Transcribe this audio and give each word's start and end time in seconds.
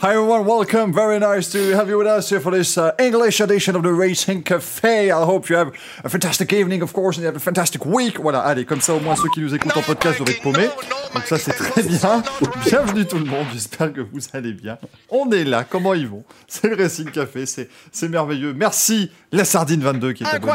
Hi 0.00 0.10
everyone, 0.12 0.44
welcome. 0.44 0.92
Very 0.92 1.18
nice 1.18 1.50
to 1.52 1.74
have 1.74 1.88
you 1.88 1.96
with 1.96 2.06
us 2.06 2.28
here 2.28 2.38
for 2.38 2.52
this 2.52 2.76
uh, 2.76 2.92
English 2.98 3.40
edition 3.40 3.74
of 3.76 3.82
the 3.82 3.92
Racing 3.94 4.42
Café. 4.42 5.10
I 5.10 5.24
hope 5.24 5.48
you 5.48 5.56
have 5.56 5.72
a 6.04 6.10
fantastic 6.10 6.52
evening, 6.52 6.82
of 6.82 6.92
course, 6.92 7.16
and 7.16 7.22
you 7.22 7.26
have 7.28 7.36
a 7.36 7.40
fantastic 7.40 7.86
week. 7.86 8.18
Voilà, 8.20 8.40
allez, 8.40 8.66
comme 8.66 8.82
ça 8.82 8.92
au 8.92 9.00
moins 9.00 9.16
ceux 9.16 9.30
qui 9.30 9.40
nous 9.40 9.54
écoutent 9.54 9.74
en 9.76 9.80
podcast 9.80 10.18
doivent 10.18 10.28
être 10.28 10.42
paumés. 10.42 10.68
Donc 11.14 11.24
ça 11.24 11.38
c'est 11.38 11.52
très 11.52 11.82
bien. 11.82 12.22
Bienvenue 12.66 13.06
tout 13.06 13.18
le 13.18 13.24
monde, 13.24 13.46
j'espère 13.54 13.90
que 13.90 14.02
vous 14.02 14.20
allez 14.34 14.52
bien. 14.52 14.76
On 15.08 15.30
est 15.30 15.44
là, 15.44 15.64
comment 15.64 15.94
ils 15.94 16.06
vont? 16.06 16.24
C'est 16.46 16.68
le 16.68 16.76
Racing 16.76 17.10
Café, 17.10 17.46
c'est 17.46 17.70
c'est 17.90 18.08
merveilleux. 18.10 18.52
Merci 18.52 19.10
la 19.32 19.46
Sardine 19.46 19.80
22 19.80 20.12
qui 20.12 20.24
est 20.24 20.26
abonnée 20.26 20.52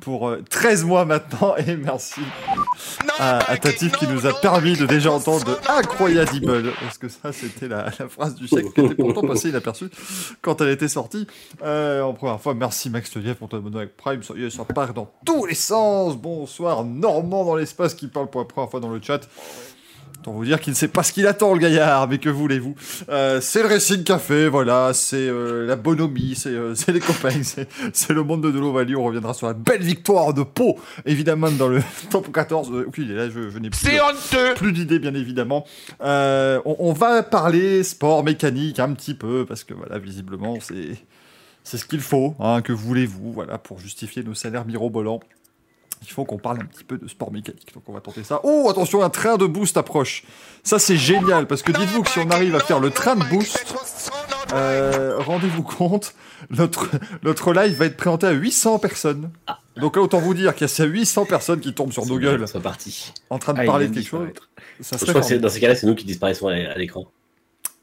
pour 0.00 0.28
euh, 0.28 0.42
13 0.50 0.84
mois 0.84 1.04
maintenant 1.04 1.54
et 1.56 1.76
merci 1.76 2.20
à, 3.20 3.38
à 3.50 3.56
Tatif 3.58 3.92
qui 3.92 4.08
nous 4.08 4.26
a 4.26 4.32
permis 4.40 4.76
de 4.76 4.86
déjà 4.86 5.12
entendre 5.12 5.60
Incroyable 5.68 6.72
parce 6.82 6.98
que 6.98 7.08
ça 7.08 7.32
c'était 7.32 7.68
la, 7.68 7.86
la 7.98 8.08
phrase 8.08 8.34
du 8.34 8.48
siècle 8.48 8.71
qui 8.72 8.80
était 8.80 8.94
pourtant 8.94 9.22
passée 9.22 9.50
inaperçue 9.50 9.90
quand 10.40 10.60
elle 10.60 10.70
était 10.70 10.88
sortie 10.88 11.26
euh, 11.62 12.02
en 12.02 12.14
première 12.14 12.40
fois. 12.40 12.54
Merci 12.54 12.90
Max 12.90 13.10
Teliev 13.10 13.36
pour 13.36 13.48
ton 13.48 13.58
abonnement 13.58 13.78
avec 13.78 13.96
Prime. 13.96 14.22
Ça, 14.22 14.34
ça 14.50 14.64
part 14.64 14.94
dans 14.94 15.10
tous 15.24 15.46
les 15.46 15.54
sens. 15.54 16.16
Bonsoir 16.16 16.84
Normand 16.84 17.44
dans 17.44 17.56
l'espace 17.56 17.94
qui 17.94 18.08
parle 18.08 18.28
pour 18.28 18.40
la 18.40 18.46
première 18.46 18.70
fois 18.70 18.80
dans 18.80 18.90
le 18.90 19.00
chat. 19.00 19.20
Autant 20.22 20.30
vous 20.34 20.44
dire 20.44 20.60
qu'il 20.60 20.70
ne 20.72 20.76
sait 20.76 20.86
pas 20.86 21.02
ce 21.02 21.12
qu'il 21.12 21.26
attend, 21.26 21.52
le 21.52 21.58
gaillard, 21.58 22.06
mais 22.06 22.18
que 22.18 22.28
voulez-vous 22.28 22.76
Euh, 23.08 23.40
C'est 23.40 23.60
le 23.60 23.66
Racing 23.68 24.04
Café, 24.04 24.46
voilà, 24.46 24.92
c'est 24.94 25.16
euh, 25.16 25.66
la 25.66 25.74
bonhomie, 25.74 26.36
c'est 26.36 26.50
euh, 26.50 26.74
c'est 26.76 26.92
les 26.92 27.00
copains, 27.00 27.42
c'est 27.42 28.12
le 28.12 28.22
monde 28.22 28.40
de 28.40 28.52
Delo 28.52 28.70
Valley. 28.70 28.94
On 28.94 29.02
reviendra 29.02 29.34
sur 29.34 29.48
la 29.48 29.52
belle 29.52 29.82
victoire 29.82 30.32
de 30.32 30.44
Pau, 30.44 30.78
évidemment, 31.06 31.50
dans 31.50 31.66
le 31.66 31.82
top 32.10 32.32
14. 32.32 32.70
Euh, 32.70 32.84
ok, 32.86 32.98
là, 32.98 33.28
je, 33.30 33.50
je 33.50 33.58
n'ai 33.58 33.68
plus, 33.68 33.80
C'est 33.80 34.00
honteux 34.00 34.54
plus 34.54 34.70
d'idées, 34.72 35.00
bien 35.00 35.14
évidemment. 35.14 35.66
On, 36.00 36.76
on 36.78 36.92
va 36.92 37.24
parler 37.24 37.82
sport 37.82 38.22
mécanique 38.22 38.78
un 38.78 38.92
petit 38.92 39.14
peu, 39.14 39.44
parce 39.44 39.64
que, 39.64 39.74
voilà, 39.74 39.98
visiblement, 39.98 40.56
c'est 40.60 40.98
c'est 41.64 41.78
ce 41.78 41.84
qu'il 41.84 42.00
faut, 42.00 42.34
hein, 42.38 42.62
que 42.62 42.72
voulez-vous, 42.72 43.32
voilà, 43.32 43.58
pour 43.58 43.80
justifier 43.80 44.22
nos 44.22 44.34
salaires 44.34 44.66
mirobolants. 44.66 45.20
Il 46.04 46.10
faut 46.12 46.24
qu'on 46.24 46.38
parle 46.38 46.58
un 46.60 46.64
petit 46.64 46.84
peu 46.84 46.98
de 46.98 47.06
sport 47.08 47.32
mécanique, 47.32 47.72
donc 47.74 47.84
on 47.88 47.92
va 47.92 48.00
tenter 48.00 48.24
ça. 48.24 48.40
Oh, 48.42 48.66
attention, 48.70 49.02
un 49.02 49.10
train 49.10 49.36
de 49.36 49.46
boost 49.46 49.76
approche. 49.76 50.24
Ça, 50.64 50.78
c'est 50.78 50.96
génial, 50.96 51.46
parce 51.46 51.62
que 51.62 51.72
dites-vous 51.72 52.02
que 52.02 52.10
si 52.10 52.18
on 52.18 52.28
arrive 52.30 52.54
à 52.54 52.60
faire 52.60 52.80
le 52.80 52.90
train 52.90 53.16
de 53.16 53.24
boost, 53.24 53.64
euh, 54.52 55.14
rendez-vous 55.18 55.62
compte, 55.62 56.14
notre, 56.50 56.88
notre 57.22 57.52
live 57.52 57.76
va 57.76 57.86
être 57.86 57.96
présenté 57.96 58.26
à 58.26 58.32
800 58.32 58.78
personnes. 58.78 59.30
Donc 59.76 59.96
là, 59.96 60.02
autant 60.02 60.18
vous 60.18 60.34
dire 60.34 60.54
qu'il 60.54 60.62
y 60.62 60.64
a 60.64 60.68
ces 60.68 60.84
800 60.86 61.24
personnes 61.24 61.60
qui 61.60 61.72
tombent 61.72 61.92
sur 61.92 62.04
nos 62.04 62.18
gueules 62.18 62.46
C'est 62.46 62.60
parti. 62.60 63.12
en 63.30 63.38
train 63.38 63.54
de 63.54 63.60
Ah, 63.60 63.64
parler 63.64 63.88
de 63.88 63.94
quelque 63.94 64.06
chose. 64.08 64.26
disparaître. 64.26 64.50
Ça 64.80 64.96
Je 64.96 65.00
serait 65.06 65.12
crois 65.20 65.28
que 65.28 65.34
dans 65.36 65.48
ces 65.48 65.60
cas-là, 65.60 65.74
c'est 65.74 65.86
nous 65.86 65.94
qui 65.94 66.04
disparaissons 66.04 66.48
à, 66.48 66.52
à 66.54 66.74
l'écran. 66.76 67.06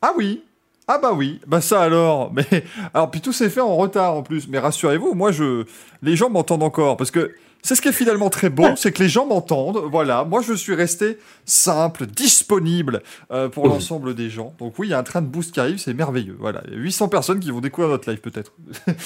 Ah 0.02 0.14
oui 0.18 0.44
ah 0.92 0.98
bah 0.98 1.12
oui, 1.14 1.40
bah 1.46 1.62
ça 1.62 1.82
alors, 1.84 2.34
mais 2.34 2.48
alors 2.96 3.12
puis 3.12 3.22
tout 3.22 3.32
s'est 3.32 3.52
fait 3.52 3.62
en 3.62 3.76
retard 3.76 4.16
en 4.16 4.24
plus, 4.24 4.48
mais 4.48 4.58
rassurez-vous, 4.58 5.14
moi 5.14 5.32
je, 5.32 5.64
les 6.02 6.16
gens 6.16 6.32
m'entendent 6.32 6.64
encore 6.64 6.98
parce 6.98 7.12
que 7.12 7.32
c'est 7.62 7.76
ce 7.76 7.82
qui 7.82 7.90
est 7.90 7.94
finalement 7.94 8.30
très 8.30 8.50
beau, 8.50 8.76
c'est 8.76 8.92
que 8.92 9.04
les 9.04 9.10
gens 9.10 9.26
m'entendent, 9.26 9.78
voilà, 9.92 10.24
moi 10.24 10.42
je 10.42 10.54
suis 10.54 10.76
resté 10.76 11.18
simple, 11.46 12.06
disponible 12.06 13.04
euh, 13.32 13.50
pour 13.50 13.68
l'ensemble 13.68 14.16
des 14.16 14.30
gens, 14.30 14.54
donc 14.60 14.78
oui 14.80 14.88
il 14.88 14.92
y 14.92 14.94
a 14.94 15.00
un 15.00 15.04
train 15.04 15.22
de 15.22 15.28
boost 15.28 15.54
qui 15.54 15.60
arrive, 15.60 15.78
c'est 15.78 15.94
merveilleux, 15.94 16.38
voilà, 16.40 16.62
Il 16.68 16.74
y 16.74 16.76
a 16.76 16.80
800 16.80 17.10
personnes 17.10 17.40
qui 17.40 17.52
vont 17.52 17.62
découvrir 17.62 17.92
notre 17.92 18.10
live 18.10 18.22
peut-être, 18.22 18.54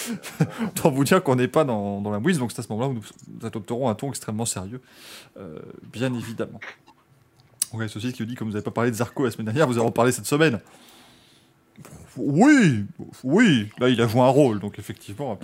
autant 0.63 0.91
vous 0.91 1.03
dire 1.03 1.23
qu'on 1.23 1.35
n'est 1.35 1.47
pas 1.47 1.63
dans, 1.63 2.01
dans 2.01 2.11
la 2.11 2.19
mouise, 2.19 2.39
donc 2.39 2.51
c'est 2.51 2.59
à 2.59 2.63
ce 2.63 2.71
moment-là 2.73 2.89
où 2.89 2.93
nous, 2.93 3.47
adopterons 3.47 3.89
un 3.89 3.95
ton 3.95 4.09
extrêmement 4.09 4.45
sérieux, 4.45 4.81
euh, 5.37 5.59
bien 5.91 6.13
évidemment. 6.13 6.59
Ouais, 7.73 7.87
ceci 7.87 8.13
qui 8.13 8.23
dit, 8.25 8.35
comme 8.35 8.49
vous 8.49 8.53
n'avez 8.53 8.63
pas 8.63 8.71
parlé 8.71 8.91
de 8.91 8.95
Zarco 8.95 9.25
la 9.25 9.31
semaine 9.31 9.45
dernière, 9.45 9.65
vous 9.65 9.79
allez 9.79 9.87
en 9.87 9.91
parler 9.91 10.11
cette 10.11 10.27
semaine. 10.27 10.59
Oui, 12.15 12.85
oui, 13.23 13.69
là 13.79 13.89
il 13.89 13.99
a 13.99 14.07
joué 14.07 14.21
un 14.21 14.27
rôle, 14.27 14.59
donc 14.59 14.77
effectivement, 14.77 15.31
on 15.31 15.33
va 15.33 15.39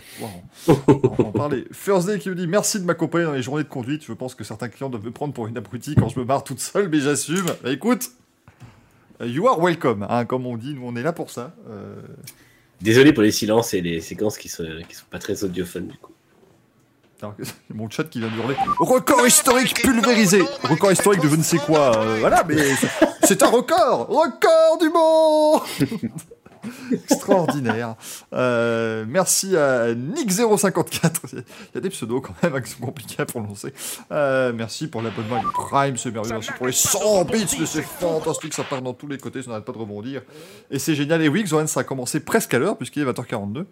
pouvoir 0.86 1.18
en, 1.20 1.24
en 1.24 1.32
parler. 1.32 1.66
First 1.72 2.06
Day 2.08 2.20
qui 2.20 2.30
me 2.30 2.36
dit 2.36 2.46
merci 2.46 2.80
de 2.80 2.86
m'accompagner 2.86 3.26
dans 3.26 3.34
les 3.34 3.42
journées 3.42 3.64
de 3.64 3.70
conduite. 3.70 4.04
Je 4.06 4.14
pense 4.14 4.36
que 4.36 4.44
certains 4.44 4.70
clients 4.70 4.90
doivent 4.90 5.04
me 5.06 5.12
prendre 5.12 5.34
pour 5.34 5.48
une 5.48 5.58
abrutie 5.58 5.96
quand 5.96 6.10
je 6.10 6.20
me 6.20 6.26
marre 6.26 6.44
toute 6.44 6.60
seule, 6.60 6.88
mais 6.90 7.00
j'assume. 7.00 7.46
Bah, 7.64 7.72
écoute, 7.72 8.10
you 9.20 9.48
are 9.48 9.60
welcome, 9.60 10.06
hein, 10.08 10.26
comme 10.26 10.46
on 10.46 10.58
dit, 10.58 10.76
nous 10.76 10.84
on 10.86 10.96
est 10.96 11.02
là 11.04 11.12
pour 11.12 11.32
ça. 11.32 11.56
Euh, 11.72 11.96
Désolé 12.82 13.14
pour 13.14 13.24
les 13.24 13.32
silences 13.32 13.74
et 13.74 13.82
les 13.82 14.00
séquences 14.00 14.38
qui 14.38 14.48
sont, 14.48 14.64
qui 14.88 14.96
sont 14.96 15.06
pas 15.10 15.20
très 15.20 15.44
audiophones 15.44 15.88
du 15.88 15.98
coup. 15.98 16.14
mon 17.74 17.90
chat 17.90 18.06
qui 18.06 18.20
vient 18.20 18.30
d'hurler. 18.30 18.56
Record 18.80 19.28
historique 19.28 19.82
pulvérisé 19.82 20.42
Record 20.64 20.92
historique 20.94 21.22
de 21.22 21.28
je 21.28 21.36
ne 21.36 21.44
sais 21.44 21.58
quoi. 21.58 21.98
euh, 21.98 22.18
voilà, 22.22 22.46
mais 22.48 22.56
c'est 23.24 23.44
un 23.44 23.48
record 23.48 24.08
Record 24.10 24.78
du 24.80 24.90
monde 24.90 25.62
Extraordinaire. 26.92 27.96
Euh, 28.34 29.06
merci 29.08 29.56
à 29.56 29.94
Nick054. 29.94 31.12
Il 31.32 31.44
y 31.76 31.78
a 31.78 31.82
des 31.82 31.90
pseudos 31.90 32.22
quand 32.22 32.34
même 32.44 32.54
hein, 32.56 32.62
qui 32.62 32.72
sont 32.72 32.82
compliqués 32.82 33.22
à 33.22 33.26
prononcer. 33.26 33.74
Euh, 34.12 34.52
merci 34.54 34.88
pour 34.88 35.02
l'abonnement 35.02 35.38
avec 35.38 35.52
Prime, 35.54 35.98
c'est 35.98 36.12
merveilleux. 36.12 36.36
Merci 36.36 36.52
pour 36.58 36.68
les 36.68 36.74
100 36.74 37.26
bits, 37.26 37.48
c'est 37.66 37.82
fantastique, 37.82 38.54
ça 38.54 38.64
part 38.64 38.82
dans 38.82 38.94
tous 38.94 39.08
les 39.08 39.18
côtés, 39.18 39.42
ça 39.42 39.50
n'arrête 39.50 39.66
pas 39.66 39.72
de 39.72 39.78
rebondir. 39.78 40.22
Et 40.70 40.80
c'est 40.80 40.96
génial. 40.96 41.22
Et 41.22 41.30
oui, 41.30 41.44
Xoran, 41.44 41.66
ça 41.68 41.80
a 41.80 41.84
commencé 41.86 42.20
presque 42.20 42.54
à 42.54 42.60
l'heure, 42.60 42.78
puisqu'il 42.78 43.04
est 43.04 43.06
20h42. 43.12 43.60
Euh, 43.60 43.64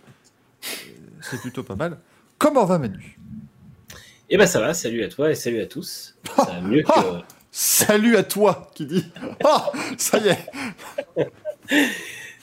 C'est 1.22 1.41
plutôt 1.41 1.63
pas 1.63 1.75
mal. 1.75 1.97
Comment 2.38 2.66
va 2.66 2.80
Manu? 2.80 3.19
Et 4.30 4.38
bah 4.38 4.47
ça 4.47 4.59
va, 4.59 4.74
salut 4.74 5.03
à 5.03 5.09
toi 5.09 5.31
et 5.31 5.36
salut 5.36 5.62
à 5.62 5.66
tous. 5.66 6.16
Ça 6.36 6.44
va 6.46 6.62
mieux 6.62 6.84
que, 6.84 6.90
Salut 7.59 8.18
à 8.18 8.23
toi 8.23 8.69
qui 8.75 8.85
dit. 8.85 9.03
Ah, 9.44 9.72
ça 9.97 10.19
y 10.19 10.28
est. 10.28 11.28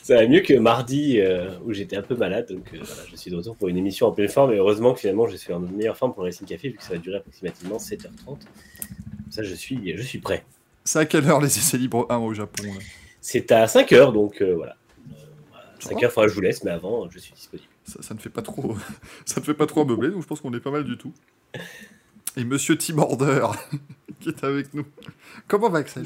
ça 0.02 0.16
va 0.16 0.26
mieux 0.26 0.40
que 0.40 0.54
mardi 0.54 1.20
euh, 1.20 1.56
où 1.64 1.72
j'étais 1.72 1.96
un 1.96 2.02
peu 2.02 2.16
malade. 2.16 2.48
Donc 2.50 2.74
euh, 2.74 2.80
voilà, 2.82 3.02
je 3.08 3.14
suis 3.14 3.30
de 3.30 3.36
retour 3.36 3.54
pour 3.54 3.68
une 3.68 3.76
émission 3.76 4.08
en 4.08 4.10
pleine 4.10 4.28
forme 4.28 4.52
et 4.52 4.56
heureusement 4.56 4.92
que 4.92 4.98
finalement 4.98 5.28
je 5.28 5.36
suis 5.36 5.52
en 5.52 5.60
meilleure 5.60 5.96
forme 5.96 6.14
pour 6.14 6.24
le 6.24 6.30
Racing 6.30 6.48
Café 6.48 6.70
vu 6.70 6.78
que 6.78 6.82
ça 6.82 6.94
va 6.94 6.98
durer 6.98 7.18
approximativement 7.18 7.76
7h30. 7.76 8.38
Ça 9.30 9.44
je 9.44 9.54
suis, 9.54 9.96
je 9.96 10.02
suis 10.02 10.18
prêt. 10.18 10.44
C'est 10.82 10.98
à 10.98 11.06
quelle 11.06 11.24
heure 11.28 11.40
les 11.40 11.46
essais 11.46 11.78
libres 11.78 12.08
1 12.10 12.16
au 12.16 12.34
Japon 12.34 12.64
C'est 13.20 13.52
à 13.52 13.66
5h 13.66 14.12
donc 14.12 14.42
euh, 14.42 14.56
voilà. 14.56 14.74
Voilà. 15.52 15.66
Ça 15.78 15.90
5h, 15.90 15.98
il 16.02 16.08
faudra 16.08 16.22
que 16.24 16.30
je 16.30 16.34
vous 16.34 16.40
laisse, 16.40 16.64
mais 16.64 16.72
avant 16.72 17.08
je 17.08 17.20
suis 17.20 17.34
disponible. 17.34 17.68
ça, 17.84 18.02
ça 18.02 18.14
ne 18.14 18.18
fait 18.18 18.30
pas 18.30 18.42
trop. 18.42 18.74
Ça 19.26 19.40
ne 19.40 19.46
fait 19.46 19.54
pas 19.54 19.66
trop 19.66 19.84
donc 19.84 20.02
je 20.02 20.26
pense 20.26 20.40
qu'on 20.40 20.52
est 20.54 20.60
pas 20.60 20.72
mal 20.72 20.82
du 20.82 20.98
tout. 20.98 21.12
Et 22.36 22.42
Monsieur 22.42 22.76
Tim 22.76 22.98
Order 22.98 23.46
qui 24.20 24.28
est 24.30 24.44
avec 24.44 24.72
nous. 24.74 24.84
Comment 25.48 25.68
va 25.70 25.78
Axel? 25.80 26.04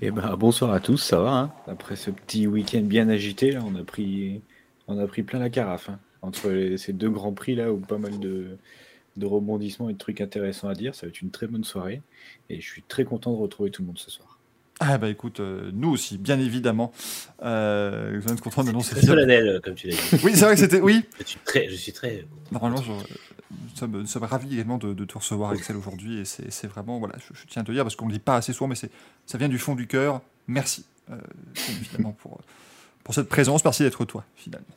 Eh 0.00 0.10
ben, 0.10 0.36
bonsoir 0.36 0.72
à 0.72 0.80
tous, 0.80 0.98
ça 0.98 1.20
va 1.20 1.32
hein 1.32 1.52
Après 1.66 1.96
ce 1.96 2.10
petit 2.10 2.46
week-end 2.46 2.82
bien 2.82 3.08
agité, 3.08 3.52
là, 3.52 3.60
on 3.64 3.74
a 3.76 3.84
pris, 3.84 4.40
on 4.88 4.98
a 4.98 5.06
pris 5.06 5.22
plein 5.22 5.38
la 5.38 5.50
carafe. 5.50 5.88
hein. 5.88 5.98
Entre 6.22 6.50
les- 6.50 6.78
ces 6.78 6.92
deux 6.92 7.10
grands 7.10 7.32
prix 7.32 7.54
là, 7.54 7.72
où 7.72 7.78
pas 7.78 7.98
mal 7.98 8.18
de, 8.20 8.56
de 9.16 9.26
rebondissements 9.26 9.88
et 9.88 9.92
de 9.92 9.98
trucs 9.98 10.20
intéressants 10.20 10.68
à 10.68 10.74
dire, 10.74 10.94
ça 10.94 11.06
va 11.06 11.10
être 11.10 11.20
une 11.22 11.30
très 11.30 11.46
bonne 11.46 11.64
soirée. 11.64 12.00
Et 12.50 12.60
je 12.60 12.66
suis 12.68 12.82
très 12.82 13.04
content 13.04 13.32
de 13.32 13.38
retrouver 13.38 13.70
tout 13.70 13.82
le 13.82 13.86
monde 13.88 13.98
ce 13.98 14.10
soir. 14.10 14.38
Ah 14.80 14.98
bah 14.98 15.08
écoute, 15.08 15.38
euh, 15.40 15.70
nous 15.72 15.90
aussi, 15.90 16.18
bien 16.18 16.40
évidemment. 16.40 16.92
Euh, 17.42 18.18
vous 18.20 18.32
êtes 18.32 18.40
content 18.40 18.64
d'annoncer 18.64 18.96
Très 18.96 19.06
solennel, 19.06 19.60
comme 19.64 19.74
tu 19.74 19.88
l'as 19.88 19.94
dit. 19.94 20.00
Oui, 20.24 20.32
c'est 20.34 20.44
vrai 20.44 20.54
que 20.54 20.60
c'était. 20.60 20.80
Oui, 20.80 21.04
Je 21.20 21.24
suis 21.24 21.38
très, 21.44 21.68
je 21.68 21.74
suis 21.76 21.92
très. 21.92 22.24
Normalement, 22.50 22.82
je- 22.82 22.90
sommes, 23.74 23.92
nous 23.92 24.06
sommes 24.06 24.24
ravis 24.24 24.54
également 24.54 24.78
de, 24.78 25.04
te 25.04 25.18
recevoir, 25.18 25.50
Axel, 25.50 25.76
aujourd'hui. 25.76 26.18
Et 26.18 26.24
c'est 26.24 26.66
vraiment, 26.66 26.98
voilà, 26.98 27.14
je, 27.18 27.46
tiens 27.46 27.62
à 27.62 27.64
te 27.64 27.72
dire, 27.72 27.84
parce 27.84 27.96
qu'on 27.96 28.06
ne 28.06 28.10
le 28.10 28.18
dit 28.18 28.22
pas 28.22 28.36
assez 28.36 28.52
souvent, 28.52 28.68
mais 28.68 28.76
ça 28.76 29.38
vient 29.38 29.48
du 29.48 29.58
fond 29.58 29.74
du 29.74 29.86
cœur. 29.86 30.20
Merci, 30.48 30.84
euh, 31.10 31.16
finalement, 31.54 32.12
pour, 32.12 32.40
pour 33.04 33.14
cette 33.14 33.28
présence. 33.28 33.64
Merci 33.64 33.82
d'être 33.82 34.04
toi, 34.04 34.24
finalement. 34.36 34.74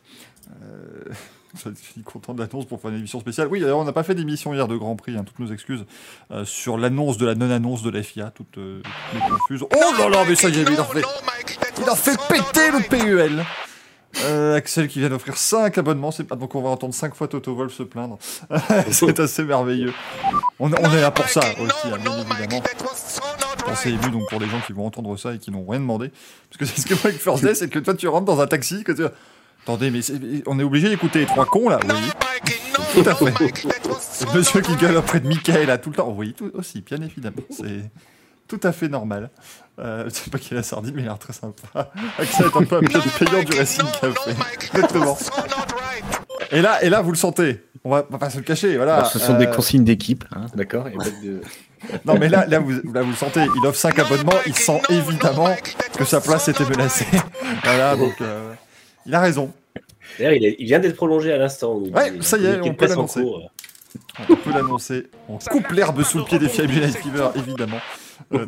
Euh, 0.63 1.13
je 1.65 1.69
suis 1.81 2.01
content 2.01 2.33
de 2.33 2.41
l'annonce 2.41 2.65
pour 2.65 2.81
faire 2.81 2.91
une 2.91 2.97
émission 2.97 3.19
spéciale. 3.19 3.47
Oui, 3.49 3.59
d'ailleurs, 3.59 3.79
on 3.79 3.85
n'a 3.85 3.93
pas 3.93 4.03
fait 4.03 4.15
d'émission 4.15 4.53
hier 4.53 4.67
de 4.67 4.75
Grand 4.75 4.95
Prix, 4.95 5.17
hein, 5.17 5.23
toutes 5.23 5.39
nos 5.39 5.51
excuses, 5.51 5.85
euh, 6.31 6.45
sur 6.45 6.77
l'annonce 6.77 7.17
de 7.17 7.25
la 7.25 7.35
non-annonce 7.35 7.81
de 7.81 7.89
la 7.89 8.03
FIA, 8.03 8.31
toutes, 8.31 8.57
euh, 8.57 8.81
confuses. 9.29 9.63
Oh 9.63 9.97
là 9.97 10.09
là, 10.09 10.23
mais 10.27 10.35
ça 10.35 10.49
y 10.49 10.59
est, 10.59 10.63
il 10.63 10.79
a 10.79 10.83
fait, 10.83 11.03
il 11.77 11.89
a 11.89 11.95
fait 11.95 12.17
péter 12.27 12.71
le 12.71 12.87
PUL 12.87 13.43
euh, 14.23 14.55
Axel 14.55 14.87
qui 14.87 14.99
vient 14.99 15.09
d'offrir 15.09 15.37
5 15.37 15.77
abonnements, 15.77 16.11
c'est 16.11 16.23
pas 16.23 16.35
donc 16.35 16.55
on 16.55 16.61
va 16.61 16.69
entendre 16.69 16.93
5 16.93 17.13
fois 17.15 17.27
Toto 17.27 17.53
Wolf 17.55 17.73
se 17.73 17.83
plaindre. 17.83 18.17
c'est 18.91 19.19
assez 19.19 19.43
merveilleux. 19.43 19.93
On, 20.59 20.71
on 20.71 20.93
est 20.93 21.01
là 21.01 21.11
pour 21.11 21.27
ça 21.27 21.41
aussi, 21.59 21.87
hein, 21.93 21.97
bien 22.01 22.13
évidemment. 22.19 22.63
Pensez 23.65 23.89
ému 23.89 24.09
donc 24.11 24.29
pour 24.29 24.39
les 24.39 24.47
gens 24.47 24.59
qui 24.65 24.73
vont 24.73 24.85
entendre 24.85 25.17
ça 25.17 25.33
et 25.33 25.39
qui 25.39 25.51
n'ont 25.51 25.65
rien 25.65 25.79
demandé. 25.79 26.11
Parce 26.49 26.57
que 26.59 26.65
c'est 26.65 26.81
ce 26.81 26.85
que 26.85 26.93
moi 26.93 27.01
avec 27.05 27.19
First 27.19 27.43
Day, 27.43 27.55
c'est 27.55 27.67
que 27.69 27.79
toi 27.79 27.93
tu 27.93 28.07
rentres 28.07 28.25
dans 28.25 28.39
un 28.39 28.47
taxi, 28.47 28.83
que 28.83 28.91
tu 28.91 29.03
Attendez, 29.63 29.89
mais 29.89 30.01
c'est- 30.03 30.13
on 30.45 30.59
est 30.59 30.63
obligé 30.63 30.89
d'écouter 30.89 31.19
les 31.19 31.25
trois 31.25 31.45
cons 31.45 31.69
là 31.69 31.79
Oui. 31.83 32.11
Tout 32.93 33.09
à 33.09 33.15
fait. 33.15 33.65
Monsieur 34.35 34.61
qui 34.61 34.75
gueule 34.75 34.95
auprès 34.97 35.19
de 35.19 35.27
Michael 35.27 35.67
là 35.67 35.77
tout 35.77 35.89
le 35.89 35.95
temps. 35.95 36.13
Oui, 36.15 36.33
tout 36.37 36.51
aussi, 36.53 36.81
bien 36.81 37.01
évidemment. 37.01 37.37
C'est 37.49 37.89
tout 38.47 38.59
à 38.63 38.71
fait 38.71 38.87
normal. 38.87 39.29
Euh, 39.77 40.05
je 40.05 40.09
sais 40.11 40.29
pas 40.29 40.37
qui 40.37 40.53
est 40.53 40.57
la 40.57 40.63
sardine, 40.63 40.93
mais 40.95 41.01
il 41.01 41.05
a 41.05 41.09
l'air 41.09 41.19
très 41.19 41.33
sympa. 41.33 41.91
Axel 42.19 42.45
est 42.45 42.57
un 42.57 42.63
peu 42.63 42.77
un 42.77 42.79
pilote 42.79 43.03
payant 43.19 43.43
du 43.43 43.57
Racing 43.57 43.85
Café. 43.99 44.31
Exactement. 44.73 45.17
Et 46.51 46.61
là, 46.61 46.83
et 46.83 46.89
là, 46.89 47.01
vous 47.01 47.11
le 47.11 47.17
sentez. 47.17 47.61
On 47.83 47.89
va, 47.89 48.05
on 48.09 48.13
va 48.13 48.17
pas 48.17 48.29
se 48.29 48.37
le 48.37 48.43
cacher, 48.43 48.77
voilà. 48.77 48.95
Alors, 48.97 49.07
ce 49.11 49.19
sont 49.19 49.37
des 49.37 49.45
Euh, 49.47 49.51
consignes 49.51 49.83
d'équipe, 49.83 50.23
hein, 50.35 50.45
d'accord 50.55 50.85
de- 50.85 51.41
Non, 52.05 52.17
mais 52.19 52.29
là, 52.29 52.45
là, 52.47 52.59
vous, 52.59 52.71
là, 52.93 53.01
vous 53.03 53.11
le 53.11 53.15
sentez. 53.15 53.41
Il 53.61 53.67
offre 53.67 53.77
5 53.77 53.99
abonnements. 53.99 54.31
Il 54.47 54.55
sent 54.55 54.81
évidemment 54.89 55.53
que 55.97 56.03
sa 56.05 56.21
place 56.21 56.47
était 56.47 56.65
menacée. 56.65 57.05
voilà, 57.63 57.95
donc 57.95 58.13
euh, 58.21 58.53
il 59.05 59.13
a 59.13 59.19
raison. 59.19 59.51
D'ailleurs, 60.17 60.33
il, 60.33 60.45
est- 60.45 60.55
il 60.57 60.65
vient 60.65 60.79
d'être 60.79 60.95
prolongé 60.95 61.31
à 61.33 61.37
l'instant. 61.37 61.75
Ouais, 61.75 62.13
il 62.15 62.23
ça 62.23 62.37
y 62.37 62.45
est, 62.45 62.59
on 62.61 62.73
peut 62.73 62.87
l'annoncer. 62.87 63.23
On 64.29 64.35
peut 64.35 64.51
l'annoncer. 64.51 65.07
On 65.29 65.37
coupe 65.37 65.69
l'herbe 65.71 66.01
sous 66.03 66.19
le 66.19 66.23
pied 66.23 66.39
des 66.39 66.47
Night 66.47 66.97
Fever, 66.97 67.27
évidemment. 67.35 67.79
Euh, 68.33 68.45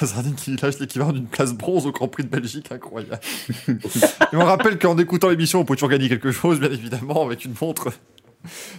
la 0.00 0.06
sardine 0.06 0.34
qui 0.34 0.56
lâche 0.56 0.78
l'équivalent 0.78 1.12
d'une 1.12 1.26
place 1.26 1.52
bronze 1.52 1.86
au 1.86 1.92
Grand 1.92 2.08
Prix 2.08 2.24
de 2.24 2.28
Belgique, 2.28 2.70
incroyable. 2.72 3.20
Et 3.68 4.36
on 4.36 4.44
rappelle 4.44 4.78
qu'en 4.78 4.96
écoutant 4.98 5.28
l'émission, 5.28 5.60
on 5.60 5.64
peut 5.64 5.74
toujours 5.74 5.90
gagner 5.90 6.08
quelque 6.08 6.32
chose, 6.32 6.60
bien 6.60 6.70
évidemment, 6.70 7.24
avec 7.24 7.44
une 7.44 7.54
montre. 7.60 7.92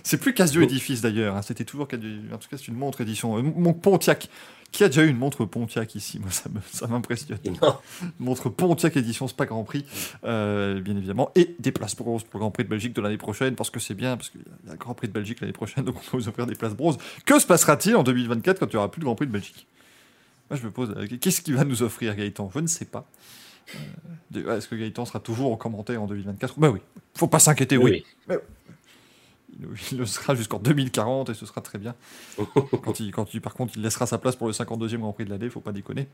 C'est 0.03 0.17
plus 0.17 0.33
Casio 0.33 0.61
Edifice 0.61 1.01
d'ailleurs, 1.01 1.35
hein, 1.35 1.41
c'était 1.41 1.63
toujours 1.63 1.87
Casio. 1.87 2.09
En 2.33 2.37
tout 2.37 2.49
cas, 2.49 2.57
c'est 2.57 2.67
une 2.67 2.75
montre 2.75 3.01
édition. 3.01 3.37
Euh, 3.37 3.41
Mon 3.41 3.73
Pontiac. 3.73 4.29
Qui 4.73 4.83
a 4.83 4.87
déjà 4.87 5.03
eu 5.03 5.07
une 5.09 5.17
montre 5.17 5.45
Pontiac 5.45 5.93
ici? 5.93 6.19
Moi, 6.19 6.31
ça 6.31 6.87
m'impressionne. 6.87 7.37
Montre 8.19 8.49
Pontiac 8.49 8.97
édition 8.97 9.27
Spa 9.27 9.45
Grand 9.45 9.63
Prix, 9.63 9.85
euh, 10.25 10.81
bien 10.81 10.97
évidemment, 10.97 11.29
et 11.35 11.55
des 11.59 11.71
places 11.71 11.95
bronzes 11.95 12.23
pour 12.23 12.39
le 12.39 12.39
Grand 12.39 12.49
Prix 12.49 12.63
de 12.63 12.69
Belgique 12.69 12.93
de 12.93 13.01
l'année 13.01 13.19
prochaine, 13.19 13.53
parce 13.53 13.69
que 13.69 13.79
c'est 13.79 13.93
bien, 13.93 14.17
parce 14.17 14.31
qu'il 14.31 14.41
y 14.41 14.69
a 14.69 14.71
le 14.71 14.77
Grand 14.79 14.95
Prix 14.95 15.09
de 15.09 15.13
Belgique 15.13 15.41
l'année 15.41 15.53
prochaine, 15.53 15.83
donc 15.85 15.97
on 15.97 15.99
peut 15.99 16.17
vous 16.17 16.27
offrir 16.27 16.47
des 16.47 16.55
places 16.55 16.73
bronzes. 16.73 16.97
Que 17.23 17.37
se 17.37 17.45
passera-t-il 17.45 17.95
en 17.95 18.01
2024 18.01 18.59
quand 18.59 18.65
il 18.65 18.71
n'y 18.71 18.77
aura 18.77 18.89
plus 18.89 18.99
de 18.99 19.05
Grand 19.05 19.13
Prix 19.13 19.27
de 19.27 19.31
Belgique? 19.31 19.67
Moi, 20.49 20.59
je 20.59 20.65
me 20.65 20.71
pose, 20.71 20.93
euh, 20.97 21.07
qu'est-ce 21.19 21.41
qu'il 21.41 21.55
va 21.55 21.63
nous 21.63 21.83
offrir 21.83 22.15
Gaëtan? 22.15 22.49
Je 22.53 22.59
ne 22.59 22.67
sais 22.67 22.85
pas. 22.85 23.07
Euh, 24.35 24.57
Est-ce 24.57 24.67
que 24.67 24.75
Gaëtan 24.75 25.05
sera 25.05 25.19
toujours 25.19 25.51
en 25.51 25.55
commentaire 25.55 26.01
en 26.01 26.07
2024 26.07 26.59
Bah 26.59 26.69
oui, 26.69 26.79
faut 27.15 27.27
pas 27.27 27.39
s'inquiéter, 27.39 27.77
oui. 27.77 28.03
Il, 28.29 28.39
il 29.91 29.97
le 29.97 30.05
sera 30.05 30.35
jusqu'en 30.35 30.59
2040 30.59 31.29
et 31.29 31.33
ce 31.33 31.45
sera 31.45 31.61
très 31.61 31.77
bien. 31.77 31.95
quand 32.83 32.99
il, 32.99 33.11
quand 33.11 33.33
il, 33.33 33.41
par 33.41 33.53
contre, 33.53 33.73
il 33.75 33.81
laissera 33.81 34.05
sa 34.05 34.17
place 34.17 34.35
pour 34.35 34.47
le 34.47 34.53
52e 34.53 34.97
Grand 34.97 35.13
Prix 35.13 35.25
de 35.25 35.29
l'année, 35.29 35.49
faut 35.49 35.61
pas 35.61 35.71
déconner. 35.71 36.07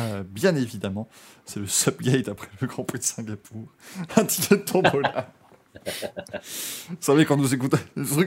Euh, 0.00 0.22
bien 0.22 0.54
évidemment, 0.54 1.08
c'est 1.46 1.60
le 1.60 1.66
Subgate 1.66 2.28
après 2.28 2.48
le 2.60 2.66
Grand 2.66 2.84
Prix 2.84 2.98
de 2.98 3.04
Singapour. 3.04 3.64
Un 4.16 4.24
ticket 4.24 4.56
de 4.56 4.62
tombola. 4.62 5.32
Vous 6.90 6.96
savez, 7.00 7.24
quand 7.24 7.36
nous 7.36 7.54
écoutons 7.54 7.78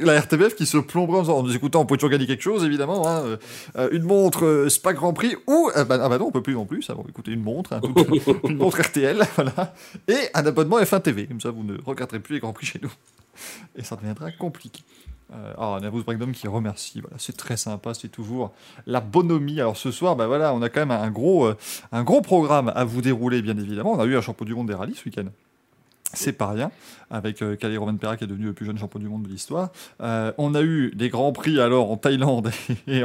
la 0.01 0.19
RTBF 0.19 0.56
qui 0.56 0.65
se 0.65 0.77
plomberait 0.77 1.30
en 1.30 1.44
nous 1.44 1.56
écoutant, 1.56 1.81
on 1.81 1.86
peut 1.86 1.97
toujours 1.97 2.09
gagner 2.09 2.25
quelque 2.27 2.42
chose, 2.42 2.63
évidemment. 2.65 3.07
hein, 3.07 3.21
euh, 3.24 3.38
euh, 3.77 3.89
une 3.92 4.03
montre 4.03 4.45
euh, 4.45 4.69
Spa 4.69 4.94
Grand 4.94 5.13
Prix 5.13 5.36
ou. 5.47 5.69
euh, 5.75 5.86
bah, 5.86 6.00
ah 6.01 6.09
bah 6.09 6.18
non, 6.18 6.27
on 6.27 6.31
peut 6.31 6.42
plus 6.42 6.53
non 6.56 6.65
plus. 6.65 6.86
Écoutez, 7.09 7.31
une 7.31 7.44
montre, 7.44 7.74
hein, 7.74 7.81
toute- 7.81 8.44
une 8.50 8.57
montre 8.57 8.81
RTL, 8.81 9.19
voilà. 9.36 9.74
Et 10.07 10.18
un 10.33 10.45
abonnement 10.45 10.80
F1 10.80 11.01
TV. 11.01 11.27
Comme 11.27 11.42
ça, 11.42 11.51
vous 11.51 11.63
ne 11.63 11.77
regarderez 11.86 12.19
plus 12.19 12.36
les 12.36 12.39
Grands 12.39 12.53
Prix 12.53 12.65
chez 12.65 12.80
nous. 12.81 12.92
Et 13.75 13.83
ça 13.83 13.95
deviendra 13.95 14.31
compliqué. 14.31 14.81
Euh, 15.33 15.53
ah, 15.57 15.77
Nervous 15.81 16.03
Breakdown 16.03 16.31
qui 16.31 16.48
remercie. 16.48 17.01
Voilà, 17.01 17.18
c'est 17.19 17.36
très 17.36 17.57
sympa, 17.57 17.94
c'est 17.94 18.09
toujours 18.09 18.53
la 18.86 19.01
bonhomie. 19.01 19.59
Alors 19.59 19.75
ce 19.77 19.91
soir, 19.91 20.15
bah 20.15 20.27
voilà, 20.27 20.53
on 20.53 20.62
a 20.62 20.69
quand 20.69 20.81
même 20.81 20.91
un 20.91 21.09
gros, 21.09 21.50
un 21.91 22.03
gros 22.03 22.21
programme 22.21 22.71
à 22.75 22.83
vous 22.86 23.01
dérouler, 23.01 23.41
bien 23.41 23.57
évidemment. 23.57 23.94
On 23.94 24.00
a 24.00 24.06
eu 24.06 24.15
un 24.15 24.21
champion 24.21 24.45
du 24.45 24.53
monde 24.53 24.68
des 24.68 24.75
rallyes 24.75 24.95
ce 24.95 25.06
week-end. 25.06 25.25
C'est 26.13 26.33
pas 26.33 26.47
rien, 26.47 26.71
avec 27.09 27.41
euh, 27.41 27.57
Roman 27.77 27.95
Perra 27.97 28.17
qui 28.17 28.23
est 28.23 28.27
devenu 28.27 28.45
le 28.45 28.53
plus 28.53 28.65
jeune 28.65 28.77
champion 28.77 28.99
du 28.99 29.07
monde 29.07 29.23
de 29.23 29.27
l'histoire. 29.27 29.69
Euh, 30.01 30.31
on 30.37 30.55
a 30.55 30.61
eu 30.61 30.91
des 30.95 31.09
grands 31.09 31.31
prix 31.31 31.59
alors 31.59 31.91
en 31.91 31.97
Thaïlande 31.97 32.51
et, 32.87 33.03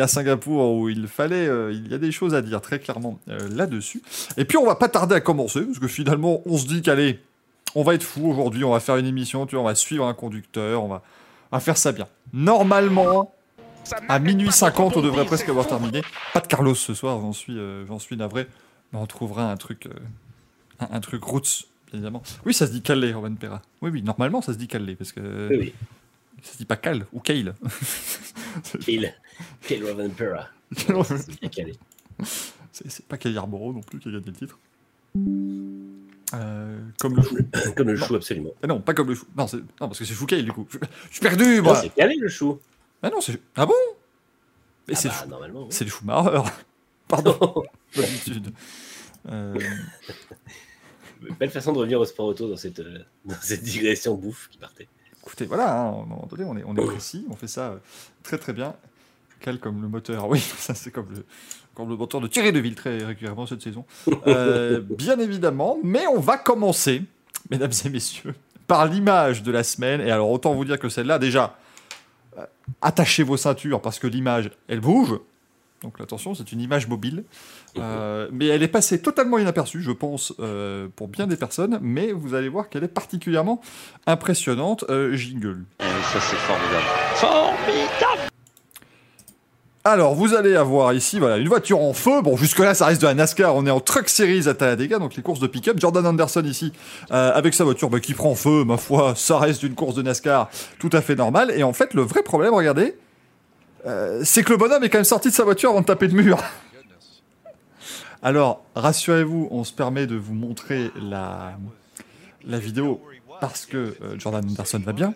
à 0.00 0.08
Singapour 0.08 0.74
où 0.74 0.88
il 0.88 1.08
fallait, 1.08 1.46
euh, 1.46 1.72
il 1.72 1.90
y 1.90 1.94
a 1.94 1.98
des 1.98 2.12
choses 2.12 2.34
à 2.34 2.42
dire 2.42 2.60
très 2.60 2.78
clairement 2.78 3.18
euh, 3.28 3.38
là-dessus. 3.50 4.02
Et 4.36 4.44
puis 4.44 4.56
on 4.56 4.64
va 4.64 4.76
pas 4.76 4.88
tarder 4.88 5.14
à 5.14 5.20
commencer 5.20 5.62
parce 5.62 5.78
que 5.78 5.88
finalement 5.88 6.40
on 6.46 6.56
se 6.56 6.66
dit 6.66 6.82
qu'allez, 6.82 7.20
on 7.74 7.82
va 7.82 7.94
être 7.94 8.02
fou 8.02 8.30
aujourd'hui, 8.30 8.64
on 8.64 8.72
va 8.72 8.80
faire 8.80 8.96
une 8.96 9.06
émission, 9.06 9.46
tu 9.46 9.56
vois, 9.56 9.64
on 9.64 9.66
va 9.66 9.74
suivre 9.74 10.06
un 10.06 10.14
conducteur, 10.14 10.82
on 10.82 10.88
va, 10.88 11.02
on 11.52 11.60
faire 11.60 11.76
ça 11.76 11.92
bien. 11.92 12.06
Normalement, 12.32 13.34
à 14.08 14.18
minuit 14.18 14.52
50, 14.52 14.96
on 14.96 15.02
devrait 15.02 15.26
presque 15.26 15.48
avoir 15.48 15.66
terminé. 15.66 16.02
Pas 16.32 16.40
de 16.40 16.46
Carlos 16.46 16.74
ce 16.74 16.94
soir, 16.94 17.20
j'en 17.20 17.32
suis, 17.32 17.58
j'en 17.86 17.98
suis 17.98 18.16
navré. 18.16 18.46
On 18.94 19.06
trouvera 19.06 19.50
un 19.50 19.56
truc, 19.56 19.86
un 20.80 21.00
truc 21.00 21.22
roots, 21.24 21.66
bien 21.90 21.94
évidemment. 21.98 22.22
Oui, 22.44 22.54
ça 22.54 22.66
se 22.66 22.72
dit 22.72 22.82
Calais, 22.82 23.12
Roman 23.12 23.34
Perra. 23.34 23.62
Oui, 23.82 23.90
oui, 23.90 24.02
normalement 24.02 24.40
ça 24.42 24.52
se 24.52 24.58
dit 24.58 24.68
Calais, 24.68 24.94
parce 24.96 25.12
que 25.12 25.48
Oui, 25.50 25.72
ça 26.42 26.52
se 26.52 26.58
dit 26.58 26.64
pas 26.64 26.76
Cal 26.76 27.06
ou 27.12 27.20
Kale. 27.20 27.54
Kale. 28.84 29.14
Kale 29.66 29.94
bien 31.40 31.48
calé. 31.50 31.74
c'est 32.72 33.06
pas 33.06 33.16
Kale 33.16 33.32
Yarborough 33.32 33.74
non 33.74 33.80
plus 33.80 33.98
qui 33.98 34.08
a 34.08 34.12
gagné 34.12 34.26
le 34.26 34.32
titre. 34.32 34.58
Euh, 36.34 36.78
comme 37.00 37.16
le 37.16 37.22
chou. 37.22 37.38
Comme 37.76 37.88
le 37.88 37.96
chou, 37.96 38.14
absolument. 38.14 38.50
Ah 38.62 38.66
non, 38.66 38.80
pas 38.80 38.92
comme 38.92 39.08
le 39.08 39.14
chou. 39.14 39.24
Non, 39.36 39.46
parce 39.78 39.98
que 39.98 40.04
c'est 40.04 40.12
Foucault 40.14 40.36
du 40.42 40.52
coup. 40.52 40.66
Je, 40.68 40.76
je 41.08 41.12
suis 41.14 41.20
perdu, 41.22 41.62
moi. 41.62 41.76
C'est 41.80 41.94
calé 41.94 42.16
le 42.16 42.28
chou. 42.28 42.60
Ah 43.02 43.08
non, 43.10 43.20
c'est. 43.22 43.40
Ah 43.56 43.64
bon? 43.64 43.72
Mais 44.86 44.94
Ah 44.94 44.96
c'est 45.00 45.08
bah, 45.08 45.14
le 45.16 45.22
chou- 45.24 45.30
normalement. 45.30 45.60
oui. 45.62 45.68
c'est 45.70 45.84
le 45.84 45.90
Schumacher. 45.90 46.42
Pardon, 47.08 47.64
d'habitude. 47.96 48.50
Euh, 49.30 49.54
Belle 51.38 51.50
façon 51.50 51.72
de 51.72 51.78
revenir 51.78 52.00
au 52.00 52.04
sport 52.04 52.26
auto 52.26 52.48
dans 52.48 52.56
cette, 52.56 52.80
euh, 52.80 52.98
dans 53.24 53.34
cette 53.40 53.62
digression 53.62 54.14
bouffe 54.14 54.48
qui 54.50 54.58
partait. 54.58 54.88
écoutez, 55.20 55.46
voilà, 55.46 55.78
hein, 55.78 56.06
donné, 56.28 56.44
on 56.44 56.56
est, 56.56 56.64
on 56.64 56.76
est 56.76 56.86
précis, 56.86 57.26
on 57.30 57.36
fait 57.36 57.48
ça 57.48 57.70
euh, 57.70 57.76
très 58.22 58.38
très 58.38 58.52
bien. 58.52 58.74
Quel 59.40 59.58
comme 59.58 59.82
le 59.82 59.88
moteur, 59.88 60.28
oui, 60.30 60.40
ça 60.40 60.74
c'est 60.74 60.90
comme 60.90 61.08
le, 61.10 61.24
comme 61.74 61.88
le 61.88 61.96
moteur 61.96 62.20
de 62.20 62.28
Thierry 62.28 62.52
Deville 62.52 62.74
très 62.74 63.04
régulièrement 63.04 63.46
cette 63.46 63.62
saison. 63.62 63.84
Euh, 64.26 64.80
bien 64.98 65.18
évidemment, 65.18 65.78
mais 65.82 66.06
on 66.06 66.20
va 66.20 66.36
commencer, 66.36 67.02
mesdames 67.50 67.72
et 67.84 67.88
messieurs, 67.88 68.34
par 68.66 68.86
l'image 68.86 69.42
de 69.42 69.50
la 69.52 69.62
semaine. 69.62 70.00
Et 70.00 70.10
alors, 70.10 70.30
autant 70.30 70.54
vous 70.54 70.64
dire 70.64 70.78
que 70.78 70.88
celle-là, 70.88 71.18
déjà, 71.18 71.58
attachez 72.82 73.22
vos 73.22 73.36
ceintures 73.36 73.80
parce 73.80 73.98
que 73.98 74.06
l'image, 74.06 74.50
elle 74.68 74.80
bouge. 74.80 75.18
Donc 75.82 76.00
attention, 76.00 76.34
c'est 76.34 76.50
une 76.50 76.60
image 76.60 76.88
mobile. 76.88 77.24
Euh, 77.78 78.28
mais 78.32 78.46
elle 78.46 78.62
est 78.62 78.68
passée 78.68 79.00
totalement 79.00 79.38
inaperçue, 79.38 79.80
je 79.80 79.92
pense, 79.92 80.32
euh, 80.40 80.88
pour 80.96 81.06
bien 81.06 81.26
des 81.26 81.36
personnes. 81.36 81.78
Mais 81.80 82.10
vous 82.10 82.34
allez 82.34 82.48
voir 82.48 82.68
qu'elle 82.68 82.82
est 82.82 82.88
particulièrement 82.88 83.60
impressionnante. 84.06 84.84
Euh, 84.90 85.14
jingle. 85.14 85.64
Ça 85.78 86.20
c'est 86.20 86.36
formidable. 86.36 86.84
Formidable 87.14 88.30
Alors, 89.84 90.16
vous 90.16 90.34
allez 90.34 90.56
avoir 90.56 90.92
ici 90.94 91.20
voilà, 91.20 91.36
une 91.36 91.46
voiture 91.46 91.80
en 91.80 91.92
feu. 91.92 92.22
Bon, 92.22 92.36
jusque-là, 92.36 92.74
ça 92.74 92.86
reste 92.86 93.00
de 93.00 93.06
la 93.06 93.14
NASCAR. 93.14 93.54
On 93.54 93.64
est 93.64 93.70
en 93.70 93.78
Truck 93.78 94.08
Series 94.08 94.48
à 94.48 94.54
Talladega, 94.54 94.98
donc 94.98 95.14
les 95.14 95.22
courses 95.22 95.40
de 95.40 95.46
pick-up. 95.46 95.78
Jordan 95.78 96.04
Anderson 96.04 96.42
ici, 96.44 96.72
euh, 97.12 97.30
avec 97.32 97.54
sa 97.54 97.62
voiture 97.62 97.88
bah, 97.88 98.00
qui 98.00 98.14
prend 98.14 98.34
feu, 98.34 98.64
ma 98.64 98.78
foi, 98.78 99.14
ça 99.14 99.38
reste 99.38 99.62
une 99.62 99.76
course 99.76 99.94
de 99.94 100.02
NASCAR 100.02 100.50
tout 100.80 100.90
à 100.92 101.00
fait 101.02 101.14
normale. 101.14 101.52
Et 101.54 101.62
en 101.62 101.72
fait, 101.72 101.94
le 101.94 102.02
vrai 102.02 102.24
problème, 102.24 102.52
regardez, 102.52 102.96
euh, 103.86 104.22
c'est 104.24 104.42
que 104.42 104.50
le 104.50 104.56
bonhomme 104.58 104.82
est 104.84 104.88
quand 104.90 104.98
même 104.98 105.04
sorti 105.04 105.28
de 105.28 105.34
sa 105.34 105.44
voiture 105.44 105.70
avant 105.70 105.80
de 105.80 105.86
taper 105.86 106.08
le 106.08 106.14
mur. 106.22 106.38
Alors, 108.22 108.64
rassurez-vous, 108.74 109.48
on 109.50 109.62
se 109.64 109.72
permet 109.72 110.06
de 110.06 110.16
vous 110.16 110.34
montrer 110.34 110.90
la, 111.00 111.56
la 112.44 112.58
vidéo 112.58 113.00
parce 113.40 113.64
que 113.66 113.96
euh, 114.02 114.18
Jordan 114.18 114.44
Anderson 114.44 114.80
va 114.84 114.92
bien, 114.92 115.14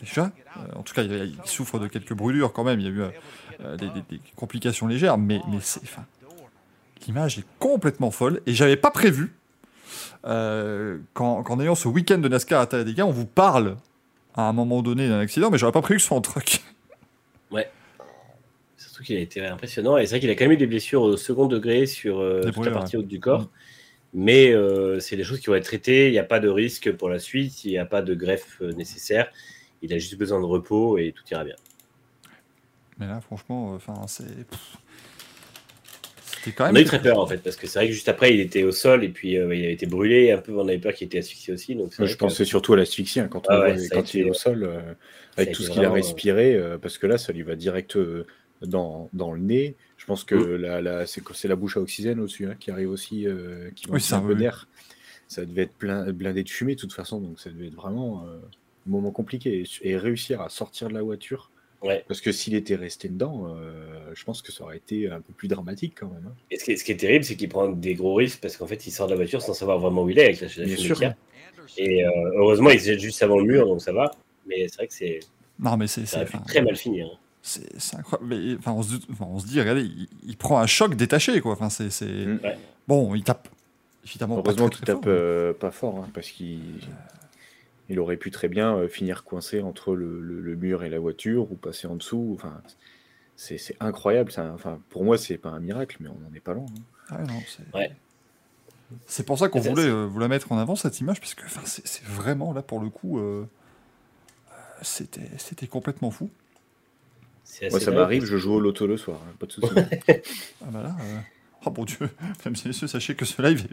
déjà. 0.00 0.30
Euh, 0.56 0.78
en 0.78 0.82
tout 0.82 0.94
cas, 0.94 1.02
il, 1.02 1.12
il 1.12 1.36
souffre 1.44 1.78
de 1.78 1.86
quelques 1.86 2.14
brûlures 2.14 2.52
quand 2.54 2.64
même. 2.64 2.80
Il 2.80 2.86
y 2.86 2.88
a 2.88 2.92
eu 2.92 3.02
euh, 3.62 3.76
des, 3.76 3.88
des- 3.90 4.02
des 4.10 4.20
complications 4.36 4.86
légères, 4.86 5.18
mais, 5.18 5.40
mais 5.48 5.58
c'est, 5.60 5.82
enfin, 5.82 6.04
l'image 7.06 7.38
est 7.38 7.44
complètement 7.58 8.10
folle. 8.10 8.40
Et 8.46 8.54
j'avais 8.54 8.76
pas 8.76 8.90
prévu 8.90 9.34
euh, 10.24 10.98
qu'en, 11.12 11.44
ayant 11.60 11.74
ce 11.74 11.88
week-end 11.88 12.18
de 12.18 12.28
NASCAR 12.28 12.62
à 12.62 12.66
Talladega, 12.66 13.04
on 13.04 13.10
vous 13.10 13.26
parle 13.26 13.76
à 14.34 14.42
un 14.48 14.54
moment 14.54 14.80
donné 14.80 15.08
d'un 15.08 15.18
accident, 15.20 15.50
mais 15.50 15.58
j'aurais 15.58 15.72
pas 15.72 15.82
prévu 15.82 15.98
que 15.98 16.02
ce 16.02 16.08
soit 16.08 16.16
en 16.16 16.22
truck. 16.22 16.62
Surtout 19.00 19.06
qu'il 19.06 19.16
a 19.16 19.20
été 19.20 19.40
impressionnant. 19.46 19.96
Et 19.96 20.04
c'est 20.04 20.10
vrai 20.10 20.20
qu'il 20.20 20.28
a 20.30 20.34
quand 20.34 20.44
même 20.44 20.52
eu 20.52 20.56
des 20.58 20.66
blessures 20.66 21.00
au 21.02 21.16
second 21.16 21.46
degré 21.46 21.86
sur 21.86 22.18
euh, 22.20 22.42
toute 22.52 22.66
la 22.66 22.72
partie 22.72 22.96
haute 22.98 23.06
du 23.08 23.18
corps. 23.18 23.42
Mm. 23.42 23.48
Mais 24.12 24.52
euh, 24.52 25.00
c'est 25.00 25.16
des 25.16 25.24
choses 25.24 25.40
qui 25.40 25.46
vont 25.46 25.54
être 25.54 25.64
traitées. 25.64 26.08
Il 26.08 26.12
n'y 26.12 26.18
a 26.18 26.24
pas 26.24 26.40
de 26.40 26.48
risque 26.48 26.92
pour 26.92 27.08
la 27.08 27.18
suite. 27.18 27.64
Il 27.64 27.70
n'y 27.70 27.78
a 27.78 27.86
pas 27.86 28.02
de 28.02 28.14
greffe 28.14 28.58
euh, 28.60 28.72
nécessaire. 28.72 29.30
Il 29.82 29.92
a 29.94 29.98
juste 29.98 30.16
besoin 30.16 30.38
de 30.40 30.44
repos 30.44 30.98
et 30.98 31.12
tout 31.12 31.22
ira 31.30 31.44
bien. 31.44 31.54
Mais 32.98 33.06
là, 33.06 33.20
franchement, 33.22 33.72
enfin, 33.72 33.94
c'est. 34.06 34.24
quand 36.54 36.64
On 36.64 36.66
même. 36.68 36.76
a 36.76 36.80
eu 36.80 36.84
très 36.84 37.00
peur 37.00 37.18
en 37.18 37.26
fait, 37.26 37.38
parce 37.38 37.56
que 37.56 37.66
c'est 37.66 37.78
vrai 37.78 37.86
que 37.88 37.94
juste 37.94 38.08
après, 38.10 38.34
il 38.34 38.40
était 38.40 38.62
au 38.64 38.72
sol 38.72 39.04
et 39.04 39.08
puis 39.08 39.38
euh, 39.38 39.54
il 39.54 39.64
a 39.64 39.70
été 39.70 39.86
brûlé. 39.86 40.32
Un 40.32 40.38
peu, 40.38 40.52
on 40.58 40.68
avait 40.68 40.76
peur 40.78 40.92
qu'il 40.92 41.06
était 41.06 41.18
asphyxié 41.18 41.54
aussi. 41.54 41.74
Donc 41.74 41.92
je 41.98 42.04
que- 42.12 42.18
pensais 42.18 42.44
surtout 42.44 42.74
à 42.74 42.76
l'asphyxie 42.76 43.20
hein, 43.20 43.28
quand, 43.30 43.46
on 43.48 43.52
Ah 43.52 43.60
ouais, 43.60 43.74
voit- 43.76 43.84
a 43.84 43.88
quand 43.88 44.00
été- 44.00 44.18
il 44.18 44.26
est 44.26 44.30
au 44.30 44.34
sol, 44.34 44.64
euh, 44.64 44.80
a 45.36 45.40
avec 45.42 45.54
tout 45.54 45.62
ce 45.62 45.70
qu'il 45.70 45.82
a 45.84 45.90
respiré, 45.90 46.54
euh, 46.56 46.76
parce 46.76 46.98
que 46.98 47.06
là, 47.06 47.16
ça 47.16 47.32
lui 47.32 47.42
va 47.42 47.54
direct 47.56 47.96
euh, 47.96 48.26
dans, 48.62 49.08
dans 49.12 49.32
le 49.32 49.40
nez. 49.40 49.74
Je 49.96 50.06
pense 50.06 50.24
que 50.24 50.34
Mm. 50.34 50.56
la, 50.56 50.80
la- 50.82 51.06
c'est 51.06 51.48
la 51.48 51.56
bouche 51.56 51.76
à 51.76 51.80
oxygène 51.80 52.20
au-dessus 52.20 52.46
hein, 52.46 52.56
qui 52.58 52.70
arrive 52.70 52.90
aussi, 52.90 53.26
euh, 53.26 53.70
qui 53.74 53.86
Oui, 53.88 53.96
aussi 53.96 54.08
ça, 54.08 54.18
un 54.18 54.22
peu 54.22 54.32
oui. 54.34 54.38
d'air. 54.40 54.68
Ça 55.28 55.44
devait 55.44 55.62
être 55.62 55.74
plein, 55.74 56.10
blindé 56.12 56.42
de 56.42 56.48
fumée 56.48 56.74
de 56.74 56.80
toute 56.80 56.92
façon, 56.92 57.20
donc 57.20 57.38
ça 57.38 57.50
devait 57.50 57.68
être 57.68 57.74
vraiment 57.74 58.24
euh, 58.26 58.36
un 58.86 58.90
moment 58.90 59.10
compliqué. 59.12 59.62
Et, 59.82 59.90
et 59.90 59.96
réussir 59.96 60.40
à 60.40 60.48
sortir 60.48 60.88
de 60.88 60.94
la 60.94 61.02
voiture 61.02 61.50
Ouais. 61.82 62.04
Parce 62.08 62.20
que 62.20 62.30
s'il 62.30 62.54
était 62.54 62.74
resté 62.74 63.08
dedans, 63.08 63.54
euh, 63.56 64.10
je 64.12 64.22
pense 64.24 64.42
que 64.42 64.52
ça 64.52 64.64
aurait 64.64 64.76
été 64.76 65.08
un 65.08 65.22
peu 65.22 65.32
plus 65.32 65.48
dramatique 65.48 65.94
quand 65.98 66.08
même. 66.08 66.24
hein. 66.26 66.34
Et 66.50 66.58
ce 66.58 66.64
qui 66.64 66.72
est, 66.72 66.76
ce 66.76 66.84
qui 66.84 66.92
est 66.92 66.96
terrible, 66.96 67.24
c'est 67.24 67.36
qu'il 67.36 67.48
prend 67.48 67.68
des 67.70 67.94
gros 67.94 68.14
risques 68.16 68.38
parce 68.42 68.58
qu'en 68.58 68.66
fait, 68.66 68.86
il 68.86 68.90
sort 68.90 69.06
de 69.06 69.12
la 69.12 69.16
voiture 69.16 69.40
sans 69.40 69.54
savoir 69.54 69.78
vraiment 69.78 70.02
où 70.02 70.10
il 70.10 70.18
est 70.18 70.24
avec 70.24 70.40
la, 70.42 70.48
la 70.58 70.64
Bien 70.66 70.76
sûr. 70.76 71.00
Et 71.78 72.04
heureusement, 72.34 72.68
il 72.68 72.80
se 72.80 72.84
jette 72.84 73.00
juste 73.00 73.22
avant 73.22 73.38
le 73.38 73.44
mur, 73.44 73.64
donc 73.66 73.80
ça 73.80 73.92
va. 73.94 74.10
Mais 74.46 74.68
c'est 74.68 74.76
vrai 74.76 74.88
que 74.88 74.92
c'est 74.94 75.20
Non, 75.58 75.78
mais 75.78 75.86
c'est 75.86 76.00
ça 76.02 76.06
c'est- 76.06 76.16
aurait 76.16 76.26
pu 76.26 76.36
enfin, 76.36 76.44
très 76.46 76.60
mal 76.60 76.76
finir. 76.76 77.08
c'est- 77.10 77.18
c'est 77.42 77.96
incroyable. 77.96 78.34
Mais, 78.34 78.56
enfin, 78.58 78.72
on, 78.72 78.82
se, 78.82 78.96
dit- 78.96 79.06
enfin, 79.12 79.26
on 79.28 79.38
se 79.38 79.46
dit, 79.46 79.58
regardez, 79.60 79.82
il, 79.82 80.08
il 80.26 80.36
prend 80.36 80.58
un 80.60 80.66
choc 80.66 80.94
détaché, 80.94 81.40
quoi. 81.40 81.52
Enfin, 81.52 81.70
c'est. 81.70 81.86
Mm. 82.04 82.40
Ouais. 82.42 82.58
Bon, 82.88 83.14
il 83.14 83.22
tape. 83.24 83.48
Évidemment, 84.04 84.42
pas 84.42 84.50
Heureusement 84.50 84.68
qu'il 84.68 84.84
tape 84.84 84.96
fort. 84.96 85.04
euh, 85.06 85.52
pas 85.52 85.70
fort, 85.70 85.98
hein, 85.98 86.08
parce 86.14 86.28
qu'il 86.30 86.60
il 87.88 87.98
aurait 87.98 88.16
pu 88.16 88.30
très 88.30 88.48
bien 88.48 88.74
euh, 88.76 88.88
finir 88.88 89.24
coincé 89.24 89.60
entre 89.62 89.94
le, 89.94 90.20
le- 90.20 90.40
le 90.40 90.56
mur 90.56 90.84
et 90.84 90.88
la 90.90 90.98
voiture 90.98 91.50
ou 91.50 91.56
passer 91.56 91.86
en 91.88 91.96
dessous. 91.96 92.32
Enfin, 92.34 92.60
c'est 93.36 93.58
incroyable. 93.80 94.30
ça. 94.32 94.52
Enfin, 94.54 94.78
pour 94.90 95.04
moi, 95.04 95.18
c'est 95.18 95.38
pas 95.38 95.50
un 95.50 95.60
miracle, 95.60 95.96
mais 96.00 96.08
on 96.08 96.18
n'en 96.28 96.34
est 96.34 96.40
pas 96.40 96.52
loin. 96.54 96.66
hein. 97.10 97.16
Ah 97.26 97.32
c'est... 97.46 97.76
Ouais. 97.76 97.90
Pour 99.26 99.38
ça 99.38 99.48
qu'on 99.48 99.60
voulait 99.60 99.84
euh, 99.84 100.04
vous 100.06 100.18
la 100.18 100.28
mettre 100.28 100.50
en 100.52 100.58
avant, 100.58 100.76
cette 100.76 100.98
image, 101.00 101.20
parce 101.20 101.34
que 101.34 101.44
enfin, 101.44 101.60
c'est, 101.64 102.02
vraiment, 102.04 102.52
là, 102.52 102.62
pour 102.62 102.80
le 102.80 102.88
coup, 102.90 103.20
c'était, 104.82 105.28
c'était 105.38 105.66
complètement 105.66 106.10
fou. 106.10 106.30
Moi, 107.70 107.80
ça 107.80 107.90
m'arrive, 107.90 108.24
je 108.24 108.36
joue 108.36 108.54
au 108.54 108.60
loto 108.60 108.86
le 108.86 108.96
soir, 108.96 109.18
hein, 109.24 109.34
pas 109.38 109.46
de 109.46 109.52
souci. 109.52 109.68
Ah 110.62 110.68
bah 110.70 110.82
là, 110.82 110.96
euh, 111.00 111.18
oh 111.66 111.72
mon 111.76 111.84
dieu, 111.84 111.96
mesdames 112.00 112.54
et 112.64 112.68
messieurs, 112.68 112.86
sachez 112.86 113.14
que 113.14 113.24
ce 113.24 113.40
live 113.42 113.66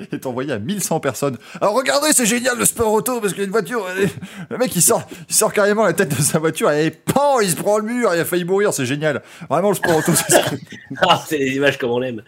est, 0.00 0.14
est 0.14 0.26
envoyé 0.26 0.52
à 0.52 0.58
1100 0.58 1.00
personnes. 1.00 1.38
Alors 1.60 1.74
regardez, 1.74 2.08
c'est 2.12 2.26
génial 2.26 2.58
le 2.58 2.64
sport 2.64 2.92
auto, 2.92 3.20
parce 3.20 3.32
qu'il 3.32 3.40
y 3.40 3.42
a 3.42 3.46
une 3.46 3.52
voiture, 3.52 3.86
elle 3.96 4.04
est- 4.04 4.14
le 4.50 4.58
mec 4.58 4.74
il 4.76 4.82
sort, 4.82 5.06
il 5.28 5.34
sort 5.34 5.52
carrément 5.52 5.84
la 5.84 5.92
tête 5.92 6.14
de 6.16 6.22
sa 6.22 6.38
voiture, 6.38 6.70
et 6.70 6.90
pan, 6.90 7.40
il 7.40 7.50
se 7.50 7.56
prend 7.56 7.78
le 7.78 7.84
mur, 7.84 8.14
il 8.14 8.20
a 8.20 8.24
failli 8.24 8.44
mourir, 8.44 8.72
c'est 8.74 8.86
génial. 8.86 9.22
Vraiment, 9.48 9.70
le 9.70 9.76
sport 9.76 9.96
auto, 9.96 10.12
c'est 10.14 10.32
ça. 10.32 10.42
Ah, 11.08 11.22
c'est 11.26 11.38
des 11.38 11.54
images 11.56 11.78
comme 11.78 11.90
on 11.90 11.98
l'aime. 11.98 12.22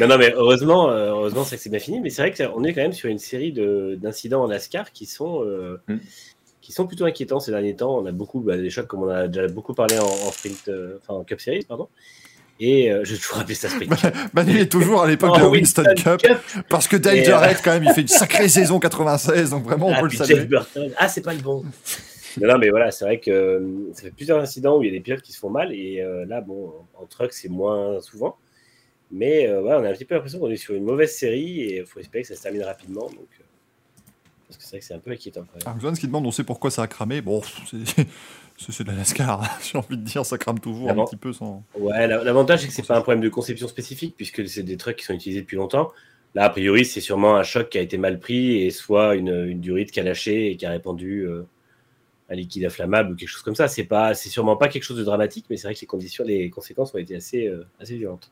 Non, 0.00 0.08
non, 0.08 0.18
mais 0.18 0.32
heureusement, 0.34 0.90
euh, 0.90 1.10
heureusement, 1.10 1.44
c'est 1.44 1.56
que 1.56 1.62
c'est 1.62 1.70
bien 1.70 1.78
fini. 1.78 2.00
Mais 2.00 2.10
c'est 2.10 2.22
vrai 2.22 2.32
qu'on 2.32 2.64
est 2.64 2.72
quand 2.74 2.80
même 2.82 2.92
sur 2.92 3.08
une 3.08 3.18
série 3.18 3.52
de- 3.52 3.96
d'incidents 4.00 4.42
en 4.42 4.48
NASCAR 4.48 4.92
qui 4.92 5.06
sont, 5.06 5.44
euh, 5.44 5.80
Mm. 5.88 5.96
Qui 6.68 6.74
sont 6.74 6.86
plutôt 6.86 7.06
inquiétants 7.06 7.40
ces 7.40 7.50
derniers 7.50 7.74
temps. 7.74 7.96
On 7.96 8.04
a 8.04 8.12
beaucoup 8.12 8.40
bah, 8.40 8.58
des 8.58 8.68
chocs, 8.68 8.86
comme 8.86 9.04
on 9.04 9.08
a 9.08 9.26
déjà 9.26 9.48
beaucoup 9.48 9.72
parlé 9.72 9.98
en, 9.98 10.04
en 10.04 10.30
sprint, 10.30 10.68
euh, 10.68 10.98
enfin 11.00 11.18
en 11.18 11.24
Cup 11.24 11.40
Series, 11.40 11.64
pardon. 11.66 11.88
Et 12.60 12.92
euh, 12.92 13.04
je 13.04 13.12
vais 13.12 13.16
toujours 13.16 13.38
rappeler 13.38 13.54
ça 13.54 13.70
sprint. 13.70 13.90
Manu 14.34 14.58
est 14.58 14.70
toujours 14.70 15.00
à 15.00 15.06
l'époque 15.08 15.30
de 15.30 15.40
Oh, 15.40 15.44
la 15.44 15.48
Winston 15.48 15.84
Cup, 15.96 16.20
parce 16.68 16.86
que 16.86 16.96
Dale 16.96 17.20
euh, 17.20 17.24
Jarrett, 17.24 17.62
quand 17.64 17.70
même, 17.72 17.84
il 17.84 17.92
fait 17.94 18.02
une 18.02 18.08
sacrée 18.08 18.48
saison 18.50 18.78
96, 18.78 19.48
donc 19.48 19.64
vraiment, 19.64 19.86
on 19.86 19.94
Ah, 19.94 20.00
peut 20.02 20.08
le 20.08 20.12
saluer. 20.12 20.46
Ah, 20.98 21.08
c'est 21.08 21.22
pas 21.22 21.32
le 21.32 21.40
bon. 21.40 21.64
non, 22.38 22.48
non, 22.48 22.58
mais 22.58 22.68
voilà, 22.68 22.90
c'est 22.90 23.06
vrai 23.06 23.18
que 23.18 23.66
ça 23.94 24.02
fait 24.02 24.10
plusieurs 24.10 24.38
incidents 24.38 24.76
où 24.76 24.82
il 24.82 24.88
y 24.88 24.90
a 24.90 24.92
des 24.92 25.00
pilotes 25.00 25.22
qui 25.22 25.32
se 25.32 25.38
font 25.38 25.48
mal. 25.48 25.72
Et 25.72 26.04
là, 26.26 26.42
bon, 26.42 26.70
en 27.00 27.06
truck, 27.06 27.32
c'est 27.32 27.48
moins 27.48 27.98
souvent. 28.02 28.36
Mais 29.10 29.46
euh, 29.46 29.62
ouais, 29.62 29.74
on 29.74 29.84
a 29.84 29.88
un 29.88 29.92
petit 29.92 30.04
peu 30.04 30.14
l'impression 30.14 30.38
qu'on 30.38 30.50
est 30.50 30.56
sur 30.56 30.74
une 30.74 30.84
mauvaise 30.84 31.14
série 31.14 31.62
et 31.62 31.76
il 31.78 31.86
faut 31.86 32.00
espérer 32.00 32.22
que 32.22 32.28
ça 32.28 32.36
se 32.36 32.42
termine 32.42 32.62
rapidement. 32.62 33.06
Donc, 33.06 33.28
c'est 34.68 34.76
vrai 34.76 34.80
que 34.80 34.84
c'est 34.84 34.94
un 34.94 34.98
peu 34.98 35.10
inquiétant 35.10 35.44
quand 35.52 35.72
même. 35.72 35.80
Jones 35.80 35.96
qui 35.96 36.06
demande, 36.06 36.26
on 36.26 36.30
sait 36.30 36.44
pourquoi 36.44 36.70
ça 36.70 36.82
a 36.82 36.86
cramé. 36.86 37.20
Bon, 37.22 37.42
c'est, 38.58 38.82
de 38.82 38.88
la 38.88 38.96
NASCAR, 38.96 39.42
hein. 39.42 39.48
j'ai 39.62 39.78
envie 39.78 39.96
de 39.96 40.02
dire, 40.02 40.24
ça 40.26 40.36
crame 40.38 40.60
toujours 40.60 40.90
un 40.90 41.04
petit 41.04 41.16
peu 41.16 41.32
sans. 41.32 41.64
Ouais, 41.78 42.06
la- 42.06 42.22
l'avantage, 42.22 42.60
c'est 42.60 42.68
que 42.68 42.72
c'est 42.74 42.86
pas 42.86 42.96
un 42.98 43.00
problème 43.00 43.22
de 43.22 43.28
conception 43.28 43.66
spécifique 43.68 44.14
puisque 44.16 44.46
c'est 44.48 44.62
des 44.62 44.76
trucks 44.76 44.96
qui 44.96 45.04
sont 45.04 45.14
utilisés 45.14 45.40
depuis 45.40 45.56
longtemps. 45.56 45.90
Là, 46.34 46.44
a 46.44 46.50
priori, 46.50 46.84
c'est 46.84 47.00
sûrement 47.00 47.36
un 47.36 47.42
choc 47.42 47.70
qui 47.70 47.78
a 47.78 47.80
été 47.80 47.96
mal 47.96 48.20
pris 48.20 48.62
et 48.62 48.70
soit 48.70 49.14
une, 49.14 49.46
une 49.46 49.60
durite 49.60 49.90
qui 49.90 50.00
a 50.00 50.02
lâché 50.02 50.50
et 50.50 50.56
qui 50.56 50.66
a 50.66 50.70
répandu 50.70 51.22
euh, 51.26 51.46
un 52.28 52.34
liquide 52.34 52.66
inflammable 52.66 53.12
ou 53.12 53.16
quelque 53.16 53.28
chose 53.30 53.42
comme 53.42 53.54
ça. 53.54 53.66
C'est 53.66 53.84
pas, 53.84 54.12
c'est 54.12 54.28
sûrement 54.28 54.56
pas 54.56 54.68
quelque 54.68 54.82
chose 54.82 54.98
de 54.98 55.04
dramatique, 55.04 55.46
mais 55.48 55.56
c'est 55.56 55.66
vrai 55.68 55.74
que 55.74 55.80
les 55.80 55.86
conditions, 55.86 56.24
les 56.24 56.50
conséquences 56.50 56.94
ont 56.94 56.98
été 56.98 57.16
assez, 57.16 57.46
euh, 57.46 57.66
assez 57.80 57.96
violentes. 57.96 58.30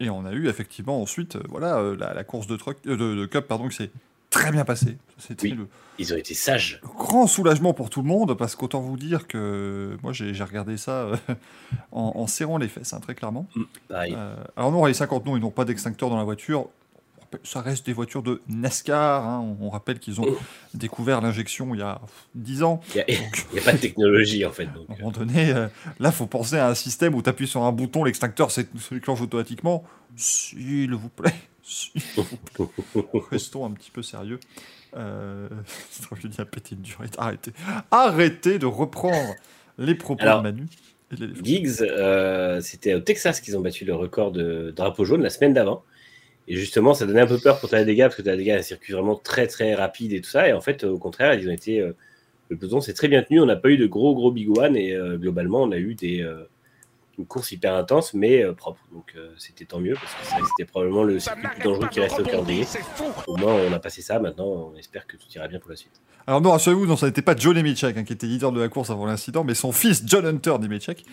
Et 0.00 0.10
on 0.10 0.24
a 0.26 0.32
eu 0.32 0.48
effectivement 0.48 1.00
ensuite, 1.00 1.36
euh, 1.36 1.42
voilà, 1.48 1.94
la, 1.98 2.12
la 2.12 2.24
course 2.24 2.48
de, 2.48 2.56
truck, 2.56 2.82
de, 2.84 2.96
de 2.96 3.26
Cup, 3.26 3.46
pardon, 3.46 3.68
qui 3.68 3.76
s'est 3.76 3.90
très 4.40 4.52
bien 4.52 4.64
passée. 4.64 4.96
C'était 5.18 5.48
Oui. 5.48 5.54
le 5.54 5.68
Ils 5.98 6.12
ont 6.12 6.16
été 6.16 6.34
sages. 6.34 6.80
grand 6.82 7.26
soulagement 7.26 7.72
pour 7.74 7.90
tout 7.90 8.02
le 8.02 8.08
monde, 8.08 8.34
parce 8.36 8.54
qu'autant 8.56 8.80
vous 8.80 8.96
dire 8.96 9.26
que 9.26 9.96
moi 10.02 10.12
j'ai, 10.12 10.32
regardé 10.42 10.76
ça 10.76 10.90
euh, 11.02 11.16
en, 11.92 12.12
en 12.16 12.26
serrant 12.26 12.58
les 12.58 12.68
fesses, 12.68 12.92
hein, 12.92 13.00
très 13.00 13.14
clairement. 13.14 13.46
Pareil. 13.88 14.14
Euh, 14.16 14.36
alors 14.56 14.72
non, 14.72 14.84
les 14.84 14.94
50 14.94 15.24
non, 15.26 15.36
ils 15.36 15.40
n'ont 15.40 15.50
pas 15.50 15.64
d'extincteur 15.64 16.10
dans 16.10 16.16
la 16.18 16.24
voiture. 16.24 16.68
Ça 17.42 17.60
reste 17.60 17.84
des 17.84 17.92
voitures 17.92 18.22
de 18.22 18.40
NASCAR. 18.48 19.26
hein. 19.26 19.40
On, 19.60 19.66
on 19.66 19.68
rappelle 19.70 19.98
qu'ils 19.98 20.20
ont 20.20 20.26
découvert 20.74 21.20
l'injection 21.20 21.74
il 21.74 21.80
y 21.80 21.82
a 21.82 22.00
10 22.36 22.62
ans. 22.62 22.80
Il 22.94 23.04
n'y 23.08 23.16
a, 23.16 23.20
Donc, 23.20 23.46
pas 23.64 23.72
de 23.72 23.78
technologie 23.78 24.46
en 24.46 24.52
fait. 24.52 24.66
Donc, 24.66 24.86
à 24.88 24.92
un 24.92 24.96
moment 24.98 25.10
donné, 25.10 25.50
euh, 25.52 25.66
là, 25.98 26.12
faut 26.12 26.26
penser 26.26 26.56
à 26.56 26.68
un 26.68 26.74
système 26.74 27.14
où 27.14 27.22
tu 27.22 27.28
appuies 27.28 27.48
sur 27.48 27.62
un 27.64 27.72
bouton, 27.72 28.04
l'extincteur 28.04 28.50
se 28.52 28.60
déclenche 28.92 29.20
automatiquement. 29.20 29.82
S'il 30.14 30.94
vous 30.94 31.08
plaît. 31.08 31.34
Restons 33.30 33.66
un 33.66 33.72
petit 33.72 33.90
peu 33.90 34.02
sérieux. 34.02 34.38
Euh... 34.96 35.48
Je 36.22 36.28
dis 36.28 36.40
à 36.40 36.44
péter 36.44 36.74
une 36.74 36.82
durite. 36.82 37.14
Arrêtez. 37.18 37.52
Arrêtez 37.90 38.58
de 38.58 38.66
reprendre 38.66 39.34
les 39.78 39.94
propos 39.94 40.22
Alors, 40.22 40.42
de 40.42 40.50
Manu. 40.50 40.66
les. 41.10 41.28
Giggs, 41.42 41.82
euh, 41.82 42.60
c'était 42.60 42.94
au 42.94 43.00
Texas 43.00 43.40
qu'ils 43.40 43.56
ont 43.56 43.60
battu 43.60 43.84
le 43.84 43.94
record 43.94 44.32
de 44.32 44.72
drapeau 44.74 45.04
jaune 45.04 45.22
la 45.22 45.30
semaine 45.30 45.54
d'avant. 45.54 45.82
Et 46.48 46.56
justement, 46.56 46.94
ça 46.94 47.06
donnait 47.06 47.22
un 47.22 47.26
peu 47.26 47.38
peur 47.38 47.58
pour 47.58 47.68
Talladega 47.68 48.04
parce 48.04 48.16
que 48.16 48.22
Talladega 48.22 48.54
a 48.54 48.58
un 48.58 48.62
circuit 48.62 48.92
vraiment 48.92 49.16
très 49.16 49.48
très 49.48 49.74
rapide 49.74 50.12
et 50.12 50.20
tout 50.20 50.30
ça. 50.30 50.48
Et 50.48 50.52
en 50.52 50.60
fait, 50.60 50.84
au 50.84 50.98
contraire, 50.98 51.34
ils 51.34 51.48
ont 51.48 51.52
été. 51.52 51.80
euh, 51.80 51.92
le 52.48 52.56
peloton 52.56 52.80
s'est 52.80 52.94
très 52.94 53.08
bien 53.08 53.24
tenu. 53.24 53.40
On 53.40 53.46
n'a 53.46 53.56
pas 53.56 53.70
eu 53.70 53.76
de 53.76 53.86
gros 53.86 54.14
gros 54.14 54.30
big 54.30 54.56
one 54.56 54.76
et 54.76 54.96
globalement, 55.16 55.64
on 55.64 55.72
a 55.72 55.78
eu 55.78 55.96
des, 55.96 56.24
une 57.18 57.26
course 57.26 57.52
hyper 57.52 57.74
intense 57.74 58.14
mais 58.14 58.42
euh, 58.42 58.52
propre. 58.52 58.80
Donc 58.92 59.12
euh, 59.16 59.32
c'était 59.38 59.64
tant 59.64 59.80
mieux 59.80 59.94
parce 59.94 60.12
que 60.14 60.46
c'était 60.48 60.70
probablement 60.70 61.04
le 61.04 61.18
circuit 61.18 61.48
plus 61.48 61.62
dangereux 61.62 61.88
qui 61.88 62.00
reste 62.00 62.18
au 62.18 62.24
calendrier. 62.24 62.66
Au 63.26 63.36
moins, 63.36 63.54
on 63.54 63.72
a 63.72 63.78
passé 63.78 64.02
ça. 64.02 64.18
Maintenant, 64.18 64.46
on 64.46 64.76
espère 64.76 65.06
que 65.06 65.16
tout 65.16 65.26
ira 65.34 65.48
bien 65.48 65.58
pour 65.58 65.70
la 65.70 65.76
suite. 65.76 66.00
Alors 66.28 66.40
non, 66.40 66.50
rassurez-vous, 66.50 66.86
non, 66.86 66.96
ça 66.96 67.06
n'était 67.06 67.22
pas 67.22 67.36
Joe 67.36 67.54
Nemechek 67.54 67.96
hein, 67.96 68.02
qui 68.02 68.12
était 68.12 68.26
leader 68.26 68.50
de 68.50 68.60
la 68.60 68.68
course 68.68 68.90
avant 68.90 69.06
l'incident, 69.06 69.44
mais 69.44 69.54
son 69.54 69.70
fils 69.70 70.02
John 70.06 70.26
Hunter 70.26 70.58
Nemechek. 70.58 71.04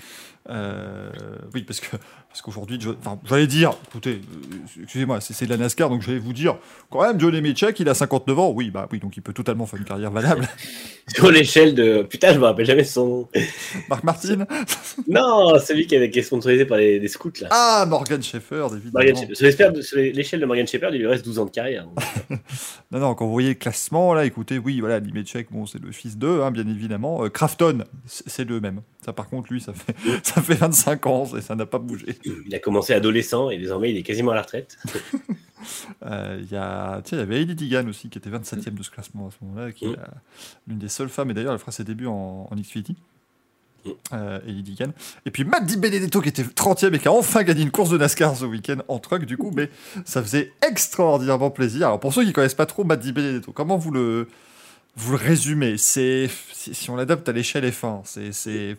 Euh, 0.50 1.12
oui, 1.54 1.62
parce 1.62 1.80
que 1.80 1.96
parce 2.34 2.42
qu'aujourd'hui, 2.42 2.80
enfin, 3.00 3.20
j'allais 3.26 3.46
dire, 3.46 3.74
écoutez, 3.88 4.14
euh, 4.14 4.82
excusez-moi, 4.82 5.22
c'est 5.22 5.46
de 5.46 5.52
la 5.52 5.58
NASCAR, 5.58 5.88
donc 5.88 6.02
je 6.02 6.12
vais 6.12 6.18
vous 6.18 6.34
dire, 6.34 6.58
quand 6.90 7.04
même, 7.04 7.20
Joe 7.20 7.32
Nemechek, 7.32 7.80
il 7.80 7.88
a 7.88 7.94
59 7.94 8.40
ans, 8.40 8.50
oui, 8.50 8.72
bah 8.72 8.90
oui, 8.92 8.98
donc 8.98 9.16
il 9.16 9.22
peut 9.22 9.34
totalement 9.34 9.68
faire 9.68 9.78
une 9.78 9.86
carrière 9.86 10.10
valable. 10.10 10.48
Sur 11.16 11.30
l'échelle 11.30 11.76
de. 11.76 12.02
Putain, 12.02 12.34
je 12.34 12.40
me 12.40 12.46
rappelle 12.46 12.66
jamais 12.66 12.86
son 12.86 13.06
nom. 13.06 13.30
Marc 13.90 14.04
Martin, 14.04 14.48
Non, 15.08 15.60
celui 15.60 15.86
qui, 15.86 15.96
avait, 15.96 16.10
qui 16.10 16.20
est 16.20 16.24
sponsorisé 16.24 16.66
par 16.66 16.80
les, 16.80 16.98
les 16.98 17.08
scouts 17.08 17.34
là. 17.40 17.50
ah 17.52 17.86
Morgan 17.88 18.24
Sheffer, 18.24 18.66
évidemment. 18.72 19.06
Morgan 19.06 19.36
Shepard. 19.36 19.84
Sur 19.84 19.98
l'échelle 20.00 20.40
de 20.40 20.46
Morgan 20.48 20.66
Shepard, 20.66 20.96
il 20.96 21.02
lui 21.02 21.08
reste 21.08 21.26
12 21.26 21.38
ans 21.38 21.46
de 21.46 21.52
carrière. 21.52 21.86
donc. 21.86 22.40
Non, 22.92 23.00
non, 23.00 23.16
quand 23.16 23.26
vous 23.26 23.32
voyez 23.32 23.50
le 23.50 23.56
classement, 23.56 24.14
là, 24.14 24.26
écoutez, 24.26 24.58
oui, 24.58 24.80
voilà, 24.80 25.00
Nemechek, 25.00 25.52
bon, 25.52 25.68
c'est 25.68 25.82
le 25.82 25.92
fils 25.92 26.18
d'eux, 26.18 26.42
hein, 26.42 26.50
bien 26.50 26.68
évidemment. 26.68 27.26
Euh, 27.26 27.30
Crafton, 27.30 27.84
c'est 28.08 28.28
c'est 28.28 28.46
le 28.46 28.60
même. 28.60 28.82
Ça, 29.06 29.14
par 29.14 29.28
contre, 29.28 29.52
lui, 29.52 29.62
ça 29.62 29.74
fait, 29.74 29.96
ça 30.24 30.42
fait 30.42 30.56
25 30.56 31.06
ans 31.06 31.26
et 31.38 31.42
ça 31.42 31.56
n'a 31.56 31.66
pas 31.66 31.78
bougé. 31.80 32.18
Il 32.26 32.54
a 32.56 32.60
commencé 32.60 32.94
adolescent 32.94 33.50
et 33.50 33.58
désormais 33.58 33.92
il 33.92 33.98
est 33.98 34.04
quasiment 34.04 34.32
à 34.32 34.36
la 34.36 34.42
retraite. 34.42 34.78
Euh, 36.06 36.42
Il 36.44 36.52
y 36.52 36.58
avait 37.22 37.42
Hailey 37.42 37.56
Digan 37.56 37.88
aussi, 37.88 38.10
qui 38.10 38.18
était 38.18 38.30
27e 38.30 38.72
de 38.74 38.84
ce 38.84 38.92
classement 38.92 39.28
à 39.28 39.32
ce 39.32 39.38
moment-là, 39.46 39.72
qui 39.72 39.86
est 39.86 39.90
Mm. 39.90 39.96
la- 39.96 40.14
l'une 40.68 40.78
des 40.78 40.90
seules 40.90 41.08
femmes, 41.08 41.32
et 41.32 41.34
d'ailleurs, 41.34 41.54
elle 41.54 41.60
fera 41.60 41.72
ses 41.72 41.86
débuts 41.86 42.08
en, 42.08 42.50
en 42.52 42.56
Xfinity. 42.58 42.98
Mm. 43.86 43.90
Euh, 44.12 44.40
Hailey 44.46 44.62
Digan. 44.62 44.88
Et 45.26 45.32
puis 45.32 45.46
Matt 45.46 45.66
Di 45.66 45.78
Benedetto, 45.78 46.20
qui 46.20 46.28
était 46.30 46.44
30e 46.44 46.94
et 46.96 47.00
qui 47.00 47.08
a 47.08 47.14
enfin 47.14 47.44
gagné 47.44 47.62
une 47.62 47.72
course 47.72 47.90
de 47.92 47.98
NASCAR 47.98 48.36
ce 48.36 48.44
week-end 48.44 48.80
en 48.90 49.00
truck, 49.00 49.24
du 49.26 49.38
coup, 49.38 49.52
mais 49.56 49.70
ça 50.04 50.22
faisait 50.22 50.52
extraordinairement 50.68 51.50
plaisir. 51.50 51.88
Alors, 51.88 52.00
pour 52.02 52.14
ceux 52.14 52.26
qui 52.26 52.34
connaissent 52.34 52.54
pas 52.56 52.66
trop 52.66 52.84
Matt 52.84 53.00
Di 53.00 53.14
Benedetto, 53.14 53.54
comment 53.54 53.78
vous 53.78 53.92
le, 53.92 54.28
vous 54.98 55.12
le 55.12 55.18
résumez? 55.18 55.78
C'est, 55.78 56.30
si 56.52 56.90
on 56.90 56.98
l'adapte 56.98 57.30
à 57.30 57.32
l'échelle 57.32 57.64
F1, 57.70 58.02
c'est, 58.04 58.76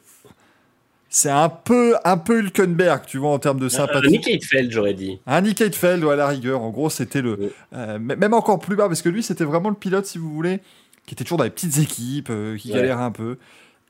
c'est, 1.17 1.31
un 1.31 1.49
peu, 1.49 1.95
un 2.05 2.17
peu 2.17 2.41
Hülkenberg, 2.41 3.05
tu 3.07 3.19
vois, 3.19 3.31
en 3.31 3.39
termes 3.39 3.61
de 3.61 3.67
Un 3.67 3.69
sympathie. 3.69 4.09
Nick 4.11 4.27
Heidfeld, 4.29 4.71
j'aurais 4.73 4.95
dit. 4.95 5.21
Un 5.27 5.43
Nick 5.43 5.61
Heidfeld, 5.61 6.03
ou 6.03 6.11
à 6.11 6.17
la 6.17 6.27
rigueur. 6.27 6.61
En 6.63 6.71
gros, 6.71 6.91
c'était 6.91 7.23
le. 7.23 7.37
Oui. 7.39 7.51
euh, 7.75 7.99
même 8.01 8.35
encore 8.35 8.59
plus 8.59 8.75
bas, 8.77 8.89
parce 8.89 9.01
que 9.01 9.09
lui, 9.09 9.23
c'était 9.23 9.45
vraiment 9.45 9.69
le 9.69 9.77
pilote, 9.77 10.07
si 10.07 10.19
vous 10.19 10.31
voulez, 10.33 10.61
qui 11.07 11.15
était 11.15 11.23
toujours 11.25 11.39
dans 11.39 11.45
les 11.45 11.51
petites 11.51 11.79
équipes, 11.79 12.29
euh, 12.31 12.57
qui 12.57 12.69
Ouais. 12.71 12.77
galérait 12.79 13.03
un 13.05 13.13
peu. 13.13 13.39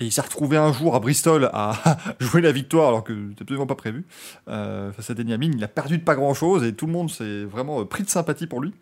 Et 0.00 0.04
il 0.06 0.12
s'est 0.12 0.20
retrouvé 0.20 0.56
un 0.56 0.72
jour 0.72 0.94
à 0.96 1.00
Bristol 1.00 1.48
à 1.52 1.72
jouer 2.20 2.40
la 2.42 2.52
victoire, 2.52 2.88
alors 2.88 3.04
que 3.04 3.14
c'était 3.30 3.42
absolument 3.42 3.66
pas 3.66 3.74
prévu. 3.76 4.04
Euh, 4.48 4.92
face 4.92 5.08
à 5.08 5.14
Denny 5.14 5.32
Hamlin, 5.32 5.52
il 5.56 5.64
a 5.64 5.68
perdu 5.68 5.96
de 5.98 6.02
pas 6.04 6.16
grand 6.16 6.34
chose, 6.34 6.62
et 6.64 6.74
tout 6.74 6.86
le 6.86 6.92
monde 6.92 7.10
s'est 7.10 7.44
vraiment 7.44 7.84
pris 7.86 8.02
de 8.02 8.10
sympathie 8.10 8.46
pour 8.46 8.60
lui. 8.60 8.72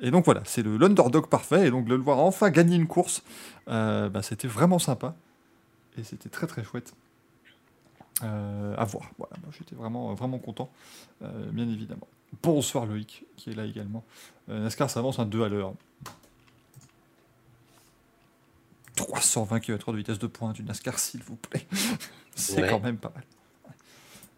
Et 0.00 0.10
donc 0.10 0.24
voilà, 0.24 0.42
c'est 0.44 0.62
le 0.62 0.76
l'underdog 0.76 1.28
parfait, 1.28 1.66
et 1.66 1.70
donc 1.70 1.86
de 1.86 1.94
le 1.94 2.02
voir 2.02 2.18
enfin 2.20 2.50
gagner 2.50 2.76
une 2.76 2.86
course, 2.86 3.22
bah, 3.66 4.10
c'était 4.22 4.48
vraiment 4.48 4.78
sympa. 4.78 5.14
Et 5.98 6.04
c'était 6.04 6.28
très 6.28 6.46
très 6.46 6.62
chouette. 6.64 6.92
Euh, 8.22 8.74
à 8.76 8.84
voir. 8.84 9.10
Voilà, 9.18 9.34
j'étais 9.58 9.74
vraiment, 9.74 10.14
vraiment 10.14 10.38
content, 10.38 10.70
euh, 11.22 11.50
bien 11.50 11.68
évidemment. 11.68 12.06
Bonsoir 12.42 12.86
Loïc, 12.86 13.24
qui 13.36 13.50
est 13.50 13.54
là 13.54 13.64
également. 13.64 14.04
Euh, 14.48 14.60
NASCAR 14.62 14.88
s'avance 14.90 15.18
un 15.18 15.26
2 15.26 15.42
à 15.42 15.48
l'heure. 15.48 15.74
320 18.96 19.60
km 19.60 19.92
de 19.92 19.96
vitesse 19.96 20.18
de 20.18 20.26
pointe, 20.26 20.58
une 20.58 20.66
NASCAR, 20.66 20.98
s'il 20.98 21.22
vous 21.22 21.36
plaît. 21.36 21.66
C'est 22.34 22.62
Ouais. 22.62 22.68
quand 22.68 22.80
même 22.80 22.98
pas 22.98 23.12
mal. 23.14 23.24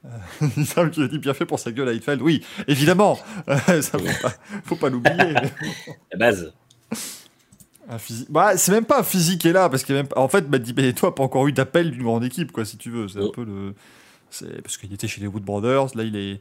Euh, 0.07 0.65
Sam 0.65 0.91
qui 0.91 1.03
a 1.03 1.09
dit 1.09 1.19
bien 1.19 1.35
fait 1.35 1.47
pour 1.47 1.59
sa 1.59 1.73
gueule 1.73 1.89
à 1.89 1.93
Hitfeld. 1.93 2.21
Oui, 2.23 2.45
évidemment, 2.69 3.19
euh, 3.49 3.83
ça 3.83 3.99
faut 3.99 4.23
pas, 4.23 4.35
faut 4.65 4.77
pas 4.77 4.89
l'oublier. 4.91 5.35
La 6.13 6.19
base. 6.19 6.53
Un 7.89 7.99
physique. 7.99 8.31
Bah, 8.31 8.57
c'est 8.57 8.73
même 8.73 8.87
pas 8.87 9.01
un 9.01 9.03
physique 9.03 9.41
qui 9.43 9.49
est 9.49 9.53
là, 9.53 9.69
parce 9.69 9.85
qu'il 9.85 9.95
même... 9.95 10.07
en 10.17 10.29
fait, 10.29 10.49
Benetton 10.49 11.09
n'a 11.09 11.13
pas 11.13 11.23
encore 11.23 11.47
eu 11.47 11.53
d'appel 11.53 11.91
d'une 11.91 12.03
grande 12.03 12.25
équipe, 12.25 12.51
quoi, 12.53 12.65
si 12.65 12.77
tu 12.79 12.91
veux. 12.91 13.09
C'est 13.09 13.19
un 13.21 13.29
peu 13.31 13.45
le. 13.45 13.75
C'est 14.31 14.63
parce 14.63 14.77
qu'il 14.79 14.93
était 14.93 15.07
chez 15.07 15.21
les 15.21 15.27
Wood 15.27 15.43
Brothers, 15.45 15.95
là 15.95 16.03
il 16.03 16.17
est. 16.17 16.41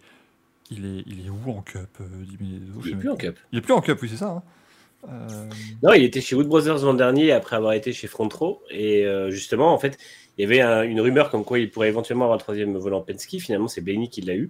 Il 0.72 0.86
est, 0.86 1.04
il 1.06 1.26
est 1.26 1.30
où 1.30 1.52
en 1.52 1.62
Cup 1.62 1.88
euh, 2.00 2.06
Il 2.86 2.92
est 2.92 2.96
plus 2.96 3.10
en. 3.10 3.16
Cup. 3.18 3.38
Il 3.52 3.58
est 3.60 3.62
plus 3.62 3.74
en 3.74 3.82
Cup, 3.82 4.00
oui, 4.02 4.10
c'est 4.10 4.18
ça. 4.18 4.30
hein. 4.30 4.44
Euh, 5.10 5.28
Non, 5.84 5.92
il 5.94 6.04
était 6.04 6.22
chez 6.22 6.36
Wood 6.36 6.48
Brothers 6.48 6.80
l'an 6.86 6.94
dernier 6.94 7.34
après 7.34 7.58
avoir 7.58 7.74
été 7.74 7.92
chez 7.92 8.08
Front 8.08 8.30
Row. 8.30 8.62
Et 8.72 9.06
euh, 9.06 9.30
justement, 9.30 9.74
en 9.74 9.78
fait, 9.78 9.98
il 10.38 10.42
y 10.42 10.46
avait 10.46 10.62
un- 10.62 10.84
une 10.84 11.02
rumeur 11.02 11.30
comme 11.30 11.44
quoi 11.44 11.60
il 11.60 11.70
pourrait 11.70 11.90
éventuellement 11.90 12.24
avoir 12.26 12.38
le 12.38 12.42
troisième 12.42 12.76
volant 12.78 13.02
Penske. 13.02 13.38
Finalement, 13.42 13.68
c'est 13.68 13.82
Blaney 13.82 14.08
qui 14.08 14.22
l'a 14.22 14.36
eu. 14.36 14.50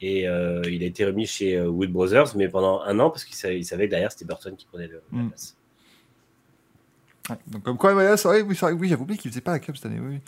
Et 0.00 0.28
euh, 0.28 0.60
il 0.70 0.82
a 0.82 0.86
été 0.86 1.04
remis 1.06 1.24
chez 1.26 1.58
Wood 1.62 1.90
Brothers, 1.92 2.36
mais 2.36 2.48
pendant 2.48 2.82
un 2.82 2.98
an, 2.98 3.08
parce 3.10 3.24
qu'il 3.24 3.36
savait, 3.36 3.60
que 3.86 3.90
derrière, 3.90 4.10
c'était 4.10 4.24
Burton 4.26 4.54
qui 4.56 4.66
prenait 4.66 4.88
le, 4.88 5.00
la 5.12 5.18
Mm. 5.22 5.28
place. 5.28 5.56
Ouais, 7.30 7.36
Donc, 7.46 7.62
comme 7.62 7.76
quoi, 7.76 7.94
ouais, 7.94 8.16
c'est 8.16 8.28
vrai, 8.28 8.42
oui, 8.42 8.56
oui 8.78 8.88
j'avais 8.88 9.02
oublié 9.02 9.18
qu'il 9.18 9.30
faisait 9.30 9.40
pas 9.40 9.52
la 9.52 9.58
Cup 9.58 9.76
cette 9.76 9.86
année. 9.86 10.00
Oui. 10.00 10.20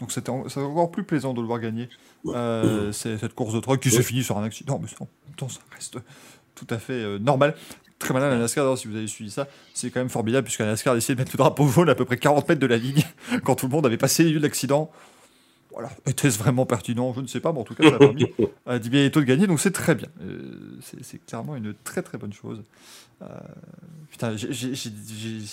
Donc, 0.00 0.12
c'était 0.12 0.30
en- 0.30 0.44
encore 0.56 0.90
plus 0.90 1.04
plaisant 1.04 1.34
de 1.34 1.40
le 1.40 1.46
voir 1.46 1.60
gagner. 1.60 1.88
Euh, 2.26 2.92
c'est 2.92 3.18
cette 3.18 3.34
course 3.34 3.54
de 3.54 3.60
truck 3.60 3.80
qui 3.80 3.90
s'est 3.90 4.02
finie 4.02 4.22
sur 4.24 4.38
un 4.38 4.44
accident, 4.44 4.78
mais 4.80 4.88
ça, 4.88 4.96
en 5.00 5.08
même 5.26 5.36
temps, 5.36 5.48
ça 5.48 5.60
reste 5.74 5.98
tout 6.54 6.66
à 6.70 6.78
fait 6.78 6.92
euh, 6.92 7.18
normal. 7.18 7.54
Très 7.98 8.12
malin 8.12 8.30
la 8.30 8.38
NASCAR, 8.38 8.76
si 8.76 8.88
vous 8.88 8.96
avez 8.96 9.06
suivi 9.06 9.30
ça, 9.30 9.46
c'est 9.74 9.90
quand 9.90 10.00
même 10.00 10.08
formidable 10.08 10.44
puisque 10.44 10.58
la 10.58 10.66
NASCAR 10.66 10.94
a 10.94 10.96
essayé 10.96 11.14
de 11.14 11.20
mettre 11.20 11.30
le 11.34 11.38
drapeau 11.38 11.68
jaune 11.68 11.88
à 11.88 11.94
peu 11.94 12.04
près 12.04 12.16
40 12.16 12.48
mètres 12.48 12.60
de 12.60 12.66
la 12.66 12.76
ligne 12.76 13.04
quand 13.44 13.54
tout 13.54 13.66
le 13.66 13.72
monde 13.72 13.86
avait 13.86 13.96
passé 13.96 14.24
les 14.24 14.30
lieux 14.30 14.38
de 14.38 14.42
l'accident. 14.42 14.90
Voilà, 15.72 15.90
était-ce 16.06 16.38
vraiment 16.38 16.66
pertinent? 16.66 17.12
Je 17.14 17.20
ne 17.20 17.26
sais 17.26 17.40
pas, 17.40 17.52
mais 17.52 17.58
en 17.60 17.64
tout 17.64 17.74
cas, 17.74 17.88
ça 17.88 17.94
a 17.96 17.98
permis 17.98 18.26
à 18.66 18.78
Di 18.78 18.90
Benedetto 18.90 19.20
de 19.20 19.24
gagner, 19.24 19.46
donc 19.46 19.60
c'est 19.60 19.70
très 19.70 19.94
bien. 19.94 20.08
Euh, 20.22 20.78
c'est 21.02 21.24
clairement 21.24 21.56
une 21.56 21.74
très 21.84 22.02
très 22.02 22.18
bonne 22.18 22.32
chose. 22.32 22.62
Euh, 23.22 23.26
putain, 24.10 24.36
si 24.36 24.48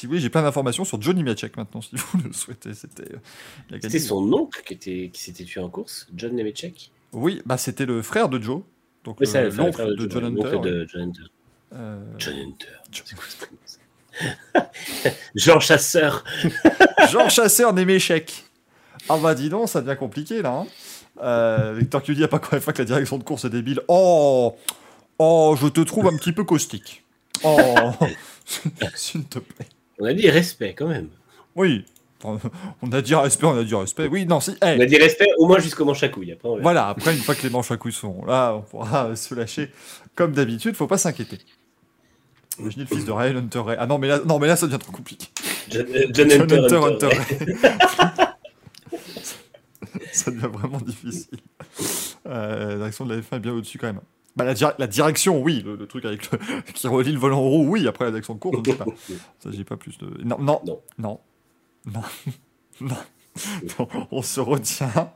vous 0.03 0.07
voulez, 0.07 0.19
j'ai 0.19 0.29
plein 0.29 0.41
d'informations 0.41 0.83
sur 0.85 1.01
Johnny 1.01 1.23
Miachek 1.23 1.55
maintenant, 1.55 1.81
si 1.81 1.95
vous 1.95 2.19
le 2.25 2.33
souhaitez. 2.33 2.73
C'était 2.73 3.13
euh, 3.13 3.99
son 3.99 4.31
oncle 4.33 4.61
qui, 4.65 4.73
était, 4.73 5.09
qui 5.13 5.21
s'était 5.21 5.43
tué 5.43 5.61
en 5.61 5.69
course, 5.69 6.07
John 6.15 6.35
Nemechek. 6.35 6.91
Oui, 7.11 7.41
bah 7.45 7.57
c'était 7.57 7.85
le 7.85 8.01
frère 8.01 8.29
de 8.29 8.41
Joe, 8.41 8.61
donc 9.03 9.19
Oui, 9.19 9.27
l'oncle 9.55 9.95
de 9.95 10.09
John- 10.09 10.25
Hunter. 10.25 10.59
de 10.61 10.87
John 10.89 11.01
Hunter. 11.03 11.23
John 12.17 12.35
Hunter. 12.35 12.67
Jean 15.35 15.59
Chasseur. 15.59 16.23
Jean 17.11 17.29
Chasseur 17.29 17.73
Néméchek. 17.73 18.48
Ah 19.07 19.17
bah 19.17 19.35
dis 19.35 19.49
donc, 19.49 19.69
ça 19.69 19.81
devient 19.81 19.97
compliqué 19.97 20.41
là. 20.41 20.51
hein. 20.51 20.67
Euh, 21.21 21.75
Victor 21.77 22.01
qui 22.01 22.13
dit, 22.15 22.23
a 22.23 22.27
pas 22.27 22.41
même 22.51 22.61
fois 22.61 22.73
que 22.73 22.79
la 22.79 22.85
direction 22.85 23.17
de 23.17 23.23
course 23.23 23.45
est 23.45 23.49
débile. 23.49 23.81
Oh, 23.87 24.55
oh, 25.17 25.55
je 25.59 25.67
te 25.67 25.81
trouve 25.81 26.07
un 26.07 26.15
petit 26.17 26.31
peu 26.31 26.43
caustique. 26.43 27.03
Oh, 27.43 27.57
s'il 28.95 29.25
te 29.25 29.39
plaît. 29.39 29.67
On 29.99 30.05
a 30.05 30.13
dit 30.13 30.29
respect 30.29 30.73
quand 30.73 30.87
même. 30.87 31.09
Oui, 31.55 31.85
on 32.23 32.91
a 32.91 33.01
dit 33.01 33.15
respect, 33.15 33.45
on 33.45 33.57
a 33.57 33.63
dit 33.63 33.75
respect. 33.75 34.07
Oui, 34.07 34.25
non, 34.25 34.39
si. 34.39 34.55
On 34.61 34.79
a 34.79 34.85
dit 34.85 34.97
respect 34.97 35.27
au 35.37 35.47
moins 35.47 35.59
jusqu'au 35.59 35.85
manche 35.85 36.03
à 36.03 36.09
couilles. 36.09 36.33
Après, 36.33 36.49
on. 36.49 36.59
Voilà, 36.59 36.87
après, 36.87 37.13
une 37.13 37.21
fois 37.21 37.35
que 37.35 37.43
les 37.43 37.49
manches 37.49 37.71
à 37.71 37.77
couilles 37.77 37.93
sont 37.93 38.23
là, 38.25 38.55
on 38.55 38.61
pourra 38.61 39.15
se 39.15 39.33
lâcher 39.35 39.71
comme 40.15 40.33
d'habitude, 40.33 40.75
faut 40.75 40.87
pas 40.87 40.97
s'inquiéter. 40.97 41.37
Imaginez 42.59 42.85
le 42.89 42.95
fils 42.95 43.05
de 43.05 43.11
Ryan 43.11 43.37
Hunter 43.37 43.59
Ray. 43.59 43.77
Ah 43.79 43.87
non, 43.87 43.97
mais 43.97 44.09
là, 44.09 44.19
non, 44.25 44.37
mais 44.37 44.47
là 44.47 44.57
ça 44.57 44.67
devient 44.67 44.79
trop 44.79 44.91
compliqué. 44.91 45.27
John, 45.69 45.85
euh, 45.95 46.07
John 46.11 46.29
John 46.29 46.41
Hunter, 46.41 46.55
Hunter, 46.57 46.75
Hunter, 46.75 47.05
Hunter. 47.05 47.07
Ray. 47.07 48.27
ça 50.13 50.31
devient 50.31 50.49
vraiment 50.51 50.79
difficile. 50.79 51.37
Euh, 52.27 52.69
la 52.69 52.75
direction 52.77 53.05
de 53.05 53.13
la 53.15 53.21
F1 53.21 53.35
est 53.35 53.39
bien 53.39 53.53
au-dessus 53.53 53.77
quand 53.77 53.87
même. 53.87 54.01
Bah, 54.35 54.45
la, 54.45 54.53
dir- 54.53 54.73
la 54.77 54.87
direction, 54.87 55.41
oui, 55.41 55.61
le, 55.65 55.75
le 55.75 55.87
truc 55.87 56.05
avec 56.05 56.31
le, 56.31 56.37
qui 56.73 56.87
relie 56.87 57.11
le 57.11 57.19
volant 57.19 57.39
en 57.39 57.49
roue, 57.49 57.65
oui, 57.67 57.87
après 57.87 58.05
la 58.05 58.11
direction 58.11 58.35
de 58.35 58.39
course, 58.39 58.57
je 58.65 58.71
ne 58.71 58.75
sais 58.77 58.83
pas. 58.83 58.85
Ça, 59.39 59.49
j'ai 59.51 59.63
pas 59.63 59.75
plus 59.77 59.97
de. 59.97 60.07
Non, 60.23 60.37
non, 60.39 60.61
Non. 60.65 60.79
non, 60.97 61.19
non, 61.87 62.01
non. 62.81 62.97
Non, 63.79 63.87
on 64.11 64.21
se 64.21 64.39
retient. 64.39 65.11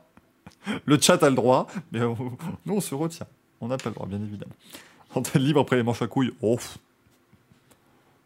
Le 0.86 0.98
chat 1.00 1.22
a 1.22 1.28
le 1.30 1.36
droit, 1.36 1.66
mais 1.92 2.02
on- 2.02 2.16
nous, 2.66 2.74
on 2.74 2.80
se 2.80 2.94
retient. 2.94 3.26
On 3.60 3.68
n'a 3.68 3.76
pas 3.76 3.90
le 3.90 3.94
droit, 3.94 4.06
bien 4.06 4.20
évidemment. 4.22 4.52
Antenne 5.14 5.42
libre 5.42 5.60
après 5.60 5.76
les 5.76 5.82
manches 5.82 6.02
à 6.02 6.06
couilles. 6.06 6.32
Oh. 6.42 6.58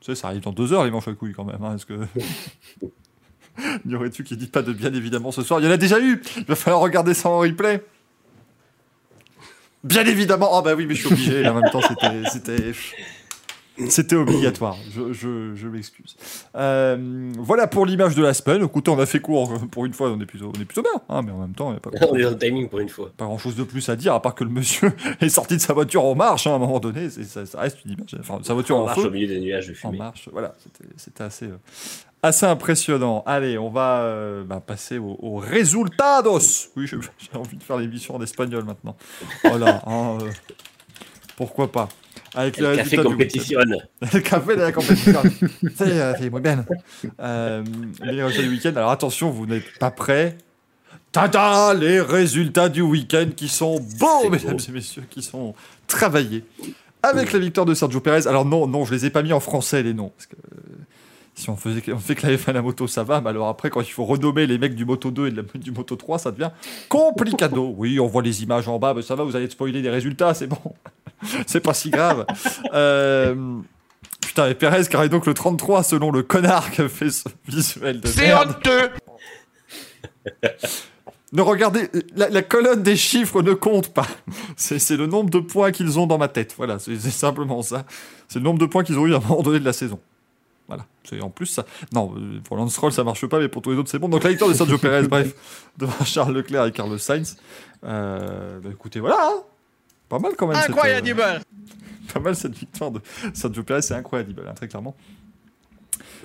Tu 0.00 0.06
sais, 0.06 0.14
ça 0.14 0.28
arrive 0.28 0.42
dans 0.42 0.52
deux 0.52 0.72
heures, 0.72 0.84
les 0.84 0.90
manches 0.90 1.08
à 1.08 1.12
couilles, 1.14 1.34
quand 1.34 1.44
même. 1.44 1.62
hein, 1.62 1.74
Est-ce 1.74 1.84
que. 1.86 1.98
N'y 3.84 3.94
aurait-tu 3.94 4.24
qui 4.24 4.36
dit 4.36 4.46
pas 4.46 4.62
de 4.62 4.72
bien 4.72 4.92
évidemment 4.92 5.32
ce 5.32 5.42
soir? 5.42 5.60
Il 5.60 5.66
y 5.66 5.68
en 5.68 5.72
a 5.72 5.76
déjà 5.76 6.00
eu 6.00 6.22
Il 6.36 6.44
va 6.44 6.54
falloir 6.56 6.80
regarder 6.82 7.14
ça 7.14 7.28
en 7.28 7.38
replay. 7.38 7.82
Bien 9.84 10.04
évidemment 10.06 10.48
Oh 10.52 10.62
bah 10.62 10.74
oui, 10.76 10.86
mais 10.86 10.94
je 10.94 11.06
suis 11.06 11.12
obligé. 11.14 11.46
En 11.48 11.54
même 11.54 11.70
temps, 11.70 11.80
c'était. 11.82 12.72
C'était. 13.90 14.16
Obligatoire, 14.16 14.76
je, 14.92 15.12
je, 15.12 15.54
je 15.54 15.68
m'excuse. 15.68 16.16
Euh, 16.56 17.30
voilà 17.38 17.68
pour 17.68 17.86
l'image 17.86 18.16
de 18.16 18.24
la 18.24 18.34
semaine. 18.34 18.64
Écoutez, 18.64 18.90
on 18.90 18.98
a 18.98 19.06
fait 19.06 19.20
court 19.20 19.54
pour 19.70 19.86
une 19.86 19.92
fois, 19.92 20.10
on 20.10 20.20
est 20.20 20.26
plutôt, 20.26 20.50
on 20.52 20.60
est 20.60 20.64
plutôt 20.64 20.82
bien, 20.82 21.00
hein, 21.08 21.22
mais 21.22 21.30
en 21.30 21.38
même 21.38 21.52
temps, 21.52 21.68
il 21.68 21.74
n'y 21.74 21.76
a 21.76 21.80
pas, 21.80 21.90
On 22.10 22.16
est 22.16 22.22
dans 22.24 22.30
le 22.30 22.38
timing 22.38 22.68
pour 22.68 22.80
une 22.80 22.88
fois. 22.88 23.12
pas 23.16 23.26
grand 23.26 23.38
chose 23.38 23.54
de 23.54 23.62
plus 23.62 23.88
à 23.88 23.94
dire, 23.94 24.14
à 24.14 24.20
part 24.20 24.34
que 24.34 24.42
le 24.42 24.50
monsieur 24.50 24.90
est 25.20 25.28
sorti 25.28 25.54
de 25.54 25.60
sa 25.60 25.74
voiture 25.74 26.04
en 26.04 26.16
marche 26.16 26.48
hein, 26.48 26.52
à 26.52 26.54
un 26.54 26.58
moment 26.58 26.80
donné. 26.80 27.08
Ça, 27.08 27.46
ça 27.46 27.60
reste 27.60 27.84
une 27.84 27.92
image. 27.92 28.16
Enfin, 28.18 28.40
sa 28.42 28.52
voiture 28.52 28.78
en, 28.78 28.84
marche 28.86 28.98
feu, 29.00 29.06
au 29.06 29.10
milieu 29.12 29.28
des 29.28 29.38
nuages 29.38 29.68
de 29.68 29.72
en 29.74 29.76
fumée. 29.76 29.98
marche. 29.98 30.28
Voilà, 30.32 30.54
c'était- 30.58 30.90
c'était 30.96 31.22
assez, 31.22 31.44
euh, 31.46 31.56
assez 32.22 32.46
impressionnant. 32.46 33.22
Allez, 33.26 33.58
on 33.58 33.70
va 33.70 34.00
euh, 34.00 34.44
bah, 34.44 34.62
passer 34.64 34.98
aux 34.98 35.18
au 35.20 35.36
resultados. 35.36 36.70
Oui, 36.76 36.86
j'ai 36.88 37.38
envie 37.38 37.56
de 37.56 37.62
faire 37.62 37.76
l'émission 37.76 38.16
en 38.16 38.22
espagnol 38.22 38.64
maintenant. 38.64 38.96
Voilà. 39.44 39.82
hein, 39.86 40.18
euh, 40.22 40.30
pourquoi 41.36 41.70
pas 41.70 41.88
Avec 42.34 42.58
les 42.58 42.76
café 42.76 42.96
compétition. 42.96 43.60
le 44.12 44.20
café 44.20 44.56
de 44.56 44.60
la 44.60 44.72
compétition. 44.72 45.22
c'est 45.76 46.00
euh, 46.00 46.30
muy 46.30 46.40
bien. 46.40 46.64
Euh, 47.20 47.62
les 48.02 48.22
résultats 48.22 48.42
du 48.42 48.48
week-end. 48.50 48.72
Alors 48.76 48.90
attention, 48.90 49.30
vous 49.30 49.46
n'êtes 49.46 49.78
pas 49.78 49.92
prêts. 49.92 50.36
Tada 51.12 51.72
Les 51.74 52.00
résultats 52.00 52.68
du 52.68 52.82
week-end 52.82 53.28
qui 53.34 53.48
sont 53.48 53.80
beaux, 53.98 54.28
mesdames 54.28 54.56
beau. 54.56 54.62
et 54.68 54.72
messieurs, 54.72 55.04
qui 55.08 55.22
sont 55.22 55.54
travaillés. 55.86 56.44
Avec 57.02 57.32
la 57.32 57.38
victoire 57.38 57.64
de 57.64 57.74
Sergio 57.74 58.00
Perez. 58.00 58.26
Alors 58.26 58.44
non, 58.44 58.66
non, 58.66 58.84
je 58.84 58.92
les 58.92 59.06
ai 59.06 59.10
pas 59.10 59.22
mis 59.22 59.32
en 59.32 59.40
français 59.40 59.84
les 59.84 59.94
noms. 59.94 60.12
Parce 60.16 60.26
que 60.26 60.36
si 61.38 61.50
on, 61.50 61.56
faisait, 61.56 61.82
on 61.92 61.98
fait 61.98 62.14
que 62.14 62.26
la 62.26 62.36
F1 62.36 62.52
la 62.52 62.62
moto, 62.62 62.86
ça 62.86 63.04
va. 63.04 63.20
Mais 63.20 63.30
alors 63.30 63.48
après, 63.48 63.70
quand 63.70 63.80
il 63.80 63.90
faut 63.92 64.04
renommer 64.04 64.46
les 64.46 64.58
mecs 64.58 64.74
du 64.74 64.84
Moto 64.84 65.10
2 65.10 65.28
et 65.28 65.30
de 65.30 65.36
la- 65.36 65.42
du 65.60 65.70
Moto 65.70 65.94
3, 65.96 66.18
ça 66.18 66.30
devient 66.32 66.50
complicado. 66.88 67.74
Oui, 67.78 68.00
on 68.00 68.06
voit 68.06 68.22
les 68.22 68.42
images 68.42 68.66
en 68.68 68.78
bas, 68.78 68.92
mais 68.94 69.02
ça 69.02 69.14
va, 69.14 69.24
vous 69.24 69.36
allez 69.36 69.48
spoiler 69.48 69.80
des 69.82 69.90
résultats, 69.90 70.34
c'est 70.34 70.46
bon. 70.48 70.58
c'est 71.46 71.60
pas 71.60 71.74
si 71.74 71.90
grave. 71.90 72.26
Euh, 72.74 73.34
Putain, 74.20 74.48
et 74.48 74.54
Perez 74.54 74.84
qui 74.88 74.96
arrive 74.96 75.10
donc 75.10 75.26
le 75.26 75.34
33 75.34 75.82
selon 75.84 76.10
le 76.10 76.22
connard 76.22 76.70
qui 76.70 76.82
a 76.82 76.88
fait 76.88 77.10
ce 77.10 77.28
visuel 77.46 78.00
de 78.00 78.08
merde. 78.20 78.56
honteux 78.58 78.90
Ne 81.32 81.42
regardez, 81.42 81.90
la, 82.16 82.30
la 82.30 82.40
colonne 82.42 82.82
des 82.82 82.96
chiffres 82.96 83.42
ne 83.42 83.52
compte 83.52 83.92
pas. 83.92 84.06
C'est 84.56 84.78
c'est 84.78 84.96
le 84.96 85.06
nombre 85.06 85.28
de 85.28 85.40
points 85.40 85.72
qu'ils 85.72 85.98
ont 85.98 86.06
dans 86.06 86.16
ma 86.16 86.28
tête. 86.28 86.54
Voilà, 86.56 86.78
c'est 86.78 86.96
c'est 86.98 87.10
simplement 87.10 87.60
ça. 87.62 87.84
C'est 88.28 88.38
le 88.38 88.44
nombre 88.46 88.58
de 88.58 88.64
points 88.66 88.82
qu'ils 88.82 88.98
ont 88.98 89.06
eu 89.06 89.12
à 89.12 89.18
un 89.18 89.20
moment 89.20 89.42
donné 89.42 89.60
de 89.60 89.64
la 89.64 89.74
saison. 89.74 90.00
Voilà. 90.68 90.86
C'est 91.04 91.20
en 91.22 91.30
plus 91.30 91.46
ça. 91.46 91.64
Non, 91.94 92.14
euh, 92.16 92.40
pour 92.44 92.56
Lance 92.56 92.72
Stroll 92.72 92.92
ça 92.92 93.02
marche 93.02 93.26
pas, 93.26 93.38
mais 93.38 93.48
pour 93.48 93.62
tous 93.62 93.70
les 93.70 93.76
autres 93.78 93.90
c'est 93.90 93.98
bon. 93.98 94.08
Donc 94.08 94.22
la 94.22 94.30
victoire 94.30 94.50
de 94.50 94.54
Sergio 94.54 94.78
Perez, 94.78 95.02
bref, 95.08 95.34
devant 95.78 96.04
Charles 96.04 96.34
Leclerc 96.34 96.66
et 96.66 96.72
Carlos 96.72 96.98
Sainz. 96.98 97.38
Euh, 97.84 98.60
bah, 98.60 98.68
écoutez, 98.70 99.00
voilà. 99.00 99.16
hein. 99.20 99.42
Pas 100.08 100.18
mal 100.18 100.32
quand 100.36 100.46
même. 100.46 100.56
cette, 100.60 100.70
euh, 100.76 101.38
pas 102.14 102.20
mal 102.20 102.36
cette 102.36 102.54
victoire 102.54 102.90
de 102.90 103.00
Sergio 103.34 103.62
Perez, 103.62 103.82
c'est 103.82 103.94
incroyable, 103.94 104.34
hein, 104.46 104.52
très 104.54 104.68
clairement. 104.68 104.94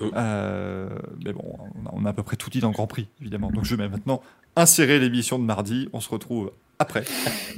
Mm. 0.00 0.04
Euh, 0.14 0.88
mais 1.24 1.32
bon, 1.32 1.58
on 1.82 1.86
a, 1.86 1.90
on 1.92 2.04
a 2.04 2.10
à 2.10 2.12
peu 2.12 2.22
près 2.22 2.36
tout 2.36 2.50
dit 2.50 2.60
dans 2.60 2.68
le 2.68 2.74
Grand 2.74 2.86
Prix, 2.86 3.08
évidemment. 3.20 3.50
Donc 3.50 3.64
je 3.64 3.74
vais 3.76 3.88
maintenant 3.88 4.22
insérer 4.56 4.98
l'émission 4.98 5.38
de 5.38 5.44
mardi. 5.44 5.88
On 5.92 6.00
se 6.00 6.08
retrouve 6.10 6.52
après. 6.78 7.04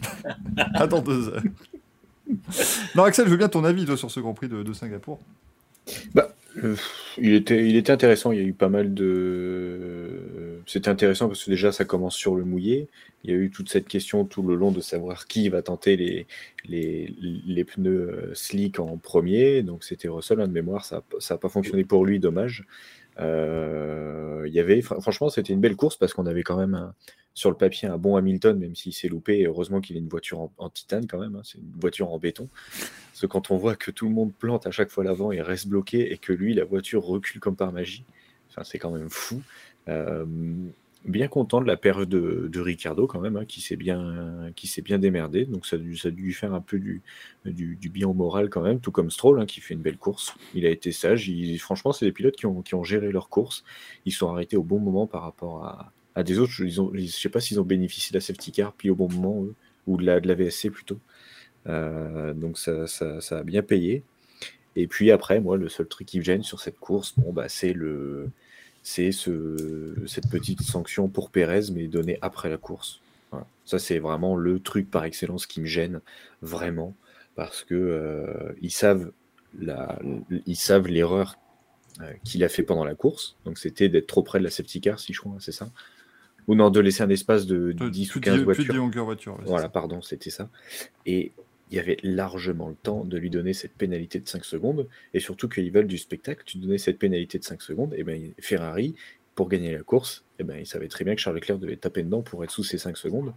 à 0.75 0.87
dans 0.87 1.01
deux 1.01 1.29
heures. 1.29 1.43
Non, 2.95 3.05
Axel, 3.05 3.27
je 3.27 3.31
veux 3.31 3.37
bien 3.37 3.49
ton 3.49 3.65
avis 3.65 3.87
toi, 3.87 3.97
sur 3.97 4.11
ce 4.11 4.21
Grand 4.21 4.35
Prix 4.35 4.49
de, 4.49 4.63
de 4.63 4.73
Singapour. 4.73 5.19
Euh, 6.65 6.77
il, 7.19 7.35
était, 7.35 7.69
il 7.69 7.77
était 7.77 7.93
intéressant, 7.93 8.33
il 8.33 8.39
y 8.39 8.43
a 8.43 8.47
eu 8.47 8.53
pas 8.53 8.69
mal 8.69 8.95
de... 8.95 10.63
C'était 10.67 10.89
intéressant 10.89 11.29
parce 11.29 11.45
que 11.45 11.51
déjà 11.51 11.71
ça 11.71 11.85
commence 11.85 12.17
sur 12.17 12.35
le 12.35 12.45
mouillé, 12.45 12.89
il 13.25 13.31
y 13.31 13.35
a 13.35 13.37
eu 13.37 13.51
toute 13.51 13.69
cette 13.69 13.87
question 13.87 14.25
tout 14.25 14.43
le 14.43 14.55
long 14.55 14.73
de 14.73 14.81
savoir 14.81 15.27
qui 15.27 15.49
va 15.49 15.63
tenter 15.63 15.97
les, 15.97 16.27
les, 16.69 17.15
les 17.21 17.65
pneus 17.65 18.11
euh, 18.11 18.35
slick 18.35 18.81
en 18.81 18.97
premier, 18.97 19.63
donc 19.63 19.85
c'était 19.85 20.09
Russell, 20.09 20.41
hein, 20.41 20.49
de 20.49 20.53
mémoire, 20.53 20.85
ça 20.85 21.03
n'a 21.31 21.39
pas 21.39 21.49
fonctionné 21.49 21.85
pour 21.85 22.05
lui, 22.05 22.19
dommage. 22.19 22.65
Euh, 23.19 24.45
il 24.47 24.53
y 24.53 24.61
avait, 24.61 24.81
fr- 24.81 25.01
franchement, 25.01 25.29
c'était 25.29 25.53
une 25.53 25.61
belle 25.61 25.77
course 25.77 25.97
parce 25.97 26.13
qu'on 26.13 26.27
avait 26.27 26.43
quand 26.43 26.57
même 26.57 26.93
sur 27.35 27.51
le 27.51 27.57
papier 27.57 27.89
un 27.89 27.99
bon 27.99 28.17
Hamilton, 28.17 28.59
même 28.59 28.75
s'il 28.75 28.93
s'est 28.93 29.09
loupé. 29.09 29.45
Heureusement 29.45 29.81
qu'il 29.81 29.97
a 29.97 29.99
une 29.99 30.09
voiture 30.09 30.51
en, 30.57 30.71
titane 30.71 31.07
quand 31.07 31.19
même, 31.19 31.37
hein, 31.37 31.43
c'est 31.45 31.59
une 31.59 31.73
voiture 31.79 32.11
en 32.11 32.19
béton. 32.19 32.49
Parce 33.11 33.21
que 33.21 33.27
quand 33.27 33.51
on 33.51 33.57
voit 33.57 33.77
que 33.77 33.91
tout 33.91 34.09
le 34.09 34.15
monde 34.15 34.33
plante 34.35 34.67
à 34.67 34.71
chaque 34.71 34.91
fois 34.91 35.05
l'avant 35.05 35.33
et 35.33 35.41
reste 35.41 35.69
bloqué 35.69 36.13
et 36.13 36.19
que 36.19 36.33
lui, 36.33 36.55
la 36.55 36.65
voiture 36.65 37.05
recule 37.05 37.41
comme 37.41 37.57
par 37.57 37.73
magie, 37.73 38.05
c'est 38.63 38.79
quand 38.79 38.91
même 38.91 39.11
fou. 39.11 39.43
Euh, 39.89 40.25
bien 41.07 41.29
content 41.29 41.61
de 41.61 41.67
la 41.67 41.77
période 41.77 42.09
de, 42.09 42.61
Ricardo 42.61 43.07
quand 43.07 43.21
même, 43.21 43.37
hein, 43.37 43.45
qui 43.45 43.61
s'est 43.61 43.77
bien, 43.77 44.51
qui 44.57 44.67
s'est 44.67 44.83
bien 44.83 44.99
démerdé. 44.99 45.45
Donc 45.45 45.67
ça, 45.67 45.77
a 45.77 45.79
dû- 45.79 45.97
lui 46.11 46.33
faire 46.33 46.55
un 46.55 46.61
peu 46.61 46.79
du, 46.79 47.03
du, 47.45 47.89
bien 47.89 48.09
au 48.09 48.15
moral 48.15 48.49
quand 48.51 48.63
même, 48.63 48.81
tout 48.81 48.91
comme 48.91 49.11
Stroll 49.11 49.41
hein, 49.41 49.47
qui 49.47 49.61
fait 49.61 49.75
une 49.75 49.83
belle 49.83 49.99
course. 49.99 50.35
Il 50.55 50.67
a 50.67 50.71
été 50.71 50.93
sage. 50.93 51.31
Franchement, 51.59 51.93
c'est 51.93 52.07
des 52.07 52.13
pilotes 52.13 52.37
qui 52.37 52.47
ont, 52.47 52.63
qui 52.63 52.75
ont 52.75 52.85
géré 52.85 53.13
leur 53.13 53.29
course. 53.29 53.65
Ils 54.05 54.13
sont 54.13 54.31
arrêtés 54.31 54.57
au 54.57 54.63
bon 54.63 54.79
moment 54.79 55.07
par 55.07 55.23
rapport 55.23 55.65
à, 55.65 55.93
à 56.15 56.23
des 56.23 56.39
autres. 56.39 56.53
Ils 56.61 56.81
ont, 56.81 56.91
je 56.95 57.07
sais 57.07 57.29
pas 57.29 57.41
s'ils 57.41 57.61
ont 57.61 57.65
bénéficié 57.65 58.13
de 58.13 58.17
la 58.17 58.21
safety 58.21 58.53
car 58.53 58.73
puis 58.73 58.91
au 58.91 58.95
bon 58.97 59.09
moment 59.09 59.45
eux, 59.45 59.55
ou 59.87 59.97
de 59.97 60.05
la, 60.05 60.21
de 60.21 60.29
la 60.29 60.35
VSC 60.35 60.71
plutôt. 60.71 60.99
Euh, 61.69 62.35
donc 62.35 62.59
ça, 62.59 62.87
ça, 62.87 63.21
ça 63.21 63.39
a 63.39 63.43
bien 63.43 63.63
payé. 63.63 64.03
Et 64.77 64.87
puis 64.87 65.11
après, 65.11 65.41
moi, 65.41 65.57
le 65.57 65.69
seul 65.69 65.87
truc 65.87 66.07
qui 66.07 66.19
me 66.19 66.25
gêne 66.25 66.43
sur 66.43 66.61
cette 66.61 66.79
course, 66.79 67.15
bon, 67.19 67.33
bah, 67.33 67.49
c'est 67.49 67.73
le, 67.73 68.31
c'est 68.89 69.11
ce, 69.11 69.97
cette 70.07 70.29
petite 70.29 70.63
sanction 70.63 71.09
pour 71.09 71.31
Pérez, 71.31 71.73
mais 71.73 71.89
donnée 71.89 72.19
après 72.23 72.49
la 72.49 72.57
course. 72.57 73.01
Voilà. 73.33 73.45
Ça, 73.65 73.81
c'est 73.81 73.99
vraiment 73.99 74.37
le 74.37 74.61
truc 74.61 74.89
par 74.89 75.03
excellence 75.03 75.49
qui 75.49 75.61
me 75.61 75.67
gêne 75.67 76.01
vraiment, 76.41 76.95
parce 77.35 77.65
que 77.65 77.75
euh, 77.75 78.53
ils 78.63 78.71
savent 78.71 79.11
la, 79.59 79.99
ils 80.47 80.55
savent 80.55 80.87
l'erreur 80.87 81.37
euh, 82.01 82.13
qu'il 82.23 82.45
a 82.45 82.49
fait 82.49 82.63
pendant 82.63 82.85
la 82.85 82.95
course. 82.95 83.35
Donc, 83.45 83.59
c'était 83.59 83.89
d'être 83.89 84.07
trop 84.07 84.23
près 84.23 84.39
de 84.39 84.45
la 84.45 84.51
safety 84.51 84.81
car, 84.81 85.01
si 85.01 85.13
je 85.13 85.21
crois, 85.21 85.35
c'est 85.41 85.51
ça? 85.51 85.69
Ou 86.47 86.55
non, 86.55 86.71
de 86.71 86.79
laisser 86.79 87.03
un 87.03 87.11
espace 87.11 87.45
de 87.47 87.73
De- 87.73 87.89
10 87.89 88.09
ou 88.09 88.13
plus 88.13 88.21
de- 88.21 88.25
15 88.25 88.35
plus 88.35 88.39
de 88.39 88.45
voitures. 89.01 89.37
ouais, 89.37 89.45
Voilà, 89.47 89.65
ça. 89.65 89.69
pardon, 89.69 90.01
c'était 90.01 90.31
ça. 90.31 90.49
Et 91.07 91.33
il 91.71 91.77
y 91.77 91.81
avait 91.81 91.97
largement 92.03 92.69
le 92.69 92.77
temps 92.77 93.05
de 93.05 93.19
lui 93.19 93.31
donner 93.31 93.53
cette 93.53 93.73
pénalité 93.73 94.21
de 94.21 94.29
5 94.29 94.45
secondes. 94.45 94.89
Et 95.15 95.21
surtout 95.21 95.49
qu'ils 95.49 95.73
veulent 95.73 95.87
du 95.87 95.99
spectacle, 95.99 96.43
tu 96.45 96.59
donnais 96.59 96.79
cette 96.79 96.99
pénalité 96.99 97.39
de 97.39 97.45
5 97.45 97.63
secondes. 97.63 97.95
Et 97.97 98.05
ben 98.05 98.33
Ferrari, 98.39 98.95
pour 99.35 99.49
gagner 99.49 99.73
la 99.73 99.83
course, 99.83 100.25
et 100.39 100.45
ben, 100.45 100.59
il 100.59 100.67
savait 100.67 100.89
très 100.89 101.05
bien 101.05 101.15
que 101.15 101.21
Charles 101.21 101.37
Leclerc 101.37 101.59
devait 101.59 101.77
taper 101.77 102.03
dedans 102.03 102.23
pour 102.23 102.45
être 102.45 102.51
sous 102.51 102.65
ces 102.65 102.79
5 102.79 102.97
secondes. 102.97 103.35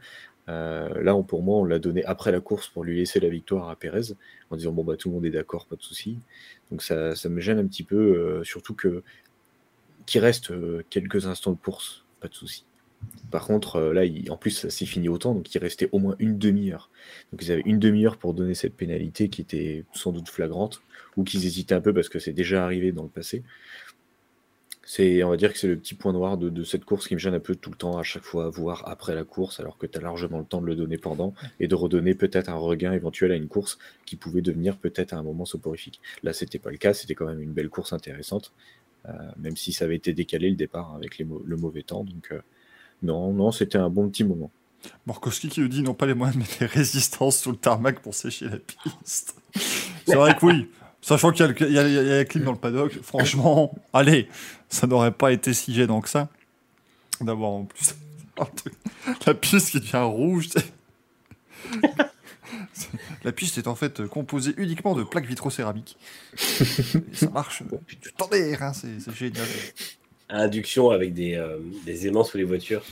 Euh, 0.47 1.01
là, 1.03 1.15
pour 1.21 1.43
moi, 1.43 1.57
on 1.59 1.65
l'a 1.65 1.79
donné 1.79 2.03
après 2.05 2.31
la 2.31 2.39
course 2.39 2.67
pour 2.67 2.83
lui 2.83 2.97
laisser 2.97 3.19
la 3.19 3.29
victoire 3.29 3.69
à 3.69 3.75
Pérez, 3.75 4.13
en 4.49 4.55
disant 4.55 4.71
bon 4.71 4.83
bah 4.83 4.97
tout 4.97 5.09
le 5.09 5.15
monde 5.15 5.25
est 5.25 5.31
d'accord, 5.31 5.65
pas 5.67 5.75
de 5.75 5.81
souci. 5.83 6.17
Donc 6.71 6.81
ça, 6.81 7.15
ça 7.15 7.29
me 7.29 7.39
gêne 7.39 7.59
un 7.59 7.67
petit 7.67 7.83
peu, 7.83 7.95
euh, 7.95 8.43
surtout 8.43 8.73
que 8.73 9.03
qu'il 10.05 10.21
reste 10.21 10.51
euh, 10.51 10.83
quelques 10.89 11.27
instants 11.27 11.51
de 11.51 11.57
course, 11.57 12.03
pas 12.19 12.27
de 12.27 12.33
souci. 12.33 12.65
Par 13.31 13.45
contre, 13.45 13.75
euh, 13.77 13.93
là, 13.93 14.03
en 14.29 14.37
plus, 14.37 14.51
ça 14.51 14.69
s'est 14.69 14.85
fini 14.85 15.07
autant, 15.07 15.35
donc 15.35 15.53
il 15.53 15.59
restait 15.59 15.89
au 15.91 15.99
moins 15.99 16.15
une 16.19 16.37
demi-heure. 16.37 16.89
Donc 17.31 17.43
ils 17.43 17.51
avaient 17.51 17.63
une 17.65 17.79
demi-heure 17.79 18.17
pour 18.17 18.33
donner 18.33 18.55
cette 18.55 18.75
pénalité 18.75 19.29
qui 19.29 19.41
était 19.41 19.85
sans 19.93 20.11
doute 20.11 20.29
flagrante, 20.29 20.81
ou 21.15 21.23
qu'ils 21.23 21.45
hésitaient 21.45 21.75
un 21.75 21.81
peu 21.81 21.93
parce 21.93 22.09
que 22.09 22.19
c'est 22.19 22.33
déjà 22.33 22.63
arrivé 22.63 22.91
dans 22.91 23.03
le 23.03 23.09
passé. 23.09 23.43
C'est, 24.83 25.23
on 25.23 25.29
va 25.29 25.37
dire 25.37 25.53
que 25.53 25.59
c'est 25.59 25.67
le 25.67 25.77
petit 25.77 25.93
point 25.93 26.13
noir 26.13 26.35
de, 26.39 26.63
cette 26.63 26.83
course 26.83 27.07
qui 27.07 27.13
me 27.13 27.19
gêne 27.19 27.35
un 27.35 27.39
peu 27.39 27.55
tout 27.55 27.69
le 27.69 27.75
temps, 27.75 27.99
à 27.99 28.03
chaque 28.03 28.23
fois, 28.23 28.49
voir 28.49 28.87
après 28.87 29.13
la 29.13 29.23
course, 29.23 29.59
alors 29.59 29.77
que 29.77 29.85
tu 29.85 29.99
as 29.99 30.01
largement 30.01 30.39
le 30.39 30.45
temps 30.45 30.61
de 30.61 30.65
le 30.65 30.75
donner 30.75 30.97
pendant, 30.97 31.35
et 31.59 31.67
de 31.67 31.75
redonner 31.75 32.15
peut-être 32.15 32.49
un 32.49 32.55
regain 32.55 32.91
éventuel 32.93 33.31
à 33.31 33.35
une 33.35 33.47
course 33.47 33.77
qui 34.07 34.15
pouvait 34.15 34.41
devenir 34.41 34.77
peut-être 34.77 35.13
à 35.13 35.17
un 35.17 35.23
moment 35.23 35.45
soporifique. 35.45 36.01
Là, 36.23 36.33
c'était 36.33 36.57
pas 36.57 36.71
le 36.71 36.77
cas, 36.77 36.95
c'était 36.95 37.13
quand 37.13 37.27
même 37.27 37.39
une 37.39 37.53
belle 37.53 37.69
course 37.69 37.93
intéressante, 37.93 38.51
euh, 39.07 39.11
même 39.37 39.55
si 39.55 39.73
ça 39.73 39.85
avait 39.85 39.95
été 39.95 40.13
décalé 40.13 40.49
le 40.49 40.55
départ 40.55 40.95
avec 40.95 41.19
le 41.19 41.55
mauvais 41.55 41.83
temps. 41.83 42.03
Euh, 42.31 42.39
non, 43.01 43.33
non, 43.33 43.51
c'était 43.51 43.77
un 43.77 43.89
bon 43.89 44.09
petit 44.09 44.23
moment. 44.23 44.51
Morkowski 45.05 45.49
qui 45.49 45.61
nous 45.61 45.67
dit 45.67 45.81
n'ont 45.81 45.93
pas 45.93 46.05
les 46.05 46.13
moyens 46.13 46.35
de 46.35 46.41
mettre 46.41 46.59
des 46.59 46.65
résistances 46.65 47.37
sous 47.37 47.51
le 47.51 47.57
tarmac 47.57 47.99
pour 47.99 48.13
sécher 48.13 48.47
la 48.47 48.57
piste. 48.57 49.35
C'est 50.05 50.15
vrai 50.15 50.35
que 50.35 50.45
oui. 50.45 50.69
Sachant 51.01 51.31
qu'il 51.31 51.45
y 51.45 51.79
a, 51.79 51.87
y 51.87 51.93
y 51.93 52.09
la 52.09 52.25
clim 52.25 52.43
dans 52.43 52.51
le 52.51 52.57
paddock, 52.57 52.99
franchement, 53.01 53.73
allez, 53.93 54.27
ça 54.67 54.85
n'aurait 54.85 55.11
pas 55.11 55.31
été 55.31 55.53
si 55.53 55.73
gênant 55.73 56.01
que 56.01 56.09
ça. 56.09 56.29
D'avoir 57.21 57.51
en 57.51 57.65
plus 57.65 57.95
la 59.25 59.33
piste 59.33 59.71
qui 59.71 59.79
devient 59.79 59.97
rouge. 59.97 60.49
La 63.23 63.33
piste 63.33 63.57
est 63.57 63.67
en 63.67 63.75
fait 63.75 64.07
composée 64.07 64.53
uniquement 64.57 64.95
de 64.95 65.03
plaques 65.03 65.25
vitrocéramiques. 65.25 65.97
Ça 67.13 67.29
marche. 67.29 67.63
Tu 67.87 68.13
t'en 68.13 68.29
hein, 68.31 68.71
c'est 68.73 69.13
génial. 69.13 69.45
À 70.29 70.41
induction 70.41 70.91
avec 70.91 71.13
des, 71.13 71.35
euh, 71.35 71.57
des 71.85 72.07
aimants 72.07 72.23
sous 72.23 72.37
les 72.37 72.43
voitures. 72.43 72.83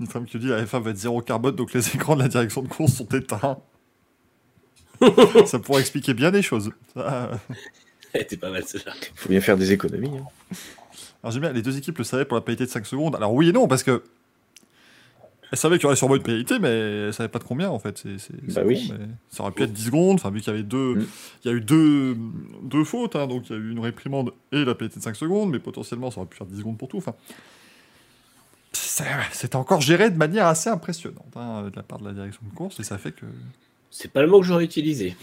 Une 0.00 0.06
femme 0.06 0.24
qui 0.26 0.38
dit 0.38 0.48
la 0.48 0.64
F1 0.64 0.82
va 0.82 0.90
être 0.90 0.96
zéro 0.96 1.20
carbone, 1.22 1.54
donc 1.54 1.72
les 1.74 1.86
écrans 1.94 2.16
de 2.16 2.22
la 2.22 2.28
direction 2.28 2.62
de 2.62 2.68
course 2.68 2.94
sont 2.94 3.06
éteints. 3.08 3.58
ça 5.46 5.58
pourrait 5.58 5.80
expliquer 5.80 6.14
bien 6.14 6.30
des 6.30 6.42
choses. 6.42 6.72
Ça, 6.94 7.30
euh, 7.32 7.36
était 8.14 8.36
pas 8.36 8.50
mal. 8.50 8.64
Il 8.74 8.80
faut 9.14 9.28
bien 9.28 9.40
faire 9.40 9.56
des 9.56 9.72
économies. 9.72 10.18
hein. 10.18 10.56
Alors 11.22 11.32
j'aime 11.32 11.42
bien, 11.42 11.52
les 11.52 11.62
deux 11.62 11.76
équipes 11.76 11.98
le 11.98 12.04
savaient 12.04 12.24
pour 12.24 12.36
la 12.36 12.40
pénalité 12.40 12.64
de 12.64 12.70
5 12.70 12.86
secondes. 12.86 13.14
Alors 13.16 13.32
oui 13.34 13.50
et 13.50 13.52
non, 13.52 13.68
parce 13.68 13.82
que 13.82 14.02
elles 15.52 15.58
savaient 15.58 15.76
qu'il 15.76 15.84
y 15.84 15.86
aurait 15.86 15.96
sûrement 15.96 16.16
une 16.16 16.22
pénalité, 16.22 16.58
mais 16.58 16.68
elles 16.68 17.14
savaient 17.14 17.28
pas 17.28 17.38
de 17.40 17.44
combien 17.44 17.70
en 17.70 17.78
fait. 17.78 17.98
C'est, 18.18 18.52
Bah 18.54 18.62
oui. 18.64 18.92
ça 19.30 19.42
aurait 19.42 19.52
pu 19.52 19.62
être 19.64 19.72
10 19.72 19.84
secondes, 19.86 20.14
enfin 20.16 20.30
vu 20.30 20.40
qu'il 20.40 20.52
y 20.52 20.54
avait 20.54 20.62
deux, 20.64 20.94
Mm. 20.96 21.06
il 21.44 21.48
y 21.50 21.54
a 21.54 21.56
eu 21.56 21.60
deux, 21.60 22.16
deux 22.62 22.84
fautes, 22.84 23.16
hein, 23.16 23.26
donc 23.26 23.48
il 23.50 23.52
y 23.52 23.56
a 23.56 23.58
eu 23.58 23.70
une 23.72 23.80
réprimande 23.80 24.32
et 24.52 24.64
la 24.64 24.74
pénalité 24.74 24.98
de 25.00 25.04
5 25.04 25.16
secondes, 25.16 25.50
mais 25.50 25.58
potentiellement 25.58 26.10
ça 26.10 26.18
aurait 26.20 26.28
pu 26.28 26.36
faire 26.36 26.46
10 26.46 26.58
secondes 26.58 26.78
pour 26.78 26.88
tout. 26.88 26.98
Enfin, 26.98 27.14
c'est- 28.72 29.04
c'était 29.32 29.56
encore 29.56 29.80
géré 29.80 30.10
de 30.10 30.16
manière 30.16 30.46
assez 30.46 30.70
impressionnante 30.70 31.32
hein, 31.36 31.68
de 31.70 31.76
la 31.76 31.82
part 31.82 31.98
de 31.98 32.04
la 32.06 32.12
direction 32.12 32.42
de 32.48 32.54
course, 32.54 32.78
et 32.80 32.84
ça 32.84 32.98
fait 32.98 33.12
que. 33.12 33.26
C'est 33.90 34.12
pas 34.12 34.22
le 34.22 34.28
mot 34.28 34.40
que 34.40 34.46
j'aurais 34.46 34.64
utilisé. 34.64 35.16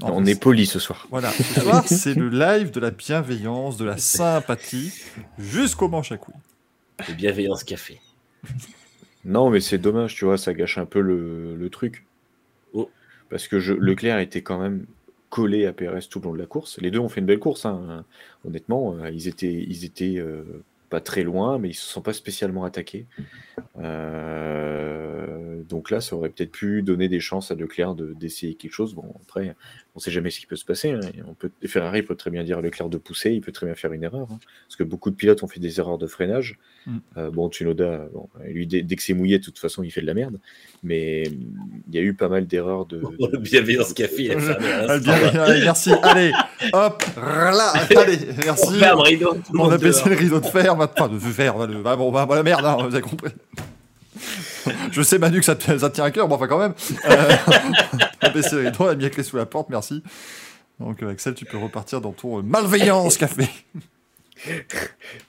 Non, 0.00 0.08
on 0.14 0.24
est 0.26 0.38
poli 0.38 0.66
ce 0.66 0.78
soir. 0.78 1.06
Voilà, 1.10 1.30
ce 1.30 1.60
soir, 1.60 1.84
c'est 1.86 2.14
le 2.14 2.28
live 2.30 2.70
de 2.70 2.80
la 2.80 2.90
bienveillance, 2.90 3.76
de 3.76 3.84
la 3.84 3.96
sympathie, 3.98 4.92
jusqu'au 5.38 5.88
manche 5.88 6.12
à 6.12 6.16
couilles. 6.16 6.34
Le 7.08 7.14
bienveillance 7.14 7.64
café. 7.64 8.00
Non, 9.24 9.50
mais 9.50 9.60
c'est 9.60 9.78
dommage, 9.78 10.14
tu 10.14 10.24
vois, 10.24 10.38
ça 10.38 10.54
gâche 10.54 10.78
un 10.78 10.86
peu 10.86 11.00
le, 11.00 11.54
le 11.56 11.70
truc. 11.70 12.06
Oh. 12.72 12.90
Parce 13.28 13.48
que 13.48 13.58
je- 13.60 13.74
Leclerc 13.74 14.18
était 14.18 14.42
quand 14.42 14.58
même 14.58 14.86
collé 15.28 15.66
à 15.66 15.72
PRS 15.72 16.08
tout 16.08 16.18
le 16.20 16.24
long 16.26 16.32
de 16.32 16.38
la 16.38 16.46
course. 16.46 16.78
Les 16.80 16.90
deux 16.90 16.98
ont 16.98 17.08
fait 17.08 17.20
une 17.20 17.26
belle 17.26 17.38
course, 17.38 17.66
hein. 17.66 18.04
honnêtement. 18.44 18.96
euh, 18.96 19.10
Ils 19.10 19.28
étaient, 19.28 19.52
ils 19.52 19.84
étaient 19.84 20.16
euh, 20.18 20.42
pas 20.88 21.00
très 21.00 21.22
loin, 21.22 21.58
mais 21.58 21.68
ils 21.70 21.74
se 21.74 21.86
sont 21.86 22.00
pas 22.02 22.12
spécialement 22.14 22.64
attaqués. 22.64 23.06
Euh, 23.78 25.62
donc 25.68 25.90
là, 25.90 26.00
ça 26.00 26.16
aurait 26.16 26.30
peut-être 26.30 26.50
pu 26.52 26.82
donner 26.82 27.08
des 27.08 27.20
chances 27.20 27.50
à 27.50 27.54
Leclerc 27.54 27.94
de- 27.94 28.12
d'essayer 28.14 28.54
quelque 28.54 28.72
chose. 28.72 28.94
Bon, 28.94 29.14
après, 29.22 29.54
on 30.00 30.02
sait 30.02 30.10
jamais 30.10 30.30
ce 30.30 30.40
qui 30.40 30.46
peut 30.46 30.56
se 30.56 30.64
passer. 30.64 30.92
hein. 30.92 31.00
On 31.28 31.34
peut, 31.34 31.50
Ferrari 31.66 32.02
peut 32.02 32.14
très 32.14 32.30
bien 32.30 32.42
dire 32.42 32.56
à 32.56 32.62
Leclerc 32.62 32.88
de 32.88 32.96
pousser, 32.96 33.32
il 33.32 33.42
peut 33.42 33.52
très 33.52 33.66
bien 33.66 33.74
faire 33.74 33.92
une 33.92 34.02
erreur. 34.02 34.28
hein. 34.30 34.38
Parce 34.66 34.76
que 34.76 34.82
beaucoup 34.82 35.10
de 35.10 35.14
pilotes 35.14 35.42
ont 35.42 35.46
fait 35.46 35.60
des 35.60 35.78
erreurs 35.78 35.98
de 35.98 36.06
freinage. 36.06 36.56
Mm. 36.86 36.96
Euh, 37.18 37.30
bon, 37.30 37.50
Tsunoda, 37.50 38.08
bon, 38.14 38.30
lui, 38.46 38.66
dès, 38.66 38.80
dès 38.80 38.96
que 38.96 39.02
c'est 39.02 39.12
mouillé, 39.12 39.38
de 39.38 39.44
toute 39.44 39.58
façon, 39.58 39.82
il 39.82 39.90
fait 39.90 40.00
de 40.00 40.06
la 40.06 40.14
merde. 40.14 40.38
Mais 40.82 41.24
il 41.24 41.94
y 41.94 41.98
a 41.98 42.00
eu 42.00 42.14
pas 42.14 42.28
mal 42.28 42.46
d'erreurs 42.46 42.86
de. 42.86 43.02
Oh, 43.18 43.28
le 43.30 43.36
bienveillance 43.38 43.92
café, 43.92 44.34
Ah, 44.34 44.92
allez, 45.44 45.60
merci, 45.60 45.92
allez, 46.02 46.32
hop, 46.72 47.02
là, 47.16 47.72
allez, 47.94 48.16
On 48.32 48.44
merci. 48.44 48.78
ferme 48.78 49.00
rideau. 49.00 49.34
tout 49.34 49.52
le 49.52 49.60
On 49.60 49.70
a 49.70 49.76
baissé 49.76 49.98
dehors. 50.00 50.08
le 50.08 50.16
rideau 50.16 50.40
de 50.40 50.46
fer, 50.46 50.74
maintenant, 50.76 51.08
de 51.08 51.18
fer, 51.18 51.56
va 51.58 51.66
le, 51.66 51.78
va, 51.82 51.96
bon, 51.96 52.10
la 52.10 52.42
merde, 52.42 52.64
hein, 52.64 52.78
vous 52.80 52.94
avez 52.94 53.02
compris. 53.02 53.30
Je 54.92 55.02
sais, 55.02 55.18
Manu, 55.18 55.38
que 55.38 55.44
ça 55.44 55.54
te, 55.56 55.76
ça 55.78 55.88
te 55.88 55.94
tient 55.94 56.04
à 56.04 56.10
cœur, 56.10 56.28
mais 56.28 56.34
enfin, 56.34 56.46
quand 56.46 56.58
même. 56.58 56.74
Euh, 57.08 57.36
on 58.30 58.38
a 58.38 58.42
baissé 58.42 58.56
le 58.56 58.62
rideau, 58.62 58.84
on 58.84 58.88
a 58.88 58.94
mis 58.94 59.10
clé 59.10 59.22
sous 59.22 59.36
la 59.36 59.46
porte, 59.46 59.68
merci. 59.70 60.02
Donc, 60.78 61.02
euh, 61.02 61.10
Axel, 61.10 61.34
tu 61.34 61.44
peux 61.44 61.58
repartir 61.58 62.00
dans 62.00 62.12
ton 62.12 62.38
euh, 62.38 62.42
malveillance 62.42 63.16
café. 63.18 63.48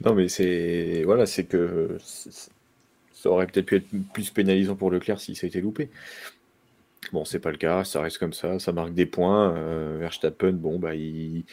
Non, 0.06 0.16
mais 0.16 0.30
c'est. 0.30 1.02
Voilà, 1.04 1.26
c'est 1.26 1.44
que. 1.44 1.98
Ça 3.14 3.30
aurait 3.30 3.46
peut-être 3.46 3.66
pu 3.66 3.76
être 3.76 3.88
plus 4.14 4.30
pénalisant 4.30 4.76
pour 4.76 4.90
Leclerc 4.90 5.20
si 5.20 5.36
ça 5.36 5.46
a 5.46 5.50
été 5.50 5.60
loupé. 5.60 5.90
Bon, 7.12 7.26
c'est 7.26 7.40
pas 7.40 7.52
le 7.52 7.58
cas, 7.58 7.84
ça 7.84 8.02
reste 8.02 8.20
comme 8.20 8.32
ça, 8.32 8.58
ça 8.60 8.72
marque 8.72 8.94
des 8.94 9.06
points. 9.06 9.54
Euh, 9.58 9.98
Verstappen, 10.00 10.54
bon, 10.54 10.80
bah, 10.80 10.96
il- 10.96 11.44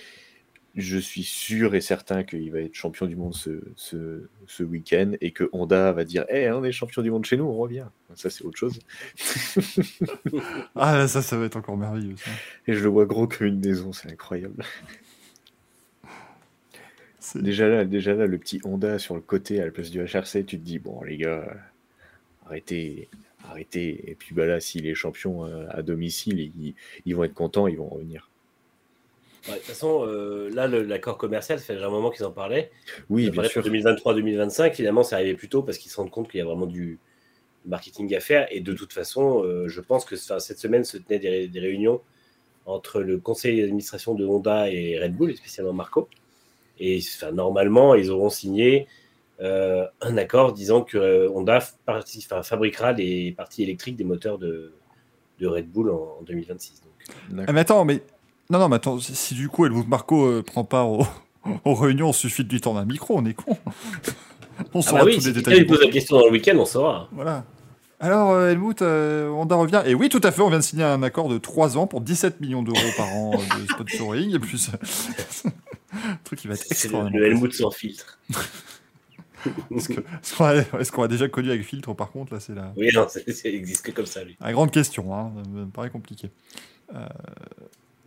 je 0.78 0.98
suis 0.98 1.24
sûr 1.24 1.74
et 1.74 1.80
certain 1.80 2.22
qu'il 2.22 2.52
va 2.52 2.60
être 2.60 2.74
champion 2.74 3.06
du 3.06 3.16
monde 3.16 3.34
ce, 3.34 3.60
ce, 3.76 4.28
ce 4.46 4.62
week-end 4.62 5.12
et 5.20 5.32
que 5.32 5.48
Honda 5.52 5.92
va 5.92 6.04
dire 6.04 6.24
Eh, 6.30 6.50
on 6.50 6.62
est 6.64 6.72
champion 6.72 7.02
du 7.02 7.10
monde 7.10 7.24
chez 7.24 7.36
nous, 7.36 7.44
on 7.44 7.56
revient. 7.56 7.86
Ça, 8.14 8.30
c'est 8.30 8.44
autre 8.44 8.58
chose. 8.58 8.78
Ah, 10.76 10.96
là, 10.96 11.08
ça, 11.08 11.22
ça 11.22 11.36
va 11.36 11.46
être 11.46 11.56
encore 11.56 11.76
merveilleux, 11.76 12.16
ça. 12.16 12.40
Et 12.66 12.74
je 12.74 12.82
le 12.84 12.88
vois 12.88 13.06
gros 13.06 13.26
comme 13.26 13.48
une 13.48 13.60
maison, 13.60 13.92
c'est 13.92 14.10
incroyable. 14.12 14.62
Déjà 17.34 17.68
là, 17.68 17.84
déjà 17.84 18.14
là, 18.14 18.26
le 18.26 18.38
petit 18.38 18.60
Honda 18.64 18.98
sur 18.98 19.14
le 19.14 19.20
côté 19.20 19.60
à 19.60 19.64
la 19.66 19.70
place 19.70 19.90
du 19.90 20.00
HRC, 20.00 20.44
tu 20.46 20.58
te 20.58 20.64
dis, 20.64 20.78
bon, 20.78 21.02
les 21.02 21.16
gars, 21.16 21.44
arrêtez, 22.46 23.08
arrêtez. 23.44 24.10
Et 24.10 24.14
puis 24.14 24.34
bah 24.34 24.46
là, 24.46 24.60
s'il 24.60 24.86
est 24.86 24.94
champion 24.94 25.44
euh, 25.46 25.66
à 25.70 25.82
domicile, 25.82 26.40
ils, 26.40 26.74
ils 27.06 27.16
vont 27.16 27.24
être 27.24 27.34
contents, 27.34 27.66
ils 27.66 27.76
vont 27.76 27.88
revenir. 27.88 28.27
Ouais, 29.48 29.54
De 29.54 29.58
toute 29.58 29.66
façon, 29.68 30.04
euh, 30.06 30.50
là, 30.52 30.66
l'accord 30.68 31.18
commercial, 31.18 31.58
ça 31.58 31.64
fait 31.64 31.74
déjà 31.74 31.86
un 31.86 31.90
moment 31.90 32.10
qu'ils 32.10 32.24
en 32.26 32.30
parlaient. 32.32 32.70
Oui, 33.08 33.26
Ça 33.26 33.30
bien 33.32 33.42
sûr. 33.44 33.62
pour 33.62 33.70
2023-2025, 33.70 34.74
finalement, 34.74 35.02
c'est 35.02 35.14
arrivé 35.14 35.34
plus 35.34 35.48
tôt 35.48 35.62
parce 35.62 35.78
qu'ils 35.78 35.90
se 35.90 35.96
rendent 35.96 36.10
compte 36.10 36.30
qu'il 36.30 36.38
y 36.38 36.42
a 36.42 36.44
vraiment 36.44 36.66
du 36.66 36.98
marketing 37.66 38.14
à 38.14 38.20
faire. 38.20 38.46
Et 38.50 38.60
de 38.60 38.72
toute 38.74 38.92
façon, 38.92 39.42
euh, 39.44 39.68
je 39.68 39.80
pense 39.80 40.04
que 40.04 40.14
enfin, 40.14 40.38
cette 40.38 40.58
semaine 40.58 40.84
se 40.84 40.96
tenaient 40.98 41.18
des, 41.18 41.28
ré- 41.28 41.48
des 41.48 41.60
réunions 41.60 42.00
entre 42.66 43.00
le 43.00 43.18
conseil 43.18 43.60
d'administration 43.60 44.14
de 44.14 44.26
Honda 44.26 44.70
et 44.70 44.98
Red 44.98 45.14
Bull, 45.16 45.30
et 45.30 45.36
spécialement 45.36 45.72
Marco. 45.72 46.08
Et 46.78 46.98
enfin, 47.16 47.32
normalement, 47.32 47.94
ils 47.94 48.10
auront 48.10 48.28
signé 48.30 48.86
euh, 49.40 49.86
un 50.00 50.16
accord 50.16 50.52
disant 50.52 50.82
que 50.82 50.98
euh, 50.98 51.30
Honda 51.30 51.60
enfin, 51.86 52.42
fabriquera 52.42 52.92
les 52.92 53.32
parties 53.32 53.62
électriques 53.62 53.96
des 53.96 54.04
moteurs 54.04 54.36
de, 54.38 54.72
de 55.40 55.46
Red 55.46 55.68
Bull 55.70 55.90
en, 55.90 56.18
en 56.20 56.22
2026. 56.22 56.82
Donc, 56.82 57.44
Ah, 57.46 57.52
mais 57.52 57.60
attends, 57.60 57.84
mais. 57.84 58.02
Non, 58.50 58.58
non, 58.58 58.68
mais 58.68 58.76
attends, 58.76 58.98
si, 58.98 59.14
si 59.14 59.34
du 59.34 59.48
coup 59.48 59.66
Helmut 59.66 59.86
Marco 59.88 60.24
euh, 60.26 60.42
prend 60.42 60.64
part 60.64 60.90
aux, 60.90 61.06
aux 61.64 61.74
réunions, 61.74 62.10
il 62.10 62.14
suffit 62.14 62.44
de 62.44 62.50
lui 62.50 62.60
tendre 62.60 62.80
un 62.80 62.84
micro, 62.86 63.18
on 63.18 63.24
est 63.26 63.34
con. 63.34 63.58
on 64.74 64.80
ah 64.80 64.82
saura 64.82 65.00
bah 65.00 65.06
oui, 65.06 65.14
tous 65.16 65.20
si 65.22 65.26
les 65.28 65.32
détails. 65.34 65.58
lui 65.60 65.66
pose 65.66 65.80
la 65.82 65.90
question 65.90 66.16
dans 66.18 66.24
le 66.26 66.32
week-end, 66.32 66.56
on 66.58 66.64
saura. 66.64 67.08
Voilà. 67.12 67.44
Alors, 68.00 68.30
euh, 68.30 68.50
Helmut, 68.50 68.80
euh, 68.80 69.28
Honda 69.28 69.56
revient. 69.56 69.82
Et 69.84 69.94
oui, 69.94 70.08
tout 70.08 70.20
à 70.22 70.30
fait, 70.30 70.40
on 70.40 70.48
vient 70.48 70.58
de 70.60 70.64
signer 70.64 70.84
un 70.84 71.02
accord 71.02 71.28
de 71.28 71.36
3 71.36 71.76
ans 71.76 71.86
pour 71.88 72.00
17 72.00 72.40
millions 72.40 72.62
d'euros 72.62 72.78
par 72.96 73.08
an 73.08 73.32
euh, 73.34 73.60
de 73.60 73.66
sponsoring. 73.68 74.34
Et 74.34 74.38
plus. 74.38 74.70
un 75.92 76.16
truc 76.24 76.38
qui 76.38 76.46
va 76.48 76.54
être 76.54 76.64
C'est 76.70 76.90
le, 76.92 77.08
le 77.10 77.26
Helmut 77.26 77.52
sans 77.52 77.70
filtre. 77.72 78.18
Est-ce 79.74 79.88
que- 79.88 80.00
est-ce 80.00 80.36
qu'on 80.36 80.44
a, 80.44 80.54
est-ce 80.80 80.92
qu'on 80.92 81.02
a 81.02 81.08
déjà 81.08 81.28
connu 81.28 81.50
avec 81.50 81.64
filtre, 81.64 81.92
par 81.94 82.10
contre 82.12 82.32
Là, 82.34 82.40
c'est 82.40 82.54
la, 82.54 82.72
Oui, 82.76 82.88
non, 82.94 83.06
c'est- 83.08 83.24
il 83.44 83.54
existe 83.56 83.84
que 83.84 83.90
comme 83.90 84.06
ça, 84.06 84.22
lui. 84.24 84.36
la 84.40 84.52
grande 84.52 84.70
question. 84.70 85.14
Hein. 85.14 85.32
Ça 85.44 85.50
me 85.50 85.66
paraît 85.66 85.90
compliqué. 85.90 86.30
Euh, 86.94 87.06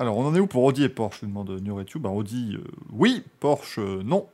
alors, 0.01 0.17
on 0.17 0.25
en 0.25 0.35
est 0.35 0.39
où 0.39 0.47
pour 0.47 0.63
Audi 0.63 0.83
et 0.83 0.89
Porsche 0.89 1.19
Je 1.21 1.27
demande 1.27 1.49
Nuretu. 1.61 1.99
Ben, 1.99 2.09
Audi, 2.09 2.55
euh, 2.55 2.63
oui. 2.91 3.23
Porsche, 3.39 3.79
euh, 3.79 4.01
non. 4.03 4.25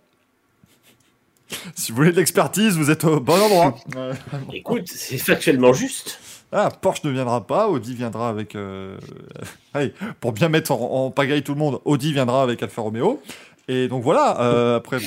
Si 1.75 1.91
vous 1.91 1.97
voulez 1.97 2.11
de 2.11 2.17
l'expertise, 2.17 2.77
vous 2.77 2.89
êtes 2.91 3.03
au 3.03 3.19
bon 3.19 3.39
endroit. 3.39 3.75
Ouais. 3.95 4.11
Écoute, 4.53 4.87
c'est 4.87 5.17
factuellement 5.17 5.73
juste. 5.73 6.19
Ah, 6.51 6.69
Porsche 6.69 7.03
ne 7.03 7.11
viendra 7.11 7.45
pas, 7.45 7.67
Audi 7.67 7.93
viendra 7.93 8.29
avec. 8.29 8.55
euh, 8.55 8.97
Allez, 9.73 9.93
pour 10.21 10.31
bien 10.31 10.49
mettre 10.49 10.71
en, 10.71 11.05
en 11.05 11.11
pagaille 11.11 11.43
tout 11.43 11.53
le 11.53 11.59
monde, 11.59 11.79
Audi 11.85 12.13
viendra 12.13 12.41
avec 12.43 12.63
Alfa 12.63 12.81
Romeo. 12.81 13.21
Et 13.67 13.87
donc 13.89 14.03
voilà, 14.03 14.39
euh, 14.41 14.77
après, 14.77 14.97
vous 14.99 15.05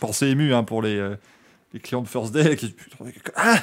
pensez 0.00 0.26
ému 0.26 0.52
hein, 0.52 0.64
pour 0.64 0.82
les, 0.82 0.96
euh, 0.96 1.14
les 1.76 1.80
clients 1.80 2.00
de 2.00 2.08
First 2.08 2.32
Day. 2.32 2.56
Qui... 2.56 2.74
Ah, 3.36 3.60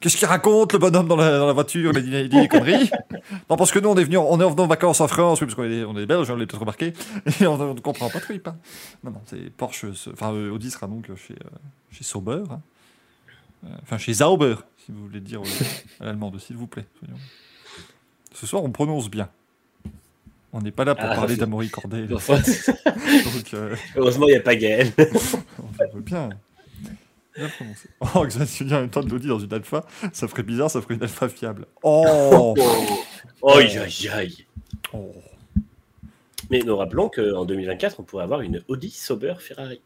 qu'est-ce 0.00 0.16
qu'il 0.18 0.26
raconte 0.28 0.74
le 0.74 0.78
bonhomme 0.78 1.08
dans 1.08 1.16
la, 1.16 1.38
dans 1.38 1.46
la 1.46 1.52
voiture 1.54 1.92
Il 1.96 2.02
dit, 2.04 2.10
il 2.16 2.28
dit 2.28 2.40
des 2.40 2.48
conneries. 2.48 2.90
Non, 3.48 3.56
parce 3.56 3.72
que 3.72 3.78
nous, 3.78 3.88
on 3.88 3.96
est 3.96 4.04
venu, 4.04 4.18
on 4.18 4.38
est 4.38 4.44
en 4.44 4.66
vacances 4.66 5.00
en 5.00 5.08
France, 5.08 5.40
oui, 5.40 5.46
parce 5.46 5.54
qu'on 5.54 5.64
est, 5.64 5.82
on 5.84 5.96
est 5.96 6.04
belges, 6.04 6.30
on 6.30 6.36
l'a 6.36 6.44
peut-être 6.44 6.60
remarqué, 6.60 6.92
et 7.40 7.46
on 7.46 7.74
ne 7.74 7.80
comprend 7.80 8.10
pas 8.10 8.20
trop, 8.20 8.34
il 8.34 8.40
parle. 8.40 8.56
Non, 9.02 9.12
non, 9.12 9.20
c'est 9.26 9.50
Porsche, 9.50 9.86
enfin, 10.12 10.32
euh, 10.34 10.50
Audi 10.50 10.70
sera 10.70 10.86
donc 10.86 11.06
chez, 11.16 11.32
euh, 11.34 11.48
chez 11.90 12.04
Sauber, 12.04 12.42
hein. 12.50 12.60
Euh, 13.64 13.68
enfin, 13.82 13.96
chez 13.96 14.12
Sauber, 14.12 14.56
si 14.84 14.92
vous 14.92 15.06
voulez 15.06 15.20
dire 15.20 15.40
à 16.00 16.04
l'allemande, 16.04 16.38
s'il 16.38 16.56
vous 16.56 16.66
plaît. 16.66 16.84
soyons- 17.00 17.18
Ce 18.34 18.46
soir, 18.46 18.62
on 18.62 18.70
prononce 18.70 19.08
bien. 19.08 19.28
On 20.52 20.60
n'est 20.60 20.70
pas 20.70 20.84
là 20.84 20.94
pour 20.94 21.06
Ah, 21.08 21.14
parler 21.14 21.36
d'Amaury 21.36 21.70
Corday, 21.70 22.06
heureusement, 23.96 24.26
il 24.28 24.32
n'y 24.32 24.36
a 24.36 24.40
pas 24.40 24.54
Gaël. 24.54 24.92
on 24.98 25.94
veut 25.96 26.02
bien. 26.02 26.28
Bien 27.36 27.48
prononcé. 27.48 27.88
Oh, 28.14 28.24
Xavier 28.26 28.46
tu 28.56 28.64
dis 28.64 28.74
en 28.74 28.80
même 28.80 28.90
temps 28.90 29.02
de 29.02 29.10
l'Audi 29.10 29.28
dans 29.28 29.38
une 29.38 29.52
alpha, 29.52 29.84
ça 30.12 30.28
ferait 30.28 30.42
bizarre, 30.42 30.70
ça 30.70 30.80
ferait 30.80 30.94
une 30.94 31.02
alpha 31.02 31.28
fiable. 31.28 31.66
Oh, 31.82 32.54
Oh, 33.42 33.50
aïe, 33.58 33.76
aïe, 33.78 34.08
aïe. 34.12 34.46
Oh. 34.92 35.12
Mais 36.50 36.60
nous 36.60 36.76
rappelons 36.76 37.08
qu'en 37.08 37.44
2024, 37.44 38.00
on 38.00 38.02
pourrait 38.02 38.24
avoir 38.24 38.40
une 38.42 38.62
Audi 38.68 38.90
Sauber 38.90 39.34
Ferrari. 39.38 39.80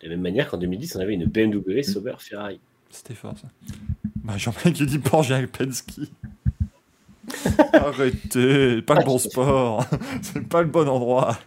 De 0.00 0.04
la 0.04 0.10
même 0.10 0.20
manière 0.22 0.48
qu'en 0.48 0.58
2010, 0.58 0.96
on 0.96 1.00
avait 1.00 1.14
une 1.14 1.26
BMW 1.26 1.82
Sauber 1.82 2.14
Ferrari. 2.18 2.60
C'était 2.90 3.14
fort 3.14 3.34
ça. 3.38 3.48
Bah, 4.16 4.36
Jean-Marc 4.36 4.72
qui 4.72 4.86
dit 4.86 4.98
Porsche 4.98 5.30
avec 5.32 5.52
Penske. 5.52 6.00
Arrêtez, 7.72 8.82
pas 8.82 8.94
le 8.94 9.04
bon 9.04 9.18
sport, 9.18 9.84
c'est 10.22 10.46
pas 10.48 10.62
le 10.62 10.68
bon 10.68 10.88
endroit. 10.88 11.38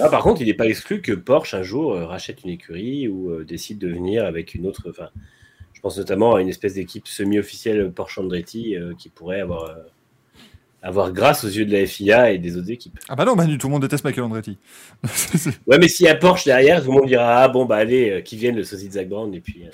Ah, 0.00 0.08
par 0.08 0.22
contre, 0.22 0.40
il 0.40 0.46
n'est 0.46 0.54
pas 0.54 0.66
exclu 0.66 1.00
que 1.00 1.12
Porsche 1.12 1.54
un 1.54 1.62
jour 1.62 1.92
euh, 1.92 2.06
rachète 2.06 2.44
une 2.44 2.50
écurie 2.50 3.08
ou 3.08 3.30
euh, 3.30 3.44
décide 3.44 3.78
de 3.78 3.88
venir 3.88 4.24
avec 4.24 4.54
une 4.54 4.66
autre. 4.66 4.82
Enfin, 4.88 5.08
je 5.72 5.80
pense 5.80 5.98
notamment 5.98 6.34
à 6.34 6.40
une 6.40 6.48
espèce 6.48 6.74
d'équipe 6.74 7.06
semi-officielle 7.06 7.90
Porsche 7.90 8.18
Andretti 8.18 8.76
euh, 8.76 8.94
qui 8.96 9.08
pourrait 9.08 9.40
avoir, 9.40 9.76
avoir 10.82 11.12
grâce 11.12 11.44
aux 11.44 11.48
yeux 11.48 11.66
de 11.66 11.72
la 11.72 11.86
FIA 11.86 12.32
et 12.32 12.38
des 12.38 12.56
autres 12.56 12.70
équipes. 12.70 12.98
Ah 13.08 13.16
bah 13.16 13.24
non, 13.24 13.36
Manu, 13.36 13.58
tout 13.58 13.68
le 13.68 13.72
monde 13.72 13.82
déteste 13.82 14.04
Michael 14.04 14.24
Andretti. 14.24 14.58
Ouais, 15.66 15.78
mais 15.78 15.88
s'il 15.88 16.06
y 16.06 16.08
a 16.08 16.14
Porsche 16.14 16.44
derrière, 16.44 16.82
tout 16.82 16.90
le 16.90 16.98
monde 16.98 17.08
dira 17.08 17.42
Ah 17.42 17.48
bon, 17.48 17.64
bah 17.64 17.76
allez, 17.76 18.22
qui 18.24 18.36
viennent 18.36 18.56
le 18.56 18.64
sosie 18.64 18.88
de 18.88 18.94
Zach 18.94 19.08
Brown 19.08 19.32
et 19.34 19.40
puis. 19.40 19.64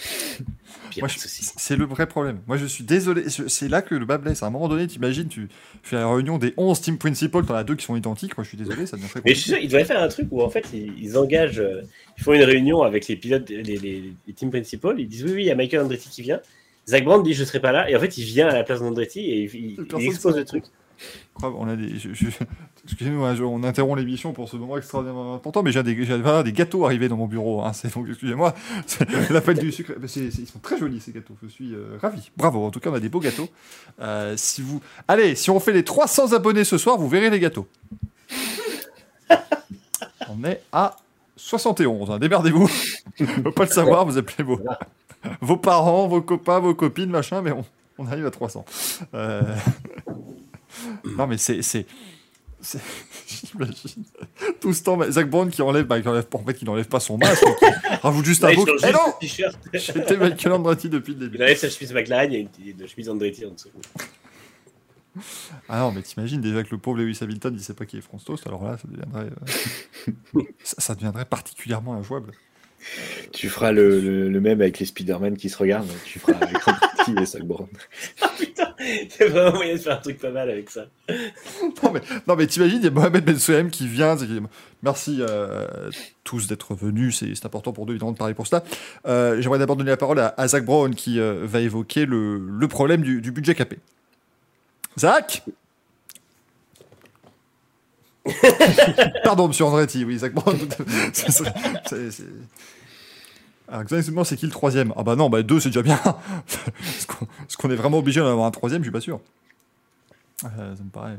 Puis 0.91 0.97
il 0.97 0.99
y 0.99 1.01
a 1.01 1.05
Moi, 1.05 1.09
pas 1.09 1.15
je- 1.15 1.19
de 1.19 1.23
souci. 1.23 1.51
c'est 1.57 1.77
le 1.77 1.85
vrai 1.87 2.07
problème. 2.07 2.41
Moi, 2.47 2.57
je 2.59 2.67
suis 2.67 2.85
désolé. 2.85 3.25
C'est 3.31 3.69
là 3.69 3.81
que 3.81 3.95
le 3.95 4.05
bas 4.05 4.19
blesse. 4.19 4.43
À 4.43 4.47
un 4.47 4.51
moment 4.51 4.69
donné, 4.69 4.87
t'imagines, 4.87 5.29
tu 5.29 5.49
fais 5.83 5.97
la 5.97 6.13
réunion 6.13 6.37
des 6.37 6.53
11 6.59 6.81
team 6.81 6.99
principals, 6.99 7.47
t'en 7.47 7.55
as 7.55 7.65
deux 7.65 7.77
qui 7.77 7.85
sont 7.87 7.97
identiques. 7.97 8.37
Moi, 8.37 8.45
je 8.45 8.49
suis 8.51 8.59
désolé, 8.59 8.85
ça 8.87 8.97
devient 8.99 9.09
très 9.09 9.23
Mais 9.25 9.35
je 9.35 9.41
suis 9.41 9.51
sûr, 9.51 9.59
ils 9.59 9.69
devraient 9.69 9.85
faire 9.87 10.03
un 10.03 10.09
truc 10.09 10.29
où 10.31 10.43
en 10.43 10.51
fait 10.51 10.67
ils, 10.75 10.93
ils 11.03 11.17
engagent, 11.17 11.61
euh, 11.61 11.83
ils 12.19 12.23
font 12.23 12.35
une 12.35 12.43
réunion 12.45 12.83
avec 12.83 13.09
les 13.09 13.17
pilotes, 13.17 13.49
les, 13.49 13.63
les, 13.63 14.13
les 14.27 14.33
team 14.35 14.51
principals, 14.51 15.01
ils 15.01 15.09
disent 15.09 15.25
oui, 15.25 15.33
oui, 15.33 15.43
il 15.45 15.47
y 15.47 15.51
a 15.51 15.55
Michael 15.55 15.81
Andretti 15.83 16.11
qui 16.11 16.23
vient. 16.23 16.41
Zach 16.89 17.05
Brown 17.05 17.23
dit 17.23 17.35
je 17.35 17.45
serai 17.45 17.61
pas 17.61 17.73
là, 17.73 17.89
et 17.89 17.95
en 17.97 18.01
fait 18.01 18.19
il 18.19 18.25
vient 18.25 18.49
à 18.49 18.55
la 18.55 18.65
place 18.65 18.81
d'Andretti 18.81 19.21
et 19.21 19.45
il, 19.45 19.55
il- 19.55 19.77
Personne 19.77 20.01
il 20.01 20.07
expose 20.09 20.37
le 20.37 20.45
truc. 20.45 20.65
On 21.43 21.69
a 21.69 21.77
des. 21.77 21.97
je- 21.99 22.13
je- 22.13 22.27
Excusez-nous, 22.85 23.35
je- 23.35 23.43
on 23.43 23.63
interrompt 23.63 23.99
l'émission 23.99 24.33
pour 24.33 24.49
ce 24.49 24.57
moment 24.57 24.77
extraordinairement 24.79 25.35
important, 25.35 25.63
mais 25.63 25.71
j'ai 25.71 25.83
des, 25.83 25.95
des 25.95 26.53
gâteaux 26.53 26.85
arrivés 26.87 27.09
dans 27.09 27.17
mon 27.17 27.27
bureau. 27.27 27.63
Hein, 27.63 27.73
c'est 27.75 27.89
excusez-moi, 28.09 28.55
l'appel 29.31 29.59
du 29.59 29.71
sucre. 29.71 29.93
ils 30.17 30.47
sont 30.47 30.59
très 30.61 30.79
jolis 30.79 31.01
ces 31.01 31.13
gâteaux. 31.13 31.35
Je 31.43 31.49
suis 31.49 31.75
euh, 31.75 31.99
ravi. 32.01 32.31
Bravo. 32.37 32.65
En 32.65 32.71
tout 32.71 32.81
cas, 32.81 32.91
on 32.91 32.95
a 32.95 33.01
des 33.01 33.09
beaux 33.11 33.21
gâteaux. 33.21 33.49
Euh, 34.01 34.35
si 34.37 34.63
vous, 34.63 34.81
allez, 35.09 35.35
si 35.35 35.51
on 35.51 35.61
fait 35.61 35.73
les 35.73 35.85
300 35.85 36.33
abonnés 36.33 36.65
ce 36.65 36.79
soir, 36.79 36.97
vous 36.97 37.09
verrez 37.09 37.29
les 37.31 37.39
gâteaux. 37.41 37.69
on 40.29 40.43
est 40.45 40.63
à 40.73 40.97
71. 41.37 42.11
Hein, 42.11 42.19
Démerdez-vous. 42.19 42.69
Peut 43.43 43.53
pas 43.53 43.65
le 43.65 43.71
savoir. 43.71 44.05
Vous 44.07 44.17
appelez 44.19 44.45
vos, 45.43 45.57
parents, 45.57 46.09
vos 46.09 46.23
copains, 46.23 46.61
vos 46.61 46.75
copines, 46.75 47.11
machin, 47.11 47.43
mais 47.43 47.53
on, 47.53 47.65
on 47.99 48.07
arrive 48.07 48.27
à 48.27 48.31
300. 48.31 48.65
Euh, 49.15 49.43
Non, 51.19 51.27
mais 51.27 51.37
c'est. 51.39 51.87
J'imagine. 53.27 54.05
Tout 54.61 54.73
ce 54.75 54.83
temps, 54.83 54.97
mais 54.97 55.11
Zach 55.11 55.29
Brown 55.31 55.51
qui 55.51 55.63
enlève, 55.63 55.87
bah, 55.87 56.01
qui 56.01 56.09
enlève, 56.09 56.27
en 56.33 56.45
fait, 56.45 56.61
il 56.61 56.65
n'enlève 56.67 56.89
pas 56.89 57.01
son 57.01 57.17
masque, 57.19 57.43
qui 57.59 57.65
rajoute 58.03 58.25
juste 58.25 58.45
un 58.45 58.51
il 58.51 58.57
change 58.57 58.81
Eh 58.87 58.93
non. 58.93 59.15
J'étais 59.73 60.17
Michael 60.17 60.53
Andretti 60.53 60.89
depuis 60.89 61.15
le 61.15 61.23
Il 61.25 61.31
début. 61.31 61.43
enlève 61.45 61.57
sa 61.59 61.71
chemise 61.71 61.93
McLaren, 61.93 62.33
il 62.33 62.35
y 62.35 62.39
a 62.39 62.41
une, 62.41 62.81
une 62.81 62.87
chemise 62.87 63.09
Andretti 63.09 63.47
en 63.47 63.53
dessous. 63.53 63.71
Ah 65.69 65.81
non, 65.81 65.93
mais 65.93 66.03
t'imagines 66.03 66.41
déjà 66.41 66.63
que 66.63 66.69
le 66.71 66.79
pauvre 66.79 66.99
Lewis 66.99 67.19
Hamilton, 67.21 67.53
il 67.57 67.61
sait 67.63 67.75
pas 67.75 67.85
qui 67.87 67.97
est 67.99 68.01
France 68.01 68.25
Toast, 68.25 68.47
alors 68.47 68.63
là, 68.65 68.79
ça 68.79 68.87
deviendrait, 68.89 69.31
euh, 70.37 70.43
ça, 70.63 70.77
ça 70.79 70.95
deviendrait 70.95 71.25
particulièrement 71.25 71.95
injouable. 71.95 72.33
Tu 73.33 73.49
feras 73.49 73.73
le, 73.73 74.01
le, 74.01 74.29
le 74.31 74.41
même 74.41 74.61
avec 74.61 74.79
les 74.79 74.87
Spider-Man 74.87 75.37
qui 75.37 75.51
se 75.51 75.59
regardent. 75.59 75.91
Tu 76.05 76.19
feras 76.19 76.39
avec 77.17 77.23
Andretti 77.23 77.23
et 77.23 77.27
Zach 77.27 77.43
Brown. 77.45 77.67
Ah 78.23 78.31
putain, 78.39 78.75
a 79.23 79.29
vraiment 79.29 79.57
moyen 79.57 79.75
de 79.75 79.79
faire 79.81 79.95
un 79.99 80.01
truc 80.01 80.19
pas 80.19 80.31
mal 80.31 80.49
avec 80.51 80.71
ça. 80.71 80.87
Non, 81.83 81.93
mais, 81.93 82.01
non, 82.27 82.37
mais 82.37 82.47
t'imagines, 82.47 82.79
il 82.79 82.85
y 82.85 82.89
a 82.89 82.91
Mohamed 82.91 83.25
Ben 83.25 83.37
qui 83.71 83.87
vient. 83.89 84.17
c'est 84.17 84.27
Merci 84.83 85.19
euh, 85.21 85.91
tous 86.25 86.47
d'être 86.47 86.75
venus, 86.75 87.19
c'est 87.19 87.35
c'est 87.35 87.45
important 87.47 87.73
pour 87.73 87.85
nous 87.87 87.93
évidemment 87.93 88.13
de 88.13 88.19
parler 88.19 88.35
pour 88.35 88.47
cela. 88.47 88.63
Euh, 89.07 89.41
J'aimerais 89.41 89.59
d'abord 89.59 89.77
donner 89.77 89.91
la 89.91 89.97
parole 89.97 90.19
à, 90.21 90.35
à 90.37 90.49
Zach 90.49 90.65
Brown 90.65 90.95
qui 90.95 91.21
euh, 91.21 91.41
va 91.45 91.61
évoquer 91.61 92.07
le, 92.07 92.39
le 92.39 92.69
problème 92.69 93.03
du, 93.03 93.21
du 93.21 93.31
budget 93.33 93.55
capé. 93.55 93.79
Zach 94.99 95.43
Pardon, 99.25 99.49
monsieur 99.49 99.65
Andretti, 99.65 100.05
oui, 100.05 100.19
Zach 100.19 100.33
Brown. 100.35 100.57
C'est- 101.13 101.31
c'est- 101.31 101.45
c'est- 101.87 102.11
c'est- 102.11 102.25
Alors, 103.71 103.83
exactement, 103.83 104.25
c'est 104.25 104.37
qui 104.37 104.47
le 104.47 104.53
troisième? 104.53 104.93
Ah 104.97 105.03
bah 105.05 105.15
non, 105.17 105.31
bah 105.31 105.43
deux, 105.43 105.61
c'est 105.61 105.69
déjà 105.71 105.83
bien. 105.83 105.99
Est-ce 107.49 107.57
qu'on 107.57 107.71
est 107.71 107.77
vraiment 107.77 107.99
obligé 107.99 108.21
d'en 108.21 108.27
avoir 108.31 108.47
un 108.47 108.51
troisième 108.51 108.83
Je 108.83 108.87
suis 108.87 108.93
pas 108.93 109.01
sûr. 109.01 109.21
Euh, 110.45 110.75
ça 110.77 110.83
me 110.83 110.91
paraît. 110.91 111.19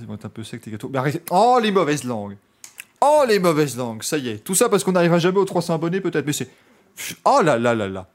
Ils 0.00 0.06
vont 0.06 0.14
être 0.14 0.24
un 0.26 0.28
peu 0.30 0.42
secs 0.44 0.60
tes 0.60 0.70
gâteaux. 0.70 0.88
Mais 0.88 0.98
arrêtez. 0.98 1.22
Oh, 1.30 1.58
les 1.62 1.70
mauvaises 1.70 2.04
langues 2.04 2.36
Oh, 3.00 3.22
les 3.28 3.38
mauvaises 3.38 3.76
langues 3.76 4.02
Ça 4.02 4.18
y 4.18 4.28
est. 4.28 4.38
Tout 4.44 4.54
ça 4.56 4.68
parce 4.68 4.82
qu'on 4.84 4.92
n'arrivera 4.92 5.18
jamais 5.20 5.38
aux 5.38 5.44
300 5.44 5.74
abonnés, 5.74 6.00
peut-être. 6.00 6.26
Mais 6.26 6.32
c'est. 6.32 6.50
Oh 7.24 7.40
là 7.44 7.56
là 7.56 7.74
là 7.74 7.88
là 7.88 8.08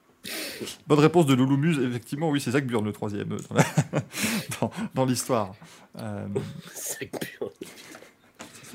Bonne 0.88 1.00
réponse 1.00 1.26
de 1.26 1.34
Loulou 1.34 1.56
Muse. 1.58 1.80
Effectivement, 1.80 2.30
oui, 2.30 2.42
c'est 2.42 2.52
Zach 2.52 2.66
Burn, 2.68 2.84
le 2.86 2.92
troisième, 2.92 3.32
euh, 3.32 3.38
dans 3.50 3.56
la- 3.56 4.02
dans- 4.62 4.72
dans 4.94 5.06
l'histoire. 5.06 5.56
Euh, 6.00 6.28
C'est 6.74 7.06
pur. 7.06 7.50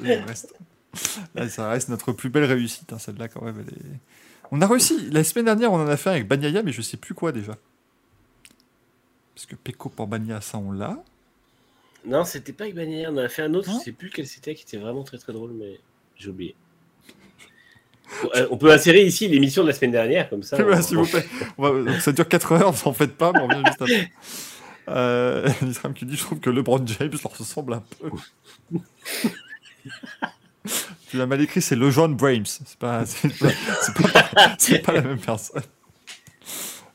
ça 0.03 0.25
reste... 0.27 0.55
là, 1.35 1.49
ça 1.49 1.69
reste 1.69 1.89
notre 1.91 2.13
plus 2.13 2.31
belle 2.31 2.45
réussite, 2.45 2.93
hein, 2.93 2.99
celle-là, 2.99 3.29
quand 3.29 3.43
même. 3.43 3.63
Elle 3.67 3.75
est... 3.75 4.01
On 4.51 4.61
a 4.61 4.67
réussi. 4.67 5.11
La 5.11 5.25
semaine 5.25 5.45
dernière, 5.47 5.73
on 5.73 5.77
en 5.81 5.87
a 5.89 5.97
fait 5.97 6.11
un 6.11 6.13
avec 6.13 6.29
Banyaya, 6.29 6.63
mais 6.63 6.73
je 6.73 6.83
sais 6.83 6.97
plus 6.97 7.15
quoi 7.15 7.33
déjà. 7.33 7.57
Parce 9.35 9.47
que 9.47 9.55
Peko 9.57 9.89
pour 9.89 10.07
Banya, 10.07 10.41
ça, 10.41 10.59
on 10.59 10.73
l'a. 10.73 11.03
Non, 12.07 12.25
c'était 12.25 12.53
pas 12.53 12.65
avec 12.65 12.75
Bannière, 12.77 13.11
on 13.13 13.17
en 13.19 13.25
a 13.25 13.29
fait 13.29 13.43
un 13.43 13.53
autre, 13.55 13.71
je 13.73 13.85
sais 13.85 13.93
plus 13.93 14.09
quel 14.11 14.27
c'était, 14.27 14.55
qui 14.55 14.63
était 14.63 14.77
vraiment 14.79 15.03
très 15.03 15.19
très 15.19 15.33
drôle, 15.33 15.53
mais 15.53 15.79
j'ai 16.17 16.31
oublié. 16.31 16.55
Euh, 18.35 18.49
On 18.51 18.57
peut 18.57 18.73
insérer 18.73 19.05
ici 19.05 19.29
l'émission 19.29 19.63
de 19.65 19.69
la 19.69 19.75
semaine 19.75 19.91
dernière, 19.91 20.31
comme 20.31 20.43
ça. 20.43 20.57
Voilà, 20.63 20.79
on- 20.79 20.83
s'il 20.83 20.97
vous 20.97 21.05
plaît. 21.07 21.27
Donc, 21.59 22.01
ça 22.01 22.11
dure 22.13 22.27
4 22.27 22.53
heures, 22.53 22.73
vous 22.73 22.89
en 22.89 22.95
faites 22.95 23.15
pas, 23.15 23.33
mais 23.35 23.41
on 23.41 23.49
revient 23.49 23.63
juste 23.67 23.83
après. 23.83 24.11
Euh, 24.89 25.51
Nisram 25.61 25.93
qui 25.93 26.07
dit 26.07 26.17
Je 26.17 26.23
trouve 26.23 26.41
que 26.41 26.49
LeBron 26.49 26.83
James 26.87 27.11
leur 27.23 27.37
ressemble 27.39 27.75
un 27.75 27.83
peu. 28.01 28.09
Tu 31.09 31.17
l'as 31.17 31.27
mal 31.27 31.41
écrit, 31.41 31.63
c'est 31.63 31.77
le 31.77 31.91
John 31.91 32.15
Brames. 32.15 32.45
C'est 32.47 32.79
pas, 32.79 33.05
c'est 33.07 34.83
pas, 34.83 34.93
la 34.93 35.03
même 35.03 35.19
personne. 35.19 35.63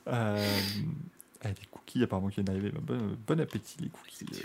Euh, 0.08 0.60
ah, 1.44 1.48
des 1.50 1.66
cookies, 1.72 2.04
apparemment, 2.04 2.28
qui 2.30 2.36
viennent 2.36 2.46
d'arriver. 2.46 2.72
Bon, 2.82 2.98
bon 3.26 3.40
appétit, 3.40 3.78
les 3.80 3.90
cookies. 3.90 4.26
Les. 4.32 4.40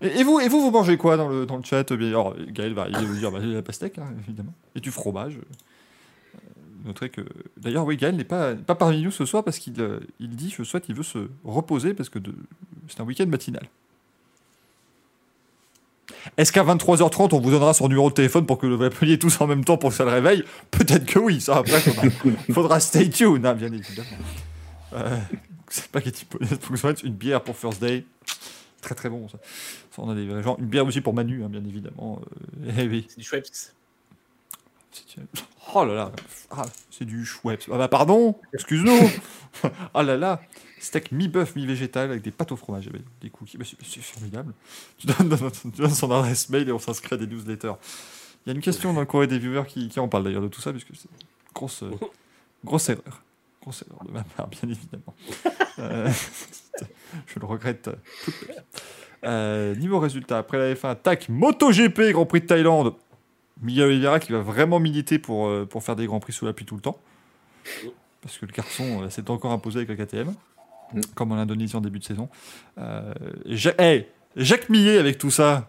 Et, 0.00 0.20
et 0.20 0.24
vous, 0.24 0.40
et 0.40 0.48
vous, 0.48 0.60
vous 0.60 0.70
mangez 0.70 0.96
quoi 0.96 1.16
dans 1.16 1.28
le, 1.28 1.46
dans 1.46 1.56
le 1.56 1.62
chat? 1.64 1.90
Alors, 1.90 2.36
Gaël 2.48 2.74
va 2.74 2.82
arriver 2.82 3.04
vous 3.04 3.16
dire 3.16 3.30
bah, 3.30 3.38
la 3.40 3.62
pastèque, 3.62 3.98
hein, 3.98 4.12
évidemment, 4.26 4.54
et 4.74 4.80
du 4.80 4.90
fromage. 4.90 5.36
Euh, 5.36 6.38
noterez 6.84 7.10
que. 7.10 7.22
D'ailleurs, 7.56 7.84
oui, 7.84 7.96
Gaël 7.96 8.16
n'est 8.16 8.24
pas, 8.24 8.54
pas 8.54 8.74
parmi 8.74 9.02
nous 9.02 9.10
ce 9.10 9.24
soir 9.24 9.44
parce 9.44 9.58
qu'il 9.58 9.80
euh, 9.80 10.00
il 10.20 10.36
dit 10.36 10.50
je 10.56 10.62
souhaite, 10.64 10.88
il 10.88 10.94
veut 10.94 11.02
se 11.02 11.28
reposer 11.44 11.94
parce 11.94 12.08
que 12.08 12.18
de- 12.18 12.34
c'est 12.88 13.00
un 13.00 13.04
week-end 13.04 13.26
matinal. 13.26 13.68
Est-ce 16.36 16.52
qu'à 16.52 16.64
23h30, 16.64 17.34
on 17.34 17.40
vous 17.40 17.50
donnera 17.50 17.74
son 17.74 17.88
numéro 17.88 18.10
de 18.10 18.14
téléphone 18.14 18.46
pour 18.46 18.58
que 18.58 18.66
vous 18.66 18.82
l'appeliez 18.82 19.18
tous 19.18 19.40
en 19.40 19.46
même 19.46 19.64
temps 19.64 19.76
pour 19.76 19.90
que 19.90 19.96
ça 19.96 20.04
le 20.04 20.10
réveille 20.10 20.44
Peut-être 20.70 21.04
que 21.06 21.18
oui, 21.18 21.40
ça 21.40 21.56
après, 21.56 21.80
faudra, 21.80 22.02
faudra 22.52 22.80
stay 22.80 23.08
tuned, 23.10 23.44
hein, 23.46 23.54
bien 23.54 23.72
évidemment. 23.72 24.08
Euh, 24.94 25.18
c'est 25.68 25.88
pas 25.88 26.00
qu'il 26.00 26.12
faut 26.14 26.38
que 26.38 26.46
ça 26.46 26.76
soit 26.76 27.02
une 27.02 27.14
bière 27.14 27.42
pour 27.42 27.56
First 27.56 27.80
Day. 27.80 28.04
Très 28.82 28.94
très 28.94 29.08
bon 29.08 29.28
ça. 29.28 29.38
Ça, 29.94 30.02
on 30.02 30.10
a 30.10 30.14
des 30.14 30.42
gens. 30.42 30.56
Une 30.58 30.66
bière 30.66 30.86
aussi 30.86 31.00
pour 31.00 31.14
Manu, 31.14 31.44
hein, 31.44 31.48
bien 31.48 31.64
évidemment. 31.64 32.20
Euh, 32.64 32.72
eh 32.78 32.86
oui. 32.88 33.06
C'est 33.08 33.18
du 33.18 33.24
Schweppes. 33.24 33.46
Oh 35.74 35.84
là 35.84 35.94
là, 35.94 36.12
ah, 36.50 36.64
c'est 36.90 37.04
du 37.04 37.24
Schweppes. 37.24 37.64
Ah 37.72 37.78
bah 37.78 37.88
pardon, 37.88 38.36
excuse-nous. 38.52 39.10
ah 39.94 40.02
là 40.02 40.16
là, 40.16 40.40
steak 40.84 41.12
mi-bœuf, 41.12 41.56
mi-végétal 41.56 42.10
avec 42.10 42.22
des 42.22 42.30
pâtes 42.30 42.52
au 42.52 42.56
fromage, 42.56 42.88
avec 42.88 43.02
des 43.20 43.30
cookies. 43.30 43.58
Bah, 43.58 43.64
c'est 43.64 44.02
formidable. 44.02 44.52
Tu 44.98 45.06
donnes, 45.06 45.38
tu 45.62 45.80
donnes 45.80 45.94
son 45.94 46.10
adresse 46.10 46.48
mail 46.48 46.68
et 46.68 46.72
on 46.72 46.78
s'inscrit 46.78 47.14
à 47.14 47.18
des 47.18 47.26
newsletters. 47.26 47.74
Il 48.44 48.50
y 48.50 48.52
a 48.52 48.54
une 48.54 48.62
question 48.62 48.92
dans 48.92 49.00
le 49.00 49.06
courrier 49.06 49.28
des 49.28 49.38
viewers 49.38 49.66
qui, 49.66 49.88
qui 49.88 50.00
en 50.00 50.08
parle 50.08 50.24
d'ailleurs 50.24 50.42
de 50.42 50.48
tout 50.48 50.60
ça, 50.60 50.72
puisque 50.72 50.94
c'est 50.94 51.08
une 51.08 51.26
grosse, 51.54 51.82
euh, 51.82 51.90
grosse 52.64 52.88
erreur. 52.88 53.22
Grosse 53.62 53.84
erreur 53.88 54.04
de 54.04 54.10
ma 54.10 54.24
part, 54.24 54.48
bien 54.48 54.68
évidemment. 54.68 55.14
Euh, 55.78 56.12
je 57.26 57.40
le 57.40 57.46
regrette 57.46 57.88
euh, 57.88 57.94
toute 58.26 58.34
ma 58.46 58.52
vie. 58.52 58.60
Euh, 59.24 59.74
niveau 59.76 59.98
résultat, 60.00 60.36
après 60.36 60.58
la 60.58 60.74
F1, 60.74 60.96
tac, 61.02 61.30
MotoGP, 61.30 62.12
Grand 62.12 62.26
Prix 62.26 62.42
de 62.42 62.46
Thaïlande. 62.46 62.94
Miguel 63.62 63.84
Oliveira 63.86 64.18
qui 64.18 64.32
va 64.32 64.40
vraiment 64.40 64.80
militer 64.80 65.18
pour, 65.18 65.46
euh, 65.46 65.64
pour 65.64 65.84
faire 65.84 65.96
des 65.96 66.06
grands 66.06 66.20
prix 66.20 66.32
sous 66.32 66.44
la 66.44 66.52
pluie 66.52 66.66
tout 66.66 66.74
le 66.74 66.80
temps. 66.80 66.98
Parce 68.20 68.38
que 68.38 68.46
le 68.46 68.52
garçon 68.52 69.02
euh, 69.02 69.10
s'est 69.10 69.30
encore 69.30 69.52
imposé 69.52 69.80
avec 69.80 69.96
la 69.96 70.04
KTM, 70.04 70.34
Mm. 70.94 71.00
comme 71.14 71.32
en 71.32 71.36
Indonésie 71.36 71.76
en 71.76 71.80
début 71.80 71.98
de 71.98 72.04
saison. 72.04 72.28
Euh, 72.78 73.12
Ja- 73.46 73.74
hey, 73.78 74.06
Jacques 74.36 74.68
Millet 74.68 74.98
avec 74.98 75.18
tout 75.18 75.30
ça. 75.30 75.68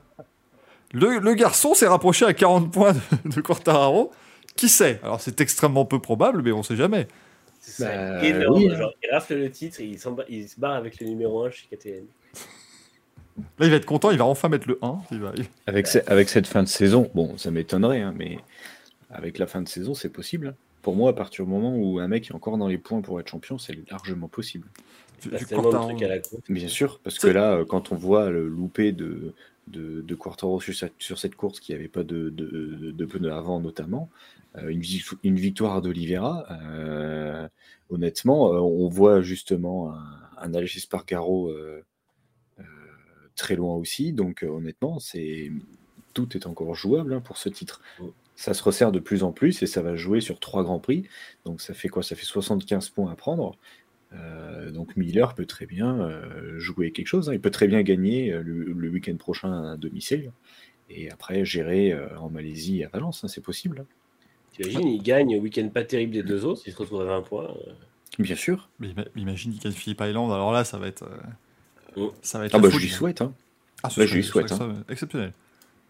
Le, 0.93 1.17
le 1.19 1.33
garçon 1.33 1.73
s'est 1.73 1.87
rapproché 1.87 2.25
à 2.25 2.33
40 2.33 2.71
points 2.71 2.93
de, 2.93 3.29
de 3.35 3.41
Quartararo. 3.41 4.11
Qui 4.55 4.69
sait? 4.69 4.99
Alors 5.03 5.19
c'est 5.19 5.41
extrêmement 5.41 5.85
peu 5.85 5.99
probable, 5.99 6.43
mais 6.43 6.51
on 6.51 6.61
sait 6.61 6.75
jamais. 6.75 7.07
C'est 7.59 7.85
Bah, 7.85 8.23
énorme. 8.23 8.57
oui, 8.57 8.69
hein. 8.71 8.77
genre, 8.77 8.91
il 9.03 9.09
rafle 9.11 9.35
le 9.35 9.49
titre 9.49 9.79
et 9.81 9.85
il, 9.85 9.99
se 10.47 10.59
barre 10.59 10.73
avec 10.75 10.99
le 10.99 11.07
numéro 11.07 11.43
1 11.45 11.49
chez 11.51 11.65
KTM. 11.71 12.03
Là, 13.57 13.65
il 13.65 13.69
va 13.71 13.77
être 13.77 13.85
content, 13.85 14.11
il 14.11 14.17
va 14.19 14.25
enfin 14.25 14.47
mettre 14.49 14.67
le 14.67 14.77
1. 14.83 14.99
Il 15.11 15.19
va- 15.19 15.31
il- 15.35 15.45
Avec, 15.65 15.87
ce- 15.87 15.97
avec 16.07 16.29
cette 16.29 16.45
fin 16.45 16.61
de 16.61 16.67
saison, 16.67 17.09
bon, 17.15 17.35
ça 17.37 17.49
m'étonnerait, 17.49 18.01
hein, 18.01 18.13
mais 18.15 18.37
avec 19.09 19.37
la 19.39 19.47
fin 19.47 19.61
de 19.61 19.67
saison, 19.67 19.93
c'est 19.95 20.09
possible. 20.09 20.47
hein. 20.49 20.55
Pour 20.83 20.95
moi, 20.95 21.11
à 21.11 21.13
partir 21.13 21.45
du 21.45 21.49
moment 21.51 21.73
où 21.75 21.99
un 21.99 22.07
mec 22.07 22.29
est 22.29 22.33
encore 22.35 22.57
dans 22.57 22.67
les 22.67 22.77
points 22.77 23.01
pour 23.01 23.19
être 23.19 23.29
champion, 23.29 23.57
c'est 23.57 23.75
largement 23.89 24.27
possible. 24.27 24.67
Bah, 25.25 25.39
tellement 25.47 25.73
de 25.73 25.79
trucs 25.79 26.01
à 26.03 26.07
la 26.07 26.19
con. 26.19 26.39
Bien 26.49 26.67
sûr, 26.67 26.99
parce 27.03 27.19
que 27.19 27.27
là, 27.27 27.55
euh, 27.57 27.65
quand 27.65 27.91
on 27.91 27.95
voit 27.95 28.29
le 28.29 28.47
loupé 28.47 28.91
de, 28.91 29.33
de, 29.67 30.01
de 30.01 30.15
Quartaro 30.15 30.59
sur, 30.59 30.73
cette- 30.75 30.93
sur 30.99 31.17
cette 31.19 31.35
course 31.35 31.59
qui 31.59 31.71
n'avait 31.71 31.87
pas 31.87 32.03
de, 32.03 32.29
de, 32.29 32.91
de 32.91 33.05
pneus 33.05 33.31
avant 33.31 33.59
notamment, 33.59 34.09
euh, 34.57 34.67
une, 34.67 34.81
vic- 34.81 35.05
une 35.23 35.37
victoire 35.37 35.81
d'Olivera, 35.81 36.45
euh, 36.51 37.47
honnêtement, 37.89 38.51
on 38.51 38.87
voit 38.89 39.21
justement 39.21 39.93
un, 39.93 40.03
un 40.37 40.53
euh, 40.55 41.81
euh, 42.59 42.63
très 43.35 43.55
loin 43.55 43.75
aussi, 43.75 44.13
donc 44.13 44.43
honnêtement, 44.47 44.99
c'est 44.99 45.51
tout 46.13 46.37
est 46.37 46.45
encore 46.45 46.75
jouable 46.75 47.13
hein, 47.13 47.21
pour 47.21 47.37
ce 47.37 47.49
titre. 47.49 47.81
Ça 48.35 48.53
se 48.53 48.63
resserre 48.63 48.91
de 48.91 48.99
plus 48.99 49.23
en 49.23 49.31
plus 49.31 49.63
et 49.63 49.67
ça 49.67 49.81
va 49.81 49.95
jouer 49.95 50.21
sur 50.21 50.39
trois 50.39 50.63
grands 50.63 50.79
prix. 50.79 51.07
Donc 51.45 51.61
ça 51.61 51.73
fait 51.73 51.89
quoi? 51.89 52.03
Ça 52.03 52.15
fait 52.15 52.25
75 52.25 52.89
points 52.89 53.11
à 53.11 53.15
prendre. 53.15 53.55
Euh, 54.15 54.71
donc 54.71 54.95
Miller 54.95 55.33
peut 55.35 55.45
très 55.45 55.65
bien 55.65 55.99
euh, 56.01 56.59
jouer 56.59 56.91
quelque 56.91 57.07
chose. 57.07 57.29
hein. 57.29 57.33
Il 57.33 57.39
peut 57.41 57.49
très 57.51 57.67
bien 57.67 57.81
gagner 57.81 58.31
euh, 58.31 58.43
le, 58.43 58.63
le 58.73 58.89
week-end 58.89 59.15
prochain 59.15 59.71
à 59.71 59.77
domicile 59.77 60.31
et 60.89 61.09
après 61.11 61.45
gérer 61.45 61.91
euh, 61.93 62.07
en 62.19 62.29
Malaisie 62.29 62.81
et 62.81 62.85
à 62.85 62.89
Valence. 62.89 63.23
hein, 63.23 63.27
c'est 63.27 63.41
possible. 63.41 63.79
hein. 63.81 63.85
T'imagines, 64.51 64.87
il 64.87 65.01
gagne 65.01 65.35
au 65.35 65.39
week-end 65.39 65.67
pas 65.73 65.83
terrible 65.83 66.13
des 66.13 66.23
deux 66.23 66.45
autres, 66.45 66.61
il 66.67 66.73
se 66.73 66.77
retrouve 66.77 67.01
à 67.01 67.05
20 67.05 67.21
points. 67.23 67.45
euh, 67.67 67.71
Bien 68.19 68.35
sûr. 68.35 68.69
Mais 68.79 68.89
ima- 68.89 69.07
imagine, 69.15 69.51
il 69.53 69.59
qualifie 69.59 69.81
Philippe 69.81 70.01
Island. 70.01 70.31
Alors 70.31 70.51
là, 70.51 70.63
ça 70.63 70.77
va 70.77 70.87
être. 70.87 71.03
euh, 71.03 71.17
Mm. 71.95 72.07
ça 72.21 72.39
va 72.39 72.45
être 72.45 72.53
Ah 72.53 72.57
la 72.57 72.63
bah 72.63 72.69
je 72.71 72.79
lui 72.79 72.89
souhaite. 72.89 73.21
hein. 73.21 73.33
Ah, 73.83 73.89
ce 73.89 73.99
Bah, 73.99 74.05
je 74.05 74.15
lui 74.15 74.23
ce 74.23 74.29
souhaite, 74.31 74.53
Exceptionnel. 74.89 75.31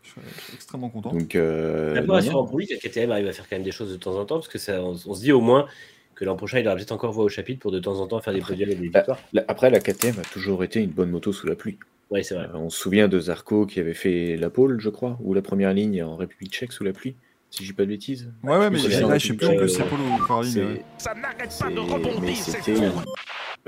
Je 0.03 0.09
serais 0.09 0.21
extrêmement 0.53 0.89
content. 0.89 1.11
Donc 1.13 1.35
euh, 1.35 1.97
Un 1.97 2.01
peu 2.01 2.07
non, 2.07 2.13
rassurant 2.15 2.41
non. 2.43 2.47
pour 2.47 2.57
lui 2.57 2.67
que 2.67 2.75
KTM 2.75 3.11
arrive 3.11 3.27
à 3.27 3.31
faire 3.33 3.47
quand 3.49 3.55
même 3.55 3.63
des 3.63 3.71
choses 3.71 3.91
de 3.91 3.97
temps 3.97 4.17
en 4.17 4.25
temps, 4.25 4.35
parce 4.35 4.47
que 4.49 4.57
ça, 4.57 4.81
on, 4.83 4.91
on 4.91 5.13
se 5.13 5.21
dit 5.21 5.31
au 5.31 5.41
moins 5.41 5.67
que 6.15 6.25
l'an 6.25 6.35
prochain, 6.35 6.59
il 6.59 6.67
aura 6.67 6.75
peut-être 6.75 6.91
encore 6.91 7.11
voix 7.11 7.23
au 7.25 7.29
chapitre 7.29 7.59
pour 7.59 7.71
de 7.71 7.79
temps 7.79 7.99
en 7.99 8.07
temps 8.07 8.19
faire 8.21 8.33
des 8.33 8.41
podiums 8.41 8.69
et 8.69 8.75
des 8.75 8.89
Bah, 8.89 8.99
victoires. 8.99 9.19
la- 9.33 9.45
après 9.47 9.69
la 9.69 9.79
KTM 9.79 10.19
a 10.19 10.23
toujours 10.23 10.63
été 10.63 10.81
une 10.81 10.91
bonne 10.91 11.09
moto 11.09 11.33
sous 11.33 11.47
la 11.47 11.55
pluie. 11.55 11.77
Oui, 12.09 12.23
c'est 12.23 12.35
vrai. 12.35 12.45
Euh, 12.45 12.55
on 12.57 12.69
se 12.69 12.79
souvient 12.79 13.07
de 13.07 13.19
Zarco 13.19 13.65
qui 13.65 13.79
avait 13.79 13.93
fait 13.93 14.37
la 14.37 14.49
pole, 14.49 14.79
je 14.79 14.89
crois, 14.89 15.17
ou 15.21 15.33
la 15.33 15.41
première 15.41 15.73
ligne 15.73 16.03
en 16.03 16.15
République 16.15 16.53
tchèque 16.53 16.71
sous 16.71 16.83
la 16.83 16.93
pluie, 16.93 17.15
si 17.49 17.63
je 17.63 17.69
dis 17.71 17.75
pas 17.75 17.83
de 17.83 17.89
bêtises. 17.89 18.31
Ouais, 18.43 18.57
ouais, 18.57 18.69
mais 18.69 18.77
C'est 18.77 19.01
là, 19.01 19.17
je 19.17 19.27
sais 19.27 19.33
plus 19.33 19.47
en 19.47 19.55
plus, 19.55 19.69
c'est 19.69 19.83
Polo 19.89 20.03
ou 20.03 20.27
Caroline. 20.27 20.51
C'est- 20.51 20.63
ouais. 20.63 20.81
Ça 20.97 21.13
n'arrête 21.15 21.57
pas 21.59 21.69
de 21.71 21.79
rebondir, 21.79 22.35
c'est 22.35 22.51
c'était 22.51 22.77
une... 22.77 22.91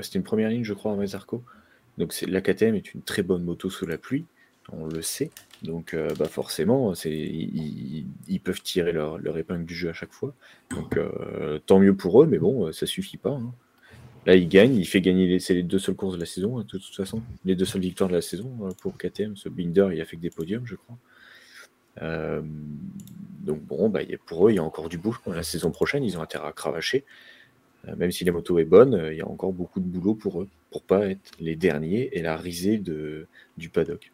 c'était 0.00 0.18
une 0.18 0.24
première 0.24 0.50
ligne, 0.50 0.64
je 0.64 0.74
crois, 0.74 0.92
avec 0.92 1.08
Zarco. 1.08 1.42
Donc 1.98 2.12
c'est- 2.12 2.26
la 2.26 2.40
KTM 2.40 2.74
est 2.74 2.94
une 2.94 3.02
très 3.02 3.22
bonne 3.22 3.42
moto 3.42 3.70
sous 3.70 3.86
la 3.86 3.98
pluie, 3.98 4.26
on 4.72 4.86
le 4.86 5.02
sait. 5.02 5.30
Donc 5.62 5.94
euh, 5.94 6.10
bah 6.18 6.26
forcément, 6.26 6.92
ils, 7.04 8.40
peuvent 8.42 8.62
tirer 8.62 8.92
leur, 8.92 9.38
épingle 9.38 9.64
du 9.64 9.74
jeu 9.74 9.88
à 9.88 9.92
chaque 9.92 10.12
fois. 10.12 10.34
Donc 10.70 10.96
euh, 10.96 11.58
tant 11.66 11.78
mieux 11.78 11.94
pour 11.94 12.22
eux, 12.22 12.26
mais 12.26 12.38
bon, 12.38 12.66
euh, 12.66 12.72
ça 12.72 12.86
suffit 12.86 13.16
pas. 13.16 13.30
hein. 13.30 13.52
Là, 14.26 14.34
il 14.34 14.48
gagne, 14.48 14.74
il 14.74 14.86
fait 14.86 15.00
gagner 15.00 15.26
les, 15.26 15.54
les 15.54 15.62
deux 15.62 15.78
seules 15.78 15.94
courses 15.94 16.16
de 16.16 16.20
la 16.20 16.26
saison, 16.26 16.58
hein, 16.58 16.62
de 16.62 16.78
toute 16.78 16.96
façon. 16.96 17.22
Les 17.44 17.54
deux 17.54 17.64
seules 17.64 17.82
victoires 17.82 18.08
de 18.10 18.14
la 18.14 18.22
saison 18.22 18.50
pour 18.80 18.98
KTM. 18.98 19.36
Ce 19.36 19.48
Binder, 19.48 19.90
il 19.92 20.00
a 20.00 20.04
fait 20.04 20.16
que 20.16 20.22
des 20.22 20.30
podiums, 20.30 20.66
je 20.66 20.74
crois. 20.74 20.98
Donc 23.40 23.62
bon, 23.62 23.88
bah, 23.88 24.00
pour 24.26 24.48
eux, 24.48 24.50
il 24.50 24.56
y 24.56 24.58
a 24.58 24.64
encore 24.64 24.88
du 24.88 24.98
boulot. 24.98 25.18
La 25.28 25.44
saison 25.44 25.70
prochaine, 25.70 26.02
ils 26.02 26.18
ont 26.18 26.22
intérêt 26.22 26.48
à 26.48 26.52
cravacher. 26.52 27.04
Même 27.96 28.10
si 28.10 28.24
la 28.24 28.32
moto 28.32 28.58
est 28.58 28.64
bonne, 28.64 29.10
il 29.12 29.16
y 29.16 29.20
a 29.20 29.28
encore 29.28 29.52
beaucoup 29.52 29.78
de 29.78 29.84
boulot 29.84 30.14
pour 30.14 30.42
eux, 30.42 30.48
pour 30.72 30.82
pas 30.82 31.06
être 31.06 31.30
les 31.38 31.54
derniers 31.54 32.10
et 32.18 32.20
la 32.20 32.36
risée 32.36 32.78
du 32.78 33.68
paddock. 33.68 34.10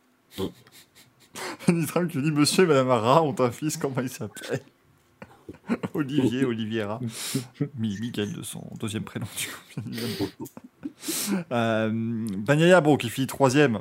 Nitram 1.69 2.09
qui 2.09 2.21
dit 2.21 2.31
Monsieur 2.31 2.65
et 2.65 2.67
Madame 2.67 2.91
Ara 2.91 3.23
ont 3.23 3.35
un 3.41 3.51
fils, 3.51 3.77
comment 3.77 4.01
il 4.01 4.09
s'appelle 4.11 4.61
Olivier, 5.95 6.45
Oliviera. 6.45 7.01
Mi- 7.77 7.99
Miguel 8.01 8.33
de 8.33 8.43
son 8.43 8.65
deuxième 8.79 9.05
prénom, 9.05 9.27
du 9.37 9.49
coup. 10.17 10.29
Euh, 11.51 11.91
Bagnaia, 12.39 12.81
bon, 12.81 12.97
qui 12.97 13.11
finit 13.11 13.27
troisième. 13.27 13.81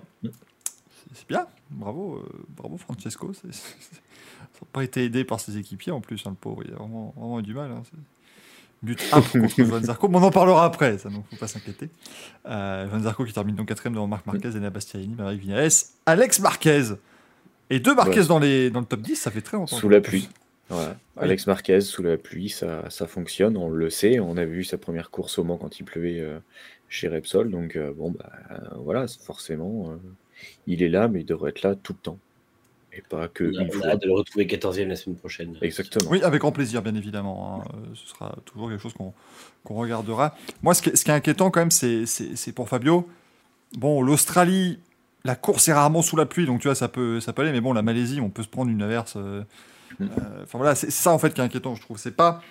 C'est- 1.13 1.27
bien, 1.27 1.45
bravo, 1.69 2.15
euh, 2.15 2.27
bravo 2.49 2.77
Francesco. 2.77 3.31
c'est- 3.33 3.51
c'est- 3.53 3.75
Ça 4.53 4.59
n'a 4.63 4.67
pas 4.71 4.83
été 4.83 5.03
aidé 5.03 5.23
par 5.23 5.39
ses 5.39 5.57
équipiers 5.57 5.91
en 5.91 6.01
plus, 6.01 6.25
hein, 6.25 6.31
le 6.31 6.35
pauvre. 6.35 6.63
Il 6.65 6.71
a 6.73 6.77
vraiment, 6.77 7.13
vraiment 7.15 7.39
eu 7.39 7.43
du 7.43 7.53
mal. 7.53 7.69
hein, 7.71 7.83
But 8.83 8.99
âpre 9.13 9.31
contre 9.31 9.55
Johan 9.63 9.81
Zarco, 9.83 10.07
mais 10.07 10.17
on 10.17 10.23
en 10.23 10.31
parlera 10.31 10.65
après, 10.65 10.97
ça, 10.97 11.09
donc 11.09 11.23
faut 11.29 11.35
pas 11.35 11.47
s'inquiéter. 11.47 11.89
Euh, 12.47 12.89
Johan 12.89 12.99
Zarco 13.01 13.25
qui 13.25 13.33
termine 13.33 13.55
donc 13.55 13.67
quatrième 13.67 13.93
devant 13.93 14.07
Marc 14.07 14.25
Marquez, 14.25 14.49
Enea 14.57 14.71
Bastianini, 14.71 15.13
Maverick 15.15 15.41
Vinales, 15.41 15.69
Alex 16.07 16.39
Marquez. 16.39 16.83
Et 17.69 17.79
deux 17.79 17.93
Marquez 17.93 18.21
Ouais. 18.21 18.27
dans, 18.27 18.39
les, 18.39 18.69
dans 18.71 18.79
le 18.79 18.85
top 18.85 19.01
10, 19.01 19.15
ça 19.15 19.29
fait 19.31 19.41
très 19.41 19.55
longtemps. 19.57 19.77
Sous 19.77 19.87
la 19.87 20.01
pluie. 20.01 20.27
Voilà. 20.69 20.97
Oui. 21.17 21.23
Alex 21.23 21.47
Marquez 21.47 21.81
sous 21.81 22.01
la 22.01 22.17
pluie, 22.17 22.49
ça, 22.49 22.89
ça 22.89 23.05
fonctionne, 23.05 23.55
on 23.55 23.69
le 23.69 23.89
sait. 23.89 24.19
On 24.19 24.35
a 24.37 24.45
vu 24.45 24.63
sa 24.63 24.77
première 24.77 25.11
course 25.11 25.37
au 25.37 25.43
Mans 25.43 25.57
quand 25.57 25.79
il 25.79 25.83
pleuvait 25.83 26.19
euh, 26.19 26.39
chez 26.89 27.07
Repsol. 27.07 27.51
Donc 27.51 27.75
euh, 27.75 27.93
bon, 27.95 28.11
bah, 28.11 28.31
euh, 28.51 28.57
voilà, 28.77 29.05
forcément, 29.07 29.93
il 30.65 30.81
est 30.81 30.89
là, 30.89 31.07
mais 31.07 31.19
il 31.21 31.25
devrait 31.25 31.51
être 31.51 31.61
là 31.61 31.75
tout 31.75 31.93
le 31.93 31.99
temps. 31.99 32.17
Et 32.93 33.01
pas 33.01 33.27
que 33.29 33.45
On 33.45 33.57
a, 33.57 33.61
une 33.63 33.67
on 33.67 33.69
a 33.69 33.71
fois. 33.81 33.87
hâte 33.91 34.01
de 34.01 34.07
le 34.07 34.13
retrouver 34.13 34.45
14e 34.47 34.87
la 34.87 34.95
semaine 34.95 35.15
prochaine. 35.17 35.57
Exactement. 35.61 36.09
Oui, 36.11 36.21
avec 36.23 36.41
grand 36.41 36.51
plaisir, 36.51 36.81
bien 36.81 36.95
évidemment. 36.95 37.63
hein. 37.65 37.71
Euh, 37.75 37.95
Ce 37.95 38.07
sera 38.09 38.35
toujours 38.45 38.69
quelque 38.69 38.81
chose 38.81 38.93
qu'on 38.93 39.13
qu'on 39.63 39.75
regardera. 39.75 40.35
Moi, 40.63 40.73
ce 40.73 40.81
qui, 40.81 40.89
est, 40.89 40.95
ce 40.95 41.05
qui 41.05 41.11
est 41.11 41.13
inquiétant 41.13 41.51
quand 41.51 41.59
même, 41.61 41.71
c'est 41.71 42.51
pour 42.53 42.67
Fabio. 42.67 43.07
Bon, 43.77 44.01
l'Australie, 44.01 44.79
la 45.23 45.35
course 45.35 45.67
est 45.67 45.73
rarement 45.73 46.01
sous 46.01 46.15
la 46.17 46.25
pluie, 46.25 46.45
donc 46.45 46.59
tu 46.61 46.67
vois, 46.67 46.75
ça 46.75 46.87
peut, 46.89 47.19
ça 47.21 47.31
peut 47.31 47.43
aller. 47.43 47.51
Mais 47.51 47.61
bon, 47.61 47.71
la 47.73 47.81
Malaisie, 47.83 48.19
on 48.19 48.29
peut 48.29 48.43
se 48.43 48.47
prendre 48.49 48.69
une 48.71 48.81
averse. 48.81 49.13
euh, 49.17 49.43
Mm. 49.99 50.03
euh, 50.05 50.43
Enfin 50.43 50.57
voilà, 50.57 50.73
c'est 50.73 50.89
ça 50.89 51.11
en 51.11 51.19
fait 51.19 51.33
qui 51.33 51.41
est 51.41 51.43
inquiétant, 51.43 51.75
je 51.75 51.81
trouve. 51.81 51.97
C'est 51.97 52.15
pas. 52.15 52.41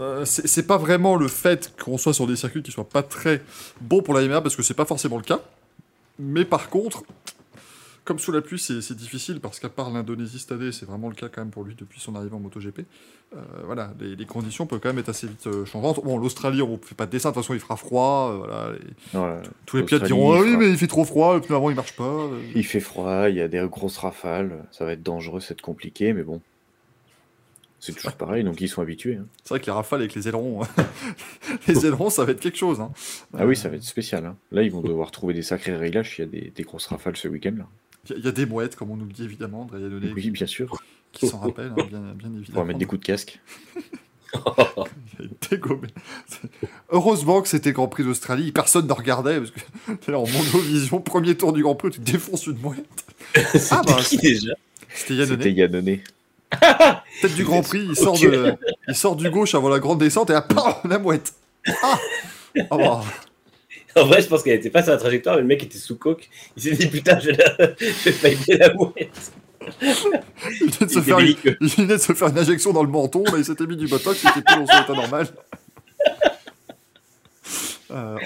euh, 0.00 0.24
c'est 0.24 0.66
pas 0.66 0.78
vraiment 0.78 1.16
le 1.16 1.28
fait 1.28 1.72
qu'on 1.82 1.98
soit 1.98 2.14
sur 2.14 2.26
des 2.26 2.34
circuits 2.36 2.62
qui 2.62 2.72
soient 2.72 2.88
pas 2.88 3.02
très 3.02 3.42
bons 3.82 4.00
pour 4.02 4.14
la 4.14 4.22
Yamaha 4.22 4.40
parce 4.40 4.56
que 4.56 4.62
c'est 4.62 4.72
pas 4.74 4.86
forcément 4.86 5.16
le 5.18 5.22
cas. 5.22 5.40
Mais 6.18 6.44
par 6.46 6.70
contre, 6.70 7.04
comme 8.04 8.18
sous 8.18 8.32
la 8.32 8.40
pluie, 8.42 8.58
c'est 8.58 8.96
difficile 8.96 9.38
parce 9.40 9.60
qu'à 9.60 9.68
part 9.68 9.90
l'Indonésie 9.90 10.38
cette 10.40 10.52
année, 10.52 10.72
c'est 10.72 10.86
vraiment 10.86 11.08
le 11.08 11.14
cas 11.14 11.28
quand 11.28 11.40
même 11.40 11.50
pour 11.50 11.62
lui 11.64 11.74
depuis 11.76 12.00
son 12.00 12.14
arrivée 12.16 12.34
en 12.34 12.40
MotoGP. 12.40 12.80
Euh, 13.34 13.40
voilà, 13.64 13.94
les, 14.00 14.16
les 14.16 14.26
conditions 14.26 14.66
peuvent 14.66 14.80
quand 14.80 14.88
même 14.90 14.98
être 14.98 15.08
assez 15.08 15.26
vite 15.26 15.46
euh, 15.46 15.64
changeantes. 15.64 16.04
Bon, 16.04 16.18
l'Australie, 16.18 16.60
on 16.62 16.72
ne 16.72 16.76
fait 16.78 16.94
pas 16.94 17.06
de 17.06 17.10
dessin, 17.12 17.30
de 17.30 17.34
toute 17.34 17.42
façon, 17.44 17.54
il 17.54 17.60
fera 17.60 17.76
froid. 17.76 18.30
euh, 18.32 18.76
voilà, 19.14 19.42
tous 19.66 19.76
les 19.76 19.82
pilotes 19.84 20.02
diront 20.04 20.32
Ah 20.32 20.36
il 20.38 20.42
oui, 20.42 20.48
fera- 20.50 20.58
mais 20.60 20.70
il 20.70 20.76
fait 20.78 20.86
trop 20.88 21.04
froid, 21.04 21.34
le 21.34 21.40
pneu 21.40 21.56
avant 21.56 21.70
il 21.70 21.76
marche 21.76 21.94
pas. 21.96 22.02
euh. 22.04 22.40
Il 22.54 22.66
fait 22.66 22.80
froid, 22.80 23.28
il 23.28 23.36
y 23.36 23.40
a 23.40 23.48
des 23.48 23.64
grosses 23.70 23.98
rafales, 23.98 24.64
ça 24.72 24.84
va 24.84 24.92
être 24.92 25.02
dangereux, 25.02 25.40
ça 25.40 25.48
va 25.48 25.52
être 25.54 25.62
compliqué, 25.62 26.12
mais 26.12 26.22
bon. 26.24 26.40
C'est 27.80 27.92
toujours 27.94 28.12
pareil, 28.12 28.44
donc 28.44 28.60
ils 28.60 28.68
sont 28.68 28.80
habitués. 28.80 29.16
hein. 29.16 29.26
C'est 29.42 29.48
vrai 29.50 29.60
que 29.60 29.66
les 29.66 29.72
rafales 29.72 30.00
avec 30.00 30.14
les 30.14 30.28
ailerons, 30.28 30.60
les 31.66 31.84
ailerons, 31.86 32.10
ça 32.10 32.24
va 32.24 32.30
être 32.32 32.38
quelque 32.40 32.58
chose. 32.58 32.80
hein. 32.80 32.92
Ah 33.36 33.44
oui, 33.44 33.56
ça 33.56 33.68
va 33.68 33.74
être 33.76 33.82
spécial. 33.82 34.24
hein. 34.24 34.36
Là, 34.52 34.62
ils 34.62 34.70
vont 34.70 34.82
devoir 34.82 35.10
trouver 35.10 35.34
des 35.34 35.42
sacrés 35.42 35.74
réglages 35.74 36.14
s'il 36.14 36.24
y 36.24 36.28
a 36.28 36.30
des, 36.30 36.52
des 36.54 36.62
grosses 36.62 36.86
rafales 36.86 37.16
ce 37.16 37.26
week-end-là. 37.26 37.66
Il 38.08 38.10
y, 38.10 38.14
a- 38.14 38.18
il 38.18 38.24
y 38.24 38.28
a 38.28 38.32
des 38.32 38.46
mouettes, 38.46 38.74
comme 38.76 38.90
on 38.90 38.96
nous 38.96 39.06
le 39.06 39.12
dit 39.12 39.24
évidemment, 39.24 39.68
Iannone, 39.72 40.12
Oui, 40.14 40.30
bien 40.30 40.46
sûr. 40.46 40.82
qui 41.12 41.26
s'en 41.28 41.38
rappelle, 41.38 41.72
hein, 41.76 41.86
bien, 41.88 42.00
bien 42.00 42.28
On 42.28 42.32
va 42.32 42.38
évidemment. 42.38 42.64
mettre 42.64 42.78
des 42.78 42.86
coups 42.86 43.00
de 43.00 43.06
casque. 43.06 43.40
Il 44.34 44.40
a 44.40 45.24
été 45.24 45.58
gommé. 45.58 45.88
Heureusement 46.90 47.42
que 47.42 47.48
c'était 47.48 47.72
Grand 47.72 47.86
Prix 47.86 48.02
d'Australie, 48.02 48.50
personne 48.50 48.86
ne 48.86 48.92
regardait, 48.92 49.38
parce 49.38 49.50
que 49.50 50.10
là 50.10 50.18
en 50.18 50.26
monovision, 50.26 51.00
premier 51.00 51.36
tour 51.36 51.52
du 51.52 51.62
Grand 51.62 51.74
Prix, 51.74 51.90
tu 51.90 52.00
défonces 52.00 52.46
une 52.46 52.58
mouette. 52.58 52.86
C'était 53.52 53.76
bah, 53.86 53.96
qui 54.02 54.16
déjà? 54.16 54.52
C'était 54.94 55.14
Yannone. 55.14 55.36
C'était 55.38 55.52
Yannone. 55.52 55.98
Tête 57.20 57.34
du 57.34 57.44
Grand 57.44 57.62
Prix, 57.62 57.86
il 57.88 57.96
sort, 57.96 58.18
de, 58.18 58.54
il 58.88 58.94
sort 58.94 59.16
du 59.16 59.30
gauche 59.30 59.54
avant 59.54 59.68
la 59.68 59.78
grande 59.78 59.98
descente 59.98 60.30
et 60.30 60.34
là, 60.34 60.46
la 60.84 60.98
mouette. 60.98 61.34
Ah, 61.82 61.98
Ah 62.70 62.76
bah, 62.76 63.04
En 63.96 64.06
vrai, 64.06 64.22
je 64.22 64.28
pense 64.28 64.42
qu'elle 64.42 64.54
était 64.58 64.70
pas 64.70 64.82
sur 64.82 64.92
la 64.92 64.98
trajectoire, 64.98 65.36
mais 65.36 65.42
le 65.42 65.48
mec 65.48 65.62
était 65.62 65.78
sous 65.78 65.96
coke. 65.96 66.28
Il 66.56 66.62
s'est 66.62 66.72
dit 66.76 66.86
putain, 66.88 67.18
je 67.20 67.30
vais, 67.30 67.76
faillir 68.12 68.58
la 68.58 68.72
mouette. 68.74 69.32
il 69.80 70.70
venait, 70.70 70.86
de 70.86 70.90
se 70.90 71.00
faire 71.00 71.18
une, 71.18 71.24
belliqueux. 71.26 71.56
il 71.60 71.68
venait 71.68 71.94
de 71.94 71.98
se 71.98 72.12
faire 72.14 72.28
une 72.28 72.38
injection 72.38 72.72
dans 72.72 72.82
le 72.82 72.88
menton, 72.88 73.22
là 73.24 73.34
il 73.38 73.44
s'était 73.44 73.66
mis 73.66 73.76
du 73.76 73.86
botox, 73.86 74.22
il 74.24 74.30
était 74.30 74.42
plus 74.42 74.56
dans 74.56 74.66
son 74.66 74.82
état 74.82 74.92
normal. 74.94 75.26
Euh, 77.90 78.16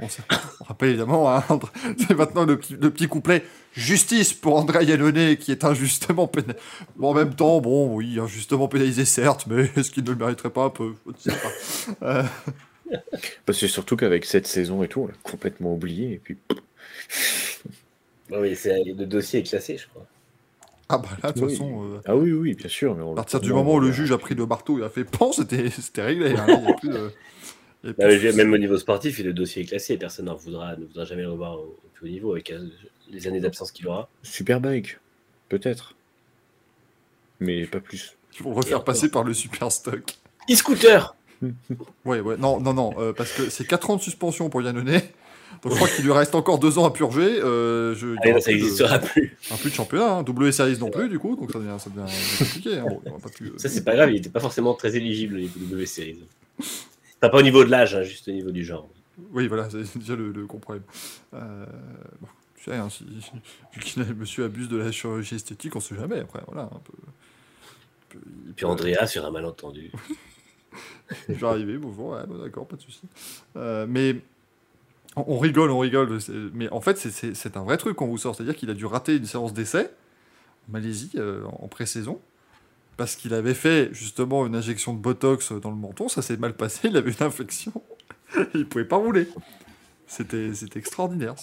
on, 0.00 0.04
on 0.04 0.08
se- 0.10 0.20
rappelle 0.60 0.90
évidemment, 0.90 1.34
hein, 1.34 1.42
c'est 1.96 2.14
maintenant 2.14 2.44
le, 2.44 2.58
petit- 2.58 2.76
le 2.78 2.90
petit 2.90 3.08
couplet 3.08 3.42
justice 3.72 4.34
pour 4.34 4.56
André 4.56 4.84
Yannone 4.84 5.36
qui 5.36 5.50
est 5.50 5.64
injustement 5.64 6.26
pénalisé. 6.26 6.58
Bon, 6.96 7.10
en 7.10 7.14
même 7.14 7.34
temps, 7.34 7.58
bon, 7.62 7.94
oui, 7.96 8.18
injustement 8.20 8.68
pénalisé 8.68 9.06
certes, 9.06 9.46
mais 9.48 9.70
est-ce 9.76 9.90
qu'il 9.90 10.04
ne 10.04 10.10
le 10.10 10.16
mériterait 10.16 10.50
pas? 10.50 10.64
Un 10.64 10.70
peu 10.70 10.92
Je 11.24 11.30
ne 11.30 11.34
sais 11.34 11.40
pas. 11.40 12.06
Euh, 12.06 12.22
Parce 13.46 13.60
que 13.60 13.66
surtout 13.66 13.96
qu'avec 13.96 14.24
cette 14.24 14.46
saison 14.46 14.82
et 14.82 14.88
tout, 14.88 15.02
on 15.02 15.06
l'a 15.08 15.14
complètement 15.22 15.74
oublié. 15.74 16.12
Et 16.14 16.18
puis, 16.18 16.36
Bah 18.30 18.38
oui, 18.40 18.54
c'est- 18.56 18.82
le 18.84 19.06
dossier 19.06 19.40
est 19.40 19.42
classé, 19.44 19.76
je 19.78 19.86
crois. 19.88 20.06
ah 20.88 20.98
bah 20.98 21.08
là, 21.22 21.32
de 21.32 21.38
toute 21.40 21.48
Oui. 21.48 21.52
façon, 21.54 21.84
euh, 21.94 22.00
ah 22.06 22.16
oui, 22.16 22.32
oui, 22.32 22.54
bien 22.54 22.68
sûr. 22.68 22.94
Mais 22.94 23.02
on 23.02 23.12
à 23.12 23.16
partir 23.16 23.40
du 23.40 23.52
moment 23.52 23.74
où 23.74 23.80
le 23.80 23.92
juge 23.92 24.12
a 24.12 24.18
pris 24.18 24.34
le 24.34 24.46
marteau 24.46 24.78
et 24.80 24.84
a 24.84 24.88
fait 24.88 25.04
pan, 25.04 25.32
c'était 25.32 25.70
c'était 25.70 26.02
réglé. 26.02 26.32
hein, 26.36 26.46
il 26.48 26.64
y 26.64 26.72
a 26.72 26.74
plus 26.74 26.88
de- 26.88 27.10
il 27.84 27.86
y 27.88 27.90
a 27.90 27.94
plus 27.94 28.04
de 28.04 28.10
je- 28.18 28.26
soucis. 28.26 28.36
même 28.36 28.52
au 28.52 28.58
niveau 28.58 28.76
sportif, 28.78 29.18
le 29.18 29.32
dossier 29.32 29.62
est 29.62 29.66
classé. 29.66 29.96
Personne 29.98 30.26
n'en 30.26 30.34
voudra, 30.34 30.76
ne 30.76 30.84
voudra 30.86 31.04
jamais 31.04 31.22
le 31.22 31.30
revoir 31.30 31.54
au, 31.54 31.62
au 31.84 31.88
plus 31.94 32.06
haut 32.08 32.12
niveau 32.12 32.32
avec 32.32 32.50
euh, 32.50 32.68
les 33.10 33.26
années 33.26 33.40
d'absence 33.40 33.70
qu'il 33.72 33.86
aura. 33.86 34.08
Superbike, 34.22 34.98
peut-être. 35.48 35.94
Mais 37.40 37.66
pas 37.66 37.80
plus. 37.80 38.16
Ils 38.38 38.42
vont 38.42 38.52
refaire 38.54 38.82
passer 38.84 39.10
par 39.10 39.24
le 39.24 39.32
super 39.34 39.70
stock. 39.72 40.16
E-scooter 40.50 41.14
Ouais, 42.04 42.20
ouais, 42.20 42.36
non, 42.36 42.60
non, 42.60 42.74
non, 42.74 42.94
euh, 42.98 43.12
parce 43.12 43.32
que 43.32 43.48
c'est 43.50 43.66
4 43.66 43.90
ans 43.90 43.96
de 43.96 44.02
suspension 44.02 44.48
pour 44.50 44.62
Yannone. 44.62 45.00
Donc 45.62 45.72
je 45.72 45.76
crois 45.76 45.88
qu'il 45.88 46.04
lui 46.04 46.12
reste 46.12 46.34
encore 46.34 46.58
2 46.58 46.78
ans 46.78 46.84
à 46.84 46.90
purger. 46.92 47.40
Euh, 47.42 47.94
je, 47.94 48.06
il 48.08 48.14
y 48.14 48.18
Allez, 48.18 48.30
aura 48.30 48.38
Ah, 48.38 48.40
ça 48.42 48.50
n'existera 48.52 48.98
plus. 48.98 49.36
un 49.50 49.56
plus 49.56 49.70
de 49.70 49.74
championnat, 49.74 50.16
hein. 50.18 50.22
W 50.22 50.52
Series 50.52 50.78
non 50.78 50.90
plus, 50.90 51.08
du 51.08 51.18
coup, 51.18 51.36
donc 51.36 51.50
ça 51.50 51.58
devient, 51.58 51.76
ça 51.78 51.90
devient 51.90 52.12
compliqué. 52.38 52.78
hein. 52.78 52.84
Bon, 53.04 53.18
pas 53.18 53.28
plus, 53.28 53.48
euh, 53.48 53.58
Ça, 53.58 53.68
c'est 53.68 53.82
pas 53.84 53.94
grave, 53.96 54.10
il 54.12 54.16
était 54.18 54.28
pas 54.30 54.40
forcément 54.40 54.74
très 54.74 54.94
éligible 54.96 55.36
au 55.36 55.38
niveau 55.38 55.58
de 55.58 55.64
W 55.64 55.86
Series. 55.86 56.18
Enfin, 56.60 57.30
pas 57.30 57.38
au 57.38 57.42
niveau 57.42 57.64
de 57.64 57.70
l'âge, 57.70 57.94
hein, 57.96 58.02
juste 58.02 58.28
au 58.28 58.32
niveau 58.32 58.50
du 58.50 58.64
genre. 58.64 58.88
Oui, 59.32 59.48
voilà, 59.48 59.68
c'est 59.70 59.98
déjà 59.98 60.14
le, 60.16 60.30
le 60.32 60.46
gros 60.46 60.58
problème. 60.58 60.84
Euh, 61.34 61.64
bon, 62.20 62.28
tu 62.56 62.64
sais, 62.64 62.76
hein, 62.76 62.88
si, 62.90 63.04
vu 63.72 63.80
qu'il 63.80 64.04
monsieur 64.14 64.44
abuse 64.44 64.68
de 64.68 64.76
la 64.76 64.92
chirurgie 64.92 65.34
esthétique, 65.36 65.74
on 65.74 65.80
sait 65.80 65.96
jamais, 65.96 66.20
après, 66.20 66.40
voilà. 66.46 66.64
Un 66.64 66.80
peu, 66.84 66.92
un 67.02 68.10
peu- 68.10 68.20
puis 68.54 68.64
Andrea 68.66 69.06
sur 69.06 69.24
un 69.24 69.30
malentendu. 69.30 69.90
Il 71.28 71.36
va 71.36 71.50
arriver, 71.50 71.78
bonjour, 71.78 72.10
ouais, 72.10 72.26
bon, 72.26 72.38
d'accord, 72.38 72.66
pas 72.66 72.76
de 72.76 72.82
souci. 72.82 73.02
Euh, 73.56 73.86
mais 73.88 74.16
on, 75.16 75.24
on 75.28 75.38
rigole, 75.38 75.70
on 75.70 75.78
rigole, 75.78 76.18
mais 76.54 76.68
en 76.70 76.80
fait, 76.80 76.98
c'est- 76.98 77.56
un 77.56 77.62
vrai 77.64 77.76
truc 77.78 77.96
qu'on 77.96 78.06
vous 78.06 78.18
sort. 78.18 78.34
C'est-à-dire 78.34 78.56
qu'il 78.56 78.70
a 78.70 78.74
dû 78.74 78.86
rater 78.86 79.16
une 79.16 79.26
séance 79.26 79.52
d'essai 79.52 79.90
en 80.68 80.72
Malaisie 80.72 81.10
euh, 81.16 81.44
en 81.44 81.68
pré-saison 81.68 82.20
parce 82.96 83.14
qu'il 83.16 83.32
avait 83.32 83.54
fait 83.54 83.88
justement 83.92 84.44
une 84.46 84.54
injection 84.56 84.92
de 84.92 84.98
botox 84.98 85.52
dans 85.52 85.70
le 85.70 85.76
menton. 85.76 86.08
Ça 86.08 86.20
s'est 86.20 86.36
mal 86.36 86.54
passé, 86.54 86.88
il 86.88 86.96
avait 86.96 87.12
une 87.12 87.26
infection. 87.26 87.72
il 88.54 88.66
pouvait 88.68 88.84
pas 88.84 88.96
rouler. 88.96 89.28
C'était 90.06 90.50
extraordinaire. 90.74 91.34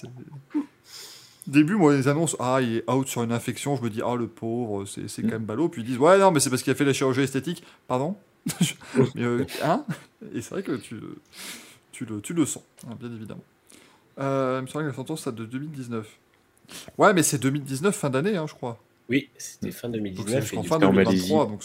Début, 1.47 1.75
moi, 1.75 1.95
les 1.95 2.07
annonces, 2.07 2.35
ah, 2.39 2.59
il 2.61 2.77
est 2.77 2.89
out 2.91 3.07
sur 3.07 3.21
une 3.21 3.31
infection, 3.31 3.75
je 3.75 3.83
me 3.83 3.89
dis, 3.91 4.01
ah, 4.03 4.15
le 4.15 4.27
pauvre, 4.27 4.85
c'est 4.85 5.07
c'est 5.07 5.21
quand 5.21 5.29
même 5.29 5.45
ballot. 5.45 5.69
Puis 5.69 5.81
ils 5.83 5.85
disent, 5.85 5.99
ouais, 5.99 6.17
non, 6.17 6.31
mais 6.31 6.39
c'est 6.39 6.49
parce 6.49 6.63
qu'il 6.63 6.71
a 6.71 6.75
fait 6.75 6.85
la 6.85 6.93
chirurgie 6.93 7.21
esthétique. 7.21 7.63
Pardon? 7.87 8.17
Mais, 9.15 9.23
euh, 9.23 9.45
hein? 9.63 9.85
Et 10.33 10.41
c'est 10.41 10.51
vrai 10.51 10.63
que 10.63 10.73
tu, 10.73 10.95
le- 10.95 11.17
tu, 11.91 12.05
le, 12.05 12.21
tu 12.21 12.33
le 12.33 12.45
sens, 12.45 12.63
hein, 12.87 12.95
bien 12.99 13.11
évidemment. 13.13 13.43
Euh, 14.19 14.59
il 14.59 14.63
me 14.63 14.67
semble 14.67 14.85
que 14.85 14.89
la 14.89 14.95
sentence 14.95 15.25
date 15.25 15.35
de 15.35 15.45
2019. 15.45 16.07
Ouais, 16.97 17.13
mais 17.13 17.23
c'est 17.23 17.37
2019, 17.39 17.95
fin 17.95 18.09
d'année, 18.09 18.37
hein, 18.37 18.45
je 18.47 18.53
crois. 18.53 18.79
Oui, 19.09 19.29
c'était 19.37 19.71
fin 19.71 19.89
Donc 19.89 19.97
c'est 19.97 20.01
2019 20.01 20.37
et 20.37 20.41
jusqu'en 20.41 20.63
fin 20.63 20.75
en 20.77 20.79
2023, 20.91 21.03
Malaisie. 21.03 21.29
donc 21.51 21.63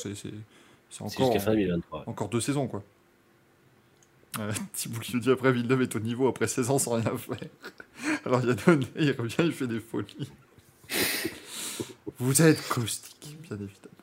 c'est 0.91 1.03
encore, 1.03 1.41
fin 1.41 1.53
2023. 1.53 2.05
encore 2.07 2.29
deux 2.29 2.41
saisons, 2.41 2.67
quoi. 2.67 2.83
Euh, 4.39 4.53
Thibaut 4.75 5.01
qui 5.01 5.15
nous 5.17 5.21
dit 5.21 5.31
après 5.31 5.53
Villeneuve 5.53 5.83
est 5.83 5.97
au 5.97 6.01
niveau 6.01 6.29
après 6.29 6.47
16 6.47 6.71
ans 6.71 6.79
sans 6.79 6.93
rien 6.93 7.17
faire. 7.17 7.39
Alors 8.25 8.45
Yann, 8.45 8.85
il 8.97 9.13
revient, 9.13 9.35
il 9.41 9.53
fait 9.53 9.67
des 9.67 9.81
folies. 9.81 10.31
Vous 12.19 12.43
êtes 12.43 12.67
caustique, 12.69 13.39
bien 13.43 13.57
évidemment. 13.57 13.95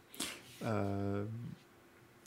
Euh... 0.65 1.25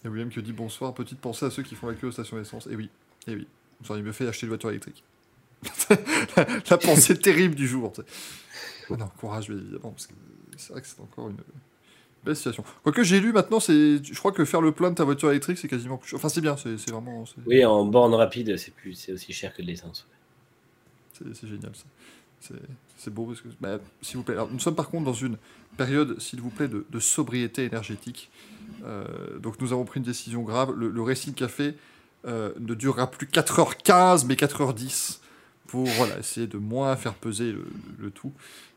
Il 0.03 0.07
y 0.07 0.09
a 0.09 0.11
William 0.11 0.31
qui 0.31 0.43
dit 0.43 0.53
bonsoir, 0.53 0.95
petite 0.95 1.21
pensée 1.21 1.45
à 1.47 1.51
ceux 1.51 1.63
qui 1.63 1.75
font 1.75 1.87
la 1.89 1.95
queue 1.95 2.07
aux 2.09 2.13
stations 2.13 2.37
d'essence. 2.37 2.67
Et 2.67 2.77
oui, 2.77 2.89
et 3.27 3.35
oui. 3.35 3.47
Ça, 3.85 3.97
il 3.97 4.03
me 4.03 4.13
fait 4.13 4.27
acheter 4.29 4.47
une 4.47 4.51
voiture 4.51 4.71
électrique. 4.71 5.03
la, 6.37 6.47
la 6.71 6.79
pensée 6.79 7.19
terrible 7.19 7.55
du 7.55 7.67
jour. 7.69 7.93
Ah 8.91 8.97
non, 8.97 9.09
courage, 9.19 9.49
bien 9.49 9.59
évidemment, 9.59 9.91
parce 9.91 10.07
que 10.07 10.15
c'est 10.57 10.73
vrai 10.73 10.81
que 10.83 10.87
c'est 10.87 11.01
encore 11.01 11.29
une 11.29 11.37
belle 12.25 12.37
situation. 12.37 12.65
Quoique 12.83 13.03
j'ai 13.03 13.21
lu 13.21 13.33
maintenant, 13.33 13.61
c'est, 13.61 14.03
je 14.03 14.19
crois 14.19 14.33
que 14.33 14.45
faire 14.45 14.61
le 14.61 14.73
plein 14.73 14.91
de 14.91 14.95
ta 14.97 15.05
voiture 15.05 15.31
électrique, 15.31 15.59
c'est 15.59 15.69
quasiment 15.69 15.97
plus 15.99 16.11
cher. 16.11 16.17
Enfin, 16.19 16.29
c'est 16.29 16.41
bien, 16.41 16.57
c'est 16.57 16.77
c'est 16.79 16.91
vraiment. 16.91 17.25
c'est- 17.27 17.37
Oui, 17.47 17.65
en 17.65 17.85
borne 17.85 18.15
rapide, 18.15 18.57
c'est 18.57 18.75
plus, 18.75 18.95
c'est 18.95 19.13
aussi 19.13 19.33
cher 19.33 19.55
que 19.55 19.63
de 19.63 19.67
l'essence. 19.67 20.07
C'est 21.13 21.35
c'est 21.35 21.47
génial 21.47 21.75
ça. 21.75 21.85
C'est- 22.41 23.11
beau 23.11 23.27
parce 23.27 23.41
que, 23.41 23.49
bah, 23.61 23.79
s'il 24.03 24.17
vous 24.19 24.23
plaît. 24.23 24.35
Alors, 24.35 24.51
nous 24.51 24.59
sommes 24.59 24.75
par 24.75 24.89
contre 24.91 25.05
dans 25.05 25.13
une 25.15 25.37
période, 25.77 26.21
s'il 26.21 26.41
vous 26.41 26.51
plaît, 26.51 26.69
de, 26.69 26.85
de 26.91 26.99
sobriété 27.01 27.65
énergétique. 27.65 28.31
Euh, 28.85 29.39
donc 29.39 29.61
nous 29.61 29.73
avons 29.73 29.85
pris 29.85 29.99
une 30.01 30.07
décision 30.07 30.43
grave. 30.43 30.73
Le, 30.77 30.89
le 30.91 31.03
Racing 31.03 31.33
Café 31.35 31.75
euh, 32.27 32.53
ne 32.61 32.75
durera 32.75 33.11
plus 33.11 33.27
4h15 33.27 34.27
mais 34.27 34.35
4h10 34.35 35.19
pour 35.67 35.85
voilà, 35.87 36.19
essayer 36.19 36.47
de 36.47 36.59
moins 36.59 36.95
faire 36.97 37.15
peser 37.15 37.53
le, 37.53 37.65
le 37.99 38.11
tout. 38.11 38.33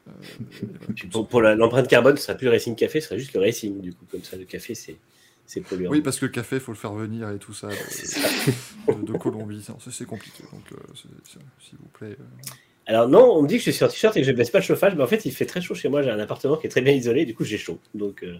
Euh, 0.07 0.11
voilà. 1.11 1.27
Pour, 1.29 1.41
l'empreinte 1.41 1.87
carbone, 1.87 2.17
ce 2.17 2.23
serait 2.23 2.37
plus 2.37 2.45
le 2.45 2.51
Racing 2.51 2.75
Café, 2.75 3.01
ce 3.01 3.07
serait 3.09 3.19
juste 3.19 3.33
le 3.33 3.39
Racing, 3.41 3.81
du 3.81 3.93
coup. 3.93 4.05
Comme 4.11 4.23
ça, 4.23 4.37
le 4.37 4.45
café, 4.45 4.75
c'est, 4.75 4.97
c'est 5.45 5.61
polluant. 5.61 5.89
Oui, 5.91 6.01
parce 6.01 6.19
que 6.19 6.25
le 6.25 6.31
café, 6.31 6.57
il 6.57 6.61
faut 6.61 6.71
le 6.71 6.77
faire 6.77 6.93
venir 6.93 7.29
et 7.29 7.39
tout 7.39 7.53
ça 7.53 7.67
de, 8.87 8.93
de- 8.93 9.11
de 9.11 9.17
Colombie. 9.17 9.65
C'est- 9.89 10.05
compliqué. 10.05 10.43
Donc, 10.51 10.71
euh, 10.71 10.77
s'il 11.59 11.77
vous 11.79 11.89
plaît. 11.93 12.17
Alors 12.85 13.07
non, 13.07 13.31
on 13.37 13.41
me 13.43 13.47
dit 13.47 13.55
que 13.55 13.59
je 13.59 13.63
suis 13.71 13.73
sur 13.73 13.87
t-shirt 13.87 14.15
et 14.17 14.21
que 14.21 14.25
je 14.27 14.31
ne 14.31 14.35
baisse 14.37 14.49
pas 14.49 14.59
le 14.59 14.63
chauffage, 14.63 14.93
mais 14.95 15.03
en 15.03 15.07
fait, 15.07 15.25
il 15.25 15.31
fait 15.31 15.45
très 15.45 15.61
chaud 15.61 15.73
chez 15.75 15.87
moi. 15.89 16.01
J'ai 16.01 16.09
un 16.09 16.19
appartement 16.19 16.57
qui 16.57 16.67
est 16.67 16.69
très 16.69 16.81
bien 16.81 16.93
isolé, 16.93 17.25
du 17.25 17.33
coup, 17.33 17.43
j'ai 17.45 17.57
chaud. 17.57 17.79
Donc, 17.93 18.23
euh, 18.23 18.35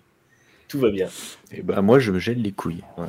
tout 0.68 0.80
va 0.80 0.90
bien. 0.90 1.08
Et 1.52 1.62
bah, 1.62 1.82
moi, 1.82 2.00
je 2.00 2.12
me 2.12 2.20
gèle 2.20 2.42
les 2.42 2.52
couilles. 2.52 2.84
Ouais. 2.98 3.06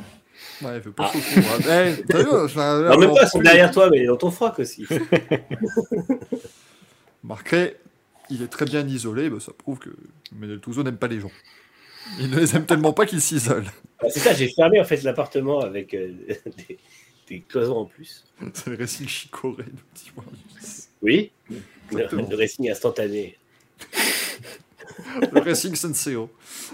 Ouais, 0.61 0.77
il 0.77 0.81
fait 0.81 0.91
pas 0.91 1.11
Ah. 1.13 1.17
chaud. 1.17 1.41
hein. 1.69 1.93
Eh, 2.09 2.17
vu, 2.17 2.23
Non, 2.23 2.97
même 2.97 3.13
pas, 3.13 3.23
ils 3.23 3.27
sont 3.27 3.39
plus. 3.39 3.43
derrière 3.45 3.71
toi, 3.71 3.89
mais 3.89 4.05
dans 4.05 4.15
ton 4.17 4.31
froc 4.31 4.59
aussi. 4.59 4.85
Marqué, 7.23 7.73
il 8.29 8.41
est 8.41 8.47
très 8.47 8.65
bien 8.65 8.85
isolé, 8.87 9.29
bah, 9.29 9.37
ça 9.39 9.51
prouve 9.57 9.79
que 9.79 9.89
Menel 10.31 10.59
Touzo 10.59 10.83
n'aime 10.83 10.97
pas 10.97 11.07
les 11.07 11.19
gens. 11.19 11.31
Il 12.19 12.29
ne 12.29 12.37
les 12.39 12.55
aime 12.55 12.65
tellement 12.65 12.93
pas 12.93 13.05
qu'il 13.05 13.19
s'isole. 13.21 13.65
Ah, 13.99 14.05
c'est 14.09 14.19
ça, 14.19 14.33
j'ai 14.33 14.47
fermé 14.49 14.79
en 14.79 14.85
fait 14.85 15.01
l'appartement 15.03 15.59
avec 15.61 15.93
euh, 15.93 16.11
des, 16.69 16.77
des 17.27 17.39
cloisons 17.41 17.77
en 17.77 17.85
plus. 17.85 18.23
C'est 18.53 18.67
le 18.67 18.77
Racing 18.77 19.07
Chicoré, 19.07 19.63
nous. 19.71 20.23
Oui, 21.05 21.31
le, 21.49 21.57
Exactement. 21.91 22.27
le 22.29 22.35
racing 22.35 22.69
instantané. 22.71 23.37
Le 25.31 25.39
Racing 25.41 25.75
Senseo. 25.75 26.29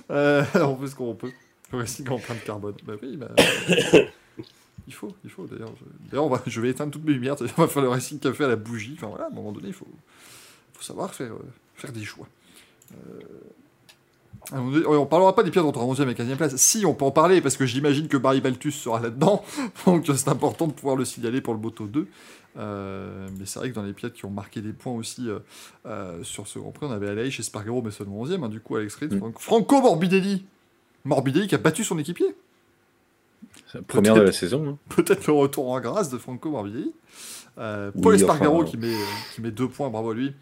Euh, 0.10 0.44
on 0.56 0.78
fait 0.78 0.88
ce 0.88 0.96
qu'on 0.96 1.14
peut. 1.16 1.32
Le 1.72 1.80
Racing 1.80 2.08
empreinte 2.10 2.44
carbone. 2.44 2.76
Bah 2.86 2.94
oui, 3.02 3.18
bah. 3.18 3.30
Il 4.88 4.94
faut, 4.94 5.14
il 5.24 5.30
faut 5.30 5.46
d'ailleurs. 5.46 5.72
Je... 5.80 6.10
D'ailleurs, 6.10 6.28
va- 6.28 6.42
je 6.48 6.60
vais 6.60 6.70
éteindre 6.70 6.92
toutes 6.92 7.06
mes 7.06 7.14
lumières. 7.14 7.36
On 7.58 7.62
va 7.62 7.68
faire 7.68 7.84
le 7.84 7.90
Racing 7.90 8.20
Café 8.20 8.46
à 8.46 8.48
la 8.48 8.56
bougie. 8.56 8.94
Enfin 8.98 9.08
voilà, 9.08 9.26
à 9.26 9.28
un 9.28 9.32
moment 9.32 9.52
donné, 9.52 9.68
il 9.68 9.74
faut, 9.74 9.88
faut 10.74 10.82
savoir 10.82 11.14
faire, 11.14 11.34
euh, 11.34 11.46
faire 11.76 11.92
des 11.92 12.04
choix. 12.04 12.28
Euh, 12.94 13.20
on 14.54 14.96
on 14.96 15.06
parlera 15.06 15.36
pas 15.36 15.44
des 15.44 15.52
pièces 15.52 15.64
entre 15.64 15.80
11e 15.80 16.10
et 16.10 16.14
15e 16.14 16.36
place. 16.36 16.56
Si, 16.56 16.84
on 16.86 16.96
peut 16.96 17.06
en 17.06 17.12
parler, 17.12 17.42
parce 17.42 17.58
que 17.58 17.66
j'imagine 17.66 18.08
que 18.08 18.18
Barry 18.18 18.42
Baltus 18.42 18.76
sera 18.76 19.00
là-dedans. 19.00 19.46
Donc 19.86 20.08
c'est 20.08 20.28
important 20.30 20.68
de 20.68 20.74
pouvoir 20.74 20.96
le 20.96 21.06
signaler 21.06 21.42
pour 21.42 21.54
le 21.54 21.60
Moto 21.60 21.86
2. 21.86 22.08
Euh, 22.58 23.28
mais 23.40 23.46
c'est 23.46 23.60
vrai 23.60 23.70
que 23.70 23.76
dans 23.76 23.84
les 23.84 23.94
pièces 23.94 24.12
qui 24.12 24.26
ont 24.26 24.30
marqué 24.30 24.62
des 24.62 24.74
points 24.74 24.94
aussi 24.94 25.30
euh, 25.30 25.40
euh, 25.86 26.22
sur 26.24 26.48
ce 26.48 26.60
Grand 26.60 26.72
Prix, 26.72 26.86
on 26.88 26.92
avait 26.92 27.08
Alaïch 27.10 27.40
et 27.40 27.44
Spargaro, 27.44 27.82
mais 27.82 27.92
seulement 27.92 28.26
11e. 28.26 28.44
hein, 28.44 28.50
du 28.50 28.60
coup, 28.60 28.76
Alex 28.76 28.96
Reed, 28.96 29.14
Mm. 29.14 29.20
Fran- 29.20 29.34
Franco 29.40 29.82
Morbidelli. 29.82 30.46
Morbidelli 31.06 31.48
qui 31.48 31.56
a 31.56 31.58
battu 31.60 31.84
son 31.84 31.98
équipier. 31.98 32.36
La 33.74 33.82
première 33.82 34.16
de 34.16 34.22
la 34.22 34.32
saison. 34.32 34.68
hein. 34.72 34.78
Peut-être 34.90 35.26
le 35.28 35.34
retour 35.34 35.70
en 35.72 35.80
grâce 35.80 36.10
de 36.10 36.18
Franco 36.18 36.50
Morbidelli. 36.52 36.92
Euh, 37.58 37.92
Paul 37.92 38.14
Oui, 38.14 38.22
Espargaro 38.22 38.62
enfin, 38.62 38.70
qui, 38.72 38.78
met, 38.78 38.96
qui 39.34 39.42
met 39.42 39.52
deux 39.52 39.68
points, 39.68 39.90
bravo 39.90 40.12
à 40.12 40.14
lui. 40.14 40.34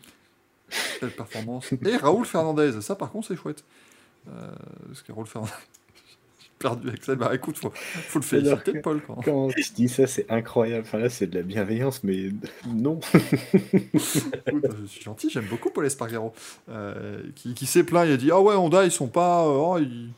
Quelle 0.99 1.11
performance. 1.11 1.71
Et 1.85 1.95
Raoul 1.97 2.25
Fernandez, 2.25 2.81
ça 2.81 2.95
par 2.95 3.11
contre 3.11 3.27
c'est 3.27 3.35
chouette. 3.35 3.63
Euh, 4.27 4.51
parce 4.87 5.01
que 5.01 5.11
Raoul 5.11 5.25
Fernandez. 5.27 5.51
Perdu 6.59 6.89
Axel. 6.89 7.15
Bah 7.15 7.31
écoute, 7.33 7.57
faut, 7.57 7.71
faut 7.73 8.19
le 8.19 8.25
féliciter, 8.25 8.73
Paul. 8.81 9.01
Quand... 9.07 9.21
Quand 9.23 9.49
je 9.49 9.71
dis 9.73 9.87
ça, 9.87 10.07
c'est 10.07 10.29
incroyable. 10.29 10.83
Enfin 10.85 10.97
là, 10.99 11.09
c'est 11.09 11.27
de 11.27 11.37
la 11.37 11.43
bienveillance, 11.43 12.03
mais 12.03 12.31
non. 12.67 12.99
Écoute, 14.47 14.65
je 14.81 14.85
suis 14.87 15.01
gentil, 15.03 15.29
j'aime 15.29 15.45
beaucoup 15.45 15.69
Paul 15.69 15.85
Espargaro. 15.85 16.33
Euh, 16.69 17.21
qui 17.35 17.53
qui 17.53 17.65
s'est 17.65 17.83
plaint, 17.83 18.05
il 18.07 18.11
a 18.13 18.17
dit 18.17 18.31
Ah 18.31 18.41
ouais, 18.41 18.55
Honda, 18.55 18.83
ils 18.85 18.91
sont 18.91 19.07
pas. 19.07 19.43
euh, 19.45 19.57
oh, 19.57 19.77
ils... 19.79 20.09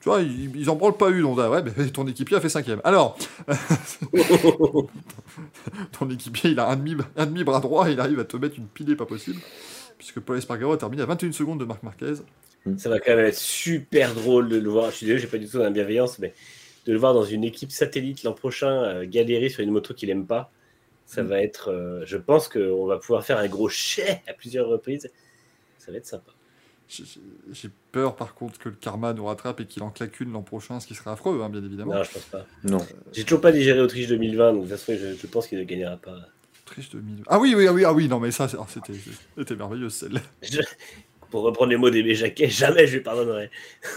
Tu 0.00 0.08
vois, 0.08 0.20
ils, 0.20 0.54
ils 0.56 0.68
en 0.68 0.74
branlent 0.76 0.96
pas 0.96 1.10
une, 1.10 1.24
Honda. 1.24 1.48
Ouais, 1.48 1.62
mais 1.62 1.86
ton 1.90 2.06
équipier 2.08 2.36
a 2.36 2.40
fait 2.40 2.48
cinquième. 2.48 2.80
Alors, 2.84 3.16
ton 5.92 6.10
équipier, 6.10 6.50
il 6.50 6.60
a 6.60 6.68
un 6.68 6.76
demi, 6.76 6.96
un 7.16 7.26
demi 7.26 7.44
bras 7.44 7.60
droit 7.60 7.88
et 7.88 7.92
il 7.92 8.00
arrive 8.00 8.18
à 8.20 8.24
te 8.24 8.36
mettre 8.36 8.58
une 8.58 8.66
pilée 8.66 8.96
pas 8.96 9.06
possible. 9.06 9.40
Puisque 9.98 10.20
Paul 10.20 10.38
Espargaro 10.38 10.72
a 10.72 10.78
terminé 10.78 11.02
à 11.02 11.06
21 11.06 11.32
secondes 11.32 11.60
de 11.60 11.64
Marc 11.64 11.82
Marquez. 11.82 12.14
Ça 12.76 12.88
va 12.88 13.00
quand 13.00 13.16
même 13.16 13.26
être 13.26 13.38
super 13.38 14.14
drôle 14.14 14.48
de 14.48 14.56
le 14.58 14.68
voir. 14.70 14.90
Je 14.90 14.96
suis 14.96 15.06
désolé, 15.06 15.20
j'ai 15.22 15.28
pas 15.28 15.38
du 15.38 15.48
tout 15.48 15.58
dans 15.58 15.64
la 15.64 15.70
bienveillance, 15.70 16.18
mais 16.18 16.32
de 16.86 16.92
le 16.92 16.98
voir 16.98 17.12
dans 17.14 17.24
une 17.24 17.44
équipe 17.44 17.72
satellite 17.72 18.22
l'an 18.22 18.32
prochain 18.34 18.70
euh, 18.84 19.04
galérer 19.06 19.48
sur 19.48 19.60
une 19.62 19.70
moto 19.70 19.94
qu'il 19.94 20.10
aime 20.10 20.26
pas. 20.26 20.50
Ça 21.06 21.22
Mm. 21.22 21.26
va 21.26 21.42
être. 21.42 21.70
euh, 21.70 22.02
je 22.06 22.16
pense 22.16 22.48
qu'on 22.48 22.86
va 22.86 22.98
pouvoir 22.98 23.24
faire 23.24 23.38
un 23.38 23.48
gros 23.48 23.68
chais 23.68 24.22
à 24.28 24.32
plusieurs 24.32 24.68
reprises. 24.68 25.10
Ça 25.78 25.90
va 25.90 25.98
être 25.98 26.06
sympa. 26.06 26.32
J'ai- 26.88 27.70
peur 27.90 28.16
par 28.16 28.34
contre 28.34 28.58
que 28.58 28.68
le 28.68 28.74
karma 28.74 29.12
nous 29.14 29.24
rattrape 29.24 29.60
et 29.60 29.66
qu'il 29.66 29.82
en 29.82 29.90
claque 29.90 30.20
une 30.20 30.32
l'an 30.32 30.42
prochain, 30.42 30.78
ce 30.78 30.86
qui 30.86 30.94
serait 30.94 31.10
affreux, 31.10 31.40
hein, 31.42 31.48
bien 31.48 31.64
évidemment. 31.64 31.94
Non, 31.94 32.02
je 32.04 32.10
pense 32.12 32.24
pas. 32.24 32.46
Non. 32.64 32.78
J'ai 33.12 33.24
toujours 33.24 33.40
pas 33.40 33.52
digéré 33.52 33.80
Autriche 33.80 34.08
2020, 34.08 34.52
donc 34.52 34.64
de 34.64 34.68
toute 34.68 34.78
façon, 34.78 34.92
je, 35.00 35.14
je 35.16 35.26
pense 35.26 35.46
qu'il 35.46 35.58
ne 35.58 35.64
gagnera 35.64 35.96
pas. 35.96 36.16
Triche 36.66 36.90
de 36.90 37.00
mille. 37.00 37.22
Ah 37.28 37.38
oui, 37.38 37.54
oui, 37.56 37.66
ah 37.66 37.72
oui, 37.72 37.84
ah 37.84 37.92
oui, 37.92 38.08
non, 38.08 38.20
mais 38.20 38.30
ça, 38.30 38.46
ah, 38.58 38.66
c'était 38.68 38.92
c'était 39.36 39.56
merveilleux 39.56 39.88
celle-là. 39.90 40.20
Je- 40.42 40.60
Pour 41.32 41.42
reprendre 41.42 41.70
les 41.70 41.76
mots 41.78 41.90
d'Aimé 41.90 42.14
Jacquet, 42.14 42.48
jamais 42.48 42.86
je 42.86 42.98
lui 42.98 43.02
pardonnerai. 43.02 43.50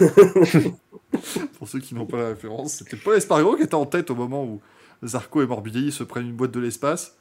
Pour 1.58 1.68
ceux 1.68 1.78
qui 1.78 1.94
n'ont 1.94 2.06
pas 2.06 2.16
la 2.16 2.28
référence, 2.28 2.74
c'était 2.74 2.96
Paul 2.96 3.14
Espargaro 3.16 3.56
qui 3.56 3.62
était 3.62 3.74
en 3.74 3.86
tête 3.86 4.10
au 4.10 4.14
moment 4.14 4.42
où 4.44 4.60
Zarco 5.04 5.42
et 5.42 5.46
Morbidelli 5.46 5.92
se 5.92 6.02
prennent 6.02 6.26
une 6.26 6.34
boîte 6.34 6.50
de 6.50 6.60
l'espace. 6.60 7.16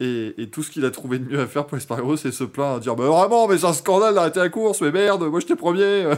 Et, 0.00 0.32
et 0.38 0.48
tout 0.48 0.62
ce 0.62 0.70
qu'il 0.70 0.84
a 0.84 0.90
trouvé 0.90 1.18
de 1.18 1.24
mieux 1.28 1.40
à 1.40 1.46
faire, 1.46 1.66
Paul 1.66 1.78
Espargaro, 1.78 2.16
c'est 2.16 2.32
se 2.32 2.44
plaindre, 2.44 2.80
dire 2.80 2.96
bah, 2.96 3.04
vraiment, 3.06 3.46
mais 3.48 3.58
c'est 3.58 3.66
un 3.66 3.72
scandale 3.72 4.14
d'arrêter 4.14 4.40
la 4.40 4.48
course, 4.48 4.80
mais 4.80 4.90
merde, 4.92 5.24
moi 5.24 5.40
j'étais 5.40 5.56
premier. 5.56 6.04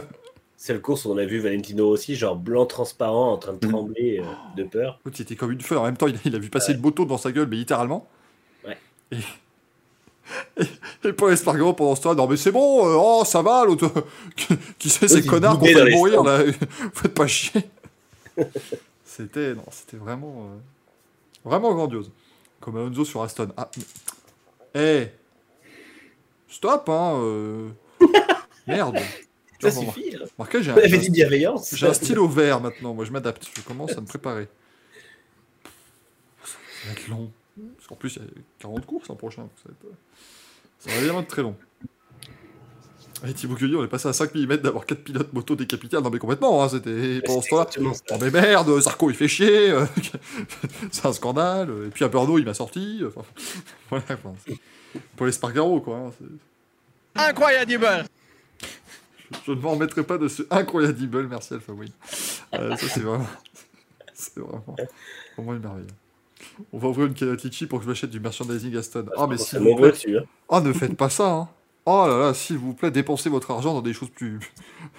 C'est 0.57 0.71
le 0.73 0.79
course 0.79 1.03
où 1.03 1.11
on 1.11 1.17
a 1.17 1.25
vu 1.25 1.39
Valentino 1.39 1.85
aussi, 1.89 2.15
genre 2.15 2.37
blanc 2.37 2.65
transparent, 2.65 3.33
en 3.33 3.37
train 3.37 3.53
de 3.53 3.65
Mm. 3.67 3.69
trembler 3.69 4.21
euh, 4.21 4.23
de 4.55 4.63
peur. 4.63 4.99
L'autre, 5.03 5.17
il 5.19 5.23
était 5.23 5.35
comme 5.35 5.51
une 5.51 5.59
feu. 5.59 5.77
En 5.77 5.83
même 5.83 5.97
temps, 5.97 6.07
il, 6.07 6.17
il 6.23 6.33
a 6.33 6.39
vu 6.39 6.49
passer 6.49 6.71
une 6.71 6.79
moto 6.79 7.03
dans 7.03 7.17
sa 7.17 7.33
gueule, 7.33 7.47
mais 7.49 7.57
littéralement. 7.57 8.07
Ouais. 8.65 8.77
Et, 9.11 9.17
et, 11.03 11.13
Paul 11.13 11.31
Espargaro, 11.33 11.73
pendant 11.73 11.95
ce 11.95 12.01
temps, 12.01 12.15
non, 12.15 12.27
mais 12.27 12.37
c'est 12.37 12.51
bon, 12.51 12.87
euh, 12.87 12.95
oh, 12.97 13.23
ça 13.25 13.41
va, 13.41 13.63
l'autre. 13.65 13.91
qui, 14.35 14.57
qui 14.79 14.89
c'est 14.89 15.07
ces 15.07 15.25
connards 15.25 15.59
qu'on 15.59 15.65
fait 15.65 15.91
mourir, 15.91 16.23
là 16.23 16.39
Faites 16.93 17.13
pas 17.13 17.27
chier. 17.27 17.61
c'était, 19.05 19.53
non, 19.53 19.65
c'était 19.71 19.97
vraiment. 19.97 20.49
euh, 20.51 20.57
vraiment 21.43 21.73
grandiose. 21.73 22.11
Comme 22.59 22.77
Alonso 22.77 23.05
sur 23.05 23.21
Aston. 23.21 23.49
Ah, 23.55 23.69
mais- 23.77 23.83
Eh 24.81 25.07
Stop, 26.49 26.89
hein 26.89 27.13
euh, 27.17 27.69
Merde 28.67 28.97
Ça 29.61 29.71
suffit. 29.71 30.15
hein. 30.15 30.25
remarquez, 30.37 30.63
j'ai 30.63 30.71
On 30.71 30.77
un, 30.77 31.55
j'ai 31.73 31.87
un 31.87 31.93
stylo 31.93 32.27
vert 32.27 32.61
maintenant, 32.61 32.93
moi 32.93 33.03
je 33.05 33.11
m'adapte, 33.11 33.45
je 33.55 33.61
commence 33.61 33.91
à 33.97 34.01
me 34.01 34.05
préparer. 34.05 34.47
Ça 36.43 36.55
va 36.87 36.91
être 36.93 37.07
long. 37.09 37.31
Parce 37.77 37.87
qu'en 37.87 37.95
plus, 37.95 38.15
il 38.17 38.21
y 38.21 38.25
a 38.25 38.29
40 38.59 38.85
courses 38.85 39.07
l'an 39.07 39.15
prochain. 39.15 39.43
donc 39.43 39.51
Ça 39.57 39.69
va, 39.69 39.73
être... 39.73 39.85
euh, 39.85 39.95
ça 40.79 40.89
va 40.91 40.97
évidemment 40.97 41.21
être 41.21 41.27
très 41.27 41.41
long. 41.41 41.55
Et 43.25 43.33
Thibaut 43.33 43.55
Cueilly, 43.55 43.75
on 43.75 43.83
est 43.83 43.87
passé 43.87 44.07
à 44.09 44.13
5 44.13 44.35
mm 44.35 44.57
d'avoir 44.57 44.85
4 44.85 45.03
pilotes 45.03 45.31
moto 45.33 45.55
décapités. 45.55 45.95
Non, 45.99 46.09
mais 46.09 46.19
complètement, 46.19 46.61
hein, 46.63 46.69
c'était 46.69 47.21
pendant 47.25 47.41
ce 47.41 47.49
temps-là. 47.49 47.67
Oh, 48.11 48.15
mais 48.21 48.29
merde, 48.29 48.79
Zarco 48.81 49.09
il 49.09 49.15
fait 49.15 49.29
chier, 49.29 49.71
euh, 49.71 49.85
c'est 50.91 51.05
un 51.05 51.13
scandale. 51.13 51.69
Et 51.87 51.89
puis 51.89 52.03
à 52.03 52.09
Bordeaux, 52.09 52.37
il 52.37 52.45
m'a 52.45 52.53
sorti. 52.53 53.01
Enfin, 53.07 53.21
voilà, 53.89 54.03
enfin, 54.11 54.33
c'est- 54.45 54.59
pour 55.15 55.25
les 55.25 55.31
Spargaro, 55.31 55.79
quoi. 55.81 55.97
hein, 55.97 56.11
Incroyable 57.15 58.05
Je 59.45 59.51
ne 59.51 59.55
m'en 59.59 59.71
remettrai 59.71 60.03
pas 60.03 60.17
de 60.17 60.27
ce 60.27 60.43
incroyable, 60.51 61.27
merci 61.27 61.53
Alpha 61.53 61.71
Win. 61.71 61.89
Euh, 62.53 62.75
ça, 62.75 62.87
c'est 62.89 62.99
vraiment. 62.99 63.27
C'est 64.17 64.39
vraiment, 64.39 64.63
vraiment 65.35 65.53
une 65.55 65.59
merveille. 65.61 65.87
On 66.73 66.77
va 66.77 66.87
ouvrir 66.89 67.07
une 67.07 67.33
litchi 67.35 67.67
pour 67.67 67.79
que 67.79 67.85
je 67.85 67.89
m'achète 67.89 68.09
du 68.09 68.19
merchandising 68.19 68.75
Aston. 68.77 69.05
Ah, 69.17 69.27
mais 69.27 69.37
s'il 69.37 69.59
vous 69.59 69.75
plaît. 69.75 69.91
dessus. 69.91 70.17
hein. 70.17 70.23
Oh, 70.47 70.59
ne 70.61 70.73
faites 70.73 70.95
pas 70.95 71.09
ça, 71.09 71.29
hein. 71.31 71.49
Oh 71.85 72.05
là 72.07 72.17
là, 72.17 72.33
s'il 72.33 72.57
vous 72.57 72.73
plaît, 72.73 72.89
dépensez 72.91 73.29
votre 73.29 73.51
argent 73.51 73.73
dans 73.73 73.81
des 73.81 73.93
choses 73.93 74.09
plus. 74.09 74.39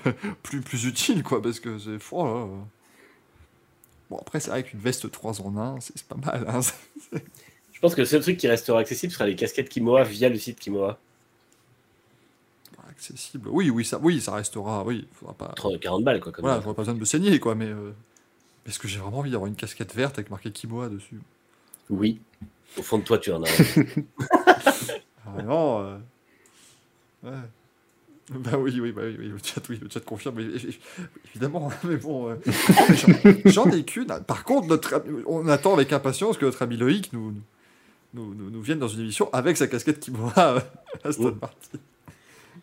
plus, 0.43 0.61
plus 0.61 0.85
utiles, 0.85 1.23
quoi, 1.25 1.43
parce 1.43 1.59
que 1.61 1.79
c'est. 1.79 1.99
Oh 2.13 2.25
là 2.25 2.33
là. 2.47 2.47
Bon, 4.09 4.19
après, 4.19 4.39
c'est 4.39 4.51
vrai 4.51 4.63
qu'une 4.63 4.79
veste 4.79 5.11
3 5.11 5.41
en 5.41 5.57
1, 5.57 5.81
c'est 5.81 6.03
pas 6.05 6.15
mal, 6.17 6.45
hein. 6.49 6.61
Je 7.73 7.81
pense 7.81 7.95
que 7.95 8.01
le 8.03 8.07
seul 8.07 8.23
truc 8.23 8.37
qui 8.39 8.47
restera 8.49 8.79
accessible 8.79 9.13
sera 9.13 9.27
les 9.27 9.35
casquettes 9.37 9.69
Kimoa 9.69 10.05
via 10.05 10.29
le 10.29 10.39
site 10.39 10.59
Kimoa. 10.61 10.99
Accessible. 12.89 13.49
Oui, 13.51 13.69
oui, 13.69 13.85
ça, 13.85 13.99
oui, 14.03 14.21
ça 14.21 14.33
restera. 14.35 14.83
Oui, 14.85 15.07
faudra 15.13 15.35
pas. 15.35 15.53
30, 15.57 15.79
40 15.81 16.05
balles, 16.05 16.21
quoi. 16.21 16.33
Comme 16.33 16.45
Voilà, 16.45 16.61
j'aurais 16.63 16.75
pas 16.75 16.83
besoin 16.83 16.95
de 16.95 17.01
me 17.01 17.05
saigner, 17.05 17.39
quoi, 17.39 17.55
mais. 17.55 17.67
euh, 17.67 17.93
Est-ce 18.67 18.79
que 18.79 18.89
j'ai 18.89 18.99
vraiment 18.99 19.19
envie 19.19 19.31
d'avoir 19.31 19.49
une 19.49 19.57
casquette 19.57 19.95
verte 19.95 20.17
avec 20.19 20.31
marqué 20.31 20.51
Kimoa 20.51 20.89
dessus 20.89 21.21
Oui. 21.91 22.21
Au 22.79 22.83
fond 22.83 22.99
de 22.99 23.05
toi, 23.05 23.19
tu 23.19 23.31
en 23.33 23.43
as. 23.43 23.49
un. 23.49 23.85
Ah, 25.29 25.31
Vraiment. 25.35 25.81
euh, 25.83 25.99
Ouais. 27.25 27.33
Bah 28.33 28.53
oui, 28.59 28.79
oui, 28.81 28.91
bah 28.93 29.03
oui, 29.05 29.17
oui, 29.19 29.29
le 29.29 29.39
chat, 29.43 29.61
oui, 29.69 29.79
le 29.81 29.89
chat 29.89 30.01
confirme, 30.01 30.39
évidemment, 31.31 31.71
mais 31.85 31.97
bon, 31.97 32.31
euh, 32.31 32.37
j'en- 33.45 33.71
ai 33.71 33.85
qu'une. 33.85 34.07
Par 34.27 34.43
contre, 34.45 34.67
notre, 34.67 34.95
ami- 34.95 35.23
on 35.27 35.47
attend 35.49 35.75
avec 35.75 35.93
impatience 35.93 36.37
que 36.39 36.45
notre 36.45 36.63
ami 36.63 36.77
Loïc 36.77 37.13
nous, 37.13 37.33
nous, 38.15 38.35
nous, 38.35 38.51
nous 38.51 38.63
vienne 38.63 38.79
dans 38.81 38.89
une 38.89 39.01
émission 39.01 39.29
avec 39.33 39.57
sa 39.57 39.69
casquette 39.69 40.01
Kimoa 40.01 40.33
euh, 40.57 40.61
Aston 41.05 41.35
Oh. 41.35 41.39
Martin. 41.41 41.79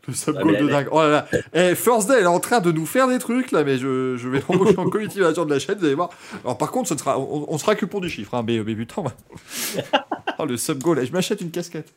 Le 0.07 0.13
sub 0.13 0.37
goal 0.37 0.57
de 0.57 0.67
dingue. 0.67 0.87
Oh 0.91 0.99
là 0.99 1.09
là. 1.09 1.27
Eh, 1.53 1.75
First 1.75 2.09
Day, 2.09 2.15
elle 2.17 2.23
est 2.23 2.27
en 2.27 2.39
train 2.41 2.59
de 2.59 2.71
nous 2.71 2.85
faire 2.85 3.07
des 3.07 3.19
trucs 3.19 3.51
là, 3.51 3.63
mais 3.63 3.77
je, 3.77 4.17
je 4.17 4.27
vais 4.29 4.41
l'embaucher 4.49 4.77
en 4.77 4.89
community 4.89 5.19
manager 5.19 5.45
de 5.45 5.53
la 5.53 5.59
chaîne, 5.59 5.77
vous 5.77 5.85
allez 5.85 5.95
voir. 5.95 6.09
Alors 6.43 6.57
par 6.57 6.71
contre, 6.71 6.89
ce 6.89 6.93
ne 6.93 6.99
sera, 6.99 7.17
on, 7.17 7.45
on 7.47 7.57
sera 7.57 7.75
que 7.75 7.85
pour 7.85 8.01
du 8.01 8.09
chiffre, 8.09 8.33
hein, 8.35 8.43
mais, 8.45 8.59
mais 8.59 8.75
putain. 8.75 9.03
oh, 10.39 10.45
le 10.45 10.57
sub 10.57 10.79
goal, 10.81 10.99
eh, 11.01 11.05
je 11.05 11.11
m'achète 11.13 11.39
une 11.41 11.51
casquette. 11.51 11.93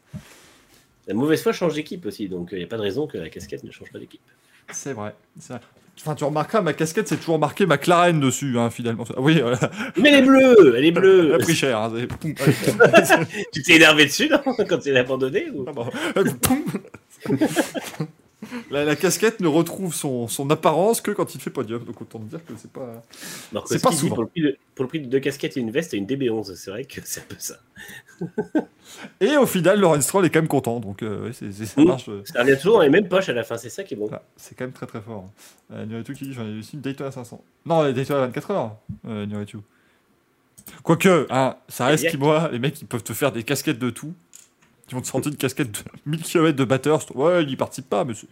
La 1.08 1.14
mauvaise 1.14 1.42
foi 1.42 1.52
change 1.52 1.74
d'équipe 1.74 2.04
aussi, 2.06 2.28
donc 2.28 2.50
il 2.52 2.58
n'y 2.58 2.64
a 2.64 2.66
pas 2.68 2.76
de 2.76 2.82
raison 2.82 3.06
que 3.06 3.18
la 3.18 3.28
casquette 3.28 3.64
ne 3.64 3.70
change 3.70 3.90
pas 3.92 3.98
d'équipe. 3.98 4.20
C'est 4.70 4.92
vrai, 4.92 5.14
c'est 5.40 5.54
vrai. 5.54 5.62
Enfin, 5.98 6.14
tu 6.14 6.24
remarqueras, 6.24 6.60
ma 6.60 6.74
casquette, 6.74 7.08
c'est 7.08 7.16
toujours 7.16 7.38
marqué 7.38 7.64
McLaren 7.64 8.20
dessus, 8.20 8.58
hein, 8.58 8.68
finalement. 8.68 9.04
Oui, 9.16 9.40
voilà. 9.40 9.58
Mais 9.96 10.10
elle 10.10 10.24
est 10.24 10.26
bleue 10.26 10.74
Elle 10.76 10.84
est 10.84 10.88
elle 10.88 10.94
bleue 10.94 11.34
a 11.34 11.38
pris 11.38 11.54
cher. 11.54 11.78
hein. 11.78 11.90
Tu 13.52 13.62
t'es 13.62 13.76
énervé 13.76 14.04
dessus, 14.04 14.28
non 14.28 14.40
Quand 14.68 14.78
tu 14.78 14.92
l'as 14.92 15.00
abandonné 15.00 15.46
ou... 15.50 15.64
Ah. 15.66 16.20
La, 18.70 18.84
la 18.84 18.94
casquette 18.94 19.40
ne 19.40 19.48
retrouve 19.48 19.92
son, 19.94 20.28
son 20.28 20.48
apparence 20.50 21.00
que 21.00 21.10
quand 21.10 21.34
il 21.34 21.40
fait 21.40 21.50
podium, 21.50 21.82
donc 21.84 22.00
autant 22.00 22.18
dire 22.20 22.38
que 22.44 22.52
c'est 22.56 22.70
pas. 22.70 23.02
C'est 23.64 23.82
pas 23.82 23.90
souvent. 23.90 24.14
pour 24.14 24.24
le, 24.24 24.28
prix 24.28 24.42
de, 24.42 24.56
pour 24.74 24.82
le 24.84 24.88
prix 24.88 25.00
de 25.00 25.06
deux 25.06 25.18
casquettes 25.18 25.56
et 25.56 25.60
une 25.60 25.70
veste 25.72 25.94
et 25.94 25.96
une 25.96 26.06
DB11, 26.06 26.54
c'est 26.54 26.70
vrai 26.70 26.84
que 26.84 27.00
c'est 27.04 27.20
un 27.22 27.24
peu 27.28 27.34
ça. 27.38 27.56
Et 29.20 29.36
au 29.36 29.46
final, 29.46 29.80
Laurent 29.80 30.00
Stroll 30.00 30.26
est 30.26 30.30
quand 30.30 30.40
même 30.40 30.48
content, 30.48 30.78
donc 30.80 31.02
euh, 31.02 31.32
ça 31.32 31.46
Mmh. 31.76 31.84
marche. 31.86 32.08
euh, 32.08 32.22
Ça 32.24 32.42
revient 32.42 32.56
toujours 32.56 32.76
dans 32.76 32.82
les 32.82 32.90
mêmes 32.90 33.08
poches 33.08 33.28
à 33.28 33.32
la 33.32 33.42
fin, 33.42 33.56
c'est 33.56 33.70
ça 33.70 33.82
qui 33.84 33.94
est 33.94 33.96
bon. 33.96 34.06
voilà, 34.06 34.22
c'est 34.36 34.54
quand 34.56 34.64
même 34.64 34.72
très 34.72 34.86
très 34.86 35.00
fort. 35.00 35.28
Euh, 35.72 35.84
Nuretu 35.86 36.14
qui 36.14 36.24
dit 36.24 36.32
j'en 36.32 36.46
ai 36.46 36.58
aussi 36.58 36.74
une 36.76 36.82
Daytona 36.82 37.10
500. 37.10 37.42
Non, 37.64 37.90
Daytona 37.90 38.20
24 38.26 38.50
heures, 38.52 38.76
euh, 39.08 39.26
Nuretu. 39.26 39.58
Quoique, 40.82 41.26
hein, 41.30 41.56
ça 41.68 41.86
reste 41.86 42.08
qui 42.10 42.16
moi, 42.16 42.48
les 42.52 42.58
mecs 42.58 42.80
ils 42.80 42.86
peuvent 42.88 43.02
te 43.02 43.12
faire 43.12 43.32
des 43.32 43.42
casquettes 43.44 43.78
de 43.78 43.90
tout. 43.90 44.12
Ils 44.88 44.94
vont 44.94 45.00
te 45.00 45.06
sortir 45.06 45.32
une 45.32 45.38
casquette 45.38 45.70
de 45.72 45.78
1000 46.06 46.22
km 46.22 46.56
de 46.56 46.64
batteur. 46.64 47.04
Ouais, 47.16 47.42
il 47.42 47.50
y 47.50 47.56
participe 47.56 47.88
pas, 47.88 48.04
mais 48.04 48.14
c'est 48.14 48.26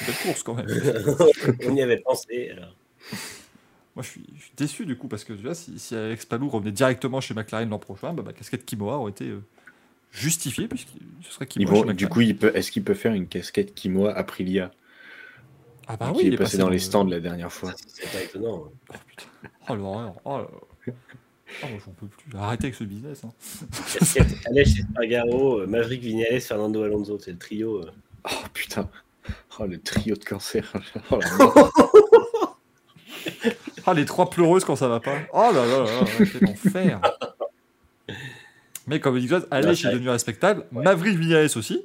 une 0.00 0.06
belle 0.06 0.16
course 0.22 0.42
quand 0.42 0.54
même. 0.54 0.66
On 1.66 1.74
y 1.74 1.82
avait 1.82 1.98
pensé. 1.98 2.50
Alors. 2.56 2.74
Moi, 3.96 4.02
je 4.04 4.08
suis, 4.10 4.24
je 4.36 4.42
suis 4.42 4.52
déçu 4.56 4.86
du 4.86 4.96
coup 4.96 5.08
parce 5.08 5.24
que 5.24 5.32
tu 5.32 5.42
vois, 5.42 5.54
si, 5.54 5.78
si 5.78 5.94
Alex 5.96 6.24
Palou 6.26 6.48
revenait 6.48 6.70
directement 6.72 7.20
chez 7.20 7.34
McLaren 7.34 7.68
l'an 7.70 7.78
prochain, 7.78 8.12
bah, 8.12 8.22
ma 8.24 8.32
casquette 8.32 8.64
Kimoa 8.64 8.96
aurait 8.98 9.10
été, 9.10 9.24
euh, 9.28 9.42
justifié, 10.12 10.68
puisque 10.68 10.88
ce 11.22 11.32
serait 11.32 11.46
Kimoa 11.46 11.72
vont- 11.72 11.86
chez 11.88 11.94
du 11.94 12.06
coup, 12.08 12.20
il 12.20 12.36
peut, 12.36 12.52
est-ce 12.54 12.70
qu'il 12.70 12.84
peut 12.84 12.94
faire 12.94 13.12
une 13.14 13.26
casquette 13.26 13.74
Kimoa 13.74 14.12
Aprilia? 14.12 14.70
Ah 15.90 15.96
bah 15.96 16.10
qui 16.12 16.18
oui, 16.18 16.24
est 16.24 16.26
il 16.28 16.34
est 16.34 16.36
passé 16.36 16.58
dans 16.58 16.68
les 16.68 16.76
le- 16.76 16.82
stands 16.82 17.04
la 17.04 17.18
dernière 17.18 17.50
fois 17.50 17.72
C'est 17.86 18.10
pas 18.12 18.22
étonnant. 18.22 18.66
hein. 18.66 18.70
Oh 18.92 18.94
putain, 19.06 19.24
oh 19.70 19.74
l'horreur, 19.74 20.14
oh 20.26 20.36
là 20.36 20.42
là. 20.42 20.48
Oh, 21.62 21.66
moi, 21.68 21.78
j'en 21.84 21.92
peux 21.92 22.06
plus. 22.06 22.36
Arrêtez 22.38 22.64
avec 22.66 22.74
ce 22.74 22.84
business. 22.84 23.22
hein. 23.24 23.32
Aleix 24.46 24.62
Espargaro, 24.62 25.60
euh, 25.60 25.66
Maverick 25.66 26.00
Vignales, 26.02 26.40
Fernando 26.40 26.82
Alonso, 26.82 27.18
c'est 27.18 27.32
le 27.32 27.38
trio. 27.38 27.82
euh. 27.82 27.90
Oh 28.24 28.34
putain 28.52 28.88
Oh 29.58 29.66
le 29.66 29.78
trio 29.80 30.14
de 30.14 30.24
cancer 30.24 30.70
Oh, 31.10 31.18
la. 31.38 31.70
Ah, 33.86 33.94
les 33.94 34.04
trois 34.04 34.28
pleureuses 34.30 34.64
quand 34.64 34.76
ça 34.76 34.88
va 34.88 35.00
pas. 35.00 35.16
Oh 35.32 35.50
là 35.52 35.64
là 35.66 35.78
là 35.84 36.00
là, 36.02 36.06
quel 36.32 36.48
enfer. 36.48 37.00
Mais 38.86 39.00
comme 39.00 39.18
dit 39.18 39.28
c'est 39.74 39.88
est 39.88 39.92
devenu 39.92 40.10
respectable. 40.10 40.66
Maverick 40.72 41.18
Vignales 41.18 41.48
aussi. 41.56 41.82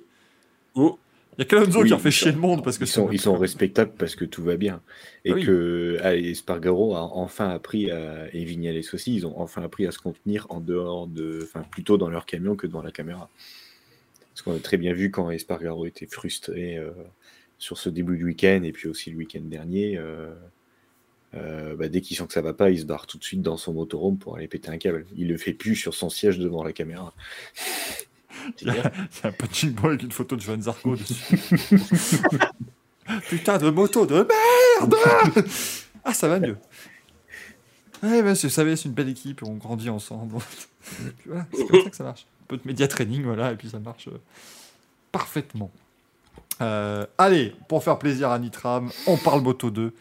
Oh. 0.76 0.98
Il 1.38 1.42
y 1.42 1.42
a 1.42 1.46
Calonso 1.46 1.82
Oui, 1.82 1.88
qui 1.88 1.94
a 1.94 1.98
fait 1.98 2.12
chier 2.12 2.32
sont- 2.32 2.36
le 2.36 2.42
monde 2.42 2.64
parce 2.64 2.78
que 2.78 2.84
ils 2.84 2.88
c'est- 2.88 2.94
sont, 2.94 3.12
ils 3.12 3.20
sont 3.20 3.36
respectables 3.38 3.94
parce 3.98 4.16
que 4.16 4.26
tout 4.26 4.44
va 4.44 4.56
bien. 4.56 4.82
Et 5.26 5.32
Ah 5.32 5.36
oui. 5.36 5.44
que 5.46 5.98
ah, 6.04 6.16
et 6.16 6.32
Espargaro 6.32 6.96
a 6.96 7.02
enfin 7.02 7.50
appris, 7.50 7.90
à, 7.92 8.34
et 8.34 8.44
Vignales 8.44 8.82
aussi, 8.94 9.16
ils 9.16 9.26
ont 9.26 9.40
enfin 9.40 9.64
appris 9.64 9.88
à 9.88 9.92
se 9.92 10.00
contenir 10.00 10.46
en 10.50 10.60
dehors 10.60 11.08
de. 11.08 11.40
Enfin, 11.44 11.64
plutôt 11.72 11.98
dans 11.98 12.10
leur 12.10 12.26
camion 12.26 12.56
que 12.56 12.68
devant 12.68 12.82
la 12.84 12.92
caméra. 12.92 13.30
Parce 14.34 14.42
qu'on 14.44 14.56
a 14.56 14.60
très 14.60 14.78
bien 14.78 14.94
vu 14.94 15.12
quand 15.12 15.30
Espargaro 15.32 15.86
était 15.86 16.08
frustré 16.08 16.78
euh, 16.78 16.92
sur 17.58 17.78
ce 17.78 17.90
début 17.90 18.18
de 18.18 18.24
week-end 18.24 18.62
et 18.64 18.72
puis 18.72 18.88
aussi 18.88 19.10
le 19.12 19.18
week-end 19.18 19.42
dernier. 19.44 19.98
euh, 19.98 20.34
euh, 21.36 21.76
bah, 21.76 21.88
dès 21.88 22.02
qu'il 22.02 22.16
sent 22.16 22.28
que 22.28 22.34
ça 22.34 22.42
va 22.42 22.54
pas, 22.54 22.70
il 22.70 22.80
se 22.80 22.86
barre 22.86 23.08
tout 23.08 23.18
de 23.18 23.24
suite 23.24 23.42
dans 23.42 23.58
son 23.58 23.74
motorhome 23.74 24.20
pour 24.20 24.36
aller 24.38 24.48
péter 24.48 24.70
un 24.70 24.78
câble. 24.78 25.08
Il 25.18 25.28
le 25.30 25.38
fait 25.38 25.54
plus 25.54 25.76
sur 25.76 25.96
son 25.96 26.10
siège 26.10 26.38
devant 26.38 26.64
la 26.64 26.74
caméra. 26.74 27.14
A 28.68 28.92
un 29.28 29.32
punching 29.32 29.74
ball 29.74 29.92
avec 29.92 30.04
une 30.04 30.12
photo 30.12 30.36
de 30.36 30.42
Johan 30.42 30.62
Zarco 30.62 30.96
dessus. 30.98 31.38
Putain 33.30 33.58
de 33.58 33.70
moto 33.70 34.06
de 34.06 34.28
merde 34.80 34.96
Ah, 36.04 36.14
ça 36.14 36.28
va 36.28 36.40
mieux. 36.40 36.58
Ouais, 38.02 38.22
bah, 38.22 38.34
vous 38.34 38.50
savez, 38.50 38.76
c'est 38.76 38.90
une 38.90 38.96
belle 38.96 39.10
équipe, 39.10 39.44
on 39.44 39.54
grandit 39.54 39.90
ensemble. 39.90 40.36
Voilà, 41.26 41.46
c'est 41.54 41.68
comme 41.68 41.84
ça 41.84 41.90
que 41.90 41.96
ça 41.96 42.04
marche. 42.04 42.26
Un 42.44 42.46
peu 42.48 42.58
de 42.58 42.64
média 42.66 42.88
training, 42.88 43.24
voilà, 43.24 43.54
et 43.54 43.56
puis 43.56 43.70
ça 43.70 43.80
marche 43.80 44.10
euh, 44.10 44.20
parfaitement. 45.12 45.72
Euh, 46.62 47.06
allez, 47.18 47.56
pour 47.70 47.84
faire 47.84 47.98
plaisir 47.98 48.30
à 48.30 48.40
Nitram, 48.40 48.92
on 49.08 49.16
parle 49.16 49.42
Moto 49.42 49.70
2 49.72 49.94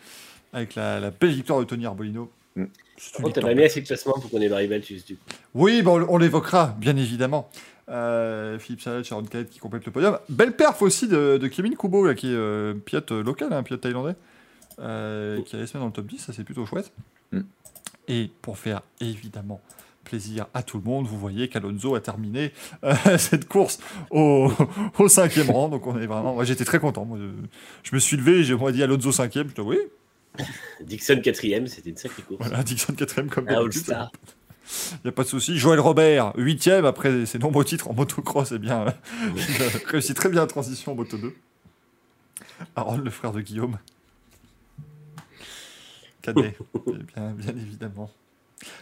avec 0.52 0.74
la, 0.74 0.98
la 0.98 1.10
belle 1.10 1.30
victoire 1.30 1.60
de 1.60 1.64
Tony 1.64 1.86
Arbolino. 1.86 2.30
Mm. 2.56 2.64
C'est 2.96 3.22
contre, 3.22 3.34
t'as 3.34 3.40
pas 3.42 3.54
mis 3.54 3.64
assez 3.64 3.80
de 3.80 3.86
classement 3.86 4.14
pour 4.14 4.30
qu'on 4.30 4.40
ait 4.40 4.48
Barry 4.48 4.68
Baltus. 4.68 5.04
Du 5.04 5.16
coup. 5.16 5.22
Oui, 5.54 5.82
bon, 5.82 6.06
on 6.08 6.18
l'évoquera, 6.18 6.76
bien 6.78 6.96
évidemment. 6.96 7.48
Euh, 7.88 8.58
Philippe 8.58 8.80
Salet, 8.80 9.02
Sharon 9.02 9.24
Khaled 9.24 9.48
qui 9.48 9.58
complète 9.58 9.84
le 9.84 9.92
podium. 9.92 10.18
Belle 10.28 10.56
perf 10.56 10.82
aussi 10.82 11.08
de, 11.08 11.38
de 11.38 11.46
Kevin 11.48 11.76
Kubo, 11.76 12.06
là, 12.06 12.14
qui 12.14 12.28
est 12.28 12.36
euh, 12.36 12.74
pilote 12.74 13.10
euh, 13.12 13.22
local, 13.22 13.52
un 13.52 13.62
pilote 13.62 13.80
thaïlandais, 13.80 14.14
euh, 14.78 15.42
qui 15.42 15.56
allait 15.56 15.66
se 15.66 15.76
mettre 15.76 15.80
dans 15.80 15.86
le 15.86 15.92
top 15.92 16.06
10, 16.06 16.18
ça 16.18 16.32
c'est 16.32 16.44
plutôt 16.44 16.64
chouette. 16.64 16.92
Mm. 17.32 17.40
Et 18.08 18.30
pour 18.40 18.58
faire 18.58 18.82
évidemment 19.00 19.60
plaisir 20.04 20.46
à 20.54 20.62
tout 20.62 20.78
le 20.78 20.84
monde, 20.84 21.06
vous 21.06 21.18
voyez 21.18 21.48
qu'Alonso 21.48 21.94
a 21.94 22.00
terminé 22.00 22.52
euh, 22.84 22.94
cette 23.18 23.48
course 23.48 23.78
au, 24.10 24.50
au 24.98 25.08
cinquième 25.08 25.50
rang, 25.50 25.68
donc 25.68 25.86
on 25.86 25.98
est 25.98 26.06
vraiment... 26.06 26.34
Moi 26.34 26.44
j'étais 26.44 26.64
très 26.64 26.80
content, 26.80 27.04
moi, 27.04 27.18
je, 27.20 27.26
je 27.88 27.94
me 27.94 28.00
suis 28.00 28.16
levé, 28.16 28.42
j'ai 28.42 28.54
moi 28.54 28.72
dit 28.72 28.82
Alonso 28.82 29.12
cinquième, 29.12 29.48
je 29.48 29.54
dis 29.54 29.60
oui, 29.60 29.78
Dixon 30.80 31.20
quatrième, 31.22 31.66
c'était 31.66 31.90
une 31.90 31.96
sacrée 31.96 32.22
course. 32.22 32.46
voilà, 32.46 32.62
Dixon 32.62 32.94
quatrième 32.94 33.28
comme 33.28 33.48
Un 33.48 33.62
d'habitude. 33.62 33.94
Il 34.92 35.00
n'y 35.04 35.08
a 35.08 35.12
pas 35.12 35.22
de 35.24 35.28
souci. 35.28 35.58
Joël 35.58 35.80
Robert, 35.80 36.32
8 36.36 36.68
après 36.68 37.26
ses 37.26 37.38
nombreux 37.38 37.64
titres 37.64 37.88
en 37.88 37.94
motocross, 37.94 38.52
eh 38.52 38.58
bien, 38.58 38.86
il 39.36 39.62
a 39.62 39.68
réussi 39.90 40.14
très 40.14 40.28
bien 40.28 40.40
la 40.40 40.46
transition 40.46 40.92
en 40.92 40.94
moto 40.94 41.16
2. 41.16 41.34
Aaron, 42.76 42.98
le 42.98 43.10
frère 43.10 43.32
de 43.32 43.40
Guillaume. 43.40 43.78
Cadet, 46.22 46.56
eh 46.86 46.90
bien, 47.14 47.32
bien 47.32 47.56
évidemment. 47.56 48.10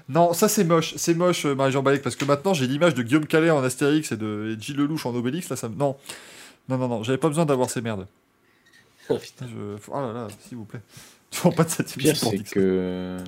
Non, 0.09 0.35
ça 0.35 0.49
c'est 0.49 0.64
moche, 0.64 0.95
c'est 0.97 1.14
moche, 1.14 1.47
euh, 1.47 1.55
Marie-Jean 1.55 1.83
Balek, 1.83 2.03
parce 2.03 2.14
que 2.14 2.26
maintenant 2.26 2.53
j'ai 2.53 2.66
l'image 2.66 2.93
de 2.93 3.03
Guillaume 3.03 3.26
Calais 3.26 3.51
en 3.51 3.62
Astérix 3.62 4.12
et 4.12 4.16
de 4.18 4.55
Gilles 4.61 4.76
Lelouch 4.76 5.07
en 5.07 5.14
Obélix, 5.14 5.49
là 5.49 5.57
ça 5.57 5.70
me... 5.70 5.74
Non, 5.74 5.97
non, 6.68 6.76
non, 6.76 6.89
non, 6.89 7.03
j'avais 7.03 7.16
pas 7.16 7.28
besoin 7.28 7.47
d'avoir 7.47 7.70
ces 7.70 7.81
merdes. 7.81 8.07
Oh, 9.09 9.18
putain. 9.18 9.47
Je... 9.49 9.76
Oh 9.89 10.01
là 10.01 10.12
là, 10.12 10.28
s'il 10.47 10.57
vous 10.57 10.64
plaît. 10.64 10.83
Je 11.33 11.49
pas 11.49 11.64
de 11.64 11.70
cette 11.70 11.95
pire, 11.97 12.16
c'est 12.16 12.39
que. 12.39 13.18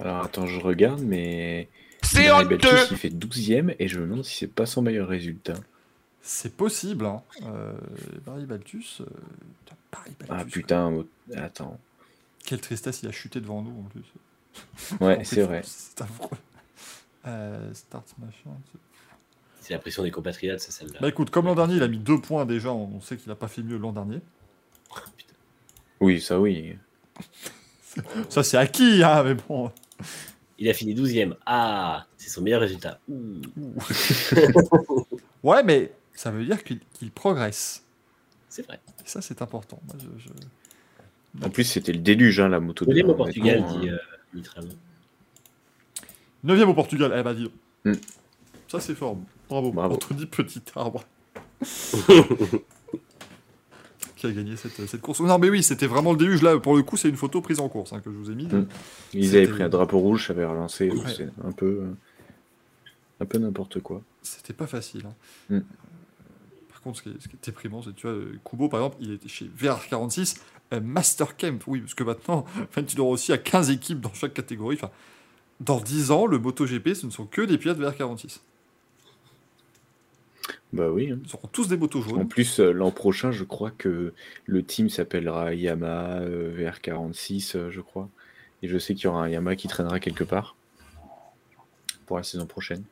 Alors 0.00 0.24
attends, 0.24 0.46
je 0.46 0.60
regarde, 0.60 1.00
mais. 1.00 1.68
C'est 2.02 2.26
Barry 2.28 2.44
honteux 2.46 2.56
Baltus, 2.56 2.88
il 2.90 2.96
fait 2.96 3.08
12ème 3.10 3.76
et 3.78 3.86
je 3.88 3.98
me 4.00 4.06
demande 4.06 4.24
si 4.24 4.36
c'est 4.38 4.46
pas 4.46 4.66
son 4.66 4.82
meilleur 4.82 5.08
résultat. 5.08 5.54
C'est 6.22 6.56
possible, 6.56 7.04
hein. 7.06 7.22
Euh, 7.42 7.72
Barry 8.24 8.44
Baltus... 8.46 9.00
euh, 9.02 9.06
Ah 10.28 10.44
putain, 10.44 11.04
attends. 11.36 11.78
Quelle 12.44 12.60
tristesse, 12.60 13.02
il 13.02 13.08
a 13.08 13.12
chuté 13.12 13.40
devant 13.40 13.62
nous 13.62 13.70
en 13.78 13.82
plus. 13.84 14.98
Ouais, 15.00 15.20
c'est 15.24 15.42
vrai. 15.42 15.62
C'est 15.64 16.00
affreux. 16.00 16.36
Euh, 17.26 17.72
start 17.74 18.06
machin. 18.18 18.56
c'est- 19.62 19.72
la 19.74 19.78
pression 19.78 20.02
des 20.02 20.10
compatriotes, 20.10 20.58
c'est 20.58 20.72
celle-là. 20.72 20.98
Bah 21.00 21.08
écoute, 21.08 21.30
comme 21.30 21.44
l'an 21.46 21.54
dernier, 21.54 21.76
il 21.76 21.82
a 21.82 21.86
mis 21.88 21.98
deux 21.98 22.20
points 22.20 22.44
déjà, 22.44 22.72
on 22.72 23.00
sait 23.00 23.16
qu'il 23.16 23.30
a 23.30 23.36
pas 23.36 23.46
fait 23.46 23.62
mieux 23.62 23.76
l'an 23.78 23.92
dernier. 23.92 24.20
Putain. 25.16 25.34
Oui, 26.00 26.20
ça 26.20 26.40
oui. 26.40 26.76
Ça 28.30 28.42
c'est 28.42 28.56
acquis, 28.56 29.04
hein, 29.04 29.22
mais 29.22 29.34
bon. 29.34 29.70
Il 30.58 30.68
a 30.68 30.74
fini 30.74 30.94
12ème. 30.94 31.34
Ah, 31.46 32.06
c'est 32.18 32.28
son 32.28 32.42
meilleur 32.42 32.60
résultat. 32.60 32.98
Ouh. 33.08 33.40
Ouais, 35.42 35.62
mais 35.62 35.90
ça 36.12 36.30
veut 36.30 36.44
dire 36.44 36.62
qu'il 36.62 36.80
progresse. 37.14 37.82
C'est 38.50 38.66
vrai. 38.66 38.78
Et 39.04 39.08
ça 39.08 39.22
c'est 39.22 39.40
important. 39.40 39.80
Moi, 39.86 39.96
je- 39.98 40.22
je- 40.28 41.46
En 41.46 41.48
plus, 41.48 41.64
c'était 41.64 41.92
le 41.92 41.98
déluge, 42.00 42.40
hein, 42.40 42.48
la 42.48 42.60
moto 42.60 42.84
de 42.84 42.90
Deuxième 42.90 43.06
au 43.06 43.10
honnêtement, 43.10 43.24
Portugal, 43.24 43.64
hein. 43.66 43.78
dit 43.80 43.88
euh, 43.88 43.96
Nitram. 44.34 44.68
Neuvième 46.44 46.68
au 46.68 46.74
Portugal, 46.74 47.14
eh 47.16 47.22
bah 47.22 47.32
dis 47.34 47.44
donc. 47.44 47.52
Hmm. 47.84 47.92
Ça 48.68 48.80
c'est 48.80 48.94
fort. 48.94 49.16
Bravo. 49.48 49.72
Bravo. 49.72 49.94
Anthony 49.94 50.26
Petit 50.26 50.62
Arbre. 50.76 51.04
qui 54.20 54.26
a 54.26 54.32
gagné 54.32 54.56
cette, 54.56 54.86
cette 54.86 55.00
course. 55.00 55.20
Non 55.20 55.38
mais 55.38 55.50
oui, 55.50 55.62
c'était 55.62 55.86
vraiment 55.86 56.12
le 56.12 56.18
déluge. 56.18 56.42
Là, 56.42 56.58
pour 56.58 56.76
le 56.76 56.82
coup, 56.82 56.96
c'est 56.96 57.08
une 57.08 57.16
photo 57.16 57.40
prise 57.40 57.58
en 57.60 57.68
course 57.68 57.92
hein, 57.92 58.00
que 58.00 58.10
je 58.10 58.16
vous 58.16 58.30
ai 58.30 58.34
mis. 58.34 58.46
Hmm. 58.46 58.66
Ils 59.14 59.36
avaient 59.36 59.48
pris 59.48 59.62
un 59.62 59.68
drapeau 59.68 59.98
rouge, 59.98 60.26
ça 60.28 60.32
avait 60.32 60.44
relancé. 60.44 60.90
Ouais. 60.90 60.98
C'est 61.16 61.28
un 61.44 61.52
peu. 61.52 61.66
euh, 61.82 61.92
Un 63.20 63.26
peu 63.26 63.38
n'importe 63.38 63.80
quoi. 63.80 64.02
C'était 64.22 64.52
pas 64.54 64.66
facile. 64.66 65.02
hein. 65.06 65.14
Mm. 65.50 65.54
Euh, 65.56 65.60
Par 66.70 66.80
contre, 66.82 66.98
ce 66.98 67.02
qui 67.02 67.08
est, 67.10 67.20
ce 67.20 67.28
qui 67.28 67.36
est 67.36 67.44
déprimant, 67.44 67.82
c'est 67.82 67.94
tu 67.94 68.06
vois, 68.06 68.16
Kubo, 68.44 68.68
par 68.68 68.80
exemple, 68.80 68.96
il 69.00 69.12
était 69.12 69.28
chez 69.28 69.50
VR46, 69.58 70.36
euh, 70.72 70.80
Master 70.80 71.36
Camp. 71.36 71.58
Oui, 71.66 71.80
parce 71.80 71.94
que 71.94 72.04
maintenant, 72.04 72.44
Valentino 72.74 73.04
Rossi 73.04 73.32
a 73.32 73.38
15 73.38 73.70
équipes 73.70 74.00
dans 74.00 74.12
chaque 74.14 74.34
catégorie. 74.34 74.76
Enfin, 74.76 74.90
dans 75.60 75.80
10 75.80 76.10
ans, 76.10 76.26
le 76.26 76.38
MotoGP, 76.38 76.94
ce 76.94 77.06
ne 77.06 77.10
sont 77.10 77.26
que 77.26 77.42
des 77.42 77.58
pilotes 77.58 77.78
VR46. 77.78 78.40
Bah 80.72 80.88
oui. 80.90 81.10
hein. 81.10 81.18
Ils 81.26 81.34
auront 81.34 81.48
tous 81.48 81.68
des 81.68 81.76
motos 81.76 81.98
En 82.00 82.08
jaunes. 82.08 82.28
plus, 82.28 82.60
euh, 82.60 82.70
l'an 82.72 82.90
prochain, 82.92 83.32
je 83.32 83.44
crois 83.44 83.70
que 83.72 84.12
le 84.46 84.62
team 84.62 84.88
s'appellera 84.88 85.52
Yamaha 85.54 86.20
euh, 86.20 86.54
VR46, 86.70 87.56
euh, 87.56 87.70
je 87.70 87.80
crois. 87.80 88.08
Et 88.62 88.68
je 88.68 88.78
sais 88.78 88.94
qu'il 88.94 89.04
y 89.04 89.06
aura 89.08 89.24
un 89.24 89.28
Yamaha 89.28 89.56
qui 89.56 89.68
traînera 89.68 89.98
quelque 90.00 90.22
part 90.24 90.54
pour 92.06 92.16
la 92.18 92.22
saison 92.22 92.46
prochaine. 92.46 92.84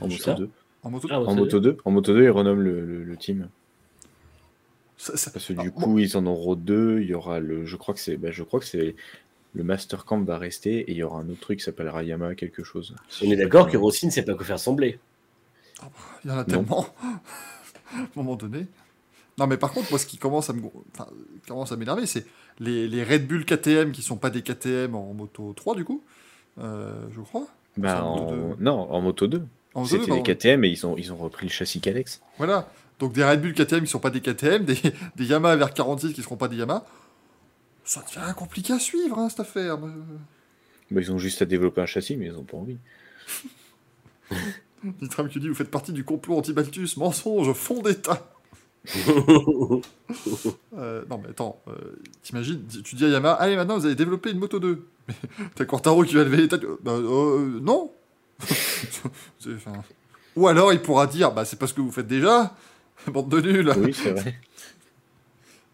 En 0.00 0.08
moto 0.08 0.22
Ça 0.22 0.34
2. 0.34 0.50
En 0.82 0.90
moto. 0.90 1.08
Ah, 1.10 1.20
En 1.20 1.34
moto 1.34 1.60
2, 1.60 1.76
en 1.84 1.90
moto 1.92 2.12
2 2.12 2.24
ils 2.24 2.30
renomment 2.30 2.60
le, 2.62 2.84
le- 2.84 3.04
le 3.04 3.16
team. 3.16 3.48
Ça- 4.96 5.16
ça- 5.16 5.30
Parce 5.30 5.46
que 5.46 5.54
Ah, 5.56 5.62
du 5.62 5.70
bon. 5.70 5.80
coup, 5.80 5.98
ils 5.98 6.16
en 6.16 6.26
auront 6.26 6.54
deux. 6.54 7.00
Il 7.00 7.06
y 7.08 7.14
aura 7.14 7.40
le. 7.40 7.64
Je 7.64 7.76
crois 7.76 7.94
que 7.94 8.00
c'est. 8.00 8.16
bah, 8.16 8.30
je 8.30 8.42
crois 8.42 8.60
que 8.60 8.66
c'est. 8.66 8.94
Le 9.54 9.62
Master 9.62 10.04
Camp 10.04 10.20
va 10.24 10.36
rester 10.36 10.78
et 10.80 10.90
il 10.90 10.96
y 10.96 11.02
aura 11.04 11.20
un 11.20 11.28
autre 11.28 11.40
truc 11.40 11.60
qui 11.60 11.64
s'appellera 11.64 12.02
Yamaha 12.02 12.34
quelque 12.34 12.64
chose. 12.64 12.94
On 13.24 13.30
est 13.30 13.36
d'accord 13.36 13.68
que 13.70 13.76
Rossi 13.76 14.04
ne 14.06 14.10
sait 14.10 14.24
pas 14.24 14.34
quoi 14.34 14.44
faire 14.44 14.58
sembler. 14.58 14.98
Il 16.24 16.30
y 16.30 16.32
en 16.32 16.38
a 16.38 16.44
tellement. 16.44 16.86
à 17.94 17.98
un 17.98 18.06
moment 18.16 18.36
donné. 18.36 18.66
Non, 19.38 19.46
mais 19.46 19.56
par 19.56 19.72
contre, 19.72 19.90
moi, 19.90 19.98
ce 19.98 20.06
qui 20.06 20.16
commence 20.16 20.48
à 20.48 20.52
me, 20.52 20.62
enfin, 20.94 21.08
commence 21.48 21.72
à 21.72 21.76
m'énerver, 21.76 22.06
c'est 22.06 22.24
les, 22.60 22.86
les 22.86 23.02
Red 23.02 23.26
Bull 23.26 23.44
KTM 23.44 23.90
qui 23.92 24.02
sont 24.02 24.16
pas 24.16 24.30
des 24.30 24.42
KTM 24.42 24.94
en 24.94 25.12
moto 25.12 25.52
3, 25.54 25.74
du 25.74 25.84
coup. 25.84 26.02
Euh, 26.58 26.92
je 27.14 27.20
crois. 27.20 27.46
Bah, 27.76 28.04
en 28.04 28.16
moto 28.20 28.34
en- 28.34 28.48
2. 28.54 28.62
Non, 28.62 28.92
en 28.92 29.00
moto 29.00 29.26
2. 29.26 29.42
En 29.74 29.80
moto 29.82 29.96
2, 29.96 30.04
C'était 30.04 30.20
des. 30.20 30.22
KTM 30.22 30.64
et 30.64 30.68
ils 30.68 30.86
ont, 30.86 30.96
ils 30.96 31.12
ont 31.12 31.16
repris 31.16 31.46
le 31.46 31.52
châssis 31.52 31.80
Calex. 31.80 32.20
Voilà. 32.38 32.70
Donc 33.00 33.12
des 33.12 33.24
Red 33.24 33.42
Bull 33.42 33.54
KTM 33.54 33.80
qui 33.80 33.90
sont 33.90 33.98
pas 33.98 34.10
des 34.10 34.20
KTM, 34.20 34.64
des, 34.66 34.78
des 35.16 35.24
Yamaha 35.26 35.56
vers 35.56 35.74
46 35.74 36.12
qui 36.12 36.22
seront 36.22 36.36
pas 36.36 36.46
des 36.46 36.56
Yamaha. 36.56 36.86
Ça 37.84 38.02
devient 38.08 38.32
compliqué 38.36 38.72
à 38.72 38.78
suivre, 38.78 39.18
hein, 39.18 39.28
cette 39.28 39.40
affaire. 39.40 39.74
Euh, 39.84 39.90
Bah, 40.92 41.00
ils 41.00 41.10
ont 41.10 41.18
juste 41.18 41.42
à 41.42 41.44
développer 41.44 41.80
un 41.80 41.86
châssis, 41.86 42.16
mais 42.16 42.26
ils 42.26 42.36
ont 42.36 42.44
pas 42.44 42.56
envie. 42.56 42.78
Nitram 45.00 45.28
qui 45.28 45.40
dit 45.40 45.48
Vous 45.48 45.54
faites 45.54 45.70
partie 45.70 45.92
du 45.92 46.04
complot 46.04 46.36
anti-Baltus, 46.38 46.96
mensonge, 46.96 47.52
fond 47.52 47.82
d'État. 47.82 48.30
Euh, 50.76 51.02
non, 51.08 51.18
mais 51.22 51.30
attends, 51.30 51.60
euh, 51.68 51.72
t'imagines, 52.22 52.60
tu- 52.84 52.96
dis 52.96 53.04
à 53.04 53.08
Yamaha 53.08 53.34
Allez, 53.34 53.56
maintenant 53.56 53.78
vous 53.78 53.86
allez 53.86 53.94
développer 53.94 54.30
une 54.32 54.38
moto 54.38 54.58
2. 54.58 54.84
Mais 55.08 55.14
T'as 55.54 55.64
Quartaro 55.64 56.02
qui 56.04 56.14
va 56.14 56.24
lever 56.24 56.36
les 56.38 56.48
têtes. 56.48 56.66
Bah, 56.82 56.92
euh, 56.92 57.60
non 57.62 57.92
enfin, 58.40 59.72
Ou 60.36 60.48
alors 60.48 60.72
il 60.72 60.80
pourra 60.82 61.06
dire, 61.06 61.32
bah 61.32 61.44
c'est 61.44 61.58
parce 61.58 61.72
que 61.72 61.80
vous 61.80 61.90
faites 61.92 62.06
déjà, 62.08 62.54
bande 63.06 63.28
de 63.30 63.40
nuls. 63.40 63.72
Oui, 63.78 63.94
c'est 63.94 64.10
vrai. 64.10 64.34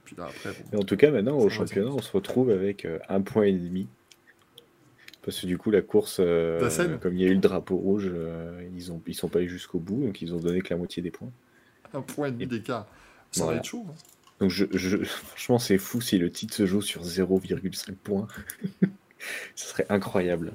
Puis 0.05 0.15
là, 0.17 0.27
après, 0.27 0.51
bon. 0.71 0.77
Et 0.79 0.81
en 0.81 0.85
tout 0.85 0.97
cas, 0.97 1.11
maintenant, 1.11 1.39
au 1.39 1.49
championnat, 1.49 1.91
on 1.91 2.03
se 2.03 2.13
retrouve 2.13 2.51
avec 2.51 2.85
euh, 2.85 2.99
un 3.09 3.21
point 3.23 3.45
et 3.45 3.53
demi. 3.53 3.89
Parce 5.31 5.41
que 5.43 5.47
du 5.47 5.59
coup, 5.59 5.71
la 5.71 5.81
course, 5.83 6.19
euh, 6.21 6.59
comme 6.99 7.15
il 7.15 7.23
y 7.23 7.25
a 7.25 7.29
eu 7.29 7.35
le 7.35 7.41
drapeau 7.41 7.77
rouge, 7.77 8.11
euh, 8.13 8.63
ils 8.75 8.91
ont 8.93 9.01
ils 9.07 9.15
sont 9.15 9.29
pas 9.29 9.39
allés 9.39 9.49
jusqu'au 9.49 9.79
bout, 9.79 10.05
donc 10.05 10.21
ils 10.23 10.35
ont 10.35 10.39
donné 10.39 10.61
que 10.61 10.69
la 10.71 10.77
moitié 10.77 11.03
des 11.03 11.11
points. 11.11 11.31
un 11.95 12.03
point 12.03 12.29
et 12.29 12.33
demi 12.33 12.47
d'écart. 12.47 12.87
Ça 13.33 13.47
va 13.47 13.55
être 13.55 13.65
chaud. 13.65 13.87
hein. 13.89 13.95
Donc 14.41 14.51
je, 14.51 14.65
je- 14.73 14.97
franchement, 15.05 15.59
c'est 15.59 15.79
fou 15.79 16.01
si 16.01 16.19
le 16.19 16.31
titre 16.31 16.55
se 16.55 16.67
joue 16.67 16.83
sur 16.83 17.03
0,5 17.03 17.93
points. 17.95 18.27
Ce 19.55 19.67
serait 19.69 19.87
incroyable. 19.91 20.53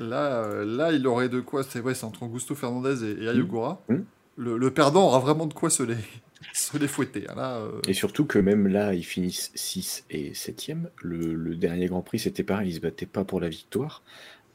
Là, 0.00 0.42
euh, 0.44 0.64
là, 0.64 0.92
il 0.92 1.06
aurait 1.06 1.28
de 1.28 1.40
quoi. 1.40 1.62
C'est 1.62 1.80
vrai, 1.80 1.94
c'est 1.94 2.04
entre 2.04 2.22
Augusto 2.22 2.54
Fernandez 2.54 3.04
et, 3.04 3.24
et 3.24 3.28
Ayogura. 3.28 3.82
Mm. 3.88 3.96
Le, 4.36 4.56
le 4.56 4.70
perdant 4.72 5.06
aura 5.06 5.18
vraiment 5.18 5.46
de 5.46 5.52
quoi 5.54 5.68
se 5.70 5.82
les, 5.82 5.96
se 6.52 6.76
les 6.78 6.88
fouetter. 6.88 7.24
hein. 7.28 7.34
Là, 7.36 7.56
euh, 7.58 7.80
Et 7.88 7.92
surtout 7.94 8.24
que 8.26 8.38
même 8.38 8.68
là, 8.68 8.94
ils 8.94 9.04
finissent 9.04 9.50
6 9.54 10.04
et 10.10 10.32
7e. 10.32 10.88
Le, 11.02 11.34
le 11.34 11.56
dernier 11.56 11.86
Grand 11.86 12.02
Prix, 12.02 12.20
c'était 12.20 12.42
pareil, 12.44 12.70
ils 12.70 12.74
se 12.76 12.80
battaient 12.80 13.06
pas 13.06 13.24
pour 13.24 13.40
la 13.40 13.48
victoire. 13.48 14.02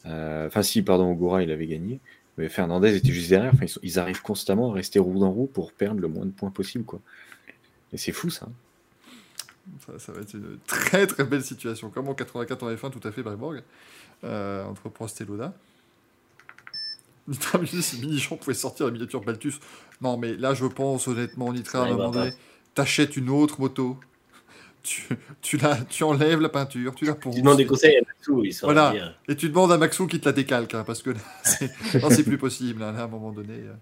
Euh, 0.05 0.47
Enfin, 0.47 0.61
si, 0.63 0.81
pardon, 0.81 1.11
Ogura, 1.11 1.43
il 1.43 1.51
avait 1.51 1.67
gagné. 1.67 1.99
Mais 2.37 2.49
Fernandez 2.49 2.95
était 2.95 3.11
juste 3.11 3.29
derrière. 3.29 3.51
Enfin, 3.53 3.65
ils, 3.65 3.69
sont- 3.69 3.79
ils 3.83 3.99
arrivent 3.99 4.21
constamment 4.21 4.71
à 4.71 4.73
rester 4.73 4.99
roue 4.99 5.19
dans 5.19 5.31
roue 5.31 5.45
pour 5.47 5.71
perdre 5.71 5.99
le 6.01 6.07
moins 6.07 6.25
de 6.25 6.31
points 6.31 6.49
possible. 6.51 6.83
Quoi. 6.83 6.99
Et 7.93 7.97
c'est 7.97 8.11
fou 8.11 8.29
ça. 8.31 8.47
ça, 9.85 9.99
ça 9.99 10.11
va 10.13 10.21
être 10.21 10.33
une 10.33 10.57
très 10.65 11.05
très 11.05 11.23
belle 11.25 11.43
situation. 11.43 11.89
Comme 11.89 12.07
en 12.09 12.15
84 12.15 12.63
en 12.63 12.71
F1, 12.73 12.91
tout 12.91 13.07
à 13.07 13.11
fait, 13.11 13.21
Barborg. 13.23 13.61
Euh, 14.23 14.63
entre 14.65 14.89
Prost 14.89 15.19
et 15.21 15.25
Loda. 15.25 15.53
Nitra 17.27 17.57
me 17.59 17.65
dit 17.65 17.81
si 17.81 17.99
Minichon 18.01 18.35
pouvait 18.37 18.53
sortir 18.53 18.85
la 18.87 18.91
miniature 18.91 19.21
Baltus. 19.21 19.59
Non, 20.01 20.17
mais 20.17 20.35
là, 20.35 20.53
je 20.53 20.65
pense 20.65 21.07
honnêtement, 21.07 21.53
Nitra, 21.53 21.83
à 21.83 21.85
un 21.87 21.91
moment 21.91 22.11
pas. 22.11 22.25
donné, 22.25 22.35
t'achètes 22.75 23.15
une 23.17 23.29
autre 23.29 23.59
moto. 23.61 23.97
Tu, 24.83 25.07
tu, 25.41 25.55
la, 25.57 25.77
tu 25.77 26.03
enlèves 26.03 26.41
la 26.41 26.49
peinture, 26.49 26.93
tu 26.93 27.05
la 27.05 27.15
ponces. 27.15 27.35
Tu 27.35 27.41
demandes 27.41 27.55
des 27.55 27.65
conseils 27.65 27.95
à 27.95 28.01
Matsu, 28.01 28.33
il 28.49 28.53
Voilà. 28.63 28.91
dire. 28.91 29.17
Et 29.29 29.35
tu 29.37 29.47
demandes 29.47 29.71
à 29.71 29.77
Maxou 29.77 30.07
qui 30.07 30.19
te 30.19 30.25
la 30.25 30.33
décalque, 30.33 30.73
hein, 30.73 30.83
parce 30.85 31.01
que 31.01 31.11
là, 31.11 32.09
c'est 32.09 32.23
plus 32.25 32.37
possible, 32.37 32.83
hein, 32.83 32.91
là, 32.91 32.99
à 33.01 33.03
un 33.05 33.07
moment 33.07 33.31
donné. 33.31 33.53
euh. 33.53 33.73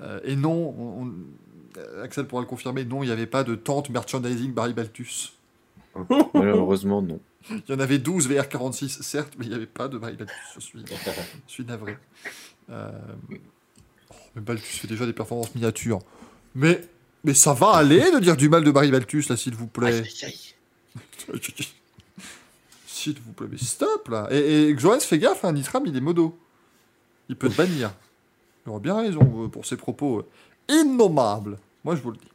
Euh, 0.00 0.20
et 0.24 0.34
non, 0.36 0.74
on- 0.78 1.02
on- 1.04 2.02
Axel 2.02 2.26
pourra 2.26 2.40
le 2.40 2.48
confirmer, 2.48 2.86
non, 2.86 3.02
il 3.02 3.06
n'y 3.08 3.12
avait 3.12 3.26
pas 3.26 3.44
de 3.44 3.54
tente 3.54 3.90
merchandising 3.90 4.54
Barry 4.54 4.72
Baltus. 4.72 5.34
Malheureusement, 6.34 7.02
non. 7.02 7.20
Il 7.50 7.62
y 7.68 7.72
en 7.74 7.80
avait 7.80 7.98
12 7.98 8.28
VR46, 8.28 9.02
certes, 9.02 9.34
mais 9.38 9.44
il 9.44 9.48
n'y 9.50 9.54
avait 9.54 9.66
pas 9.66 9.88
de 9.88 9.98
Barry 9.98 10.16
Baltus. 10.16 10.34
Je 10.54 10.60
suis, 10.60 10.78
je 10.86 11.52
suis 11.52 11.64
navré. 11.64 11.98
Euh, 12.70 12.90
oh, 14.10 14.14
mais 14.34 14.42
Baltus 14.42 14.78
fait 14.78 14.88
déjà 14.88 15.06
des 15.06 15.12
performances 15.12 15.54
miniatures. 15.54 16.00
Mais, 16.54 16.80
mais 17.24 17.34
ça 17.34 17.52
va 17.52 17.72
aller 17.72 18.10
de 18.12 18.18
dire 18.18 18.36
du 18.36 18.48
mal 18.48 18.64
de 18.64 18.70
Barry 18.70 18.90
Baltus, 18.90 19.28
là, 19.28 19.36
s'il 19.36 19.54
vous 19.54 19.66
plaît. 19.66 20.02
S'il 22.86 23.18
vous 23.20 23.32
plaît, 23.32 23.46
mais 23.50 23.56
stop 23.56 24.08
là 24.08 24.28
Et, 24.30 24.36
et 24.68 24.78
Johannes, 24.78 25.00
fais 25.00 25.18
gaffe, 25.18 25.44
hein, 25.46 25.52
Nitram, 25.52 25.86
il 25.86 25.96
est 25.96 26.02
modo. 26.02 26.38
Il 27.30 27.36
peut 27.36 27.48
te 27.48 27.56
bannir. 27.56 27.92
Il 28.66 28.70
aura 28.70 28.80
bien 28.80 28.96
raison 28.96 29.44
euh, 29.44 29.48
pour 29.48 29.64
ses 29.64 29.76
propos 29.76 30.18
euh, 30.18 30.26
innommables. 30.80 31.58
Moi, 31.84 31.96
je 31.96 32.02
vous 32.02 32.10
le 32.10 32.18
dis. 32.18 32.28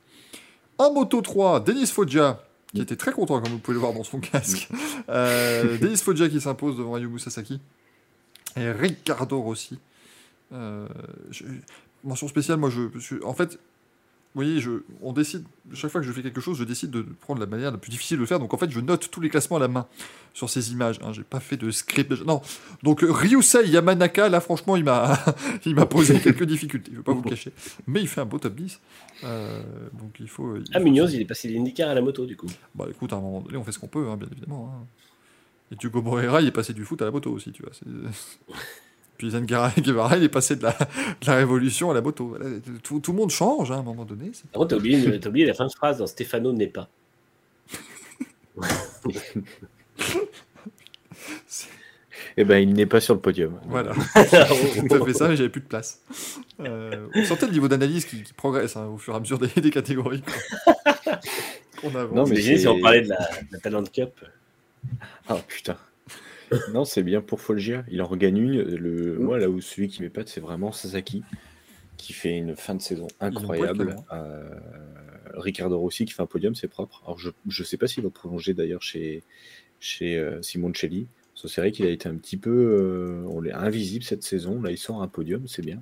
En 0.77 0.91
moto 0.91 1.21
3, 1.21 1.59
Denis 1.59 1.87
Foggia, 1.87 2.41
qui 2.73 2.81
était 2.81 2.95
très 2.95 3.11
content, 3.11 3.39
comme 3.41 3.51
vous 3.51 3.59
pouvez 3.59 3.75
le 3.75 3.79
voir 3.79 3.93
dans 3.93 4.03
son 4.03 4.19
casque. 4.19 4.69
Euh, 5.07 5.77
Denis 5.77 5.97
Foggia 5.97 6.27
qui 6.29 6.41
s'impose 6.41 6.77
devant 6.77 6.95
Ayumu 6.95 7.19
Sasaki. 7.19 7.59
Et 8.57 8.71
Ricardo 8.71 9.39
Rossi. 9.39 9.77
Euh, 10.53 10.87
je- 11.31 11.43
mention 12.03 12.27
spéciale, 12.27 12.57
moi, 12.57 12.69
je, 12.69 12.81
je- 12.99 13.23
en 13.23 13.33
fait, 13.33 13.53
vous 13.53 14.41
voyez, 14.41 14.59
je, 14.59 14.83
on 15.01 15.13
décide, 15.13 15.45
chaque 15.73 15.89
fois 15.91 16.01
que 16.01 16.07
je 16.07 16.11
fais 16.11 16.21
quelque 16.21 16.41
chose, 16.41 16.57
je 16.57 16.65
décide 16.65 16.91
de 16.91 17.01
prendre 17.03 17.39
la 17.39 17.45
manière 17.45 17.71
la 17.71 17.77
plus 17.77 17.89
difficile 17.89 18.17
de 18.17 18.21
le 18.21 18.27
faire. 18.27 18.37
Donc 18.39 18.53
en 18.53 18.57
fait, 18.57 18.69
je 18.69 18.81
note 18.81 19.09
tous 19.09 19.21
les 19.21 19.29
classements 19.29 19.55
à 19.55 19.59
la 19.61 19.69
main 19.69 19.87
sur 20.33 20.49
ces 20.49 20.73
images. 20.73 20.99
Hein. 21.01 21.13
J'ai 21.13 21.23
pas 21.23 21.39
fait 21.39 21.55
de 21.55 21.71
script. 21.71 22.11
Non. 22.25 22.41
Donc 22.83 22.99
Ryusei 23.07 23.65
Yamanaka, 23.69 24.27
là, 24.27 24.41
franchement, 24.41 24.75
il 24.75 24.83
m'a, 24.83 25.17
il 25.65 25.73
m'a 25.73 25.85
posé 25.85 26.19
quelques 26.21 26.43
difficultés. 26.43 26.91
Je 26.91 26.97
vais 26.97 27.03
pas 27.03 27.13
vous 27.13 27.21
le 27.23 27.29
cacher. 27.29 27.53
Mais 27.87 28.01
il 28.01 28.07
fait 28.09 28.19
un 28.21 28.25
beau 28.25 28.37
top 28.37 28.55
10. 28.55 28.79
Euh, 29.23 29.61
donc 29.93 30.17
il 30.19 30.27
faut. 30.27 30.57
il 30.57 30.63
Ah, 30.73 30.79
faut- 30.79 30.83
Munoz, 30.83 31.13
il 31.13 31.21
est 31.21 31.25
passé 31.25 31.47
l'IndyCar 31.47 31.89
à 31.89 31.93
la 31.93 32.01
moto, 32.01 32.25
du 32.25 32.35
coup. 32.35 32.47
Bah 32.75 32.87
écoute, 32.89 33.13
à 33.13 33.15
un 33.15 33.21
moment 33.21 33.39
donné, 33.39 33.55
on 33.57 33.63
fait 33.63 33.71
ce 33.71 33.79
qu'on 33.79 33.87
peut, 33.87 34.09
hein, 34.09 34.17
bien 34.17 34.27
évidemment. 34.31 34.69
hein. 34.75 34.85
Et 35.71 35.77
Hugo 35.83 36.01
Moreira, 36.01 36.41
il 36.41 36.47
est 36.49 36.51
passé 36.51 36.73
du 36.73 36.83
foot 36.83 37.01
à 37.01 37.05
la 37.05 37.11
moto 37.11 37.31
aussi, 37.31 37.51
tu 37.53 37.63
vois. 37.63 37.71
Puis 39.17 39.31
Zen 39.31 39.45
Guevara, 39.45 39.71
il 40.17 40.23
est 40.23 40.29
passé 40.29 40.55
de 40.57 40.63
la, 40.63 40.71
de 40.71 41.25
la 41.27 41.35
révolution 41.35 41.89
à 41.91 41.93
la 41.93 42.01
moto. 42.01 42.27
Voilà, 42.27 42.45
tout, 42.83 42.99
tout 42.99 43.11
le 43.11 43.17
monde 43.17 43.29
change 43.31 43.71
hein, 43.71 43.75
à 43.75 43.79
un 43.79 43.83
moment 43.83 44.03
donné. 44.05 44.31
Par 44.51 44.59
contre, 44.61 44.69
t'as 44.71 44.75
oublié, 44.77 44.97
une- 45.03 45.19
t'as 45.19 45.29
oublié 45.29 45.45
la 45.45 45.53
fin 45.53 45.67
de 45.67 45.71
phrase 45.71 45.99
dans 45.99 46.07
Stefano 46.07 46.51
n'est 46.53 46.67
pas. 46.67 46.89
Eh 52.37 52.43
ben, 52.43 52.57
il 52.57 52.73
n'est 52.73 52.85
pas 52.85 52.99
sur 52.99 53.13
le 53.13 53.19
podium. 53.21 53.59
Voilà. 53.67 53.93
tout 54.13 54.93
à 54.95 55.05
fait 55.05 55.13
ça, 55.13 55.27
mais 55.29 55.37
j'avais 55.37 55.49
plus 55.49 55.61
de 55.61 55.67
place. 55.67 56.01
Euh, 56.59 57.07
on 57.15 57.23
sentait 57.23 57.45
le 57.45 57.53
niveau 57.53 57.67
d'analyse 57.69 58.03
qui, 58.05 58.23
qui 58.23 58.33
progresse 58.33 58.75
hein, 58.75 58.87
au 58.87 58.97
fur 58.97 59.13
et 59.13 59.17
à 59.17 59.19
mesure 59.21 59.39
des, 59.39 59.47
des 59.61 59.69
catégories. 59.69 60.21
quoi. 60.21 60.73
Qu'on 61.81 61.95
avance. 61.95 62.15
Non, 62.15 62.25
mais 62.27 62.35
si 62.41 62.67
on 62.67 62.79
parlait 62.81 63.01
de 63.03 63.09
la, 63.09 63.17
de 63.17 63.47
la 63.53 63.59
Talent 63.59 63.83
Cup? 63.85 64.09
Ah 65.29 65.37
putain. 65.47 65.77
Non, 66.73 66.85
c'est 66.85 67.03
bien 67.03 67.21
pour 67.21 67.41
Folgia. 67.41 67.83
Il 67.89 68.01
en 68.01 68.07
regagne 68.07 68.37
une. 68.37 68.61
Le... 68.61 69.17
Moi, 69.17 69.37
là 69.37 69.49
où 69.49 69.61
celui 69.61 69.87
qui 69.87 70.01
m'épate, 70.01 70.27
c'est 70.27 70.41
vraiment 70.41 70.71
Sasaki, 70.71 71.23
qui 71.97 72.13
fait 72.13 72.37
une 72.37 72.55
fin 72.55 72.75
de 72.75 72.81
saison 72.81 73.07
incroyable. 73.19 73.95
poil, 74.07 74.19
Euh, 74.19 74.59
Ricardo 75.33 75.77
Rossi 75.77 76.05
qui 76.05 76.13
fait 76.13 76.21
un 76.21 76.27
podium, 76.27 76.55
c'est 76.55 76.67
propre. 76.67 77.01
Alors, 77.05 77.19
je 77.19 77.31
ne 77.47 77.63
sais 77.65 77.77
pas 77.77 77.87
s'il 77.87 78.03
va 78.03 78.09
prolonger 78.09 78.53
d'ailleurs 78.53 78.81
chez, 78.81 79.23
chez 79.79 80.17
euh, 80.17 80.41
Simoncelli. 80.41 81.07
C'est 81.35 81.61
vrai 81.61 81.71
qu'il 81.71 81.85
a 81.85 81.89
été 81.89 82.09
un 82.09 82.15
petit 82.15 82.37
peu 82.37 82.49
euh, 82.49 83.27
on 83.27 83.41
l'est 83.41 83.51
invisible 83.51 84.03
cette 84.03 84.23
saison. 84.23 84.61
Là, 84.61 84.71
il 84.71 84.77
sort 84.77 85.01
un 85.01 85.07
podium, 85.07 85.47
c'est 85.47 85.63
bien. 85.63 85.81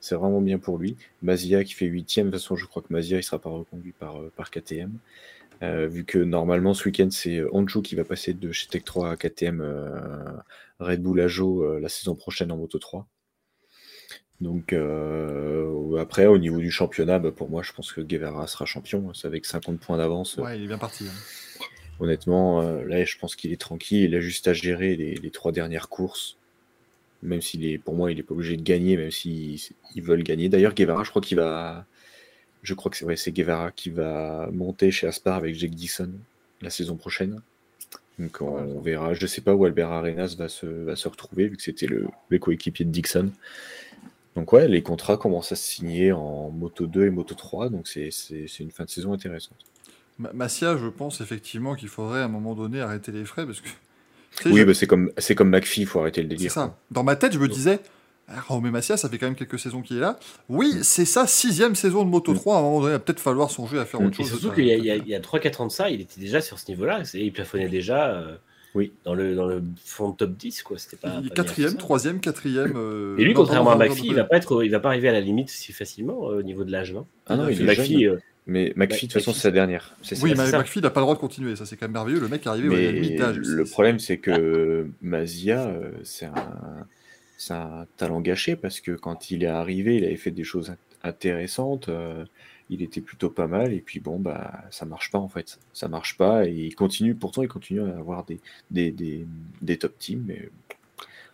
C'est 0.00 0.14
vraiment 0.14 0.40
bien 0.40 0.58
pour 0.58 0.78
lui. 0.78 0.96
Mazia 1.22 1.62
qui 1.62 1.74
fait 1.74 1.86
huitième. 1.86 2.26
De 2.26 2.32
toute 2.32 2.40
façon, 2.40 2.56
je 2.56 2.66
crois 2.66 2.82
que 2.82 2.92
Mazia, 2.92 3.18
il 3.18 3.22
sera 3.22 3.38
pas 3.38 3.50
reconduit 3.50 3.92
par, 3.92 4.20
euh, 4.20 4.32
par 4.34 4.50
KTM. 4.50 4.92
Euh, 5.62 5.86
vu 5.86 6.04
que 6.04 6.18
normalement 6.18 6.74
ce 6.74 6.84
week-end 6.84 7.08
c'est 7.10 7.38
euh, 7.38 7.48
Honjo 7.52 7.80
qui 7.80 7.94
va 7.94 8.04
passer 8.04 8.34
de 8.34 8.52
chez 8.52 8.66
Tech 8.68 8.84
3 8.84 9.10
à 9.12 9.16
KTM 9.16 9.60
euh, 9.62 10.32
Red 10.80 11.02
Bull 11.02 11.18
Ajo 11.20 11.62
euh, 11.64 11.80
la 11.80 11.88
saison 11.88 12.14
prochaine 12.14 12.52
en 12.52 12.58
Moto 12.58 12.78
3. 12.78 13.06
Donc 14.42 14.74
euh, 14.74 15.96
après 15.98 16.26
au 16.26 16.36
niveau 16.36 16.58
du 16.58 16.70
championnat, 16.70 17.18
bah, 17.18 17.32
pour 17.32 17.48
moi 17.48 17.62
je 17.62 17.72
pense 17.72 17.90
que 17.92 18.02
Guevara 18.02 18.46
sera 18.46 18.66
champion. 18.66 19.14
C'est 19.14 19.26
avec 19.26 19.46
50 19.46 19.80
points 19.80 19.96
d'avance. 19.96 20.36
Ouais, 20.36 20.58
il 20.58 20.64
est 20.64 20.68
bien 20.68 20.78
parti. 20.78 21.04
hein. 21.08 21.62
Honnêtement, 22.00 22.60
euh, 22.60 22.84
là 22.84 23.02
je 23.04 23.16
pense 23.16 23.34
qu'il 23.34 23.50
est 23.52 23.60
tranquille. 23.60 24.02
Il 24.02 24.14
a 24.14 24.20
juste 24.20 24.48
à 24.48 24.52
gérer 24.52 24.94
les, 24.96 25.14
les 25.14 25.30
trois 25.30 25.52
dernières 25.52 25.88
courses. 25.88 26.36
Même 27.22 27.40
s'il 27.40 27.64
est, 27.64 27.78
pour 27.78 27.94
moi, 27.94 28.12
il 28.12 28.18
est 28.18 28.22
pas 28.22 28.34
obligé 28.34 28.58
de 28.58 28.62
gagner, 28.62 28.98
même 28.98 29.10
s'ils 29.10 29.58
ils 29.94 30.02
veulent 30.02 30.22
gagner. 30.22 30.50
D'ailleurs, 30.50 30.74
Guevara, 30.74 31.02
je 31.02 31.08
crois 31.08 31.22
qu'il 31.22 31.38
va, 31.38 31.86
je 32.66 32.74
crois 32.74 32.90
que 32.90 32.96
c'est 32.96 33.04
ouais, 33.04 33.16
c'est 33.16 33.32
Guevara 33.32 33.70
qui 33.70 33.90
va 33.90 34.48
monter 34.52 34.90
chez 34.90 35.06
Aspar 35.06 35.36
avec 35.36 35.54
Jake 35.54 35.74
Dixon 35.74 36.10
la 36.60 36.70
saison 36.70 36.96
prochaine. 36.96 37.40
Donc 38.18 38.40
on, 38.40 38.46
on 38.58 38.80
verra. 38.80 39.14
Je 39.14 39.26
sais 39.26 39.40
pas 39.42 39.54
où 39.54 39.64
Albert 39.64 39.90
Arenas 39.90 40.34
va 40.38 40.48
se, 40.48 40.66
va 40.66 40.96
se 40.96 41.06
retrouver 41.08 41.48
vu 41.48 41.56
que 41.56 41.62
c'était 41.62 41.86
le, 41.86 42.06
le 42.30 42.38
coéquipier 42.38 42.84
de 42.84 42.90
Dixon. 42.90 43.30
Donc 44.34 44.52
ouais, 44.52 44.68
les 44.68 44.82
contrats 44.82 45.16
commencent 45.16 45.52
à 45.52 45.56
se 45.56 45.64
signer 45.66 46.12
en 46.12 46.50
Moto 46.50 46.86
2 46.86 47.06
et 47.06 47.10
Moto 47.10 47.34
3, 47.34 47.68
donc 47.70 47.88
c'est 47.88 48.10
c'est- 48.10 48.46
c'est 48.48 48.62
une 48.62 48.70
fin 48.70 48.84
de 48.84 48.90
saison 48.90 49.12
intéressante. 49.12 49.56
Ma- 50.18 50.32
Massia, 50.32 50.76
je 50.76 50.86
pense 50.88 51.20
effectivement 51.20 51.74
qu'il 51.74 51.88
faudrait 51.88 52.20
à 52.20 52.24
un 52.24 52.28
moment 52.28 52.54
donné 52.54 52.80
arrêter 52.80 53.12
les 53.12 53.24
frais 53.24 53.46
parce 53.46 53.60
que. 53.60 53.68
Oui, 54.46 54.60
je- 54.60 54.64
bah, 54.64 54.74
c'est 54.74 54.86
comme 54.86 55.10
c'est 55.18 55.34
comme 55.34 55.48
McPhee, 55.50 55.82
il 55.82 55.86
faut 55.86 56.00
arrêter 56.00 56.22
le 56.22 56.28
C'est 56.30 56.36
délire. 56.36 56.52
ça. 56.52 56.76
Dans 56.90 57.02
ma 57.02 57.16
tête, 57.16 57.32
je 57.32 57.38
me 57.38 57.48
disais, 57.48 57.80
ah, 58.28 58.40
Raoumé 58.48 58.70
Massia, 58.70 58.96
ça 58.96 59.08
fait 59.08 59.18
quand 59.18 59.26
même 59.26 59.36
quelques 59.36 59.58
saisons 59.58 59.82
qu'il 59.82 59.98
est 59.98 60.00
là. 60.00 60.18
Oui, 60.48 60.74
c'est 60.82 61.04
sa 61.04 61.26
sixième 61.26 61.74
saison 61.74 62.04
de 62.04 62.10
Moto 62.10 62.32
Mm. 62.32 62.36
3. 62.36 62.56
À 62.56 62.58
un 62.58 62.62
moment 62.62 62.80
donné, 62.80 62.90
il 62.90 62.96
va 62.96 62.98
peut-être 62.98 63.20
falloir 63.20 63.50
songer 63.50 63.78
à 63.78 63.84
faire 63.84 64.00
autre 64.00 64.20
Et 64.20 64.24
chose. 64.24 64.40
surtout 64.40 64.54
qu'il 64.54 64.66
y 64.66 64.72
a, 64.72 64.76
il 64.76 64.84
y 64.84 64.90
a- 64.90 64.96
il 64.96 65.06
y 65.08 65.14
a 65.14 65.20
3-4 65.20 65.60
ans 65.60 65.66
de 65.66 65.72
ça, 65.72 65.90
il 65.90 66.00
était 66.00 66.20
déjà 66.20 66.40
sur 66.40 66.58
ce 66.58 66.68
niveau-là. 66.70 67.02
Il 67.14 67.32
plafonnait 67.32 67.68
déjà 67.68 68.10
euh, 68.10 68.34
Oui. 68.74 68.92
dans, 69.04 69.14
le, 69.14 69.34
dans 69.36 69.46
le 69.46 69.62
fond 69.84 70.10
de 70.10 70.16
top 70.16 70.32
10. 70.36 70.62
quoi. 70.62 70.76
C'était 70.78 70.96
pas, 70.96 71.20
quatrième, 71.34 71.76
troisième, 71.76 72.18
quatrième. 72.20 72.74
euh, 72.76 73.16
Et 73.18 73.24
lui, 73.24 73.32
contrairement 73.32 73.70
à 73.70 73.76
McPhee, 73.76 74.06
il 74.08 74.14
va 74.14 74.24
pas 74.24 74.36
être, 74.38 74.64
il 74.64 74.70
va 74.70 74.80
pas 74.80 74.88
arriver 74.88 75.08
à 75.08 75.12
la 75.12 75.20
limite 75.20 75.48
si 75.50 75.72
facilement 75.72 76.30
euh, 76.30 76.38
au 76.40 76.42
niveau 76.42 76.64
de 76.64 76.72
l'âge, 76.72 76.92
non? 76.92 77.06
Ah 77.26 77.36
non, 77.36 77.48
il 77.48 77.60
est 77.60 77.64
McPhee, 77.64 78.02
jeune. 78.04 78.14
euh, 78.14 78.20
Mais 78.48 78.72
McPhee, 78.76 79.06
de 79.06 79.12
toute 79.12 79.20
façon, 79.20 79.32
c'est 79.32 79.40
sa 79.40 79.50
dernière. 79.52 79.94
Oui, 80.20 80.34
ça. 80.36 80.44
mais. 80.44 80.58
McPhee 80.58 80.80
n'a 80.80 80.90
pas 80.90 81.00
le 81.00 81.04
droit 81.04 81.14
de 81.14 81.20
continuer. 81.20 81.54
Ça, 81.56 81.64
c'est 81.64 81.76
quand 81.76 81.86
même 81.86 81.92
merveilleux. 81.94 82.20
Le 82.20 82.28
mec 82.28 82.44
est 82.44 82.48
arrivé 82.48 82.68
ouais, 82.68 82.76
à 82.76 82.80
la 82.86 82.92
Mais 82.92 83.00
limite 83.00 83.18
d'âge. 83.20 83.36
le 83.38 83.64
problème, 83.64 83.98
c'est 84.00 84.18
que 84.18 84.86
Mazia, 85.00 85.72
c'est 86.04 86.26
un, 86.26 86.32
c'est 87.36 87.54
un 87.54 87.86
talent 87.96 88.20
gâché 88.20 88.56
parce 88.56 88.80
que 88.80 88.92
quand 88.92 89.30
il 89.30 89.42
est 89.44 89.46
arrivé, 89.48 89.96
il 89.96 90.04
avait 90.04 90.16
fait 90.16 90.30
des 90.30 90.44
choses 90.44 90.70
int- 90.70 90.76
intéressantes. 91.02 91.88
euh, 91.88 92.24
il 92.68 92.82
était 92.82 93.00
plutôt 93.00 93.30
pas 93.30 93.46
mal. 93.46 93.72
Et 93.72 93.80
puis 93.80 94.00
bon, 94.00 94.18
bah, 94.18 94.64
ça 94.70 94.86
marche 94.86 95.10
pas 95.12 95.18
en 95.18 95.28
fait. 95.28 95.58
Ça 95.72 95.86
marche 95.88 96.16
pas. 96.16 96.46
Et 96.46 96.52
il 96.52 96.74
continue, 96.74 97.14
pourtant, 97.14 97.42
il 97.42 97.48
continue 97.48 97.80
à 97.82 97.96
avoir 97.96 98.24
des, 98.24 98.40
des, 98.70 98.90
des, 98.90 99.24
des 99.62 99.76
top 99.78 99.96
teams, 99.98 100.24
mais 100.26 100.48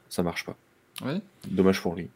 ça 0.08 0.22
marche 0.22 0.44
pas. 0.44 0.56
Ouais. 1.04 1.20
Dommage 1.48 1.80
pour 1.80 1.94
lui. 1.94 2.08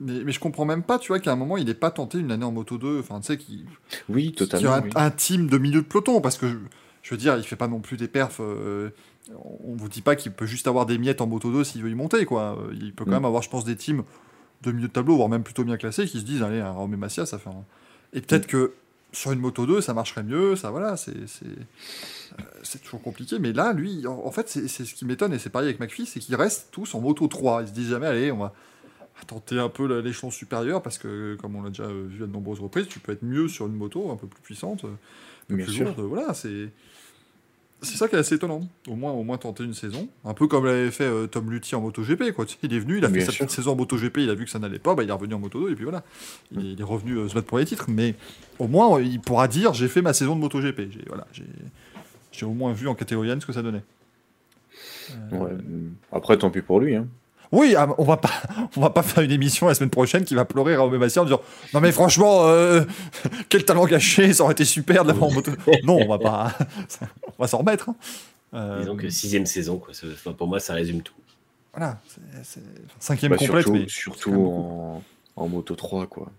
Mais, 0.00 0.22
mais 0.24 0.32
je 0.32 0.40
comprends 0.40 0.64
même 0.64 0.82
pas, 0.82 0.98
tu 0.98 1.08
vois, 1.08 1.18
qu'à 1.20 1.32
un 1.32 1.36
moment, 1.36 1.56
il 1.56 1.64
n'ait 1.66 1.74
pas 1.74 1.90
tenté 1.90 2.18
une 2.18 2.30
année 2.30 2.44
en 2.44 2.52
Moto 2.52 2.78
2. 2.78 3.00
Enfin, 3.00 3.20
tu 3.20 3.26
sais, 3.26 3.36
qui, 3.36 3.64
Oui, 4.08 4.26
qui 4.28 4.32
totalement. 4.36 4.72
a 4.72 4.76
un, 4.78 4.82
oui. 4.82 4.90
un 4.94 5.10
team 5.10 5.48
de 5.48 5.58
milieu 5.58 5.82
de 5.82 5.86
peloton. 5.86 6.20
Parce 6.20 6.38
que, 6.38 6.48
je, 6.48 6.56
je 7.02 7.10
veux 7.10 7.18
dire, 7.18 7.36
il 7.36 7.44
fait 7.44 7.56
pas 7.56 7.68
non 7.68 7.80
plus 7.80 7.96
des 7.96 8.08
perfs. 8.08 8.40
euh, 8.40 8.90
on 9.30 9.74
vous 9.74 9.88
dit 9.88 10.02
pas 10.02 10.16
qu'il 10.16 10.32
peut 10.32 10.46
juste 10.46 10.66
avoir 10.66 10.86
des 10.86 10.98
miettes 10.98 11.20
en 11.20 11.26
Moto 11.26 11.50
2 11.52 11.64
s'il 11.64 11.82
veut 11.82 11.90
y 11.90 11.94
monter, 11.94 12.24
quoi. 12.24 12.58
Euh, 12.58 12.74
Il 12.74 12.92
peut 12.94 13.04
quand 13.04 13.10
Mm. 13.10 13.14
même 13.14 13.24
avoir, 13.24 13.42
je 13.42 13.50
pense, 13.50 13.64
des 13.64 13.76
teams 13.76 14.02
de 14.62 14.72
milieu 14.72 14.88
de 14.88 14.92
tableau, 14.92 15.16
voire 15.16 15.28
même 15.28 15.42
plutôt 15.42 15.64
bien 15.64 15.76
classés, 15.76 16.06
qui 16.06 16.20
se 16.20 16.24
disent, 16.24 16.42
allez, 16.42 16.60
un 16.60 16.70
Romé 16.72 16.96
Massia, 16.96 17.26
ça 17.26 17.38
fait 17.38 17.50
un... 17.50 17.64
Et 18.12 18.20
peut-être 18.20 18.46
que 18.46 18.74
sur 19.12 19.32
une 19.32 19.40
Moto 19.40 19.66
2, 19.66 19.80
ça 19.80 19.92
marcherait 19.94 20.22
mieux, 20.22 20.56
ça, 20.56 20.70
voilà, 20.70 20.96
c'est... 20.96 21.28
c'est- 21.28 21.44
euh, 21.46 22.42
C'est 22.62 22.80
toujours 22.82 23.02
compliqué, 23.02 23.38
mais 23.38 23.52
là, 23.52 23.72
lui, 23.72 24.06
en, 24.06 24.12
en 24.24 24.30
fait, 24.30 24.48
c'est 24.48 24.68
ce 24.68 24.94
qui 24.94 25.04
m'étonne, 25.04 25.32
et 25.34 25.38
c'est 25.38 25.50
pareil 25.50 25.68
avec 25.68 25.80
McPhee, 25.80 26.06
c'est 26.06 26.20
qu'ils 26.20 26.34
restent 26.36 26.68
tous 26.70 26.94
en 26.94 27.00
moto 27.00 27.26
3. 27.26 27.62
Ils 27.62 27.68
se 27.68 27.72
disent 27.72 27.90
jamais, 27.90 28.06
allez, 28.06 28.32
on 28.32 28.38
va 28.38 28.52
tenter 29.26 29.58
un 29.58 29.68
peu 29.68 30.00
l'échelon 30.00 30.30
supérieur, 30.30 30.82
parce 30.82 30.98
que, 30.98 31.36
comme 31.40 31.54
on 31.56 31.62
l'a 31.62 31.68
déjà 31.68 31.84
euh, 31.84 32.06
vu 32.08 32.24
à 32.24 32.26
de 32.26 32.32
nombreuses 32.32 32.60
reprises, 32.60 32.88
tu 32.88 32.98
peux 33.00 33.12
être 33.12 33.22
mieux 33.22 33.48
sur 33.48 33.66
une 33.66 33.74
moto 33.74 34.10
un 34.10 34.16
peu 34.16 34.26
plus 34.26 34.40
puissante, 34.42 34.84
euh, 34.84 34.88
peu 35.48 35.56
Bien 35.56 35.64
plus 35.66 35.74
sûr. 35.74 35.84
lourde. 35.86 36.00
Voilà, 36.00 36.34
c'est. 36.34 36.70
C'est 37.82 37.96
ça 37.96 38.06
qui 38.08 38.14
est 38.14 38.18
assez 38.18 38.36
étonnant. 38.36 38.60
Au 38.86 38.94
moins, 38.94 39.10
au 39.12 39.24
moins 39.24 39.38
tenter 39.38 39.64
une 39.64 39.74
saison. 39.74 40.08
Un 40.24 40.34
peu 40.34 40.46
comme 40.46 40.64
l'avait 40.64 40.90
fait 40.92 41.04
euh, 41.04 41.26
Tom 41.26 41.50
Lutti 41.50 41.74
en 41.74 41.80
MotoGP. 41.80 42.32
Quoi. 42.32 42.46
Il 42.62 42.72
est 42.72 42.78
venu, 42.78 42.98
il 42.98 43.04
a 43.04 43.08
fait 43.08 43.20
sa 43.20 43.32
petite 43.32 43.50
saison 43.50 43.72
en 43.72 43.76
MotoGP, 43.76 44.18
il 44.18 44.30
a 44.30 44.34
vu 44.34 44.44
que 44.44 44.50
ça 44.50 44.58
n'allait 44.60 44.78
pas, 44.78 44.94
bah, 44.94 45.02
il 45.02 45.08
est 45.08 45.12
revenu 45.12 45.34
en 45.34 45.40
Moto 45.40 45.60
2 45.60 45.72
et 45.72 45.74
puis 45.74 45.84
voilà. 45.84 46.04
Il, 46.52 46.60
est, 46.60 46.72
il 46.72 46.80
est 46.80 46.84
revenu 46.84 47.16
euh, 47.16 47.28
se 47.28 47.34
battre 47.34 47.46
pour 47.48 47.58
les 47.58 47.64
titres. 47.64 47.86
Mais 47.88 48.14
au 48.58 48.68
moins, 48.68 49.00
il 49.00 49.20
pourra 49.20 49.48
dire 49.48 49.74
j'ai 49.74 49.88
fait 49.88 50.02
ma 50.02 50.12
saison 50.12 50.36
de 50.36 50.40
MotoGP. 50.40 50.92
J'ai 50.92 51.04
voilà, 51.08 51.26
au 52.42 52.54
moins 52.54 52.72
vu 52.72 52.88
en 52.88 52.94
catégorie 52.94 53.30
N 53.30 53.40
ce 53.40 53.46
que 53.46 53.52
ça 53.52 53.62
donnait. 53.62 53.82
Euh, 55.32 55.38
Ouais. 55.38 55.50
Après, 56.12 56.38
tant 56.38 56.50
pis 56.50 56.62
pour 56.62 56.80
lui. 56.80 56.94
Hein. 56.94 57.06
Oui, 57.52 57.74
ah, 57.76 57.88
on 57.98 58.04
va 58.04 58.16
pas, 58.16 58.30
on 58.76 58.80
va 58.80 58.90
pas 58.90 59.02
faire 59.02 59.22
une 59.22 59.30
émission 59.30 59.68
la 59.68 59.74
semaine 59.74 59.90
prochaine 59.90 60.24
qui 60.24 60.34
va 60.34 60.44
pleurer 60.46 60.74
Raoul 60.74 60.96
Massia 60.98 61.20
en 61.22 61.24
disant 61.26 61.40
non 61.74 61.80
mais 61.80 61.92
franchement, 61.92 62.46
euh, 62.48 62.82
quel 63.50 63.64
talent 63.64 63.84
gâché, 63.84 64.32
ça 64.32 64.42
aurait 64.44 64.52
été 64.52 64.64
super 64.64 65.02
de 65.04 65.08
l'avoir 65.08 65.30
en 65.30 65.34
moto. 65.34 65.52
Non, 65.84 65.98
on 66.00 66.08
va 66.08 66.18
pas, 66.18 66.52
on 67.38 67.42
va 67.42 67.46
s'en 67.46 67.58
remettre. 67.58 67.90
hein. 67.90 67.96
Euh, 68.54 68.80
Disons 68.80 68.96
que 68.96 69.08
sixième 69.08 69.46
saison, 69.46 69.78
quoi. 69.78 69.92
Enfin, 70.12 70.32
pour 70.32 70.46
moi, 70.46 70.60
ça 70.60 70.74
résume 70.74 71.02
tout. 71.02 71.14
Voilà, 71.74 71.98
c'est- 72.06 72.20
c'est 72.44 72.60
cinquième 72.98 73.32
Bah, 73.32 73.38
complète, 73.38 73.88
surtout 73.88 74.30
mais 74.30 74.36
en, 74.38 75.02
en 75.36 75.48
moto 75.48 75.74
3, 75.74 76.06
quoi. 76.06 76.30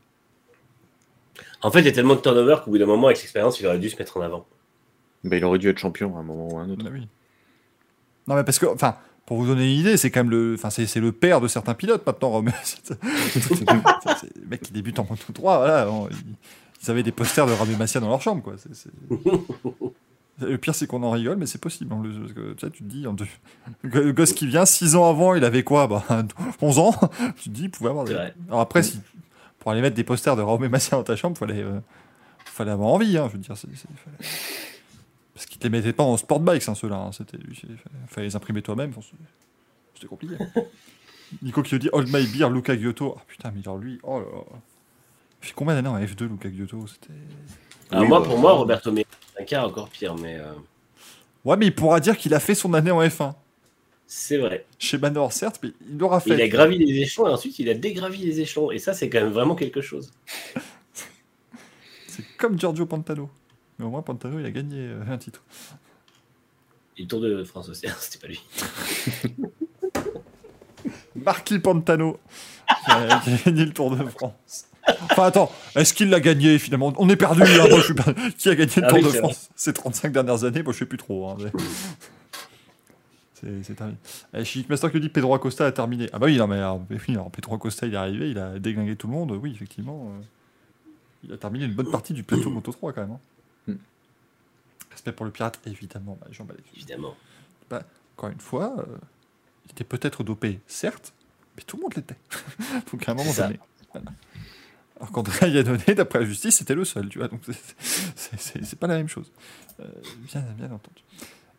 En 1.63 1.71
fait, 1.71 1.79
il 1.79 1.85
y 1.85 1.89
a 1.89 1.91
tellement 1.91 2.15
de 2.15 2.19
turnover 2.21 2.57
qu'au 2.63 2.71
bout 2.71 2.77
d'un 2.77 2.85
moment, 2.85 3.07
avec 3.07 3.17
l'expérience, 3.19 3.59
il 3.59 3.65
aurait 3.67 3.79
dû 3.79 3.89
se 3.89 3.97
mettre 3.97 4.17
en 4.17 4.21
avant. 4.21 4.45
Bah, 5.23 5.37
il 5.37 5.45
aurait 5.45 5.57
dû 5.59 5.69
être 5.69 5.77
champion 5.79 6.15
à 6.17 6.19
un 6.19 6.23
moment 6.23 6.49
ou 6.53 6.57
à 6.59 6.61
un 6.63 6.69
autre. 6.69 6.83
Ah 6.85 6.89
oui. 6.91 7.07
Non 8.27 8.35
mais 8.35 8.43
parce 8.43 8.59
que, 8.59 8.65
enfin, 8.67 8.95
pour 9.25 9.37
vous 9.37 9.47
donner 9.47 9.63
une 9.73 9.79
idée, 9.79 9.97
c'est 9.97 10.11
quand 10.11 10.21
même 10.21 10.31
le, 10.31 10.55
enfin 10.55 10.69
c'est 10.69 10.85
c'est 10.85 10.99
le 10.99 11.11
père 11.11 11.39
de 11.41 11.47
certains 11.47 11.73
pilotes 11.73 12.05
maintenant. 12.05 12.41
Massia. 12.41 12.77
C'est 13.31 13.41
c'est 13.41 13.61
le 13.61 14.47
mec 14.49 14.61
qui 14.61 14.73
débute 14.73 14.99
en 14.99 15.07
moto 15.09 15.31
3, 15.33 15.57
voilà. 15.57 15.87
ils, 16.11 16.17
ils 16.83 16.91
avaient 16.91 17.03
des 17.03 17.11
posters 17.13 17.45
de 17.47 17.51
Raoul 17.53 17.75
Massia 17.77 17.99
dans 18.01 18.09
leur 18.09 18.21
chambre, 18.21 18.43
quoi. 18.43 18.55
Le 20.41 20.57
pire, 20.57 20.73
c'est 20.75 20.87
qu'on 20.87 21.03
en 21.03 21.11
rigole, 21.11 21.37
mais 21.37 21.45
c'est 21.45 21.61
possible. 21.61 21.95
le- 22.03 22.55
tu, 22.55 22.65
sais, 22.65 22.71
tu 22.71 22.83
te 22.83 22.89
dis, 22.89 23.05
le 23.83 24.11
gosse 24.11 24.33
qui 24.33 24.47
vient, 24.47 24.65
6 24.65 24.95
ans 24.95 25.07
avant, 25.09 25.35
il 25.35 25.43
avait 25.45 25.63
quoi? 25.63 25.87
Bah, 25.87 26.03
11 26.61 26.79
ans. 26.79 26.95
Tu 27.37 27.49
te 27.49 27.53
dis, 27.53 27.63
il 27.65 27.69
pouvait 27.69 27.91
avoir. 27.91 28.05
Des... 28.05 28.15
Alors 28.49 28.59
après, 28.59 28.81
si, 28.83 28.99
pour 29.59 29.71
aller 29.71 29.81
mettre 29.81 29.95
des 29.95 30.03
posters 30.03 30.35
de 30.35 30.41
Raoul 30.41 30.67
Massia 30.69 30.97
dans 30.97 31.03
ta 31.03 31.15
chambre, 31.15 31.37
fallait, 31.37 31.61
euh, 31.61 31.79
fallait 32.45 32.71
avoir 32.71 32.89
envie. 32.89 33.17
Hein, 33.17 33.27
je 33.29 33.33
veux 33.37 33.39
dire, 33.43 33.55
c'est- 33.55 33.67
c'est- 33.75 33.87
fallait- 34.03 34.72
parce 35.33 35.45
qu'ils 35.45 35.57
te 35.59 35.63
les 35.63 35.69
mettaient 35.69 35.93
pas 35.93 36.03
en 36.03 36.17
sport 36.17 36.39
bikes, 36.39 36.67
hein, 36.67 36.75
ceux-là. 36.75 36.95
hein, 36.97 37.11
C'était, 37.11 37.37
il 37.49 37.55
fallait, 37.55 37.75
fallait 38.07 38.27
les 38.27 38.35
imprimer 38.35 38.61
toi-même. 38.61 38.93
C'était 39.95 40.07
compliqué. 40.07 40.35
Nico 41.41 41.63
qui 41.63 41.73
nous 41.75 41.79
dit 41.79 41.89
Hold 41.91 42.09
my 42.13 42.27
beer, 42.27 42.49
Luca 42.49 42.77
Giotto. 42.77 43.15
Ah 43.17 43.23
putain, 43.27 43.51
mais 43.55 43.61
alors 43.61 43.77
lui, 43.77 43.99
oh 44.03 44.19
là 44.19 44.25
là. 44.25 44.41
Il 45.41 45.47
fait 45.47 45.53
combien 45.55 45.73
d'années 45.75 45.89
en 45.89 45.99
F2, 45.99 46.27
Luca 46.29 46.49
Giotto? 46.51 46.85
C'était. 46.87 47.13
Oui, 47.91 48.07
moi, 48.07 48.19
bah, 48.19 48.25
pour 48.27 48.37
moi, 48.37 48.53
Roberto 48.53 48.91
Meri, 48.91 49.07
un 49.39 49.43
cas 49.43 49.65
encore 49.65 49.89
pire, 49.89 50.15
mais 50.15 50.37
euh, 50.37 50.53
Ouais, 51.43 51.57
mais 51.57 51.65
il 51.67 51.75
pourra 51.75 51.99
dire 51.99 52.17
qu'il 52.17 52.33
a 52.33 52.39
fait 52.39 52.55
son 52.55 52.73
année 52.73 52.91
en 52.91 53.01
F1. 53.01 53.33
c'est 54.07 54.37
vrai. 54.37 54.65
Chez 54.79 54.97
Manor, 54.97 55.33
certes, 55.33 55.59
mais 55.63 55.71
il 55.89 55.97
l'aura 55.97 56.19
fait. 56.19 56.35
Il 56.35 56.41
a 56.41 56.47
gravi 56.47 56.77
les 56.77 57.01
échelons 57.01 57.27
et 57.27 57.31
ensuite 57.31 57.57
il 57.59 57.67
a 57.69 57.73
dégravi 57.73 58.19
les 58.19 58.39
échelons. 58.39 58.71
Et 58.71 58.77
ça, 58.79 58.93
c'est 58.93 59.09
quand 59.09 59.19
même 59.21 59.31
vraiment 59.33 59.55
quelque 59.55 59.81
chose. 59.81 60.11
C'est 62.07 62.23
comme 62.37 62.59
Giorgio 62.59 62.85
Pantano. 62.85 63.27
Mais 63.83 63.87
au 63.87 63.91
moins, 63.91 64.01
Pantano, 64.01 64.39
il 64.39 64.45
a 64.45 64.51
gagné 64.51 64.77
euh, 64.79 65.03
un 65.09 65.17
titre. 65.17 65.43
Et 66.97 67.01
le 67.01 67.07
Tour 67.09 67.19
de 67.19 67.43
France 67.43 67.67
aussi, 67.67 67.85
c'était 67.99 68.25
pas 68.25 68.31
lui. 68.31 68.39
Marquis 71.15 71.59
Pantano, 71.59 72.17
qui 72.85 72.91
a, 72.91 73.21
gagné 73.45 73.65
le 73.65 73.73
Tour 73.73 73.93
de 73.93 74.05
France. 74.05 74.67
Enfin, 75.11 75.23
attends, 75.25 75.51
est-ce 75.75 75.93
qu'il 75.93 76.09
l'a 76.09 76.21
gagné 76.21 76.57
finalement? 76.59 76.93
On 76.97 77.09
est 77.09 77.17
perdu, 77.17 77.41
hein, 77.43 77.67
moi, 77.69 77.79
je 77.79 77.83
suis 77.85 77.93
perdu. 77.93 78.31
Qui 78.37 78.49
a 78.49 78.55
gagné 78.55 78.71
le 78.77 78.83
Ah 78.85 78.87
Tour 78.87 78.97
oui, 78.99 79.03
de 79.03 79.09
France 79.09 79.49
ces 79.55 79.73
35 79.73 80.13
dernières 80.13 80.45
années? 80.45 80.63
Moi, 80.63 80.71
je 80.71 80.79
sais 80.79 80.85
plus 80.85 80.97
trop. 80.97 81.27
hein, 81.29 81.35
mais- 81.39 81.51
C'est 83.63 83.75
terminé. 83.75 83.97
Eh, 84.33 84.45
Chic 84.45 84.69
Master 84.69 84.89
qui 84.89 85.01
dit 85.01 85.09
Pedro 85.09 85.35
Acosta 85.35 85.65
a 85.65 85.71
terminé. 85.73 86.07
Ah 86.13 86.19
bah 86.19 86.27
oui, 86.27 86.37
non, 86.37 86.47
mais 86.47 86.55
alors, 86.55 86.81
alors, 87.09 87.29
Pedro 87.31 87.55
Acosta, 87.55 87.85
il 87.85 87.93
est 87.93 87.97
arrivé, 87.97 88.29
il 88.31 88.39
a 88.39 88.57
déglingué 88.57 88.95
tout 88.95 89.07
le 89.07 89.13
monde. 89.13 89.31
Oui, 89.31 89.51
effectivement. 89.53 90.13
euh, 90.17 90.21
il 91.25 91.33
a 91.33 91.37
terminé 91.37 91.65
une 91.65 91.73
bonne 91.73 91.91
partie 91.91 92.13
du 92.13 92.23
plateau 92.23 92.49
Moto 92.49 92.71
3 92.71 92.93
quand 92.93 93.01
même. 93.01 93.11
hein. 93.11 93.19
Respect 94.93 95.11
pour 95.11 95.25
le 95.25 95.31
pirate, 95.31 95.59
évidemment. 95.65 96.17
Bah, 96.21 96.27
Jean 96.31 96.45
Balek. 96.45 96.63
Évidemment. 96.75 97.15
Encore 98.17 98.29
une 98.29 98.39
fois, 98.39 98.75
euh, 98.79 98.85
il 99.65 99.71
était 99.71 99.83
peut-être 99.83 100.23
dopé, 100.23 100.59
certes, 100.67 101.13
mais 101.57 101.63
tout 101.63 101.77
le 101.77 101.83
monde 101.83 101.93
l'était. 101.95 102.15
Donc 102.91 103.07
à 103.09 103.11
un 103.11 103.15
moment 103.15 103.33
donné. 103.33 103.59
voilà. 103.91 104.11
Alors 104.97 105.11
qu'André 105.11 105.49
Iannone, 105.49 105.79
d'après 105.97 106.19
la 106.19 106.25
justice, 106.25 106.57
c'était 106.57 106.75
le 106.75 106.85
seul, 106.85 107.09
tu 107.09 107.17
vois. 107.17 107.27
Donc 107.27 107.41
c'est- 108.15 108.75
pas 108.79 108.87
la 108.87 108.97
même 108.97 109.09
chose. 109.09 109.31
Euh, 109.79 109.85
bien, 110.31 110.41
bien 110.57 110.67
entendu. 110.71 111.03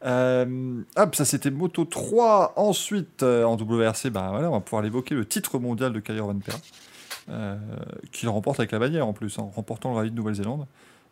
Euh, 0.05 0.82
hop, 0.97 1.14
ça 1.16 1.24
c'était 1.24 1.51
Moto 1.51 1.85
3. 1.85 2.53
Ensuite, 2.57 3.22
euh, 3.22 3.43
en 3.45 3.57
WRC, 3.57 4.11
bah, 4.11 4.28
voilà, 4.30 4.49
on 4.51 4.53
va 4.53 4.61
pouvoir 4.61 4.82
l'évoquer, 4.82 5.14
le 5.14 5.26
titre 5.26 5.59
mondial 5.59 5.93
de 5.93 5.99
Kayer 6.01 6.20
Van 6.20 6.39
Pera, 6.39 6.59
euh, 7.30 7.59
qu'il 8.12 8.28
remporte 8.28 8.61
avec 8.61 8.70
la 8.70 8.78
bannière 8.78 9.07
en 9.09 9.12
plus, 9.12 9.39
en 9.39 9.49
remportant 9.49 9.91
le 9.91 9.97
rallye 9.97 10.11
de 10.11 10.16
Nouvelle-Zélande. 10.16 10.66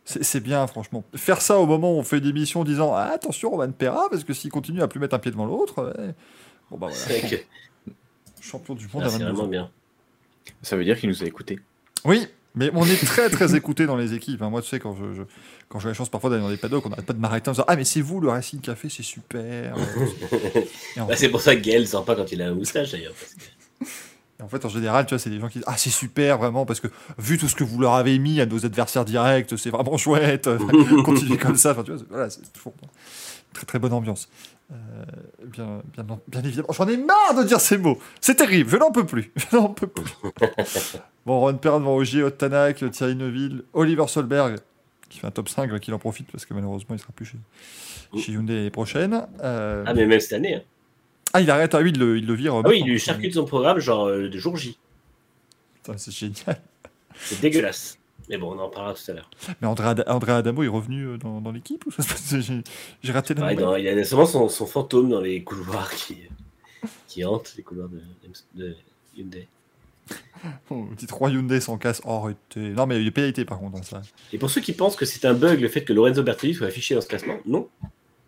C'est 0.05 0.25
c'est 0.25 0.41
bien, 0.41 0.67
franchement. 0.67 1.05
Faire 1.15 1.41
ça 1.41 1.59
au 1.59 1.67
moment 1.67 1.93
où 1.95 1.99
on 1.99 2.03
fait 2.03 2.19
une 2.19 2.27
émission 2.27 2.61
en 2.61 2.65
disant 2.65 2.93
ah, 2.95 3.05
attention, 3.15 3.57
Van 3.57 3.71
Pera, 3.71 4.09
parce 4.11 4.25
que 4.25 4.33
s'il 4.35 4.51
continue 4.51 4.83
à 4.83 4.89
plus 4.89 4.99
mettre 5.01 5.15
un 5.15 5.19
pied 5.21 5.31
devant 5.31 5.47
l'autre, 5.47 5.83
ouais. 5.97 6.15
bon 6.71 6.77
bah 6.79 6.89
C'est 6.93 7.21
voilà, 7.21 7.37
champion 8.41 8.75
du 8.75 8.89
monde 8.93 9.03
là, 9.03 9.09
à 9.09 9.11
c'est 9.11 9.19
22 9.19 9.25
vraiment 9.31 9.45
ans. 9.45 9.49
bien. 9.49 9.71
Ça 10.63 10.77
veut 10.77 10.85
dire 10.85 10.99
qu'il 10.99 11.09
nous 11.09 11.23
a 11.23 11.27
écoutés. 11.27 11.61
Oui, 12.05 12.27
mais 12.57 12.71
on 12.75 12.85
est 12.85 12.97
très 13.07 13.31
très 13.31 13.55
écouté 13.57 13.87
dans 13.87 13.97
les 13.97 14.13
équipes. 14.13 14.43
hein. 14.43 14.51
Moi, 14.51 14.61
tu 14.61 14.69
sais, 14.69 14.81
quand 14.81 14.97
je, 14.97 15.15
je- 15.15 15.23
quand 15.69 15.79
j'ai 15.79 15.87
la 15.89 15.95
chance 15.95 16.09
parfois 16.09 16.31
d'aller 16.31 16.43
dans 16.43 16.51
des 16.51 16.57
paddocks, 16.57 16.85
on 16.85 16.89
n'arrête 16.89 17.07
pas 17.07 17.13
de 17.13 17.21
m'arrêter 17.21 17.49
en 17.49 17.53
disant 17.53 17.65
Ah, 17.69 17.77
mais 17.77 17.85
c'est 17.85 18.01
vous 18.01 18.21
le 18.21 18.29
Racing 18.29 18.61
Café, 18.61 18.89
c'est 18.89 19.05
super. 19.05 19.77
Bah, 20.97 21.17
c'est 21.17 21.29
pour 21.31 21.41
ça 21.41 21.55
que 21.57 21.61
Gaël 21.61 21.87
sent 21.87 21.97
pas 22.05 22.15
quand 22.17 22.31
il 22.33 22.43
a 22.43 22.49
un 22.49 22.55
moustache 22.55 22.91
d'ailleurs. 22.91 23.15
parce 23.15 23.35
que- 23.35 23.87
et 24.43 24.45
en 24.45 24.49
fait, 24.49 24.65
en 24.65 24.69
général, 24.69 25.07
tu 25.07 25.15
vois, 25.15 25.19
c'est 25.21 25.31
des 25.31 25.39
gens 25.41 25.49
qui 25.49 25.59
disent 25.59 25.65
Ah, 25.69 25.77
c'est 25.77 25.91
super, 25.91 26.37
vraiment, 26.39 26.67
parce 26.67 26.81
que 26.81 26.89
vu 27.19 27.39
tout 27.39 27.49
ce 27.49 27.55
que 27.55 27.65
vous 27.65 27.81
leur 27.81 27.95
avez 27.95 28.19
mis 28.19 28.41
à 28.41 28.47
nos 28.47 28.67
adversaires 28.67 29.05
directs, 29.05 29.57
c'est 29.57 29.71
vraiment 29.71 29.97
chouette. 29.97 30.49
Continuez 31.05 31.39
comme 31.39 31.57
ça. 31.57 31.71
Enfin, 31.73 31.83
tu 31.85 31.93
vois, 31.93 32.01
c'est- 32.01 32.09
voilà, 32.11 32.29
c'est 32.31 32.53
toujours 32.53 32.75
très 33.53 33.67
très 33.67 33.79
bonne 33.79 33.93
ambiance. 33.93 34.29
Euh, 34.73 34.75
bien, 35.45 35.83
bien, 35.95 36.19
bien 36.29 36.43
évidemment. 36.43 36.69
J'en 36.73 36.89
ai 36.89 36.97
marre 36.97 37.35
de 37.37 37.45
dire 37.45 37.61
ces 37.61 37.77
mots. 37.77 37.99
C'est 38.21 38.35
terrible, 38.37 38.71
je 38.71 38.77
n'en 38.79 38.91
peux 38.91 39.05
plus. 39.05 39.31
Je 39.51 39.57
n'en 39.57 39.69
peux 39.69 39.87
plus. 39.87 40.11
bon, 41.27 41.41
Ron 41.41 41.55
Perrin 41.59 41.85
Ogier, 41.85 42.23
Ottanak, 42.23 42.83
Thierry 42.91 43.15
Neuville, 43.15 43.65
Oliver 43.75 44.07
Solberg, 44.09 44.57
qui 45.11 45.19
fait 45.19 45.27
un 45.27 45.31
top 45.31 45.49
5, 45.51 45.79
qu'il 45.81 45.93
en 45.93 45.99
profite 45.99 46.33
parce 46.33 46.47
que 46.47 46.55
malheureusement 46.55 46.95
il 46.95 46.99
sera 46.99 47.13
plus 47.15 47.27
chez, 47.27 47.39
chez 48.19 48.33
Hyundai 48.33 48.55
l'année 48.57 48.71
prochaine. 48.71 49.27
Euh, 49.43 49.85
Ah, 49.87 49.93
mais 49.93 50.07
même 50.07 50.21
cette 50.21 50.33
année. 50.33 50.55
hein. 50.55 50.63
Ah, 51.33 51.41
il 51.41 51.51
arrête, 51.51 51.75
ah 51.75 51.81
oui, 51.81 51.91
il 51.95 51.99
le, 51.99 52.19
il 52.19 52.27
le 52.27 52.35
vire. 52.35 52.55
Ah 52.55 52.63
oui, 52.69 52.81
il 52.81 52.87
lui 52.87 52.99
charcute 52.99 53.35
son 53.35 53.45
programme, 53.45 53.79
genre 53.79 54.07
euh, 54.07 54.29
de 54.29 54.39
jour 54.39 54.57
J. 54.57 54.79
Putain, 55.77 55.97
C'est 55.99 56.13
génial. 56.13 56.61
C'est 57.17 57.41
dégueulasse. 57.41 57.99
Mais 58.29 58.39
bon, 58.39 58.53
on 58.55 58.59
en 58.59 58.69
parlera 58.69 58.95
tout 58.95 59.11
à 59.11 59.15
l'heure. 59.15 59.31
Mais 59.61 59.67
André, 59.67 59.89
Ad- 59.89 60.05
André 60.07 60.33
Adamo 60.33 60.63
est 60.63 60.69
revenu 60.69 61.05
euh, 61.07 61.17
dans, 61.19 61.41
dans 61.41 61.51
l'équipe 61.51 61.85
ou 61.87 61.91
ça 61.91 62.03
J'ai 63.03 63.13
raté 63.13 63.35
la 63.35 63.55
dans- 63.55 63.77
il 63.77 63.85
y 63.85 63.89
a 63.89 64.05
sûrement 64.05 64.27
son, 64.27 64.49
son 64.49 64.67
fantôme 64.67 65.11
dans 65.11 65.21
les 65.21 65.43
couloirs 65.43 65.91
qui, 65.95 66.19
qui 67.09 67.25
hante 67.25 67.55
les 67.57 67.63
couloirs 67.63 67.89
de, 67.89 68.01
de 68.55 68.77
Hyundai. 69.17 69.49
Oh, 70.71 70.85
petit 70.97 71.07
3 71.07 71.31
Hyundai 71.31 71.61
sans 71.61 71.79
casse. 71.79 72.01
Oh. 72.05 72.31
Non, 72.57 72.87
mais 72.87 72.97
il 72.97 73.03
y 73.03 73.05
a 73.05 73.09
eu 73.09 73.13
pénalité 73.13 73.45
par 73.45 73.59
contre 73.59 73.77
dans 73.77 73.83
ça. 73.83 74.03
Et 74.33 74.39
pour 74.39 74.51
ceux 74.51 74.61
qui 74.61 74.73
pensent 74.73 74.97
que 74.97 75.05
c'est 75.05 75.25
un 75.25 75.35
bug 75.35 75.61
le 75.61 75.69
fait 75.69 75.85
que 75.85 75.93
Lorenzo 75.93 76.23
Bertelli 76.23 76.55
soit 76.55 76.67
affiché 76.69 76.95
dans 76.95 77.01
ce 77.01 77.09
classement, 77.09 77.39
non. 77.47 77.69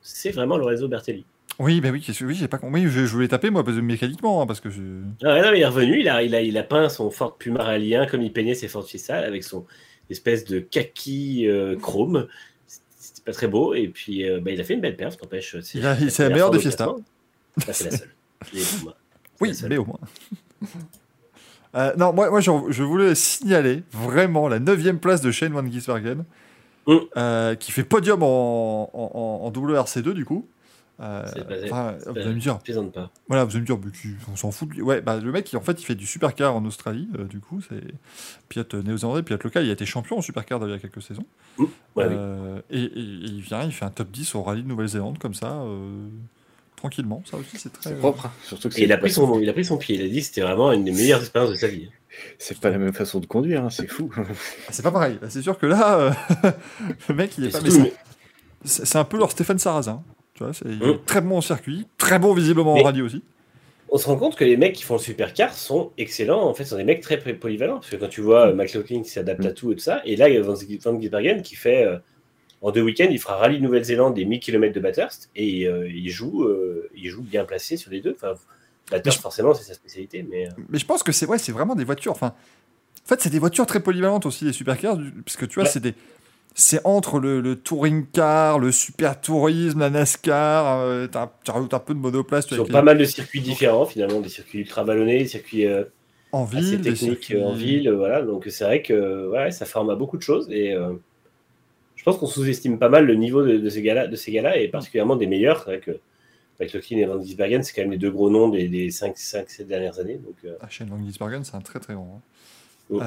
C'est 0.03 0.31
vraiment 0.33 0.57
Lorenzo 0.57 0.87
Bertelli. 0.89 1.25
Oui, 1.61 1.81
bah 1.81 1.91
oui, 1.93 2.05
oui 2.23 2.35
j'ai 2.35 2.49
pas 2.49 2.59
compris. 2.59 2.83
Je, 2.85 3.07
je 3.07 3.13
voulais 3.13 3.29
taper 3.29 3.51
moi 3.51 3.63
parce 3.65 3.77
que 3.77 3.81
mécaniquement, 3.83 4.43
hein, 4.43 4.47
parce 4.47 4.61
que 4.61 4.71
je. 4.71 4.81
Ah 5.23 5.41
non, 5.43 5.51
mais 5.53 5.59
il 5.59 5.63
est 5.63 5.67
revenu, 5.67 6.01
il 6.01 6.09
a, 6.09 6.23
il, 6.23 6.35
a, 6.35 6.41
il 6.41 6.59
a 6.59 6.63
peint 6.65 6.89
son 6.89 7.11
Ford 7.11 7.37
Puma 7.37 7.63
Rallye 7.63 7.97
comme 8.11 8.23
il 8.23 8.33
peignait 8.33 8.55
ses 8.55 8.67
Ford 8.69 8.85
Fiesta 8.85 9.17
avec 9.19 9.45
son 9.45 9.65
espèce 10.11 10.45
de 10.45 10.59
kaki 10.59 11.47
euh, 11.49 11.77
chrome. 11.77 12.27
C'était 12.67 13.23
pas 13.25 13.33
très 13.33 13.47
beau. 13.47 13.75
Et 13.75 13.87
puis, 13.89 14.29
euh, 14.29 14.41
bah, 14.41 14.51
il 14.51 14.61
a 14.61 14.65
fait 14.65 14.75
une 14.75 14.81
belle 14.81 14.97
perf, 14.97 15.17
n'empêche. 15.23 15.57
C'est 15.63 15.79
la 15.81 15.95
première 15.95 16.31
meilleure 16.31 16.51
au 16.51 16.59
Fiesta. 16.59 16.85
classement. 16.87 17.05
Ah, 17.69 17.73
c'est 17.73 17.85
la 17.91 17.97
seule. 17.99 18.09
Puma. 18.81 18.95
Oui, 19.41 19.49
la 19.49 19.55
seule. 19.55 19.69
mais 19.71 19.77
au 19.77 19.85
moins. 19.85 20.01
Euh, 21.77 21.93
non, 21.97 22.13
moi, 22.13 22.31
moi 22.31 22.41
je, 22.41 22.51
je 22.69 22.83
voulais 22.83 23.15
signaler 23.15 23.83
vraiment 23.93 24.49
la 24.49 24.59
9 24.61 24.95
place 25.01 25.21
de 25.21 25.31
Shane 25.31 25.53
Van 25.53 25.65
Gisbergen, 25.71 26.25
Mm. 26.87 26.97
euh, 27.17 27.55
qui 27.55 27.73
fait 27.73 27.83
podium 27.83 28.23
en- 28.23 28.91
en 28.93 29.51
WRC2 29.51 30.13
du 30.13 30.25
coup. 30.27 30.47
Euh, 31.01 31.25
enfin, 31.65 31.97
vous 32.07 32.19
allez 32.19 32.35
me 32.35 32.39
dire, 32.41 32.59
Plaisante 32.61 32.93
pas. 32.93 33.11
voilà, 33.27 33.45
vous 33.45 33.51
allez 33.57 33.63
me 33.63 33.67
dire, 33.67 33.79
on 34.33 34.37
s'en 34.37 34.53
fout. 34.53 34.69
de 34.69 34.75
lui. 34.75 34.83
Ouais, 34.83 35.01
bah, 35.01 35.19
le 35.19 35.33
mec, 35.33 35.53
il- 35.53 35.57
en 35.57 35.61
fait, 35.61 35.81
il 35.83 35.85
fait 35.85 35.97
du 35.97 36.07
supercar 36.07 36.55
en 36.55 36.65
Australie, 36.65 37.09
euh, 37.19 37.25
du 37.25 37.41
coup, 37.41 37.61
c'est 37.69 37.83
pilote 38.49 38.75
néo-zélandais, 38.75 39.23
pilote 39.25 39.43
local. 39.43 39.65
Il 39.65 39.71
a 39.71 39.73
été 39.73 39.87
champion 39.87 40.19
en 40.19 40.23
supercar 40.23 40.61
il 40.63 40.71
y 40.71 40.73
a 40.73 40.79
quelques 40.79 41.03
saisons. 41.03 41.27
Ouais, 41.59 41.67
oui. 41.97 42.05
Euh, 42.11 42.61
et, 42.71 42.83
et- 42.83 42.87
et 42.87 42.91
il 43.27 43.41
vient, 43.41 43.65
il 43.65 43.73
fait 43.73 43.85
un 43.85 43.91
top 43.91 44.11
10 44.13 44.35
au 44.37 44.43
rallye 44.43 44.63
de 44.63 44.69
Nouvelle-Zélande, 44.69 45.19
comme 45.19 45.35
ça, 45.35 45.53
euh, 45.63 46.07
tranquillement. 46.77 47.23
Ça 47.29 47.39
aussi, 47.39 47.59
c'est 47.59 47.73
très. 47.73 47.95
Propre. 47.97 48.27
hein. 48.27 48.33
Surtout 48.45 48.69
que 48.69 48.79
Et 48.79 48.85
il 48.85 48.93
a, 48.93 48.99
pris 48.99 49.11
son, 49.11 49.41
il 49.41 49.49
a 49.49 49.53
pris 49.53 49.65
son 49.65 49.79
pied. 49.79 49.97
Il 49.97 50.03
a 50.05 50.09
dit 50.09 50.21
que 50.21 50.27
c'était 50.27 50.43
vraiment 50.43 50.71
une 50.73 50.85
des 50.85 50.93
meilleures 50.93 51.21
expériences 51.21 51.51
de 51.51 51.57
sa 51.57 51.67
vie. 51.69 51.91
C'est 52.39 52.61
pas 52.61 52.71
la 52.71 52.79
même 52.79 52.93
façon 52.93 53.19
de 53.19 53.27
conduire, 53.27 53.65
hein, 53.65 53.71
c'est 53.71 53.89
fou. 53.89 54.09
Ah, 54.17 54.23
C'est 54.71 54.83
pas 54.85 54.93
pareil. 54.93 55.19
Là, 55.21 55.29
C'est 55.29 55.43
sûr 55.43 55.59
que 55.59 55.67
là, 55.67 55.99
euh, 55.99 56.13
le 57.09 57.15
mec, 57.17 57.37
il 57.39 57.47
est 57.47 57.49
Et 57.49 57.51
pas. 57.51 57.59
c'est 58.65 58.97
un 58.97 59.05
peu 59.05 59.19
leur 59.19 59.33
Stéphane 59.33 59.59
Sarrazin. 59.59 60.03
Tu 60.35 60.43
vois, 60.43 60.53
c'est 60.53 60.65
Mm. 60.67 60.99
très 61.07 61.21
bon 61.21 61.37
en 61.39 61.41
circuit, 61.41 61.87
très 61.99 62.19
bon 62.19 62.35
visiblement 62.35 62.75
Mais- 62.75 62.81
en 62.81 62.85
rallye 62.85 63.03
aussi. 63.03 63.23
on 63.91 63.99
se 63.99 64.07
rend 64.07 64.17
compte 64.17 64.35
que 64.35 64.45
les 64.45 64.57
mecs 64.57 64.73
qui 64.75 64.83
font 64.83 64.95
le 64.95 65.01
supercar 65.01 65.53
sont 65.55 65.93
excellents. 65.99 66.43
En 66.43 66.53
fait, 66.55 66.65
ce 66.65 66.71
sont 66.71 66.77
des 66.77 66.83
mecs 66.85 67.01
très 67.01 67.17
poly- 67.19 67.35
polyvalents. 67.39 67.77
Parce 67.77 67.91
que 67.91 67.97
quand 67.97 68.09
tu 68.09 68.21
vois 68.21 68.49
euh, 68.49 68.53
McLaughlin 68.55 69.03
qui 69.03 69.11
s'adapte 69.11 69.45
à 69.45 69.53
tout 69.53 69.71
et 69.71 69.77
tout 69.77 69.81
ça, 69.83 70.03
et 70.05 70.17
là, 70.17 70.29
il 70.29 70.35
y 70.35 70.39
a 70.39 70.43
Van 70.43 70.55
Van 70.55 71.01
Gisbergen 71.01 71.43
qui 71.43 71.55
fait. 71.57 71.85
euh, 71.87 71.99
en 72.63 72.71
deux 72.73 72.81
week-ends, 72.81 73.09
il 73.11 73.19
fera 73.21 73.37
rallye 73.37 73.59
de 73.59 73.63
Nouvelle-Zélande 73.63 74.19
et 74.19 74.25
1000 74.25 74.41
km 74.41 74.73
de 74.75 74.81
Bathurst. 74.81 75.29
Et 75.37 75.69
euh, 75.69 75.87
il, 75.87 76.09
joue, 76.09 76.45
euh, 76.45 76.89
il 76.97 77.11
joue 77.11 77.21
bien 77.23 77.45
placé 77.45 77.77
sur 77.77 77.91
les 77.91 78.01
deux. 78.01 78.17
Enfin, 78.17 78.35
Bathurst, 78.91 79.19
je- 79.19 79.23
forcément, 79.23 79.53
c'est 79.53 79.65
sa 79.65 79.75
spécialité. 79.75 80.27
Mais 80.29 80.49
Mais 80.71 80.79
je 80.79 80.87
pense 80.87 81.03
que 81.03 81.13
c'est 81.13 81.27
ouais, 81.27 81.37
c'est 81.39 81.53
vraiment 81.53 81.75
des 81.75 81.85
voitures. 81.85 82.13
Enfin, 82.13 82.29
en 83.05 83.07
fait, 83.07 83.21
c'est 83.21 83.29
des 83.29 83.39
voitures 83.39 83.67
très 83.67 83.81
polyvalentes 83.81 84.25
aussi, 84.25 84.47
les 84.47 84.53
supercars, 84.55 84.97
parce 85.27 85.37
que 85.37 85.45
tu 85.45 85.57
vois, 85.57 85.65
Ouais. 85.65 85.69
c'est 85.69 85.81
des. 85.81 85.95
C'est 86.57 86.81
entre 86.85 87.19
le, 87.19 87.41
le 87.41 87.57
touring 87.57 88.07
car, 88.13 88.61
le 88.61 88.71
super 88.71 89.21
tourisme, 89.21 89.81
la 89.81 89.91
NASCAR, 89.91 90.79
euh, 90.81 91.09
tu 91.45 91.51
rajoutes 91.51 91.75
un 91.75 91.81
peu 91.81 91.95
de 91.95 91.99
monoplace 91.99 92.47
sur 92.47 92.67
pas 92.69 92.79
les- 92.79 92.85
mal 92.85 92.99
de 92.99 93.05
circuits 93.05 93.41
différents, 93.41 93.87
finalement, 93.87 94.21
des 94.21 94.29
circuits 94.29 94.61
ultra 94.61 94.85
ballonnés, 94.85 95.19
des 95.19 95.27
circuits 95.27 95.67
euh, 95.67 95.83
en 96.31 96.45
assez 96.47 96.61
ville, 96.61 96.81
techniques 96.83 97.25
circuits- 97.25 97.37
euh, 97.37 97.47
en 97.47 97.53
ville. 97.55 97.91
Voilà. 97.91 98.23
Donc, 98.23 98.47
c'est 98.51 98.63
vrai 98.65 98.83
que 98.83 99.29
ouais, 99.31 99.51
ça 99.51 99.67
forme 99.67 99.91
à 99.91 99.97
beaucoup 99.97 100.17
de 100.17 100.23
choses. 100.23 100.49
Et 100.51 100.73
euh, 100.73 100.93
je 101.97 102.05
pense 102.05 102.19
qu'on 102.19 102.27
sous-estime 102.29 102.79
pas 102.79 102.89
mal 102.89 103.05
le 103.05 103.15
niveau 103.17 103.43
de, 103.45 103.59
de 103.59 103.69
ces 103.69 103.83
gars-là, 103.83 104.07
de 104.07 104.15
ces 104.15 104.31
gars-là, 104.31 104.57
et 104.57 104.69
particulièrement 104.69 105.17
des 105.17 105.27
meilleurs. 105.27 105.59
C'est 105.59 105.65
vrai 105.65 105.81
que 105.81 105.99
McLaughlin 106.61 106.99
et 106.99 107.05
Van 107.07 107.21
Gisbergen, 107.21 107.65
c'est 107.65 107.73
quand 107.75 107.83
même 107.83 107.91
les 107.91 107.99
deux 107.99 108.13
gros 108.13 108.31
noms 108.31 108.49
des, 108.49 108.69
des 108.69 108.91
5-7 108.91 109.67
dernières 109.67 109.99
années. 109.99 110.19
Donc, 110.25 110.37
Ah, 110.61 110.69
Shane 110.71 110.89
Van 110.89 111.03
Gisbergen, 111.05 111.43
c'est 111.43 111.57
un 111.57 111.61
très 111.61 111.81
très 111.81 111.95
grand. 111.95 112.21
hein. 112.21 112.21
Oh. 112.91 113.01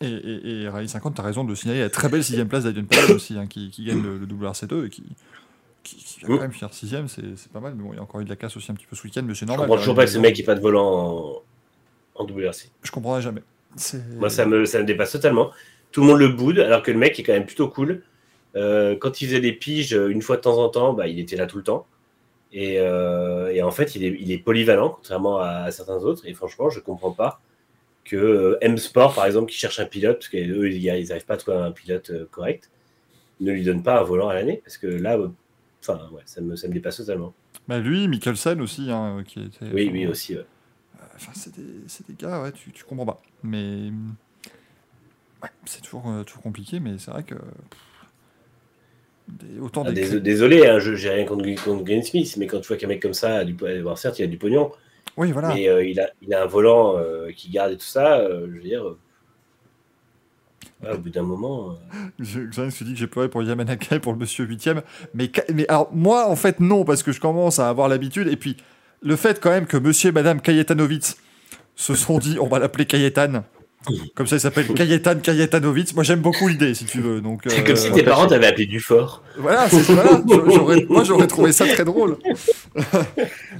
Et, 0.00 0.08
et, 0.08 0.62
et 0.62 0.68
Rallye 0.68 0.88
50, 0.88 1.14
tu 1.14 1.20
as 1.20 1.24
raison 1.24 1.44
de 1.44 1.54
signaler 1.54 1.80
la 1.80 1.90
très 1.90 2.08
belle 2.08 2.22
sixième 2.22 2.48
place 2.48 2.64
d'Adrian 2.64 2.84
Palmer 2.84 3.12
aussi, 3.14 3.36
hein, 3.38 3.46
qui, 3.46 3.70
qui 3.70 3.84
gagne 3.84 4.02
le, 4.02 4.18
le 4.18 4.26
WRC2 4.26 4.86
et 4.86 4.90
qui, 4.90 5.02
qui, 5.82 5.96
qui 5.96 6.20
va 6.20 6.28
Mm. 6.28 6.36
quand 6.36 6.42
même 6.42 6.52
finir 6.52 6.74
sixième, 6.74 7.08
c'est 7.08 7.22
pas 7.52 7.60
mal. 7.60 7.74
Mais 7.76 7.82
bon, 7.82 7.92
il 7.92 7.96
y 7.96 7.98
a 7.98 8.02
encore 8.02 8.20
eu 8.20 8.24
de 8.24 8.28
la 8.28 8.36
casse 8.36 8.56
aussi 8.56 8.70
un 8.70 8.74
petit 8.74 8.86
peu 8.86 8.94
ce 8.96 9.02
week-end, 9.04 9.22
mais 9.24 9.34
c'est 9.34 9.40
je 9.40 9.44
normal. 9.46 9.66
comprends 9.66 9.78
toujours 9.80 9.94
pas 9.94 10.04
que 10.04 10.10
ce 10.10 10.18
mec 10.18 10.36
n'ait 10.36 10.44
pas 10.44 10.54
de 10.54 10.60
volant 10.60 11.42
en, 12.16 12.22
en 12.22 12.24
WRC. 12.26 12.70
Je 12.82 12.90
comprendrai 12.90 13.22
jamais. 13.22 13.42
Moi, 14.18 14.28
ça 14.30 14.44
me, 14.46 14.64
ça 14.66 14.78
me 14.80 14.84
dépasse 14.84 15.12
totalement. 15.12 15.50
Tout 15.92 16.00
le 16.02 16.08
monde 16.08 16.18
le 16.18 16.28
boude, 16.28 16.58
alors 16.58 16.82
que 16.82 16.90
le 16.90 16.98
mec 16.98 17.18
est 17.18 17.22
quand 17.22 17.32
même 17.32 17.46
plutôt 17.46 17.68
cool. 17.68 18.02
Euh, 18.54 18.96
quand 18.96 19.20
il 19.20 19.26
faisait 19.28 19.40
des 19.40 19.52
piges 19.52 19.94
euh, 19.94 20.08
une 20.08 20.22
fois 20.22 20.36
de 20.36 20.40
temps 20.42 20.58
en 20.58 20.68
temps, 20.70 20.92
bah, 20.94 21.06
il 21.08 21.18
était 21.20 21.36
là 21.36 21.46
tout 21.46 21.58
le 21.58 21.62
temps. 21.62 21.86
Et, 22.52 22.76
euh, 22.80 23.52
et 23.52 23.62
en 23.62 23.70
fait, 23.70 23.94
il 23.94 24.04
est, 24.04 24.16
il 24.18 24.32
est 24.32 24.38
polyvalent, 24.38 24.90
contrairement 24.90 25.38
à, 25.38 25.48
à 25.64 25.70
certains 25.70 25.98
autres. 25.98 26.26
Et 26.26 26.32
franchement, 26.34 26.70
je 26.70 26.80
comprends 26.80 27.12
pas 27.12 27.40
que 28.06 28.16
euh, 28.16 28.58
M-Sport, 28.60 29.14
par 29.14 29.26
exemple, 29.26 29.50
qui 29.50 29.58
cherche 29.58 29.80
un 29.80 29.86
pilote, 29.86 30.16
parce 30.18 30.28
qu'eux, 30.28 30.70
ils 30.70 30.86
n'arrivent 30.86 31.26
pas 31.26 31.34
à 31.34 31.36
trouver 31.36 31.58
un 31.58 31.72
pilote 31.72 32.10
euh, 32.10 32.26
correct, 32.30 32.70
ne 33.40 33.52
lui 33.52 33.64
donne 33.64 33.82
pas 33.82 34.00
un 34.00 34.02
volant 34.02 34.28
à 34.28 34.34
l'année. 34.34 34.62
Parce 34.64 34.78
que 34.78 34.86
là, 34.86 35.18
euh, 35.18 35.28
enfin, 35.82 36.08
ouais, 36.12 36.22
ça, 36.24 36.40
me, 36.40 36.56
ça 36.56 36.68
me 36.68 36.72
dépasse 36.72 36.96
totalement. 36.98 37.34
Bah, 37.68 37.78
lui, 37.78 38.08
Mikkelsen 38.08 38.60
aussi, 38.60 38.90
hein, 38.90 39.24
qui 39.26 39.40
était. 39.40 39.66
Oui, 39.72 39.90
oui, 39.92 40.06
aussi. 40.06 40.36
ouais. 40.36 40.46
Enfin, 41.16 41.32
c'est 41.34 41.54
des, 41.56 42.14
gars, 42.14 42.42
ouais, 42.42 42.52
tu, 42.52 42.72
tu 42.72 42.84
comprends 42.84 43.06
pas. 43.06 43.22
Mais. 43.42 43.90
ouais, 45.42 45.48
c'est 45.64 45.82
toujours, 45.82 46.08
euh, 46.08 46.22
toujours 46.24 46.42
compliqué, 46.42 46.80
mais 46.80 46.98
c'est 46.98 47.10
vrai 47.10 47.22
que. 47.22 47.34
des- 49.28 49.58
autant 49.60 49.82
Ah, 49.84 49.92
des. 49.92 50.08
dés- 50.08 50.20
désolé, 50.20 50.66
hein, 50.66 50.78
je 50.78 50.94
j'ai 50.94 51.10
rien 51.10 51.24
contre, 51.24 51.44
contre 51.64 51.84
Glenn 51.84 52.02
Smith, 52.02 52.36
mais 52.36 52.46
quand 52.46 52.60
tu 52.60 52.68
vois 52.68 52.76
qu'un 52.76 52.86
mec 52.86 53.02
comme 53.02 53.14
ça 53.14 53.36
a 53.36 53.44
du, 53.44 53.56
certes, 53.96 54.18
il 54.18 54.24
a 54.24 54.26
du 54.26 54.38
pognon, 54.38 54.70
Oui, 55.16 55.32
voilà. 55.32 55.54
mais 55.54 55.68
euh, 55.68 55.84
il, 55.84 55.98
a, 56.00 56.10
il 56.22 56.34
a 56.34 56.42
un 56.42 56.46
volant 56.46 56.96
euh, 56.96 57.30
qui 57.34 57.50
garde 57.50 57.72
et 57.72 57.76
tout 57.76 57.86
ça, 57.86 58.18
euh, 58.18 58.46
je 58.48 58.56
veux 58.56 58.62
dire, 58.62 58.84
euh, 58.84 58.98
au 60.94 60.98
bout 60.98 61.10
d'un 61.10 61.22
moment, 61.22 61.74
Je, 62.18 62.40
je 62.50 62.70
se 62.70 62.84
dit 62.84 62.92
que 62.92 62.98
j'ai 62.98 63.06
pleuré 63.06 63.28
pour 63.28 63.42
Yamanaka 63.42 63.96
et 63.96 64.00
pour 64.00 64.12
le 64.12 64.18
monsieur 64.18 64.44
8 64.44 64.70
mais, 65.14 65.30
mais 65.54 65.66
alors, 65.68 65.88
moi, 65.92 66.28
en 66.28 66.36
fait, 66.36 66.60
non, 66.60 66.84
parce 66.84 67.02
que 67.02 67.12
je 67.12 67.20
commence 67.20 67.58
à 67.58 67.68
avoir 67.68 67.88
l'habitude. 67.88 68.28
Et 68.28 68.36
puis, 68.36 68.56
le 69.02 69.16
fait 69.16 69.40
quand 69.40 69.50
même 69.50 69.66
que 69.66 69.76
monsieur 69.78 70.10
et 70.10 70.12
madame 70.12 70.40
Kajetanovic 70.40 71.16
se 71.76 71.94
sont 71.94 72.18
dit, 72.18 72.38
on 72.40 72.46
va 72.46 72.58
l'appeler 72.58 72.86
Kajetan. 72.86 73.44
Comme 74.14 74.26
ça, 74.26 74.36
il 74.36 74.40
s'appelle 74.40 74.66
Kajetan 74.74 75.18
Kajetanovic. 75.20 75.94
Moi, 75.94 76.04
j'aime 76.04 76.20
beaucoup 76.20 76.48
l'idée, 76.48 76.74
si 76.74 76.84
tu 76.84 77.00
veux. 77.00 77.20
Donc, 77.20 77.42
c'est 77.46 77.60
euh, 77.60 77.64
comme 77.64 77.76
si 77.76 77.90
tes 77.92 78.02
parents 78.02 78.26
t'avaient 78.26 78.46
appelé 78.48 78.66
du 78.66 78.80
fort. 78.80 79.22
Voilà, 79.38 79.68
c'est 79.68 79.80
voilà, 79.82 80.20
moi, 80.88 81.04
j'aurais 81.04 81.26
trouvé 81.26 81.52
ça 81.52 81.66
très 81.66 81.84
drôle. 81.84 82.16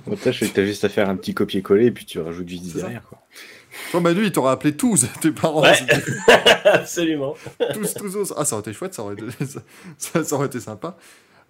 Montage, 0.07 0.45
t'as 0.55 0.65
juste 0.65 0.85
à 0.85 0.89
faire 0.89 1.09
un 1.09 1.17
petit 1.17 1.35
copier-coller 1.35 1.87
et 1.87 1.91
puis 1.91 2.05
tu 2.05 2.19
rajoutes 2.21 2.51
ça. 2.51 2.79
derrière. 2.81 3.03
Quoi. 3.09 3.19
Toi, 3.91 4.01
Manu, 4.01 4.25
il 4.25 4.33
t'aurait 4.33 4.53
appelé 4.53 4.75
tous, 4.77 5.07
tes 5.21 5.31
parents. 5.31 5.63
Ouais. 5.63 5.75
Absolument. 6.65 7.35
tous, 7.75 7.95
tous, 7.95 8.11
tous. 8.13 8.35
Ah, 8.37 8.45
ça 8.45 8.57
aurait 8.57 8.63
été 8.63 8.73
chouette, 8.73 8.95
ça 8.95 9.03
aurait 9.03 9.15
été, 9.15 9.25
ça, 9.45 9.61
ça- 9.99 10.25
ça 10.25 10.35
aurait 10.35 10.47
été 10.47 10.61
sympa. 10.61 10.97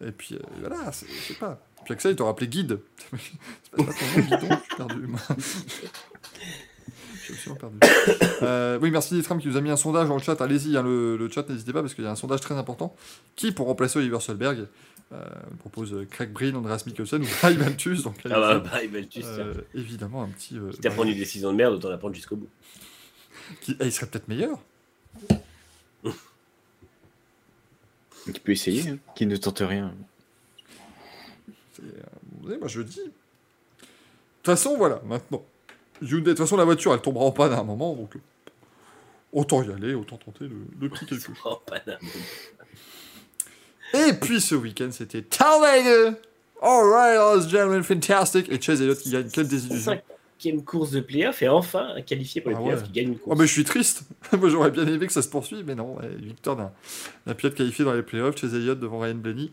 Et 0.06 0.10
puis, 0.10 0.34
euh, 0.34 0.38
voilà, 0.60 0.76
je 0.90 1.28
sais 1.32 1.38
pas. 1.38 1.58
Puis 1.84 1.94
Axel, 1.94 2.10
il 2.12 2.16
t'aurait 2.16 2.30
appelé 2.32 2.48
guide. 2.48 2.80
c'est 3.12 3.84
pas 3.84 3.92
ça 3.92 3.98
ton 4.14 4.20
nom, 4.20 4.26
guidon? 4.26 4.48
Je 4.50 4.56
suis 4.66 4.76
perdu, 4.76 5.06
suis 7.32 7.50
absolument 7.50 7.78
perdu. 7.78 7.78
Euh, 8.42 8.78
oui, 8.82 8.90
merci 8.90 9.14
Ditram 9.14 9.40
qui 9.40 9.48
nous 9.48 9.56
a 9.56 9.62
mis 9.62 9.70
un 9.70 9.76
sondage 9.78 10.08
dans 10.08 10.16
le 10.16 10.22
chat. 10.22 10.38
Allez-y, 10.42 10.76
hein, 10.76 10.82
le, 10.82 11.16
le 11.16 11.30
chat, 11.30 11.48
n'hésitez 11.48 11.72
pas, 11.72 11.80
parce 11.80 11.94
qu'il 11.94 12.04
y 12.04 12.06
a 12.06 12.10
un 12.10 12.16
sondage 12.16 12.40
très 12.42 12.54
important. 12.54 12.94
Qui 13.34 13.50
pour 13.50 13.66
remplacer 13.66 13.98
Oliver 13.98 14.20
Solberg 14.20 14.66
euh, 15.12 15.24
On 15.52 15.56
propose 15.56 15.96
Craig 16.10 16.30
Breen, 16.32 16.54
Andreas 16.54 16.82
Mikkelsen 16.86 17.22
ou 17.22 17.24
Guy 17.24 17.56
Malthus. 17.56 18.02
Donc, 18.02 18.16
Ah 18.26 18.28
bah, 18.28 18.58
bah, 18.58 18.78
tiens. 19.08 19.22
Euh, 19.24 19.54
évidemment, 19.74 20.22
un 20.22 20.28
petit. 20.28 20.58
euh, 20.58 20.70
Si 20.72 20.80
t'as 20.80 20.90
pris 20.90 21.10
une 21.10 21.16
décision 21.16 21.50
de 21.50 21.56
merde, 21.56 21.74
autant 21.74 21.88
la 21.88 21.96
prendre 21.96 22.14
jusqu'au 22.14 22.36
bout. 22.36 22.48
qui- 23.62 23.74
eh, 23.80 23.86
il 23.86 23.92
serait 23.92 24.06
peut-être 24.06 24.28
meilleur. 24.28 24.58
Tu 28.26 28.40
peux 28.40 28.52
essayer, 28.52 28.90
hein, 28.90 28.98
qui 29.14 29.24
ne 29.26 29.36
tente 29.36 29.60
rien. 29.60 29.94
Euh, 31.80 31.82
vous 32.40 32.48
savez, 32.48 32.58
moi 32.58 32.68
je 32.68 32.82
dis. 32.82 32.96
De 32.96 33.04
toute 33.04 34.44
façon, 34.44 34.76
voilà, 34.76 35.00
maintenant. 35.06 35.44
Hyundai, 36.02 36.20
de 36.22 36.30
toute 36.30 36.38
façon, 36.38 36.56
la 36.56 36.64
voiture, 36.64 36.92
elle 36.94 37.00
tombera 37.00 37.24
en 37.24 37.30
panne 37.32 37.52
à 37.52 37.58
un 37.60 37.64
moment, 37.64 37.94
donc 37.94 38.16
euh, 38.16 38.20
autant 39.32 39.62
y 39.62 39.72
aller, 39.72 39.94
autant 39.94 40.16
tenter 40.16 40.44
le, 40.44 40.56
le 40.80 40.88
petit 40.88 41.06
quelque 41.06 41.24
chose. 41.24 41.36
Oh, 41.44 41.58
Paname. 41.66 41.98
Et 43.94 44.12
puis 44.14 44.40
ce 44.40 44.54
week-end, 44.54 44.88
c'était 44.90 45.22
Talladega 45.22 46.18
Alright, 46.60 47.18
ladies 47.18 47.46
and 47.46 47.48
gentlemen, 47.50 47.82
fantastic 47.82 48.50
Et 48.50 48.60
Chase 48.60 48.80
Elliott 48.80 48.98
qui 48.98 49.10
gagne, 49.10 49.28
quelle 49.28 49.46
désillusion 49.46 50.00
Cinquième 50.38 50.64
course 50.64 50.90
de 50.90 51.00
playoff 51.00 51.40
et 51.42 51.48
enfin 51.48 51.94
qualifié 52.06 52.40
pour 52.40 52.50
les 52.50 52.56
Ah 52.56 52.62
playoffs 52.62 52.80
ouais. 52.80 52.86
qui 52.86 52.92
gagne 52.92 53.08
une 53.08 53.14
Oh, 53.22 53.24
course. 53.24 53.38
mais 53.38 53.46
je 53.46 53.52
suis 53.52 53.64
triste 53.64 54.02
Moi 54.32 54.48
j'aurais 54.48 54.70
bien 54.70 54.86
aimé 54.86 55.06
que 55.06 55.12
ça 55.12 55.22
se 55.22 55.28
poursuive, 55.28 55.64
mais 55.66 55.74
non, 55.74 55.96
victoire 56.18 56.56
d'un 56.56 56.72
d'un 57.26 57.34
pilote 57.34 57.54
qualifié 57.54 57.84
dans 57.84 57.92
les 57.92 58.02
playoffs, 58.02 58.36
Chase 58.38 58.54
Elliott 58.54 58.80
devant 58.80 58.98
Ryan 59.00 59.14
Blaney. 59.16 59.50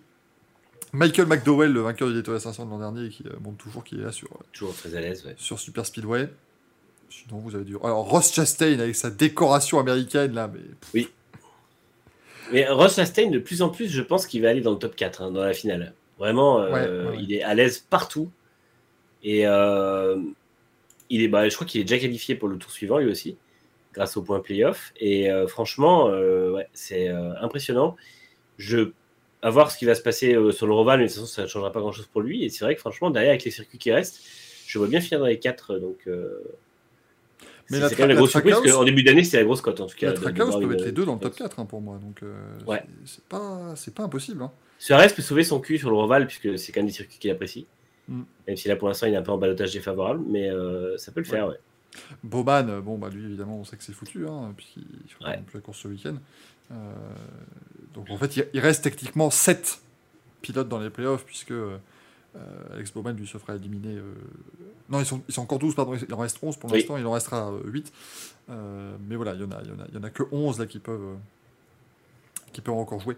Michael 0.94 1.26
McDowell, 1.26 1.72
le 1.74 1.82
vainqueur 1.82 2.08
du 2.10 2.14
Daytona 2.14 2.40
500 2.40 2.66
de 2.66 2.70
l'an 2.72 2.80
dernier, 2.80 3.10
qui 3.10 3.24
euh, 3.26 3.32
montre 3.42 3.58
toujours 3.58 3.84
qu'il 3.84 4.00
est 4.00 4.04
là 4.04 4.12
sur, 4.12 4.28
euh, 4.32 4.44
Toujours 4.54 4.76
très 4.76 4.96
à 4.96 5.02
l'aise, 5.02 5.26
ouais. 5.26 5.34
sur 5.38 5.60
Super 5.60 5.86
Speedway. 5.86 6.30
Sinon, 7.10 7.40
vous 7.40 7.56
avez 7.56 7.64
dû. 7.66 7.76
Alors, 7.84 8.08
Ross 8.10 8.34
Chastain 8.34 8.80
avec 8.80 8.96
sa 8.96 9.10
décoration 9.10 9.80
américaine, 9.80 10.34
là, 10.34 10.52
mais. 10.94 11.08
Mais 12.52 12.68
Ross 12.70 12.96
Chastain, 12.96 13.30
de 13.30 13.40
plus 13.40 13.62
en 13.62 13.70
plus, 13.70 13.88
je 13.90 14.02
pense 14.02 14.28
qu'il 14.28 14.42
va 14.42 14.50
aller 14.50 14.62
dans 14.62 14.72
le 14.72 14.78
top 14.78 14.96
4 14.96 15.22
hein, 15.22 15.32
dans 15.32 15.44
la 15.44 15.54
finale. 15.54 15.94
Vraiment, 16.20 16.60
euh, 16.62 16.72
Ouais, 16.72 16.88
ouais, 16.88 17.10
ouais. 17.18 17.24
il 17.24 17.34
est 17.34 17.42
à 17.44 17.54
l'aise 17.56 17.80
partout. 17.90 18.30
Et 19.24 19.48
euh, 19.48 20.18
il 21.10 21.22
est, 21.24 21.28
bah, 21.28 21.48
je 21.50 21.56
crois 21.56 21.66
qu'il 21.66 21.82
est 21.82 21.86
déjà 21.86 22.00
qualifié 22.00 22.36
pour 22.36 22.50
le 22.50 22.58
tour 22.58 22.72
suivant, 22.72 22.98
lui 23.00 23.10
aussi, 23.10 23.38
grâce 23.94 24.18
au 24.18 24.22
point 24.22 24.40
playoff. 24.42 24.94
Et 25.00 25.32
euh, 25.32 25.48
franchement, 25.48 26.12
c'est 26.74 27.08
impressionnant. 27.08 27.96
Je, 28.58 28.92
à 29.44 29.50
voir 29.52 29.70
ce 29.72 29.78
qui 29.78 29.86
va 29.86 29.94
se 29.94 30.02
passer 30.02 30.34
euh, 30.34 30.52
sur 30.52 30.66
le 30.66 30.74
Roval, 30.74 31.00
mais 31.00 31.06
de 31.06 31.10
toute 31.12 31.20
façon, 31.22 31.28
ça 31.32 31.44
ne 31.44 31.48
changera 31.48 31.72
pas 31.72 31.82
grand-chose 31.82 32.08
pour 32.08 32.22
lui. 32.22 32.44
Et 32.44 32.50
c'est 32.50 32.64
vrai 32.66 32.74
que 32.76 32.80
franchement, 32.80 33.12
derrière, 33.12 33.32
avec 33.32 33.44
les 33.44 33.52
circuits 33.52 33.78
qui 33.78 33.92
restent, 33.92 34.22
je 34.66 34.80
vois 34.80 34.88
bien 34.88 35.02
finir 35.02 35.20
dans 35.20 35.26
les 35.28 35.38
4. 35.38 35.78
Donc, 35.80 35.98
euh, 36.08 36.40
Mais 37.70 37.80
c'est 37.88 37.96
quand 37.96 38.04
même 38.04 38.10
la 38.10 38.16
grosse 38.16 38.32
surprise, 38.32 38.56
parce 38.56 38.72
qu'en 38.72 38.84
début 38.86 39.04
d'année, 39.04 39.24
c'était 39.24 39.38
la 39.38 39.44
grosse 39.44 39.62
cote, 39.62 39.80
en 39.82 39.86
tout 39.86 39.96
cas. 39.98 40.08
La 40.08 40.14
Trackhouse 40.14 40.60
peut 40.60 40.66
mettre 40.66 40.86
les 40.86 40.92
deux 40.92 41.06
dans 41.06 41.16
le 41.16 41.20
top 41.20 41.36
4 41.36 41.60
hein, 41.60 41.66
pour 41.66 41.82
moi, 41.82 41.98
donc 42.02 42.24
euh, 42.24 42.34
Ouais. 42.66 42.82
c'est- 43.06 43.24
pas, 43.26 43.74
pas 43.96 44.04
impossible. 44.04 44.42
Hein. 44.44 44.52
Suarez 44.80 45.08
peut 45.10 45.22
sauver 45.22 45.44
son 45.44 45.60
cul 45.60 45.78
sur 45.78 45.90
le 45.90 45.96
Roval, 45.96 46.26
puisque 46.28 46.58
c'est 46.58 46.72
quand 46.72 46.80
même 46.80 46.88
des 46.88 46.94
circuits 46.94 47.20
qu'il 47.20 47.32
apprécie. 47.32 47.68
Mm. 48.08 48.22
Même 48.48 48.58
si 48.58 48.68
là, 48.68 48.76
pour 48.76 48.88
l'instant, 48.88 49.08
il 49.08 49.14
est 49.14 49.18
un 49.18 49.22
peu 49.22 49.32
en 49.32 49.38
balotage 49.38 49.72
défavorable, 49.74 50.24
mais 50.28 50.50
euh, 50.50 50.98
ça 50.98 51.12
peut 51.12 51.22
le 51.22 51.26
faire, 51.26 51.48
ouais. 51.48 51.56
Euh, 51.96 52.82
bon, 52.82 52.98
bah 52.98 53.10
lui, 53.10 53.24
évidemment, 53.24 53.60
on 53.60 53.64
sait 53.64 53.78
que 53.78 53.84
c'est 53.84 53.94
foutu, 53.94 54.26
hein, 54.28 54.54
puis 54.58 54.74
il 54.78 55.12
fera 55.14 55.32
Ouais. 55.32 55.42
plus 55.46 55.58
la 55.58 55.62
course 55.62 55.80
ce 55.80 55.88
week-end. 55.88 56.16
Euh, 56.72 56.76
donc 57.94 58.10
en 58.10 58.18
fait, 58.18 58.38
il, 58.54 58.60
reste 58.60 58.84
techniquement 58.84 59.30
7 59.30 59.80
pilotes 60.42 60.68
dans 60.70 60.80
les 60.80 60.90
playoffs, 60.90 61.24
puisque 61.26 61.52
euh, 61.52 61.78
Alex 62.74 62.92
Bowman, 62.94 63.14
lui, 63.16 63.28
se 63.28 63.38
fera 63.38 63.56
éliminer. 63.56 63.96
euh, 63.98 64.14
Non, 64.90 65.00
ils 65.00 65.06
sont, 65.06 65.22
ils 65.28 65.34
sont 65.34 65.44
encore 65.44 65.60
12, 65.60 65.76
pardon, 65.76 65.96
il 65.96 66.14
en 66.14 66.18
reste 66.18 66.40
11 66.42 66.58
pour 66.58 66.72
Oui. 66.72 66.80
l'instant, 66.80 66.98
il 66.98 67.06
en 67.06 67.12
restera 67.12 67.52
euh, 67.52 67.62
8. 67.66 67.94
Euh, 68.50 68.96
mais 69.08 69.16
voilà, 69.16 69.34
il 69.36 69.42
y 69.42 69.44
en 69.44 69.52
a, 69.52 69.62
il 69.62 69.70
y 69.70 69.72
en 69.72 69.80
a, 69.80 69.86
il 69.90 69.96
y 69.96 69.98
en 69.98 70.04
a 70.04 70.10
que 70.10 70.24
11 70.32 70.60
là 70.60 70.66
qui 70.66 70.80
peuvent, 70.80 71.16
qui 72.52 72.62
peuvent 72.62 72.74
encore 72.76 73.00
jouer. 73.00 73.18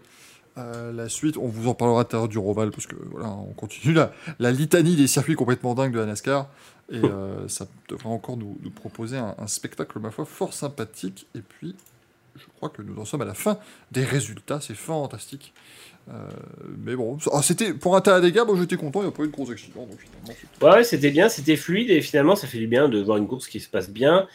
Euh, 0.58 0.90
la 0.92 1.08
suite, 1.08 1.36
on 1.36 1.48
vous 1.48 1.68
en 1.68 1.74
parlera 1.74 2.04
tout 2.04 2.16
à 2.16 2.18
l'heure 2.20 2.28
du 2.28 2.38
Roval, 2.38 2.70
parce 2.70 2.86
que 2.86 2.96
voilà, 3.10 3.28
on 3.28 3.52
continue 3.52 3.92
la, 3.94 4.12
la 4.38 4.52
litanie 4.52 4.96
des 4.96 5.06
circuits 5.06 5.34
complètement 5.34 5.74
dingues 5.74 5.92
de 5.92 5.98
la 5.98 6.06
NASCAR. 6.06 6.48
Et 6.90 6.98
euh, 7.04 7.48
ça 7.48 7.66
devrait 7.88 8.08
encore 8.08 8.36
nous, 8.36 8.56
nous 8.62 8.70
proposer 8.70 9.16
un, 9.18 9.34
un 9.38 9.46
spectacle, 9.48 9.98
ma 9.98 10.10
foi, 10.10 10.24
fort 10.24 10.52
sympathique. 10.54 11.26
Et 11.34 11.40
puis, 11.40 11.74
je 12.36 12.44
crois 12.56 12.68
que 12.68 12.82
nous 12.82 13.00
en 13.00 13.04
sommes 13.04 13.22
à 13.22 13.26
la 13.26 13.34
fin 13.34 13.58
des 13.92 14.04
résultats. 14.04 14.60
C'est 14.60 14.74
fantastique. 14.74 15.52
Euh, 16.08 16.12
mais 16.78 16.94
bon, 16.94 17.18
ah, 17.32 17.42
c'était 17.42 17.74
pour 17.74 17.96
un 17.96 18.00
tas 18.00 18.16
à 18.16 18.20
dégâts, 18.20 18.42
moi 18.46 18.56
j'étais 18.56 18.76
content, 18.76 19.00
il 19.00 19.06
n'y 19.06 19.08
a 19.08 19.12
pas 19.12 19.24
eu 19.24 19.26
de 19.26 19.32
gros 19.32 19.50
accidents. 19.50 19.88
Ouais, 20.62 20.84
c'était 20.84 21.10
bien, 21.10 21.28
c'était 21.28 21.56
fluide 21.56 21.90
et 21.90 22.00
finalement 22.00 22.36
ça 22.36 22.46
fait 22.46 22.58
du 22.58 22.68
bien 22.68 22.88
de 22.88 23.02
voir 23.02 23.18
une 23.18 23.26
course 23.26 23.48
qui 23.48 23.58
se 23.58 23.68
passe 23.68 23.90
bien, 23.90 24.28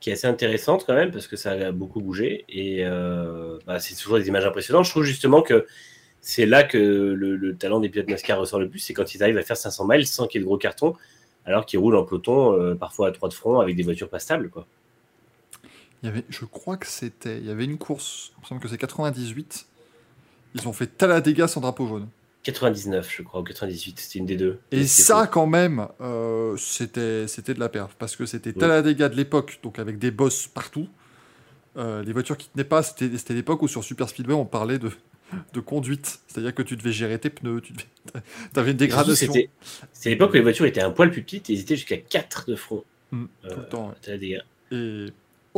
qui 0.00 0.08
est 0.08 0.14
assez 0.14 0.26
intéressante 0.26 0.84
quand 0.86 0.94
même 0.94 1.10
parce 1.10 1.26
que 1.26 1.36
ça 1.36 1.50
a 1.50 1.70
beaucoup 1.70 2.00
bougé 2.00 2.46
et 2.48 2.78
euh, 2.86 3.58
bah, 3.66 3.78
c'est 3.78 3.94
toujours 3.94 4.18
des 4.18 4.28
images 4.28 4.46
impressionnantes. 4.46 4.86
Je 4.86 4.90
trouve 4.90 5.04
justement 5.04 5.42
que 5.42 5.66
c'est 6.22 6.46
là 6.46 6.64
que 6.64 6.78
le, 6.78 7.36
le 7.36 7.56
talent 7.56 7.80
des 7.80 7.90
pilotes 7.90 8.08
NASCAR 8.08 8.40
ressort 8.40 8.58
le 8.58 8.70
plus, 8.70 8.78
c'est 8.78 8.94
quand 8.94 9.14
ils 9.14 9.22
arrivent 9.22 9.38
à 9.38 9.42
faire 9.42 9.56
500 9.56 9.86
miles 9.86 10.06
sans 10.06 10.26
qu'il 10.26 10.38
y 10.38 10.40
ait 10.40 10.44
de 10.44 10.46
gros 10.46 10.56
cartons, 10.56 10.94
alors 11.44 11.66
qu'ils 11.66 11.78
roulent 11.78 11.96
en 11.96 12.04
peloton 12.04 12.58
euh, 12.58 12.74
parfois 12.74 13.08
à 13.08 13.12
trois 13.12 13.28
de 13.28 13.34
front 13.34 13.60
avec 13.60 13.76
des 13.76 13.82
voitures 13.82 14.08
pas 14.08 14.18
stables. 14.18 14.48
Quoi. 14.48 14.66
Il 16.02 16.06
y 16.06 16.08
avait, 16.08 16.24
je 16.28 16.44
crois 16.44 16.76
que 16.76 16.86
c'était. 16.86 17.38
Il 17.38 17.46
y 17.46 17.50
avait 17.50 17.64
une 17.64 17.78
course, 17.78 18.32
il 18.36 18.42
me 18.42 18.46
semble 18.46 18.60
que 18.60 18.68
c'est 18.68 18.78
98. 18.78 19.66
Ils 20.54 20.66
ont 20.68 20.72
fait 20.72 20.86
Talladega 20.86 21.46
sans 21.48 21.60
drapeau 21.60 21.86
jaune. 21.86 22.08
99, 22.44 23.12
je 23.14 23.22
crois, 23.22 23.40
ou 23.40 23.44
98, 23.44 23.98
c'était 23.98 24.18
une 24.20 24.26
des 24.26 24.36
deux. 24.36 24.58
Et 24.70 24.86
ça, 24.86 25.26
quand 25.26 25.46
même, 25.46 25.86
euh, 26.00 26.56
c'était 26.56 27.26
c'était 27.28 27.52
de 27.52 27.60
la 27.60 27.68
perf. 27.68 27.94
Parce 27.98 28.16
que 28.16 28.26
c'était 28.26 28.50
Oui. 28.50 28.56
Talladega 28.56 29.08
de 29.08 29.16
l'époque, 29.16 29.58
donc 29.62 29.78
avec 29.78 29.98
des 29.98 30.10
bosses 30.10 30.46
partout. 30.46 30.88
Euh, 31.76 32.02
les 32.02 32.12
voitures 32.12 32.36
qui 32.36 32.48
tenaient 32.48 32.64
pas, 32.64 32.82
c'était 32.82 33.16
c'était 33.18 33.34
l'époque 33.34 33.62
où 33.62 33.68
sur 33.68 33.84
Super 33.84 34.08
Speedway, 34.08 34.34
on 34.34 34.46
parlait 34.46 34.78
de, 34.78 34.90
de 35.52 35.60
conduite. 35.60 36.20
C'est-à-dire 36.26 36.54
que 36.54 36.62
tu 36.62 36.76
devais 36.76 36.92
gérer 36.92 37.18
tes 37.18 37.28
pneus, 37.30 37.60
tu 37.60 37.74
avais 38.56 38.70
une 38.70 38.76
dégradation. 38.76 39.32
C'était 39.32 40.10
l'époque 40.10 40.30
où 40.30 40.34
les 40.34 40.40
voitures 40.40 40.64
étaient 40.66 40.80
un 40.80 40.90
poil 40.90 41.10
plus 41.10 41.22
petites 41.22 41.50
et 41.50 41.52
ils 41.52 41.60
étaient 41.60 41.76
jusqu'à 41.76 41.98
4 41.98 42.50
de 42.50 42.56
front. 42.56 42.84
Euh, 43.12 43.26
tout 43.42 43.58
le 43.60 43.68
temps. 43.68 43.94
ouais. 44.06 44.38
Et 44.70 45.06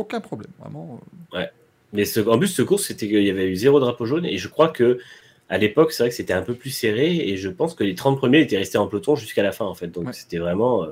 aucun 0.01 0.21
problème, 0.21 0.51
vraiment. 0.59 0.99
euh. 1.35 1.45
Mais 1.93 2.05
ce- 2.05 2.21
en 2.21 2.37
plus, 2.37 2.47
ce 2.47 2.61
course, 2.61 2.83
c'était 2.85 3.07
qu'il 3.07 3.23
y 3.23 3.29
avait 3.29 3.49
eu 3.49 3.55
zéro 3.55 3.79
drapeau 3.79 4.05
jaune. 4.05 4.25
Et 4.25 4.37
je 4.37 4.47
crois 4.47 4.69
que 4.69 4.99
à 5.49 5.57
l'époque, 5.57 5.91
c'est 5.91 6.03
vrai 6.03 6.09
que 6.09 6.15
c'était 6.15 6.31
un 6.33 6.41
peu 6.41 6.53
plus 6.53 6.69
serré. 6.69 7.15
Et 7.17 7.35
je 7.37 7.49
pense 7.49 7.73
que 7.75 7.83
les 7.83 7.95
30 7.95 8.17
premiers 8.17 8.39
étaient 8.41 8.57
restés 8.57 8.77
en 8.77 8.87
peloton 8.87 9.15
jusqu'à 9.17 9.43
la 9.43 9.51
fin, 9.51 9.65
en 9.65 9.73
fait. 9.75 9.87
Donc 9.87 10.07
Ouais. 10.07 10.13
c'était 10.13 10.37
vraiment. 10.37 10.83
euh, 10.85 10.91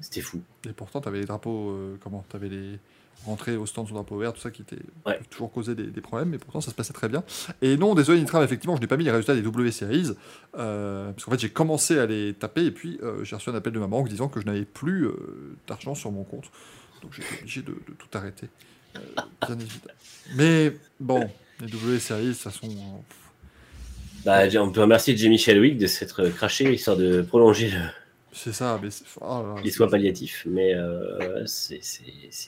c'était 0.00 0.20
fou. 0.22 0.40
Et 0.68 0.72
pourtant, 0.72 1.00
tu 1.00 1.08
avais 1.08 1.20
les 1.20 1.26
drapeaux, 1.26 1.70
euh, 1.70 1.96
comment 2.02 2.24
Tu 2.30 2.36
avais 2.36 2.48
les 2.48 2.78
rentrées 3.26 3.56
au 3.56 3.66
stand 3.66 3.88
sous 3.88 3.94
drapeau 3.94 4.16
vert, 4.18 4.32
tout 4.32 4.40
ça 4.40 4.50
qui 4.50 4.62
était 4.62 4.76
Ouais. 5.04 5.18
toujours 5.30 5.50
causé 5.50 5.74
des, 5.74 5.84
des 5.88 6.00
problèmes, 6.00 6.28
mais 6.28 6.38
pourtant 6.38 6.60
ça 6.60 6.70
se 6.70 6.76
passait 6.76 6.92
très 6.92 7.08
bien. 7.08 7.24
Et 7.60 7.76
non, 7.76 7.94
désolé 7.94 8.20
Nitram, 8.20 8.42
effectivement, 8.44 8.76
je 8.76 8.80
n'ai 8.80 8.86
pas 8.86 8.96
mis 8.96 9.04
les 9.04 9.10
résultats 9.10 9.34
des 9.34 9.42
W 9.42 9.70
Series, 9.72 10.10
euh, 10.56 11.10
parce 11.10 11.24
qu'en 11.24 11.32
fait 11.32 11.40
j'ai 11.40 11.48
commencé 11.48 11.98
à 11.98 12.06
les 12.06 12.34
taper, 12.34 12.66
et 12.66 12.70
puis 12.70 12.98
euh, 13.02 13.24
j'ai 13.24 13.34
reçu 13.34 13.50
un 13.50 13.54
appel 13.54 13.72
de 13.72 13.78
ma 13.80 13.86
banque 13.88 14.08
disant 14.08 14.28
que 14.28 14.40
je 14.40 14.46
n'avais 14.46 14.64
plus 14.64 15.06
euh, 15.06 15.14
d'argent 15.66 15.94
sur 15.96 16.12
mon 16.12 16.22
compte. 16.24 16.44
Donc 17.06 17.14
j'étais 17.14 17.38
obligé 17.40 17.62
de, 17.62 17.68
de 17.70 17.94
tout 17.96 18.08
arrêter. 18.18 18.48
euh, 18.96 18.98
bien 19.46 19.54
évidemment. 19.54 19.94
Mais 20.34 20.72
bon, 20.98 21.30
les 21.60 21.68
W 21.68 22.00
Series, 22.00 22.34
ça 22.34 22.50
sont. 22.50 22.66
euh, 22.66 24.24
Bah, 24.24 24.40
on 24.60 24.72
peut 24.72 24.80
remercier 24.80 25.16
Jamie 25.16 25.38
Chadwick 25.38 25.78
de 25.78 25.86
s'être 25.86 26.28
craché 26.30 26.72
histoire 26.74 26.96
de 26.96 27.22
prolonger 27.22 27.70
le- 27.70 27.78
c'est 28.32 28.52
ça, 28.52 28.80
mais 28.82 28.90
c'est. 28.90 29.04
oh 29.20 29.54
les 29.62 29.70
soins 29.70 29.86
palliatifs. 29.88 30.42
Mais 30.50 30.74
euh, 30.74 31.44
c'est 31.46 31.80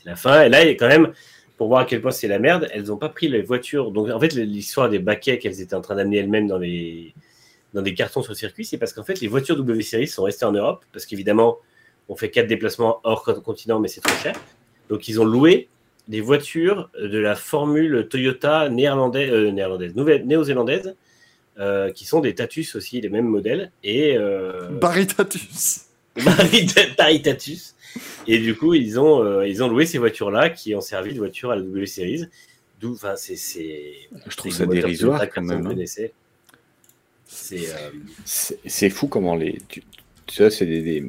la 0.04 0.16
fin. 0.16 0.42
Et 0.42 0.48
là, 0.48 0.64
il 0.64 0.66
y 0.66 0.70
a 0.70 0.74
quand 0.74 0.88
même. 0.88 1.12
Pour 1.56 1.68
voir 1.68 1.80
à 1.82 1.84
quel 1.86 2.00
point 2.00 2.10
c'est 2.10 2.28
la 2.28 2.38
merde, 2.40 2.68
elles 2.72 2.84
n'ont 2.84 2.96
pas 2.98 3.08
pris 3.08 3.28
les 3.28 3.42
voitures. 3.42 3.90
Donc, 3.92 4.08
en 4.10 4.18
fait, 4.20 4.32
l'histoire 4.34 4.88
des 4.88 4.98
baquets 4.98 5.38
qu'elles 5.38 5.60
étaient 5.60 5.74
en 5.74 5.80
train 5.80 5.94
d'amener 5.96 6.18
elles-mêmes 6.18 6.46
dans 6.48 6.58
les, 6.58 7.14
dans 7.74 7.82
des 7.82 7.94
cartons 7.94 8.22
sur 8.22 8.32
le 8.32 8.36
circuit, 8.36 8.64
c'est 8.64 8.78
parce 8.78 8.92
qu'en 8.92 9.02
fait, 9.04 9.20
les 9.20 9.26
voitures 9.28 9.56
W 9.56 9.82
Series 9.82 10.06
sont 10.08 10.22
restées 10.24 10.44
en 10.44 10.52
Europe, 10.52 10.84
parce 10.92 11.04
qu'évidemment, 11.06 11.58
on 12.08 12.16
fait 12.16 12.30
quatre 12.30 12.46
déplacements 12.46 13.00
hors 13.04 13.24
continent, 13.44 13.80
mais 13.80 13.88
c'est 13.88 14.00
trop 14.00 14.16
cher. 14.16 14.34
Donc, 14.88 15.08
ils 15.08 15.20
ont 15.20 15.24
loué 15.24 15.68
des 16.08 16.20
voitures 16.22 16.88
de 16.98 17.18
la 17.18 17.34
formule 17.36 18.08
Toyota 18.08 18.68
néerlandaise, 18.70 19.30
euh, 19.30 19.50
néerlandaise 19.50 19.94
nouvelle, 19.94 20.26
néo-zélandaise, 20.26 20.94
euh, 21.58 21.90
qui 21.92 22.04
sont 22.06 22.20
des 22.20 22.34
Tatus 22.34 22.74
aussi, 22.76 23.00
les 23.00 23.08
mêmes 23.10 23.26
modèles. 23.26 23.70
Et 23.84 24.16
euh, 24.16 24.68
Baritatus. 24.80 25.82
Paris- 26.24 26.66
Paris 26.96 27.20
Tatus. 27.22 27.74
Et 28.26 28.38
du 28.38 28.54
coup, 28.56 28.74
ils 28.74 28.98
ont, 28.98 29.22
euh, 29.22 29.46
ils 29.46 29.62
ont 29.62 29.68
loué 29.68 29.84
ces 29.86 29.98
voitures-là 29.98 30.50
qui 30.50 30.74
ont 30.74 30.80
servi 30.80 31.12
de 31.12 31.18
voiture 31.18 31.50
à 31.50 31.56
la 31.56 31.62
W 31.62 31.86
Series. 31.86 32.24
D'où, 32.80 32.92
enfin, 32.94 33.14
c'est. 33.16 33.36
c'est- 33.36 33.94
Je 34.26 34.36
trouve 34.36 34.52
ça 34.52 34.64
dérisoire 34.82 35.20
quand 35.28 35.42
même. 35.42 35.66
hein. 35.66 35.70
C'est. 37.26 37.68
euh, 37.70 37.90
C'est 38.24 38.58
c'est 38.66 38.90
fou 38.90 39.08
comment 39.08 39.34
les. 39.34 39.58
Tu, 39.68 39.82
sais, 40.34 40.50
c'est 40.50 40.66
des, 40.66 40.82
des- 40.82 41.04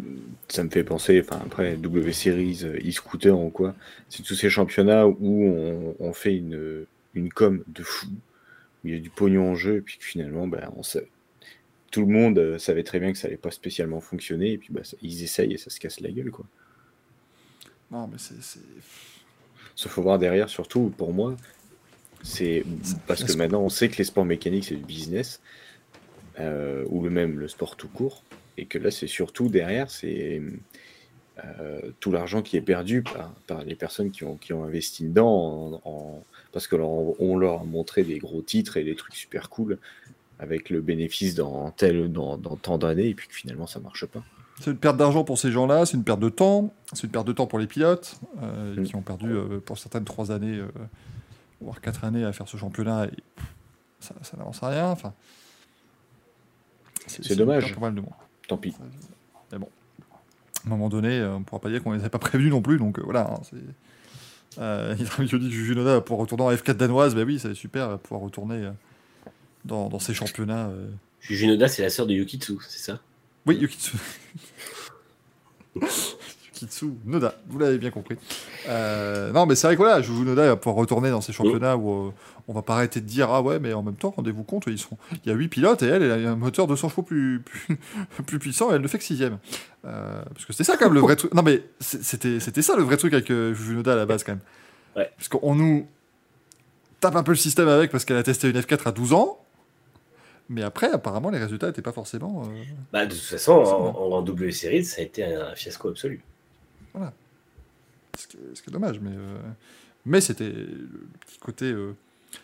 Ça 0.49 0.63
me 0.63 0.70
fait 0.70 0.84
penser, 0.84 1.22
enfin 1.24 1.41
après, 1.45 1.76
W 1.78 2.11
Series, 2.13 2.59
euh, 2.63 2.78
e-scooter 2.88 3.38
ou 3.39 3.49
quoi, 3.49 3.76
c'est 4.09 4.24
tous 4.24 4.36
ces 4.36 4.49
championnats 4.49 5.07
où 5.07 5.43
on, 5.45 5.95
on 5.99 6.13
fait 6.13 6.36
une, 6.36 6.86
une 7.13 7.32
com 7.32 7.63
de 7.67 7.84
fou, 7.84 8.07
où 8.84 8.88
il 8.88 8.93
y 8.93 8.97
a 8.97 8.99
du 8.99 9.09
pognon 9.09 9.51
en 9.51 9.55
jeu, 9.55 9.78
et 9.78 9.82
puis 9.82 9.97
que 9.99 10.05
finalement, 10.05 10.47
ben, 10.47 10.72
on 10.76 10.84
sait- 10.84 11.07
tout 11.91 12.01
le 12.01 12.07
monde 12.07 12.38
euh, 12.39 12.57
savait 12.59 12.84
très 12.84 12.99
bien 12.99 13.11
que 13.11 13.17
ça 13.17 13.28
allait 13.28 13.38
pas 13.38 13.51
spécialement 13.51 13.99
fonctionner, 14.01 14.53
et 14.53 14.57
puis 14.57 14.72
ça- 14.84 14.97
ils 15.01 15.24
essayent 15.24 15.53
et 15.53 15.57
ça 15.57 15.70
se 15.70 15.80
casse 15.80 15.99
la 15.99 16.11
gueule, 16.11 16.32
quoi. 16.32 16.45
Non, 17.91 18.07
mais 18.07 18.17
c'est. 18.20 18.36
Sauf 19.76 19.91
faut 19.91 20.01
voir 20.01 20.20
derrière, 20.20 20.49
surtout 20.49 20.93
pour 20.97 21.13
moi, 21.13 21.36
c'est 22.22 22.63
parce 23.07 23.24
que- 23.24 23.34
maintenant 23.38 23.61
on 23.61 23.70
sait 23.70 23.88
que 23.89 23.97
les 23.97 24.03
sports 24.03 24.26
mécaniques 24.26 24.65
c'est 24.65 24.76
du 24.76 24.84
business, 24.84 25.41
euh, 26.39 26.84
ou 26.89 27.01
le 27.03 27.09
même 27.09 27.39
le 27.39 27.47
sport 27.47 27.76
tout 27.78 27.88
court, 27.88 28.24
et 28.60 28.66
que 28.66 28.78
là 28.78 28.91
c'est 28.91 29.07
surtout 29.07 29.47
derrière, 29.49 29.89
c'est 29.89 30.41
euh, 31.45 31.80
tout 31.99 32.12
l'argent 32.12 32.41
qui 32.41 32.57
est 32.57 32.62
perdu 32.62 33.01
par, 33.01 33.32
par 33.47 33.64
les 33.64 33.76
personnes 33.76 34.12
qui 34.12 34.24
ont, 34.26 34.36
qui 34.36 34.51
ont 34.53 34.64
investi 34.66 35.05
dedans, 35.05 35.80
en, 35.86 35.89
en- 35.89 36.24
parce 36.51 36.68
que 36.68 36.76
leur- 36.76 36.89
on 37.22 37.38
leur 37.38 37.62
a 37.62 37.64
montré 37.64 38.03
des 38.03 38.18
gros 38.20 38.41
titres 38.41 38.78
et 38.78 38.84
des 38.84 38.95
trucs 38.95 39.16
super 39.16 39.49
cool 39.49 39.78
avec 40.39 40.70
le 40.70 40.82
bénéfice 40.82 41.36
dans 41.36 41.72
tel 41.72 42.12
dans, 42.12 42.38
dans 42.38 42.55
tant 42.57 42.78
d'années, 42.78 43.07
et 43.10 43.14
puis 43.14 43.28
que 43.28 43.34
finalement 43.36 43.68
ça 43.68 43.80
marche 43.80 44.05
pas. 44.05 44.24
C'est 44.62 44.72
une 44.72 44.78
perte 44.78 44.97
d'argent 44.97 45.24
pour 45.24 45.38
ces 45.38 45.51
gens-là, 45.51 45.86
c'est 45.86 45.95
une 45.95 46.03
perte 46.03 46.20
de 46.20 46.28
temps, 46.30 46.74
c'est 46.91 47.03
une 47.03 47.12
perte 47.12 47.28
de 47.28 47.32
temps 47.32 47.47
pour 47.47 47.59
les 47.59 47.67
pilotes, 47.67 48.20
euh, 48.42 48.75
Mm. 48.75 48.83
qui 48.83 48.96
ont 48.97 49.01
perdu 49.01 49.32
euh, 49.32 49.59
pour 49.59 49.78
certaines 49.78 50.04
trois 50.04 50.32
années, 50.33 50.58
euh, 50.58 50.67
voire 51.62 51.79
quatre 51.79 52.04
années 52.04 52.25
à 52.25 52.33
faire 52.33 52.47
ce 52.50 52.58
championnat, 52.58 53.05
et 53.05 53.12
ça, 54.01 54.13
ça 54.21 54.36
n'avance 54.36 54.62
à 54.62 54.67
rien. 54.70 54.88
Enfin, 54.89 55.13
C'est 57.08 57.36
dommage. 57.38 57.74
Pas 57.75 57.79
mal 57.82 57.96
de. 57.96 58.01
Tant 58.50 58.58
pis. 58.58 58.74
À 59.54 59.55
un 59.55 59.59
moment 60.70 60.89
donné, 60.89 61.20
euh, 61.20 61.36
on 61.36 61.39
ne 61.39 61.43
pourra 61.46 61.62
pas 61.62 61.70
dire 61.70 61.82
qu'on 61.82 61.92
ne 61.92 61.96
les 61.96 62.01
avait 62.01 62.09
pas 62.09 62.20
prévenus 62.20 62.51
non 62.51 62.62
plus, 62.62 62.78
donc 62.78 63.00
euh, 63.00 63.04
voilà. 63.05 63.21
hein, 63.32 63.39
c'est... 63.50 64.59
Euh, 64.59 64.93
il 65.00 65.05
dit 65.05 65.30
que 65.30 65.39
Juju 65.39 65.74
Noda 65.76 65.93
va 65.93 66.01
pouvoir 66.01 66.20
retourner 66.21 66.43
en 66.43 66.51
F4 66.51 66.74
danoise, 66.74 67.16
bah 67.16 67.21
oui, 67.26 67.39
c'est 67.39 67.54
super, 67.54 67.88
va 67.88 67.97
pouvoir 67.97 68.21
retourner 68.21 68.55
euh, 68.66 68.71
dans, 69.63 69.88
dans 69.88 70.00
ces 70.00 70.13
championnats. 70.13 70.67
euh. 70.67 70.89
Juju 71.21 71.47
Noda, 71.47 71.70
c'est 71.70 71.82
la 71.84 71.89
sœur 71.89 72.08
de 72.08 72.13
Yukitsu, 72.13 72.58
c'est 72.67 72.80
ça? 72.92 73.00
Oui, 73.46 73.55
Yukitsu. 73.55 73.96
Yukitsu 76.54 76.88
Noda, 77.05 77.36
vous 77.47 77.59
l'avez 77.59 77.78
bien 77.78 77.92
compris. 77.92 78.17
Euh, 78.67 79.32
non, 79.32 79.46
mais 79.46 79.55
c'est 79.55 79.67
vrai 79.67 79.76
que 79.76 79.82
voilà, 79.82 80.01
Juju 80.01 80.24
Noda 80.24 80.46
va 80.47 80.55
pouvoir 80.58 80.76
retourner 80.76 81.09
dans 81.09 81.21
ces 81.21 81.32
championnats 81.32 81.78
où 81.78 82.08
euh, 82.08 82.12
on 82.50 82.54
va 82.54 82.63
pas 82.63 82.74
arrêter 82.74 83.00
de 83.00 83.05
dire 83.05 83.30
Ah 83.32 83.42
ouais, 83.42 83.59
mais 83.59 83.71
en 83.74 83.84
même 83.84 83.96
temps, 83.96 84.09
rendez-vous 84.09 84.43
compte, 84.43 84.66
ils 84.67 84.80
sont... 84.80 84.97
il 85.24 85.30
y 85.30 85.32
a 85.32 85.36
8 85.36 85.47
pilotes 85.47 85.84
et 85.84 85.86
elle, 85.86 86.01
elle 86.04 86.26
a 86.26 86.32
un 86.32 86.36
moteur 86.36 86.67
200 86.67 86.89
chevaux 86.89 87.04
plus, 87.04 87.39
plus, 87.42 87.78
plus 88.26 88.39
puissant 88.39 88.71
et 88.71 88.76
elle 88.76 88.82
ne 88.82 88.88
fait 88.88 88.97
que 88.97 89.04
6 89.04 89.24
Parce 89.84 90.46
que 90.46 90.51
c'était 90.54 90.63
ça 90.66 90.76
quand 90.76 90.86
même 90.86 90.96
le 90.96 91.00
vrai 91.00 91.16
truc. 91.16 91.34
Non, 91.34 91.43
mais 91.43 91.63
c'était 91.80 92.39
c'était 92.39 92.62
ça 92.63 92.76
le 92.76 92.84
vrai 92.84 92.97
truc 92.97 93.13
avec 93.13 93.30
euh, 93.32 93.54
à 93.86 93.96
la 93.96 94.05
base 94.05 94.24
quand 94.24 94.34
même. 94.34 94.42
Ouais. 94.97 95.09
Parce 95.16 95.30
qu'on 95.30 95.55
nous 95.55 95.88
tape 97.00 97.16
un 97.16 97.24
peu 97.24 97.32
le 97.32 97.38
système 97.38 97.67
avec 97.67 97.92
parce 97.92 98.04
qu'elle 98.04 98.17
a 98.17 98.24
testé 98.24 98.50
une 98.50 98.59
F4 98.59 98.88
à 98.88 98.92
12 98.92 99.13
ans. 99.13 99.39
Mais 100.51 100.63
après, 100.63 100.89
apparemment, 100.92 101.30
les 101.30 101.38
résultats 101.38 101.67
n'étaient 101.67 101.84
pas 101.84 101.92
forcément. 101.92 102.42
euh, 102.47 102.63
bah, 102.92 103.05
De 103.05 103.13
toute 103.13 103.21
façon, 103.21 103.51
en, 103.51 103.96
en 103.96 104.21
W 104.24 104.51
Series, 104.51 104.84
ça 104.84 105.01
a 105.01 105.04
été 105.04 105.24
un 105.24 105.54
fiasco 105.54 105.89
absolu. 105.89 106.24
Ce 108.17 108.28
qui 108.28 108.38
est, 108.38 108.55
ce 108.55 108.63
qui 108.63 108.70
est 108.71 108.74
dommage, 108.74 109.00
mais, 109.00 109.12
euh, 109.13 109.38
mais 110.05 110.20
c'était 110.20 110.50
le, 110.50 110.66
le 110.66 111.09
petit 111.26 111.38
côté. 111.39 111.71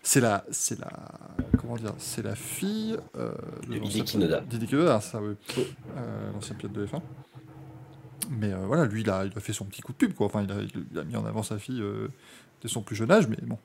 C'est 0.04 0.20
la, 0.22 0.44
c'est 0.52 0.80
la, 0.80 0.90
comment 1.60 1.76
dire, 1.76 1.94
c'est 1.98 2.24
la 2.24 2.36
fille 2.36 2.98
euh, 3.18 3.32
De 3.68 3.76
l'ancien 3.78 4.02
Hideki 4.02 4.18
Noda. 4.18 4.38
pilote- 4.42 4.48
d'Hideki 4.50 4.76
Noda, 4.76 5.00
c'est 5.02 5.12
ça, 5.12 5.22
oui. 5.22 5.36
Euh, 5.98 6.32
l'ancien 6.34 6.56
pilote 6.56 6.74
de 6.74 6.86
F1. 6.86 7.02
Mais 8.32 8.52
euh, 8.54 8.66
voilà, 8.66 8.86
lui, 8.86 9.02
il 9.02 9.10
a, 9.10 9.26
il 9.26 9.32
a 9.38 9.40
fait 9.40 9.54
son 9.54 9.66
petit 9.66 9.82
coup 9.82 9.92
de 9.92 9.98
pub, 9.98 10.14
quoi. 10.14 10.26
Enfin, 10.28 10.44
il 10.44 10.52
a, 10.52 10.56
il 10.92 11.00
a 11.00 11.04
mis 11.04 11.16
en 11.16 11.26
avant 11.26 11.44
sa 11.44 11.58
fille 11.60 11.82
euh, 11.82 12.08
dès 12.62 12.68
son 12.68 12.82
plus 12.82 12.96
jeune 12.96 13.12
âge, 13.12 13.28
mais 13.28 13.38
bon, 13.44 13.58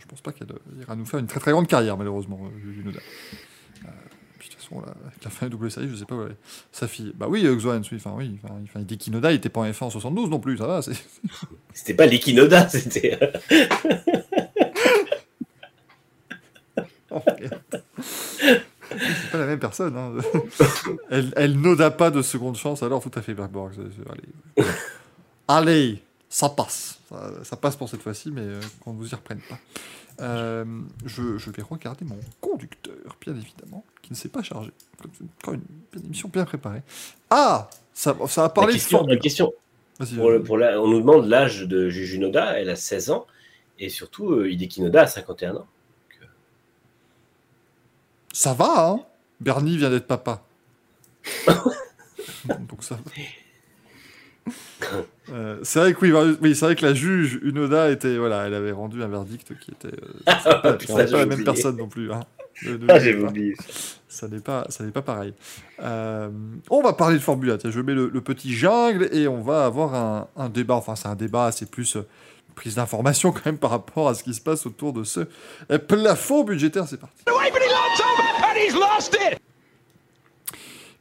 je 0.00 0.06
pense 0.06 0.20
pas 0.20 0.32
qu'elle 0.32 0.50
euh, 0.52 0.80
ira 0.82 0.94
nous 0.96 1.06
faire 1.06 1.20
une 1.20 1.26
très 1.26 1.40
très 1.40 1.52
grande 1.52 1.66
carrière, 1.68 1.96
malheureusement, 1.96 2.38
Juju 2.62 2.84
Noda. 2.84 3.00
Euh, 3.84 3.88
puis, 4.38 4.48
de 4.50 4.54
toute 4.54 4.62
façon, 4.62 4.80
là, 4.82 4.92
avec 5.06 5.24
la 5.24 5.30
fin 5.30 5.46
de 5.46 5.52
double 5.52 5.70
série, 5.70 5.88
je 5.88 5.94
sais 5.96 6.04
pas 6.04 6.14
où 6.16 6.22
elle 6.22 6.32
est. 6.32 6.36
Sa 6.70 6.86
fille. 6.86 7.14
Bah 7.16 7.26
oui, 7.30 7.44
Xoan, 7.56 7.80
oui, 7.90 7.96
enfin, 7.96 8.12
oui. 8.14 8.38
Enfin, 8.44 8.80
il 8.80 8.84
dit 8.86 8.98
qu'Inoda, 8.98 9.32
il 9.32 9.36
était 9.36 9.48
pas 9.48 9.60
en 9.60 9.64
F1 9.70 9.84
en 9.84 9.90
72 9.90 10.28
non 10.28 10.38
plus, 10.40 10.58
ça 10.58 10.66
va. 10.66 10.80
C'était 11.72 11.94
pas 11.94 12.04
l'Equinoda, 12.04 12.68
c'était. 12.68 13.18
C'est 18.90 19.30
pas 19.32 19.38
la 19.38 19.46
même 19.46 19.58
personne. 19.58 19.96
Hein. 19.96 20.12
elle, 21.10 21.32
elle 21.36 21.60
n'oda 21.60 21.90
pas 21.90 22.10
de 22.10 22.22
seconde 22.22 22.56
chance, 22.56 22.82
alors 22.82 23.02
tout 23.02 23.10
à 23.14 23.22
fait, 23.22 23.34
Bergborg. 23.34 23.72
Allez. 24.56 24.66
Allez, 25.48 26.02
ça 26.28 26.48
passe. 26.48 26.98
Ça, 27.08 27.30
ça 27.44 27.56
passe 27.56 27.76
pour 27.76 27.88
cette 27.88 28.02
fois-ci, 28.02 28.30
mais 28.30 28.42
euh, 28.42 28.60
qu'on 28.80 28.92
ne 28.92 28.98
vous 28.98 29.10
y 29.10 29.14
reprenne 29.14 29.40
pas. 29.48 29.58
Euh, 30.20 30.64
je, 31.04 31.38
je 31.38 31.50
vais 31.50 31.62
regarder 31.62 32.04
mon 32.04 32.18
conducteur, 32.40 32.94
bien 33.20 33.34
évidemment, 33.34 33.84
qui 34.02 34.12
ne 34.12 34.16
s'est 34.16 34.28
pas 34.28 34.42
chargé. 34.42 34.70
Encore 35.42 35.54
une, 35.54 35.62
une 35.96 36.06
émission 36.06 36.28
bien 36.32 36.44
préparée. 36.44 36.82
Ah 37.30 37.68
Ça, 37.92 38.16
ça 38.28 38.44
a 38.44 38.48
parlé 38.48 38.74
de 38.74 38.78
question, 38.78 38.98
Formule. 38.98 39.16
la 39.16 39.20
question. 39.20 39.52
Vas-y, 39.98 40.14
Pour 40.16 40.30
le- 40.30 40.42
pour 40.42 40.56
la- 40.58 40.80
on 40.80 40.88
nous 40.88 41.00
demande 41.00 41.26
l'âge 41.26 41.62
de 41.62 41.88
Juju 41.88 42.18
Noda, 42.18 42.58
elle 42.58 42.70
a 42.70 42.76
16 42.76 43.10
ans, 43.10 43.26
et 43.78 43.88
surtout 43.88 44.30
euh, 44.32 44.50
Hideki 44.50 44.82
Noda 44.82 45.02
a 45.02 45.06
51 45.06 45.56
ans. 45.56 45.66
Ça 48.36 48.52
va, 48.52 48.88
hein? 48.88 49.00
Bernie 49.40 49.76
vient 49.78 49.90
d'être 49.90 50.06
papa. 50.08 50.42
Donc 52.46 52.82
ça 52.82 52.96
va. 52.96 54.90
Euh, 55.32 55.58
c'est 55.62 55.78
vrai 55.78 55.94
que 55.94 56.00
oui, 56.02 56.12
bah, 56.12 56.24
oui, 56.42 56.54
c'est 56.54 56.66
vrai 56.66 56.76
que 56.76 56.84
la 56.84 56.92
juge 56.92 57.38
Unoda 57.42 57.90
était 57.90 58.18
voilà, 58.18 58.46
elle 58.46 58.52
avait 58.54 58.72
rendu 58.72 59.02
un 59.02 59.08
verdict 59.08 59.58
qui 59.58 59.70
était 59.70 59.88
euh, 59.88 60.32
c'est 60.42 60.60
pas, 60.62 60.72
putain, 60.74 60.94
pas 60.96 61.04
la 61.04 61.26
même 61.26 61.44
personne 61.44 61.76
non 61.78 61.88
plus. 61.88 62.12
Hein. 62.12 62.20
Ne- 62.64 62.76
ne 62.76 62.86
Ah, 62.88 62.98
j'ai 62.98 63.14
pas. 63.14 63.28
oublié. 63.28 63.54
Ça 64.08 64.28
n'est 64.28 64.40
pas, 64.40 64.66
ça 64.68 64.84
n'est 64.84 64.90
pas 64.90 65.00
pareil. 65.02 65.32
Euh, 65.82 66.28
on 66.70 66.82
va 66.82 66.92
parler 66.92 67.16
de 67.16 67.22
Formule 67.22 67.50
1. 67.52 67.58
Tiens, 67.58 67.70
je 67.70 67.80
mets 67.80 67.94
le, 67.94 68.10
le 68.12 68.20
petit 68.20 68.52
jungle 68.52 69.08
et 69.12 69.26
on 69.28 69.40
va 69.40 69.64
avoir 69.64 69.94
un, 69.94 70.28
un 70.36 70.48
débat. 70.50 70.74
Enfin, 70.74 70.94
c'est 70.96 71.08
un 71.08 71.16
débat, 71.16 71.50
c'est 71.52 71.70
plus 71.70 71.96
euh, 71.96 72.00
une 72.48 72.54
prise 72.54 72.74
d'information 72.74 73.32
quand 73.32 73.46
même 73.46 73.58
par 73.58 73.70
rapport 73.70 74.08
à 74.08 74.14
ce 74.14 74.22
qui 74.22 74.34
se 74.34 74.40
passe 74.42 74.66
autour 74.66 74.92
de 74.92 75.04
ce 75.04 75.20
euh, 75.70 75.78
plafond 75.78 76.44
budgétaire. 76.44 76.86
C'est 76.86 77.00
parti. 77.00 77.22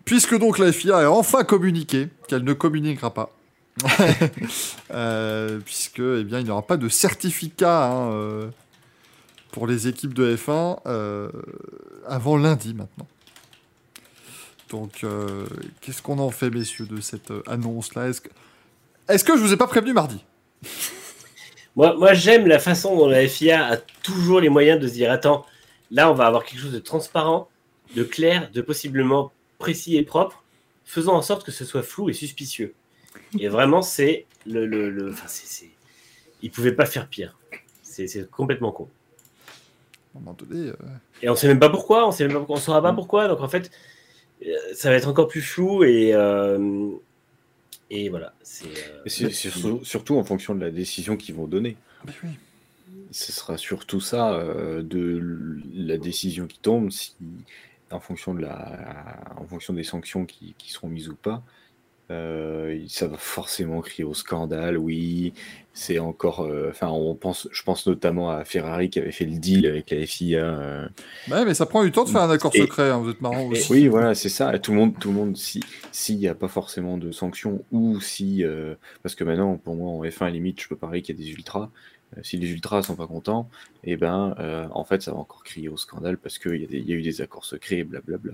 Puisque 0.05 0.37
donc 0.37 0.59
la 0.59 0.71
FIA 0.71 0.97
a 0.97 1.09
enfin 1.09 1.43
communiqué 1.43 2.09
qu'elle 2.27 2.43
ne 2.43 2.53
communiquera 2.53 3.13
pas. 3.13 3.31
Euh, 4.91 5.59
puisque 5.65 5.99
eh 5.99 6.23
bien, 6.23 6.39
il 6.39 6.45
n'y 6.45 6.51
aura 6.51 6.61
pas 6.61 6.77
de 6.77 6.87
certificat 6.87 7.87
hein, 7.87 8.11
euh, 8.11 8.47
pour 9.51 9.65
les 9.65 9.87
équipes 9.87 10.13
de 10.13 10.35
F1 10.35 10.77
euh, 10.85 11.29
avant 12.07 12.37
lundi 12.37 12.75
maintenant. 12.75 13.07
Donc, 14.69 15.03
euh, 15.03 15.45
qu'est-ce 15.81 16.01
qu'on 16.01 16.17
en 16.17 16.31
fait, 16.31 16.49
messieurs, 16.49 16.87
de 16.87 16.99
cette 16.99 17.31
euh, 17.31 17.43
annonce-là? 17.47 18.09
Est-ce 18.09 18.21
que... 18.21 18.29
Est-ce 19.07 19.23
que 19.23 19.37
je 19.37 19.41
vous 19.41 19.53
ai 19.53 19.57
pas 19.57 19.67
prévenu 19.67 19.93
mardi? 19.93 20.23
Moi, 21.75 21.95
moi 21.97 22.13
j'aime 22.13 22.45
la 22.45 22.59
façon 22.59 22.95
dont 22.95 23.07
la 23.07 23.27
FIA 23.27 23.65
a 23.65 23.77
toujours 23.77 24.39
les 24.39 24.49
moyens 24.49 24.79
de 24.79 24.87
se 24.87 24.93
dire 24.93 25.11
attends, 25.11 25.43
là, 25.89 26.11
on 26.11 26.13
va 26.13 26.27
avoir 26.27 26.43
quelque 26.43 26.59
chose 26.59 26.71
de 26.71 26.77
transparent, 26.77 27.49
de 27.95 28.03
clair, 28.03 28.49
de 28.51 28.61
possiblement 28.61 29.31
précis 29.59 29.97
et 29.97 30.03
propre, 30.03 30.43
faisant 30.85 31.15
en 31.15 31.21
sorte 31.21 31.45
que 31.45 31.51
ce 31.51 31.65
soit 31.65 31.83
flou 31.83 32.09
et 32.09 32.13
suspicieux. 32.13 32.73
Et 33.39 33.47
vraiment, 33.47 33.81
c'est 33.81 34.25
le. 34.45 34.65
le, 34.65 34.89
le 34.89 35.11
enfin, 35.11 35.27
c'est, 35.27 35.47
c'est... 35.47 35.69
Ils 36.41 36.51
pouvaient 36.51 36.73
pas 36.73 36.85
faire 36.85 37.07
pire. 37.07 37.37
C'est, 37.83 38.07
c'est 38.07 38.29
complètement 38.29 38.71
con. 38.71 38.89
Euh, 40.51 40.73
Et 41.21 41.29
on 41.29 41.35
sait 41.35 41.47
même 41.47 41.59
pas 41.59 41.69
pourquoi, 41.69 42.07
on 42.07 42.11
sait 42.11 42.27
même 42.27 42.45
pas, 42.45 42.45
on 42.49 42.57
saura 42.57 42.81
pas 42.81 42.93
pourquoi. 42.93 43.27
Donc 43.27 43.41
en 43.41 43.47
fait, 43.47 43.71
euh, 44.45 44.53
ça 44.73 44.89
va 44.89 44.95
être 44.95 45.07
encore 45.07 45.27
plus 45.27 45.41
flou 45.41 45.83
et 45.83 46.13
euh, 46.13 46.89
et 47.89 48.09
voilà. 48.09 48.33
C'est, 48.43 48.65
euh, 48.65 49.01
Et 49.05 49.09
c'est 49.09 49.29
c'est 49.31 49.49
surtout, 49.49 49.83
surtout 49.83 50.17
en 50.17 50.23
fonction 50.23 50.53
de 50.55 50.61
la 50.61 50.71
décision 50.71 51.17
qu'ils 51.17 51.35
vont 51.35 51.47
donner. 51.47 51.77
mais 52.05 52.13
oui. 52.23 52.29
Ce 53.11 53.31
sera 53.31 53.57
surtout 53.57 54.01
ça, 54.01 54.33
euh, 54.33 54.81
de 54.81 55.21
la 55.75 55.97
décision 55.97 56.47
qui 56.47 56.59
tombe, 56.59 56.91
si, 56.91 57.15
en, 57.93 57.99
fonction 57.99 58.33
de 58.33 58.41
la, 58.41 59.19
en 59.37 59.45
fonction 59.45 59.73
des 59.73 59.83
sanctions 59.83 60.25
qui, 60.25 60.55
qui 60.57 60.71
seront 60.71 60.89
mises 60.89 61.09
ou 61.09 61.15
pas. 61.15 61.43
euh, 62.11 62.83
ça 62.89 63.07
va 63.07 63.17
forcément 63.17 63.81
crier 63.81 64.03
au 64.03 64.13
scandale, 64.13 64.77
oui. 64.77 65.33
C'est 65.73 65.97
encore. 65.99 66.41
euh, 66.41 66.69
Enfin, 66.69 66.89
on 66.89 67.15
pense, 67.15 67.47
je 67.51 67.63
pense 67.63 67.87
notamment 67.87 68.29
à 68.29 68.43
Ferrari 68.45 68.89
qui 68.89 68.99
avait 68.99 69.11
fait 69.11 69.25
le 69.25 69.39
deal 69.39 69.65
avec 69.65 69.89
la 69.89 70.05
FIA. 70.05 70.43
euh, 70.43 70.87
Ouais, 71.31 71.45
mais 71.45 71.53
ça 71.55 71.65
prend 71.65 71.83
du 71.83 71.91
temps 71.91 72.03
de 72.03 72.09
faire 72.09 72.21
un 72.23 72.29
accord 72.29 72.53
Et- 72.53 72.59
secret, 72.59 72.89
hein, 72.91 72.99
vous 72.99 73.09
êtes 73.09 73.21
marrant 73.21 73.47
aussi. 73.47 73.71
oui, 73.71 73.87
voilà, 73.87 74.13
c'est 74.13 74.29
ça. 74.29 74.53
Et 74.55 74.59
Tout 74.59 74.71
le 74.73 74.77
monde, 74.77 74.99
tout 74.99 75.09
le 75.09 75.15
monde, 75.15 75.37
si 75.37 75.61
s'il 75.91 76.17
n'y 76.19 76.27
a 76.27 76.35
pas 76.35 76.47
forcément 76.49 76.97
de 76.97 77.11
sanctions 77.11 77.63
ou 77.71 77.99
si, 78.01 78.43
euh, 78.43 78.75
parce 79.01 79.15
que 79.15 79.23
maintenant, 79.23 79.57
pour 79.57 79.75
moi, 79.75 79.89
en 79.91 80.03
F1 80.03 80.29
limite, 80.31 80.61
je 80.61 80.67
peux 80.67 80.75
parler 80.75 81.01
qu'il 81.01 81.17
y 81.17 81.21
a 81.21 81.23
des 81.25 81.31
ultras. 81.31 81.71
Euh, 82.17 82.21
si 82.23 82.37
les 82.37 82.49
ultras 82.51 82.83
sont 82.83 82.95
pas 82.95 83.07
contents, 83.07 83.49
et 83.83 83.97
ben, 83.97 84.35
euh, 84.39 84.67
en 84.71 84.83
fait, 84.83 85.01
ça 85.01 85.11
va 85.11 85.17
encore 85.17 85.43
crier 85.43 85.69
au 85.69 85.77
scandale 85.77 86.17
parce 86.17 86.37
qu'il 86.37 86.67
y, 86.71 86.91
a 86.91 86.95
eu 86.95 87.01
des 87.01 87.21
accords 87.21 87.45
secrets, 87.45 87.79
et 87.79 87.83
blablabla. 87.83 88.33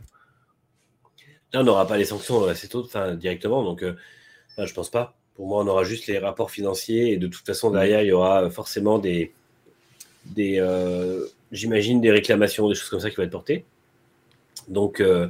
Là, 1.53 1.61
on 1.61 1.63
n'aura 1.63 1.87
pas 1.87 1.97
les 1.97 2.05
sanctions 2.05 2.43
assez 2.45 2.67
tôt, 2.67 2.87
directement. 3.15 3.63
Donc, 3.63 3.83
euh, 3.83 3.95
je 4.57 4.73
pense 4.73 4.89
pas. 4.89 5.15
Pour 5.35 5.47
moi, 5.47 5.63
on 5.63 5.67
aura 5.67 5.83
juste 5.83 6.07
les 6.07 6.19
rapports 6.19 6.51
financiers 6.51 7.13
et 7.13 7.17
de 7.17 7.27
toute 7.27 7.45
façon 7.45 7.71
derrière, 7.71 8.01
il 8.01 8.07
y 8.07 8.11
aura 8.11 8.43
euh, 8.43 8.49
forcément 8.49 8.99
des, 8.99 9.31
des, 10.25 10.59
euh, 10.59 11.25
j'imagine 11.51 12.01
des 12.01 12.11
réclamations, 12.11 12.67
des 12.67 12.75
choses 12.75 12.89
comme 12.89 12.99
ça 12.99 13.09
qui 13.09 13.15
vont 13.15 13.23
être 13.23 13.31
portées. 13.31 13.65
Donc, 14.67 14.99
euh, 14.99 15.29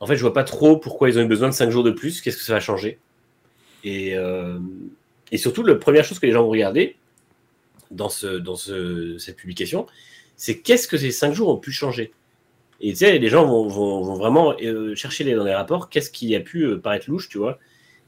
en 0.00 0.06
fait, 0.06 0.16
je 0.16 0.20
vois 0.20 0.32
pas 0.32 0.44
trop 0.44 0.76
pourquoi 0.76 1.08
ils 1.08 1.18
ont 1.18 1.22
eu 1.22 1.28
besoin 1.28 1.48
de 1.48 1.54
5 1.54 1.70
jours 1.70 1.84
de 1.84 1.90
plus. 1.90 2.20
Qu'est-ce 2.20 2.36
que 2.36 2.42
ça 2.42 2.54
va 2.54 2.60
changer 2.60 2.98
et, 3.84 4.16
euh, 4.16 4.58
et 5.30 5.36
surtout, 5.36 5.62
la 5.62 5.74
première 5.74 6.04
chose 6.04 6.18
que 6.18 6.26
les 6.26 6.32
gens 6.32 6.42
vont 6.42 6.50
regarder 6.50 6.96
dans, 7.94 8.08
ce, 8.08 8.26
dans 8.38 8.56
ce, 8.56 9.16
cette 9.18 9.36
publication, 9.36 9.86
c'est 10.36 10.58
qu'est-ce 10.60 10.88
que 10.88 10.96
ces 10.98 11.10
5 11.10 11.32
jours 11.32 11.48
ont 11.48 11.56
pu 11.58 11.72
changer? 11.72 12.12
Et 12.80 12.90
tu 12.90 12.96
sais, 12.98 13.18
les 13.18 13.28
gens 13.28 13.46
vont, 13.46 13.68
vont, 13.68 14.02
vont 14.02 14.14
vraiment 14.16 14.54
euh, 14.60 14.94
chercher 14.94 15.24
les- 15.24 15.34
dans 15.34 15.44
les 15.44 15.54
rapports 15.54 15.88
qu'est-ce 15.88 16.10
qui 16.10 16.34
a 16.36 16.40
pu 16.40 16.64
euh, 16.64 16.78
paraître 16.78 17.08
louche, 17.08 17.28
tu 17.28 17.38
vois? 17.38 17.58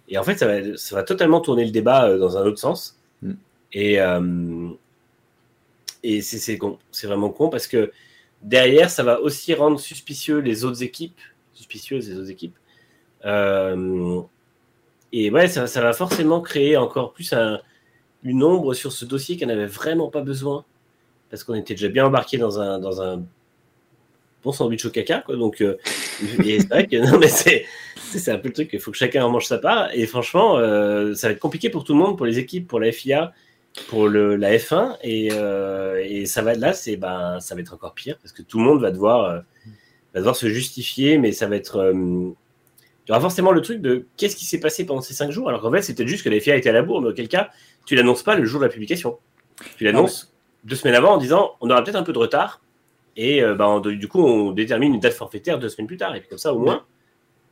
Et 0.08 0.18
en 0.18 0.22
fait, 0.24 0.36
ça 0.38 0.46
va, 0.46 0.76
ça 0.76 0.96
va 0.96 1.02
totalement 1.02 1.40
tourner 1.40 1.64
le 1.64 1.70
débat 1.70 2.08
euh, 2.08 2.18
dans 2.18 2.36
un 2.36 2.44
autre 2.44 2.58
sens. 2.58 2.98
Mm. 3.22 3.32
Et, 3.72 3.98
et 6.02 6.22
c'est 6.22 6.58
con. 6.58 6.78
C'est 6.92 7.06
vraiment 7.06 7.30
con 7.30 7.48
parce 7.48 7.66
que 7.66 7.92
derrière, 8.42 8.90
ça 8.90 9.02
va 9.02 9.20
aussi 9.20 9.54
rendre 9.54 9.78
suspicieux 9.80 10.38
les 10.38 10.64
autres 10.64 10.82
équipes, 10.82 11.18
suspicieuses 11.52 12.08
les 12.08 12.16
autres 12.18 12.30
équipes. 12.30 12.56
Et 15.12 15.30
ouais, 15.30 15.48
ça, 15.48 15.66
ça 15.66 15.80
va 15.80 15.92
forcément 15.92 16.40
créer 16.40 16.76
encore 16.76 17.12
plus 17.12 17.32
un- 17.32 17.60
une 18.22 18.42
ombre 18.42 18.74
sur 18.74 18.92
ce 18.92 19.04
dossier 19.04 19.36
qui 19.36 19.46
n'avait 19.46 19.66
vraiment 19.66 20.08
pas 20.08 20.22
besoin. 20.22 20.64
Parce 21.30 21.44
qu'on 21.44 21.54
était 21.54 21.74
déjà 21.74 21.88
bien 21.88 22.06
embarqué 22.06 22.38
dans 22.38 22.60
un, 22.60 22.78
dans 22.78 23.02
un 23.02 23.22
bon 24.44 24.52
sandwich 24.52 24.84
au 24.84 24.90
caca, 24.90 25.20
quoi. 25.20 25.36
Donc, 25.36 25.60
euh, 25.60 25.76
c'est 27.28 27.64
c'est, 27.96 28.30
un 28.30 28.38
peu 28.38 28.48
le 28.48 28.54
truc. 28.54 28.70
Il 28.72 28.80
faut 28.80 28.92
que 28.92 28.96
chacun 28.96 29.24
en 29.24 29.30
mange 29.30 29.46
sa 29.46 29.58
part. 29.58 29.90
Et 29.92 30.06
franchement, 30.06 30.58
euh, 30.58 31.14
ça 31.14 31.28
va 31.28 31.32
être 31.32 31.40
compliqué 31.40 31.68
pour 31.68 31.84
tout 31.84 31.92
le 31.92 31.98
monde, 31.98 32.16
pour 32.16 32.26
les 32.26 32.38
équipes, 32.38 32.68
pour 32.68 32.80
la 32.80 32.92
FIA, 32.92 33.32
pour 33.88 34.08
le, 34.08 34.36
la 34.36 34.56
F1. 34.56 34.96
Et, 35.02 35.30
euh, 35.32 36.02
et 36.04 36.26
ça 36.26 36.42
va 36.42 36.54
là, 36.54 36.72
c'est 36.72 36.96
ben, 36.96 37.40
ça 37.40 37.54
va 37.54 37.60
être 37.60 37.74
encore 37.74 37.94
pire 37.94 38.16
parce 38.22 38.32
que 38.32 38.42
tout 38.42 38.58
le 38.58 38.64
monde 38.64 38.80
va 38.80 38.90
devoir, 38.92 39.42
va 40.14 40.20
devoir 40.20 40.36
se 40.36 40.48
justifier, 40.48 41.18
mais 41.18 41.32
ça 41.32 41.46
va 41.46 41.56
être. 41.56 41.92
Euh, 43.06 43.08
il 43.08 43.10
y 43.10 43.12
aura 43.12 43.20
forcément 43.20 43.52
le 43.52 43.60
truc 43.62 43.80
de 43.80 44.06
qu'est-ce 44.16 44.36
qui 44.36 44.44
s'est 44.44 44.60
passé 44.60 44.84
pendant 44.84 45.00
ces 45.00 45.14
cinq 45.14 45.30
jours, 45.30 45.48
alors 45.48 45.60
qu'en 45.62 45.70
fait, 45.70 45.82
c'est 45.82 45.94
peut-être 45.94 46.08
juste 46.08 46.24
que 46.24 46.28
la 46.28 46.40
FIA 46.40 46.56
était 46.56 46.68
à 46.70 46.72
la 46.72 46.82
bourre, 46.82 47.00
mais 47.02 47.08
auquel 47.08 47.28
cas, 47.28 47.50
tu 47.84 47.94
l'annonces 47.94 48.22
pas 48.22 48.34
le 48.34 48.44
jour 48.44 48.60
de 48.60 48.66
la 48.66 48.72
publication. 48.72 49.18
Tu 49.76 49.84
l'annonces 49.84 50.32
deux 50.64 50.76
semaines 50.76 50.96
avant 50.96 51.12
en 51.14 51.18
disant 51.18 51.52
on 51.60 51.70
aura 51.70 51.82
peut-être 51.84 51.96
un 51.96 52.02
peu 52.02 52.12
de 52.12 52.18
retard, 52.18 52.60
et 53.16 53.42
euh, 53.42 53.54
bah, 53.54 53.68
on- 53.68 53.80
du 53.80 54.08
coup, 54.08 54.20
on 54.24 54.50
détermine 54.52 54.94
une 54.94 55.00
date 55.00 55.14
forfaitaire 55.14 55.58
deux 55.58 55.68
semaines 55.68 55.86
plus 55.86 55.96
tard, 55.96 56.14
et 56.16 56.20
puis 56.20 56.28
comme 56.28 56.38
ça, 56.38 56.52
au 56.52 56.58
moins, 56.58 56.84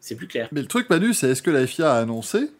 c'est 0.01 0.17
plus 0.17 0.27
clair. 0.27 0.49
Mais 0.53 0.61
le 0.61 0.67
truc, 0.67 0.91
Manu, 0.91 1.15
c'est 1.15 1.29
est-ce 1.31 1.41
que 1.43 1.51
la 1.51 1.67
FIA 1.67 1.93
a 1.95 1.99
annoncé 2.01 2.51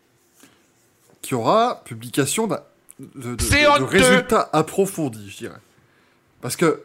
qu'il 1.21 1.33
y 1.33 1.35
aura 1.41 1.83
publication 1.85 2.47
d'un- 2.47 2.63
de, 3.01 3.37
résultats 3.85 4.49
approfondis, 4.53 5.29
je 5.31 5.37
dirais. 5.39 5.59
Parce 6.41 6.55
que 6.57 6.83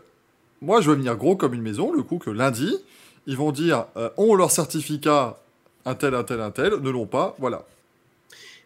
moi, 0.61 0.81
je 0.81 0.85
vois 0.87 0.95
venir 0.95 1.15
gros 1.15 1.35
comme 1.35 1.53
une 1.53 1.61
maison, 1.61 1.91
le 1.93 2.01
coup 2.03 2.17
que 2.17 2.29
lundi, 2.29 2.75
ils 3.27 3.37
vont 3.37 3.51
dire 3.51 3.85
euh, 3.95 4.09
ont 4.17 4.33
leur 4.35 4.49
certificat, 4.51 5.37
un 5.85 5.95
tel, 5.95 6.13
un 6.13 6.23
tel, 6.23 6.41
un 6.41 6.51
tel, 6.51 6.73
ne 6.73 6.89
l'ont 6.89 7.07
pas, 7.07 7.35
voilà. 7.39 7.65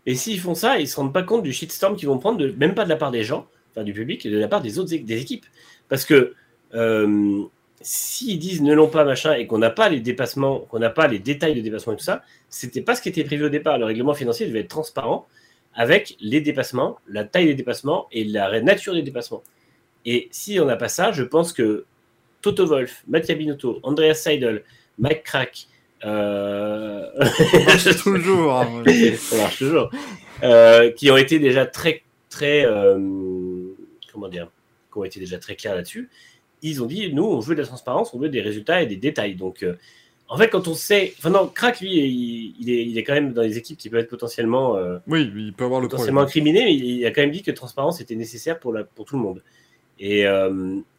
Et 0.05 0.15
s'ils 0.15 0.39
font 0.39 0.55
ça, 0.55 0.79
ils 0.79 0.87
se 0.87 0.95
rendent 0.95 1.13
pas 1.13 1.23
compte 1.23 1.43
du 1.43 1.53
shitstorm 1.53 1.95
qu'ils 1.95 2.07
vont 2.07 2.19
prendre, 2.19 2.37
de, 2.37 2.51
même 2.57 2.75
pas 2.75 2.83
de 2.83 2.89
la 2.89 2.97
part 2.97 3.11
des 3.11 3.23
gens, 3.23 3.47
enfin 3.71 3.83
du 3.83 3.93
public, 3.93 4.25
et 4.25 4.29
de 4.29 4.37
la 4.37 4.47
part 4.47 4.61
des 4.61 4.79
autres 4.79 4.89
des 4.89 5.21
équipes. 5.21 5.45
Parce 5.87 6.05
que 6.05 6.33
euh, 6.73 7.43
s'ils 7.81 8.39
disent 8.39 8.61
ne 8.61 8.73
l'ont 8.73 8.89
pas, 8.89 9.05
machin, 9.05 9.33
et 9.33 9.47
qu'on 9.47 9.57
n'a 9.57 9.69
pas 9.69 9.89
les 9.89 9.99
dépassements, 9.99 10.59
qu'on 10.59 10.79
n'a 10.79 10.89
pas 10.89 11.07
les 11.07 11.19
détails 11.19 11.55
de 11.55 11.61
dépassement 11.61 11.93
et 11.93 11.97
tout 11.97 12.03
ça, 12.03 12.23
c'était 12.49 12.81
pas 12.81 12.95
ce 12.95 13.01
qui 13.01 13.09
était 13.09 13.23
prévu 13.23 13.45
au 13.45 13.49
départ. 13.49 13.77
Le 13.77 13.85
règlement 13.85 14.13
financier 14.13 14.47
devait 14.47 14.61
être 14.61 14.69
transparent 14.69 15.27
avec 15.75 16.15
les 16.19 16.41
dépassements, 16.41 16.99
la 17.07 17.23
taille 17.23 17.47
des 17.47 17.55
dépassements 17.55 18.07
et 18.11 18.23
la 18.23 18.61
nature 18.61 18.93
des 18.93 19.01
dépassements. 19.01 19.43
Et 20.05 20.27
si 20.31 20.59
on 20.59 20.65
n'a 20.65 20.75
pas 20.75 20.89
ça, 20.89 21.11
je 21.11 21.23
pense 21.23 21.53
que 21.53 21.85
Toto 22.41 22.65
Wolf, 22.65 23.03
Mattia 23.07 23.35
Binotto, 23.35 23.79
Andreas 23.83 24.15
Seidel, 24.15 24.63
Mike 24.99 25.23
Crack, 25.23 25.67
euh... 26.05 27.05
Ça 27.51 27.59
marche 27.65 28.03
toujours. 28.03 28.53
hein, 28.53 28.67
moi. 28.69 28.83
ça 29.17 29.37
marche 29.37 29.57
toujours, 29.57 29.89
euh, 30.43 30.91
qui 30.91 31.09
ont 31.11 31.17
été 31.17 31.39
déjà 31.39 31.65
très, 31.65 32.03
très, 32.29 32.65
euh, 32.65 32.97
comment 34.11 34.27
dire, 34.27 34.49
qui 34.91 34.97
ont 34.97 35.03
été 35.03 35.19
déjà 35.19 35.37
très 35.37 35.55
clairs 35.55 35.75
là-dessus. 35.75 36.09
Ils 36.61 36.81
ont 36.81 36.85
dit, 36.85 37.13
nous, 37.13 37.25
on 37.25 37.39
veut 37.39 37.55
de 37.55 37.61
la 37.61 37.67
transparence, 37.67 38.13
on 38.13 38.19
veut 38.19 38.29
des 38.29 38.41
résultats 38.41 38.81
et 38.81 38.85
des 38.85 38.95
détails. 38.95 39.35
Donc, 39.35 39.63
euh, 39.63 39.75
en 40.29 40.37
fait, 40.37 40.49
quand 40.49 40.67
on 40.67 40.73
sait, 40.73 41.13
enfin 41.17 41.29
non, 41.29 41.47
Crack, 41.47 41.81
lui, 41.81 41.91
il, 41.93 42.55
il 42.59 42.69
est, 42.69 42.85
il 42.85 42.97
est 42.97 43.03
quand 43.03 43.13
même 43.13 43.33
dans 43.33 43.41
les 43.41 43.57
équipes 43.57 43.77
qui 43.77 43.89
peuvent 43.89 43.99
être 43.99 44.09
potentiellement, 44.09 44.77
Oui, 45.07 45.29
il 45.35 45.53
peut 45.53 45.65
avoir 45.65 45.81
le 45.81 45.87
potentiellement 45.87 46.21
incriminées, 46.21 46.63
mais 46.63 46.75
il 46.75 47.05
a 47.05 47.11
quand 47.11 47.21
même 47.21 47.31
dit 47.31 47.43
que 47.43 47.51
transparence 47.51 48.01
était 48.01 48.15
nécessaire 48.15 48.59
pour, 48.59 48.73
la, 48.73 48.83
pour 48.83 49.05
tout 49.05 49.17
le 49.17 49.21
monde. 49.21 49.43
Et, 49.99 50.21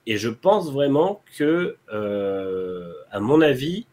et 0.06 0.16
je 0.18 0.28
pense 0.28 0.70
vraiment 0.70 1.22
que, 1.36 1.76
à 1.90 3.20
mon 3.20 3.40
avis, 3.40 3.86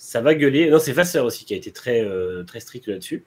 ça 0.00 0.22
va 0.22 0.34
gueuler. 0.34 0.70
Non, 0.70 0.78
c'est 0.78 0.92
Vasseur 0.92 1.26
aussi 1.26 1.44
qui 1.44 1.52
a 1.52 1.58
été 1.58 1.72
très, 1.72 2.00
euh, 2.00 2.42
très 2.42 2.58
strict 2.58 2.86
là-dessus. 2.86 3.22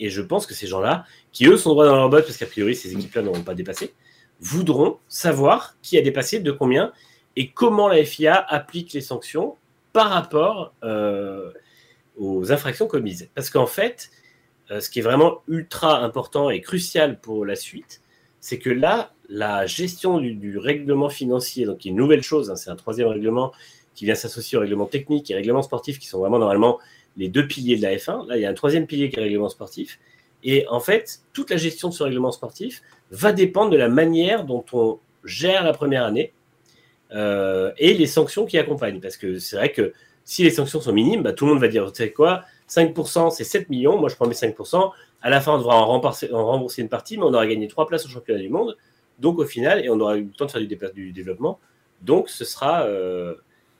Et 0.00 0.10
je 0.10 0.20
pense 0.20 0.44
que 0.44 0.54
ces 0.54 0.66
gens-là, 0.66 1.06
qui 1.30 1.46
eux 1.46 1.56
sont 1.56 1.70
droits 1.70 1.86
dans 1.86 1.94
leur 1.94 2.10
botte, 2.10 2.24
parce 2.26 2.36
qu'a 2.36 2.46
priori 2.46 2.74
ces 2.74 2.92
équipes-là 2.92 3.22
n'auront 3.22 3.44
pas 3.44 3.54
dépassé, 3.54 3.94
voudront 4.40 4.98
savoir 5.06 5.76
qui 5.82 5.96
a 5.96 6.02
dépassé, 6.02 6.40
de 6.40 6.50
combien, 6.50 6.92
et 7.36 7.50
comment 7.52 7.86
la 7.86 8.04
FIA 8.04 8.34
applique 8.34 8.92
les 8.92 9.02
sanctions 9.02 9.54
par 9.92 10.10
rapport 10.10 10.74
euh, 10.82 11.52
aux 12.16 12.50
infractions 12.50 12.88
commises. 12.88 13.30
Parce 13.36 13.48
qu'en 13.48 13.66
fait, 13.66 14.10
euh, 14.72 14.80
ce 14.80 14.90
qui 14.90 14.98
est 14.98 15.02
vraiment 15.02 15.42
ultra 15.46 16.00
important 16.02 16.50
et 16.50 16.60
crucial 16.60 17.20
pour 17.20 17.46
la 17.46 17.54
suite, 17.54 18.02
c'est 18.40 18.58
que 18.58 18.70
là, 18.70 19.12
la 19.28 19.66
gestion 19.66 20.18
du, 20.18 20.58
règlement 20.58 21.08
financier, 21.08 21.66
donc 21.66 21.78
qui 21.78 21.88
est 21.88 21.92
une 21.92 21.96
nouvelle 21.96 22.24
chose, 22.24 22.50
hein, 22.50 22.56
c'est 22.56 22.70
un 22.70 22.76
troisième 22.76 23.08
règlement 23.08 23.52
qui 23.96 24.04
vient 24.04 24.14
s'associer 24.14 24.56
au 24.56 24.60
règlement 24.60 24.86
technique 24.86 25.28
et 25.30 25.34
règlement 25.34 25.62
sportif, 25.62 25.98
qui 25.98 26.06
sont 26.06 26.20
vraiment 26.20 26.38
normalement 26.38 26.78
les 27.16 27.28
deux 27.28 27.48
piliers 27.48 27.76
de 27.76 27.82
la 27.82 27.96
F1. 27.96 28.28
Là, 28.28 28.36
il 28.36 28.42
y 28.42 28.46
a 28.46 28.50
un 28.50 28.54
troisième 28.54 28.86
pilier 28.86 29.08
qui 29.08 29.16
est 29.16 29.20
le 29.20 29.24
règlement 29.24 29.48
sportif. 29.48 29.98
Et 30.44 30.64
en 30.68 30.78
fait, 30.78 31.20
toute 31.32 31.50
la 31.50 31.56
gestion 31.56 31.88
de 31.88 31.94
ce 31.94 32.04
règlement 32.04 32.30
sportif 32.30 32.82
va 33.10 33.32
dépendre 33.32 33.70
de 33.70 33.76
la 33.76 33.88
manière 33.88 34.44
dont 34.44 34.64
on 34.72 35.00
gère 35.24 35.64
la 35.64 35.72
première 35.72 36.04
année 36.04 36.32
euh, 37.12 37.72
et 37.78 37.94
les 37.94 38.06
sanctions 38.06 38.46
qui 38.46 38.58
accompagnent. 38.58 39.00
Parce 39.00 39.16
que 39.16 39.38
c'est 39.38 39.56
vrai 39.56 39.72
que 39.72 39.92
si 40.24 40.42
les 40.42 40.50
sanctions 40.50 40.80
sont 40.80 40.92
minimes, 40.92 41.22
bah, 41.22 41.32
tout 41.32 41.46
le 41.46 41.52
monde 41.52 41.60
va 41.60 41.68
dire, 41.68 41.90
tu 41.90 42.02
sais 42.02 42.12
quoi, 42.12 42.44
5% 42.68 43.30
c'est 43.30 43.44
7 43.44 43.70
millions, 43.70 43.98
moi 43.98 44.08
je 44.08 44.16
prends 44.16 44.26
mes 44.26 44.34
5%, 44.34 44.90
à 45.22 45.30
la 45.30 45.40
fin 45.40 45.54
on 45.54 45.58
devra 45.58 45.76
en 45.76 45.86
rembourser, 45.86 46.82
une 46.82 46.88
partie, 46.88 47.16
mais 47.16 47.22
on 47.22 47.32
aura 47.32 47.46
gagné 47.46 47.68
3 47.68 47.86
places 47.86 48.04
au 48.06 48.08
championnat 48.08 48.40
du 48.40 48.48
monde, 48.48 48.76
donc 49.20 49.38
au 49.38 49.44
final, 49.44 49.84
et 49.84 49.88
on 49.88 50.00
aura 50.00 50.16
eu 50.16 50.24
le 50.24 50.30
temps 50.30 50.46
de 50.46 50.50
faire 50.50 50.92
du 50.92 51.12
développement, 51.12 51.60
donc 52.02 52.28
ce 52.28 52.44
sera, 52.44 52.82
euh, 52.86 53.36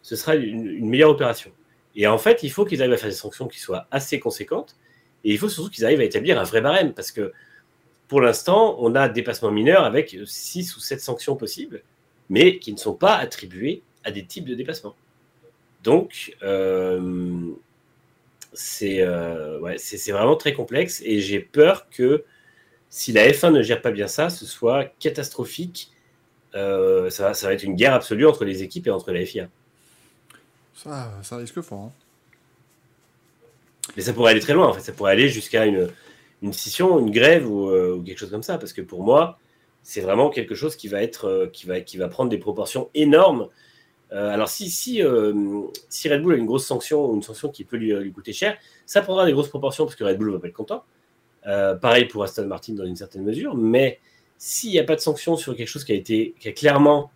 ce 0.07 0.15
sera 0.15 0.37
une, 0.37 0.89
meilleure 0.89 1.11
opération. 1.11 1.51
Et 1.97 2.07
en 2.07 2.17
fait, 2.17 2.45
il 2.45 2.51
faut 2.53 2.65
qu'ils 2.65 2.81
arrivent 2.81 2.95
à 2.95 2.97
faire 2.97 3.09
des 3.11 3.17
sanctions 3.17 3.49
qui 3.49 3.59
soient 3.59 3.89
assez 3.91 4.21
conséquentes, 4.21 4.77
et 5.25 5.33
il 5.33 5.39
faut 5.39 5.49
surtout 5.49 5.69
qu'ils 5.69 5.85
arrivent 5.85 5.99
à 5.99 6.05
établir 6.05 6.39
un 6.39 6.45
vrai 6.45 6.61
barème, 6.61 6.95
parce 6.95 7.11
que 7.11 7.33
pour 8.07 8.21
l'instant, 8.21 8.77
on 8.79 8.95
a 8.95 9.09
dépassement 9.09 9.51
mineur 9.51 9.83
avec 9.83 10.17
6 10.25 10.77
ou 10.77 10.81
7 10.81 11.01
sanctions 11.01 11.35
possibles, 11.35 11.83
mais 12.29 12.61
qui 12.61 12.73
ne 12.73 12.79
sont 12.79 12.95
pas 12.95 13.17
attribuées 13.17 13.83
à 14.05 14.13
des 14.13 14.25
types 14.25 14.45
de 14.45 14.55
dépassement. 14.55 14.95
Donc, 15.83 16.37
euh, 16.45 17.41
c'est 18.53 19.01
euh, 19.03 19.77
c'est- 19.77 20.13
vraiment 20.13 20.37
très 20.37 20.53
complexe 20.53 21.03
et 21.05 21.19
j'ai 21.19 21.41
peur 21.41 21.89
que 21.91 22.25
si 22.91 23.11
la 23.13 23.29
F1 23.33 23.51
ne 23.51 23.63
gère 23.63 23.83
pas 23.83 23.91
bien 23.91 24.07
ça, 24.07 24.31
ce 24.31 24.47
soit 24.47 24.85
catastrophique. 25.01 25.91
Euh, 26.55 27.11
ça 27.11 27.33
va 27.33 27.53
être 27.53 27.65
une 27.65 27.75
guerre 27.75 27.95
absolue 27.95 28.27
entre 28.27 28.45
les 28.45 28.63
équipes 28.63 28.87
et 28.87 28.91
entre 28.91 29.11
la 29.13 29.27
FIA. 29.27 29.49
Ça, 30.77 31.37
risque 31.37 31.61
fort. 31.63 31.85
hein. 31.85 31.93
Mais 33.97 34.03
ça 34.03 34.13
pourrait 34.13 34.33
aller 34.33 34.41
très 34.41 34.53
loin, 34.53 34.69
en 34.69 34.73
fait. 34.73 34.81
Ça 34.81 34.93
pourrait 34.93 35.13
aller 35.13 35.29
jusqu'à 35.29 35.65
une, 35.65 35.89
une 36.43 36.53
scission, 36.53 36.99
une 36.99 37.11
grève 37.11 37.51
ou, 37.51 37.71
euh, 37.71 38.03
quelque 38.05 38.19
chose 38.19 38.31
comme 38.31 38.43
ça. 38.43 38.59
Parce 38.59 38.73
que 38.73 38.83
pour 38.83 39.03
moi, 39.03 39.39
c'est 39.83 40.01
vraiment 40.01 40.29
quelque 40.29 40.55
chose 40.55 40.77
qui 40.77 40.89
va, 40.89 41.03
être, 41.03 41.27
euh, 41.27 41.47
qui 41.47 41.67
va, 41.67 41.81
qui 41.81 41.97
va 41.97 42.09
prendre 42.09 42.31
des 42.31 42.39
proportions 42.39 42.91
énormes. 42.95 43.49
Euh, 44.13 44.31
alors, 44.31 44.49
si, 44.49 44.69
si, 44.69 45.03
si 45.89 46.09
Red 46.09 46.23
Bull 46.23 46.35
a 46.35 46.37
une 46.37 46.47
grosse 46.47 46.67
sanction 46.67 47.11
ou 47.11 47.15
une 47.17 47.23
sanction 47.23 47.49
qui 47.49 47.65
peut 47.65 47.77
lui, 47.77 47.95
lui 47.95 48.13
coûter 48.13 48.33
cher, 48.33 48.57
ça 48.85 49.01
prendra 49.01 49.27
des 49.27 49.33
grosses 49.33 49.49
proportions 49.49 49.85
parce 49.85 49.97
que 49.97 50.05
Red 50.05 50.19
Bull 50.19 50.31
va 50.31 50.39
pas 50.39 50.49
être 50.49 50.53
content. 50.53 50.85
Pareil 51.43 52.07
pour 52.07 52.23
Aston 52.23 52.47
Martin 52.47 52.75
dans 52.75 52.85
une 52.85 52.97
certaine 52.97 53.23
mesure. 53.23 53.57
Mais 53.57 53.99
s'il 54.37 54.71
n'y 54.71 54.79
a 54.79 54.85
pas 54.85 54.95
de 54.95 55.01
sanction 55.01 55.37
sur 55.37 55.57
quelque 55.57 55.69
chose 55.69 55.85
qui 55.85 55.93
a, 55.93 55.95
été, 55.95 56.35
qui 56.39 56.49
a 56.49 56.53
clairement 56.53 57.11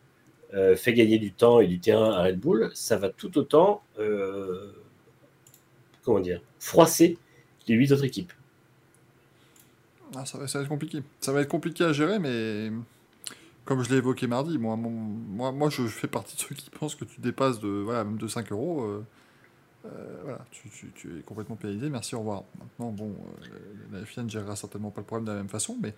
euh, 0.54 0.76
fait 0.76 0.94
gagner 0.94 1.18
du 1.18 1.32
temps 1.32 1.60
et 1.60 1.66
du 1.66 1.78
terrain 1.80 2.12
à 2.12 2.24
Red 2.24 2.38
Bull, 2.38 2.70
ça 2.74 2.96
va 2.96 3.08
tout 3.08 3.36
autant. 3.38 3.82
euh, 3.98 4.72
comment 6.02 6.20
dire 6.20 6.40
froisser 6.58 7.18
les 7.68 7.74
huit 7.74 7.92
autres 7.92 8.04
équipes. 8.04 8.32
Ah, 10.16 10.26
ça, 10.26 10.38
va, 10.38 10.44
être 10.44 10.68
compliqué. 10.68 11.02
Ça 11.20 11.32
va 11.32 11.40
être 11.40 11.48
compliqué 11.48 11.84
à 11.84 11.92
gérer, 11.92 12.18
mais 12.18 12.70
comme 13.64 13.82
je 13.84 13.90
l'ai 13.90 13.96
évoqué 13.98 14.26
mardi, 14.26 14.58
moi, 14.58 14.76
moi, 14.76 15.52
moi 15.52 15.70
je 15.70 15.86
fais 15.86 16.08
partie 16.08 16.36
de 16.36 16.40
ceux 16.40 16.54
qui 16.54 16.68
pensent 16.70 16.96
que 16.96 17.04
tu 17.04 17.20
dépasses 17.20 17.60
de, 17.60 17.68
voilà, 17.68 18.04
même 18.04 18.18
de 18.18 18.26
5 18.26 18.50
euros. 18.50 18.82
euh, 19.86 20.20
voilà, 20.22 20.44
tu, 20.50 20.68
es 21.18 21.22
complètement 21.22 21.56
pénalisé. 21.56 21.88
Merci, 21.88 22.14
au 22.14 22.18
revoir. 22.20 22.42
Maintenant, 22.58 22.90
bon, 22.90 23.14
euh, 23.44 23.98
la 23.98 24.04
FIA 24.04 24.24
ne 24.24 24.28
gérera 24.28 24.56
certainement 24.56 24.90
pas 24.90 25.00
le 25.00 25.06
problème 25.06 25.26
de 25.26 25.30
la 25.30 25.38
même 25.38 25.48
façon, 25.48 25.78
mais 25.80 25.94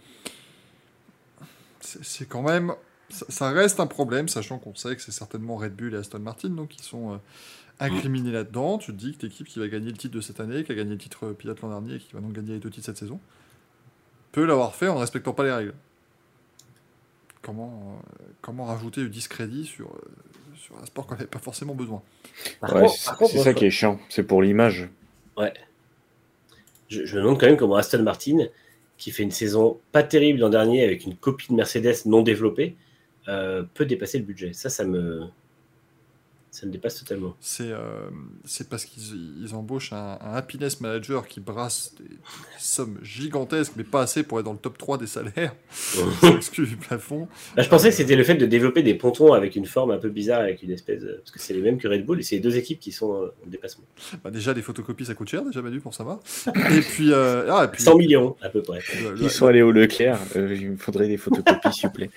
c'est 1.81 2.29
quand 2.29 2.43
même. 2.43 2.75
Ça, 3.13 3.27
ça 3.29 3.51
reste 3.51 3.79
un 3.81 3.87
problème, 3.87 4.29
sachant 4.29 4.59
qu'on 4.59 4.75
sait 4.75 4.97
que 4.97 5.03
c'est 5.03 5.13
certainement 5.13 5.57
Red 5.57 5.75
Bull 5.77 5.95
et 5.95 5.99
Aston 5.99 6.19
Martin 6.21 6.49
donc, 6.49 6.69
qui 6.71 6.83
sont 6.83 7.13
euh, 7.13 7.17
incriminés 7.79 8.33
là-dedans. 8.33 8.79
Tu 8.79 8.93
te 8.93 8.97
dis 8.97 9.15
que 9.17 9.27
l'équipe 9.27 9.47
qui 9.47 9.59
va 9.59 9.69
gagner 9.69 9.91
le 9.91 9.97
titre 9.97 10.15
de 10.15 10.21
cette 10.21 10.41
année, 10.41 10.65
qui 10.65 10.73
a 10.73 10.75
gagné 10.75 10.93
le 10.93 10.99
titre 10.99 11.27
euh, 11.27 11.33
pilote 11.35 11.61
l'an 11.61 11.69
dernier 11.69 11.97
et 11.97 11.99
qui 11.99 12.13
va 12.15 12.21
donc 12.21 12.33
gagner 12.33 12.55
les 12.55 12.59
deux 12.59 12.71
titres 12.71 12.87
cette 12.87 12.97
saison, 12.97 13.21
peut 14.33 14.45
l'avoir 14.47 14.75
fait 14.75 14.89
en 14.89 14.95
ne 14.95 15.01
respectant 15.01 15.33
pas 15.35 15.45
les 15.45 15.53
règles. 15.53 15.75
Comment, 17.43 17.99
euh, 17.99 18.25
comment 18.41 18.65
rajouter 18.65 19.03
du 19.03 19.11
discrédit 19.11 19.67
sur, 19.67 19.89
euh, 19.89 19.99
sur 20.57 20.79
un 20.79 20.87
sport 20.87 21.07
qu'on 21.07 21.15
n'avait 21.17 21.27
pas 21.27 21.39
forcément 21.41 21.75
besoin? 21.75 22.03
Ouais, 22.63 22.89
c'est 23.29 23.39
ça 23.39 23.51
je- 23.53 23.57
qui 23.57 23.65
est 23.67 23.71
chiant, 23.71 24.01
c'est 24.09 24.23
pour 24.23 24.43
l'image. 24.43 24.89
Je, 26.89 27.05
je 27.05 27.17
me 27.17 27.23
demande 27.23 27.41
quand 27.41 27.47
même 27.47 27.57
comment 27.57 27.77
Aston 27.77 28.03
Martin, 28.03 28.39
qui 28.97 29.11
fait 29.11 29.23
une 29.23 29.31
saison 29.31 29.81
pas 29.93 30.03
terrible 30.03 30.39
l'an 30.41 30.51
dernier 30.51 30.85
avec 30.85 31.05
une 31.05 31.17
copie 31.17 31.49
de 31.49 31.55
Mercedes 31.55 32.07
non 32.07 32.23
développée, 32.23 32.77
peut 33.27 33.87
dépasser 33.87 34.19
le 34.19 34.25
budget. 34.25 34.53
Ça, 34.53 34.71
ça 34.71 34.85
me, 34.85 35.29
ça 36.55 36.67
me 36.67 36.71
dépasse 36.71 36.99
totalement. 37.01 37.35
C'est 37.41 37.71
euh, 37.71 38.11
c'est 38.45 38.69
parce 38.69 38.85
qu'ils 38.85 39.43
ils 39.43 39.55
embauchent 39.55 39.93
un, 39.95 40.19
un 40.21 40.35
happiness 40.35 40.81
manager 40.83 41.27
qui 41.27 41.41
brasse 41.41 41.95
des, 41.99 42.05
des 42.05 42.17
sommes 42.59 42.99
gigantesques, 43.03 43.73
mais 43.77 43.85
pas 43.85 44.03
assez 44.03 44.23
pour 44.23 44.39
être 44.39 44.45
dans 44.45 44.53
le 44.53 44.59
top 44.59 44.77
3 44.77 44.99
des 44.99 45.07
salaires, 45.07 45.55
exclu 46.37 46.67
du 46.67 46.77
plafond. 46.77 47.27
Là, 47.57 47.63
je 47.63 47.69
pensais 47.71 47.89
que 47.89 47.95
c'était 47.95 48.17
le 48.17 48.23
fait 48.25 48.35
de 48.35 48.45
développer 48.47 48.83
des 48.83 48.93
pontons 48.95 49.33
avec 49.33 49.57
une 49.57 49.65
forme 49.65 49.93
un 49.93 49.99
peu 49.99 50.11
bizarre, 50.11 50.41
avec 50.41 50.63
une 50.63 50.71
espèce. 50.71 51.01
de- 51.01 51.15
Parce 51.23 51.31
que 51.31 51.39
c'est 51.41 51.55
les 51.55 51.63
mêmes 51.63 51.79
que 51.79 51.89
Red 51.89 52.05
Bull 52.05 52.21
et 52.21 52.23
c'est 52.23 52.37
les 52.37 52.41
deux 52.43 52.57
équipes 52.59 52.81
qui 52.81 52.93
sont 52.93 53.15
euh, 53.15 53.33
en 53.47 53.49
dépassement. 53.49 53.85
Bah, 54.23 54.31
déjà, 54.31 54.53
les 54.53 54.61
photocopies, 54.63 55.07
ça 55.07 55.15
coûte 55.15 55.29
cher, 55.31 55.43
déjà, 55.45 55.63
Manu, 55.63 55.81
pour 55.81 55.95
savoir. 55.95 56.21
Et 56.71 56.81
puis, 56.83 57.13
euh, 57.13 57.51
ah, 57.51 57.65
et 57.65 57.69
puis 57.69 57.83
100 57.83 57.97
millions, 57.97 58.37
à 58.43 58.51
peu 58.51 58.61
près. 58.63 58.81
le, 59.03 59.15
le- 59.15 59.23
Ils 59.23 59.31
sont 59.31 59.47
allés 59.47 59.63
au 59.63 59.73
Leclerc, 59.73 60.19
euh, 60.37 60.55
il 60.55 60.73
me 60.73 60.77
faudrait 60.77 61.09
des 61.09 61.17
photocopies, 61.17 61.73
s'il 61.73 61.89
vous 61.89 61.95
plaît. 61.95 62.11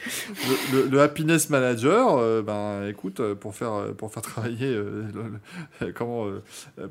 le- 0.73 0.81
le- 0.83 0.89
le 0.89 1.01
happiness 1.01 1.49
manager, 1.49 2.17
euh, 2.17 2.41
ben, 2.41 2.87
écoute, 2.89 3.21
pour 3.35 3.55
faire, 3.55 3.93
pour 3.97 4.11
faire 4.11 4.24
travailler, 4.25 4.67
euh, 4.67 5.03
le- 5.13 5.39
le- 5.87 5.93
comment, 5.93 6.25
euh, 6.27 6.41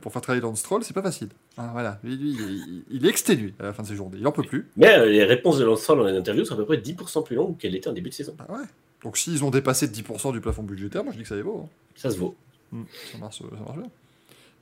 pour 0.01 0.13
faire 0.13 0.23
travailler 0.23 0.43
Lance 0.43 0.61
Stroll, 0.61 0.83
c'est 0.85 0.95
pas 0.95 1.03
facile. 1.03 1.29
Hein, 1.59 1.69
voilà, 1.73 1.99
lui, 2.03 2.17
lui, 2.17 2.31
il, 2.31 2.83
il 2.91 3.07
est 3.07 3.09
exténué 3.11 3.55
à 3.61 3.65
la 3.65 3.73
fin 3.73 3.83
de 3.83 3.89
ses 3.89 3.97
journées, 3.97 4.19
il 4.21 4.27
en 4.27 4.33
peut 4.33 4.43
plus. 4.43 4.69
Mais 4.77 4.99
euh, 4.99 5.07
les 5.07 5.25
réponses 5.25 5.59
de 5.59 5.65
Lance 5.65 5.87
dans 5.87 6.03
les 6.05 6.17
interviews 6.17 6.45
sont 6.45 6.55
à 6.55 6.57
peu 6.57 6.65
près 6.67 6.79
10% 6.79 7.23
plus 7.25 7.37
longues 7.37 7.57
qu'elles 7.59 7.73
l'étaient 7.73 7.89
en 7.89 7.93
début 7.93 8.11
de 8.11 8.15
saison. 8.15 8.35
Bah 8.39 8.47
ouais. 8.51 8.65
Donc, 9.03 9.17
s'ils 9.19 9.45
ont 9.45 9.51
dépassé 9.51 9.87
de 9.87 9.93
10% 9.95 10.33
du 10.33 10.41
plafond 10.41 10.63
budgétaire, 10.63 11.05
moi 11.05 11.13
je 11.13 11.19
dis 11.19 11.23
que 11.25 11.29
ça 11.29 11.37
est 11.37 11.43
beau. 11.43 11.63
hein. 11.65 11.69
Ça 11.95 12.11
se 12.11 12.17
vaut. 12.19 12.35
Mm, 12.73 12.83
Ça 13.13 13.19
marche, 13.19 13.39
ça 13.39 13.45
marche 13.65 13.79
bien. 13.79 13.91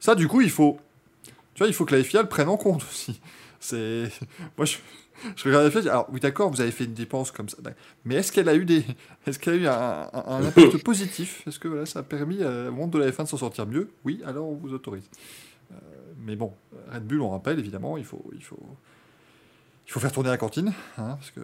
Ça, 0.00 0.14
du 0.16 0.26
coup, 0.28 0.40
il 0.40 0.50
faut. 0.50 0.78
Tu 1.54 1.58
vois, 1.58 1.68
il 1.68 1.72
faut 1.74 1.84
que 1.84 1.94
la 1.94 2.02
FIA 2.02 2.22
le 2.22 2.28
prenne 2.28 2.48
en 2.48 2.56
compte 2.56 2.82
aussi. 2.82 3.20
C'est. 3.60 4.10
Moi, 4.58 4.66
je, 4.66 4.78
je 5.36 5.44
regarde 5.48 5.72
la 5.74 5.80
dis, 5.80 5.88
alors, 5.88 6.08
oui, 6.12 6.20
d'accord, 6.20 6.50
vous 6.50 6.60
avez 6.60 6.70
fait 6.70 6.84
une 6.84 6.94
dépense 6.94 7.30
comme 7.30 7.48
ça. 7.48 7.56
Mais 8.04 8.16
est-ce 8.16 8.32
qu'elle 8.32 8.48
a 8.48 8.54
eu 8.54 8.64
des. 8.64 8.84
Est-ce 9.26 9.38
qu'elle 9.38 9.54
a 9.54 9.56
eu 9.56 9.66
un, 9.66 10.08
un- 10.12 10.24
un 10.26 10.44
impact 10.44 10.78
positif? 10.84 11.42
Est-ce 11.46 11.58
que 11.58 11.68
voilà, 11.68 11.86
ça 11.86 12.00
a 12.00 12.02
permis 12.02 12.38
euh, 12.40 12.68
au 12.68 12.72
monde 12.72 12.90
de 12.90 12.98
la 12.98 13.10
F1 13.10 13.24
de 13.24 13.28
s'en 13.28 13.36
sortir 13.36 13.66
mieux? 13.66 13.90
Oui, 14.04 14.20
alors 14.26 14.48
on 14.48 14.54
vous 14.54 14.72
autorise. 14.74 15.08
Euh, 15.72 15.76
mais 16.18 16.36
bon, 16.36 16.52
Red 16.92 17.06
Bull, 17.06 17.20
on 17.22 17.30
rappelle, 17.30 17.58
évidemment, 17.58 17.96
il 17.96 18.04
faut. 18.04 18.24
Il 18.34 18.42
faut 18.44 18.58
il 19.86 19.92
faut 19.92 20.00
faire 20.00 20.12
tourner 20.12 20.30
la 20.30 20.38
cantine, 20.38 20.72
hein, 20.96 21.16
parce 21.18 21.30
que 21.32 21.40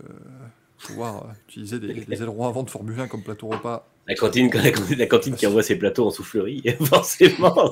pouvoir 0.86 1.16
euh, 1.24 1.32
utiliser 1.48 1.78
des, 1.80 1.92
des 1.92 2.22
ailerons 2.22 2.46
avant 2.46 2.62
de 2.62 2.70
Formule 2.70 2.98
1 2.98 3.08
comme 3.08 3.22
plateau 3.22 3.48
repas. 3.48 3.86
La 4.06 4.14
cantine, 4.14 4.48
la, 4.54 4.70
cantine- 4.70 4.96
la 4.98 5.06
cantine 5.06 5.34
qui 5.34 5.46
envoie 5.46 5.62
ses 5.62 5.76
plateaux 5.76 6.06
en 6.06 6.10
soufflerie, 6.10 6.62
forcément, 6.84 7.70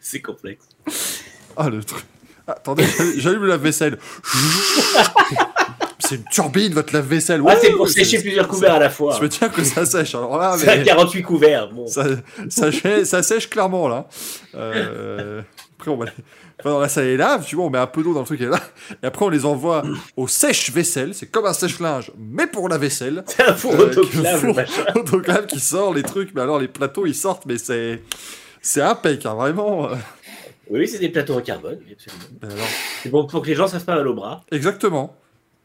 c'est 0.00 0.20
complexe. 0.20 0.68
Ah, 1.56 1.68
le 1.70 1.82
truc. 1.82 2.04
Attendez, 2.46 2.84
j'allume- 3.18 3.46
la 3.46 3.56
vaisselle. 3.56 3.98
C'est 5.98 6.16
une 6.16 6.24
turbine, 6.24 6.74
votre 6.74 6.92
lave-vaisselle. 6.92 7.40
Ah, 7.46 7.54
c'est 7.60 7.70
pour 7.70 7.88
sécher 7.88 8.20
plusieurs 8.20 8.48
couverts 8.48 8.74
à 8.74 8.78
la 8.80 8.90
fois. 8.90 9.14
Je 9.16 9.22
me 9.22 9.28
tiens 9.28 9.48
que 9.48 9.62
ça 9.62 9.86
sèche. 9.86 10.14
Alors 10.14 10.36
là, 10.36 10.56
C'est 10.58 10.68
à 10.68 10.76
mais 10.76 10.82
48 10.82 11.22
couverts. 11.22 11.68
Bon. 11.70 11.86
ça, 11.86 12.04
ça, 12.50 12.72
sèche, 12.72 13.04
ça 13.04 13.22
sèche 13.22 13.48
clairement 13.48 13.88
là. 13.88 14.08
Euh, 14.56 15.42
après, 15.78 15.90
on 15.92 15.96
va 15.96 16.06
les... 16.06 16.10
enfin, 16.60 16.70
dans 16.70 16.80
la 16.80 16.88
salle 16.88 17.04
les 17.04 17.16
lave, 17.16 17.44
tu 17.46 17.54
vois, 17.56 17.66
on 17.66 17.70
met 17.70 17.78
un 17.78 17.86
peu 17.86 18.02
d'eau 18.02 18.12
dans 18.14 18.20
le 18.20 18.26
truc 18.26 18.40
et 18.40 18.46
là. 18.46 18.58
Et 19.02 19.06
après, 19.06 19.24
on 19.24 19.28
les 19.28 19.44
envoie 19.44 19.84
au 20.16 20.26
sèche-vaisselle. 20.26 21.14
C'est 21.14 21.26
comme 21.30 21.46
un 21.46 21.52
sèche-linge, 21.52 22.10
mais 22.18 22.48
pour 22.48 22.68
la 22.68 22.78
vaisselle. 22.78 23.22
C'est 23.28 23.44
un 23.48 23.54
four 23.54 23.72
Euh, 23.74 23.86
autoclave, 23.86 24.40
four 24.40 24.56
autoclave 24.96 25.46
qui 25.46 25.60
sort 25.60 25.94
les 25.94 26.02
trucs. 26.02 26.34
Mais 26.34 26.40
alors, 26.42 26.58
les 26.58 26.68
plateaux, 26.68 27.06
ils 27.06 27.14
sortent, 27.14 27.46
mais 27.46 27.58
c'est. 27.58 28.02
C'est 28.64 28.80
impec, 28.80 29.26
hein, 29.26 29.34
vraiment. 29.34 29.88
Oui, 30.72 30.88
c'est 30.88 30.98
des 30.98 31.10
plateaux 31.10 31.34
en 31.34 31.42
carbone, 31.42 31.78
absolument. 31.90 32.24
Ben 32.40 32.50
alors, 32.50 32.66
C'est 33.02 33.10
bon 33.10 33.26
pour 33.26 33.42
que 33.42 33.46
les 33.46 33.54
gens 33.54 33.68
savent 33.68 33.84
pas 33.84 33.96
mal 33.96 34.08
au 34.08 34.14
bras. 34.14 34.44
Exactement. 34.50 35.16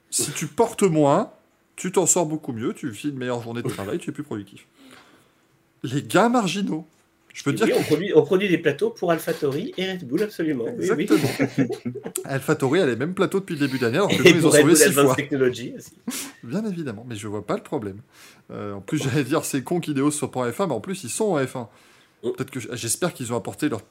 Si 0.09 0.31
tu 0.31 0.47
portes 0.47 0.83
moins, 0.83 1.31
tu 1.77 1.91
t'en 1.91 2.05
sors 2.05 2.25
beaucoup 2.25 2.51
mieux, 2.51 2.73
tu 2.73 2.89
vis 2.89 3.09
une 3.09 3.17
meilleure 3.17 3.41
journée 3.41 3.61
de 3.61 3.69
travail, 3.69 3.99
tu 3.99 4.09
es 4.09 4.13
plus 4.13 4.23
productif. 4.23 4.67
Les 5.83 6.03
gars 6.03 6.27
marginaux. 6.27 6.85
Je 7.33 7.43
peux 7.43 7.53
dire 7.53 7.67
oui, 7.67 7.73
on, 7.77 7.83
produit, 7.83 8.11
on 8.15 8.23
produit 8.23 8.49
des 8.49 8.57
plateaux 8.57 8.89
pour 8.89 9.11
AlphaTauri 9.11 9.71
et 9.77 9.91
Red 9.91 10.07
Bull, 10.07 10.23
absolument. 10.23 10.65
Oui, 10.75 10.89
oui. 10.97 11.03
Exactement. 11.03 11.69
AlphaTauri 12.25 12.81
a 12.81 12.87
les 12.87 12.95
mêmes 12.95 13.13
plateaux 13.13 13.39
depuis 13.39 13.53
le 13.55 13.67
début 13.67 13.77
d'année, 13.77 13.97
alors 13.97 14.09
que 14.09 14.23
nous, 14.23 14.39
ils 14.39 14.47
ont 14.47 14.51
sauvé 14.51 14.75
six 14.75 14.91
fois. 14.91 15.15
Technology 15.15 15.73
aussi. 15.77 15.93
Bien 16.43 16.65
évidemment, 16.65 17.05
mais 17.07 17.15
je 17.15 17.27
vois 17.27 17.45
pas 17.45 17.55
le 17.55 17.61
problème. 17.61 18.01
Euh, 18.49 18.73
en 18.73 18.81
plus, 18.81 18.97
j'allais 19.03 19.23
dire, 19.23 19.45
c'est 19.45 19.61
con 19.61 19.79
qu'Ideos 19.79 20.09
soit 20.09 20.31
pas 20.31 20.39
en 20.39 20.49
F1, 20.49 20.67
mais 20.67 20.73
en 20.73 20.81
plus, 20.81 21.03
ils 21.03 21.11
sont 21.11 21.25
en 21.25 21.39
F1. 21.39 21.67
Oh. 22.23 22.31
Peut-être 22.31 22.49
que 22.49 22.59
j'espère 22.75 23.13
qu'ils 23.13 23.31
ont 23.31 23.37
apporté 23.37 23.69
leur, 23.69 23.81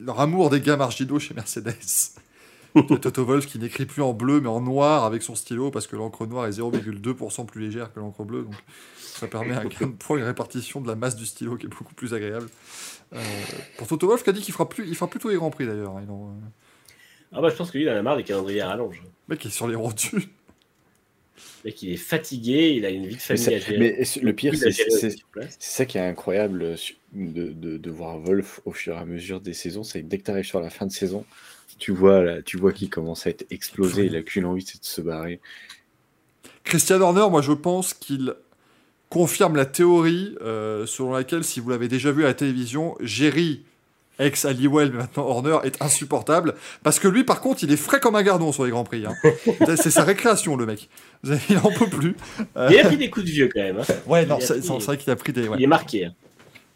leur 0.00 0.20
amour 0.20 0.50
des 0.50 0.60
gars 0.60 0.76
marginaux 0.76 1.18
chez 1.18 1.34
Mercedes. 1.34 1.74
Toto 3.00 3.24
Wolff 3.24 3.46
qui 3.46 3.58
n'écrit 3.58 3.86
plus 3.86 4.02
en 4.02 4.12
bleu 4.12 4.40
mais 4.40 4.48
en 4.48 4.60
noir 4.60 5.04
avec 5.04 5.22
son 5.22 5.34
stylo 5.34 5.70
parce 5.70 5.86
que 5.86 5.96
l'encre 5.96 6.26
noire 6.26 6.46
est 6.46 6.58
0,2% 6.58 7.46
plus 7.46 7.60
légère 7.60 7.92
que 7.92 7.98
l'encre 7.98 8.24
bleue. 8.24 8.42
Donc 8.42 8.54
ça 8.98 9.26
permet 9.26 9.54
un 9.54 9.64
de 9.64 9.86
poids 9.86 10.16
et 10.16 10.20
une 10.20 10.26
répartition 10.26 10.80
de 10.80 10.86
la 10.86 10.94
masse 10.94 11.16
du 11.16 11.26
stylo 11.26 11.56
qui 11.56 11.66
est 11.66 11.70
beaucoup 11.70 11.94
plus 11.94 12.14
agréable. 12.14 12.48
Euh, 13.14 13.18
pour 13.78 13.86
Toto 13.88 14.06
Wolff 14.06 14.22
qui 14.22 14.30
a 14.30 14.32
dit 14.32 14.42
qu'il 14.42 14.52
fera, 14.52 14.68
plus, 14.68 14.86
il 14.86 14.94
fera 14.94 15.08
plutôt 15.08 15.30
les 15.30 15.36
Grands 15.36 15.50
Prix 15.50 15.66
d'ailleurs. 15.66 15.96
hein. 15.96 16.04
Euh, 16.08 16.46
Ah 17.32 17.40
bah, 17.40 17.48
je 17.48 17.56
pense 17.56 17.70
que 17.70 17.78
lui, 17.78 17.84
il 17.84 17.90
en 17.90 17.96
a 17.96 18.02
marre 18.02 18.16
des 18.18 18.22
calendriers 18.24 18.60
à 18.60 18.68
rallonge. 18.68 19.02
Le 19.28 19.34
mec 19.34 19.44
est 19.46 19.50
sur 19.50 19.66
les 19.66 19.74
rotules. 19.74 20.24
Le 21.68 21.72
mec, 21.72 21.82
il 21.82 21.92
est 21.92 21.96
fatigué, 21.96 22.70
il 22.76 22.86
a 22.86 22.90
une 22.90 23.06
vie 23.06 23.08
de 23.08 23.12
Mais, 23.14 23.18
famille 23.18 23.44
ça- 23.44 23.50
gérer. 23.58 23.78
mais 23.78 23.98
le 24.22 24.32
pire, 24.32 24.54
c'est 24.56 25.16
ça 25.58 25.84
qui 25.84 25.98
est 25.98 26.00
incroyable 26.00 26.62
euh, 26.62 26.76
de, 27.12 27.52
de, 27.52 27.76
de 27.76 27.90
voir 27.90 28.18
Wolf 28.18 28.60
au 28.64 28.72
fur 28.72 28.94
et 28.94 28.98
à 28.98 29.04
mesure 29.04 29.40
des 29.42 29.52
saisons, 29.52 29.84
c'est 29.84 30.00
que 30.02 30.06
dès 30.06 30.16
que 30.18 30.24
tu 30.24 30.30
arrives 30.30 30.46
sur 30.46 30.60
la 30.60 30.70
fin 30.70 30.86
de 30.86 30.92
saison, 30.92 31.26
tu 31.78 31.92
vois, 31.92 32.22
là, 32.22 32.42
tu 32.42 32.56
vois 32.56 32.72
qu'il 32.72 32.88
commence 32.88 33.26
à 33.26 33.30
être 33.30 33.44
explosé, 33.50 34.06
il 34.06 34.16
a 34.16 34.22
qu'une 34.22 34.46
envie, 34.46 34.64
c'est 34.66 34.80
de 34.80 34.84
se 34.86 35.00
barrer. 35.02 35.40
Christian 36.64 37.00
Horner, 37.02 37.28
moi 37.30 37.42
je 37.42 37.52
pense 37.52 37.92
qu'il 37.92 38.34
confirme 39.10 39.56
la 39.56 39.66
théorie 39.66 40.36
euh, 40.40 40.86
selon 40.86 41.12
laquelle, 41.12 41.44
si 41.44 41.60
vous 41.60 41.68
l'avez 41.70 41.88
déjà 41.88 42.12
vu 42.12 42.24
à 42.24 42.28
la 42.28 42.34
télévision, 42.34 42.96
Jerry, 43.00 43.62
ex 44.18 44.44
Halliwell, 44.44 44.90
mais 44.92 44.98
maintenant 44.98 45.24
Horner, 45.24 45.58
est 45.64 45.80
insupportable. 45.82 46.54
Parce 46.82 46.98
que 46.98 47.08
lui, 47.08 47.24
par 47.24 47.40
contre, 47.40 47.62
il 47.64 47.72
est 47.72 47.76
frais 47.76 48.00
comme 48.00 48.16
un 48.16 48.22
gardon 48.22 48.52
sur 48.52 48.64
les 48.64 48.70
Grands 48.70 48.84
Prix. 48.84 49.04
hein. 49.06 49.14
c'est 49.76 49.90
sa 49.90 50.04
récréation, 50.04 50.56
le 50.56 50.66
mec. 50.66 50.88
Il 51.50 51.58
en 51.58 51.70
peut 51.70 51.88
plus. 51.88 52.16
Euh, 52.56 52.68
Il 52.70 52.78
a 52.78 52.84
pris 52.84 52.96
des 52.96 53.10
coups 53.10 53.26
de 53.26 53.30
vieux 53.30 53.48
quand 53.52 53.60
même. 53.60 53.78
hein. 53.78 53.94
ouais, 54.06 54.26
non, 54.26 54.38
il 54.40 54.46
c'est 54.46 54.58
pris- 54.60 54.78
vrai 54.78 54.96
qu'il 54.98 55.10
a 55.10 55.16
pris 55.16 55.32
des. 55.32 55.48
Ouais, 55.48 55.56
Il 55.58 55.64
est 55.64 55.68
marqué. 55.68 56.06
hein. 56.06 56.14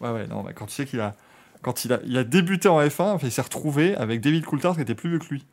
ouais, 0.01 0.10
ouais, 0.10 0.27
non, 0.27 0.43
bah, 0.43 0.52
quand 0.55 0.66
tu 0.66 0.74
sais 0.74 0.85
qu'il 0.86 1.01
a. 1.01 1.14
Quand 1.62 1.85
il 1.85 1.93
a, 1.93 2.01
il 2.05 2.16
a 2.19 2.24
débuté 2.24 2.69
en 2.69 2.81
F1, 2.81 3.02
enfin, 3.02 3.27
il 3.27 3.31
s'est 3.31 3.40
retrouvé 3.43 3.94
avec 3.94 4.20
David 4.20 4.44
Coulthard 4.44 4.74
qui 4.74 4.82
était 4.82 4.97
plus 4.97 5.10
vieux 5.10 5.19
que 5.20 5.27
lui. 5.31 5.44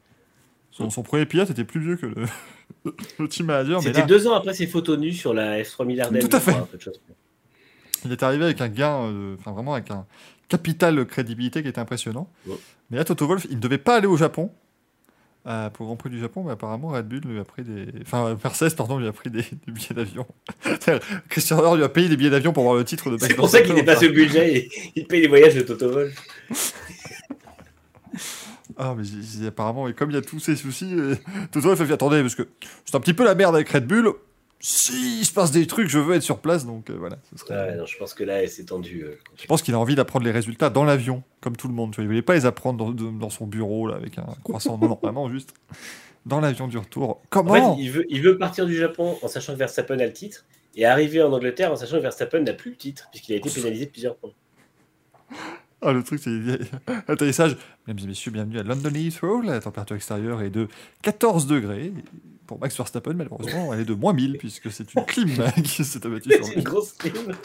Son, 0.71 0.89
son 0.89 1.03
premier 1.03 1.25
pilote 1.27 1.49
était 1.51 1.63
plus 1.63 1.79
vieux 1.81 1.97
que 1.97 2.07
le, 2.07 2.25
le 3.19 3.27
team 3.27 3.45
manager. 3.47 3.79
mais 3.79 3.87
C'était 3.87 3.99
là- 4.01 4.05
deux 4.07 4.27
ans 4.27 4.33
après 4.33 4.53
ses 4.55 4.65
photos 4.65 4.97
nues 4.97 5.13
sur 5.13 5.33
la 5.35 5.61
F3000 5.61 6.01
Ardennes. 6.01 6.27
Tout 6.27 6.35
à 6.35 6.39
crois, 6.39 6.67
fait. 6.79 6.89
Il 8.05 8.11
est 8.11 8.23
arrivé 8.23 8.45
avec 8.45 8.59
un 8.61 8.69
gain, 8.69 9.01
euh, 9.03 9.35
enfin 9.39 9.51
vraiment 9.51 9.73
avec 9.73 9.91
un 9.91 10.05
capital 10.49 11.05
crédibilité 11.05 11.61
qui 11.61 11.69
était 11.69 11.79
impressionnant. 11.79 12.29
Ouais. 12.45 12.55
Mais 12.89 12.97
là, 12.97 13.05
Toto 13.05 13.27
Wolff, 13.27 13.47
il 13.49 13.57
ne 13.57 13.61
devait 13.61 13.77
pas 13.77 13.95
aller 13.95 14.07
au 14.07 14.17
Japon 14.17 14.51
euh, 15.47 15.69
pour 15.69 15.85
le 15.85 15.87
Grand 15.87 15.95
Prix 15.95 16.09
du 16.09 16.19
Japon, 16.19 16.43
mais 16.43 16.51
apparemment 16.51 16.89
Red 16.89 17.07
Bull 17.07 17.21
lui 17.23 17.39
a 17.39 17.45
pris 17.45 17.63
des. 17.63 17.87
Enfin, 18.01 18.37
Mercedes, 18.43 18.75
pardon, 18.75 18.97
lui 18.97 19.07
a 19.07 19.13
pris 19.13 19.29
des, 19.29 19.41
des 19.41 19.71
billets 19.71 19.95
d'avion. 19.95 20.25
Christian 21.29 21.59
Horner 21.59 21.77
lui 21.77 21.83
a 21.85 21.89
payé 21.89 22.09
des 22.09 22.17
billets 22.17 22.29
d'avion 22.29 22.51
pour 22.51 22.63
voir 22.63 22.75
le 22.75 22.83
titre 22.83 23.09
de 23.09 23.17
C'est 23.17 23.35
pour 23.35 23.47
ça 23.47 23.61
qu'il 23.61 23.73
Verstappen, 23.73 23.93
dépasse 23.93 24.03
le 24.03 24.09
budget 24.09 24.57
et 24.57 24.69
il 24.95 25.07
paye 25.07 25.21
les 25.21 25.27
voyages 25.27 25.55
de 25.55 25.61
Toto 25.61 25.89
Wolff. 25.89 26.15
Ah, 28.81 28.95
mais 28.97 29.45
apparemment, 29.45 29.89
et 29.89 29.93
comme 29.93 30.09
il 30.09 30.13
y 30.13 30.17
a 30.17 30.21
tous 30.21 30.39
ces 30.39 30.55
soucis, 30.55 30.93
euh, 30.93 31.15
Toto 31.51 31.67
Wolff 31.67 31.81
a 31.81 31.85
fait 31.85 31.93
attendez, 31.93 32.21
parce 32.21 32.35
que 32.35 32.47
c'est 32.85 32.95
un 32.95 33.01
petit 33.01 33.13
peu 33.13 33.25
la 33.25 33.35
merde 33.35 33.53
avec 33.53 33.67
Red 33.67 33.85
Bull. 33.85 34.13
S'il 34.61 35.25
se 35.25 35.31
passe 35.31 35.51
des 35.51 35.65
trucs, 35.67 35.87
je 35.87 35.99
veux 35.99 36.15
être 36.15 36.21
sur 36.21 36.39
place, 36.39 36.65
donc 36.65 36.89
euh, 36.89 36.95
voilà. 36.97 37.17
ce 37.31 37.37
serait- 37.37 37.55
Ah 37.57 37.65
ouais, 37.67 37.75
non, 37.77 37.85
je 37.85 37.97
pense 37.97 38.13
que 38.13 38.23
là, 38.25 38.41
tendue. 38.67 39.03
euh, 39.05 39.17
Je 39.37 39.45
pense 39.47 39.61
qu'il 39.61 39.73
a 39.73 39.79
envie 39.79 39.95
d'apprendre 39.95 40.25
les 40.25 40.31
résultats 40.31 40.69
dans 40.69 40.83
l'avion, 40.83 41.23
comme 41.39 41.55
tout 41.55 41.69
le 41.69 41.73
monde. 41.73 41.91
Tu 41.91 41.95
vois. 41.97 42.03
Il 42.03 42.07
voulait 42.07 42.21
pas 42.21 42.33
les 42.35 42.45
apprendre 42.45 42.77
dans, 42.77 42.91
de- 42.91 43.17
dans 43.17 43.29
son 43.29 43.47
bureau 43.47 43.87
là, 43.87 43.95
avec 43.95 44.17
un 44.17 44.25
croissant. 44.43 44.77
non, 44.77 44.89
non, 44.89 44.99
vraiment 45.01 45.29
juste 45.29 45.53
dans 46.25 46.41
l'avion 46.41 46.67
du 46.67 46.77
retour. 46.77 47.09
En 47.09 47.21
Comment 47.29 47.75
fait, 47.75 47.81
il 47.81 47.89
veut, 47.91 48.05
il 48.09 48.21
veut 48.21 48.37
partir 48.37 48.65
du 48.65 48.75
Japon 48.75 49.17
en 49.21 49.27
sachant 49.29 49.53
que 49.53 49.57
Verstappen 49.59 49.97
a 49.99 50.05
le 50.05 50.11
titre 50.13 50.45
et 50.75 50.85
arriver 50.85 51.23
en 51.23 51.31
Angleterre 51.31 51.71
en 51.71 51.77
sachant 51.77 51.95
que 51.97 52.01
Verstappen 52.01 52.41
n'a 52.41 52.53
plus 52.53 52.71
le 52.71 52.77
titre 52.77 53.07
puisqu'il 53.11 53.33
a 53.33 53.37
été 53.37 53.49
pénalisé 53.49 53.85
de 53.85 53.91
plusieurs 53.91 54.15
points. 54.17 54.31
Ah, 55.81 55.93
le 55.93 56.03
truc, 56.03 56.19
c'est 56.21 56.29
atterrissage. 57.07 57.55
Mesdames 57.87 58.03
et 58.03 58.07
messieurs, 58.09 58.31
bienvenue 58.31 58.59
à 58.59 58.63
London 58.63 58.93
Heathrow. 58.93 59.41
La 59.41 59.61
température 59.61 59.95
extérieure 59.95 60.41
est 60.41 60.49
de 60.49 60.67
14 61.03 61.47
degrés. 61.47 61.93
Pour 62.49 62.59
Max 62.59 62.75
Verstappen, 62.75 63.13
malheureusement, 63.13 63.71
elle 63.75 63.81
est 63.81 63.85
de 63.85 63.93
moins 63.93 64.11
1000 64.11 64.39
puisque 64.39 64.71
c'est 64.71 64.91
une 64.95 65.05
clim 65.05 65.29
qui 65.63 65.85
s'est 65.85 66.03
abattue 66.03 66.31
sur 66.33 66.57
une 66.57 66.63
grosse 66.63 66.93
crime. 66.93 67.35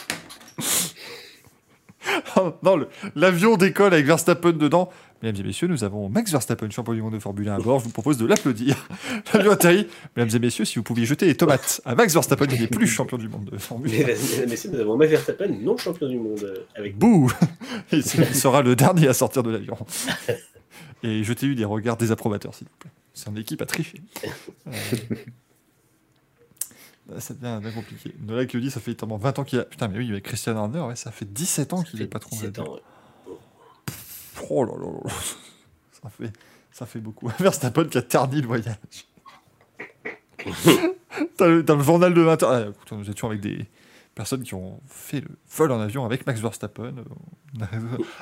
Ah, 2.35 2.55
non, 2.63 2.87
l'avion 3.15 3.59
décolle 3.59 3.93
avec 3.93 4.07
Verstappen 4.07 4.53
dedans. 4.53 4.89
Mesdames 5.23 5.43
et 5.43 5.47
messieurs, 5.47 5.69
nous 5.69 5.85
avons 5.85 6.09
Max 6.09 6.33
Verstappen, 6.33 6.71
champion 6.71 6.95
du 6.95 7.03
monde 7.03 7.13
de 7.13 7.19
Formule 7.19 7.51
1 7.51 7.57
à 7.57 7.59
bord. 7.59 7.81
Je 7.81 7.85
vous 7.85 7.91
propose 7.91 8.17
de 8.17 8.25
l'applaudir. 8.25 8.89
L'avion 9.35 9.53
atterrit. 9.53 9.89
Mesdames 10.17 10.37
et 10.37 10.39
messieurs, 10.39 10.65
si 10.65 10.77
vous 10.77 10.83
pouviez 10.83 11.05
jeter 11.05 11.27
les 11.27 11.35
tomates 11.35 11.83
à 11.85 11.95
Max 11.95 12.15
Verstappen, 12.15 12.47
il 12.51 12.63
n'est 12.63 12.67
plus 12.67 12.87
champion 12.87 13.19
du 13.19 13.29
monde 13.29 13.51
de 13.53 13.59
Formule 13.59 13.91
1. 13.91 13.99
Mesdames 13.99 14.17
et 14.43 14.47
messieurs, 14.47 14.71
nous 14.73 14.81
avons 14.81 14.97
Max 14.97 15.11
Verstappen, 15.11 15.49
non 15.49 15.77
champion 15.77 16.09
du 16.09 16.19
monde, 16.19 16.41
euh, 16.45 16.65
avec 16.77 16.97
Bouh 16.97 17.31
il 17.93 18.03
sera 18.03 18.63
le 18.63 18.75
dernier 18.75 19.09
à 19.09 19.13
sortir 19.13 19.43
de 19.43 19.51
l'avion. 19.51 19.77
Et 21.05 21.23
jetez-lui 21.23 21.55
des 21.55 21.65
regards 21.65 21.97
désapprobateurs, 21.97 22.55
s'il 22.55 22.67
vous 22.67 22.75
plaît. 22.79 22.91
C'est 23.15 23.31
une 23.31 23.39
équipe 23.39 23.63
à 23.63 23.67
tricher. 23.67 24.01
Euh, 24.67 24.73
Ça 27.21 27.35
devient 27.35 27.61
bien 27.63 27.71
compliqué. 27.73 28.15
Nola 28.21 28.47
qui 28.47 28.59
dit, 28.61 28.71
ça 28.71 28.81
fait 28.81 28.95
tellement 28.95 29.19
20 29.19 29.39
ans 29.39 29.45
qu'il 29.45 29.61
a. 29.61 29.65
Putain, 29.65 29.89
mais 29.89 29.99
oui, 29.99 30.11
avec 30.11 30.25
Christian 30.25 30.57
Horner, 30.57 30.81
ouais, 30.81 30.97
ça 30.97 31.11
fait 31.13 31.31
17 31.31 31.73
ans 31.75 31.83
qu'il 31.83 32.01
est 32.03 32.07
patron 32.07 32.37
de 32.37 32.41
17 32.49 32.59
Red 32.59 32.67
Bull. 32.67 32.69
ans. 32.69 32.75
ouais. 32.75 32.81
Oh 34.51 34.65
là 34.65 34.73
là 34.79 34.91
là. 35.05 35.11
Ça 36.03 36.11
fait, 36.11 36.33
ça 36.71 36.85
fait 36.87 36.99
beaucoup. 37.01 37.29
Verstappen 37.39 37.87
qui 37.87 37.97
a 37.97 38.03
terni 38.03 38.43
le 38.43 38.47
voyage. 38.47 38.77
T'as 41.37 41.47
le, 41.47 41.63
le 41.63 41.83
journal 41.83 42.13
de 42.13 42.21
20 42.21 42.43
h 42.43 42.47
Ah, 42.47 42.69
écoute, 42.71 42.93
nous 42.93 43.09
étions 43.09 43.29
avec 43.29 43.41
des 43.41 43.67
personnes 44.15 44.43
qui 44.43 44.55
ont 44.55 44.81
fait 44.87 45.21
le 45.21 45.29
vol 45.57 45.73
en 45.73 45.81
avion 45.81 46.05
avec 46.05 46.27
Max 46.27 46.41
Verstappen. 46.41 46.95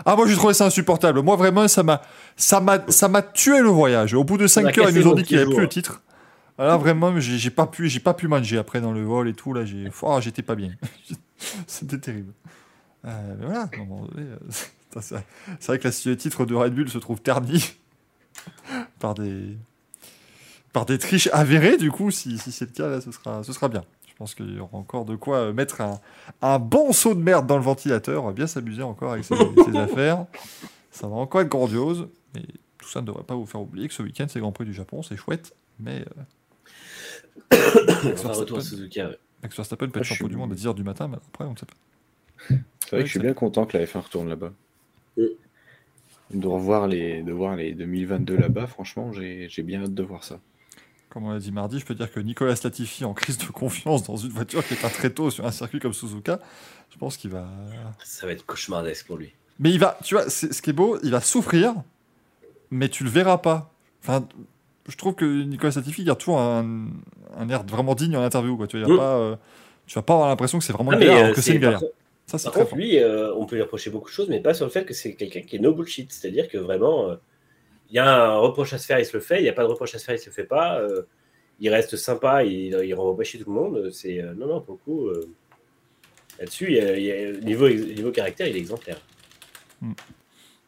Ah, 0.04 0.16
moi 0.16 0.26
j'ai 0.26 0.34
trouvé 0.34 0.54
ça 0.54 0.66
insupportable. 0.66 1.22
Moi 1.22 1.36
vraiment, 1.36 1.68
ça 1.68 1.82
m'a, 1.82 2.02
ça 2.36 2.60
m'a, 2.60 2.78
ça 2.88 3.08
m'a 3.08 3.22
tué 3.22 3.60
le 3.60 3.68
voyage. 3.68 4.14
Au 4.14 4.24
bout 4.24 4.38
de 4.38 4.46
5 4.46 4.62
m'a 4.62 4.82
heures, 4.82 4.90
ils 4.90 4.98
nous 4.98 5.08
ont 5.08 5.14
dit 5.14 5.22
qu'il 5.22 5.36
n'y 5.36 5.42
avait 5.42 5.52
plus 5.52 5.62
le 5.62 5.68
titre. 5.68 6.02
Alors 6.58 6.78
vraiment, 6.78 7.18
j'ai 7.18 7.50
pas 7.50 7.66
pu, 7.66 7.88
j'ai 7.88 8.00
pas 8.00 8.14
pu 8.14 8.28
manger 8.28 8.58
après 8.58 8.80
dans 8.80 8.92
le 8.92 9.02
vol 9.02 9.28
et 9.28 9.34
tout. 9.34 9.52
Là, 9.52 9.64
j'ai, 9.64 9.88
oh, 10.02 10.18
j'étais 10.20 10.42
pas 10.42 10.54
bien. 10.54 10.72
C'était 11.66 11.98
terrible. 11.98 12.32
Euh, 13.04 13.34
mais 13.38 13.46
voilà, 13.46 13.68
euh, 14.18 14.36
c'est 15.00 15.66
vrai 15.66 15.78
que 15.78 15.88
la- 15.88 15.94
le 16.06 16.16
titre 16.16 16.44
de 16.44 16.54
Red 16.54 16.74
Bull 16.74 16.88
se 16.88 16.98
trouve 16.98 17.20
terni 17.20 17.74
par 19.00 19.14
des 19.14 19.56
par 20.72 20.86
des 20.86 20.98
triches 20.98 21.28
avérées. 21.32 21.76
Du 21.78 21.90
coup, 21.90 22.10
si, 22.10 22.38
si 22.38 22.52
c'est 22.52 22.66
le 22.66 22.70
cas, 22.72 22.88
là, 22.88 23.00
ce 23.00 23.10
sera, 23.12 23.42
ce 23.42 23.52
sera 23.52 23.68
bien. 23.68 23.82
Je 24.22 24.24
pense 24.24 24.34
qu'il 24.36 24.54
y 24.56 24.60
aura 24.60 24.78
encore 24.78 25.04
de 25.04 25.16
quoi 25.16 25.38
euh, 25.38 25.52
mettre 25.52 25.80
un, 25.80 26.00
un 26.42 26.60
bon 26.60 26.92
saut 26.92 27.12
de 27.14 27.20
merde 27.20 27.44
dans 27.48 27.56
le 27.56 27.62
ventilateur, 27.64 28.32
bien 28.32 28.46
s'amuser 28.46 28.84
encore 28.84 29.14
avec 29.14 29.24
ses, 29.24 29.34
ses 29.36 29.76
affaires. 29.76 30.26
Ça 30.92 31.08
va 31.08 31.16
encore 31.16 31.40
être 31.40 31.48
grandiose. 31.48 32.06
Mais 32.36 32.42
tout 32.78 32.88
ça 32.88 33.00
ne 33.00 33.06
devrait 33.06 33.24
pas 33.24 33.34
vous 33.34 33.46
faire 33.46 33.60
oublier 33.60 33.88
que 33.88 33.94
ce 33.94 34.02
week-end, 34.04 34.26
c'est 34.28 34.38
Grand 34.38 34.52
Prix 34.52 34.64
du 34.64 34.74
Japon, 34.74 35.02
c'est 35.02 35.16
chouette. 35.16 35.56
Mais 35.80 36.04
euh, 37.50 37.56
Max 38.04 38.24
Enfin, 38.24 38.32
retour 38.38 38.58
à 38.58 38.60
Verstappen- 38.60 38.62
Suzuka. 38.62 39.08
ouais. 39.08 39.18
Max 39.42 39.56
Verstappen 39.56 39.86
peut 39.88 39.92
Ah, 39.96 39.98
être 40.02 40.04
champion 40.06 40.26
suis- 40.26 40.30
du 40.34 40.36
monde 40.36 40.52
à 40.52 40.54
10h 40.54 40.74
du 40.76 40.84
matin, 40.84 41.08
mais 41.08 41.16
après, 41.16 41.44
on 41.44 41.52
ne 41.52 41.56
sait 41.56 41.66
pas. 41.66 41.74
C'est 42.48 42.54
vrai 42.54 42.62
Ouais, 42.92 42.98
que 43.00 43.06
je 43.06 43.10
suis 43.10 43.18
bien 43.18 43.34
content 43.34 43.66
que 43.66 43.76
la 43.76 43.84
F1 43.84 43.98
retourne 44.02 44.28
là-bas. 44.28 44.52
De 45.16 46.46
revoir 46.46 46.86
les, 46.86 47.22
de 47.24 47.32
voir 47.32 47.56
les 47.56 47.72
2022 47.74 48.36
là-bas, 48.36 48.68
franchement, 48.68 49.10
j'ai 49.12 49.48
bien 49.64 49.82
hâte 49.82 49.94
de 49.94 50.02
voir 50.04 50.22
ça. 50.22 50.38
Comme 51.12 51.26
on 51.26 51.32
l'a 51.32 51.38
dit 51.38 51.52
mardi, 51.52 51.78
je 51.78 51.84
peux 51.84 51.94
dire 51.94 52.10
que 52.10 52.20
Nicolas 52.20 52.54
Latifi 52.64 53.04
en 53.04 53.12
crise 53.12 53.36
de 53.36 53.44
confiance 53.46 54.02
dans 54.04 54.16
une 54.16 54.30
voiture 54.30 54.66
qui 54.66 54.72
est 54.74 54.84
un 54.84 54.88
très 54.88 55.10
tôt 55.10 55.30
sur 55.30 55.44
un 55.44 55.50
circuit 55.50 55.78
comme 55.78 55.92
Suzuka, 55.92 56.40
je 56.90 56.96
pense 56.96 57.16
qu'il 57.18 57.30
va. 57.30 57.46
Ça 58.02 58.26
va 58.26 58.32
être 58.32 58.46
cauchemardesque 58.46 59.06
pour 59.06 59.16
lui. 59.18 59.32
Mais 59.58 59.70
il 59.70 59.78
va, 59.78 59.98
tu 60.02 60.14
vois, 60.14 60.30
ce 60.30 60.46
qui 60.62 60.70
est 60.70 60.72
beau, 60.72 60.98
il 61.02 61.10
va 61.10 61.20
souffrir, 61.20 61.74
mais 62.70 62.88
tu 62.88 63.04
le 63.04 63.10
verras 63.10 63.38
pas. 63.38 63.70
Enfin, 64.02 64.26
je 64.88 64.96
trouve 64.96 65.14
que 65.14 65.42
Nicolas 65.44 65.72
Latifi 65.76 66.02
garde 66.04 66.18
toujours 66.18 66.40
un, 66.40 66.86
un 67.36 67.48
air 67.50 67.62
vraiment 67.64 67.94
digne 67.94 68.16
en 68.16 68.22
interview. 68.22 68.56
Quoi. 68.56 68.66
Tu, 68.66 68.78
vois, 68.80 68.88
il 68.88 68.90
y 68.90 68.94
a 68.94 68.98
pas, 68.98 69.16
euh, 69.16 69.36
tu 69.86 69.94
vas 69.94 70.02
pas 70.02 70.14
avoir 70.14 70.28
l'impression 70.28 70.58
que 70.58 70.64
c'est 70.64 70.72
vraiment 70.72 70.92
une 70.92 70.98
galère, 71.00 71.16
euh, 71.16 71.22
alors 71.24 71.34
que 71.34 71.40
c'est 71.42 71.54
une 71.54 71.60
galère. 71.60 71.80
contre- 71.80 71.92
Ça, 72.26 72.38
c'est 72.38 72.44
Par 72.44 72.52
très 72.52 72.60
contre, 72.62 72.70
fort. 72.70 72.78
lui, 72.78 72.98
euh, 72.98 73.34
on 73.36 73.44
peut 73.44 73.56
lui 73.56 73.62
reprocher 73.62 73.90
beaucoup 73.90 74.08
de 74.08 74.14
choses, 74.14 74.28
mais 74.30 74.40
pas 74.40 74.54
sur 74.54 74.64
le 74.64 74.70
fait 74.70 74.84
que 74.86 74.94
c'est 74.94 75.14
quelqu'un 75.14 75.42
qui 75.42 75.56
est 75.56 75.58
no 75.58 75.74
bullshit. 75.74 76.10
C'est-à-dire 76.10 76.48
que 76.48 76.56
vraiment, 76.56 77.10
euh, 77.10 77.16
il 77.92 77.96
y 77.96 77.98
a 77.98 78.24
un 78.32 78.38
reproche 78.38 78.72
à 78.72 78.78
se 78.78 78.86
faire, 78.86 78.98
il 78.98 79.06
se 79.06 79.16
le 79.16 79.22
fait. 79.22 79.38
Il 79.38 79.42
n'y 79.42 79.48
a 79.48 79.52
pas 79.52 79.62
de 79.62 79.68
reproche 79.68 79.94
à 79.94 79.98
se 79.98 80.04
faire, 80.04 80.14
il 80.14 80.18
se 80.18 80.26
le 80.26 80.32
fait 80.32 80.44
pas. 80.44 80.80
euh, 80.80 81.02
il 81.60 81.68
reste 81.68 81.96
sympa, 81.96 82.42
il, 82.44 82.74
il 82.84 82.94
renvoie 82.94 83.22
chier 83.22 83.40
tout 83.40 83.48
le 83.48 83.54
monde. 83.54 83.90
C'est 83.92 84.20
euh, 84.20 84.34
non, 84.34 84.48
non, 84.48 84.60
pour 84.60 84.74
le 84.74 84.80
coup, 84.80 85.06
euh, 85.06 85.28
là-dessus, 86.40 86.70
niveau, 87.44 88.10
caractère, 88.10 88.48
il 88.48 88.56
est 88.56 88.58
exemplaire. 88.58 89.00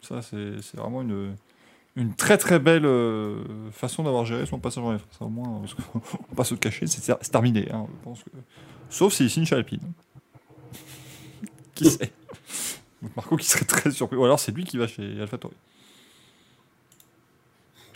Ça, 0.01 0.23
c'est 0.23 0.77
vraiment 0.77 1.03
une, 1.03 2.15
très 2.17 2.39
très 2.39 2.61
belle 2.61 2.87
euh, 2.87 3.43
façon 3.73 4.05
d'avoir 4.05 4.25
géré 4.25 4.47
son 4.47 4.61
passage 4.61 4.85
en 4.85 4.95
F1. 4.95 5.01
Ça, 5.19 5.25
au 5.25 5.29
moins, 5.31 5.61
parce 5.61 5.75
qu'on 5.75 5.99
va 6.31 6.37
pas 6.37 6.45
se 6.45 6.55
cacher, 6.55 6.87
c'est 6.87 7.31
terminé. 7.31 7.69
hein, 7.73 7.87
je 7.89 8.05
pense 8.05 8.23
que... 8.23 8.31
Sauf 8.89 9.15
s'il 9.15 9.31
signe 9.31 9.47
chez 9.47 9.57
Alpine. 9.57 9.81
qui 11.75 11.91
sait? 11.91 12.13
Marco 13.17 13.37
qui 13.37 13.47
serait 13.47 13.65
très 13.65 13.91
surpris. 13.91 14.17
Ou 14.17 14.25
alors 14.25 14.39
c'est 14.39 14.53
lui 14.53 14.65
qui 14.65 14.79
va 14.79 14.87
chez 14.87 15.21
AlphaTauri. 15.21 15.57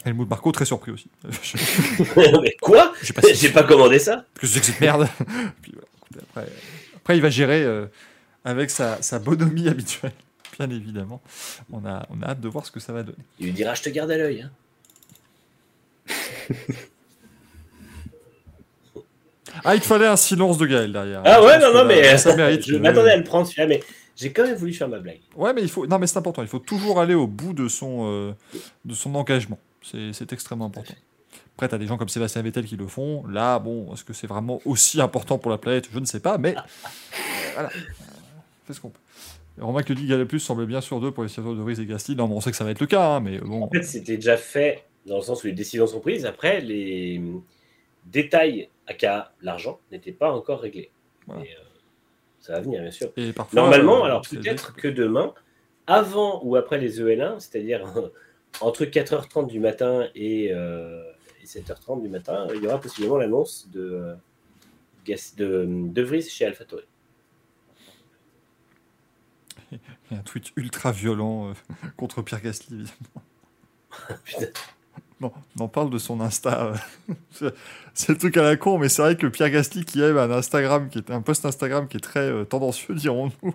Helmut 0.04 0.28
Marco 0.28 0.52
très 0.52 0.64
surpris 0.64 0.92
aussi. 0.92 1.08
mais 2.42 2.56
quoi 2.60 2.92
J'ai 3.34 3.50
pas 3.50 3.64
commandé 3.64 3.98
ça 3.98 4.24
que 4.40 4.46
c'est 4.46 4.60
que 4.60 4.66
cette 4.66 4.80
merde. 4.80 5.08
Puis 5.62 5.72
voilà, 5.72 5.88
écoutez, 6.02 6.20
après, 6.30 6.46
après, 6.96 7.16
il 7.16 7.22
va 7.22 7.30
gérer 7.30 7.62
euh, 7.62 7.86
avec 8.44 8.70
sa, 8.70 9.00
sa 9.02 9.18
bonhomie 9.18 9.68
habituelle, 9.68 10.12
bien 10.58 10.70
évidemment. 10.70 11.20
On 11.72 11.84
a, 11.86 12.06
on 12.10 12.22
a 12.22 12.30
hâte 12.30 12.40
de 12.40 12.48
voir 12.48 12.64
ce 12.66 12.70
que 12.70 12.80
ça 12.80 12.92
va 12.92 13.02
donner. 13.02 13.18
Il 13.40 13.46
lui 13.46 13.52
dira 13.52 13.74
Je 13.74 13.82
te 13.82 13.88
garde 13.90 14.10
à 14.10 14.16
l'œil. 14.16 14.42
hein. 14.42 14.50
Ah, 19.64 19.74
il 19.74 19.80
te 19.80 19.86
fallait 19.86 20.06
un 20.06 20.16
silence 20.16 20.58
de 20.58 20.66
Gaël 20.66 20.92
derrière. 20.92 21.22
Ah 21.24 21.42
ouais, 21.42 21.58
non, 21.58 21.72
non, 21.72 21.84
mais 21.84 22.16
ça 22.18 22.36
mérite. 22.36 22.66
je 22.66 22.76
m'attendais 22.76 23.10
à 23.10 23.16
le 23.16 23.24
prendre 23.24 23.46
celui-là, 23.46 23.66
mais 23.66 23.82
j'ai 24.16 24.32
quand 24.32 24.44
même 24.44 24.54
voulu 24.54 24.72
faire 24.72 24.88
ma 24.88 24.98
blague. 24.98 25.20
Ouais, 25.36 25.52
mais 25.52 25.62
il 25.62 25.68
faut. 25.68 25.86
Non, 25.86 25.98
mais 25.98 26.06
c'est 26.06 26.18
important. 26.18 26.42
Il 26.42 26.48
faut 26.48 26.58
toujours 26.58 27.00
aller 27.00 27.14
au 27.14 27.26
bout 27.26 27.54
de 27.54 27.66
son, 27.68 28.06
euh, 28.06 28.32
de 28.84 28.94
son 28.94 29.14
engagement. 29.14 29.58
C'est 29.82 30.12
c'est 30.12 30.32
extrêmement 30.32 30.66
important. 30.66 30.94
Après, 31.54 31.68
t'as 31.68 31.78
des 31.78 31.86
gens 31.86 31.98
comme 31.98 32.08
Sébastien 32.08 32.42
Vettel 32.42 32.64
qui 32.64 32.76
le 32.76 32.86
font. 32.86 33.26
Là, 33.26 33.58
bon, 33.58 33.92
est-ce 33.92 34.04
que 34.04 34.12
c'est 34.12 34.28
vraiment 34.28 34.60
aussi 34.64 35.00
important 35.00 35.38
pour 35.38 35.50
la 35.50 35.58
planète? 35.58 35.88
Je 35.92 35.98
ne 35.98 36.04
sais 36.04 36.20
pas, 36.20 36.38
mais 36.38 36.56
euh, 36.56 36.60
voilà. 37.54 37.68
Euh, 37.68 37.80
Fais 38.66 38.74
ce 38.74 38.80
qu'on 38.80 38.90
peut. 38.90 39.00
Et 39.58 39.62
Romain 39.62 39.82
que 39.82 39.92
dit 39.92 40.06
Gallet 40.06 40.24
Plus 40.24 40.38
semble 40.38 40.66
bien 40.66 40.80
sûr 40.80 41.00
d'eux 41.00 41.10
pour 41.10 41.24
les 41.24 41.28
situations 41.28 41.54
de 41.54 41.62
Riz 41.62 41.80
et 41.80 41.86
Gasly. 41.86 42.14
Non, 42.14 42.28
mais 42.28 42.34
on 42.34 42.40
sait 42.40 42.50
que 42.50 42.56
ça 42.56 42.64
va 42.64 42.70
être 42.70 42.80
le 42.80 42.86
cas, 42.86 43.16
hein, 43.16 43.20
mais 43.20 43.38
bon. 43.38 43.64
En 43.64 43.68
fait, 43.68 43.82
c'était 43.82 44.16
déjà 44.16 44.36
fait 44.36 44.84
dans 45.06 45.16
le 45.16 45.22
sens 45.22 45.42
où 45.42 45.46
les 45.46 45.52
décisions 45.52 45.86
sont 45.86 46.00
prises. 46.00 46.26
Après, 46.26 46.60
les 46.60 47.20
détails, 48.06 48.68
aka 48.86 49.32
l'argent, 49.42 49.80
n'étaient 49.90 50.12
pas 50.12 50.30
encore 50.30 50.60
réglés. 50.60 50.90
Voilà. 51.26 51.42
Et, 51.42 51.48
euh, 51.48 51.68
ça 52.40 52.52
va 52.52 52.60
venir, 52.60 52.82
bien 52.82 52.90
sûr. 52.90 53.10
Et 53.16 53.32
parfois, 53.32 53.60
Normalement, 53.60 54.02
euh, 54.02 54.04
alors 54.04 54.22
peut-être 54.22 54.74
que 54.74 54.88
demain, 54.88 55.34
avant 55.86 56.40
ou 56.44 56.56
après 56.56 56.78
les 56.78 57.00
EL1, 57.00 57.40
c'est-à-dire 57.40 57.84
entre 58.60 58.84
4h30 58.84 59.46
du 59.48 59.60
matin 59.60 60.08
et, 60.14 60.48
euh, 60.52 61.02
et 61.42 61.46
7h30 61.46 62.02
du 62.02 62.08
matin, 62.08 62.46
il 62.54 62.62
y 62.62 62.66
aura 62.66 62.80
possiblement 62.80 63.16
l'annonce 63.18 63.68
de, 63.70 63.80
euh, 63.80 64.14
de, 65.36 65.66
de 65.68 66.02
Vries 66.02 66.22
chez 66.28 66.44
AlphaTauri. 66.46 66.84
Il 69.70 69.78
y 70.10 70.14
a 70.14 70.18
un 70.18 70.22
tweet 70.22 70.52
ultra 70.56 70.92
violent 70.92 71.50
euh, 71.50 71.52
contre 71.96 72.22
Pierre 72.22 72.40
Gasly, 72.42 72.74
évidemment. 72.74 74.18
Putain. 74.24 74.46
Non, 75.20 75.32
on 75.58 75.64
en 75.64 75.68
parle 75.68 75.90
de 75.90 75.98
son 75.98 76.20
Insta. 76.20 76.66
euh. 77.08 77.14
C'est- 77.32 77.54
c'est 77.92 78.12
le 78.12 78.18
truc 78.18 78.36
à 78.36 78.42
la 78.42 78.56
con, 78.56 78.78
mais 78.78 78.88
c'est 78.88 79.02
vrai 79.02 79.16
que 79.16 79.26
Pierre 79.26 79.50
Gasly 79.50 79.84
qui 79.84 80.00
aime 80.00 80.16
un 80.16 80.30
Instagram, 80.30 80.88
qui 80.88 80.98
est 80.98 81.10
un 81.10 81.20
post 81.20 81.44
Instagram 81.44 81.88
qui 81.88 81.96
est 81.96 82.00
très 82.00 82.20
euh, 82.30 82.44
tendancieux, 82.44 82.94
dirons-nous. 82.94 83.54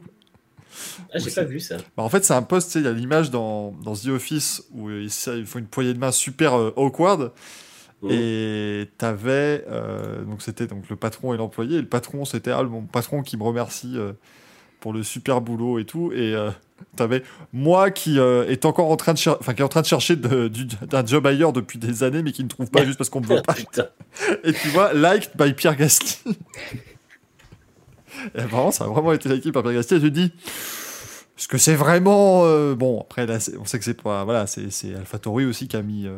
Ah, 1.13 1.19
j'ai 1.19 1.31
pas 1.31 1.43
vu 1.43 1.59
ça. 1.59 1.77
Bah, 1.97 2.03
en 2.03 2.09
fait, 2.09 2.23
c'est 2.25 2.33
un 2.33 2.41
post, 2.41 2.67
tu 2.67 2.73
sais, 2.73 2.79
il 2.79 2.85
y 2.85 2.87
a 2.87 2.91
l'image 2.91 3.31
dans, 3.31 3.71
dans 3.83 3.93
The 3.95 4.07
Office 4.07 4.63
où 4.71 4.89
ils, 4.89 5.05
ils 5.35 5.45
font 5.45 5.59
une 5.59 5.67
poignée 5.67 5.93
de 5.93 5.99
main 5.99 6.11
super 6.11 6.53
euh, 6.57 6.73
awkward. 6.75 7.31
Mhm. 8.01 8.09
Et 8.11 8.89
t'avais, 8.97 9.63
euh, 9.69 10.23
donc 10.25 10.41
c'était 10.41 10.67
donc 10.67 10.89
le 10.89 10.95
patron 10.95 11.33
et 11.33 11.37
l'employé. 11.37 11.77
Et 11.77 11.81
le 11.81 11.87
patron, 11.87 12.25
c'était 12.25 12.51
ah, 12.51 12.63
mon 12.63 12.81
patron 12.83 13.21
qui 13.23 13.37
me 13.37 13.43
remercie 13.43 13.93
euh, 13.97 14.11
pour 14.81 14.91
le 14.93 15.03
super 15.03 15.39
boulot 15.39 15.79
et 15.79 15.85
tout. 15.85 16.11
Et 16.11 16.35
euh, 16.35 16.51
t'avais 16.97 17.23
moi 17.53 17.91
qui 17.91 18.17
est 18.19 18.65
encore 18.65 18.91
en 18.91 18.97
train 18.97 19.13
de 19.13 19.17
cher- 19.17 19.37
qui 19.39 19.49
est 19.51 19.61
en 19.61 19.69
train 19.69 19.79
de 19.81 19.85
chercher 19.85 20.17
du- 20.17 20.65
d'un 20.65 21.05
job 21.05 21.25
ailleurs 21.25 21.53
depuis 21.53 21.79
des 21.79 22.03
années, 22.03 22.21
mais 22.23 22.33
qui 22.33 22.43
ne 22.43 22.49
trouve 22.49 22.69
pas 22.69 22.83
juste 22.85 22.97
parce 22.97 23.09
qu'on 23.09 23.21
me 23.21 23.25
veut 23.27 23.41
pas. 23.41 23.55
Et 24.43 24.51
tu 24.51 24.67
vois, 24.69 24.93
liked 24.93 25.31
by 25.37 25.53
Pierre 25.53 25.77
Gasly. 25.77 26.17
Et 28.35 28.39
apparemment, 28.39 28.71
ça 28.71 28.85
a 28.85 28.87
vraiment 28.87 29.13
été 29.13 29.29
liké 29.29 29.51
par 29.51 29.63
Pierre 29.63 29.75
Gasly. 29.75 29.97
Et 29.97 30.01
je 30.01 30.07
dis, 30.07 30.31
est-ce 31.37 31.47
que 31.47 31.57
c'est 31.57 31.75
vraiment 31.75 32.45
euh, 32.45 32.75
bon 32.75 33.01
Après, 33.01 33.27
on 33.59 33.65
sait 33.65 33.79
que 33.79 33.85
c'est 33.85 34.01
pas. 34.01 34.23
Voilà, 34.23 34.47
c'est 34.47 34.67
aussi 35.27 35.67
qui 35.67 35.75
a 35.75 35.81
mis, 35.81 36.07
euh, 36.07 36.17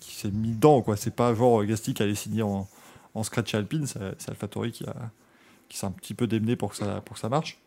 qui 0.00 0.14
s'est 0.14 0.30
mis 0.30 0.52
dedans, 0.52 0.82
quoi. 0.82 0.96
C'est 0.96 1.14
pas 1.14 1.34
genre 1.34 1.64
Gasly 1.64 1.94
qui 1.94 2.02
allait 2.02 2.14
signer 2.14 2.42
en, 2.42 2.68
en 3.14 3.22
scratch 3.22 3.54
Alpine. 3.54 3.86
C'est 3.86 4.28
AlphaTauri 4.28 4.72
qui 4.72 4.84
qui 5.68 5.78
s'est 5.78 5.86
un 5.86 5.92
petit 5.92 6.14
peu 6.14 6.26
démené 6.26 6.56
pour 6.56 6.70
que 6.70 6.76
ça, 6.76 7.00
pour 7.00 7.14
que 7.14 7.20
ça 7.20 7.28
marche. 7.28 7.58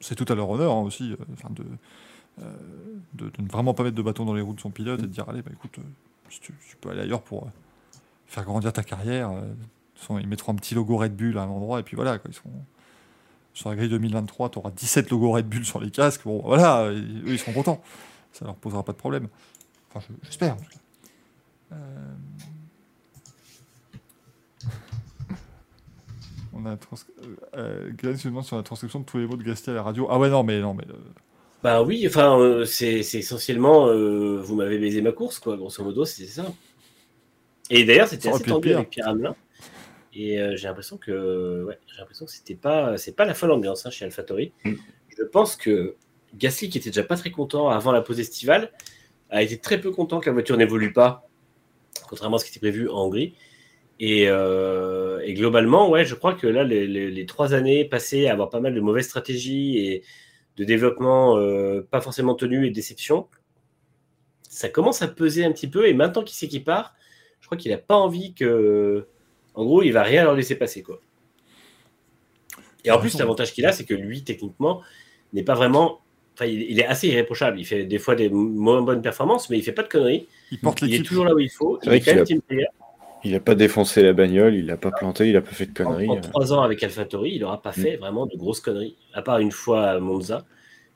C'est 0.00 0.14
tout 0.14 0.30
à 0.30 0.34
leur 0.34 0.50
honneur 0.50 0.72
hein, 0.72 0.82
aussi, 0.82 1.12
euh, 1.12 1.16
enfin 1.32 1.48
de, 1.50 1.64
de, 3.14 3.32
ne 3.42 3.48
vraiment 3.48 3.72
pas 3.72 3.82
mettre 3.82 3.96
de 3.96 4.02
bâton 4.02 4.26
dans 4.26 4.34
les 4.34 4.42
roues 4.42 4.52
de 4.52 4.60
son 4.60 4.70
pilote 4.70 5.00
et 5.00 5.04
de 5.04 5.08
dire 5.08 5.26
allez, 5.28 5.40
bah 5.40 5.50
écoute, 5.52 5.78
tu, 6.28 6.52
peux 6.80 6.90
aller 6.90 7.00
ailleurs 7.00 7.22
pour 7.22 7.48
faire 8.26 8.44
grandir 8.44 8.72
ta 8.72 8.82
carrière. 8.82 9.32
Euh, 10.10 10.20
ils 10.20 10.26
mettront 10.28 10.52
un 10.52 10.56
petit 10.56 10.74
logo 10.74 10.96
Red 10.96 11.14
Bull 11.16 11.36
à 11.38 11.42
un 11.42 11.48
endroit 11.48 11.80
et 11.80 11.82
puis 11.82 11.96
voilà, 11.96 12.18
quoi, 12.18 12.30
ils 12.30 12.34
seront 12.36 12.50
sur 13.52 13.70
la 13.70 13.76
grille 13.76 13.88
2023, 13.88 14.50
tu 14.50 14.58
auras 14.58 14.70
17 14.72 15.10
logos 15.10 15.30
Red 15.32 15.46
Bull 15.48 15.64
sur 15.64 15.80
les 15.80 15.90
casques. 15.90 16.22
Bon, 16.24 16.40
voilà, 16.44 16.80
euh, 16.86 16.92
eux, 16.98 17.32
ils 17.32 17.38
seront 17.38 17.52
contents. 17.52 17.82
Ça 18.32 18.44
leur 18.44 18.56
posera 18.56 18.82
pas 18.84 18.92
de 18.92 18.96
problème. 18.98 19.28
Enfin, 19.90 20.04
je- 20.08 20.26
j'espère. 20.26 20.54
en 20.54 20.56
tout 20.56 20.64
cas. 20.64 21.76
Euh, 21.76 22.12
On 26.56 26.66
a 26.66 26.76
trans... 26.76 26.96
euh, 27.56 27.90
Glenn 27.90 28.16
se 28.16 28.28
demande 28.28 28.44
sur 28.44 28.56
la 28.56 28.62
transcription 28.62 29.00
de 29.00 29.04
tous 29.04 29.18
les 29.18 29.26
mots 29.26 29.36
de 29.36 29.42
Gasly 29.42 29.70
à 29.72 29.74
la 29.74 29.82
radio. 29.82 30.06
Ah 30.10 30.18
ouais, 30.18 30.30
non, 30.30 30.44
mais 30.44 30.60
non, 30.60 30.74
mais 30.74 30.84
euh, 30.88 30.94
Bah 31.62 31.82
oui, 31.82 32.04
enfin, 32.06 32.38
euh, 32.38 32.64
c'est 32.64 32.98
essentiellement 33.00 33.88
euh, 33.88 34.40
vous 34.40 34.54
m'avez 34.54 34.78
baisé 34.78 35.02
ma 35.02 35.10
course, 35.12 35.38
quoi. 35.40 35.56
Grosso 35.56 35.82
modo, 35.82 36.04
c'est 36.04 36.26
ça. 36.26 36.44
Et 37.70 37.84
d'ailleurs, 37.84 38.08
c'était 38.08 38.28
assez 38.28 38.44
tendu 38.44 38.68
pire. 38.68 38.76
avec 38.78 38.90
Pierre 38.90 39.08
Hamelin. 39.08 39.34
Et 40.16 40.40
euh, 40.40 40.54
j'ai 40.56 40.68
l'impression 40.68 40.96
que, 40.96 41.64
ouais, 41.64 41.78
j'ai 41.86 41.98
l'impression 41.98 42.24
que 42.26 42.30
c'était 42.32 42.54
pas, 42.54 42.96
c'est 42.96 43.16
pas 43.16 43.24
la 43.24 43.34
folle 43.34 43.50
ambiance 43.50 43.84
hein, 43.86 43.90
chez 43.90 44.04
AlphaTauri. 44.04 44.52
Mm. 44.64 44.74
Je 45.18 45.22
pense 45.24 45.56
que 45.56 45.96
Gasly, 46.34 46.68
qui 46.68 46.78
était 46.78 46.90
déjà 46.90 47.02
pas 47.04 47.16
très 47.16 47.30
content 47.30 47.68
avant 47.68 47.90
la 47.92 48.00
pause 48.02 48.20
estivale, 48.20 48.70
a 49.30 49.42
été 49.42 49.58
très 49.58 49.80
peu 49.80 49.90
content 49.90 50.20
que 50.20 50.26
la 50.26 50.32
voiture 50.32 50.56
n'évolue 50.56 50.92
pas, 50.92 51.28
contrairement 52.08 52.36
à 52.36 52.38
ce 52.38 52.44
qui 52.44 52.50
était 52.52 52.60
prévu 52.60 52.88
en 52.88 53.04
Hongrie. 53.06 53.34
Et, 54.00 54.26
euh, 54.28 55.20
et 55.24 55.34
globalement, 55.34 55.88
ouais, 55.88 56.04
je 56.04 56.14
crois 56.14 56.34
que 56.34 56.46
là, 56.48 56.64
les, 56.64 56.86
les- 56.86 57.10
les 57.10 57.26
trois 57.26 57.54
années 57.54 57.84
passées 57.84 58.26
à 58.26 58.32
avoir 58.32 58.50
pas 58.50 58.60
mal 58.60 58.74
de 58.74 58.80
mauvaises 58.80 59.06
stratégies 59.06 59.78
et 59.78 60.02
de 60.56 60.64
développement 60.64 61.36
euh, 61.38 61.80
pas 61.88 62.00
forcément 62.00 62.34
tenu 62.34 62.66
et 62.66 62.70
déception, 62.70 63.26
ça 64.48 64.68
commence 64.68 65.02
à 65.02 65.08
peser 65.08 65.44
un 65.44 65.52
petit 65.52 65.68
peu. 65.68 65.88
Et 65.88 65.94
maintenant 65.94 66.22
qu'il 66.22 66.36
sait 66.36 66.48
qu'il 66.48 66.62
part, 66.64 66.94
je 67.40 67.46
crois 67.46 67.56
qu'il 67.58 67.70
n'a 67.72 67.78
pas 67.78 67.96
envie 67.96 68.34
que. 68.34 69.06
En 69.54 69.64
gros, 69.64 69.82
il 69.82 69.92
va 69.92 70.02
rien 70.02 70.24
leur 70.24 70.34
laisser 70.34 70.56
passer. 70.56 70.82
quoi. 70.82 71.00
Et 72.84 72.90
en 72.90 72.98
plus, 72.98 73.18
l'avantage 73.18 73.52
qu'il 73.52 73.64
a, 73.66 73.72
c'est 73.72 73.84
que 73.84 73.94
lui, 73.94 74.22
techniquement, 74.24 74.82
n'est 75.32 75.42
pas 75.42 75.54
vraiment. 75.54 76.00
Enfin, 76.34 76.46
il, 76.46 76.80
est 76.80 76.86
assez 76.86 77.08
irréprochable. 77.08 77.60
Il 77.60 77.64
fait 77.64 77.84
des 77.84 77.98
fois 77.98 78.16
des 78.16 78.28
moins 78.28 78.82
bonnes 78.82 79.02
performances, 79.02 79.48
mais 79.50 79.58
il 79.58 79.62
fait 79.62 79.72
pas 79.72 79.84
de 79.84 79.88
conneries. 79.88 80.26
il 80.50 80.58
porte 80.58 80.82
Il 80.82 80.94
est 80.94 81.02
toujours 81.04 81.24
là 81.24 81.34
où 81.34 81.38
il 81.38 81.50
faut. 81.50 81.78
Il 81.84 81.92
est 81.92 82.00
quand 82.00 82.04
qu'il 82.04 82.14
même 82.14 82.22
a- 82.22 82.26
team 82.26 82.42
player. 82.42 82.66
Il 83.26 83.34
a 83.34 83.40
pas 83.40 83.54
défoncé 83.54 84.02
la 84.02 84.12
bagnole, 84.12 84.54
il 84.54 84.70
a 84.70 84.76
pas 84.76 84.90
planté, 84.90 85.30
il 85.30 85.36
a 85.36 85.40
pas 85.40 85.52
fait 85.52 85.64
de 85.64 85.72
conneries. 85.72 86.10
en 86.10 86.18
euh. 86.18 86.20
trois 86.20 86.52
ans 86.52 86.60
avec 86.60 86.82
AlphaTauri, 86.82 87.32
il 87.36 87.40
n'aura 87.40 87.62
pas 87.62 87.72
fait 87.72 87.96
vraiment 87.96 88.26
de 88.26 88.36
grosses 88.36 88.60
conneries, 88.60 88.96
à 89.14 89.22
part 89.22 89.38
une 89.38 89.50
fois 89.50 89.86
à 89.86 89.98
Monza, 89.98 90.44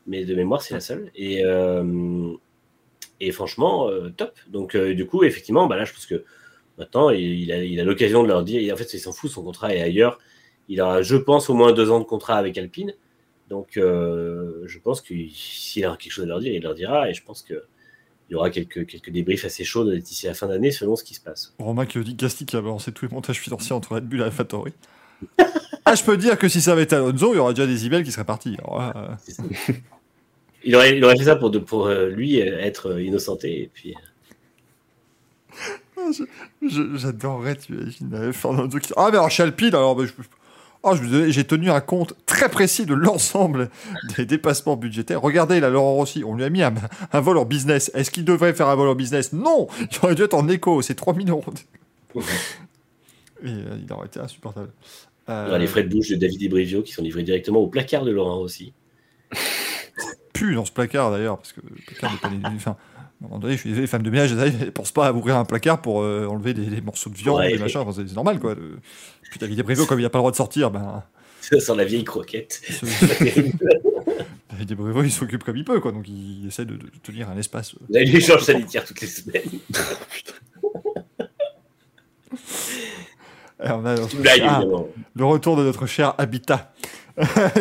mais 0.07 0.27
de 0.27 0.35
mémoire, 0.35 0.61
c'est 0.61 0.75
la 0.75 0.81
seule. 0.81 1.11
Et, 1.15 1.43
euh, 1.43 2.35
et 3.21 3.33
franchement, 3.33 3.89
euh, 3.89 4.11
top. 4.11 4.39
Donc, 4.49 4.75
euh, 4.75 4.95
du 4.95 5.07
coup, 5.07 5.25
effectivement, 5.25 5.67
bah 5.69 5.77
là, 5.77 5.85
je 5.85 5.93
pense 5.95 6.05
que 6.05 6.25
maintenant, 6.79 7.11
il, 7.11 7.51
il 7.51 7.81
a 7.81 7.85
l'occasion 7.85 8.23
de 8.23 8.29
leur 8.29 8.45
dire, 8.45 8.61
et 8.63 8.73
en 8.73 8.77
fait, 8.77 8.93
il 8.95 9.01
s'en 9.01 9.13
fout, 9.13 9.31
son 9.31 9.43
contrat 9.43 9.75
est 9.75 9.81
ailleurs. 9.83 10.19
Il 10.69 10.81
aura, 10.81 11.03
je 11.03 11.17
pense, 11.17 11.49
au 11.51 11.55
moins 11.55 11.73
deux 11.73 11.91
ans 11.91 11.99
de 11.99 12.05
contrat 12.05 12.37
avec 12.37 12.57
Alpine. 12.59 12.95
Donc, 13.49 13.77
euh, 13.77 14.63
je 14.67 14.79
pense 14.79 15.01
que 15.01 15.15
s'il 15.33 15.85
a 15.87 15.97
quelque 15.97 16.13
chose 16.13 16.25
à 16.25 16.29
leur 16.29 16.41
dire, 16.41 16.53
il 16.53 16.63
leur 16.63 16.75
dira. 16.75 17.09
Et 17.11 17.15
je 17.15 17.23
pense 17.25 17.43
que 17.43 17.65
il 18.29 18.35
y 18.35 18.37
aura 18.37 18.51
quelques, 18.51 18.87
quelques 18.87 19.09
débriefs 19.09 19.47
assez 19.47 19.65
chauds 19.65 19.91
d'ici 19.91 20.27
la 20.27 20.35
fin 20.35 20.49
d'année 20.49 20.71
selon 20.71 20.97
ce 20.97 21.05
qui 21.05 21.15
se 21.15 21.21
passe. 21.23 21.55
Romain 21.59 21.87
qui 21.87 21.99
dit 22.01 22.15
Gasti 22.15 22.45
qui 22.45 22.57
a 22.57 22.61
balancé 22.61 22.93
tous 22.93 23.07
les 23.07 23.11
montages 23.15 23.41
financiers 23.41 23.75
entre 23.75 23.95
Red 23.95 24.05
Bull 24.05 24.21
et 24.21 24.25
AlphaTauri. 24.25 24.73
ah, 25.87 25.95
je 25.95 26.05
peux 26.05 26.19
dire 26.19 26.39
que 26.39 26.47
si 26.47 26.61
ça 26.61 26.73
avait 26.73 26.83
été 26.83 26.95
Alonso, 26.95 27.33
il 27.33 27.37
y 27.37 27.41
aurait 27.41 27.55
déjà 27.55 27.67
des 27.67 27.87
emails 27.87 28.05
qui 28.05 28.13
seraient 28.13 28.27
partis. 28.27 28.55
Alors, 28.59 28.83
euh, 28.95 29.09
il, 30.63 30.77
aurait, 30.77 30.99
il 30.99 31.03
aurait 31.05 31.17
fait 31.17 31.25
ça 31.25 31.37
pour, 31.37 31.51
de- 31.51 31.59
pour 31.59 31.87
euh, 31.87 32.09
lui 32.09 32.39
être 32.39 33.01
innocenté. 33.01 33.63
Et 33.63 33.71
puis, 33.73 33.95
J'adorerais, 36.97 37.57
tu 37.57 37.73
imagines, 37.75 38.15
euh, 38.15 38.33
Fernando 38.33 38.79
qui. 38.79 38.93
Ah, 38.97 39.09
mais 39.11 39.17
alors 39.19 39.31
chez 39.31 39.43
Alpine, 39.43 39.75
alors. 39.75 39.95
bah, 39.97 40.05
je- 40.07 40.13
Ah, 40.85 40.93
j'ai 41.29 41.45
tenu 41.45 41.71
un 41.71 41.81
compte 41.81 42.15
très 42.25 42.49
précis 42.49 42.87
de 42.87 42.95
l'ensemble 42.95 43.69
des 44.17 44.25
dépassements 44.27 44.77
budgétaires. 44.77 45.21
Regardez, 45.21 45.59
là, 45.59 45.71
Laurent 45.71 45.95
Rossi, 45.95 46.23
on 46.25 46.37
lui 46.37 46.45
a 46.45 46.51
mis 46.51 46.63
un, 46.63 46.73
un 47.13 47.21
vol 47.21 47.37
en 47.39 47.45
business. 47.45 47.91
Est-ce 47.95 48.13
qu'il 48.13 48.25
devrait 48.25 48.55
faire 48.55 48.69
un 48.69 48.77
vol 48.77 48.89
en 48.89 48.95
business? 48.95 49.33
Non 49.33 49.67
Il 49.81 49.89
aurait 50.05 50.15
dû 50.15 50.23
être 50.23 50.35
en 50.35 50.47
éco, 50.49 50.81
c'est 50.81 50.95
3000 50.95 51.29
euros. 51.31 51.43
Et 52.15 52.21
euh, 53.49 53.77
il 53.85 53.93
aurait 53.93 54.07
été 54.07 54.21
insupportable. 54.21 54.71
il 55.27 55.33
y 55.33 55.35
Euh, 55.35 55.49
aura 55.49 55.59
les 55.59 55.67
frais 55.67 55.83
de 55.83 55.89
bouche 55.89 56.09
de 56.11 56.15
David 56.15 56.43
et 56.45 56.49
Brivio 56.49 56.83
qui 56.83 56.93
sont 56.93 57.03
livrés 57.03 57.25
directement 57.25 57.59
au 57.59 57.67
placard 57.67 58.05
de 58.05 58.13
Laurent 58.13 58.39
aussi. 58.39 58.73
pue 60.33 60.55
dans 60.55 60.65
ce 60.65 60.73
placard 60.73 61.11
d'ailleurs, 61.11 61.39
parce 61.39 61.53
que 61.53 61.61
le 61.61 61.75
placard 61.87 62.13
n'est 62.13 62.19
pas 62.19 62.29
les- 62.51 62.55
enfin, 62.57 62.77
à 63.21 63.25
un 63.25 63.29
moment 63.29 63.41
donné, 63.41 63.55
je 63.55 63.59
suis 63.61 63.71
désolé, 63.71 63.83
les 63.83 63.87
femmes 63.89 64.03
de 64.03 64.11
ménage, 64.11 64.33
elles 64.33 64.59
ne 64.67 64.71
pensent 64.71 64.93
pas 64.93 65.09
à 65.09 65.13
ouvrir 65.13 65.37
un 65.37 65.45
placard 65.45 65.83
pour 65.83 66.03
euh, 66.03 66.27
enlever 66.27 66.55
des, 66.55 66.67
des 66.67 66.81
morceaux 66.81 67.11
de 67.11 67.17
viande, 67.17 67.39
Ouais. 67.39 67.53
des 67.53 67.59
machins, 67.59 67.81
enfin, 67.81 67.93
c'est 68.07 68.15
normal 68.15 68.39
quoi. 68.39 68.55
Le... 68.55 68.79
Puis 69.31 69.39
David 69.41 69.65
comme 69.87 69.99
il 69.99 70.03
n'a 70.05 70.11
pas 70.11 70.19
le 70.19 70.23
droit 70.23 70.31
de 70.31 70.37
sortir, 70.37 70.71
ben, 70.71 71.03
Ça 71.41 71.59
sent 71.61 71.75
la 71.77 71.85
vieille 71.85 72.05
croquette. 72.05 72.61
se- 72.69 72.85
David 74.51 74.73
Brévo, 74.77 75.03
il 75.03 75.11
s'occupe 75.11 75.45
comme 75.45 75.57
il 75.57 75.65
peut, 75.65 75.81
quoi, 75.81 75.93
donc 75.93 76.07
il 76.09 76.47
essaie 76.47 76.65
de, 76.65 76.75
de 76.77 76.91
tenir 77.03 77.31
un 77.31 77.37
espace. 77.39 77.75
euh. 77.75 77.79
Là, 77.91 78.03
il 78.03 78.15
échange 78.15 78.43
sanitaire 78.43 78.85
toutes 78.85 79.01
les 79.01 79.07
semaines. 79.07 79.43
Et 83.65 83.71
on 83.71 83.85
a 83.85 83.95
blague, 84.21 84.43
Ah, 84.47 84.63
le 85.17 85.25
retour 85.25 85.57
de 85.57 85.65
notre 85.65 85.87
cher 85.87 86.15
Habitat, 86.19 86.73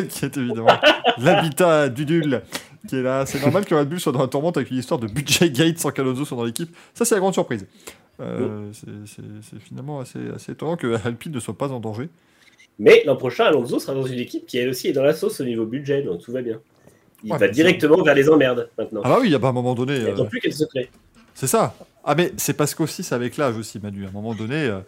qui 0.10 0.26
est 0.26 0.38
évidemment 0.38 0.80
l'Habitat 1.18 1.90
d'Udul, 1.90 2.44
qui 2.88 2.96
est 2.96 3.02
là. 3.04 3.26
C'est 3.26 3.40
normal 3.42 3.66
que 3.66 3.76
Red 3.76 3.88
Bull 3.90 4.00
soit 4.00 4.12
dans 4.12 4.22
la 4.22 4.28
tourmente 4.28 4.58
avec 4.58 4.72
une 4.72 4.78
histoire 4.78 5.00
de 5.00 5.08
budget 5.08 5.50
gate 5.52 5.78
sans 5.78 5.92
qu'Alonso 5.92 6.26
soit 6.26 6.38
dans 6.38 6.44
l'équipe. 6.46 6.76
Ça, 6.94 7.06
c'est 7.06 7.16
la 7.16 7.20
grande 7.22 7.34
surprise. 7.34 7.66
Euh, 8.20 8.72
c'est- 8.74 9.60
finalement 9.60 10.00
assez, 10.00 10.20
assez 10.34 10.54
étonnant 10.54 10.76
que 10.76 10.98
Alpine 11.06 11.32
ne 11.32 11.40
soit 11.40 11.56
pas 11.58 11.72
en 11.72 11.80
danger. 11.80 12.10
Mais 12.80 13.04
l'an 13.06 13.16
prochain, 13.16 13.46
Alonso 13.46 13.80
sera 13.80 13.94
dans 13.94 14.06
une 14.06 14.20
équipe 14.20 14.46
qui, 14.48 14.58
elle 14.58 14.70
aussi, 14.70 14.88
est 14.88 14.94
dans 14.94 15.04
la 15.04 15.14
sauce 15.14 15.40
au 15.40 15.44
niveau 15.44 15.66
budget, 15.66 16.02
donc 16.02 16.22
tout 16.22 16.32
va 16.32 16.42
bien. 16.42 16.60
Il 17.24 17.32
Ouais, 17.32 17.38
va 17.40 17.48
directement 17.48 18.02
vers 18.04 18.14
les 18.16 18.30
emmerdes 18.30 18.70
maintenant. 18.78 19.02
Ah 19.04 19.10
bah 19.10 19.18
oui, 19.22 19.28
il 19.28 19.32
y 19.32 19.36
a 19.36 19.40
pas 19.40 19.48
un 19.50 19.54
moment 19.54 19.74
donné. 19.76 19.98
Il 19.98 20.08
euh, 20.08 20.24
plus 20.26 20.40
quel 20.40 20.54
secret. 20.54 20.90
c'est 21.34 21.48
ça. 21.48 21.76
Ah 22.04 22.14
mais 22.16 22.32
c'est 22.38 22.54
parce 22.54 22.74
qu'aussi 22.76 23.04
c'est 23.04 23.16
avec 23.16 23.38
l'âge 23.38 23.58
aussi, 23.58 23.80
Manu. 23.80 24.06
À 24.06 24.10
un 24.10 24.12
moment 24.12 24.34
donné, 24.36 24.56
euh, 24.66 24.80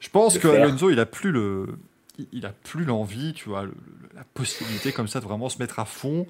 je 0.00 0.08
pense 0.10 0.34
Le 0.34 0.40
que 0.40 0.50
faire. 0.52 0.64
Alonso, 0.64 0.90
il 0.90 1.00
a 1.00 1.06
plus 1.06 1.32
le, 1.32 1.66
il- 2.18 2.28
il 2.32 2.46
a 2.46 2.50
plus 2.64 2.84
l'envie, 2.84 3.32
tu 3.32 3.48
vois, 3.48 3.62
le- 3.62 3.68
le- 3.68 4.08
la 4.14 4.24
possibilité 4.34 4.92
comme 4.92 5.08
ça 5.08 5.20
de 5.20 5.24
vraiment 5.24 5.48
se 5.48 5.58
mettre 5.58 5.78
à 5.80 5.84
fond 5.86 6.26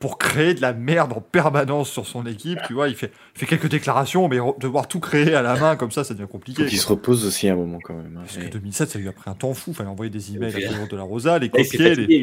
pour 0.00 0.16
créer 0.18 0.54
de 0.54 0.62
la 0.62 0.72
merde 0.72 1.12
en 1.12 1.20
permanence 1.20 1.90
sur 1.90 2.06
son 2.06 2.24
équipe. 2.26 2.58
Tu 2.66 2.72
vois, 2.72 2.88
il 2.88 2.94
fait, 2.96 3.12
il 3.36 3.38
fait 3.38 3.46
quelques 3.46 3.68
déclarations, 3.68 4.26
mais 4.28 4.38
devoir 4.58 4.88
tout 4.88 4.98
créer 4.98 5.34
à 5.34 5.42
la 5.42 5.54
main 5.56 5.76
comme 5.76 5.90
ça, 5.92 6.04
ça 6.04 6.14
devient 6.14 6.26
compliqué. 6.28 6.62
Quoi. 6.66 6.70
se 6.76 6.86
repose 6.88 7.26
aussi 7.26 7.48
un 7.50 7.54
moment 7.54 7.78
quand 7.84 7.94
même. 7.94 8.16
hein. 8.16 8.22
Parce 8.24 8.38
que 8.38 8.46
Et- 8.46 8.48
2007, 8.48 8.88
ça 8.90 8.98
lui 8.98 9.08
a 9.08 9.12
pris 9.12 9.28
un 9.30 9.34
temps 9.34 9.52
fou. 9.54 9.74
Fallait 9.74 9.90
envoyer 9.90 10.10
des 10.10 10.34
emails 10.34 10.54
à 10.64 10.68
Pedro 10.70 10.86
de 10.86 10.96
la 10.96 11.02
Rosa, 11.02 11.38
les 11.38 11.46
il 11.54 11.64
copier. 11.64 11.94
les- 11.94 12.14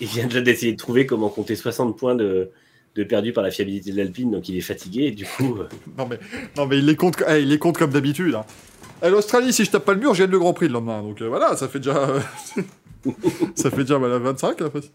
il 0.00 0.06
vient- 0.08 0.22
Il 0.24 0.28
déjà 0.28 0.40
d'essayer 0.40 0.72
de 0.72 0.76
trouver 0.78 1.04
comment 1.06 1.28
compter 1.28 1.54
60 1.56 1.96
points 1.98 2.14
de, 2.14 2.50
de 2.96 3.04
perdu 3.04 3.34
par 3.34 3.44
la 3.44 3.50
fiabilité 3.50 3.92
de 3.92 3.98
l'Alpine, 3.98 4.30
donc 4.30 4.48
il 4.48 4.56
est 4.56 4.62
fatigué. 4.62 5.02
Et 5.04 5.10
du 5.10 5.26
coup, 5.26 5.58
euh, 5.58 5.68
Non 5.98 6.06
mais, 6.08 6.18
non 6.56 6.66
mais 6.66 6.78
il 6.78 6.86
les 6.86 6.96
compte, 6.96 7.22
eh, 7.28 7.42
il 7.42 7.48
les 7.50 7.58
compte 7.58 7.76
comme 7.76 7.90
d'habitude. 7.90 8.34
Hein. 8.34 8.46
Eh, 9.02 9.10
L'Australie, 9.10 9.52
si 9.52 9.66
je 9.66 9.70
tape 9.70 9.84
pas 9.84 9.92
le 9.92 10.00
mur, 10.00 10.14
je 10.14 10.22
gagne 10.22 10.30
le 10.32 10.38
Grand 10.38 10.54
Prix 10.54 10.68
le 10.68 10.72
lendemain. 10.72 11.02
Donc 11.02 11.20
euh, 11.20 11.28
voilà, 11.28 11.54
ça 11.54 11.68
fait 11.68 11.80
déjà, 11.80 11.98
euh, 12.08 12.20
ça 13.56 13.70
fait 13.70 13.82
déjà 13.82 13.98
voilà, 13.98 14.18
25 14.18 14.58
là. 14.60 14.70
facile. 14.70 14.90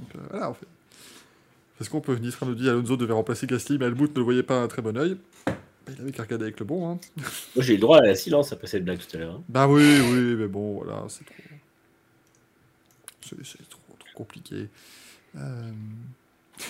Donc 0.00 0.08
euh, 0.16 0.18
voilà, 0.30 0.50
en 0.50 0.54
fait. 0.54 0.66
Est-ce 1.80 1.88
qu'on 1.90 2.00
peut 2.00 2.14
Nitra 2.16 2.46
nous 2.46 2.54
dit 2.54 2.68
Alonso 2.68 2.96
devait 2.96 3.12
remplacer 3.14 3.46
Gasly, 3.46 3.78
mais 3.78 3.86
Helmut 3.86 4.10
ne 4.10 4.16
le 4.16 4.22
voyait 4.22 4.42
pas 4.42 4.60
un 4.62 4.68
très 4.68 4.82
bon 4.82 4.96
oeil. 4.96 5.16
Bah, 5.46 5.52
il 5.96 6.00
avait 6.02 6.12
qu'à 6.12 6.22
regarder 6.24 6.44
avec 6.44 6.58
le 6.60 6.66
bon. 6.66 6.90
Hein. 6.90 6.98
moi 7.56 7.64
j'ai 7.64 7.72
eu 7.72 7.76
le 7.76 7.80
droit 7.80 7.98
à 7.98 8.02
la 8.06 8.14
silence 8.14 8.52
après 8.52 8.66
cette 8.66 8.84
blague 8.84 8.98
tout 8.98 9.16
à 9.16 9.20
l'heure. 9.20 9.34
hein. 9.36 9.42
Bah 9.48 9.66
oui, 9.66 9.82
oui, 9.82 10.34
mais 10.36 10.46
bon, 10.46 10.74
voilà, 10.82 11.04
c'est 11.08 11.24
trop, 11.24 11.34
c'est 13.42 13.68
trop, 13.70 13.80
trop 13.98 14.08
compliqué. 14.14 14.68
Euh... 15.36 15.70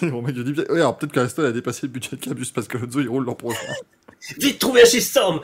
Mon 0.03 0.23
mec 0.23 0.37
il 0.37 0.45
dit, 0.45 0.61
ouais, 0.61 0.71
alors 0.77 0.97
peut-être 0.97 1.13
qu'Aston 1.13 1.45
a 1.45 1.51
dépassé 1.51 1.87
le 1.89 1.93
budget 1.93 2.15
de 2.15 2.21
Cab 2.25 2.39
juste 2.39 2.55
parce 2.55 2.69
qu'Alonso 2.69 3.01
il 3.01 3.09
roule 3.09 3.25
l'an 3.25 3.35
prochain. 3.35 3.59
Vite, 4.39 4.59
trouvez 4.61 4.83
un 4.83 4.85
Storm 4.85 5.41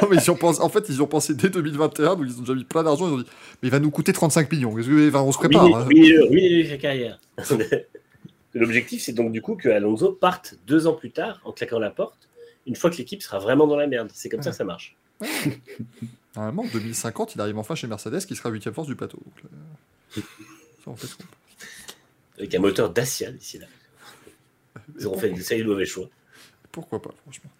Non, 0.00 0.08
mais 0.08 0.16
ils 0.16 0.30
ont 0.30 0.36
pensé, 0.36 0.60
en 0.62 0.68
fait, 0.68 0.86
ils 0.88 1.02
ont 1.02 1.06
pensé 1.06 1.34
dès 1.34 1.50
2021, 1.50 2.14
donc 2.16 2.26
ils 2.28 2.38
ont 2.38 2.40
déjà 2.42 2.54
mis 2.54 2.64
plein 2.64 2.84
d'argent. 2.84 3.08
Ils 3.08 3.12
ont 3.14 3.18
dit, 3.18 3.26
mais 3.60 3.68
il 3.68 3.70
va 3.72 3.80
nous 3.80 3.90
coûter 3.90 4.12
35 4.12 4.50
millions. 4.52 4.72
Que- 4.72 5.16
on 5.16 5.32
se 5.32 5.38
prépare. 5.38 5.64
hein. 5.66 5.84
Ruinez-le, 5.84 6.24
ruinez-le 6.24 6.68
sa 6.68 6.76
carrière. 6.76 7.18
L'objectif, 8.54 9.02
c'est 9.02 9.12
donc 9.12 9.32
du 9.32 9.42
coup 9.42 9.56
que 9.56 9.68
Alonso 9.68 10.12
parte 10.12 10.56
deux 10.66 10.86
ans 10.86 10.94
plus 10.94 11.10
tard 11.10 11.40
en 11.44 11.52
claquant 11.52 11.78
la 11.78 11.90
porte, 11.90 12.28
une 12.66 12.76
fois 12.76 12.90
que 12.90 12.96
l'équipe 12.96 13.22
sera 13.22 13.38
vraiment 13.38 13.66
dans 13.66 13.76
la 13.76 13.86
merde. 13.86 14.10
C'est 14.14 14.28
comme 14.28 14.42
ça 14.42 14.50
que 14.50 14.56
ça 14.56 14.64
marche. 14.64 14.96
Normalement, 16.36 16.62
en 16.62 16.68
2050, 16.68 17.34
il 17.34 17.40
arrive 17.40 17.58
enfin 17.58 17.74
chez 17.74 17.86
Mercedes, 17.86 18.24
qui 18.26 18.34
sera 18.34 18.50
8 18.50 18.70
force 18.72 18.88
du 18.88 18.96
plateau. 18.96 19.18
Donc, 19.24 19.44
euh, 19.44 20.20
ça, 20.84 20.90
on 20.90 20.96
fait 20.96 21.06
ce 21.06 21.16
qu'on 21.16 21.24
peut. 21.24 21.28
Avec 22.38 22.54
un 22.54 22.58
moteur 22.60 22.90
Dacia 22.90 23.30
d'ici 23.30 23.58
là. 23.58 23.66
Ils 24.98 25.06
auront 25.06 25.18
fait 25.18 25.30
des 25.30 25.64
mauvais 25.64 25.86
choix. 25.86 26.08
Pourquoi 26.72 27.00
pas, 27.00 27.12
franchement. 27.22 27.50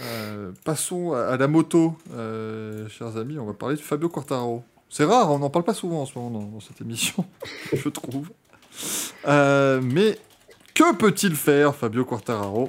Euh, 0.00 0.50
passons 0.64 1.12
à, 1.12 1.26
à 1.26 1.36
la 1.36 1.46
moto, 1.46 1.96
euh, 2.12 2.88
chers 2.88 3.16
amis. 3.16 3.38
On 3.38 3.46
va 3.46 3.54
parler 3.54 3.76
de 3.76 3.80
Fabio 3.80 4.08
Quartararo. 4.08 4.64
C'est 4.88 5.04
rare, 5.04 5.30
on 5.30 5.38
n'en 5.38 5.50
parle 5.50 5.64
pas 5.64 5.74
souvent 5.74 6.02
en 6.02 6.06
ce 6.06 6.18
moment 6.18 6.38
dans, 6.38 6.46
dans 6.46 6.60
cette 6.60 6.80
émission, 6.80 7.24
je 7.72 7.88
trouve. 7.88 8.30
Euh, 9.26 9.80
mais 9.82 10.18
que 10.74 10.94
peut-il 10.94 11.36
faire, 11.36 11.74
Fabio 11.74 12.04
Quartararo, 12.04 12.68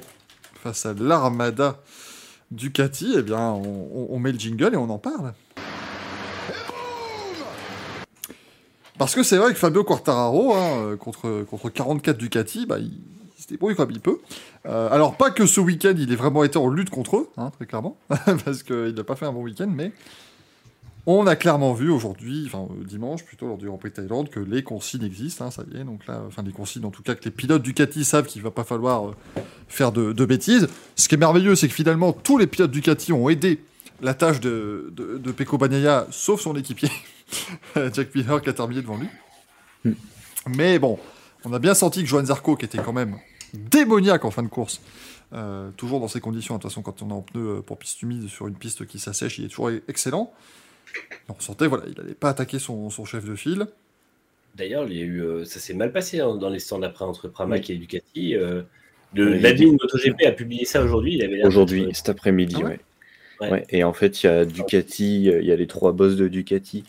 face 0.62 0.86
à 0.86 0.94
l'armada 0.94 1.82
Ducati? 2.50 3.14
Eh 3.18 3.22
bien, 3.22 3.40
on, 3.40 4.18
met 4.18 4.32
le 4.32 4.38
jingle 4.38 4.74
et 4.74 4.76
on 4.76 4.88
en 4.88 4.98
parle. 4.98 5.34
Parce 8.98 9.14
que 9.14 9.22
c'est 9.22 9.36
vrai 9.36 9.52
que 9.52 9.58
Fabio 9.58 9.84
Quartararo, 9.84 10.54
hein, 10.54 10.96
contre, 10.96 11.44
contre 11.50 11.68
44 11.68 12.16
Ducati, 12.16 12.64
bah, 12.64 12.78
il, 12.78 12.92
il 13.36 13.42
se 13.42 13.48
débrouille 13.48 13.74
comme 13.74 13.90
il 13.90 14.00
peut. 14.00 14.18
Euh, 14.66 14.88
alors, 14.90 15.16
pas 15.16 15.30
que 15.30 15.46
ce 15.46 15.60
week-end, 15.60 15.94
il 15.96 16.10
ait 16.12 16.16
vraiment 16.16 16.44
été 16.44 16.58
en 16.58 16.68
lutte 16.68 16.90
contre 16.90 17.16
eux, 17.16 17.28
hein, 17.36 17.50
très 17.50 17.66
clairement, 17.66 17.98
parce 18.44 18.62
qu'il 18.62 18.94
n'a 18.94 19.04
pas 19.04 19.16
fait 19.16 19.26
un 19.26 19.32
bon 19.32 19.42
week-end, 19.42 19.68
mais 19.68 19.92
on 21.06 21.26
a 21.26 21.36
clairement 21.36 21.72
vu 21.72 21.90
aujourd'hui, 21.90 22.44
enfin 22.46 22.68
euh, 22.70 22.84
dimanche 22.84 23.24
plutôt, 23.24 23.46
lors 23.46 23.58
du 23.58 23.66
Grand 23.66 23.78
Prix 23.78 23.90
de 23.90 23.94
Thaïlande, 23.94 24.28
que 24.28 24.40
les 24.40 24.62
consignes 24.62 25.04
existent, 25.04 25.44
hein, 25.44 25.50
ça 25.50 25.62
y 25.72 25.76
est, 25.76 25.84
donc 25.84 26.06
là, 26.06 26.22
enfin 26.26 26.42
les 26.42 26.52
consignes 26.52 26.84
en 26.84 26.90
tout 26.90 27.02
cas, 27.02 27.14
que 27.14 27.24
les 27.24 27.30
pilotes 27.30 27.62
Ducati 27.62 28.04
savent 28.04 28.26
qu'il 28.26 28.42
va 28.42 28.50
pas 28.50 28.64
falloir 28.64 29.08
euh, 29.08 29.14
faire 29.68 29.92
de, 29.92 30.12
de 30.12 30.24
bêtises. 30.24 30.68
Ce 30.96 31.08
qui 31.08 31.14
est 31.14 31.18
merveilleux, 31.18 31.54
c'est 31.54 31.68
que 31.68 31.74
finalement, 31.74 32.12
tous 32.12 32.38
les 32.38 32.46
pilotes 32.46 32.72
Ducati 32.72 33.12
ont 33.12 33.28
aidé 33.28 33.60
la 34.02 34.14
tâche 34.14 34.40
de, 34.40 34.92
de, 34.94 35.18
de 35.18 35.32
Pecco 35.32 35.58
Bagnaia, 35.58 36.06
sauf 36.10 36.40
son 36.40 36.56
équipier, 36.56 36.90
Jack 37.76 38.14
Miller, 38.14 38.42
qui 38.42 38.50
a 38.50 38.52
terminé 38.52 38.82
devant 38.82 38.98
lui. 38.98 39.08
Mais 40.48 40.78
bon, 40.78 40.98
on 41.44 41.52
a 41.52 41.58
bien 41.58 41.74
senti 41.74 42.02
que 42.02 42.08
Johan 42.08 42.24
Zarco, 42.24 42.56
qui 42.56 42.64
était 42.64 42.78
quand 42.78 42.92
même 42.92 43.16
démoniaque 43.54 44.24
en 44.24 44.30
fin 44.30 44.42
de 44.42 44.48
course, 44.48 44.80
euh, 45.32 45.70
toujours 45.76 46.00
dans 46.00 46.08
ces 46.08 46.20
conditions, 46.20 46.56
de 46.56 46.60
toute 46.60 46.70
façon, 46.70 46.82
quand 46.82 47.02
on 47.02 47.10
est 47.10 47.12
en 47.12 47.22
pneu 47.22 47.62
pour 47.64 47.78
piste 47.78 48.02
humide 48.02 48.28
sur 48.28 48.46
une 48.48 48.54
piste 48.54 48.86
qui 48.86 48.98
s'assèche, 48.98 49.38
il 49.38 49.46
est 49.46 49.48
toujours 49.48 49.70
excellent. 49.88 50.32
On 51.28 51.38
sentait, 51.40 51.66
voilà, 51.66 51.84
il 51.88 51.94
n'allait 52.00 52.14
pas 52.14 52.30
attaquer 52.30 52.58
son, 52.58 52.88
son 52.90 53.04
chef 53.04 53.24
de 53.24 53.34
file. 53.34 53.66
D'ailleurs, 54.54 54.86
il 54.88 54.96
y 54.96 55.00
a 55.02 55.04
eu, 55.04 55.22
euh, 55.22 55.44
ça 55.44 55.60
s'est 55.60 55.74
mal 55.74 55.92
passé 55.92 56.20
hein, 56.20 56.36
dans 56.36 56.48
les 56.48 56.58
stands 56.60 56.78
d'après 56.78 57.04
entre 57.04 57.28
Pramac 57.28 57.68
et 57.68 57.76
Ducati. 57.76 58.34
Euh, 58.36 58.62
Oui, 59.14 59.20
le, 59.20 59.36
il 59.36 59.42
L'admin 59.42 59.72
MotoGP 59.72 60.22
a 60.26 60.32
publié 60.32 60.64
ça 60.64 60.82
aujourd'hui. 60.82 61.14
Il 61.14 61.22
avait 61.22 61.36
l'air 61.36 61.46
Aujourd'hui, 61.46 61.86
d'être- 61.86 61.96
cet 61.96 62.08
après-midi, 62.08 62.56
Ah 62.58 62.64
ouais 62.64 62.66
ouais. 62.70 62.80
Ouais. 63.38 63.50
Ouais, 63.50 63.66
Et 63.68 63.84
en 63.84 63.92
fait, 63.92 64.22
il 64.22 64.26
y 64.26 64.28
a 64.30 64.44
Ducati, 64.46 65.28
euh, 65.30 65.40
il 65.42 65.46
y 65.46 65.52
a 65.52 65.56
les 65.56 65.66
trois 65.66 65.92
boss 65.92 66.16
de 66.16 66.26
Ducati 66.28 66.84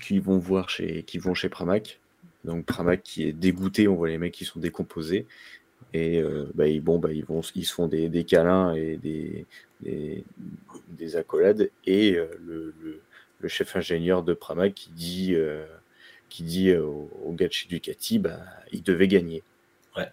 qui 0.00 0.20
vont 0.20 0.38
voir 0.38 0.70
chez, 0.70 1.02
qui 1.02 1.18
vont 1.18 1.34
chez 1.34 1.48
Pramac. 1.48 1.98
Donc 2.44 2.64
Pramac 2.66 3.02
qui 3.02 3.24
est 3.24 3.32
dégoûté, 3.32 3.88
on 3.88 3.96
voit 3.96 4.08
les 4.08 4.18
mecs 4.18 4.34
qui 4.34 4.44
sont 4.44 4.60
décomposés. 4.60 5.26
Et 5.92 6.20
euh, 6.20 6.44
bah, 6.54 6.68
ils, 6.68 6.80
bon, 6.80 6.98
bah, 7.00 7.08
ils, 7.12 7.24
vont, 7.24 7.40
ils 7.56 7.64
se 7.64 7.72
font 7.74 7.88
des, 7.88 8.08
des 8.08 8.22
câlins 8.22 8.74
et 8.74 8.96
des, 8.96 9.44
des, 9.80 10.22
des 10.90 11.16
accolades. 11.16 11.68
Et 11.84 12.14
euh, 12.14 12.26
le, 12.46 12.72
le- 12.80 13.00
le 13.40 13.48
chef 13.48 13.76
ingénieur 13.76 14.22
de 14.22 14.34
Pramac 14.34 14.74
qui 14.74 14.90
dit, 14.90 15.34
euh, 15.34 15.64
qui 16.28 16.42
dit 16.42 16.70
euh, 16.70 16.82
au, 16.84 17.10
au 17.24 17.32
gars 17.32 17.48
de 17.48 17.52
chez 17.52 17.68
Ducati, 17.68 18.18
bah, 18.18 18.40
il 18.72 18.82
devait 18.82 19.08
gagner. 19.08 19.42
Ouais. 19.96 20.08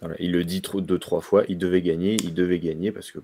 Voilà, 0.00 0.16
il 0.18 0.32
le 0.32 0.44
dit 0.44 0.62
trop, 0.62 0.80
deux, 0.80 0.98
trois 0.98 1.20
fois, 1.20 1.44
il 1.48 1.58
devait 1.58 1.82
gagner, 1.82 2.16
il 2.22 2.32
devait 2.34 2.58
gagner 2.58 2.92
parce 2.92 3.10
que 3.10 3.18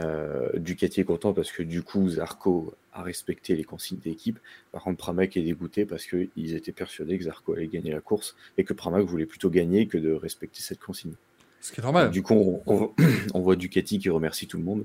euh, 0.00 0.50
Ducati 0.56 1.00
est 1.00 1.04
content 1.04 1.32
parce 1.32 1.50
que 1.50 1.62
du 1.64 1.82
coup 1.82 2.08
Zarco 2.10 2.74
a 2.92 3.02
respecté 3.02 3.56
les 3.56 3.64
consignes 3.64 3.98
d'équipe. 3.98 4.38
Par 4.70 4.82
contre, 4.82 4.98
Pramac 4.98 5.36
est 5.36 5.42
dégoûté 5.42 5.84
parce 5.84 6.06
qu'ils 6.06 6.54
étaient 6.54 6.70
persuadés 6.72 7.18
que 7.18 7.24
Zarco 7.24 7.54
allait 7.54 7.66
gagner 7.68 7.90
la 7.92 8.00
course 8.00 8.36
et 8.58 8.64
que 8.64 8.72
Pramac 8.72 9.04
voulait 9.04 9.26
plutôt 9.26 9.50
gagner 9.50 9.86
que 9.86 9.98
de 9.98 10.12
respecter 10.12 10.60
cette 10.62 10.78
consigne. 10.80 11.14
Ce 11.60 11.72
qui 11.72 11.80
est 11.80 11.82
normal. 11.82 12.10
Du 12.10 12.22
coup, 12.22 12.34
on, 12.34 12.62
on- 12.66 12.92
on 13.34 13.40
voit 13.40 13.56
Ducati 13.56 13.98
qui 13.98 14.10
remercie 14.10 14.46
tout 14.46 14.58
le 14.58 14.64
monde. 14.64 14.84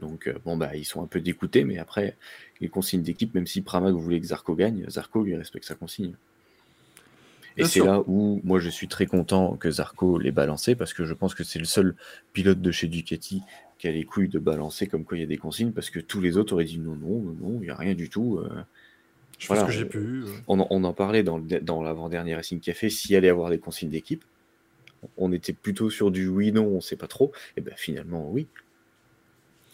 Donc, 0.00 0.26
euh, 0.28 0.34
bon, 0.44 0.56
bah, 0.56 0.74
ils 0.76 0.84
sont 0.84 1.02
un 1.02 1.06
peu 1.06 1.20
dégoûtés, 1.20 1.64
mais 1.64 1.78
après, 1.78 2.16
les 2.60 2.68
consignes 2.68 3.02
d'équipe, 3.02 3.34
même 3.34 3.46
si 3.46 3.62
Pramac 3.62 3.94
voulait 3.94 4.20
que 4.20 4.26
Zarco 4.26 4.54
gagne, 4.54 4.84
Zarco 4.88 5.22
lui 5.24 5.36
respecte 5.36 5.66
sa 5.66 5.74
consigne. 5.74 6.14
Et 7.56 7.62
Bien 7.62 7.68
c'est 7.68 7.82
là 7.82 8.02
où 8.06 8.40
moi 8.44 8.60
je 8.60 8.68
suis 8.68 8.86
très 8.88 9.06
content 9.06 9.56
que 9.56 9.70
Zarco 9.70 10.18
l'ait 10.18 10.30
balancé 10.30 10.74
parce 10.76 10.94
que 10.94 11.04
je 11.04 11.12
pense 11.14 11.34
que 11.34 11.44
c'est 11.44 11.58
le 11.58 11.64
seul 11.64 11.94
pilote 12.32 12.60
de 12.60 12.70
chez 12.70 12.86
Ducati 12.86 13.42
qui 13.78 13.88
a 13.88 13.92
les 13.92 14.04
couilles 14.04 14.28
de 14.28 14.38
balancer 14.38 14.86
comme 14.86 15.04
quoi 15.04 15.16
il 15.18 15.20
y 15.20 15.24
a 15.24 15.26
des 15.26 15.36
consignes 15.36 15.72
parce 15.72 15.90
que 15.90 15.98
tous 16.00 16.20
les 16.20 16.36
autres 16.36 16.52
auraient 16.52 16.64
dit 16.64 16.78
non, 16.78 16.94
non, 16.94 17.18
non, 17.20 17.32
non, 17.40 17.58
il 17.60 17.62
n'y 17.62 17.70
a 17.70 17.74
rien 17.76 17.94
du 17.94 18.08
tout. 18.08 18.38
euh. 18.38 18.48
Je 19.38 19.48
Voilà, 19.48 19.62
ce 19.62 19.66
que 19.66 19.72
j'ai 19.78 19.84
pu. 19.86 20.22
On, 20.48 20.60
en- 20.60 20.66
on 20.70 20.84
en 20.84 20.92
parlait 20.92 21.22
dans, 21.22 21.38
dans 21.40 21.82
l'avant-dernier 21.82 22.34
Racing 22.36 22.60
Café, 22.60 22.90
s'il 22.90 23.16
allait 23.16 23.30
avoir 23.30 23.50
des 23.50 23.58
consignes 23.58 23.90
d'équipe. 23.90 24.24
On 25.18 25.32
était 25.32 25.52
plutôt 25.54 25.90
sur 25.90 26.10
du 26.10 26.28
oui, 26.28 26.52
non, 26.52 26.66
on 26.66 26.76
ne 26.76 26.80
sait 26.80 26.96
pas 26.96 27.08
trop. 27.08 27.32
Et 27.56 27.60
ben 27.62 27.74
finalement, 27.76 28.30
oui. 28.30 28.46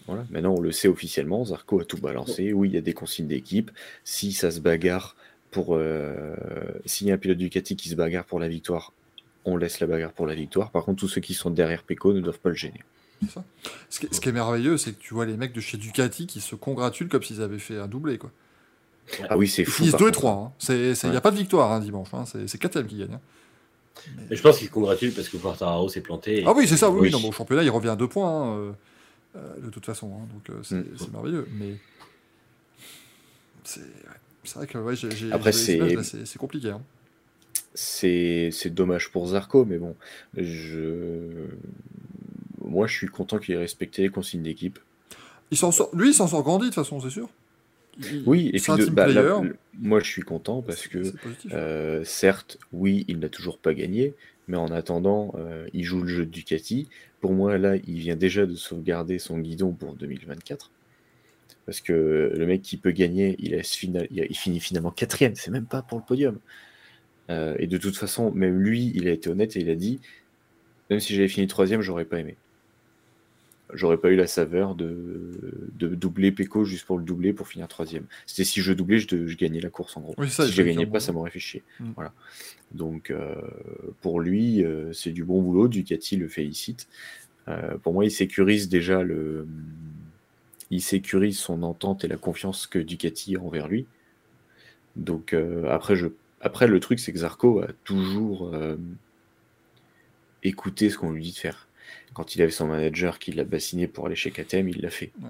Voilà. 0.07 0.24
Maintenant, 0.31 0.55
on 0.57 0.61
le 0.61 0.73
sait 0.73 0.89
officiellement. 0.89 1.45
Zarco 1.45 1.81
a 1.81 1.85
tout 1.85 1.99
balancé. 1.99 2.53
Oui, 2.53 2.69
il 2.69 2.74
y 2.74 2.78
a 2.78 2.81
des 2.81 2.93
consignes 2.95 3.27
d'équipe. 3.27 3.70
Si 4.05 4.33
ça 4.33 4.51
se 4.51 4.61
bagarre 4.61 5.16
pour. 5.51 5.74
euh, 5.77 6.35
S'il 6.85 7.07
y 7.09 7.11
a 7.11 7.15
un 7.15 7.19
pilote 7.19 7.39
Ducati 7.39 7.77
qui 7.77 7.89
se 7.89 7.95
bagarre 7.95 8.24
pour 8.24 8.39
la 8.41 8.49
victoire, 8.49 8.93
on 9.45 9.57
laisse 9.57 9.81
la 9.81 9.87
bagarre 9.87 10.12
pour 10.12 10.27
la 10.27 10.35
victoire. 10.35 10.70
Par 10.70 10.85
contre, 10.85 11.01
tous 11.01 11.09
ceux 11.09 11.20
qui 11.20 11.35
sont 11.35 11.51
derrière 11.51 11.83
Pecco 11.83 12.12
ne 12.12 12.20
doivent 12.20 12.39
pas 12.39 12.51
le 12.51 12.55
gêner. 12.55 12.81
Ce 13.89 13.99
qui, 14.01 14.09
ce 14.11 14.20
qui 14.20 14.28
est 14.28 14.33
merveilleux, 14.33 14.77
c'est 14.77 14.93
que 14.93 15.01
tu 15.01 15.15
vois 15.15 15.24
les 15.24 15.37
mecs 15.39 15.53
de 15.55 15.61
chez 15.61 15.78
Ducati 15.78 16.27
qui 16.27 16.41
se 16.41 16.55
congratulent 16.55 17.09
comme 17.09 17.23
s'ils 17.23 17.41
avaient 17.43 17.59
fait 17.59 17.78
un 17.78 17.87
doublé. 17.87 18.19
Quoi. 18.19 18.31
Ah 19.31 19.39
oui, 19.39 19.49
c'est 19.49 19.62
Ils 19.62 19.66
fou. 19.66 19.91
par 19.91 19.99
2 20.01 20.05
et 20.05 20.07
contre. 20.09 20.19
3. 20.19 20.53
hein. 20.69 20.74
Il 21.05 21.11
n'y 21.11 21.16
a 21.16 21.20
pas 21.20 21.31
de 21.31 21.37
victoire 21.37 21.73
hein, 21.73 21.81
dimanche. 21.81 22.09
hein. 22.12 22.24
C'est 22.27 22.59
KTM 22.59 22.87
qui 22.87 22.99
gagne. 22.99 23.15
hein. 23.15 23.20
Mais 24.28 24.37
je 24.37 24.43
pense 24.43 24.59
qu'il 24.59 24.66
se 24.66 24.73
congratule 24.73 25.12
parce 25.12 25.28
que 25.31 25.39
Quartararo 25.39 25.89
s'est 25.89 26.03
planté. 26.03 26.41
et- 26.41 26.45
Ah 26.47 26.53
oui, 26.55 26.69
c'est 26.69 26.77
ça. 26.77 26.91
Oui, 26.91 26.97
Oui. 27.01 27.07
oui, 27.09 27.12
non, 27.12 27.20
bon, 27.20 27.28
au 27.28 27.33
championnat, 27.33 27.62
il 27.62 27.70
revient 27.70 27.89
à 27.89 27.97
2 27.97 28.09
points. 28.09 28.53
hein, 28.53 28.74
euh, 29.36 29.60
de 29.60 29.70
toute 29.70 29.84
façon. 29.86 30.12
hein. 30.14 30.26
Donc 30.32 30.50
euh, 30.50 30.60
c'est 30.62 30.76
Mm. 30.76 30.96
c'est 30.98 31.12
merveilleux. 31.12 31.46
Mais 31.58 31.74
c'est 33.64 33.80
ouais. 33.80 33.86
Vrai 34.54 34.66
que 34.68 34.78
ouais, 34.78 34.94
j'ai 34.96 35.10
j'ai- 35.10 35.32
Après, 35.32 35.50
c'est- 35.52 36.38
compliqué. 36.38 36.70
hein. 36.70 36.80
C'est 37.74 38.50
dommage 38.70 39.10
pour 39.10 39.26
Zarco, 39.28 39.64
mais 39.64 39.76
bon, 39.78 39.96
je... 40.36 41.46
moi 42.64 42.86
je 42.86 42.94
suis 42.96 43.08
content 43.08 43.38
qu'il 43.38 43.54
ait 43.54 43.58
respecté 43.58 44.02
les 44.02 44.08
consignes 44.08 44.42
d'équipe. 44.42 44.78
Il 45.50 45.56
s'en 45.58 45.72
sort... 45.72 45.90
Lui, 45.94 46.10
il 46.10 46.14
s'en 46.14 46.26
sort 46.26 46.42
grandi 46.42 46.66
de 46.66 46.68
toute 46.70 46.74
façon, 46.76 47.00
c'est 47.00 47.10
sûr. 47.10 47.28
Il- 47.98 48.22
Oui, 48.26 48.50
et 48.54 48.60
puis 48.60 48.72
un 48.72 48.76
de- 48.78 48.86
bah, 48.86 49.08
là, 49.08 49.42
moi 49.78 50.00
je 50.00 50.06
suis 50.10 50.22
content 50.22 50.62
parce 50.62 50.86
que 50.86 51.12
euh, 51.52 52.04
certes, 52.04 52.58
oui, 52.72 53.04
il 53.08 53.18
n'a 53.18 53.28
toujours 53.28 53.58
pas 53.58 53.74
gagné, 53.74 54.14
mais 54.48 54.56
en 54.56 54.68
attendant, 54.68 55.32
euh, 55.36 55.66
il 55.73 55.85
joue 55.85 56.02
le 56.02 56.09
jeu 56.09 56.24
de 56.27 56.31
Ducati. 56.31 56.89
Pour 57.20 57.32
moi, 57.32 57.59
là, 57.59 57.77
il 57.77 57.98
vient 57.98 58.16
déjà 58.16 58.47
de 58.47 58.55
sauvegarder 58.55 59.18
son 59.18 59.39
guidon 59.39 59.73
pour 59.73 59.94
2024. 59.94 60.70
Parce 61.64 61.81
que 61.81 62.32
le 62.35 62.47
mec 62.47 62.62
qui 62.62 62.77
peut 62.77 62.93
gagner, 62.93 63.36
il, 63.40 63.62
finit 64.35 64.60
finalement 64.60 64.93
quatrième, 64.93 65.35
c'est 65.35 65.51
même 65.51 65.66
pas 65.66 65.82
pour 65.82 65.98
le 65.98 66.05
podium. 66.05 66.39
Euh, 67.28 67.56
et 67.59 67.66
de 67.66 67.77
toute 67.77 67.97
façon, 67.97 68.31
même 68.31 68.60
lui, 68.60 68.93
il 68.94 69.09
a 69.09 69.10
été 69.10 69.28
honnête 69.28 69.56
et 69.56 69.60
il 69.60 69.70
a 69.70 69.74
dit, 69.74 70.01
même 70.90 71.01
si 71.01 71.14
j'avais 71.14 71.28
fini 71.28 71.48
troisième, 71.48 71.81
j'aurais 71.81 72.05
pas 72.05 72.20
aimé. 72.20 72.36
J'aurais 73.72 73.97
pas 73.97 74.10
eu 74.10 74.16
la 74.16 74.28
saveur 74.28 74.76
de, 74.76 75.32
de 75.78 75.88
doubler 75.88 76.30
Pecco 76.30 76.64
juste 76.64 76.86
pour 76.86 76.98
le 76.98 77.05
doubler 77.05 77.32
pour 77.32 77.48
finir 77.48 77.66
troisième. 77.66 78.05
C'était 78.24 78.44
si 78.44 78.60
je 78.60 78.72
doublais, 78.72 79.01
je, 79.01 79.26
je 79.26 79.36
gagnais 79.36 79.60
la 79.60 79.70
course 79.70 79.97
en 79.97 80.02
gros. 80.02 80.14
Oui, 80.18 80.28
c'est 80.28 80.43
ça, 80.43 80.47
si 80.47 80.52
je 80.52 80.62
gagnais 80.62 80.86
pas, 80.86 81.01
ça 81.01 81.12
m'aurait 81.12 81.30
fait 81.30 81.40
chier. 81.40 81.64
Mm. 81.80 81.90
Voilà. 81.97 82.12
Donc 82.72 83.10
euh, 83.10 83.34
pour 84.02 84.20
lui, 84.20 84.64
euh, 84.64 84.93
c'est 84.93 85.10
du 85.10 85.24
bon 85.24 85.43
boulot. 85.43 85.66
Ducati 85.66 86.16
le 86.16 86.28
félicite. 86.28 86.86
Euh, 87.48 87.76
pour 87.78 87.93
moi, 87.93 88.05
il 88.05 88.10
sécurise 88.10 88.68
déjà 88.68 89.02
le, 89.02 89.48
il 90.70 90.80
sécurise 90.80 91.38
son 91.38 91.62
entente 91.64 92.05
et 92.05 92.09
la 92.09 92.16
confiance 92.16 92.68
que 92.68 92.78
Ducati 92.78 93.36
a 93.36 93.40
envers 93.40 93.66
lui. 93.66 93.86
Donc 94.94 95.34
après, 95.68 95.94
je, 95.94 96.06
après 96.40 96.66
le 96.66 96.80
truc, 96.80 97.01
c'est 97.01 97.12
que 97.12 97.18
Zarco 97.18 97.60
a 97.60 97.68
toujours 97.84 98.51
écouté 100.43 100.88
ce 100.88 100.97
qu'on 100.97 101.10
lui 101.10 101.22
dit 101.22 101.32
de 101.32 101.36
faire. 101.36 101.68
Quand 102.16 102.34
il 102.34 102.40
avait 102.40 102.51
son 102.51 102.66
manager 102.66 103.18
qui 103.18 103.30
l'a 103.32 103.44
bassiné 103.44 103.86
pour 103.88 104.06
aller 104.06 104.16
chez 104.16 104.30
KTM, 104.30 104.70
il 104.70 104.80
l'a 104.80 104.88
fait. 104.88 105.12
Ouais. 105.20 105.28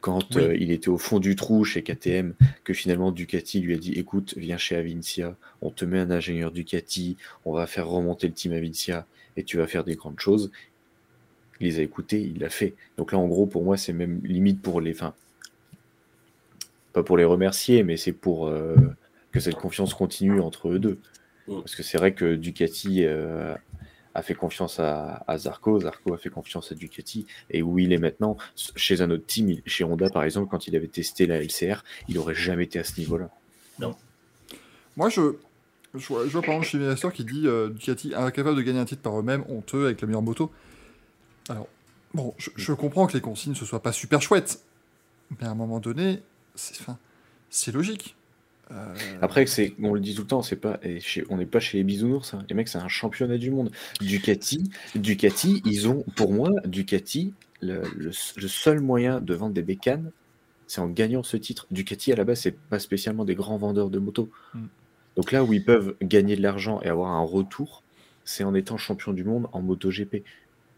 Quand 0.00 0.34
Oui. 0.34 0.42
euh, 0.42 0.56
il 0.56 0.70
était 0.72 0.88
au 0.88 0.96
fond 0.96 1.20
du 1.20 1.36
trou 1.36 1.62
chez 1.62 1.82
KTM, 1.82 2.32
que 2.64 2.72
finalement 2.72 3.12
Ducati 3.12 3.60
lui 3.60 3.74
a 3.74 3.76
dit 3.76 3.92
écoute, 3.92 4.32
viens 4.38 4.56
chez 4.56 4.76
Avincia, 4.76 5.36
on 5.60 5.68
te 5.70 5.84
met 5.84 5.98
un 5.98 6.10
ingénieur 6.10 6.52
Ducati, 6.52 7.18
on 7.44 7.52
va 7.52 7.66
faire 7.66 7.86
remonter 7.86 8.28
le 8.28 8.32
team 8.32 8.54
Avincia 8.54 9.06
et 9.36 9.44
tu 9.44 9.58
vas 9.58 9.66
faire 9.66 9.84
des 9.84 9.94
grandes 9.94 10.20
choses. 10.20 10.50
Il 11.60 11.66
les 11.66 11.80
a 11.80 11.82
écoutés, 11.82 12.22
il 12.22 12.38
l'a 12.40 12.48
fait. 12.48 12.72
Donc 12.96 13.12
là, 13.12 13.18
en 13.18 13.28
gros, 13.28 13.44
pour 13.44 13.62
moi, 13.62 13.76
c'est 13.76 13.92
même 13.92 14.22
limite 14.24 14.62
pour 14.62 14.80
les. 14.80 14.92
Enfin, 14.92 15.12
pas 16.94 17.02
pour 17.02 17.18
les 17.18 17.24
remercier, 17.24 17.82
mais 17.82 17.98
c'est 17.98 18.12
pour 18.12 18.46
euh, 18.48 18.74
que 19.32 19.38
cette 19.38 19.56
confiance 19.56 19.92
continue 19.92 20.40
entre 20.40 20.70
eux 20.70 20.78
deux. 20.78 20.98
Parce 21.46 21.74
que 21.74 21.82
c'est 21.82 21.98
vrai 21.98 22.14
que 22.14 22.36
Ducati 22.36 23.04
euh, 23.04 23.54
a 24.14 24.22
fait 24.22 24.34
confiance 24.34 24.78
à, 24.80 25.24
à 25.26 25.38
Zarco, 25.38 25.80
Zarco 25.80 26.14
a 26.14 26.18
fait 26.18 26.30
confiance 26.30 26.72
à 26.72 26.74
Ducati, 26.74 27.26
et 27.50 27.62
où 27.62 27.78
il 27.78 27.92
est 27.92 27.98
maintenant, 27.98 28.36
chez 28.76 29.00
un 29.00 29.10
autre 29.10 29.26
team, 29.26 29.56
chez 29.66 29.84
Honda 29.84 30.10
par 30.10 30.24
exemple, 30.24 30.48
quand 30.50 30.66
il 30.66 30.76
avait 30.76 30.88
testé 30.88 31.26
la 31.26 31.40
LCR, 31.42 31.82
il 32.08 32.18
aurait 32.18 32.34
jamais 32.34 32.64
été 32.64 32.78
à 32.78 32.84
ce 32.84 32.98
niveau-là. 32.98 33.30
Moi, 34.96 35.08
je, 35.08 35.36
je, 35.94 36.06
vois, 36.06 36.26
je 36.26 36.30
vois 36.30 36.42
par 36.42 36.50
exemple 36.50 36.68
chez 36.68 36.78
Master 36.78 37.12
qui 37.12 37.24
dit 37.24 37.46
euh, 37.46 37.70
Ducati 37.70 38.14
incapable 38.14 38.56
de 38.56 38.62
gagner 38.62 38.78
un 38.78 38.84
titre 38.84 39.02
par 39.02 39.18
eux-mêmes, 39.18 39.44
honteux 39.48 39.86
avec 39.86 40.00
la 40.02 40.06
meilleure 40.06 40.22
moto. 40.22 40.50
Alors, 41.48 41.66
bon, 42.12 42.34
je, 42.36 42.50
je 42.56 42.72
comprends 42.72 43.06
que 43.06 43.14
les 43.14 43.22
consignes 43.22 43.54
ce 43.54 43.64
soit 43.64 43.82
pas 43.82 43.92
super 43.92 44.20
chouette, 44.20 44.62
mais 45.30 45.46
à 45.46 45.50
un 45.50 45.54
moment 45.54 45.80
donné, 45.80 46.22
c'est 46.54 47.72
logique. 47.72 48.16
Euh, 48.72 48.94
Après, 49.20 49.44
c'est, 49.46 49.74
on 49.82 49.92
le 49.94 50.00
dit 50.00 50.14
tout 50.14 50.22
le 50.22 50.26
temps, 50.28 50.42
c'est 50.42 50.56
pas, 50.56 50.78
et 50.82 50.98
chez- 51.00 51.24
on 51.28 51.36
n'est 51.36 51.46
pas 51.46 51.60
chez 51.60 51.78
les 51.78 51.84
bisounours. 51.84 52.32
hein. 52.34 52.44
Les 52.48 52.54
mecs, 52.54 52.68
c'est 52.68 52.78
un 52.78 52.88
championnat 52.88 53.36
du 53.38 53.50
monde. 53.50 53.70
Ducati, 54.00 54.70
Ducati, 54.94 55.62
ils 55.66 55.88
ont, 55.88 56.04
pour 56.16 56.32
moi, 56.32 56.50
Ducati, 56.64 57.34
le, 57.60 57.82
le- 57.96 58.10
le 58.36 58.48
seul 58.48 58.80
moyen 58.80 59.20
de 59.20 59.34
vendre 59.34 59.52
des 59.54 59.62
bécanes, 59.62 60.10
c'est 60.66 60.80
en 60.80 60.88
gagnant 60.88 61.22
ce 61.22 61.36
titre. 61.36 61.66
Ducati, 61.70 62.12
à 62.12 62.16
la 62.16 62.24
base, 62.24 62.40
c'est 62.40 62.56
pas 62.56 62.78
spécialement 62.78 63.24
des 63.26 63.34
grands 63.34 63.58
vendeurs 63.58 63.90
de 63.90 63.98
motos. 63.98 64.30
Mm. 64.54 64.64
Donc 65.16 65.32
là 65.32 65.44
où 65.44 65.52
ils 65.52 65.62
peuvent 65.64 65.94
gagner 66.00 66.36
de 66.36 66.42
l'argent 66.42 66.80
et 66.82 66.88
avoir 66.88 67.10
un 67.10 67.22
retour, 67.22 67.82
c'est 68.24 68.44
en 68.44 68.54
étant 68.54 68.78
champion 68.78 69.12
du 69.12 69.24
monde 69.24 69.48
en 69.52 69.60
MotoGP. 69.60 70.22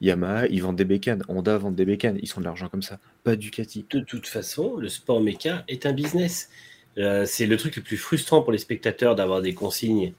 Yamaha, 0.00 0.48
ils 0.48 0.60
vendent 0.60 0.76
des 0.76 0.84
bécanes. 0.84 1.22
Honda 1.28 1.56
vend 1.56 1.70
des 1.70 1.84
bécanes. 1.84 2.18
Ils 2.20 2.26
sont 2.26 2.40
de 2.40 2.44
l'argent 2.44 2.68
comme 2.68 2.82
ça. 2.82 2.98
Pas 3.22 3.36
Ducati. 3.36 3.86
De 3.90 4.00
toute 4.00 4.26
façon, 4.26 4.76
le 4.76 4.88
sport 4.88 5.20
méca 5.20 5.62
est 5.68 5.86
un 5.86 5.92
business. 5.92 6.50
Euh, 6.98 7.24
c'est 7.26 7.46
le 7.46 7.56
truc 7.56 7.76
le 7.76 7.82
plus 7.82 7.96
frustrant 7.96 8.42
pour 8.42 8.52
les 8.52 8.58
spectateurs 8.58 9.14
d'avoir 9.16 9.42
des 9.42 9.54
consignes 9.54 10.12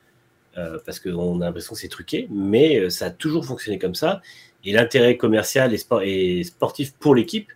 euh, 0.58 0.78
parce 0.86 1.00
qu'on 1.00 1.42
a 1.42 1.46
l'impression 1.46 1.74
que 1.74 1.80
c'est 1.80 1.88
truqué, 1.88 2.28
mais 2.32 2.78
euh, 2.80 2.90
ça 2.90 3.06
a 3.08 3.10
toujours 3.12 3.46
fonctionné 3.46 3.80
comme 3.80 3.96
ça. 3.96 4.22
Et 4.64 4.74
l'intérêt 4.74 5.16
commercial 5.18 5.74
et, 5.74 5.78
sport- 5.78 6.02
et 6.04 6.44
sportif 6.44 6.94
pour 6.94 7.16
l'équipe 7.16 7.50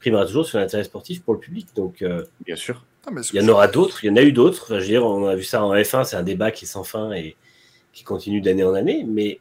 primera 0.00 0.26
toujours 0.26 0.46
sur 0.46 0.58
l'intérêt 0.58 0.84
sportif 0.84 1.22
pour 1.22 1.34
le 1.34 1.40
public. 1.40 1.68
Donc 1.74 2.02
euh, 2.02 2.24
Bien 2.44 2.56
sûr. 2.56 2.84
ah, 3.06 3.10
il 3.32 3.40
y 3.40 3.44
en 3.44 3.48
aura 3.48 3.68
d'autres, 3.68 4.04
il 4.04 4.08
y 4.08 4.10
en 4.10 4.16
a 4.16 4.22
eu 4.22 4.32
d'autres. 4.32 4.64
Enfin, 4.64 4.74
je 4.78 4.80
veux 4.84 4.90
dire, 4.90 5.06
on 5.06 5.26
a 5.26 5.36
vu 5.36 5.42
ça 5.44 5.64
en 5.64 5.74
F1, 5.74 6.04
c'est 6.04 6.16
un 6.16 6.22
débat 6.22 6.50
qui 6.50 6.64
est 6.64 6.68
sans 6.68 6.84
fin 6.84 7.12
et 7.12 7.36
qui 7.92 8.04
continue 8.04 8.40
d'année 8.42 8.64
en 8.64 8.74
année, 8.74 9.04
mais 9.08 9.40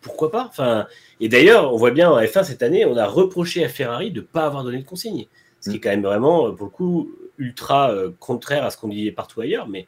pourquoi 0.00 0.30
pas? 0.30 0.46
Enfin, 0.48 0.86
Et 1.20 1.28
d'ailleurs, 1.28 1.72
on 1.72 1.76
voit 1.76 1.90
bien 1.90 2.10
en 2.10 2.18
F1 2.20 2.44
cette 2.44 2.62
année, 2.62 2.84
on 2.84 2.96
a 2.96 3.06
reproché 3.06 3.64
à 3.64 3.68
Ferrari 3.68 4.10
de 4.10 4.20
ne 4.20 4.24
pas 4.26 4.46
avoir 4.46 4.64
donné 4.64 4.78
de 4.78 4.84
consigne. 4.84 5.26
Ce 5.60 5.70
qui 5.70 5.76
est 5.76 5.80
quand 5.80 5.90
même 5.90 6.02
vraiment, 6.04 6.48
euh, 6.48 6.52
pour 6.52 6.66
le 6.66 6.70
coup, 6.70 7.10
ultra 7.38 7.90
euh, 7.92 8.10
contraire 8.18 8.64
à 8.64 8.70
ce 8.70 8.76
qu'on 8.76 8.88
disait 8.88 9.12
partout 9.12 9.40
ailleurs. 9.40 9.68
Mais 9.68 9.86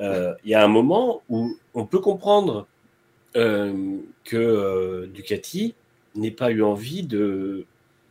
euh, 0.00 0.34
il 0.44 0.50
y 0.50 0.54
a 0.54 0.64
un 0.64 0.68
moment 0.68 1.22
où 1.28 1.56
on 1.74 1.86
peut 1.86 1.98
comprendre 2.00 2.66
euh, 3.36 3.96
que 4.24 5.06
Ducati 5.12 5.74
n'ait 6.14 6.30
pas 6.30 6.50
eu 6.50 6.62
envie 6.62 7.02
de 7.02 7.66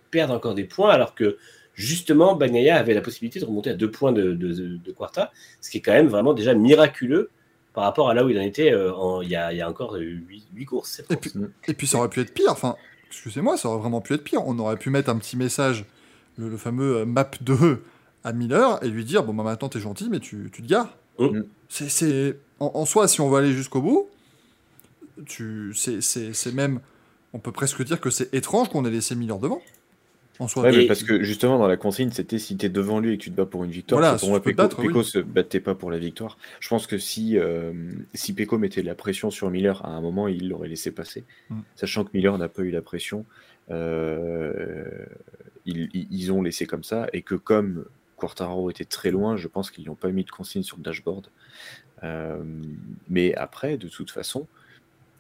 perdre 0.10 0.34
encore 0.34 0.56
des 0.56 0.64
points, 0.64 0.90
alors 0.92 1.16
que 1.16 1.38
justement, 1.74 2.36
Bagnaia 2.36 2.78
avait 2.78 2.94
la 2.94 3.02
possibilité 3.02 3.40
de 3.40 3.46
remonter 3.46 3.70
à 3.70 3.74
deux 3.74 3.90
points 3.90 4.12
de, 4.12 4.34
de, 4.34 4.78
de 4.78 4.92
Quarta, 4.92 5.32
ce 5.62 5.70
qui 5.70 5.78
est 5.78 5.82
quand 5.82 5.94
même 5.94 6.08
vraiment 6.08 6.34
déjà 6.34 6.54
miraculeux 6.54 7.30
par 7.74 7.86
rapport 7.86 8.10
à 8.10 8.14
là 8.14 8.26
où 8.26 8.30
il 8.30 8.38
en 8.38 8.42
était 8.42 8.76
en- 8.76 9.22
il, 9.22 9.30
y 9.30 9.36
a, 9.36 9.54
il 9.54 9.58
y 9.58 9.62
a 9.62 9.70
encore 9.70 9.94
huit 9.94 10.46
huit 10.54 10.66
courses. 10.66 11.02
Et 11.10 11.16
puis, 11.16 11.32
et 11.68 11.74
puis 11.74 11.88
ça 11.88 11.98
aurait 12.00 12.10
pu 12.10 12.20
être 12.20 12.34
pire. 12.34 12.50
Enfin, 12.52 12.76
excusez-moi, 13.08 13.56
ça 13.56 13.70
aurait 13.70 13.80
vraiment 13.80 14.02
pu 14.02 14.14
être 14.14 14.24
pire. 14.24 14.42
On 14.46 14.60
aurait 14.60 14.76
pu 14.78 14.90
mettre 14.90 15.10
un 15.10 15.18
petit 15.18 15.38
message, 15.38 15.86
le, 16.38 16.50
le 16.50 16.58
fameux 16.58 17.06
map 17.06 17.32
2 17.40 17.82
à 18.24 18.34
Miller, 18.34 18.84
et 18.84 18.90
lui 18.90 19.04
dire 19.06 19.24
bon 19.24 19.34
bah 19.34 19.44
maintenant 19.44 19.70
t'es 19.70 19.80
gentil, 19.80 20.08
mais 20.10 20.20
tu, 20.20 20.50
tu 20.54 20.62
te 20.62 20.68
gares. 20.68 20.96
Mm. 21.20 21.42
C'est, 21.70 21.90
c'est- 21.90 22.38
en, 22.60 22.72
en 22.76 22.86
soi, 22.86 23.08
si 23.08 23.22
on 23.22 23.30
veut 23.30 23.38
aller 23.40 23.54
jusqu'au 23.54 23.82
bout, 23.82 24.08
tu, 25.26 25.74
c'est, 25.76 26.02
c'est, 26.02 26.34
c'est 26.34 26.54
même, 26.54 26.80
on 27.34 27.40
peut 27.40 27.52
presque 27.52 27.84
dire 27.84 28.00
que 28.00 28.10
c'est 28.10 28.34
étrange 28.34 28.70
qu'on 28.70 28.86
ait 28.86 28.90
laissé 28.92 29.16
Miller 29.16 29.40
devant. 29.40 29.62
en 30.40 30.48
soi. 30.48 30.64
Ouais, 30.64 30.72
mais 30.72 30.88
parce 30.88 31.04
que 31.04 31.24
justement, 31.24 31.58
dans 31.60 31.68
la 31.68 31.78
consigne, 31.78 32.12
c'était 32.12 32.40
si 32.40 32.58
tu 32.58 32.66
es 32.66 32.70
devant 32.70 33.00
lui 33.00 33.14
et 33.14 33.18
que 33.18 33.24
tu 33.24 33.32
te 33.32 33.36
bats 33.36 33.46
pour 33.46 33.64
une 33.64 33.72
victoire, 33.72 34.00
Voilà, 34.02 34.18
c'est 34.18 34.22
pour 34.22 34.28
si 34.28 34.54
moi, 34.54 34.68
Peko, 34.70 35.00
oui. 35.00 35.06
Se 35.06 35.20
battait 35.20 35.60
pas 35.60 35.76
pour 35.76 35.92
la 35.92 35.98
victoire. 36.00 36.38
Je 36.60 36.70
pense 36.70 36.88
que 36.88 36.98
si, 36.98 37.38
euh, 37.38 37.74
si 38.14 38.34
Peko 38.34 38.58
mettait 38.58 38.82
de 38.82 38.88
la 38.88 38.96
pression 38.96 39.30
sur 39.32 39.50
Miller, 39.50 39.84
à 39.86 39.90
un 39.90 40.02
moment, 40.02 40.28
il 40.28 40.50
l'aurait 40.50 40.68
laissé 40.70 40.92
passer. 40.92 41.24
Mm. 41.50 41.60
Sachant 41.76 42.04
que 42.04 42.10
Miller 42.14 42.38
n'a 42.38 42.48
pas 42.50 42.62
eu 42.64 42.72
la 42.72 42.82
pression, 42.82 43.26
euh, 43.70 45.06
ils- 45.66 45.90
ils 46.12 46.32
ont 46.32 46.42
laissé 46.42 46.66
comme 46.66 46.84
ça, 46.84 47.08
et 47.14 47.22
que 47.22 47.36
comme 47.36 47.86
Quartararo 48.22 48.70
était 48.70 48.86
très 48.86 49.10
loin, 49.12 49.36
je 49.36 49.48
pense 49.48 49.72
qu'ils 49.72 49.86
n'ont 49.88 49.96
pas 49.96 50.12
mis 50.12 50.24
de 50.24 50.30
consigne 50.30 50.64
sur 50.64 50.78
le 50.78 50.84
dashboard. 50.84 51.28
Euh, 52.04 52.44
mais 53.10 53.34
après, 53.36 53.78
de 53.78 53.88
toute 53.90 54.12
façon, 54.12 54.48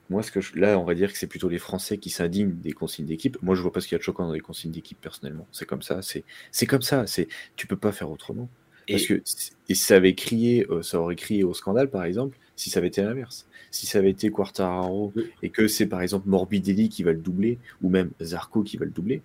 moi, 0.09 0.21
ce 0.23 0.31
que 0.31 0.41
je- 0.41 0.55
là, 0.57 0.77
on 0.77 0.83
va 0.83 0.93
dire 0.93 1.11
que 1.11 1.17
c'est 1.17 1.27
plutôt 1.27 1.49
les 1.49 1.57
Français 1.57 1.97
qui 1.97 2.09
s'indignent 2.09 2.55
des 2.67 2.73
consignes 2.73 3.05
d'équipe. 3.07 3.37
Moi, 3.41 3.55
je 3.55 3.61
vois 3.61 3.71
pas 3.71 3.81
ce 3.81 3.87
qu'il 3.87 3.95
y 3.95 3.97
a 3.97 3.99
de 3.99 4.03
choquant 4.03 4.27
dans 4.27 4.33
les 4.33 4.39
consignes 4.39 4.71
d'équipe 4.71 4.99
personnellement. 5.01 5.47
C'est 5.51 5.65
comme 5.65 5.81
ça, 5.81 6.01
c'est 6.01 6.23
c'est 6.51 6.67
comme 6.67 6.81
ça. 6.83 7.07
C'est 7.07 7.27
tu 7.55 7.65
peux 7.65 7.77
pas 7.77 7.91
faire 7.91 8.11
autrement. 8.11 8.47
Parce 8.87 9.03
Et- 9.03 9.07
que 9.07 9.21
c- 9.23 9.51
et 9.69 9.75
ça 9.75 9.95
avait 9.95 10.15
crié, 10.15 10.65
euh, 10.69 10.81
ça 10.83 10.99
aurait 10.99 11.15
crié 11.15 11.43
au 11.43 11.53
scandale, 11.53 11.89
par 11.89 12.03
exemple, 12.03 12.37
si 12.55 12.69
ça 12.69 12.79
avait 12.79 12.89
été 12.89 13.01
l'inverse. 13.01 13.47
Si 13.71 13.85
ça 13.85 13.99
avait 13.99 14.09
été 14.11 14.29
Quartararo 14.31 15.13
et 15.41 15.49
que 15.49 15.67
c'est 15.67 15.87
par 15.87 16.01
exemple 16.01 16.27
Morbidelli 16.27 16.89
qui 16.89 17.03
va 17.03 17.13
le 17.13 17.19
doubler, 17.19 17.57
ou 17.81 17.89
même 17.89 18.11
Zarco 18.21 18.63
qui 18.63 18.77
va 18.77 18.85
le 18.85 18.91
doubler, 18.91 19.21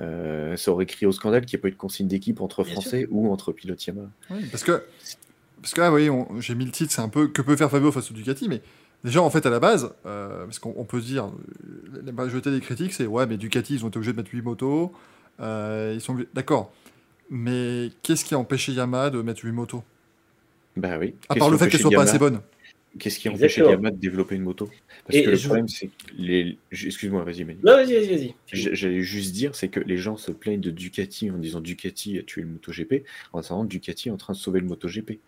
euh, 0.00 0.56
ça 0.56 0.70
aurait 0.70 0.86
crié 0.86 1.06
au 1.06 1.12
scandale 1.12 1.44
qu'il 1.44 1.56
n'y 1.56 1.60
a 1.60 1.62
pas 1.62 1.68
eu 1.68 1.72
de 1.72 1.76
consigne 1.76 2.06
d'équipe 2.08 2.40
entre 2.40 2.62
Bien 2.64 2.72
Français 2.72 3.06
ou 3.10 3.30
entre 3.32 3.52
pilotes 3.52 3.84
Yamaha. 3.86 4.08
Oui, 4.30 4.44
parce 4.50 4.62
que, 4.64 4.82
parce 5.60 5.74
que 5.74 5.80
là, 5.80 5.88
vous 5.90 5.92
voyez, 5.92 6.10
j'ai 6.40 6.54
mis 6.54 6.64
le 6.64 6.70
titre, 6.70 6.92
c'est 6.92 7.00
un 7.02 7.08
peu 7.08 7.28
que 7.28 7.42
peut 7.42 7.56
faire 7.56 7.70
Fabio 7.70 7.90
face 7.92 8.10
au 8.10 8.14
Ducati, 8.14 8.48
mais 8.48 8.62
déjà, 9.04 9.22
en 9.22 9.30
fait, 9.30 9.44
à 9.46 9.50
la 9.50 9.60
base, 9.60 9.92
euh, 10.06 10.44
parce 10.44 10.58
qu'on 10.58 10.74
on 10.76 10.84
peut 10.84 11.00
se 11.00 11.06
dire, 11.06 11.26
euh, 11.26 12.00
la 12.04 12.12
majorité 12.12 12.50
des 12.50 12.60
critiques, 12.60 12.92
c'est 12.92 13.06
ouais, 13.06 13.26
mais 13.26 13.36
Ducati, 13.36 13.74
ils 13.74 13.84
ont 13.84 13.88
été 13.88 13.96
obligés 13.98 14.12
de 14.12 14.16
mettre 14.18 14.30
8 14.32 14.42
motos, 14.42 14.92
euh, 15.40 15.92
ils 15.94 16.00
sont 16.00 16.12
obligés- 16.12 16.28
D'accord. 16.34 16.72
Mais 17.30 17.90
qu'est-ce 18.02 18.24
qui 18.24 18.34
a 18.34 18.38
empêché 18.38 18.72
Yamaha 18.72 19.10
de 19.10 19.20
mettre 19.20 19.44
8 19.44 19.52
motos? 19.52 19.82
Bah 20.76 20.96
oui. 20.98 21.14
À 21.28 21.34
part 21.34 21.50
le 21.50 21.58
fait 21.58 21.68
qu'elles 21.68 21.80
soient 21.80 21.90
pas 21.90 21.96
Yamaha- 22.04 22.08
assez 22.08 22.18
bonnes. 22.18 22.40
Qu'est-ce 22.98 23.18
qui 23.18 23.28
a 23.28 23.30
empêché 23.32 23.44
Exactement. 23.60 23.70
Yamaha 23.70 23.90
de 23.92 23.96
développer 24.00 24.34
une 24.36 24.42
moto? 24.42 24.68
Parce 25.06 25.16
Et 25.18 25.24
que 25.24 25.30
le 25.30 25.36
je- 25.36 25.44
problème, 25.46 25.68
c'est 25.68 25.88
que 25.88 25.92
les. 26.16 26.58
Excuse-moi, 26.72 27.22
vas-y, 27.24 27.44
Manu. 27.44 27.58
Non, 27.62 27.72
vas-y, 27.74 27.94
vas-y, 27.94 28.08
vas-y. 28.16 28.34
J'allais 28.52 29.02
juste 29.02 29.32
dire, 29.34 29.54
c'est 29.54 29.68
que 29.68 29.80
les 29.80 29.96
gens 29.98 30.16
se 30.16 30.32
plaignent 30.32 30.60
de 30.60 30.70
Ducati 30.70 31.30
en 31.30 31.38
disant 31.38 31.60
Ducati 31.60 32.18
a 32.18 32.22
tué 32.22 32.42
le 32.42 32.48
MotoGP, 32.48 33.04
en 33.32 33.40
disant 33.40 33.64
Ducati 33.64 34.08
est 34.08 34.12
en 34.12 34.16
train 34.16 34.32
de 34.32 34.38
sauver 34.38 34.60
le 34.60 34.66
MotoGP. 34.66 35.20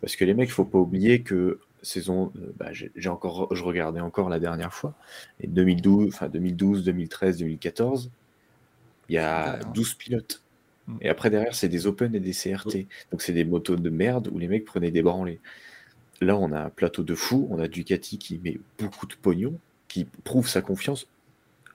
Parce 0.00 0.16
que 0.16 0.24
les 0.24 0.34
mecs, 0.34 0.50
faut 0.50 0.64
pas 0.64 0.78
oublier 0.78 1.22
que 1.22 1.60
saison, 1.82 2.32
euh, 2.36 2.52
bah, 2.58 2.70
j'ai 2.72 3.08
encore, 3.08 3.54
je 3.54 3.62
regardais 3.62 4.00
encore 4.00 4.28
la 4.28 4.40
dernière 4.40 4.74
fois, 4.74 4.94
et 5.40 5.46
2012, 5.46 6.08
enfin 6.12 6.28
2012, 6.28 6.84
2013, 6.84 7.38
2014, 7.38 8.10
il 9.08 9.14
y 9.14 9.18
a 9.18 9.54
Ouais, 9.54 9.60
hein. 9.64 9.70
12 9.74 9.94
pilotes. 9.94 10.42
Mm. 10.88 10.96
Et 11.02 11.08
après 11.08 11.30
derrière, 11.30 11.54
c'est 11.54 11.68
des 11.68 11.86
Open 11.86 12.14
et 12.14 12.20
des 12.20 12.32
CRT. 12.32 12.86
Donc 13.12 13.22
c'est 13.22 13.32
des 13.32 13.44
motos 13.44 13.76
de 13.76 13.90
merde 13.90 14.28
où 14.32 14.38
les 14.38 14.48
mecs 14.48 14.64
prenaient 14.64 14.90
des 14.90 15.02
branlés. 15.02 15.38
Là, 16.20 16.36
on 16.36 16.52
a 16.52 16.60
un 16.60 16.70
plateau 16.70 17.02
de 17.02 17.14
fou, 17.14 17.46
on 17.50 17.58
a 17.60 17.68
Ducati 17.68 18.18
qui 18.18 18.40
met 18.42 18.58
beaucoup 18.78 19.06
de 19.06 19.14
pognon, 19.14 19.58
qui 19.86 20.04
prouve 20.24 20.48
sa 20.48 20.62
confiance 20.62 21.06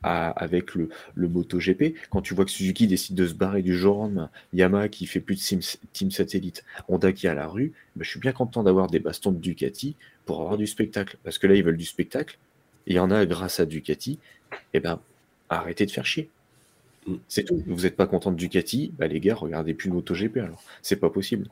à- 0.03 0.31
avec 0.31 0.75
le, 0.75 0.89
le 1.15 1.29
MotoGP. 1.29 1.95
Quand 2.09 2.21
tu 2.21 2.33
vois 2.35 2.45
que 2.45 2.51
Suzuki 2.51 2.87
décide 2.87 3.15
de 3.15 3.27
se 3.27 3.33
barrer 3.33 3.61
du 3.61 3.75
jour 3.77 3.97
au 3.99 4.01
lendemain, 4.03 4.29
Yamaha 4.53 4.89
qui 4.89 5.05
fait 5.07 5.21
plus 5.21 5.35
de 5.35 5.61
team 5.93 6.11
satellite, 6.11 6.65
Honda 6.89 7.13
qui 7.13 7.27
est 7.27 7.29
à 7.29 7.35
la 7.35 7.47
rue, 7.47 7.73
ben, 7.95 8.03
je 8.03 8.09
suis 8.09 8.19
bien 8.19 8.33
content 8.33 8.63
d'avoir 8.63 8.87
des 8.87 8.99
bastons 8.99 9.31
de 9.31 9.39
Ducati 9.39 9.95
pour 10.25 10.41
avoir 10.41 10.57
du 10.57 10.67
spectacle. 10.67 11.17
Parce 11.23 11.37
que 11.37 11.47
là, 11.47 11.55
ils 11.55 11.63
veulent 11.63 11.77
du 11.77 11.85
spectacle. 11.85 12.37
Et 12.87 12.93
il 12.93 12.95
y 12.97 12.99
en 12.99 13.11
a 13.11 13.25
grâce 13.25 13.59
à 13.61 13.65
Ducati. 13.65 14.19
Et 14.73 14.79
ben, 14.81 14.99
arrêtez 15.49 15.85
de 15.85 15.91
faire 15.91 16.05
chier. 16.05 16.29
Mm. 17.07 17.15
C'est 17.27 17.43
tout. 17.45 17.63
Vous 17.67 17.83
n'êtes 17.83 17.95
pas 17.95 18.07
content 18.07 18.31
de 18.31 18.37
Ducati, 18.37 18.93
bah 18.97 19.07
les 19.07 19.19
gars, 19.19 19.35
regardez 19.35 19.73
plus 19.73 19.89
le 19.89 19.95
MotoGP 19.95 20.37
alors. 20.37 20.63
C'est 20.81 20.97
pas 20.97 21.09
possible. 21.09 21.47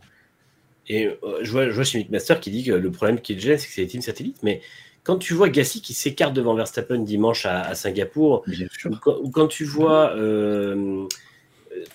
Et 0.93 1.07
euh, 1.07 1.39
je, 1.41 1.51
vois, 1.51 1.69
je 1.69 1.75
vois 1.75 1.83
chez 1.83 1.99
Mick 1.99 2.09
Master 2.09 2.39
qui 2.39 2.51
dit 2.51 2.63
que 2.65 2.71
le 2.73 2.91
problème 2.91 3.21
qui 3.21 3.33
est 3.33 3.39
gêne, 3.39 3.57
c'est 3.57 3.67
que 3.67 3.73
c'est 3.73 3.81
les 3.81 3.87
teams 3.87 4.01
satellites. 4.01 4.43
Mais 4.43 4.61
quand 5.03 5.17
tu 5.17 5.33
vois 5.33 5.49
Gasly 5.49 5.81
qui 5.81 5.93
s'écarte 5.93 6.33
devant 6.33 6.53
Verstappen 6.55 6.99
dimanche 6.99 7.45
à, 7.45 7.61
à 7.61 7.75
Singapour, 7.75 8.43
ou 8.91 8.95
quand, 9.01 9.17
ou 9.21 9.29
quand 9.31 9.47
tu 9.47 9.63
vois 9.65 10.15
euh, 10.15 11.07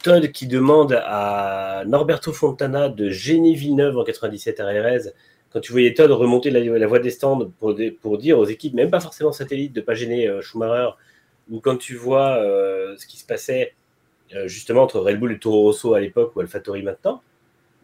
Todd 0.03 0.33
qui 0.33 0.47
demande 0.47 0.93
à 1.05 1.85
Norberto 1.87 2.33
Fontana 2.33 2.89
de 2.89 3.11
gêner 3.11 3.55
Villeneuve 3.55 3.99
en 3.99 4.05
97 4.05 4.61
à 4.61 4.67
RS, 4.71 5.11
quand 5.53 5.61
tu 5.61 5.73
voyais 5.73 5.95
Todd 5.95 6.11
remonter 6.11 6.51
la, 6.51 6.61
la 6.61 6.87
voie 6.87 6.99
des 6.99 7.11
stands 7.11 7.51
pour, 7.59 7.75
des- 7.75 7.91
pour 7.91 8.19
dire 8.19 8.39
aux 8.39 8.45
équipes, 8.47 8.75
même 8.75 8.91
pas 8.91 9.01
forcément 9.01 9.33
satellites, 9.33 9.73
de 9.75 9.81
pas 9.81 9.95
gêner 9.95 10.29
euh, 10.29 10.41
Schumacher, 10.43 10.91
ou 11.51 11.61
quand 11.61 11.77
tu 11.77 11.95
vois 11.95 12.39
ce 12.97 13.07
qui 13.07 13.19
se 13.19 13.25
passait 13.25 13.75
justement 14.47 14.83
entre 14.83 14.99
Red 14.99 15.21
Bull 15.21 15.33
et 15.33 15.39
Toro 15.39 15.63
Rosso 15.63 15.95
à 15.95 16.01
l'époque 16.01 16.35
ou 16.35 16.41
AlphaTauri 16.41 16.83
maintenant, 16.83 17.23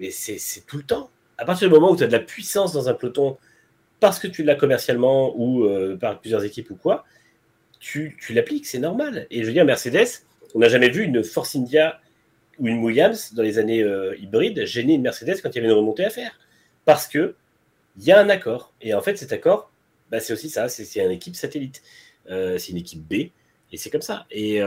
mais 0.02 0.10
c'est 0.10 0.66
tout 0.66 0.76
le 0.76 0.82
temps. 0.82 1.10
À 1.38 1.44
partir 1.44 1.68
du 1.68 1.74
moment 1.74 1.92
où 1.92 1.96
tu 1.96 2.02
as 2.02 2.08
de 2.08 2.12
la 2.12 2.18
puissance 2.18 2.72
dans 2.72 2.88
un 2.88 2.94
peloton, 2.94 3.38
parce 4.00 4.18
que 4.18 4.26
tu 4.26 4.42
l'as 4.42 4.56
commercialement 4.56 5.32
ou 5.36 5.64
euh, 5.64 5.96
par 5.96 6.20
plusieurs 6.20 6.42
équipes 6.42 6.70
ou 6.72 6.74
quoi, 6.74 7.04
tu, 7.78 8.16
l'appliques, 8.30 8.66
c'est 8.66 8.80
normal. 8.80 9.28
Et 9.30 9.42
je 9.42 9.46
veux 9.46 9.52
dire, 9.52 9.64
Mercedes, 9.64 10.24
on 10.54 10.58
n'a 10.58 10.68
jamais 10.68 10.90
vu 10.90 11.04
une 11.04 11.22
Force 11.22 11.54
India 11.54 12.00
ou 12.58 12.66
une 12.66 12.82
Williams 12.82 13.32
dans 13.34 13.44
les 13.44 13.58
années 13.58 13.82
euh, 13.82 14.16
hybrides 14.18 14.64
gêner 14.64 14.94
une 14.94 15.02
Mercedes 15.02 15.40
quand 15.40 15.50
il 15.50 15.54
y 15.54 15.58
avait 15.58 15.68
une 15.68 15.74
remontée 15.74 16.04
à 16.04 16.10
faire. 16.10 16.32
Parce 16.84 17.06
que 17.06 17.36
il 17.96 18.04
y 18.04 18.10
a 18.10 18.18
un 18.18 18.28
accord. 18.28 18.72
Et 18.80 18.94
en 18.94 19.02
fait, 19.02 19.16
cet 19.16 19.32
accord, 19.32 19.70
bah, 20.10 20.18
c'est 20.18 20.32
aussi 20.32 20.50
ça, 20.50 20.68
c'est 20.68 21.00
une 21.00 21.12
équipe 21.12 21.36
satellite. 21.36 21.82
Euh, 22.28 22.58
c'est 22.58 22.72
une 22.72 22.78
équipe 22.78 23.02
B, 23.02 23.14
et 23.14 23.76
c'est 23.76 23.90
comme 23.90 24.02
ça. 24.02 24.26
Et, 24.30 24.60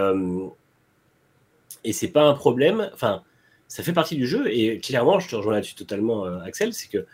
et 1.84 1.94
c'est 1.94 2.08
pas 2.08 2.24
un 2.24 2.34
problème. 2.34 2.90
Enfin, 2.94 3.24
ça 3.68 3.84
fait 3.84 3.94
partie 3.94 4.16
du 4.16 4.28
jeu. 4.28 4.52
Et 4.52 4.80
clairement, 4.80 5.20
je 5.20 5.28
te 5.30 5.36
rejoins 5.36 5.54
là-dessus 5.54 5.76
totalement, 5.76 6.26
euh, 6.26 6.40
Axel, 6.40 6.74
c'est 6.74 6.90
que 6.90 7.06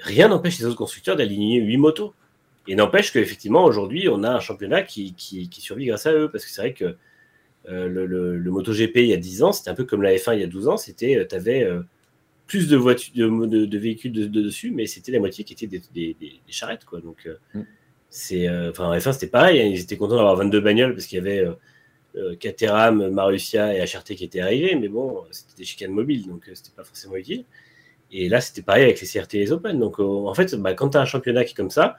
rien 0.00 0.28
n'empêche 0.28 0.58
les 0.58 0.64
autres 0.66 0.76
constructeurs 0.76 1.16
d'aligner 1.16 1.60
8 1.60 1.76
motos. 1.76 2.14
Et 2.66 2.74
n'empêche 2.76 3.12
qu'effectivement, 3.12 3.64
aujourd'hui, 3.64 4.08
on 4.08 4.22
a 4.24 4.30
un 4.30 4.40
championnat 4.40 4.82
qui, 4.82 5.14
qui, 5.14 5.48
qui 5.48 5.60
survit 5.60 5.86
grâce 5.86 6.06
à 6.06 6.12
eux. 6.14 6.30
Parce 6.30 6.44
que 6.44 6.50
c'est 6.50 6.62
vrai 6.62 6.72
que 6.72 6.96
euh, 7.68 7.88
le, 7.88 8.06
le, 8.06 8.38
le 8.38 8.50
MotoGP, 8.50 8.96
il 8.96 9.06
y 9.06 9.12
a 9.12 9.18
10 9.18 9.42
ans, 9.42 9.52
c'était 9.52 9.70
un 9.70 9.74
peu 9.74 9.84
comme 9.84 10.02
la 10.02 10.14
F1 10.14 10.34
il 10.34 10.40
y 10.40 10.44
a 10.44 10.46
12 10.46 10.68
ans. 10.68 10.76
C'était, 10.76 11.26
tu 11.28 11.34
avais 11.34 11.68
plus 12.46 12.68
de, 12.68 12.76
voitures, 12.76 13.12
de, 13.14 13.46
de, 13.46 13.64
de 13.66 13.78
véhicules 13.78 14.12
de, 14.12 14.26
de 14.26 14.42
dessus, 14.42 14.70
mais 14.70 14.86
c'était 14.86 15.12
la 15.12 15.18
moitié 15.18 15.44
qui 15.44 15.54
était 15.54 15.66
des, 15.66 15.80
des, 15.94 16.14
des, 16.20 16.40
des 16.46 16.52
charrettes. 16.52 16.84
Quoi. 16.84 17.00
Donc, 17.00 17.26
euh, 17.26 17.34
Mm. 17.54 17.62
c'est, 18.10 18.48
euh, 18.48 18.70
enfin, 18.70 18.86
en 18.88 18.94
F1, 18.96 19.12
c'était 19.12 19.26
pareil. 19.28 19.60
hein. 19.60 19.64
ils 19.64 19.80
étaient 19.80 19.96
contents 19.96 20.16
d'avoir 20.16 20.36
22 20.36 20.60
bagnoles 20.60 20.94
parce 20.94 21.06
qu'il 21.06 21.16
y 21.16 21.20
avait 21.20 21.40
euh, 21.40 21.50
euh, 21.50 21.54
Caterham, 22.38 23.08
Marussia 23.10 23.74
et 23.74 23.84
HRT 23.84 24.14
qui 24.16 24.24
étaient 24.24 24.40
arrivés. 24.40 24.76
Mais 24.76 24.88
bon, 24.88 25.24
c'était 25.30 25.56
des 25.58 25.64
chicanes 25.64 25.92
mobiles, 25.92 26.26
donc 26.26 26.48
euh, 26.48 26.52
c'était 26.54 26.74
pas 26.74 26.84
forcément 26.84 27.16
utile. 27.16 27.44
Et 28.12 28.28
là, 28.28 28.40
c'était 28.40 28.62
pareil 28.62 28.84
avec 28.84 29.00
les 29.00 29.06
CRT 29.06 29.34
et 29.34 29.38
les 29.38 29.52
Open. 29.52 29.78
Donc, 29.78 29.98
euh, 29.98 30.04
en 30.04 30.34
fait, 30.34 30.54
bah, 30.54 30.74
quand 30.74 30.90
tu 30.90 30.98
as 30.98 31.00
un 31.00 31.06
championnat 31.06 31.44
qui 31.44 31.52
est 31.52 31.56
comme 31.56 31.70
ça, 31.70 31.96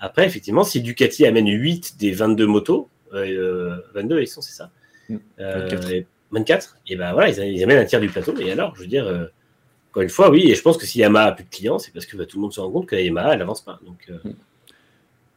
après, 0.00 0.26
effectivement, 0.26 0.64
si 0.64 0.80
Ducati 0.80 1.26
amène 1.26 1.48
8 1.48 1.98
des 1.98 2.12
22 2.12 2.46
motos, 2.46 2.88
euh, 3.12 3.76
22 3.94 4.20
ils 4.20 4.26
sont, 4.26 4.40
c'est 4.40 4.52
ça 4.52 4.70
Mm. 5.08 5.16
Euh, 5.40 5.68
24. 5.70 5.90
et 5.92 6.06
24, 6.30 6.76
et 6.86 6.96
ben 6.96 7.12
voilà, 7.12 7.30
ils, 7.30 7.62
amènent 7.62 7.78
un 7.78 7.84
tiers 7.84 8.00
du 8.00 8.08
plateau. 8.08 8.36
Et 8.38 8.52
alors, 8.52 8.74
je 8.76 8.82
veux 8.82 8.86
dire, 8.86 9.06
euh, 9.06 9.26
encore 9.90 10.02
une 10.02 10.10
fois, 10.10 10.30
oui, 10.30 10.50
et 10.50 10.54
je 10.54 10.62
pense 10.62 10.76
que 10.76 10.86
si 10.86 10.98
Yamaha 10.98 11.26
a 11.26 11.32
plus 11.32 11.44
de 11.44 11.50
clients, 11.50 11.78
c'est 11.78 11.92
parce 11.92 12.06
que 12.06 12.16
bah, 12.16 12.26
tout 12.26 12.36
le 12.36 12.42
monde 12.42 12.52
se 12.52 12.60
rend 12.60 12.70
compte 12.70 12.86
que 12.86 12.94
la 12.94 13.02
Yamaha, 13.02 13.34
elle 13.34 13.42
avance 13.42 13.64
pas. 13.64 13.80
Donc, 13.84 14.06
euh, 14.10 14.18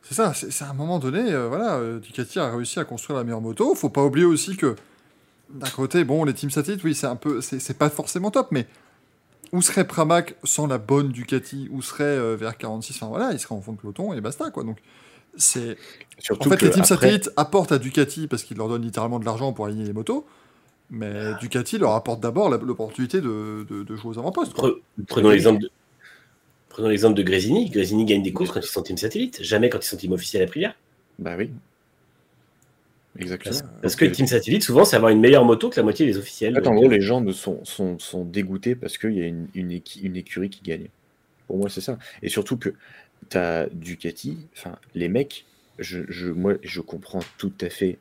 C'est 0.03 0.15
ça, 0.15 0.33
c'est 0.33 0.63
à 0.63 0.69
un 0.69 0.73
moment 0.73 0.99
donné, 0.99 1.31
euh, 1.31 1.47
voilà, 1.47 1.75
euh, 1.75 1.99
Ducati 1.99 2.39
a 2.39 2.51
réussi 2.51 2.79
à 2.79 2.83
construire 2.85 3.17
la 3.17 3.23
meilleure 3.23 3.39
moto. 3.41 3.75
Faut 3.75 3.89
pas 3.89 4.03
oublier 4.03 4.25
aussi 4.25 4.57
que, 4.57 4.75
d'un 5.51 5.69
côté, 5.69 6.03
bon, 6.03 6.23
les 6.25 6.33
teams 6.33 6.49
satellites, 6.49 6.83
oui, 6.83 6.95
c'est 6.95 7.07
un 7.07 7.15
peu, 7.15 7.39
c'est 7.41 7.77
pas 7.77 7.89
forcément 7.89 8.31
top, 8.31 8.47
mais 8.51 8.67
où 9.53 9.61
serait 9.61 9.85
Pramac 9.85 10.35
sans 10.43 10.65
la 10.67 10.77
bonne 10.79 11.09
Ducati? 11.09 11.69
Où 11.71 11.81
serait 11.81 12.03
euh, 12.03 12.35
VR46 12.37 12.93
Enfin 12.95 13.07
voilà, 13.07 13.31
il 13.31 13.39
serait 13.39 13.53
en 13.55 13.61
fond 13.61 13.73
de 13.73 13.77
peloton 13.77 14.13
et 14.13 14.21
basta, 14.21 14.49
quoi. 14.49 14.63
Donc, 14.63 14.77
c'est. 15.37 15.71
En 15.71 16.21
Surtout 16.21 16.49
fait, 16.49 16.57
que 16.57 16.65
les 16.65 16.71
teams 16.71 16.81
après- 16.83 16.95
satellites 16.95 17.29
apportent 17.37 17.71
à 17.71 17.77
Ducati 17.77 18.27
parce 18.27 18.43
qu'ils 18.43 18.57
leur 18.57 18.69
donnent 18.69 18.81
littéralement 18.83 19.19
de 19.19 19.25
l'argent 19.25 19.53
pour 19.53 19.65
aligner 19.65 19.85
les 19.85 19.93
motos, 19.93 20.25
mais 20.89 21.33
Ducati 21.39 21.77
leur 21.77 21.91
apporte 21.93 22.19
d'abord 22.21 22.49
l'opportunité 22.49 23.21
de, 23.21 23.65
de, 23.69 23.83
de 23.83 23.95
jouer 23.95 24.15
aux 24.15 24.19
avant-postes. 24.19 24.53
prenons 25.07 25.29
l'exemple 25.29 25.61
de. 25.61 25.69
Prenons 26.71 26.87
l'exemple 26.87 27.17
de 27.17 27.23
Grésini. 27.23 27.69
Grésini 27.69 28.05
gagne 28.05 28.23
des 28.23 28.31
courses 28.31 28.51
quand 28.51 28.61
ils 28.61 28.65
sont 28.65 28.81
team 28.81 28.97
satellite, 28.97 29.43
jamais 29.43 29.69
quand 29.69 29.79
ils 29.85 29.87
sont 29.87 29.97
team 29.97 30.13
officiel 30.13 30.41
à 30.41 30.45
Aprilia. 30.45 30.75
Bah 31.19 31.35
oui. 31.37 31.49
Exactement. 33.19 33.59
Parce, 33.59 33.71
parce 33.81 33.95
que 33.97 34.05
team 34.05 34.25
satellite, 34.25 34.63
souvent, 34.63 34.85
c'est 34.85 34.95
avoir 34.95 35.11
une 35.11 35.19
meilleure 35.19 35.43
moto 35.43 35.69
que 35.69 35.75
la 35.75 35.83
moitié 35.83 36.05
des 36.05 36.17
officiels. 36.17 36.53
En 36.53 36.61
fait, 36.61 36.67
en 36.67 36.71
Donc, 36.71 36.79
gros, 36.83 36.91
euh, 36.91 36.95
les 36.95 37.01
gens 37.01 37.19
ne 37.19 37.33
sont, 37.33 37.63
sont, 37.65 37.99
sont 37.99 38.23
dégoûtés 38.23 38.73
parce 38.73 38.97
qu'il 38.97 39.13
y 39.13 39.21
a 39.21 39.27
une, 39.27 39.47
une, 39.53 39.71
équi- 39.71 39.99
une 40.01 40.15
écurie 40.15 40.49
qui 40.49 40.61
gagne. 40.63 40.87
Pour 41.47 41.57
moi, 41.57 41.69
c'est 41.69 41.81
ça. 41.81 41.99
Et 42.23 42.29
surtout 42.29 42.55
que 42.55 42.69
tu 43.29 43.37
as 43.37 43.67
Ducati, 43.73 44.37
enfin, 44.55 44.77
les 44.95 45.09
mecs, 45.09 45.45
je, 45.77 45.99
je, 46.07 46.29
moi, 46.29 46.53
je 46.63 46.79
comprends 46.79 47.19
tout 47.37 47.51
à 47.59 47.69
fait 47.69 47.97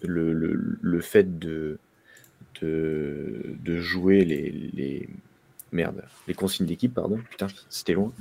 le, 0.00 0.32
le, 0.32 0.78
le 0.80 1.00
fait 1.02 1.38
de, 1.38 1.78
de, 2.62 3.54
de 3.62 3.80
jouer 3.80 4.24
les, 4.24 4.50
les. 4.72 5.08
Merde, 5.74 6.04
les 6.28 6.34
consignes 6.34 6.66
d'équipe, 6.66 6.94
pardon. 6.94 7.18
Putain, 7.28 7.48
c'était 7.68 7.92
loin. 7.92 8.12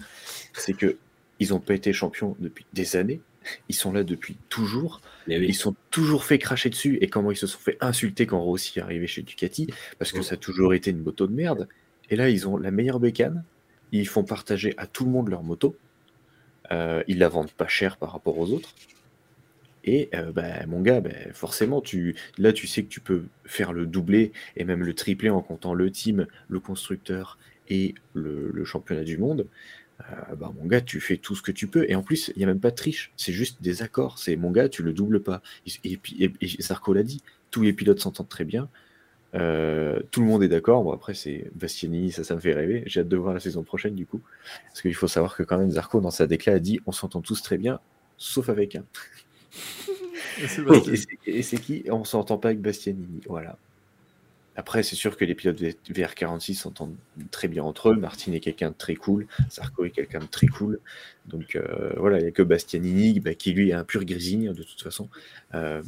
C'est 0.53 0.73
que 0.73 0.97
ils 1.39 1.49
n'ont 1.49 1.59
pas 1.59 1.75
été 1.75 1.93
champions 1.93 2.35
depuis 2.39 2.65
des 2.73 2.95
années. 2.95 3.21
ils 3.69 3.75
sont 3.75 3.91
là 3.91 4.03
depuis 4.03 4.37
toujours. 4.49 5.01
Oui. 5.27 5.45
Ils 5.47 5.55
sont 5.55 5.75
toujours 5.91 6.25
fait 6.25 6.39
cracher 6.39 6.69
dessus 6.69 6.97
et 7.01 7.07
comment 7.07 7.31
ils 7.31 7.37
se 7.37 7.47
sont 7.47 7.59
fait 7.59 7.77
insulter 7.81 8.25
quand 8.25 8.41
Rossi 8.41 8.79
est 8.79 8.81
arrivé 8.81 9.07
chez 9.07 9.21
Ducati? 9.21 9.67
Parce 9.99 10.11
que 10.11 10.21
ça 10.21 10.35
a 10.35 10.37
toujours 10.37 10.73
été 10.73 10.91
une 10.91 11.01
moto 11.01 11.27
de 11.27 11.33
merde. 11.33 11.67
Et 12.09 12.15
là, 12.15 12.29
ils 12.29 12.47
ont 12.47 12.57
la 12.57 12.71
meilleure 12.71 12.99
bécane. 12.99 13.43
Ils 13.91 14.07
font 14.07 14.23
partager 14.23 14.73
à 14.77 14.87
tout 14.87 15.05
le 15.05 15.11
monde 15.11 15.29
leur 15.29 15.43
moto. 15.43 15.75
Euh, 16.71 17.03
ils 17.07 17.19
la 17.19 17.29
vendent 17.29 17.51
pas 17.51 17.67
cher 17.67 17.97
par 17.97 18.11
rapport 18.11 18.37
aux 18.39 18.51
autres. 18.51 18.73
Et 19.83 20.09
euh, 20.15 20.31
bah, 20.31 20.65
mon 20.67 20.81
gars, 20.81 21.01
bah, 21.01 21.09
forcément, 21.33 21.81
tu, 21.81 22.15
là, 22.37 22.53
tu 22.53 22.67
sais 22.67 22.83
que 22.83 22.89
tu 22.89 22.99
peux 22.99 23.23
faire 23.45 23.73
le 23.73 23.85
doublé 23.85 24.31
et 24.55 24.63
même 24.63 24.83
le 24.83 24.93
triplé 24.93 25.29
en 25.29 25.41
comptant 25.41 25.73
le 25.73 25.91
team, 25.91 26.27
le 26.47 26.59
constructeur 26.59 27.37
et 27.69 27.95
le, 28.13 28.63
championnat 28.65 29.03
du 29.03 29.17
monde. 29.17 29.47
Euh, 30.01 30.35
bah, 30.35 30.51
mon 30.59 30.65
gars, 30.65 30.81
tu 30.81 30.99
fais 30.99 31.17
tout 31.17 31.35
ce 31.35 31.41
que 31.41 31.51
tu 31.51 31.67
peux. 31.67 31.85
Et 31.89 31.95
en 31.95 32.03
plus, 32.03 32.31
il 32.35 32.39
n'y 32.39 32.43
a 32.43 32.47
même 32.47 32.59
pas 32.59 32.71
de 32.71 32.75
triche. 32.75 33.11
C'est 33.17 33.33
juste 33.33 33.61
des 33.61 33.81
accords. 33.81 34.19
C'est 34.19 34.35
mon 34.35 34.51
gars, 34.51 34.69
tu 34.69 34.83
le 34.83 34.93
doubles 34.93 35.21
pas. 35.21 35.41
Et, 35.83 35.91
et 35.93 36.31
et, 36.41 36.93
l'a 36.93 37.03
dit, 37.03 37.21
tous 37.51 37.61
les 37.61 37.73
pilotes 37.73 37.99
s'entendent 37.99 38.29
très 38.29 38.45
bien. 38.45 38.69
Euh, 39.35 39.99
tout 40.11 40.21
le 40.21 40.27
monde 40.27 40.43
est 40.43 40.47
d'accord. 40.47 40.83
Bon, 40.83 40.91
après, 40.91 41.13
c'est 41.13 41.51
Bastiani, 41.55 42.11
ça, 42.11 42.23
ça 42.23 42.35
me 42.35 42.39
fait 42.39 42.53
rêver. 42.53 42.83
J'ai 42.85 43.01
hâte 43.01 43.07
de 43.07 43.17
voir 43.17 43.33
la 43.33 43.39
saison 43.39 43.63
prochaine, 43.63 43.95
du 43.95 44.05
coup. 44.05 44.21
Parce 44.67 44.81
qu'il 44.81 44.95
faut 44.95 45.07
savoir 45.07 45.35
que, 45.35 45.43
quand 45.43 45.57
même, 45.57 45.71
Zarco, 45.71 46.01
dans 46.01 46.11
sa 46.11 46.27
déclat, 46.27 46.53
a 46.53 46.59
dit 46.59 46.79
on 46.85 46.91
s'entend 46.91 47.21
tous 47.21 47.41
très 47.41 47.57
bien, 47.57 47.79
sauf 48.17 48.49
avec 48.49 48.75
un. 48.75 48.85
Et 51.27 51.41
c'est 51.43 51.57
qui? 51.59 51.83
On 51.89 52.03
s'entend 52.03 52.37
pas 52.37 52.49
avec 52.49 52.61
Bastianini. 52.61 53.21
Voilà. 53.27 53.57
Après, 54.55 54.83
c'est 54.83 54.95
sûr 54.95 55.17
que 55.17 55.25
les 55.25 55.33
pilotes 55.33 55.59
V- 55.59 55.77
VR46 55.89 56.53
s'entendent 56.53 56.95
très 57.31 57.47
bien 57.47 57.63
entre 57.63 57.89
eux. 57.89 57.95
Martin 57.95 58.33
est 58.33 58.39
quelqu'un 58.39 58.69
de 58.69 58.75
très 58.77 58.93
cool. 58.95 59.25
Zarco 59.49 59.83
est 59.85 59.89
quelqu'un 59.89 60.19
de 60.19 60.25
très 60.27 60.45
cool. 60.47 60.79
Donc 61.25 61.55
euh, 61.55 61.93
voilà, 61.97 62.19
il 62.19 62.21
n'y 62.23 62.27
a 62.27 62.31
que 62.31 62.43
Bastianini 62.43 63.19
bah, 63.19 63.33
qui 63.33 63.53
lui 63.53 63.69
est 63.69 63.73
un 63.73 63.83
pur 63.83 64.05
grisigne 64.05 64.53
de 64.53 64.61
toute 64.63 64.81
façon, 64.81 65.09
euh, 65.55 65.81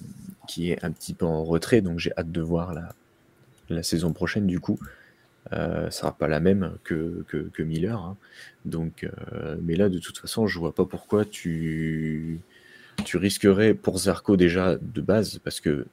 qui 0.48 0.72
est 0.72 0.84
un 0.84 0.92
petit 0.92 1.14
peu 1.14 1.26
en 1.26 1.44
retrait. 1.44 1.82
Donc 1.82 2.00
j'ai 2.00 2.12
hâte 2.18 2.32
de 2.32 2.42
voir 2.42 2.74
la, 2.74 2.96
la 3.70 3.84
saison 3.84 4.14
prochaine 4.14 4.48
du 4.48 4.60
coup. 4.60 4.80
Euh, 5.54 5.92
ça 5.92 6.00
sera 6.00 6.18
pas 6.18 6.28
la 6.28 6.40
même 6.40 6.74
que, 6.84 7.24
que, 7.28 7.38
que 7.54 7.62
Miller. 7.64 8.00
hein. 8.00 8.18
Donc, 8.66 9.04
euh, 9.34 9.58
mais 9.62 9.76
là, 9.76 9.90
de 9.90 10.00
toute 10.00 10.18
façon, 10.18 10.48
je 10.48 10.58
vois 10.58 10.74
pas 10.74 10.86
pourquoi 10.86 11.24
tu, 11.24 12.40
tu 13.04 13.18
risquerais 13.18 13.74
pour 13.74 13.98
Zarco 13.98 14.38
déjà 14.38 14.78
de 14.78 15.02
base, 15.02 15.40
parce 15.40 15.60
que 15.60 15.86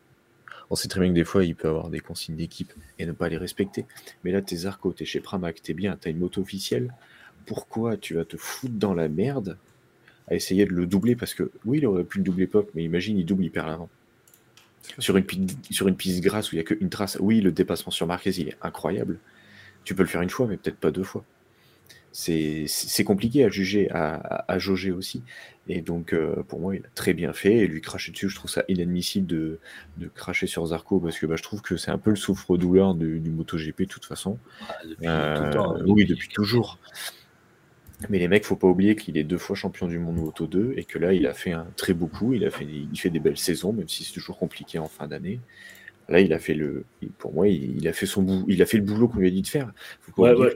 on 0.71 0.75
sait 0.75 0.89
très 0.89 1.01
bien 1.01 1.11
que 1.11 1.15
des 1.15 1.25
fois, 1.25 1.45
il 1.45 1.55
peut 1.55 1.69
avoir 1.69 1.91
des 1.91 2.01
consignes 2.01 2.37
d'équipe 2.37 2.73
et 2.99 3.05
ne 3.05 3.13
pas 3.13 3.29
les 3.29 3.37
respecter. 3.37 3.85
Mais 4.25 4.33
là, 4.33 4.41
t'es 4.41 4.57
Zarco, 4.57 4.93
t'es 4.93 5.05
chez 5.05 5.21
Pramac, 5.21 5.61
t'es 5.61 5.75
bien, 5.75 5.99
t'as 6.01 6.09
une 6.09 6.19
moto 6.19 6.41
officielle. 6.41 6.95
Pourquoi 7.45 7.99
tu 7.99 8.15
vas 8.15 8.25
te 8.25 8.39
foutre 8.39 8.75
dans 8.75 8.95
la 8.95 9.09
merde 9.09 9.59
à 10.29 10.35
essayer 10.35 10.65
de 10.65 10.73
le 10.73 10.87
doubler? 10.87 11.15
Parce 11.15 11.35
que 11.35 11.51
oui, 11.67 11.79
il 11.79 11.87
aurait 11.87 12.05
pu 12.05 12.19
le 12.19 12.25
doubler 12.25 12.47
pop, 12.47 12.71
mais 12.75 12.85
imagine, 12.85 13.19
il 13.19 13.27
double, 13.27 13.45
il 13.45 13.51
perd 13.51 13.67
l'avant. 13.67 13.91
Sur 14.99 15.17
une, 15.17 15.27
sur 15.71 15.89
une 15.89 15.97
piste 15.97 16.23
grasse 16.23 16.51
où 16.51 16.55
il 16.55 16.59
n'y 16.59 16.63
a 16.63 16.65
qu'une 16.65 16.89
trace, 16.89 17.19
oui, 17.21 17.43
le 17.43 17.53
dépassement 17.53 17.93
sur 17.93 18.07
Marquez, 18.07 18.31
il 18.31 18.49
est 18.49 18.57
incroyable. 18.63 19.19
Tu 19.85 19.95
peux 19.95 20.03
le 20.03 20.09
faire 20.09 20.23
une 20.23 20.31
fois, 20.31 20.47
mais 20.47 20.57
peut-être 20.57 20.79
pas 20.79 20.91
deux 20.91 21.03
fois. 21.03 21.25
C'est 22.13 23.05
compliqué 23.05 23.45
à 23.45 23.49
juger, 23.49 23.91
à, 23.91 24.15
à, 24.15 24.53
à 24.53 24.59
jauger 24.59 24.93
aussi. 24.93 25.23
Et 25.69 25.81
donc, 25.81 26.13
euh, 26.13 26.43
pour 26.49 26.61
moi, 26.61 26.77
il 26.77 26.83
a 26.85 26.89
très 26.95 27.15
bien 27.15 27.33
fait. 27.33 27.57
Et 27.59 27.67
lui 27.67 27.81
cracher 27.81 28.13
dessus, 28.13 28.29
je 28.29 28.35
trouve 28.37 28.51
ça 28.51 28.65
inadmissible 28.69 29.27
de, 29.27 29.61
de 29.97 30.09
cracher 30.09 30.47
sur 30.47 30.67
Zarco 30.67 31.01
parce 31.01 31.19
que 31.19 31.27
bah, 31.27 31.37
je 31.37 31.43
trouve 31.43 31.63
que 31.63 31.77
c'est 31.77 31.91
un 31.91 31.99
peu 31.99 32.11
le 32.11 32.17
souffre-douleur 32.17 32.95
du, 32.95 33.19
du 33.21 33.31
MotoGP 33.31 33.83
de 33.83 33.87
toute 33.87 34.05
façon. 34.05 34.39
Ah, 34.69 34.75
depuis 34.85 35.07
Euh, 35.09 35.37
tout 35.37 35.45
le 35.45 35.51
temps. 35.51 35.77
hein. 35.77 35.85
oui, 35.87 36.05
depuis 36.05 36.29
toujours. 36.29 36.79
Mais 38.11 38.19
les 38.19 38.27
mecs, 38.29 38.45
faut 38.45 38.57
pas 38.57 38.67
oublier 38.67 38.97
qu'il 38.97 39.17
est 39.17 39.23
deux 39.25 39.39
fois 39.39 39.55
champion 39.55 39.87
du 39.87 39.99
monde 39.99 40.17
Moto 40.17 40.47
2 40.49 40.75
et 40.77 40.85
que 40.85 40.99
là, 40.99 41.13
il 41.13 41.27
a 41.27 41.35
fait 41.35 41.53
un 41.53 41.67
très 41.77 41.95
beau 41.95 42.09
coup. 42.09 42.33
Il 42.35 42.45
a 42.45 42.51
fait, 42.51 42.67
il 42.67 42.99
fait 42.99 43.11
des 43.11 43.21
belles 43.21 43.39
saisons, 43.39 43.73
même 43.73 43.89
si 43.89 44.03
c'est 44.05 44.13
toujours 44.13 44.39
compliqué 44.39 44.79
en 44.81 44.89
fin 44.89 45.07
d'année. 45.07 45.41
Là, 46.09 46.21
il 46.21 46.33
a 46.33 46.39
fait 46.41 46.55
le, 46.55 46.85
pour 47.19 47.33
moi, 47.33 47.49
il, 47.49 47.87
a 47.89 47.93
fait 47.93 48.07
son 48.07 48.45
il 48.49 48.61
a 48.63 48.67
fait 48.67 48.79
le 48.79 48.83
boulot 48.85 49.09
qu'on 49.09 49.19
lui 49.21 49.29
a 49.29 49.31
dit 49.31 49.43
de 49.43 49.47
faire. 49.49 49.73
Faut 50.01 50.13
Ouais, 50.23 50.35
ouais. 50.35 50.55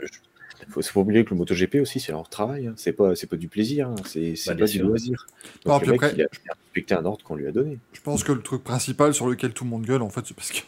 Que- 0.58 0.70
faut, 0.70 0.82
faut 0.82 0.92
pas 0.94 1.00
oublier 1.00 1.24
que 1.24 1.30
le 1.30 1.36
MotoGP 1.36 1.76
aussi, 1.80 2.00
c'est 2.00 2.12
leur 2.12 2.28
travail. 2.28 2.66
hein. 2.68 2.74
C'est 2.76 2.92
pas, 2.92 3.14
c'est 3.16 3.26
pas 3.26 3.36
du 3.36 3.48
plaisir. 3.48 3.88
hein. 3.88 3.94
C'est, 4.06 4.36
c'est 4.36 4.50
Bah, 4.50 4.56
pas 4.60 4.66
du 4.66 4.78
loisir. 4.80 5.26
Donc, 5.64 5.78
puis 5.80 5.86
le 5.86 5.92
mec, 5.92 6.02
après- 6.02 6.16
il 6.16 6.22
a 6.22 6.54
respecté 6.64 6.94
un 6.94 7.04
ordre 7.04 7.24
qu'on 7.24 7.34
lui 7.36 7.46
a 7.46 7.52
donné. 7.52 7.78
Je 7.92 8.00
pense 8.00 8.24
que 8.24 8.32
le 8.32 8.42
truc 8.42 8.62
principal 8.64 9.14
sur 9.14 9.26
lequel 9.28 9.52
tout 9.52 9.64
le 9.64 9.70
monde 9.70 9.84
gueule, 9.84 10.02
en 10.02 10.08
fait, 10.10 10.22
c'est 10.26 10.34
parce 10.34 10.50
que 10.52 10.58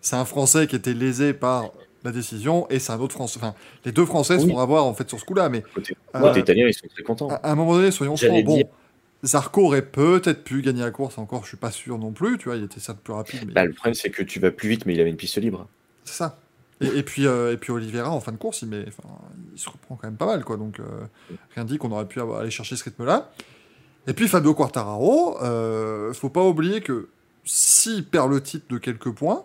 c'est 0.00 0.16
un 0.16 0.24
Français 0.24 0.66
qui 0.66 0.76
était 0.76 0.94
lésé 0.94 1.32
par 1.34 1.70
la 2.04 2.12
décision 2.12 2.68
et 2.70 2.78
c'est 2.78 2.92
un 2.92 3.00
autre 3.00 3.14
Français. 3.14 3.38
Enfin, 3.40 3.54
les 3.84 3.92
deux 3.92 4.04
Français 4.04 4.38
se 4.38 4.44
Oui. 4.44 4.52
font 4.52 4.58
avoir, 4.58 4.84
en 4.84 4.92
fait, 4.94 5.08
sur 5.08 5.18
ce 5.18 5.24
coup-là. 5.24 5.48
Mais 5.48 5.62
Côté, 5.74 5.96
Euh, 6.14 6.20
côté 6.20 6.40
italien, 6.40 6.66
ils 6.68 6.74
sont 6.74 6.86
très 6.88 7.02
contents. 7.02 7.28
à 7.28 7.34
à 7.36 7.50
un 7.52 7.54
moment 7.54 7.74
donné, 7.74 7.90
soyons 7.90 8.16
francs, 8.16 8.44
bon, 8.44 8.56
dire. 8.56 8.66
Zarco 9.24 9.62
aurait 9.64 9.80
peut-être 9.86 10.44
pu 10.44 10.60
gagner 10.60 10.82
la 10.82 10.90
course, 10.90 11.16
encore, 11.16 11.44
je 11.44 11.48
suis 11.48 11.56
pas 11.56 11.70
sûr 11.70 11.96
non 11.98 12.12
plus. 12.12 12.36
Tu 12.36 12.44
vois, 12.50 12.56
il 12.56 12.64
était 12.64 12.78
certes 12.80 12.98
plus 12.98 13.14
rapide, 13.14 13.40
mais 13.46 13.54
Bah, 13.54 13.64
le 13.64 13.72
problème, 13.72 13.94
c'est 13.94 14.10
que 14.10 14.22
tu 14.22 14.38
vas 14.38 14.50
plus 14.50 14.68
vite, 14.68 14.84
mais 14.84 14.92
il 14.92 15.00
avait 15.00 15.08
une 15.08 15.16
piste 15.16 15.38
libre. 15.38 15.66
c'est 16.04 16.12
ça. 16.16 16.38
Et, 16.84 16.98
et 16.98 17.02
puis, 17.02 17.26
euh, 17.26 17.52
et 17.52 17.56
puis 17.56 17.72
Oliveira, 17.72 18.10
en 18.10 18.20
fin 18.20 18.32
de 18.32 18.36
course, 18.36 18.62
il, 18.62 18.68
met, 18.68 18.84
il 19.54 19.58
se 19.58 19.68
reprend 19.68 19.96
quand 19.96 20.06
même 20.08 20.16
pas 20.16 20.26
mal, 20.26 20.44
quoi. 20.44 20.56
Donc, 20.56 20.80
euh, 20.80 20.84
rien 21.54 21.64
dit 21.64 21.78
qu'on 21.78 21.90
aurait 21.92 22.06
pu 22.08 22.20
avoir- 22.20 22.40
aller 22.40 22.50
chercher 22.50 22.76
ce 22.76 22.84
rythme-là. 22.84 23.30
Et 24.06 24.12
puis 24.12 24.28
Fabio 24.28 24.54
Quartararo, 24.54 25.38
euh, 25.42 26.12
faut 26.12 26.28
pas 26.28 26.42
oublier 26.44 26.80
que 26.82 27.08
s'il 27.44 28.04
perd 28.04 28.30
le 28.30 28.42
titre 28.42 28.66
de 28.68 28.78
quelques 28.78 29.10
points, 29.10 29.44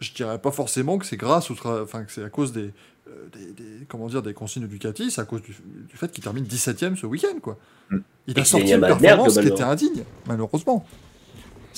je 0.00 0.12
dirais 0.12 0.38
pas 0.38 0.50
forcément 0.50 0.98
que 0.98 1.06
c'est 1.06 1.16
grâce 1.16 1.50
au 1.50 1.54
enfin 1.66 2.04
que 2.04 2.12
c'est 2.12 2.24
à 2.24 2.30
cause 2.30 2.52
des, 2.52 2.70
euh, 3.08 3.26
des, 3.32 3.52
des- 3.52 3.86
comment 3.88 4.06
dire 4.08 4.22
des 4.22 4.32
consignes 4.34 4.66
Ducati, 4.66 5.10
c'est 5.10 5.20
à 5.20 5.24
cause 5.24 5.42
du, 5.42 5.52
du 5.88 5.96
fait 5.96 6.10
qu'il 6.10 6.22
termine 6.24 6.44
17ème 6.44 6.96
ce 6.96 7.06
week-end 7.06 7.38
quoi. 7.42 7.58
Mm. 7.90 7.98
Il 8.26 8.34
a 8.38 8.44
sorti 8.44 8.66
une 8.76 8.80
performance 9.16 9.34
qui 9.34 9.48
était 9.54 9.62
indigne, 9.62 10.04
malheureusement. 10.26 10.86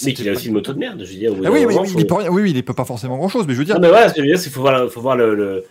Mais 0.04 0.14
qu'il 0.14 0.28
a 0.28 0.32
aussi 0.32 0.46
une 0.48 0.54
moto 0.54 0.72
de 0.72 0.78
merde, 0.78 1.04
je 1.04 1.12
veux 1.12 1.18
dire. 1.18 1.32
Ah 1.44 1.50
oui, 1.50 1.64
oui, 1.64 1.66
moment, 1.74 1.82
oui, 1.82 1.88
faut- 1.88 1.98
il 1.98 2.06
peut 2.06 2.14
oui, 2.30 2.50
il 2.50 2.64
peut 2.64 2.72
pas 2.74 2.84
forcément 2.84 3.16
grand 3.18 3.28
chose, 3.28 3.46
mais 3.46 3.52
je 3.54 3.58
veux 3.58 3.64
dire, 3.64 3.74
Non, 3.76 3.80
mais 3.82 3.88
voilà, 3.88 4.08
ce 4.08 4.14
que 4.14 4.20
je 4.22 4.26
veux 4.26 4.32
dire, 4.34 4.42
qu'il 4.42 4.50
faut 4.52 4.60
voir, 4.62 4.90
faut 4.90 5.00
voir 5.00 5.16
le, 5.16 5.34
le- 5.34 5.64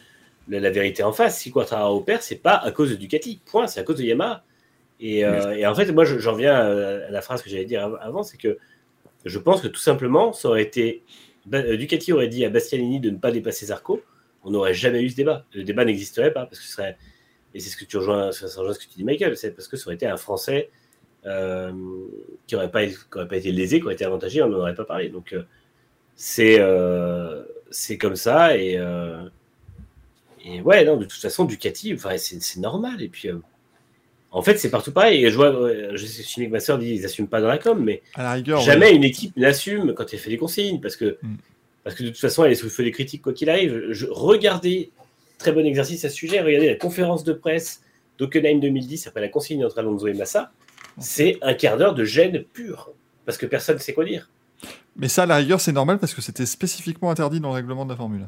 le- 0.48 0.60
la 0.60 0.69
vérité 0.69 1.03
en 1.03 1.11
face. 1.11 1.39
Si 1.39 1.52
Quartararo 1.52 2.02
perd, 2.02 2.22
c'est 2.22 2.35
pas 2.35 2.56
à 2.56 2.72
cause 2.72 2.91
de 2.91 2.95
Ducati. 2.95 3.39
Point, 3.45 3.68
c'est 3.68 3.80
à 3.80 3.84
cause 3.84 3.95
de 3.98 4.03
Yamaha. 4.03 4.43
Et, 4.99 5.26
euh, 5.26 5.56
et 5.57 5.65
en 5.65 5.73
fait, 5.73 5.91
moi, 5.91 6.06
je- 6.06 6.19
j'en 6.19 6.35
viens 6.35 6.53
à, 6.56 7.10
la 7.10 7.22
phrase 7.22 7.41
que 7.41 7.49
j'allais 7.49 7.65
dire 7.65 7.84
av- 7.84 7.98
avant, 8.02 8.22
c'est 8.23 8.38
que 8.38 8.57
je 9.26 9.39
pense 9.39 9.61
que 9.61 9.68
tout 9.68 9.80
simplement, 9.81 10.34
ça 10.34 10.49
aurait 10.49 10.61
été. 10.64 11.02
Euh, 11.53 11.76
Ducati 11.76 12.14
aurait 12.14 12.27
dit 12.27 12.45
à 12.45 12.49
Bastianini 12.49 12.99
de 12.99 13.10
ne 13.10 13.18
pas 13.18 13.31
dépasser 13.31 13.65
Zarco, 13.68 14.02
on 14.43 14.52
n'aurait 14.52 14.76
jamais 14.76 15.02
eu 15.02 15.10
ce 15.10 15.15
débat. 15.15 15.45
Le 15.56 15.64
débat 15.64 15.85
n'existerait 15.85 16.31
pas, 16.34 16.45
parce 16.45 16.60
que 16.60 16.65
ce 16.65 16.72
serait. 16.73 16.98
Et 17.56 17.60
c'est 17.60 17.69
ce 17.72 17.77
que 17.77 17.85
tu 17.85 17.98
rejoins, 17.98 18.31
ça 18.31 18.45
rejoint 18.60 18.73
ce 18.73 18.80
que 18.80 18.84
tu 18.85 18.98
dis, 18.98 19.03
Michael, 19.03 19.35
c'est 19.35 19.52
parce 19.52 19.68
que 19.68 19.76
ça 19.77 19.88
aurait 19.88 19.95
été 19.95 20.06
un 20.06 20.18
Français 20.18 20.69
euh, 21.26 21.72
qui 22.48 22.56
n'aurait 22.56 22.72
pas, 22.72 22.84
été 22.84 23.52
lésé, 23.52 23.80
qui 23.80 23.85
aurait 23.85 23.93
été 23.93 24.06
avantagé, 24.06 24.41
on 24.41 24.49
n'en 24.49 24.60
aurait 24.60 24.76
pas 24.76 24.85
parlé. 24.85 25.10
Donc, 25.10 25.34
euh, 25.34 25.43
c'est 26.15 26.57
euh, 26.60 27.43
comme 27.99 28.15
ça, 28.15 28.57
et. 28.57 28.77
euh, 28.77 29.23
et 30.43 30.60
ouais, 30.61 30.84
non, 30.85 30.98
de 30.98 31.06
toute 31.06 31.22
façon, 31.22 31.45
Ducati, 31.45 31.93
enfin, 31.93 32.18
c'est 32.18 32.60
normal. 32.60 32.99
Et 33.03 33.10
puis, 33.10 33.30
en 34.31 34.41
fait, 34.41 34.57
c'est 34.57 34.72
partout 34.72 34.91
pareil. 34.91 35.30
Je 35.30 35.35
vois, 35.35 35.52
je 35.93 36.03
sais, 36.03 36.45
que 36.45 36.49
ma 36.49 36.60
soeur 36.60 36.80
dit 36.80 36.95
ils 36.95 37.02
n'assument 37.03 37.27
pas 37.27 37.41
dans 37.41 37.48
la 37.48 37.60
com, 37.60 37.80
mais 37.80 38.02
à 38.15 38.23
la 38.23 38.31
rigueur, 38.34 38.60
jamais 38.61 38.88
ouais. 38.88 38.95
une 38.95 39.03
équipe 39.03 39.38
n'assume 39.38 39.93
quand 39.93 40.11
elle 40.11 40.18
fait 40.18 40.31
des 40.31 40.38
consignes, 40.38 40.81
parce 40.81 40.95
que, 40.95 41.19
Mm. 41.22 41.35
parce 41.84 41.95
que 41.95 42.03
de 42.03 42.10
toute 42.10 42.18
façon, 42.18 42.43
elle 42.43 42.52
est 42.52 42.56
sous 42.56 42.65
le 42.65 42.72
feu 42.72 42.84
des 42.84 42.91
critiques 42.91 43.22
quoi 43.22 43.34
qu'il 43.34 43.52
arrive. 43.52 43.91
Je, 43.91 44.07
regardez, 44.10 44.89
très 45.38 45.52
bon 45.52 45.65
exercice 45.65 46.06
à 46.06 46.10
ce 46.10 46.15
sujet, 46.15 46.41
regardez 46.41 46.69
la 46.69 46.76
conférence 46.76 47.23
de 47.23 47.34
presse 47.34 47.84
d'Ockenheim 48.18 48.60
2010 48.60 49.07
après 49.07 49.22
la 49.22 49.30
consigne 49.30 49.64
entre 49.65 49.77
Alonso 49.80 50.07
et 50.07 50.14
Massa. 50.14 50.52
C'est 50.97 51.38
un 51.41 51.53
quart 51.53 51.77
d'heure 51.77 51.95
de 51.95 52.03
gêne 52.03 52.43
pure, 52.43 52.91
parce 53.26 53.38
que 53.38 53.45
personne 53.45 53.76
ne 53.76 53.81
sait 53.81 53.93
quoi 53.93 54.05
dire. 54.05 54.30
Mais 54.95 55.07
ça, 55.07 55.23
à 55.23 55.26
la 55.26 55.38
rigueur, 55.38 55.61
c'est 55.61 55.72
normal 55.72 55.97
parce 55.99 56.13
que 56.13 56.22
c'était 56.22 56.45
spécifiquement 56.45 57.09
interdit 57.11 57.39
dans 57.39 57.49
le 57.49 57.55
règlement 57.55 57.85
de 57.85 57.91
la 57.91 57.95
Formule. 57.95 58.27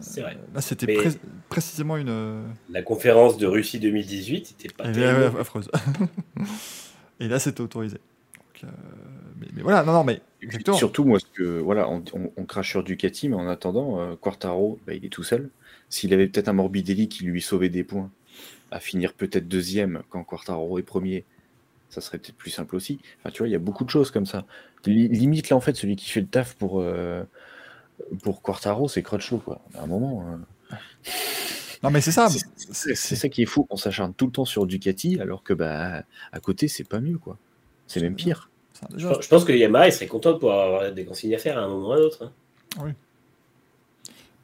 C'est 0.00 0.22
vrai. 0.22 0.36
Là, 0.54 0.60
c'était 0.62 0.86
pré- 0.94 1.10
précisément 1.48 1.96
une. 1.96 2.08
euh, 2.08 2.42
La 2.70 2.82
conférence 2.82 3.36
de 3.36 3.46
Russie 3.46 3.78
2018 3.78 4.56
n'était 4.58 4.74
pas 4.74 4.84
Elle 4.84 4.98
est 4.98 5.38
affreuse. 5.38 5.70
Et 7.20 7.28
là, 7.28 7.38
c'était 7.38 7.60
autorisé. 7.60 7.98
Donc, 8.36 8.64
euh, 8.64 8.74
mais, 9.40 9.46
mais 9.54 9.62
voilà, 9.62 9.82
non, 9.84 9.92
non, 9.92 10.02
mais 10.04 10.20
exactement. 10.40 10.76
Surtout, 10.76 11.04
moi, 11.04 11.18
que, 11.34 11.60
voilà, 11.60 11.88
on, 11.90 12.02
on- 12.14 12.32
on 12.36 12.44
crache 12.44 12.70
sur 12.70 12.82
Ducati, 12.82 13.28
mais 13.28 13.36
en 13.36 13.48
attendant, 13.48 14.00
euh, 14.00 14.16
Quartaro, 14.16 14.80
bah, 14.86 14.94
il 14.94 15.04
est 15.04 15.08
tout 15.10 15.22
seul. 15.24 15.50
S'il 15.88 16.12
avait 16.14 16.26
peut-être 16.26 16.48
un 16.48 16.54
Morbidelli 16.54 17.08
qui 17.08 17.24
lui 17.24 17.42
sauvait 17.42 17.68
des 17.68 17.84
points, 17.84 18.10
à 18.72 18.80
finir 18.80 19.12
peut-être 19.14 19.46
deuxième 19.48 20.02
quand 20.10 20.24
Quartaro 20.24 20.78
est 20.78 20.82
premier, 20.82 21.24
ça 21.90 22.00
serait 22.00 22.18
peut-être 22.18 22.36
plus 22.36 22.50
simple 22.50 22.74
aussi. 22.74 22.98
Enfin, 23.20 23.30
tu 23.30 23.38
vois, 23.38 23.48
il 23.48 23.52
y 23.52 23.54
a 23.54 23.58
beaucoup 23.60 23.84
de 23.84 23.90
choses 23.90 24.10
comme 24.10 24.26
ça. 24.26 24.44
Li- 24.86 25.08
Limite, 25.08 25.50
là, 25.50 25.56
en 25.56 25.60
fait, 25.60 25.76
celui 25.76 25.94
qui 25.96 26.08
fait 26.10 26.20
le 26.22 26.26
taf 26.26 26.54
pour, 26.56 26.80
euh, 26.80 27.22
pour 28.22 28.42
Quartaro, 28.42 28.88
c'est 28.88 29.02
Crutchlow, 29.02 29.38
quoi. 29.38 29.60
À 29.74 29.82
un 29.82 29.86
moment, 29.86 30.24
euh, 30.72 30.76
Non, 31.82 31.90
mais 31.90 32.00
c'est 32.00 32.12
ça. 32.12 32.28
c'est- 32.28 32.94
ça 33.16 33.28
qui 33.28 33.42
est 33.42 33.46
fou. 33.46 33.66
On 33.70 33.76
s'acharne 33.76 34.14
tout 34.14 34.26
le 34.26 34.32
temps 34.32 34.44
sur 34.44 34.66
Ducati, 34.66 35.20
alors 35.20 35.42
que, 35.42 35.52
bah, 35.52 36.02
à 36.32 36.40
côté, 36.40 36.68
c'est 36.68 36.84
pas 36.88 37.00
mieux, 37.00 37.18
quoi. 37.18 37.38
C'est 37.86 38.00
même 38.00 38.14
pire. 38.14 38.48
Je 38.96 39.06
pense- 39.06 39.22
je 39.22 39.28
pense 39.28 39.44
que 39.44 39.52
Yamaha 39.52 39.88
il 39.88 39.92
serait 39.92 40.06
content 40.06 40.32
de 40.32 40.38
pouvoir 40.38 40.66
avoir 40.66 40.92
des 40.92 41.04
consignes 41.04 41.34
à 41.34 41.38
faire 41.38 41.58
à 41.58 41.62
un 41.62 41.68
moment 41.68 41.88
ou 41.88 41.92
à 41.92 41.96
un 41.96 42.00
autre. 42.00 42.32
hein. 42.78 42.94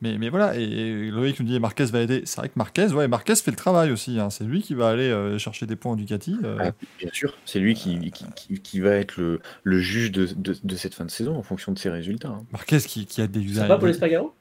Mais, 0.01 0.17
mais 0.17 0.29
voilà, 0.29 0.55
et 0.57 1.11
Loïc 1.11 1.41
nous 1.41 1.47
dit 1.47 1.59
Marquez 1.59 1.87
va 1.87 2.01
aider. 2.01 2.23
C'est 2.25 2.37
vrai 2.41 2.49
que 2.49 2.55
Marquez, 2.57 2.87
ouais, 2.93 3.09
Marquez 3.09 3.35
fait 3.35 3.51
le 3.51 3.57
travail 3.57 3.91
aussi. 3.91 4.21
hein. 4.21 4.31
C'est 4.31 4.45
lui 4.45 4.63
qui 4.63 4.75
va 4.75 4.91
aller 4.91 5.09
euh, 5.09 5.39
chercher 5.39 5.67
des 5.67 5.75
points 5.75 5.93
en 5.93 5.97
Ducati. 5.97 6.37
euh. 6.45 6.57
Ah, 6.61 6.71
bien 7.01 7.11
sûr, 7.13 7.35
c'est 7.45 7.59
lui 7.59 7.75
qui, 7.75 7.99
qui, 8.13 8.25
qui- 8.37 8.61
qui 8.61 8.81
va 8.81 8.91
être 8.91 9.17
le, 9.17 9.41
le 9.65 9.79
juge 9.81 10.13
de, 10.13 10.27
de- 10.37 10.57
de 10.63 10.77
cette 10.77 10.95
fin 10.95 11.05
de 11.05 11.11
saison 11.11 11.37
en 11.37 11.43
fonction 11.43 11.73
de 11.73 11.79
ses 11.79 11.91
résultats. 11.91 12.29
hein. 12.29 12.45
Marquez 12.53 12.79
qui, 12.79 13.07
qui 13.07 13.21
a 13.23 13.27
des 13.27 13.55
Ça 13.55 13.67
va 13.67 13.77
pour 13.77 13.89
l'Espargaro 13.89 14.33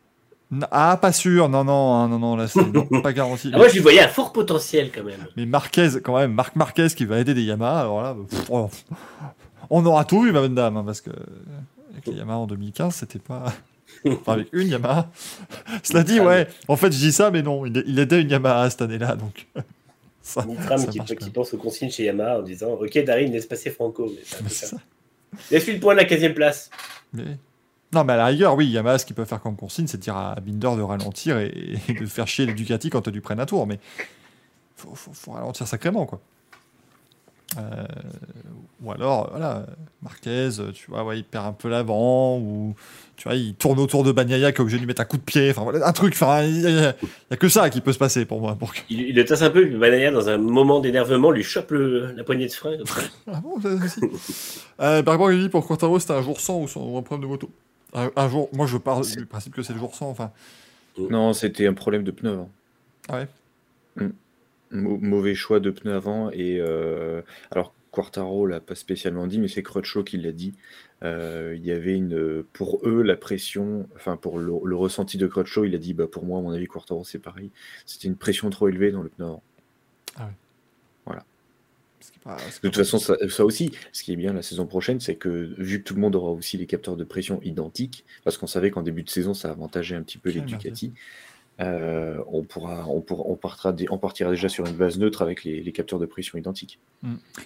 Ah, 0.69 0.97
pas 1.01 1.11
sûr, 1.11 1.49
non, 1.49 1.63
non, 1.63 1.95
hein, 1.95 2.07
non, 2.07 2.19
non, 2.19 2.35
là, 2.35 2.47
c'est 2.47 2.63
non, 2.63 2.85
pas 3.01 3.11
garanti. 3.13 3.49
ah, 3.51 3.57
Moi, 3.57 3.67
je 3.67 3.73
lui 3.73 3.79
voyais 3.81 4.01
un 4.01 4.07
fort 4.09 4.31
potentiel 4.33 4.91
quand 4.93 5.03
même. 5.03 5.25
Mais 5.37 5.47
Marquez, 5.47 5.89
quand 6.03 6.15
même, 6.17 6.33
Marc 6.33 6.55
Marquez 6.55 6.87
qui 6.95 7.05
va 7.05 7.17
aider 7.19 7.33
des 7.33 7.43
Yamaha, 7.43 7.79
alors 7.81 8.01
là, 8.03 8.15
pff, 8.29 8.45
oh, 8.51 8.69
on 9.71 9.83
aura 9.87 10.05
tout 10.05 10.21
vu, 10.21 10.31
ma 10.31 10.39
bonne 10.41 10.53
dame, 10.55 10.77
hein, 10.77 10.83
parce 10.85 11.01
que 11.01 11.09
avec 11.91 12.05
les 12.05 12.13
Yamaha 12.13 12.37
en 12.37 12.45
2015, 12.47 12.93
c'était 12.93 13.17
pas. 13.19 13.51
Enfin, 14.05 14.33
avec 14.33 14.47
une 14.53 14.67
Yamaha. 14.67 15.09
Cela 15.83 16.03
dit, 16.03 16.19
Ah, 16.19 16.25
ouais, 16.25 16.47
en 16.67 16.75
fait, 16.75 16.91
je 16.91 16.97
dis 16.97 17.11
ça, 17.11 17.31
mais 17.31 17.41
non, 17.41 17.65
il, 17.65 17.83
il 17.87 17.99
aidait 17.99 18.21
une 18.21 18.29
Yamaha 18.29 18.69
cette 18.69 18.81
année-là, 18.81 19.15
donc. 19.15 19.47
ça, 20.21 20.45
Nitram 20.45 20.77
ça 20.77 20.87
qui, 20.87 20.99
qui 20.99 21.29
pense 21.29 21.53
aux 21.53 21.57
consignes 21.57 21.89
chez 21.89 22.05
Yamaha 22.05 22.39
en 22.39 22.41
disant 22.41 22.71
Ok, 22.73 22.97
Darim, 23.03 23.31
laisse 23.31 23.45
passer 23.45 23.69
Franco. 23.69 24.11
Mais 24.43 24.49
ça. 24.49 24.67
ça. 24.67 24.77
Laisse-lui 25.51 25.75
le 25.75 25.79
point 25.79 25.93
de 25.93 25.99
la 25.99 26.05
15 26.05 26.33
place. 26.33 26.69
Mais... 27.13 27.37
Non, 27.93 28.03
mais 28.03 28.13
à 28.13 28.17
la 28.17 28.25
rigueur, 28.25 28.55
oui, 28.55 28.67
Yamaha, 28.67 28.97
ce 28.97 29.05
qu'ils 29.05 29.15
peuvent 29.15 29.27
faire 29.27 29.41
comme 29.41 29.55
consigne, 29.55 29.87
c'est 29.87 29.97
de 29.97 30.01
dire 30.01 30.17
à 30.17 30.35
Binder 30.35 30.75
de 30.75 30.81
ralentir 30.81 31.37
et, 31.37 31.75
et 31.87 31.93
de 31.93 32.05
faire 32.05 32.27
chier 32.27 32.45
les 32.45 32.53
Ducati 32.53 32.89
quand 32.89 33.01
tu 33.01 33.11
lui 33.11 33.21
prennent 33.21 33.39
un 33.39 33.45
tour. 33.45 33.65
Mais 33.65 33.79
faut, 34.75 34.93
faut, 34.93 35.13
faut 35.13 35.31
ralentir 35.31 35.67
sacrément, 35.67 36.05
quoi. 36.05 36.19
Euh, 37.57 37.85
ou 38.83 38.91
alors, 38.91 39.29
voilà, 39.31 39.65
Marquez, 40.01 40.49
tu 40.73 40.91
vois, 40.91 41.03
ouais, 41.03 41.19
il 41.19 41.23
perd 41.23 41.45
un 41.45 41.53
peu 41.53 41.69
l'avant, 41.69 42.37
ou 42.37 42.75
tu 43.17 43.23
vois, 43.27 43.35
il 43.35 43.55
tourne 43.55 43.79
autour 43.79 44.03
de 44.03 44.11
Bagnaia 44.11 44.51
qui 44.51 44.57
est 44.57 44.61
obligé 44.61 44.77
de 44.77 44.81
lui 44.81 44.87
mettre 44.87 45.01
un 45.01 45.05
coup 45.05 45.17
de 45.17 45.23
pied. 45.23 45.49
Enfin, 45.49 45.63
voilà, 45.63 45.85
un 45.87 45.91
truc, 45.91 46.13
enfin, 46.13 46.43
il 46.43 46.61
y, 46.61 46.67
a- 46.67 47.35
que 47.37 47.49
ça 47.49 47.69
qui 47.69 47.81
peut 47.81 47.91
se 47.91 47.97
passer 47.97 48.25
pour 48.25 48.39
moi. 48.39 48.55
Pour 48.55 48.73
que- 48.73 48.79
Il, 48.89 49.01
il 49.01 49.15
le 49.15 49.25
tasse 49.25 49.41
un 49.41 49.49
peu, 49.49 49.65
Banaya, 49.65 50.11
dans 50.11 50.29
un 50.29 50.37
moment 50.37 50.79
d'énervement, 50.79 51.31
lui 51.31 51.43
chope 51.43 51.71
le- 51.71 52.13
la 52.15 52.23
poignée 52.23 52.45
de 52.47 52.51
frein. 52.53 52.77
ça. 52.85 53.01
Ah 53.27 53.41
bon, 53.41 53.59
ça 53.59 53.69
aussi. 53.73 54.01
euh, 54.79 55.01
Barbara 55.01 55.33
il 55.33 55.41
dit 55.41 55.49
pour 55.49 55.65
Quartaro, 55.67 55.99
c'était 55.99 56.13
un 56.13 56.21
jour 56.21 56.39
sans 56.39 56.61
ou, 56.61 56.67
sans- 56.67 56.85
ou 56.85 56.97
un 56.97 57.01
problème 57.01 57.23
de 57.27 57.31
moto 57.33 57.49
un, 57.93 58.11
un 58.15 58.29
jour, 58.29 58.49
moi 58.53 58.67
je 58.67 58.77
pars 58.77 59.01
du 59.01 59.25
principe 59.25 59.55
que 59.55 59.63
c'est 59.63 59.73
le 59.73 59.79
jour 59.79 59.95
sans, 59.95 60.09
enfin. 60.09 60.31
Non, 61.09 61.33
c'était 61.33 61.65
un 61.67 61.73
problème 61.73 62.03
de 62.03 62.11
pneus 62.11 62.31
avant. 62.33 62.49
Ah 63.09 63.19
ouais? 63.19 63.27
Mm. 63.95 64.09
Mau- 64.71 64.97
mauvais 64.97 65.33
choix 65.35 65.59
de 65.59 65.69
pneus 65.71 65.93
avant. 65.95 66.29
Et 66.31 66.57
euh, 66.59 67.21
alors, 67.51 67.73
Quartaro 67.91 68.45
l'a 68.45 68.59
pas 68.59 68.75
spécialement 68.75 69.25
dit, 69.27 69.39
mais 69.39 69.47
c'est 69.47 69.63
Crutchlow 69.63 70.03
qui 70.03 70.17
l'a 70.17 70.31
dit. 70.33 70.53
Euh, 71.03 71.53
Il 71.55 71.65
y 71.65 71.71
avait 71.71 71.95
une, 71.95 72.43
pour 72.53 72.79
eux, 72.87 73.03
la 73.03 73.15
pression, 73.15 73.87
enfin 73.95 74.17
pour 74.17 74.39
le, 74.39 74.51
le 74.63 74.75
ressenti 74.75 75.17
de 75.17 75.27
Crutchlow, 75.27 75.65
il 75.65 75.75
a 75.75 75.77
dit, 75.77 75.93
bah 75.93 76.07
pour 76.07 76.25
moi, 76.25 76.39
à 76.39 76.41
mon 76.41 76.51
avis, 76.51 76.65
Quartaro, 76.67 77.03
c'est 77.03 77.19
pareil. 77.19 77.51
C'était 77.85 78.07
une 78.07 78.15
pression 78.15 78.49
trop 78.49 78.67
élevée 78.67 78.91
dans 78.91 79.03
le 79.03 79.09
pneu 79.09 79.25
avant. 79.25 79.43
Ce 81.99 82.11
qui 82.11 82.19
est 82.19 82.23
pas- 82.23 82.37
c'est 82.37 82.63
De 82.63 82.67
toute 82.69 82.77
façon, 82.77 82.99
ça, 82.99 83.15
ça 83.29 83.43
aussi, 83.43 83.71
ce 83.91 84.03
qui 84.03 84.13
est 84.13 84.15
bien 84.15 84.31
la 84.31 84.41
saison 84.43 84.65
prochaine, 84.67 84.99
c'est 84.99 85.15
que 85.15 85.53
vu 85.57 85.79
que 85.79 85.83
tout 85.87 85.95
le 85.95 86.01
monde 86.01 86.15
aura 86.15 86.31
aussi 86.31 86.55
les 86.57 86.65
capteurs 86.67 86.95
de 86.95 87.03
pression 87.03 87.41
identiques, 87.43 88.05
parce 88.23 88.37
qu'on 88.37 88.47
savait 88.47 88.69
qu'en 88.71 88.83
début 88.83 89.03
de 89.03 89.09
saison, 89.09 89.33
ça 89.33 89.49
avantageait 89.49 89.95
un 89.95 90.03
petit 90.03 90.17
peu 90.19 90.29
les. 90.29 90.41
Ducati, 90.57 90.93
euh, 91.59 92.17
on, 92.27 92.43
pourra, 92.43 92.85
on, 92.87 93.01
pourra, 93.01 93.23
on, 93.25 93.35
partira, 93.35 93.73
dé- 93.73 93.87
on 93.89 93.97
partira 93.97 94.29
déjà 94.31 94.47
sur 94.49 94.65
une 94.65 94.75
base 94.75 94.97
neutre 94.99 95.21
avec 95.21 95.43
les, 95.43 95.61
les 95.61 95.71
capteurs 95.71 95.99
de 95.99 96.05
pression 96.05 96.37
identiques. 96.37 96.79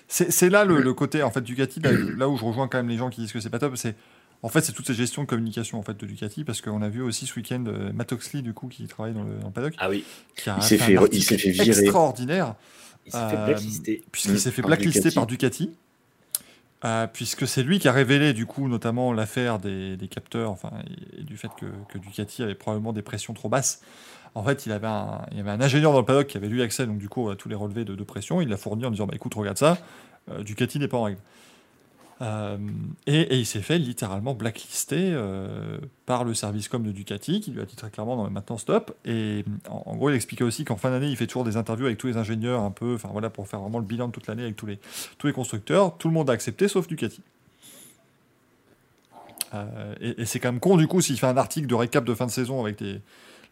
C'est 0.08 0.32
c'est 0.32 0.50
là 0.50 0.66
le, 0.66 0.82
le 0.82 0.94
côté 0.94 1.24
en 1.24 1.32
fait 1.32 1.42
Ducati, 1.42 1.80
là, 1.80 1.92
là 2.18 2.28
où 2.30 2.38
je 2.38 2.44
rejoins 2.44 2.68
quand 2.68 2.78
même 2.80 2.90
les 2.90 2.98
gens 2.98 3.10
qui 3.10 3.22
disent 3.22 3.32
que 3.32 3.40
c'est 3.40 3.50
pas 3.50 3.60
top, 3.60 3.78
c'est 3.78 3.96
en 4.44 4.50
fait 4.50 4.62
c'est 4.62 4.74
toute 4.74 4.88
cette 4.88 4.96
gestion 4.96 5.22
de 5.24 5.28
communication 5.28 5.80
en 5.80 5.84
fait 5.84 5.96
de 5.98 6.06
Ducati 6.06 6.44
parce 6.44 6.62
qu'on 6.62 6.82
a 6.82 6.90
vu 6.90 7.02
aussi 7.02 7.26
ce 7.26 7.36
week-end 7.36 7.64
euh, 7.68 7.92
Matt 7.94 8.12
Oxley 8.12 8.42
du 8.42 8.54
coup 8.54 8.68
qui 8.68 8.86
travaille 8.88 9.14
dans 9.14 9.24
le, 9.24 9.36
dans 9.40 9.48
le 9.48 9.54
paddock 9.54 9.74
Ah 9.78 9.90
oui, 9.90 10.04
qui 10.36 10.50
a 10.50 10.58
Il 10.58 10.64
s'est 10.64 10.78
fait, 10.78 10.98
fait- 11.38 11.50
virer. 11.52 11.70
extraordinaire 11.82 12.56
il 13.06 13.12
s'est 13.12 13.18
fait 13.30 13.36
Euh, 13.38 13.46
blacklister. 13.46 14.04
puisqu'il 14.12 14.34
Mm, 14.34 14.38
s'est 14.38 14.52
fait 14.52 14.62
par 14.62 14.70
blacklister 14.70 15.00
Ducati. 15.00 15.16
par 15.16 15.26
Ducati. 15.28 15.72
Euh, 16.84 17.08
puisque 17.08 17.48
c'est 17.48 17.64
lui 17.64 17.80
qui 17.80 17.88
a 17.88 17.92
révélé 17.92 18.34
du 18.34 18.46
coup 18.46 18.68
notamment 18.68 19.14
l'affaire 19.14 19.60
des, 19.60 19.98
capteurs 20.10 20.50
enfin, 20.52 20.72
et, 21.18 21.24
du 21.24 21.38
fait 21.38 21.52
que, 21.60 21.68
que 21.90 21.98
Ducati 21.98 22.42
avait 22.42 22.56
probablement 22.56 22.94
des 22.94 23.02
pressions 23.02 23.34
trop 23.34 23.50
basses. 23.50 23.82
En 24.34 24.44
fait, 24.44 24.66
il 24.66 24.72
avait 24.72 24.88
un, 24.88 25.22
il 25.32 25.38
y 25.38 25.40
avait 25.42 25.52
un 25.52 25.60
ingénieur 25.60 25.92
dans 25.92 26.00
le 26.00 26.06
paddock 26.06 26.28
qui 26.28 26.38
avait 26.38 26.48
lu 26.48 26.62
accès 26.62 26.88
donc 26.88 26.98
du 26.98 27.10
coup 27.10 27.30
à 27.30 27.36
tous 27.36 27.50
les 27.50 27.56
relevés 27.56 27.86
de, 27.86 27.96
de 27.96 28.04
pression. 28.04 28.42
Il 28.42 28.50
l'a 28.50 28.58
fourni 28.58 28.86
en 28.86 28.92
disant 28.92 29.06
bah 29.06 29.16
écoute 29.16 29.34
regarde 29.36 29.58
ça, 29.58 29.78
euh, 30.30 30.44
Ducati 30.44 30.80
n'est 30.80 30.88
pas 30.88 30.98
en 30.98 31.04
règle. 31.04 31.20
Euh, 32.22 32.58
et, 33.08 33.20
et 33.22 33.40
il 33.40 33.46
s'est 33.48 33.64
fait 33.64 33.80
littéralement 33.80 34.36
blacklister 34.36 35.12
euh, 35.12 35.80
par 36.06 36.24
le 36.24 36.36
service 36.36 36.68
com 36.68 36.84
de 36.84 36.92
Ducati, 36.92 37.42
qui 37.42 37.50
lui 37.50 37.62
a 37.62 37.66
dit 37.66 37.76
très 37.76 37.90
clairement 37.90 38.16
non, 38.16 38.26
mais 38.26 38.30
maintenant 38.30 38.60
stop. 38.60 38.96
Et 39.06 39.44
en, 39.68 39.82
en 39.88 39.96
gros, 39.96 40.12
il 40.12 40.16
expliquait 40.16 40.44
aussi 40.44 40.64
qu'en 40.64 40.76
fin 40.76 40.92
d'année, 40.92 41.08
il 41.08 41.18
fait 41.18 41.26
toujours 41.26 41.44
des 41.44 41.58
interviews 41.58 41.88
avec 41.88 41.98
tous 41.98 42.06
les 42.08 42.18
ingénieurs, 42.18 42.62
un 42.62 42.70
peu, 42.70 42.94
enfin 42.94 43.10
voilà, 43.12 43.32
pour 43.32 43.48
faire 43.48 43.60
vraiment 43.60 43.80
le 43.80 43.86
bilan 43.86 44.08
de 44.08 44.12
toute 44.12 44.28
l'année 44.28 44.44
avec 44.44 44.56
tous 44.56 44.68
les, 44.68 44.78
tous 45.18 45.26
les 45.26 45.34
constructeurs. 45.34 45.98
Tout 45.98 46.10
le 46.10 46.14
monde 46.14 46.30
a 46.30 46.34
accepté, 46.34 46.68
sauf 46.68 46.88
Ducati. 46.88 47.22
Euh, 49.54 49.96
et 50.00 50.22
et 50.22 50.26
c'est 50.26 50.40
quand 50.40 50.52
même 50.52 50.62
con, 50.62 50.78
du 50.78 50.88
coup, 50.88 51.02
s'il 51.02 51.18
fait 51.18 51.28
un 51.28 51.38
article 51.38 51.66
de 51.68 51.76
récap 51.76 52.06
de 52.06 52.14
fin 52.14 52.28
de 52.28 52.32
saison 52.32 52.62
avec 52.62 52.80
les, 52.82 53.02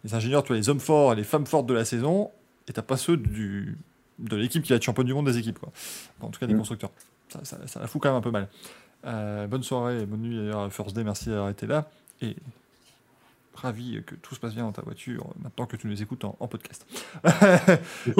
les 0.04 0.14
ingénieurs, 0.14 0.44
tu 0.44 0.50
vois, 0.50 0.58
les 0.58 0.70
hommes 0.70 0.80
forts 0.80 1.14
et 1.14 1.16
les 1.16 1.24
femmes 1.24 1.46
fortes 1.48 1.66
de 1.66 1.74
la 1.74 1.86
saison, 1.86 2.30
et 2.68 2.74
t'as 2.74 2.84
pas 2.84 2.98
ceux 2.98 3.18
du, 3.18 3.78
de 4.20 4.36
l'équipe 4.36 4.62
qui 4.64 4.70
va 4.70 4.76
être 4.76 4.84
championne 4.84 5.08
du 5.08 5.14
monde 5.14 5.26
des 5.26 5.38
équipes, 5.40 5.58
quoi. 5.60 5.72
En 6.22 6.30
tout 6.30 6.40
cas, 6.40 6.46
des 6.46 6.54
Mm. 6.54 6.60
constructeurs. 6.60 6.91
Ça, 7.43 7.57
la 7.80 7.88
fout 7.88 8.01
quand 8.01 8.10
même 8.10 8.18
un 8.18 8.22
peu 8.22 8.31
mal. 8.31 8.47
Euh, 9.06 9.47
bonne 9.47 9.64
soirée 9.64 10.06
bonne 10.06 10.22
nuit 10.22 10.35
d'ailleurs, 10.35 10.72
First 10.73 10.95
Day, 10.95 11.03
merci 11.03 11.30
d'avoir 11.30 11.49
été 11.49 11.68
là. 11.68 11.89
Et 12.22 12.35
ravi 13.53 14.01
que 14.06 14.15
tout 14.15 14.35
se 14.35 14.39
passe 14.39 14.53
bien 14.53 14.64
dans 14.64 14.72
ta 14.72 14.81
voiture 14.81 15.27
maintenant 15.41 15.65
que 15.65 15.76
tu 15.76 15.88
nous 15.88 16.01
écoutes 16.01 16.23
en, 16.23 16.47
podcast. 16.47 16.85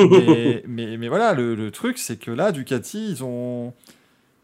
mais, 0.68 1.08
voilà, 1.08 1.34
le, 1.34 1.72
truc, 1.72 1.98
c'est 1.98 2.18
que 2.18 2.32
là, 2.32 2.52
Ducati, 2.52 3.12
ils 3.12 3.24
ont. 3.24 3.74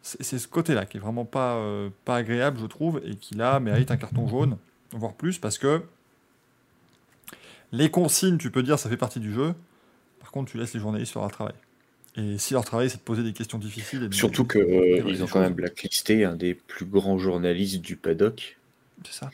C'est 0.02 0.22
c'est 0.22 0.38
ce 0.38 0.46
côté-là 0.46 0.86
qui 0.86 0.98
est 0.98 1.00
vraiment 1.00 1.24
pas, 1.24 1.54
euh, 1.56 1.90
pas 2.04 2.16
agréable, 2.16 2.58
je 2.60 2.66
trouve, 2.66 3.00
et 3.04 3.16
qui 3.16 3.34
là 3.34 3.58
mérite 3.58 3.90
un 3.90 3.96
carton 3.96 4.28
jaune, 4.28 4.56
voire 4.92 5.14
plus, 5.14 5.38
parce 5.38 5.58
que 5.58 5.82
les 7.72 7.90
consignes, 7.90 8.38
tu 8.38 8.52
peux 8.52 8.62
dire, 8.62 8.78
ça 8.78 8.88
fait 8.88 8.96
partie 8.96 9.18
du 9.18 9.32
jeu. 9.32 9.54
Par 10.20 10.30
contre, 10.30 10.52
tu 10.52 10.58
laisses 10.58 10.74
les 10.74 10.80
journalistes 10.80 11.12
faire 11.12 11.22
leur 11.22 11.32
travail. 11.32 11.54
Et 12.18 12.38
si 12.38 12.54
leur 12.54 12.64
travail, 12.64 12.88
c'est 12.88 12.96
de 12.98 13.02
poser 13.02 13.22
des 13.22 13.32
questions 13.32 13.58
difficiles. 13.58 14.02
et 14.04 14.08
de- 14.08 14.14
Surtout 14.14 14.44
qu'ils 14.46 14.64
des 14.64 15.02
ont 15.02 15.16
choses. 15.26 15.30
quand 15.30 15.40
même 15.40 15.52
blacklisté 15.54 16.24
un 16.24 16.34
des 16.36 16.54
plus 16.54 16.86
grands 16.86 17.18
journalistes 17.18 17.80
du 17.82 17.96
paddock. 17.96 18.56
C'est 19.04 19.12
ça. 19.20 19.30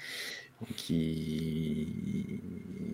qui 0.77 1.87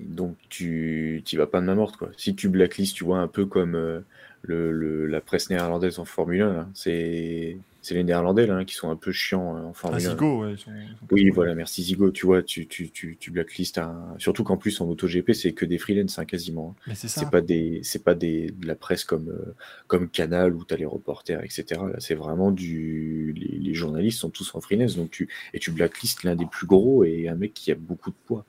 donc 0.09 0.37
tu 0.49 1.23
tu 1.25 1.37
vas 1.37 1.47
pas 1.47 1.61
de 1.61 1.67
main 1.67 1.75
morte 1.75 1.97
quoi. 1.97 2.11
Si 2.17 2.35
tu 2.35 2.49
blacklistes, 2.49 2.97
tu 2.97 3.05
vois 3.05 3.19
un 3.21 3.29
peu 3.29 3.47
comme 3.47 3.75
euh, 3.75 4.01
le, 4.43 4.73
le- 4.73 5.07
la 5.07 5.21
presse 5.21 5.51
néerlandaise 5.51 5.99
en 5.99 6.05
Formule 6.05 6.43
1, 6.43 6.53
là. 6.53 6.69
c'est 6.75 7.57
c'est 7.89 7.95
les 7.95 8.05
Néerlandais 8.05 8.47
là 8.47 8.57
hein, 8.57 8.65
qui 8.65 8.75
sont 8.75 8.91
un 8.91 8.97
peu 8.97 9.13
chiants 9.13 9.57
euh, 9.57 9.61
en 9.63 9.71
Ah, 9.71 9.75
Formule 9.75 10.07
1. 10.07 10.11
Zigo, 10.11 10.43
ouais, 10.45 10.53
ils 10.53 10.59
sont- 10.59 10.71
Oui, 11.11 11.31
voilà, 11.31 11.55
merci 11.55 11.83
Zigo. 11.83 12.11
Tu 12.11 12.27
vois, 12.27 12.43
tu, 12.43 12.67
tu, 12.67 12.91
tu, 12.91 13.17
tu 13.19 13.31
blacklistes 13.31 13.79
un... 13.79 14.15
Surtout 14.19 14.45
qu'en 14.45 14.57
plus 14.57 14.81
en 14.81 14.87
MotoGP, 14.87 15.33
c'est 15.33 15.53
que 15.53 15.65
des 15.65 15.79
freelance 15.79 16.19
hein, 16.19 16.25
quasiment. 16.25 16.75
hein. 16.79 16.83
Mais 16.89 16.95
c'est 16.95 17.09
ça. 17.09 17.21
C'est 17.23 17.31
pas 17.31 17.41
des, 17.41 17.81
c'est 17.83 18.05
pas 18.05 18.15
des 18.15 18.51
de 18.51 18.67
la 18.67 18.75
presse 18.75 19.05
comme 19.05 19.29
euh, 19.31 19.55
comme 19.87 20.09
Canal 20.09 20.55
où 20.55 20.65
t'as 20.65 20.77
les 20.77 20.85
reporters, 20.85 21.43
etc. 21.43 21.65
Là, 21.93 21.97
c'est 21.99 22.15
vraiment 22.15 22.51
du, 22.51 23.33
les, 23.37 23.59
les 23.59 23.75
journalistes 23.75 24.19
sont 24.21 24.31
tous 24.31 24.55
en 24.55 24.61
freelance, 24.61 24.97
donc 24.97 25.11
tu 25.11 25.29
et 25.55 25.59
tu 25.59 25.71
blacklistes 25.71 26.25
l'un 26.25 26.37
des 26.37 26.47
plus 26.47 26.67
gros 26.67 27.05
et 27.05 27.29
un 27.29 27.35
mec 27.35 27.55
qui 27.55 27.73
a 27.73 27.75
beaucoup 27.75 28.11
de 28.11 28.17
poids. 28.27 28.45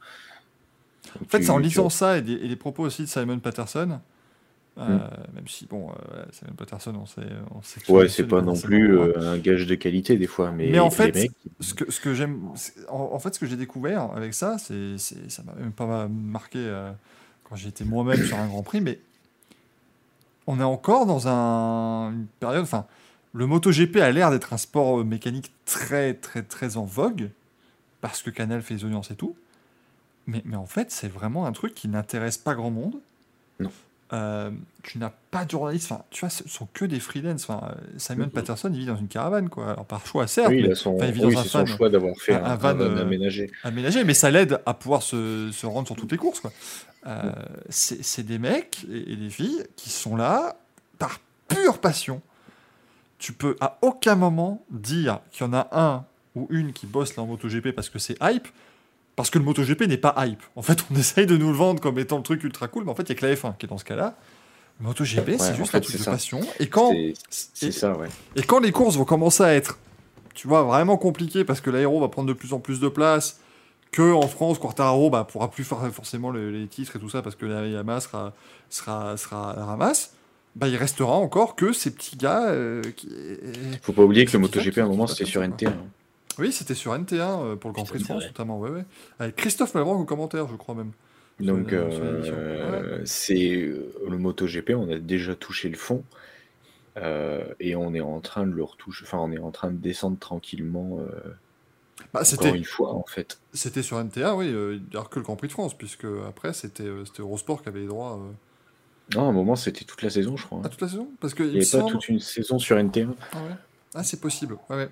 Donc, 1.16 1.24
En 1.24 1.26
fait, 1.30 1.40
tu- 1.40 1.46
c'est 1.46 1.50
en 1.52 1.58
tu- 1.58 1.64
lisant 1.64 1.90
ça 1.90 2.18
et, 2.18 2.22
des- 2.22 2.34
et 2.34 2.48
les 2.48 2.56
propos 2.56 2.84
aussi 2.84 3.04
de 3.04 3.08
Simon 3.08 3.40
Patterson, 3.40 4.00
Mm. 4.88 5.00
même 5.34 5.48
si, 5.48 5.66
bon, 5.66 5.90
euh, 5.90 6.24
Simon 6.32 6.54
Patterson, 6.58 6.94
on 7.02 7.06
sait, 7.06 7.22
on 7.54 7.62
sait 7.62 7.82
Ouais, 7.92 8.08
ce 8.08 8.18
c'est 8.18 8.28
pas 8.28 8.42
non 8.42 8.54
plus 8.56 8.98
euh, 8.98 9.18
euh, 9.18 9.34
un 9.34 9.38
gage 9.38 9.68
de 9.68 9.76
qualité 9.76 10.18
des 10.18 10.28
fois, 10.28 10.52
mais, 10.52 10.70
Mais 10.72 10.80
en 10.80 10.90
fait, 10.90 11.14
mecs, 11.16 11.32
ce 11.60 11.74
que, 11.74 11.92
ce 11.92 12.00
que 12.00 12.14
j'aime, 12.14 12.52
en, 12.88 13.10
en 13.14 13.20
fait, 13.20 13.36
ce 13.36 13.40
que 13.40 13.46
j'ai 13.46 13.58
découvert 13.58 14.04
avec 14.16 14.34
ça, 14.34 14.58
c'est, 14.58 14.98
ça 14.98 15.44
m'a 15.44 15.54
même 15.54 15.72
pas 15.74 16.08
marqué 16.08 16.60
euh, 16.60 16.92
quand 17.44 17.56
j'étais 17.56 17.84
moi-même 17.84 18.24
sur 18.24 18.38
un 18.38 18.48
Grand 18.48 18.64
Prix, 18.64 18.82
mais 18.82 19.00
on 20.48 20.60
est 20.60 20.64
encore 20.64 21.06
dans 21.06 21.28
un- 21.28 22.12
une 22.12 22.28
période, 22.40 22.64
enfin, 22.64 22.86
le 23.34 23.46
MotoGP 23.46 23.98
a 23.98 24.12
l'air 24.12 24.32
d'être 24.32 24.54
un 24.54 24.58
sport 24.58 25.04
mécanique 25.06 25.52
très, 25.66 26.14
très, 26.16 26.42
très 26.42 26.78
en 26.78 26.86
vogue, 26.86 27.30
parce 28.02 28.22
que 28.24 28.30
Canal 28.30 28.62
fait 28.62 28.76
les 28.76 28.86
audiences 28.86 29.12
et 29.12 29.16
tout, 29.16 29.36
mais, 30.28 30.42
mais 30.46 30.56
en 30.58 30.66
fait, 30.66 30.92
c'est 30.92 31.08
vraiment 31.10 31.46
un 31.46 31.52
truc 31.52 31.74
qui 31.76 31.88
n'intéresse 31.88 32.38
pas 32.38 32.56
grand 32.56 32.72
monde. 32.72 32.96
Euh, 34.12 34.50
tu 34.82 34.98
n'as 34.98 35.12
pas 35.30 35.46
de 35.46 35.52
journaliste, 35.52 35.92
enfin, 35.92 36.04
tu 36.10 36.22
vois, 36.22 36.30
ce 36.30 36.48
sont 36.50 36.68
que 36.74 36.84
des 36.86 37.00
freelance. 37.00 37.48
Enfin, 37.48 37.76
Simon 37.98 38.24
Mhm. 38.26 38.30
Patterson, 38.32 38.70
il 38.74 38.80
vit 38.80 38.86
dans 38.88 38.96
une 38.96 39.08
caravane, 39.08 39.50
quoi. 39.50 39.72
Alors, 39.74 39.86
par 39.86 40.04
choix, 40.06 40.26
certes, 40.26 40.50
oui, 40.50 40.60
il 40.62 40.66
mais- 40.66 40.72
a 40.72 40.76
son, 40.76 40.96
enfin, 40.96 41.06
il 41.06 41.12
vit 41.12 41.26
oui, 41.26 41.34
dans 41.36 41.42
un 41.42 41.44
son 41.44 41.66
choix 41.68 41.90
d'avoir 41.90 42.16
fait 42.18 42.34
un- 42.34 42.56
van, 42.56 42.80
euh, 42.80 43.02
aménagé. 43.02 43.52
aménagé, 43.64 44.04
mais 44.04 44.16
ça 44.16 44.32
l'aide 44.32 44.60
à 44.66 44.74
pouvoir 44.74 45.04
se, 45.04 45.52
se 45.52 45.66
rendre 45.68 45.86
sur 45.88 45.96
toutes 45.96 46.12
les 46.12 46.18
courses. 46.18 46.40
quoi. 46.40 46.52
Euh, 47.08 47.32
c'est 47.70 48.04
c'est 48.04 48.24
des 48.24 48.40
mecs 48.40 48.86
et, 48.92 49.14
et 49.14 49.16
des 49.16 49.30
filles 49.30 49.64
qui 49.78 49.90
sont 49.90 50.16
là 50.18 50.58
par 50.98 51.20
pure 51.48 51.78
passion. 51.78 52.22
Tu 53.20 53.32
peux 53.32 53.56
à 53.62 53.78
aucun 53.82 54.16
moment 54.16 54.66
dire 54.72 55.20
qu'il 55.32 55.46
y 55.46 55.50
en 55.50 55.54
a 55.54 55.68
un 55.72 56.04
ou 56.36 56.48
une 56.50 56.74
qui 56.74 56.88
bosse 56.88 57.16
là 57.16 57.24
en 57.24 57.26
MotoGP 57.28 57.72
parce 57.74 57.90
que 57.90 58.00
c'est 58.00 58.18
hype, 58.22 58.48
Parce 59.20 59.30
que 59.32 59.38
le 59.38 59.44
MotoGP 59.44 59.82
n'est 59.88 59.98
pas 59.98 60.16
hype. 60.26 60.42
En 60.56 60.62
fait, 60.62 60.80
on 60.90 60.96
essaye 60.98 61.26
de 61.26 61.36
nous 61.36 61.50
le 61.50 61.54
vendre 61.58 61.82
comme 61.82 62.00
étant 62.00 62.16
le 62.16 62.24
truc 62.24 62.42
ultra 62.46 62.70
cool, 62.70 62.86
mais 62.86 62.92
en 62.92 62.96
fait, 62.96 63.04
il 63.04 63.12
n'y 63.12 63.18
a 63.18 63.20
que 63.20 63.26
la 63.26 63.36
F1 63.36 63.58
qui 63.58 63.66
est 63.66 63.70
dans 63.70 63.78
ce 63.78 63.84
cas-là. 63.84 64.16
Le 64.80 64.86
MotoGP, 64.88 65.28
Ouais, 65.28 65.38
c'est 65.38 65.56
juste 65.58 65.76
un 65.76 65.82
truc 65.82 65.92
c'est 65.92 65.98
de 65.98 66.04
ça. 66.04 66.12
passion. 66.12 66.40
Et 66.62 66.68
quand, 66.68 66.94
C'est- 67.30 67.68
et- 67.68 67.72
ça, 67.74 67.98
ouais. 67.98 68.08
et 68.38 68.44
quand 68.44 68.60
les 68.62 68.72
courses 68.72 68.96
vont 68.96 69.04
commencer 69.04 69.44
à 69.44 69.54
être, 69.54 69.78
tu 70.36 70.48
vois, 70.48 70.64
vraiment 70.64 70.96
compliquées 70.96 71.44
parce 71.44 71.60
que 71.60 71.70
l'aéro 71.70 72.00
va 72.00 72.08
prendre 72.08 72.30
de 72.30 72.34
plus 72.34 72.54
en 72.54 72.60
plus 72.60 72.80
de 72.80 72.88
place, 72.88 73.42
que 73.92 74.14
en 74.14 74.28
France, 74.30 74.58
Quartararo 74.58 75.10
bah, 75.10 75.28
pourra 75.30 75.52
plus 75.52 75.66
faire 75.66 75.80
forcément 75.92 76.30
le- 76.32 76.50
les 76.52 76.68
titres 76.68 76.96
et 76.96 77.00
tout 77.00 77.10
ça 77.10 77.22
parce 77.22 77.36
que 77.36 77.46
la 77.46 77.68
Yamaha 77.68 78.00
sera, 78.00 78.34
sera, 78.70 79.18
sera 79.18 79.52
à 79.52 79.56
la 79.58 79.66
ramasse, 79.66 80.14
bah, 80.56 80.70
il 80.70 80.78
restera 80.78 81.12
encore 81.18 81.56
que 81.58 81.74
ces 81.74 81.92
petits 81.92 82.16
gars 82.16 82.46
euh, 82.48 82.82
qui. 82.96 83.10
Faut 83.82 83.92
pas 83.92 84.04
oublier 84.04 84.24
que 84.24 84.32
le 84.32 84.40
MotoGP 84.40 84.78
à 84.78 84.84
un 84.86 84.88
moment 84.88 85.08
c'était 85.08 85.26
sur 85.26 85.42
NT1. 85.42 85.68
hein. 85.68 85.74
Oui, 86.40 86.52
c'était 86.52 86.76
sur 86.76 86.94
NT1 86.94 87.44
euh, 87.44 87.56
pour 87.56 87.70
le 87.70 87.74
Grand 87.76 87.84
Prix 87.86 88.00
de 88.00 88.04
France, 88.06 88.24
notamment, 88.26 88.60
ouais, 88.60 88.70
ouais. 88.70 88.86
Avec 89.20 89.36
Christophe 89.36 89.74
Malbranc 89.74 90.00
au 90.00 90.06
commentaire, 90.06 90.48
je 90.48 90.56
crois 90.56 90.76
même. 90.76 90.92
Donc 91.40 91.72
euh, 91.72 93.02
c'est 93.06 93.56
euh, 93.56 93.94
le 94.10 94.18
MotoGP, 94.18 94.72
on 94.76 94.90
a 94.90 95.00
déjà 95.00 95.36
touché 95.36 95.70
le 95.70 95.78
fond 95.78 96.04
euh, 96.98 97.46
et 97.62 97.76
on 97.78 97.94
est 97.94 98.02
en 98.02 98.20
train 98.20 98.46
de 98.46 98.52
le 98.52 98.64
retoucher. 98.64 99.06
Enfin, 99.06 99.20
on 99.20 99.32
est 99.32 99.40
en 99.40 99.52
train 99.52 99.72
de 99.72 99.78
descendre 99.78 100.18
tranquillement. 100.20 101.00
euh, 101.00 101.06
Bah, 102.14 102.20
encore 102.22 102.26
c'était 102.26 102.52
une 102.58 102.66
fois, 102.66 102.94
en 102.94 103.06
fait. 103.08 103.40
c'était 103.54 103.84
sur 103.84 103.98
NT1, 104.00 104.36
oui, 104.36 104.50
alors 104.92 105.10
que 105.10 105.20
le 105.20 105.24
Grand 105.24 105.36
Prix 105.38 105.48
de 105.48 105.54
France, 105.54 105.78
puisque 105.78 106.08
après, 106.28 106.54
c'était 106.54 106.90
c'était 107.06 107.22
Eurosport 107.22 107.62
qui 107.64 107.70
avait 107.70 107.82
les 107.82 107.88
droits. 107.88 108.20
Non, 109.16 109.22
à 109.22 109.30
un 109.30 109.32
moment, 109.32 109.56
c'était 109.56 109.86
toute 109.86 110.02
la 110.02 110.10
saison, 110.10 110.36
je 110.38 110.46
crois. 110.46 110.60
hein. 110.60 110.66
à 110.66 110.70
toute 110.70 110.82
la 110.82 110.90
saison? 110.90 111.08
Parce 111.22 111.34
que 111.34 111.44
Il 111.44 111.50
n'y 111.52 111.56
avait 111.56 111.60
pas 111.66 111.80
semble- 111.80 111.92
toute 111.92 112.10
une 112.10 112.20
saison 112.20 112.60
sur 112.60 112.78
NT1. 112.78 113.16
Ah, 113.32 113.38
ouais. 113.38 113.56
Ah, 113.96 114.04
c'est 114.04 114.20
possible, 114.22 114.58
ouais, 114.70 114.76
ouais. 114.76 114.90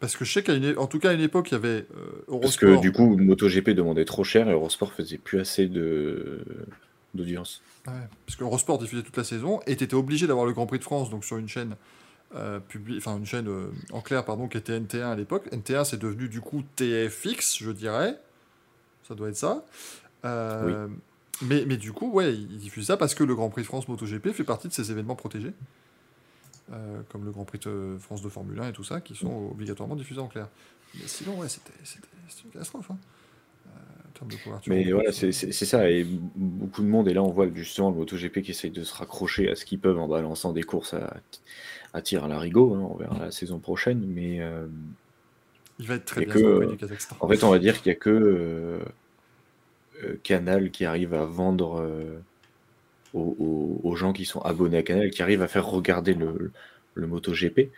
Parce 0.00 0.16
que 0.16 0.24
je 0.24 0.32
sais 0.32 0.42
qu'à 0.42 0.54
une, 0.54 0.74
tout 0.88 0.98
cas 0.98 1.10
à 1.10 1.12
une 1.12 1.20
époque, 1.20 1.50
il 1.50 1.54
y 1.54 1.56
avait 1.56 1.68
euh, 1.94 2.24
Eurosport. 2.28 2.40
Parce 2.40 2.56
que 2.56 2.80
du 2.80 2.90
coup, 2.90 3.16
MotoGP 3.16 3.70
demandait 3.70 4.06
trop 4.06 4.24
cher 4.24 4.48
et 4.48 4.52
Eurosport 4.52 4.92
faisait 4.92 5.18
plus 5.18 5.38
assez 5.40 5.66
de 5.68 6.42
d'audience. 7.14 7.60
Ouais, 7.86 7.92
parce 8.24 8.36
que 8.36 8.44
Eurosport 8.44 8.78
diffusait 8.78 9.02
toute 9.02 9.16
la 9.16 9.24
saison 9.24 9.60
et 9.66 9.76
tu 9.76 9.84
étais 9.84 9.94
obligé 9.94 10.26
d'avoir 10.26 10.46
le 10.46 10.52
Grand 10.52 10.66
Prix 10.66 10.78
de 10.78 10.84
France 10.84 11.10
donc 11.10 11.24
sur 11.24 11.38
une 11.38 11.48
chaîne 11.48 11.74
euh, 12.36 12.60
publi- 12.72 12.96
enfin 12.98 13.16
une 13.18 13.26
chaîne 13.26 13.48
euh, 13.48 13.66
en 13.92 14.00
clair 14.00 14.24
pardon 14.24 14.46
qui 14.46 14.56
était 14.58 14.78
NT1 14.78 15.02
à 15.12 15.16
l'époque. 15.16 15.48
NT1 15.52 15.84
c'est 15.84 15.98
devenu 15.98 16.28
du 16.28 16.40
coup 16.40 16.62
TFX 16.76 17.58
je 17.60 17.70
dirais. 17.72 18.16
Ça 19.08 19.14
doit 19.16 19.28
être 19.28 19.36
ça. 19.36 19.64
Euh, 20.24 20.86
mais, 21.42 21.64
mais 21.66 21.76
du 21.76 21.92
coup 21.92 22.12
ouais 22.12 22.32
ils 22.34 22.58
diffusent 22.58 22.86
ça 22.86 22.96
parce 22.96 23.14
que 23.16 23.24
le 23.24 23.34
Grand 23.34 23.50
Prix 23.50 23.62
de 23.62 23.66
France 23.66 23.88
MotoGP 23.88 24.30
fait 24.32 24.44
partie 24.44 24.68
de 24.68 24.72
ces 24.72 24.90
événements 24.92 25.16
protégés. 25.16 25.52
Euh, 26.72 27.00
comme 27.08 27.24
le 27.24 27.32
Grand 27.32 27.44
Prix 27.44 27.58
de 27.58 27.96
France 27.98 28.22
de 28.22 28.28
Formule 28.28 28.60
1 28.60 28.68
et 28.68 28.72
tout 28.72 28.84
ça, 28.84 29.00
qui 29.00 29.16
sont 29.16 29.48
obligatoirement 29.50 29.96
diffusés 29.96 30.20
en 30.20 30.28
clair. 30.28 30.48
Mais 30.94 31.06
sinon, 31.06 31.38
ouais, 31.38 31.48
c'était 31.48 31.72
une 32.44 32.50
catastrophe. 32.50 32.90
Hein. 32.92 32.98
Euh, 33.66 34.26
de 34.28 34.36
couverture. 34.36 34.72
Mais 34.72 34.92
voilà, 34.92 35.10
c'est 35.12 35.32
ça. 35.32 35.90
Et 35.90 36.06
beaucoup 36.36 36.82
de 36.82 36.86
monde, 36.86 37.08
et 37.08 37.14
là 37.14 37.22
on 37.22 37.30
voit 37.30 37.48
justement 37.54 37.90
le 37.90 37.96
MotoGP 37.96 38.42
qui 38.42 38.50
essaye 38.50 38.70
de 38.70 38.84
se 38.84 38.94
raccrocher 38.94 39.50
à 39.50 39.56
ce 39.56 39.64
qu'ils 39.64 39.80
peuvent 39.80 39.98
en 39.98 40.06
balançant 40.06 40.52
des 40.52 40.62
courses 40.62 40.92
à, 40.94 41.16
à 41.94 42.02
tir 42.02 42.24
à 42.24 42.28
l'arigot. 42.28 42.74
hein, 42.74 42.86
on 42.92 42.96
verra 42.96 43.18
la 43.18 43.30
saison 43.30 43.58
prochaine. 43.58 44.04
Mais 44.06 44.40
euh, 44.40 44.66
Il 45.78 45.86
va 45.86 45.94
être 45.94 46.04
très 46.04 46.26
bien 46.26 46.34
que, 46.34 46.70
du 46.70 46.76
Kazakhstan. 46.76 47.16
en 47.18 47.28
fait, 47.28 47.42
on 47.42 47.50
va 47.50 47.58
dire 47.58 47.80
qu'il 47.80 47.90
n'y 47.90 47.96
a 47.96 47.98
que 47.98 48.80
Canal 50.22 50.70
qui 50.70 50.84
arrive 50.84 51.14
à 51.14 51.24
vendre 51.24 51.82
aux, 53.14 53.96
gens 53.96 54.12
qui 54.12 54.24
sont 54.24 54.40
abonnés 54.40 54.78
à 54.78 54.82
Canal, 54.82 55.10
qui 55.10 55.22
arrive 55.22 55.42
à 55.42 55.48
faire 55.48 55.66
regarder 55.66 56.14
le, 56.14 56.52
le 56.94 57.06
MotoGP. 57.06 57.70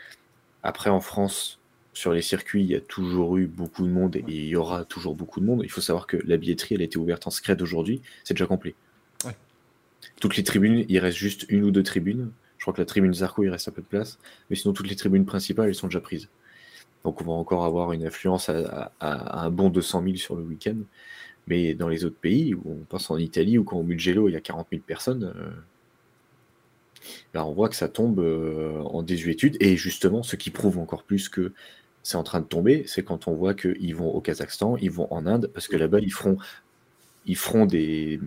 Après, 0.62 0.90
en 0.90 1.00
France, 1.00 1.59
sur 1.94 2.12
les 2.12 2.22
circuits, 2.22 2.62
il 2.62 2.70
y 2.70 2.74
a 2.74 2.80
toujours 2.80 3.36
eu 3.36 3.46
beaucoup 3.46 3.84
de 3.86 3.90
monde 3.92 4.16
et 4.16 4.24
il 4.28 4.46
y 4.46 4.56
aura 4.56 4.84
toujours 4.84 5.14
beaucoup 5.14 5.40
de 5.40 5.46
monde. 5.46 5.60
Il 5.64 5.70
faut 5.70 5.80
savoir 5.80 6.06
que 6.06 6.16
la 6.24 6.36
billetterie, 6.36 6.74
elle 6.76 6.80
a 6.82 6.84
été 6.84 6.98
ouverte 6.98 7.26
en 7.26 7.30
scred 7.30 7.60
aujourd'hui, 7.62 8.02
c'est 8.24 8.34
déjà 8.34 8.46
complet. 8.46 8.74
Ouais. 9.24 9.36
Toutes 10.20 10.36
les 10.36 10.44
tribunes, 10.44 10.84
il 10.88 10.98
reste 10.98 11.18
juste 11.18 11.46
une 11.48 11.64
ou 11.64 11.70
deux 11.70 11.82
tribunes. 11.82 12.30
Je 12.59 12.64
crois 12.64 12.72
que 12.74 12.80
la 12.80 12.86
tribune 12.86 13.12
Zarco, 13.12 13.42
il 13.42 13.50
reste 13.50 13.68
un 13.68 13.72
peu 13.72 13.82
de 13.82 13.86
place. 13.86 14.18
Mais 14.48 14.56
sinon, 14.56 14.72
toutes 14.72 14.88
les 14.88 14.96
tribunes 14.96 15.24
principales, 15.26 15.68
elles 15.68 15.74
sont 15.74 15.88
déjà 15.88 16.00
prises. 16.00 16.28
Donc, 17.04 17.20
on 17.20 17.24
va 17.24 17.32
encore 17.32 17.64
avoir 17.64 17.92
une 17.92 18.06
affluence 18.06 18.48
à, 18.48 18.92
à- 19.00 19.40
à 19.40 19.44
un 19.44 19.50
bon 19.50 19.68
200 19.68 20.02
000 20.04 20.16
sur 20.16 20.36
le 20.36 20.42
week-end. 20.44 20.76
Mais 21.47 21.74
dans 21.74 21.89
les 21.89 22.05
autres 22.05 22.19
pays, 22.20 22.55
où 22.55 22.62
on 22.66 22.85
pense 22.89 23.10
en 23.10 23.16
Italie 23.19 23.59
ou 23.59 23.64
quand 23.64 23.78
au 23.78 23.82
Mugello, 23.82 24.28
il 24.28 24.32
y 24.32 24.36
a 24.36 24.40
40 24.40 24.69
000 24.70 24.82
personnes, 24.86 25.32
euh, 25.36 25.51
là, 27.35 27.44
on 27.47 27.52
voit 27.52 27.69
que 27.69 27.77
ça 27.77 27.89
tombe 27.89 28.20
euh, 28.20 28.78
en 28.81 29.02
désuétude. 29.02 29.56
Et 29.60 29.77
justement, 29.77 30.23
ce 30.23 30.36
qui 30.36 30.51
prouve 30.51 30.78
encore 30.78 31.02
plus 31.02 31.28
que 31.28 31.52
c'est 32.02 32.16
en 32.16 32.23
train 32.23 32.40
de 32.40 32.47
tomber, 32.47 32.85
c'est 32.86 33.02
quand 33.02 33.28
on 33.28 33.35
voit 33.35 33.55
qu'ils 33.55 33.94
vont 33.94 34.09
au 34.10 34.20
Kazakhstan, 34.20 34.77
ils 34.78 34.90
vont 34.90 35.12
en 35.12 35.27
Inde, 35.27 35.51
parce 35.52 35.69
que 35.69 35.77
là-bas, 35.77 36.01
ils 36.01 36.12
feront, 36.12 36.36
ils 37.27 37.36
feront 37.36 37.66
des, 37.66 38.20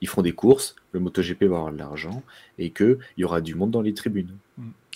ils 0.00 0.08
feront 0.08 0.22
des 0.22 0.32
courses, 0.32 0.74
le 0.92 1.00
MotoGP 1.00 1.44
va 1.44 1.56
avoir 1.56 1.72
de 1.72 1.78
l'argent, 1.78 2.22
et 2.58 2.70
qu'il 2.70 2.98
y 3.16 3.24
aura 3.24 3.40
du 3.40 3.54
monde 3.54 3.70
dans 3.70 3.82
les 3.82 3.94
tribunes. 3.94 4.34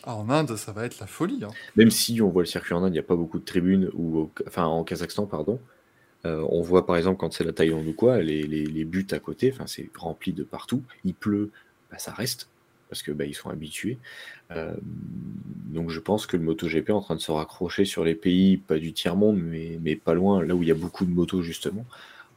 Ah, 0.04 0.16
en 0.16 0.30
Inde, 0.30 0.56
ça 0.56 0.72
va 0.72 0.84
être 0.84 0.98
la 1.00 1.06
folie. 1.06 1.40
hein. 1.44 1.50
Même 1.76 1.90
si 1.90 2.20
on 2.20 2.28
voit 2.28 2.42
le 2.42 2.46
circuit 2.46 2.74
en 2.74 2.82
Inde, 2.82 2.90
il 2.90 2.94
n'y 2.94 2.98
a 2.98 3.04
pas 3.04 3.16
beaucoup 3.16 3.38
de 3.38 3.44
tribunes, 3.44 3.90
ou 3.94 4.30
enfin 4.46 4.64
en 4.64 4.82
Kazakhstan, 4.84 5.26
pardon. 5.26 5.60
Euh, 6.24 6.46
on 6.50 6.62
voit 6.62 6.86
par 6.86 6.96
exemple 6.96 7.18
quand 7.18 7.32
c'est 7.32 7.44
la 7.44 7.52
Thaïlande 7.52 7.86
ou 7.86 7.92
quoi, 7.92 8.22
les, 8.22 8.42
les, 8.44 8.84
buts 8.84 9.06
à 9.10 9.18
côté, 9.18 9.52
c'est 9.66 9.90
rempli 9.96 10.32
de 10.32 10.44
partout. 10.44 10.82
Il 11.04 11.14
pleut, 11.14 11.50
bah, 11.90 11.98
ça 11.98 12.12
reste 12.12 12.48
parce 12.88 13.02
que 13.02 13.10
bah, 13.10 13.24
sont 13.32 13.48
habitués. 13.48 13.98
Euh, 14.50 14.74
donc 14.80 15.90
je 15.90 15.98
pense 15.98 16.26
que 16.26 16.36
le 16.36 16.42
MotoGP 16.42 16.90
est 16.90 16.92
en 16.92 17.00
train 17.00 17.16
de 17.16 17.20
se 17.20 17.32
raccrocher 17.32 17.84
sur 17.84 18.04
les 18.04 18.14
pays, 18.14 18.58
pas 18.58 18.78
du 18.78 18.92
tiers 18.92 19.16
monde, 19.16 19.40
mais, 19.40 19.96
pas 19.96 20.14
loin, 20.14 20.44
là 20.44 20.54
où 20.54 20.62
il 20.62 20.68
y 20.68 20.72
a 20.72 20.74
beaucoup 20.74 21.06
de 21.06 21.10
motos 21.10 21.42
justement, 21.42 21.86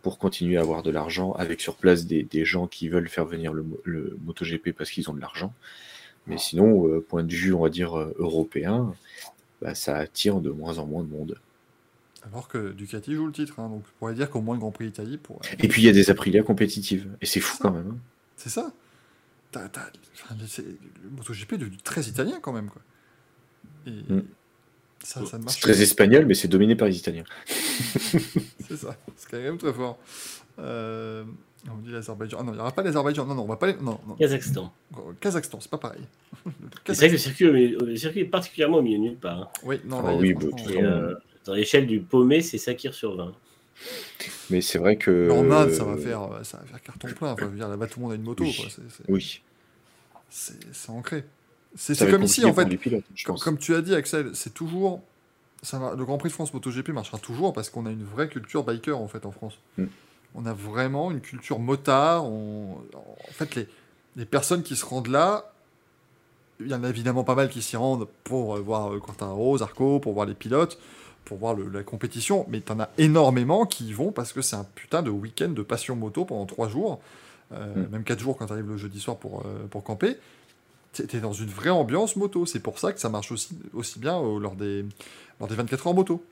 pour 0.02 0.18
continuer 0.18 0.57
à 0.57 0.62
avoir 0.62 0.82
de 0.82 0.91
l'argent 0.91 1.34
avec 1.34 1.62
sur 1.62 1.76
place 1.76 2.06
des, 2.06 2.45
gens 2.45 2.68
qui 2.68 2.88
veulent 2.88 3.10
faire 3.10 3.26
venir 3.26 3.53
le, 3.53 3.64
mo- 3.64 3.82
le 3.84 4.18
MotoGP 4.26 4.72
parce 4.72 4.90
qu'ils 4.91 5.10
ont 5.10 5.14
de 5.14 5.22
l'argent. 5.22 5.53
Mais 6.28 6.38
sinon, 6.38 6.88
euh, 6.88 7.02
point 7.02 7.24
de 7.24 7.34
vue, 7.34 7.53
on 7.53 7.62
va 7.62 7.70
dire 7.70 7.95
européen, 8.18 8.95
bah, 9.62 9.76
ça 9.76 9.98
attire 9.98 10.40
de 10.40 10.49
moins 10.49 10.78
en 10.80 10.86
moins 10.86 11.03
de 11.03 11.10
monde. 11.10 11.38
Alors 12.26 12.47
que 12.47 12.72
Ducati 12.72 13.14
joue 13.14 13.27
le 13.27 13.31
titre. 13.31 13.60
hein, 13.60 13.69
donc, 13.69 13.84
on 13.85 13.99
pourrait 13.99 14.14
dire 14.15 14.30
qu'au 14.30 14.41
moins 14.41 14.56
le 14.56 14.60
Grand 14.60 14.72
Prix 14.72 14.85
d'Italie 14.88 15.18
pourrait. 15.18 15.47
Et 15.60 15.68
puis 15.68 15.81
il 15.84 15.85
y 15.85 15.89
a 15.89 15.91
des 15.93 16.10
Aprilia 16.10 16.43
compétitives, 16.43 17.07
et 17.22 17.26
c'est 17.26 17.39
fou 17.39 17.57
quand 17.61 17.72
même. 17.72 17.91
hein. 17.91 17.97
C'est 18.35 18.49
ça. 18.49 18.72
Enfin, 19.56 19.69
c'est- 20.47 20.64
le 20.64 21.10
MotoGP 21.15 21.53
est 21.53 21.57
devenu 21.57 21.77
très 21.77 22.02
italien 22.03 22.39
quand 22.41 22.52
même. 22.52 22.69
Quoi. 22.69 22.81
Et 23.88 23.91
Mm. 24.14 24.23
ça, 25.02 25.26
ça 25.26 25.38
ne 25.38 25.47
C'est 25.47 25.61
très 25.61 25.81
espagnol, 25.81 26.26
mais 26.26 26.34
c'est 26.34 26.47
dominé 26.49 26.76
par 26.76 26.88
les 26.89 26.97
Italiens. 26.97 27.23
C'est 28.68 28.77
ça. 28.77 28.95
C'est 29.15 29.30
quand 29.31 29.38
même 29.38 29.57
très 29.57 29.72
fort. 29.73 29.97
Euh, 30.60 31.23
on 31.72 31.77
dit 31.77 31.91
l'Azerbaïdjan. 31.91 32.38
Ah 32.39 32.43
non, 32.43 32.52
il 32.52 32.56
n'y 32.56 32.61
aura 32.61 32.72
pas 32.72 32.81
l'Azerbaïdjan. 32.84 33.26
Non, 33.26 33.35
non, 33.35 33.43
on 33.43 33.47
va 33.47 33.56
pas. 33.57 33.68
les- 33.68 33.76
Non, 33.76 33.99
non. 34.07 34.15
Kazakhstan. 34.15 34.73
Kazakhstan, 35.19 35.60
c'est 35.61 35.69
pas 35.72 35.77
pareil. 35.77 36.02
C'est 36.88 36.93
vrai 36.95 37.07
que 37.07 37.11
le 37.14 37.18
circuit, 37.18 37.45
le 37.45 37.91
est 38.18 38.26
particulièrement 38.26 38.77
au 38.77 38.81
milieu 38.81 38.97
de 38.97 39.03
nulle 39.03 39.18
part. 39.18 39.39
hein. 39.43 39.47
Oui, 39.64 39.80
non, 39.85 39.99
Ah 40.03 40.11
là, 40.11 40.18
oui, 40.18 40.34
bah, 40.34 40.45
Et, 40.69 40.84
euh, 40.84 41.14
dans 41.46 41.54
l'échelle 41.54 41.88
du 41.88 42.00
paumé, 42.00 42.42
c'est 42.42 42.58
Sakir 42.58 42.94
sur 42.94 43.16
20. 43.16 43.34
Mais 44.50 44.62
c'est 44.62 44.78
vrai 44.78 44.96
que. 44.98 45.28
Mais 45.28 45.34
en 45.34 45.52
Inde, 45.52 45.72
ça 45.72 45.84
va 45.84 45.98
faire, 45.98 46.24
euh, 46.24 46.44
ça 46.44 46.58
va 46.58 46.64
faire 46.66 46.82
carton 46.82 47.08
plein. 47.10 47.32
Enfin, 47.34 47.46
je 47.46 47.50
veux 47.52 47.58
dire, 47.58 47.68
là-bas, 47.68 47.88
tout 47.88 48.00
le 48.00 48.04
monde 48.04 48.14
a 48.14 48.16
une 48.16 48.24
moto. 48.24 48.44
Oui. 48.44 48.56
quoi. 48.56 48.66
C'est- 48.70 48.82
c'est- 48.90 49.04
Oui. 49.12 49.42
C'est 50.30 50.54
c'est 50.74 50.90
ancré. 50.90 51.24
C'est 51.76 52.10
comme 52.10 52.24
ici, 52.24 52.44
en 52.46 52.54
fait. 52.54 52.66
pilotes, 52.78 53.04
Comme, 53.42 53.58
tu 53.58 53.76
as 53.76 53.82
dit, 53.82 53.94
Axel, 53.96 54.32
c'est 54.34 54.54
toujours. 54.54 55.02
Ça 55.62 55.78
va- 55.80 55.96
le 55.96 56.06
Grand 56.06 56.18
Prix 56.18 56.30
de 56.30 56.34
France 56.34 56.54
MotoGP 56.54 56.90
marchera 56.90 57.18
toujours 57.18 57.52
parce 57.52 57.70
qu'on 57.70 57.86
a 57.86 57.92
une 57.92 58.04
vraie 58.04 58.30
culture 58.30 58.64
biker 58.64 58.98
en 59.00 59.08
fait 59.08 59.26
en 59.26 59.32
France. 59.32 59.58
Mm. 59.78 59.86
On 60.36 60.46
a 60.46 60.54
vraiment 60.54 61.12
une 61.12 61.22
culture 61.22 61.60
motard. 61.60 62.26
on- 62.26 62.78
En 62.94 63.32
fait, 63.32 63.56
les, 63.56 63.68
les 64.16 64.26
personnes 64.26 64.64
qui 64.64 64.76
se 64.76 64.86
rendent 64.86 65.08
là, 65.08 65.52
il 66.60 66.68
y 66.68 66.74
en 66.76 66.84
a 66.84 66.90
évidemment 66.90 67.24
pas 67.24 67.36
mal 67.36 67.50
qui 67.50 67.62
s'y 67.62 67.76
rendent 67.78 68.08
pour 68.24 68.56
euh, 68.56 68.60
voir 68.62 68.94
euh, 68.94 69.00
Quartararo, 69.00 69.58
Zarco, 69.58 70.00
pour 70.00 70.14
voir 70.14 70.26
les 70.26 70.36
pilotes, 70.36 70.78
pour 71.26 71.38
voir 71.38 71.53
le- 71.56 71.68
la 71.69 71.84
compétition, 71.84 72.45
mais 72.49 72.61
t'en 72.61 72.80
as 72.80 72.89
énormément 72.97 73.65
qui 73.65 73.88
y 73.88 73.93
vont 73.93 74.11
parce 74.11 74.31
que 74.34 74.41
c'est 74.41 74.56
un 74.56 74.64
putain 74.76 75.02
de 75.02 75.10
week-end 75.10 75.49
de 75.49 75.61
passion 75.64 75.95
moto 75.95 76.23
pendant 76.26 76.45
trois 76.45 76.69
jours, 76.69 77.02
euh, 77.52 77.73
Mm. 77.88 77.89
même 77.91 78.03
quatre 78.03 78.19
jours 78.19 78.38
quand 78.38 78.45
t'arrives 78.47 78.69
le 78.69 78.77
jeudi 78.77 78.99
soir 78.99 79.18
pour, 79.18 79.41
euh, 79.45 79.65
pour 79.69 79.84
camper. 79.84 80.18
T'es 80.93 81.19
dans 81.19 81.34
une 81.34 81.49
vraie 81.49 81.72
ambiance 81.72 82.15
moto. 82.15 82.45
C'est 82.45 82.61
pour 82.61 82.80
ça 82.80 82.93
que 82.93 82.99
ça 83.02 83.10
marche 83.10 83.30
aussi, 83.34 83.49
aussi 83.73 83.99
bien 83.99 84.18
euh, 84.18 84.39
lors, 84.39 84.56
des, 84.56 84.85
lors 85.41 85.49
des 85.49 85.56
24 85.56 85.88
heures 85.88 85.93
moto. 85.93 86.23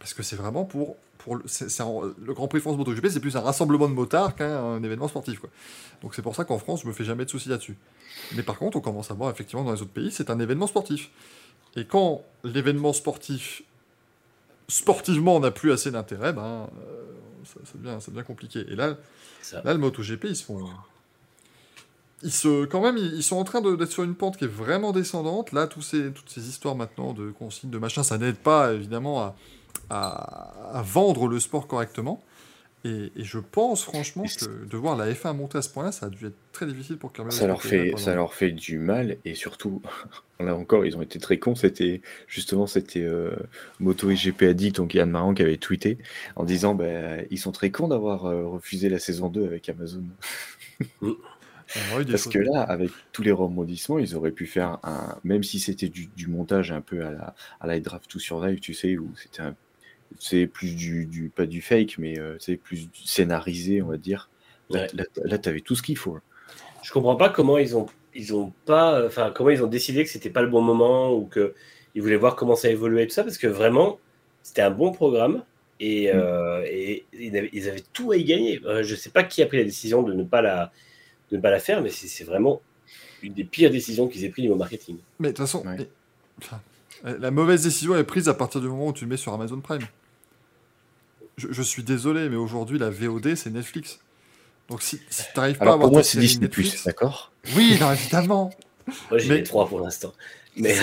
Parce 0.00 0.12
que 0.14 0.22
c'est 0.24 0.34
vraiment 0.36 0.64
pour. 0.64 0.96
pour 1.18 1.36
le, 1.36 1.44
un- 1.80 2.32
Grand 2.32 2.48
Prix 2.48 2.60
France 2.60 2.76
MotoGP, 2.78 3.08
c'est 3.10 3.20
plus 3.20 3.36
un 3.36 3.40
rassemblement 3.40 3.86
de 3.88 3.92
motards 3.94 4.34
qu'un 4.34 4.82
événement 4.82 5.06
sportif. 5.08 5.38
Quoi. 5.38 5.50
Donc 6.02 6.14
c'est 6.14 6.22
pour 6.22 6.34
ça 6.34 6.44
qu'en 6.44 6.58
France, 6.58 6.80
je 6.82 6.88
me 6.88 6.92
fais 6.92 7.04
jamais 7.04 7.24
de 7.26 7.30
soucis 7.30 7.48
là-dessus. 7.50 7.76
Mais 8.34 8.42
par 8.42 8.58
contre, 8.58 8.78
on 8.78 8.80
commence 8.80 9.10
à 9.10 9.14
voir 9.14 9.30
effectivement 9.30 9.62
dans 9.62 9.72
les 9.72 9.82
autres 9.82 9.90
pays, 9.92 10.10
c'est 10.10 10.30
un 10.30 10.40
événement 10.40 10.66
sportif. 10.66 11.10
Et 11.76 11.84
quand 11.84 12.22
l'événement 12.42 12.92
sportif, 12.92 13.62
sportivement, 14.70 15.40
n'a 15.40 15.50
plus 15.50 15.72
assez 15.72 15.90
d'intérêt, 15.90 16.32
ben, 16.32 16.68
euh, 16.80 17.02
ça, 17.44 17.60
ça 17.64 17.72
devient, 17.78 18.00
ça 18.00 18.10
devient 18.10 18.24
compliqué. 18.26 18.64
Et 18.68 18.76
là, 18.76 18.96
ça. 19.42 19.60
Là, 19.64 19.72
le 19.74 19.78
MotoGP, 19.80 20.24
ils 20.24 20.36
se 20.36 20.44
font. 20.44 20.68
Ils 22.22 22.30
se, 22.32 22.66
quand 22.66 22.82
même, 22.82 22.98
ils 22.98 23.14
ils 23.14 23.22
sont 23.22 23.36
en 23.36 23.44
train 23.44 23.60
de- 23.62 23.76
d'être 23.76 23.90
sur 23.92 24.02
une 24.02 24.14
pente 24.14 24.36
qui 24.36 24.44
est 24.44 24.48
vraiment 24.48 24.92
descendante. 24.92 25.52
Là, 25.52 25.66
tous 25.66 25.80
ces, 25.82 26.12
toutes 26.12 26.28
ces 26.28 26.48
histoires 26.48 26.74
maintenant 26.74 27.12
de 27.14 27.30
consignes, 27.30 27.70
de 27.70 27.78
machin, 27.78 28.02
ça 28.02 28.18
n'aide 28.18 28.36
pas 28.36 28.72
évidemment 28.74 29.22
à, 29.22 29.36
à, 29.88 30.78
à 30.78 30.82
vendre 30.82 31.28
le 31.28 31.40
sport 31.40 31.66
correctement. 31.66 32.22
Et, 32.84 33.12
et 33.14 33.24
je 33.24 33.38
pense 33.38 33.84
franchement 33.84 34.24
que 34.24 34.64
de 34.64 34.76
voir 34.76 34.96
la 34.96 35.12
F1 35.12 35.36
monter 35.36 35.58
à 35.58 35.62
ce 35.62 35.68
point-là, 35.68 35.92
ça 35.92 36.06
a 36.06 36.08
dû 36.08 36.26
être 36.26 36.36
très 36.52 36.66
difficile 36.66 36.96
pour 36.96 37.12
Carmelo. 37.12 37.36
Ça 37.36 37.46
leur, 37.46 37.62
fait, 37.62 37.92
ça 37.98 38.14
leur 38.14 38.32
fait 38.32 38.52
du 38.52 38.78
mal 38.78 39.18
et 39.26 39.34
surtout, 39.34 39.82
là 40.40 40.56
encore, 40.56 40.86
ils 40.86 40.96
ont 40.96 41.02
été 41.02 41.18
très 41.18 41.38
cons. 41.38 41.54
C'était 41.54 42.00
justement, 42.26 42.66
c'était 42.66 43.02
euh, 43.04 43.36
Moto 43.80 44.10
et 44.10 44.14
GP 44.14 44.42
Addict, 44.44 44.76
donc 44.76 44.94
Yann 44.94 45.10
Marant 45.10 45.34
qui 45.34 45.42
avait 45.42 45.58
tweeté 45.58 45.98
en 46.36 46.44
disant 46.44 46.74
bah, 46.74 47.22
ils 47.30 47.38
sont 47.38 47.52
très 47.52 47.70
cons 47.70 47.88
d'avoir 47.88 48.24
euh, 48.24 48.46
refusé 48.46 48.88
la 48.88 48.98
saison 48.98 49.28
2 49.28 49.44
avec 49.44 49.68
Amazon. 49.68 50.04
Eu 51.02 52.04
des 52.04 52.12
Parce 52.12 52.26
que 52.26 52.38
là, 52.38 52.62
avec 52.62 52.90
tous 53.12 53.22
les 53.22 53.30
rebondissements, 53.30 53.98
ils 53.98 54.16
auraient 54.16 54.32
pu 54.32 54.46
faire 54.46 54.78
un. 54.82 55.16
Même 55.22 55.42
si 55.44 55.60
c'était 55.60 55.88
du, 55.88 56.06
du 56.16 56.26
montage 56.26 56.72
un 56.72 56.80
peu 56.80 57.04
à 57.04 57.12
la, 57.12 57.34
à 57.60 57.66
la 57.68 57.78
Draft 57.78 58.10
to 58.10 58.18
Survive, 58.18 58.58
tu 58.58 58.74
sais, 58.74 58.98
où 58.98 59.08
c'était 59.14 59.42
un- 59.42 59.54
c'est 60.18 60.46
plus 60.46 60.74
du, 60.74 61.06
du. 61.06 61.28
Pas 61.28 61.46
du 61.46 61.62
fake, 61.62 61.96
mais 61.98 62.18
euh, 62.18 62.36
c'est 62.38 62.56
plus 62.56 62.88
du 62.90 63.00
scénarisé, 63.04 63.82
on 63.82 63.86
va 63.88 63.96
dire. 63.96 64.28
Là, 64.70 64.80
Ouais. 64.82 64.86
là, 64.94 65.04
là, 65.24 65.38
t'avais 65.38 65.60
tout 65.60 65.74
ce 65.74 65.82
qu'il 65.82 65.96
faut. 65.96 66.18
Je 66.82 66.92
comprends 66.92 67.16
pas 67.16 67.28
comment 67.28 67.58
ils 67.58 67.76
ont, 67.76 67.86
ils 68.14 68.34
ont 68.34 68.52
pas, 68.66 69.04
enfin 69.06 69.32
comment 69.34 69.50
ils 69.50 69.62
ont 69.62 69.66
décidé 69.68 70.04
que 70.04 70.10
c'était 70.10 70.30
pas 70.30 70.42
le 70.42 70.48
bon 70.48 70.62
moment 70.62 71.12
ou 71.14 71.24
que 71.26 71.54
ils 71.94 72.02
voulaient 72.02 72.16
voir 72.16 72.36
comment 72.36 72.54
ça 72.56 72.70
évoluait 72.70 73.02
et 73.04 73.06
tout 73.06 73.12
ça 73.14 73.24
parce 73.24 73.36
que 73.38 73.46
vraiment 73.48 73.98
c'était 74.42 74.62
un 74.62 74.70
bon 74.70 74.92
programme 74.92 75.44
et, 75.80 76.10
euh, 76.14 76.62
et 76.66 77.04
ils, 77.12 77.36
avaient, 77.36 77.50
ils 77.52 77.68
avaient 77.68 77.82
tout 77.92 78.12
à 78.12 78.16
y 78.16 78.24
gagner. 78.24 78.60
Euh, 78.64 78.82
je 78.82 78.94
sais 78.94 79.10
pas 79.10 79.22
qui 79.24 79.42
a 79.42 79.46
pris 79.46 79.58
la 79.58 79.64
décision 79.64 80.02
de 80.02 80.12
ne 80.14 80.22
pas 80.24 80.40
la, 80.40 80.72
de 81.30 81.36
ne 81.36 81.42
pas 81.42 81.50
la 81.50 81.58
faire, 81.60 81.82
mais 81.82 81.90
c'est 81.90 82.24
vraiment 82.24 82.60
une 83.22 83.34
des 83.34 83.44
pires 83.44 83.70
décisions 83.70 84.08
qu'ils 84.08 84.24
aient 84.24 84.30
pris 84.30 84.42
niveau 84.42 84.54
marketing. 84.56 84.96
Mais 85.18 85.28
de 85.28 85.32
toute 85.32 85.44
façon, 85.46 85.64
Ouais. 85.66 85.76
mais- 85.78 85.88
enfin, 86.42 86.60
la 87.18 87.30
mauvaise 87.30 87.62
décision 87.64 87.96
est 87.96 88.04
prise 88.04 88.28
à 88.28 88.34
partir 88.34 88.60
du 88.60 88.68
moment 88.68 88.88
où 88.88 88.92
tu 88.92 89.04
le 89.04 89.10
mets 89.10 89.16
sur 89.16 89.32
Amazon 89.32 89.60
Prime. 89.60 89.82
Je, 91.36 91.48
je 91.50 91.62
suis 91.62 91.82
désolé, 91.82 92.28
mais 92.28 92.36
aujourd'hui, 92.36 92.78
la 92.78 92.90
VOD, 92.90 93.34
c'est 93.34 93.50
Netflix. 93.50 93.98
Donc 94.68 94.82
si, 94.82 95.00
si 95.10 95.22
tu 95.24 95.28
n'arrives 95.38 95.56
pas 95.58 95.64
à 95.64 95.68
avoir 95.72 95.80
pour 95.88 95.92
moi, 95.92 96.02
c'est 96.02 96.18
Disney, 96.18 96.46
Netflix... 96.46 96.84
d'accord 96.84 97.32
Oui, 97.56 97.76
non, 97.80 97.92
évidemment. 97.92 98.50
Moi 99.10 99.18
j'ai 99.18 99.28
Mais- 99.28 99.36
les 99.38 99.42
trois 99.42 99.68
pour 99.68 99.80
l'instant. 99.80 100.12
Mais 100.56 100.76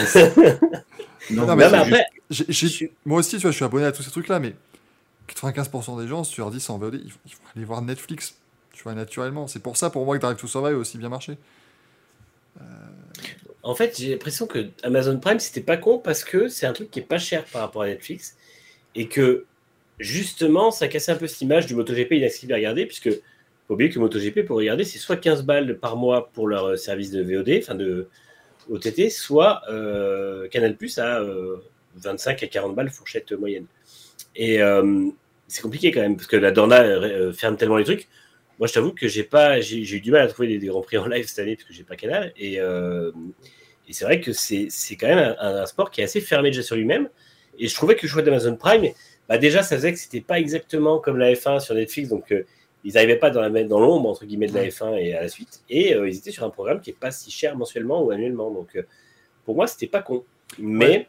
Non, 1.30 1.46
Non, 1.46 1.56
mais 1.56 1.70
mais 1.70 1.78
après, 1.78 2.06
Moi 3.06 3.20
aussi, 3.20 3.36
tu 3.38 3.42
vois, 3.44 3.52
je 3.52 3.56
suis 3.56 3.66
abonné 3.66 3.86
à 3.86 3.92
tous 3.92 4.04
ces 4.04 4.12
trucs-là, 4.12 4.40
mais 4.40 4.54
95% 5.34 6.02
des 6.02 6.08
gens, 6.08 6.24
si 6.24 6.34
tu 6.34 6.42
leur 6.42 6.52
dis 6.52 6.60
c'est 6.60 6.72
en 6.72 6.78
VOD, 6.78 7.02
ils, 7.04 7.12
vont- 7.12 7.20
ils 7.26 7.32
vont 7.34 7.42
aller 7.56 7.66
voir 7.66 7.82
Netflix. 7.82 8.36
Tu 8.74 8.84
vois, 8.84 8.94
naturellement. 8.94 9.48
C'est 9.48 9.60
pour 9.60 9.76
ça, 9.78 9.90
pour 9.90 10.06
moi, 10.06 10.18
que 10.18 10.22
Drive 10.22 10.38
to 10.38 10.48
Survive 10.48 10.76
a 10.76 10.78
aussi 10.78 10.98
bien 10.98 11.10
marché. 11.10 11.38
En 13.64 13.76
fait, 13.76 13.98
j'ai 14.00 14.12
l'impression 14.12 14.48
que 14.48 14.70
Amazon 14.84 15.20
Prime, 15.20 15.40
c'était 15.40 15.62
pas 15.62 15.78
con 15.78 16.00
parce 16.00 16.24
que 16.24 16.48
c'est 16.48 16.66
un 16.66 16.74
truc 16.74 16.90
qui 16.90 17.00
est 17.00 17.04
pas 17.04 17.18
cher 17.20 17.44
par 17.46 17.62
rapport 17.62 17.82
à 17.82 17.88
Netflix 17.88 18.36
et 18.96 19.08
que 19.08 19.46
justement, 20.00 20.72
ça 20.72 20.88
cassait 20.88 21.12
un 21.12 21.16
peu 21.16 21.28
cette 21.28 21.42
image 21.42 21.66
du 21.66 21.76
MotoGP 21.76 22.14
inaccessible 22.14 22.54
à 22.54 22.58
regarder 22.58 22.86
puisque 22.86 23.10
faut 23.68 23.74
oublier 23.74 23.90
que 23.90 24.00
MotoGP 24.00 24.46
pour 24.46 24.58
regarder, 24.58 24.86
c'est 24.86 24.98
soit 24.98 25.18
15 25.18 25.44
balles 25.44 25.78
par 25.78 25.98
mois 25.98 26.30
pour 26.32 26.48
leur 26.48 26.66
euh, 26.66 26.76
service 26.78 27.12
de 27.12 27.22
VOD, 27.22 27.60
enfin 27.62 27.76
de 27.76 28.08
OTT, 28.70 29.10
soit 29.10 29.62
euh, 29.70 30.48
Canal 30.48 30.76
Plus 30.78 30.98
à 31.00 31.20
euh, 31.20 31.58
25 31.96 32.44
à 32.44 32.48
40 32.48 32.76
balles 32.76 32.90
fourchette 32.90 33.32
moyenne. 33.34 33.66
Et 34.36 34.60
c'est 35.48 35.62
compliqué 35.62 35.92
quand 35.92 36.02
même 36.02 36.16
parce 36.16 36.28
que 36.28 36.36
la 36.36 36.52
Dorna 36.52 37.34
ferme 37.34 37.58
tellement 37.58 37.78
les 37.78 37.86
trucs. 37.86 38.08
Moi, 38.60 38.68
je 38.68 38.74
t'avoue 38.74 38.92
que 38.92 39.08
j'ai 39.08 39.24
pas, 39.24 39.60
j'ai 39.62 39.80
eu 39.80 40.02
du 40.02 40.12
mal 40.12 40.22
à 40.22 40.28
trouver 40.28 40.58
des, 40.58 40.68
grands 40.68 40.82
prix 40.82 40.98
en 40.98 41.08
live 41.08 41.26
cette 41.26 41.40
année 41.40 41.56
parce 41.56 41.68
que 41.68 41.74
j'ai 41.74 41.84
pas 41.84 41.96
Canal. 41.96 42.34
Et, 42.38 42.60
c'est 43.90 44.06
vrai 44.06 44.22
que 44.22 44.34
c'est 44.34 44.68
c'est 44.70 44.96
quand 44.96 45.08
même 45.08 45.36
un, 45.40 45.62
un 45.62 45.66
sport 45.66 45.90
qui 45.90 46.02
est 46.02 46.04
assez 46.04 46.22
fermé 46.22 46.52
déjà 46.52 46.62
sur 46.62 46.76
lui-même. 46.76 47.10
Et 47.58 47.68
je 47.68 47.74
trouvais 47.74 47.96
que 47.96 48.04
le 48.04 48.10
choix 48.10 48.22
d'Amazon 48.22 48.56
Prime, 48.58 48.86
bah 49.30 49.38
déjà, 49.38 49.64
ça 49.64 49.76
faisait 49.76 49.94
que 49.94 50.00
c'était 50.00 50.22
pas 50.22 50.40
exactement 50.40 51.00
comme 51.00 51.18
la 51.18 51.32
F1 51.34 51.60
sur 51.60 51.76
Netflix, 51.76 52.10
donc 52.10 52.32
euh, 52.32 52.46
ils 52.84 52.94
n'arrivaient 52.94 53.18
pas 53.18 53.30
dans 53.30 53.42
la 53.42 53.64
dans 53.64 53.80
l'ombre 53.80 54.10
entre 54.10 54.26
guillemets 54.26 54.48
de 54.48 54.54
la 54.56 54.66
F1 54.68 54.98
et 54.98 55.14
à 55.14 55.22
la 55.22 55.28
suite. 55.28 55.62
Et 55.70 55.94
euh, 55.96 56.08
ils 56.10 56.18
étaient 56.18 56.32
sur 56.32 56.44
un 56.46 56.50
programme 56.50 56.80
qui 56.80 56.92
est 56.92 57.00
pas 57.00 57.12
si 57.12 57.30
cher 57.32 57.58
mensuellement 57.58 58.04
ou 58.04 58.12
annuellement. 58.12 58.52
Donc 58.52 58.76
euh, 58.76 58.84
pour 59.46 59.56
moi, 59.56 59.68
c'était 59.68 59.88
pas 59.88 60.02
con. 60.02 60.24
Mais 60.60 60.88
Ouais. 60.88 61.08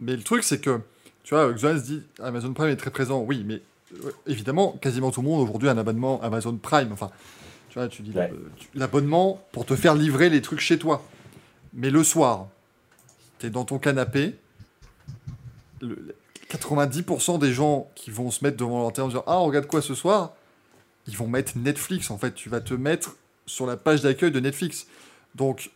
Mais 0.00 0.12
le 0.16 0.22
truc, 0.22 0.44
c'est 0.44 0.60
que, 0.60 0.78
tu 1.24 1.34
vois, 1.34 1.52
Xoan 1.52 1.76
se 1.78 1.84
dit 1.84 2.02
Amazon 2.22 2.52
Prime 2.52 2.68
est 2.68 2.76
très 2.76 2.90
présent. 2.92 3.20
Oui, 3.22 3.42
mais 3.44 3.60
évidemment, 4.28 4.72
quasiment 4.80 5.10
tout 5.10 5.22
le 5.22 5.28
monde 5.28 5.40
aujourd'hui 5.42 5.68
a 5.68 5.72
un 5.72 5.78
abonnement 5.78 6.22
Amazon 6.22 6.56
Prime. 6.56 6.92
Enfin, 6.92 7.10
tu 7.70 7.78
vois, 7.80 7.88
tu 7.88 8.02
dis 8.02 8.12
Ouais. 8.16 8.30
l'abonnement 8.76 9.42
pour 9.50 9.66
te 9.66 9.74
faire 9.74 9.96
livrer 9.96 10.30
les 10.30 10.40
trucs 10.40 10.60
chez 10.60 10.78
toi. 10.78 11.02
Mais 11.74 11.90
le 11.90 12.04
soir, 12.04 12.46
tu 13.40 13.46
es 13.46 13.50
dans 13.50 13.64
ton 13.64 13.78
canapé. 13.80 14.34
le- 15.80 16.14
90% 16.50 17.38
des 17.38 17.52
gens 17.52 17.90
qui 17.94 18.10
vont 18.10 18.30
se 18.30 18.44
mettre 18.44 18.56
devant 18.56 18.80
leur 18.80 18.92
télé 18.92 19.04
en 19.04 19.08
disant 19.08 19.24
Ah, 19.26 19.38
on 19.38 19.44
regarde 19.46 19.66
quoi 19.66 19.82
ce 19.82 19.94
soir 19.94 20.34
Ils 21.06 21.16
vont 21.16 21.28
mettre 21.28 21.56
Netflix. 21.56 22.10
En 22.10 22.18
fait, 22.18 22.34
tu 22.34 22.48
vas 22.48 22.60
te 22.60 22.74
mettre 22.74 23.16
sur 23.46 23.66
la 23.66 23.76
page 23.76 24.02
d'accueil 24.02 24.30
de 24.30 24.40
Netflix. 24.40 24.86
Donc, 25.34 25.70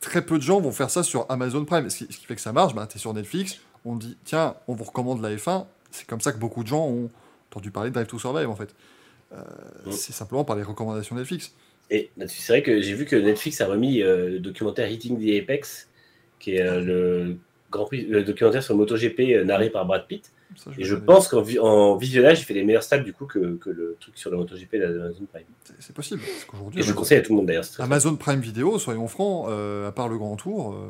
très 0.00 0.24
peu 0.24 0.38
de 0.38 0.42
gens 0.42 0.60
vont 0.60 0.72
faire 0.72 0.90
ça 0.90 1.02
sur 1.02 1.26
Amazon 1.28 1.64
Prime. 1.64 1.90
Ce 1.90 2.04
qui, 2.04 2.12
ce 2.12 2.18
qui 2.18 2.26
fait 2.26 2.36
que 2.36 2.40
ça 2.40 2.52
marche, 2.52 2.74
bah, 2.74 2.86
tu 2.86 2.96
es 2.96 3.00
sur 3.00 3.12
Netflix, 3.12 3.58
on 3.84 3.96
dit 3.96 4.16
tiens, 4.24 4.54
on 4.68 4.74
vous 4.74 4.84
recommande 4.84 5.22
la 5.22 5.34
F1. 5.34 5.66
C'est 5.90 6.06
comme 6.06 6.20
ça 6.20 6.32
que 6.32 6.38
beaucoup 6.38 6.62
de 6.62 6.68
gens 6.68 6.86
ont 6.86 7.10
entendu 7.50 7.70
parler 7.70 7.90
de 7.90 7.94
Drive 7.94 8.06
to 8.06 8.18
Survive 8.18 8.48
en 8.48 8.56
fait. 8.56 8.74
Euh, 9.32 9.42
Mm. 9.86 9.92
C'est 9.92 10.12
simplement 10.12 10.44
par 10.44 10.56
les 10.56 10.62
recommandations 10.62 11.16
Netflix. 11.16 11.52
Et 11.90 12.10
là-dessus, 12.16 12.40
c'est 12.40 12.52
vrai 12.52 12.62
que 12.62 12.80
j'ai 12.80 12.94
vu 12.94 13.04
que 13.04 13.16
Netflix 13.16 13.60
a 13.60 13.66
remis 13.66 14.02
euh, 14.02 14.30
le 14.30 14.38
documentaire 14.38 14.90
Hitting 14.90 15.18
the 15.18 15.42
Apex, 15.42 15.88
qui 16.38 16.54
est 16.54 16.62
euh, 16.62 16.80
le, 16.80 17.36
grand 17.70 17.84
prix, 17.86 18.04
le 18.06 18.22
documentaire 18.24 18.62
sur 18.62 18.74
le 18.74 18.78
MotoGP 18.80 19.20
euh, 19.20 19.44
narré 19.44 19.70
par 19.70 19.86
Brad 19.86 20.06
Pitt. 20.06 20.30
Ça, 20.56 20.70
Et 20.76 20.84
je 20.84 20.96
pense 20.96 21.28
qu'en 21.28 21.42
vi- 21.42 21.58
en 21.60 21.96
visionnage, 21.96 22.40
il 22.40 22.44
fait 22.44 22.54
des 22.54 22.64
meilleurs 22.64 22.82
stats 22.82 22.98
du 22.98 23.12
coup 23.12 23.26
que, 23.26 23.54
que 23.56 23.70
le 23.70 23.96
truc 24.00 24.18
sur 24.18 24.30
le 24.30 24.36
MotoGP 24.36 24.76
d'Amazon 24.78 25.24
Prime. 25.32 25.44
C'est- 25.78 25.92
possible. 25.94 26.20
Parce 26.20 26.44
qu'aujourd'hui, 26.46 26.80
Et 26.80 26.82
je 26.82 26.88
le 26.88 26.92
Amazon, 26.92 27.00
conseille 27.00 27.18
à 27.18 27.20
tout 27.22 27.32
le 27.32 27.36
monde 27.36 27.46
d'ailleurs. 27.46 27.64
Amazon 27.78 28.16
Prime 28.16 28.40
Vidéo, 28.40 28.78
soyons 28.78 29.06
francs, 29.06 29.46
euh, 29.48 29.88
à 29.88 29.92
part 29.92 30.08
le 30.08 30.18
Grand 30.18 30.36
Tour, 30.36 30.74
euh, 30.74 30.88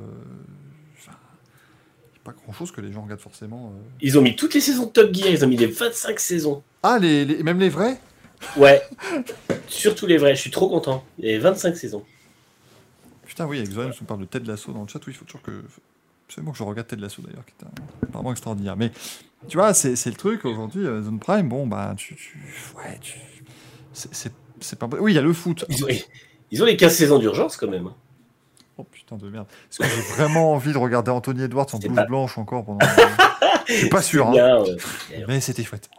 pas 2.24 2.32
grand 2.32 2.52
chose 2.52 2.70
que 2.70 2.81
les 2.82 2.93
gens 2.93 3.02
regardent 3.02 3.20
forcément. 3.20 3.73
euh. 3.74 3.81
Ils 4.02 4.19
ont 4.19 4.23
mis 4.23 4.36
toutes 4.36 4.52
les 4.55 4.61
saisons 4.61 4.86
de 4.86 4.90
Top 4.90 5.12
Gear, 5.15 5.28
ils 5.28 5.43
ont 5.44 5.48
mis 5.48 5.57
les 5.57 5.66
25 5.66 6.20
saisons. 6.20 6.62
Ah, 6.82 6.98
les, 7.01 7.24
les- 7.24 7.43
même 7.43 7.59
les 7.59 7.70
vrais? 7.70 7.98
Ouais, 8.57 8.82
surtout 9.69 10.07
les 10.07 10.16
vrais, 10.19 10.35
je 10.35 10.40
suis 10.40 10.51
trop 10.51 10.69
content. 10.69 11.05
Les 11.19 11.39
25 11.39 11.77
saisons. 11.77 12.05
Putain, 13.27 13.47
oui, 13.47 13.59
Exoen 13.61 13.89
nous 13.98 14.07
parle 14.07 14.20
de 14.20 14.24
Ted 14.27 14.47
Lasso 14.47 14.73
dans 14.73 14.82
le 14.82 14.89
chat. 14.89 14.98
Oui, 15.07 15.12
il 15.12 15.15
faut 15.15 15.24
toujours 15.24 15.43
que. 15.43 15.62
Absolument 16.31 16.52
que 16.52 16.59
je 16.59 16.62
regarde 16.62 16.86
Ted 16.86 17.02
Lasso 17.02 17.23
d'ailleurs, 17.23 17.44
qui 17.44 17.52
est 17.61 17.66
un- 17.66 18.07
apparemment 18.09 18.31
extraordinaire. 18.31 18.77
Mais 18.77 18.93
tu 19.48 19.57
vois, 19.57 19.74
c'est 19.74 19.97
c'est 19.97 20.11
le 20.11 20.16
truc 20.16 20.44
aujourd'hui, 20.44 20.86
Amazon 20.86 21.19
Prime, 21.19 21.48
bon, 21.48 21.66
bah, 21.66 21.93
tu. 21.97 22.15
tu 22.15 22.39
ouais, 22.77 22.98
tu. 23.01 23.19
c'est- 23.93 24.15
C'est 24.15 24.32
c'est 24.61 24.78
pas. 24.78 24.89
Oui, 25.01 25.12
il 25.12 25.16
y 25.16 25.19
a 25.19 25.23
le 25.23 25.32
foot. 25.32 25.65
Ils 25.69 25.85
ont, 25.85 25.89
ils 26.52 26.62
ont 26.62 26.66
les 26.66 26.77
15 26.77 26.94
saisons 26.94 27.19
d'urgence 27.19 27.57
quand 27.57 27.66
même. 27.69 27.89
hein. 27.89 27.94
Oh 28.78 28.85
putain 28.85 29.16
de 29.16 29.28
merde. 29.28 29.47
Est-ce 29.70 29.78
que 29.78 29.85
j'ai 29.89 30.15
vraiment 30.15 30.52
envie 30.55 30.73
de 30.73 30.78
regarder 30.78 31.11
Anthony 31.11 31.43
Edwards 31.43 31.66
en 31.74 31.78
blouse 31.78 31.97
pas- 31.97 32.07
blanche 32.07 32.39
encore 32.39 32.65
pendant. 32.65 32.86
Je 33.66 33.74
suis 33.74 33.89
pas 33.89 34.02
sûr, 34.02 34.28
hein. 34.28 34.35
Euh, 34.36 34.77
Mais 35.28 35.40
c'était 35.40 35.65
chouette. 35.65 35.90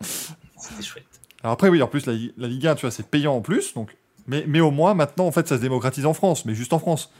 C'était 0.57 0.81
chouette. 0.83 1.05
Alors 1.43 1.53
après, 1.53 1.67
oui, 1.69 1.81
en 1.81 1.87
plus, 1.87 2.05
la, 2.05 2.13
la 2.37 2.47
Ligue 2.47 2.67
1, 2.67 2.75
tu 2.75 2.81
vois, 2.81 2.91
c'est 2.91 3.05
payant 3.07 3.35
en 3.35 3.41
plus. 3.41 3.73
Donc, 3.73 3.95
mais, 4.27 4.45
mais 4.47 4.59
au 4.61 4.71
moins, 4.71 4.93
maintenant, 4.93 5.25
en 5.25 5.31
fait, 5.31 5.47
ça 5.47 5.57
se 5.57 5.61
démocratise 5.61 6.05
en 6.05 6.13
France, 6.13 6.45
mais 6.45 6.53
juste 6.55 6.71
en 6.73 6.79
France. 6.79 7.11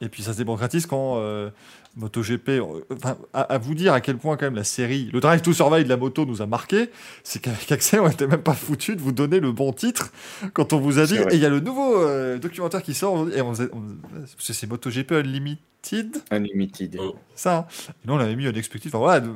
Et 0.00 0.08
puis, 0.08 0.22
ça 0.22 0.32
se 0.32 0.38
démocratise 0.38 0.86
quand 0.86 1.16
euh, 1.18 1.50
MotoGP. 1.96 2.48
euh, 2.50 2.62
Enfin, 2.92 3.16
à, 3.32 3.40
à 3.42 3.58
vous 3.58 3.74
dire 3.74 3.92
à 3.92 4.00
quel 4.00 4.16
point, 4.16 4.36
quand 4.36 4.46
même, 4.46 4.54
la 4.54 4.64
série, 4.64 5.10
le 5.12 5.20
Drive 5.20 5.42
to 5.42 5.52
Survive 5.52 5.84
de 5.84 5.88
la 5.88 5.96
moto 5.96 6.24
nous 6.26 6.40
a 6.42 6.46
marqué, 6.46 6.90
c'est 7.24 7.40
qu'avec 7.40 7.70
Axel, 7.72 8.00
on 8.00 8.08
n'était 8.08 8.26
même 8.26 8.42
pas 8.42 8.54
foutu 8.54 8.96
de 8.96 9.00
vous 9.00 9.12
donner 9.12 9.40
le 9.40 9.52
bon 9.52 9.72
titre 9.72 10.10
quand 10.54 10.72
on 10.72 10.78
vous 10.80 10.98
a 10.98 11.06
dit. 11.06 11.16
Et 11.16 11.34
il 11.34 11.40
y 11.40 11.46
a 11.46 11.48
le 11.50 11.60
nouveau 11.60 12.00
euh, 12.00 12.38
documentaire 12.38 12.82
qui 12.82 12.94
sort. 12.94 13.28
Et 13.34 13.40
on, 13.40 13.52
on- 13.52 14.24
c'est 14.38 14.66
MotoGP 14.68 15.12
Unlimited, 15.12 16.16
Unlimited. 16.30 16.96
Mm. 16.96 17.10
ça. 17.34 17.56
hein. 17.58 17.66
Et 17.90 18.06
nous, 18.08 18.14
on 18.14 18.18
avait 18.18 18.36
mis 18.36 18.46
Unexpected. 18.46 18.90
Enfin, 18.94 18.98
voilà, 18.98 19.26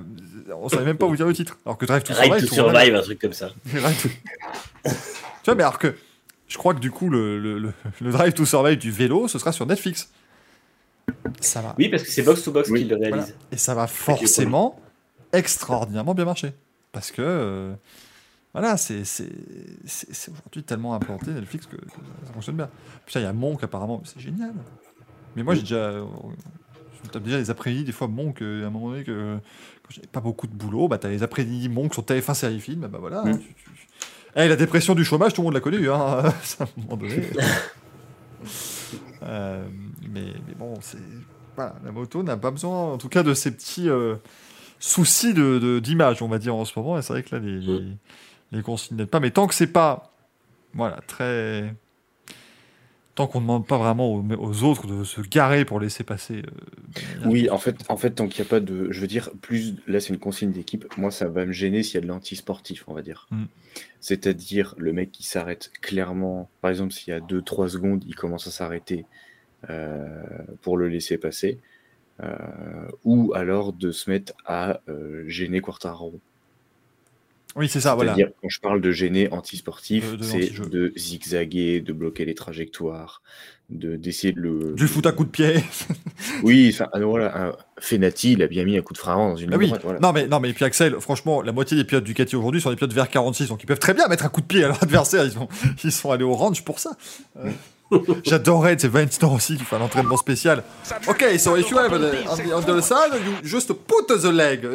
on 0.60 0.68
savait 0.68 0.84
même 0.84 0.96
pas 0.98 1.06
vous 1.06 1.16
dire 1.16 1.26
le 1.26 1.32
titre. 1.34 1.58
Alors 1.66 1.76
que 1.78 1.86
Drive 1.86 2.02
to 2.04 2.12
Ride 2.14 2.46
Survive, 2.46 2.92
to 2.92 2.96
un 2.98 3.02
truc 3.02 3.18
comme 3.20 3.32
ça. 3.32 3.50
Drive 3.66 4.02
to- 4.02 4.08
tu 4.84 4.90
vois, 5.46 5.54
mais 5.54 5.62
alors 5.62 5.78
que 5.78 5.94
je 6.48 6.56
crois 6.58 6.74
que 6.74 6.80
du 6.80 6.90
coup, 6.90 7.08
le, 7.10 7.38
le, 7.38 7.58
le- 7.58 7.72
le 8.00 8.10
Drive 8.10 8.34
to 8.34 8.44
Survive 8.44 8.78
du 8.78 8.90
vélo, 8.90 9.28
ce 9.28 9.38
sera 9.38 9.52
sur 9.52 9.66
Netflix. 9.66 10.10
Ça 11.40 11.60
va. 11.60 11.74
Oui, 11.78 11.88
parce 11.88 12.02
que 12.02 12.10
c'est 12.10 12.22
Box 12.22 12.42
to 12.42 12.52
Box 12.52 12.70
Oui, 12.70 12.82
qui 12.82 12.88
le 12.88 12.96
réalise. 12.96 13.12
Voilà. 13.16 13.32
Et 13.52 13.56
ça 13.56 13.74
va 13.74 13.86
forcément 13.86 14.80
extraordinairement 15.32 16.14
bien 16.14 16.24
marcher. 16.24 16.52
Parce 16.92 17.10
que, 17.10 17.22
euh, 17.22 17.74
voilà, 18.52 18.76
c'est 18.76 19.02
aujourd'hui 19.02 20.62
tellement 20.64 20.94
implanté 20.94 21.30
Netflix 21.32 21.66
que, 21.66 21.76
que 21.76 21.82
ça 22.26 22.32
fonctionne 22.32 22.56
bien. 22.56 22.70
Putain, 23.04 23.20
il 23.20 23.24
y 23.24 23.26
a 23.26 23.32
Monk 23.32 23.62
apparemment, 23.64 24.00
c'est 24.04 24.20
génial. 24.20 24.52
Mais 25.36 25.42
moi, 25.42 25.54
j'ai 25.54 25.62
déjà. 25.62 25.92
Je 25.92 25.98
me 27.08 27.12
tape 27.12 27.22
déjà 27.24 27.38
les 27.38 27.50
après-midi, 27.50 27.84
des 27.84 27.92
fois 27.92 28.06
Monk, 28.08 28.40
euh, 28.42 28.64
à 28.64 28.68
un 28.68 28.70
moment 28.70 28.90
donné, 28.90 29.02
que 29.04 29.36
quand 29.82 29.90
j'avais 29.90 30.06
pas 30.06 30.20
beaucoup 30.20 30.46
de 30.46 30.54
boulot, 30.54 30.88
bah 30.88 30.96
t'as 30.98 31.08
les 31.08 31.22
après-midi 31.22 31.68
Monk 31.68 31.92
sur 31.92 32.02
TF1 32.04 32.32
série 32.34 32.60
film, 32.60 32.86
bah 32.86 32.98
voilà. 33.00 33.24
Mm. 33.24 33.38
tu- 33.40 33.54
tu- 33.54 33.70
Eh, 34.36 34.48
la 34.48 34.56
dépression 34.56 34.94
du 34.94 35.04
chômage, 35.04 35.34
tout 35.34 35.42
le 35.42 35.46
monde 35.46 35.54
l'a 35.54 35.60
connu, 35.60 35.90
hein, 35.90 35.96
à 36.58 36.62
un 36.62 36.66
moment 36.76 36.96
donné. 36.96 37.22
Euh, 39.22 39.64
mais, 40.10 40.32
mais 40.46 40.54
bon, 40.54 40.74
c'est. 40.80 40.98
Voilà, 41.56 41.76
la 41.84 41.92
moto 41.92 42.22
n'a 42.22 42.36
pas 42.36 42.50
besoin, 42.50 42.92
en 42.94 42.98
tout 42.98 43.08
cas, 43.08 43.22
de 43.22 43.34
ces 43.34 43.50
petits. 43.52 43.88
euh, 43.88 44.16
souci 44.80 45.32
de 45.34 45.78
d'image, 45.78 46.20
on 46.22 46.28
va 46.28 46.38
dire 46.38 46.54
en 46.54 46.64
ce 46.64 46.78
moment. 46.78 46.98
Et 46.98 47.02
c'est 47.02 47.12
vrai 47.12 47.22
que 47.22 47.34
là, 47.34 47.40
les, 47.40 47.60
les, 47.60 47.84
les 48.52 48.62
consignes 48.62 48.96
n'aident 48.98 49.08
pas. 49.08 49.20
Mais 49.20 49.30
tant 49.30 49.46
que 49.46 49.54
c'est 49.54 49.68
pas, 49.72 50.12
voilà, 50.74 51.00
très, 51.06 51.74
tant 53.14 53.28
qu'on 53.28 53.38
ne 53.40 53.44
demande 53.44 53.66
pas 53.66 53.78
vraiment 53.78 54.12
aux, 54.12 54.24
aux 54.36 54.62
autres 54.64 54.86
de 54.88 55.04
se 55.04 55.20
garer 55.20 55.64
pour 55.64 55.78
laisser 55.80 56.02
passer. 56.04 56.38
euh, 56.38 56.50
Bagnaia. 56.94 57.28
Oui, 57.30 57.48
en 57.48 57.58
fait, 57.58 57.76
en 57.88 57.96
fait, 57.96 58.10
tant 58.10 58.26
qu'il 58.28 58.42
n'y 58.42 58.48
a 58.48 58.50
pas 58.50 58.60
de. 58.60 58.90
Je 58.90 59.00
veux 59.00 59.06
dire, 59.06 59.30
plus. 59.40 59.76
Là, 59.86 60.00
c'est 60.00 60.12
une 60.12 60.18
consigne 60.18 60.50
d'équipe. 60.52 60.84
Moi, 60.98 61.10
ça 61.12 61.28
va 61.28 61.46
me 61.46 61.52
gêner 61.52 61.82
s'il 61.84 61.94
y 61.94 61.98
a 61.98 62.00
de 62.00 62.06
l'anti-sportif, 62.08 62.84
on 62.88 62.94
va 62.94 63.02
dire. 63.02 63.26
Mm. 63.30 63.44
C'est-à-dire 64.00 64.74
le 64.78 64.92
mec 64.92 65.12
qui 65.12 65.22
s'arrête 65.22 65.70
clairement. 65.80 66.50
Par 66.60 66.70
exemple, 66.70 66.92
s'il 66.92 67.10
y 67.10 67.16
a 67.16 67.20
2-3 67.20 67.68
secondes, 67.68 68.04
il 68.06 68.16
commence 68.16 68.46
à 68.48 68.50
s'arrêter 68.50 69.06
pour 70.62 70.76
le 70.76 70.88
laisser 70.88 71.18
passer. 71.18 71.58
euh, 72.22 72.36
ou 73.04 73.32
alors 73.34 73.72
de 73.72 73.90
se 73.90 74.08
mettre 74.08 74.32
à 74.46 74.80
euh, 74.88 75.24
gêner 75.28 75.60
Quartararo. 75.60 76.20
Oui, 77.56 77.68
c'est 77.68 77.80
ça. 77.80 77.94
Voilà. 77.94 78.14
Quand 78.16 78.48
je 78.48 78.60
parle 78.60 78.80
de 78.80 78.90
gêner 78.90 79.30
anti-sportif, 79.32 80.14
c'est 80.20 80.50
de 80.68 80.92
zigzaguer, 80.96 81.80
de 81.80 81.92
bloquer 81.92 82.24
les 82.24 82.34
trajectoires, 82.34 83.22
de 83.70 83.94
d'essayer 83.94 84.32
de 84.32 84.40
le. 84.40 84.72
Du 84.74 84.88
foot 84.88 85.06
à 85.06 85.12
coup 85.12 85.24
de 85.24 85.30
pied. 85.30 85.54
Oui, 86.42 86.70
enfin, 86.72 86.88
alors 86.92 87.10
voilà, 87.10 87.48
un- 87.48 87.56
Fenati, 87.78 88.32
il 88.32 88.42
a 88.42 88.48
bien 88.48 88.64
mis 88.64 88.76
un 88.76 88.82
coup 88.82 88.92
de 88.92 88.98
frein 88.98 89.16
dans 89.16 89.36
une 89.36 89.50
Ah 89.52 89.56
ligne 89.56 89.60
oui. 89.62 89.68
droite, 89.68 89.82
voilà. 89.84 90.00
Non 90.00 90.12
mais 90.12 90.26
non 90.26 90.40
mais 90.40 90.52
puis 90.52 90.64
Axel, 90.64 90.98
franchement, 91.00 91.42
la 91.42 91.52
moitié 91.52 91.76
des 91.76 91.84
pilotes 91.84 92.02
Ducati 92.04 92.34
aujourd'hui 92.36 92.60
sont 92.60 92.70
des 92.70 92.76
pilotes 92.76 92.92
vers 92.92 93.08
46, 93.08 93.48
donc 93.48 93.62
ils 93.62 93.66
peuvent 93.66 93.78
très 93.78 93.94
bien 93.94 94.08
mettre 94.08 94.24
un 94.24 94.28
coup 94.28 94.40
de 94.40 94.46
pied 94.46 94.64
à 94.64 94.68
leur 94.68 94.82
adversaire. 94.82 95.24
Ils 95.24 95.32
sont, 95.32 95.48
ils 95.84 95.92
sont 95.92 96.10
allés 96.10 96.24
au 96.24 96.34
range 96.34 96.64
pour 96.64 96.78
ça. 96.80 96.96
Euh, 97.36 97.50
J'adorais, 98.24 98.76
c'est 98.78 98.88
Valentino 98.88 99.32
aussi 99.32 99.56
qui 99.56 99.64
fait 99.64 99.76
un 99.76 99.80
entraînement 99.80 100.16
spécial. 100.16 100.64
Ok, 101.06 101.24
so 101.38 101.56
if 101.56 101.70
you 101.70 101.78
have 101.78 101.92
on, 101.92 101.98
the, 101.98 102.68
on 102.68 102.80
the 102.80 102.82
side, 102.82 103.12
you 103.24 103.48
just 103.48 103.72
put 103.72 104.06
the 104.08 104.24
leg. 104.24 104.64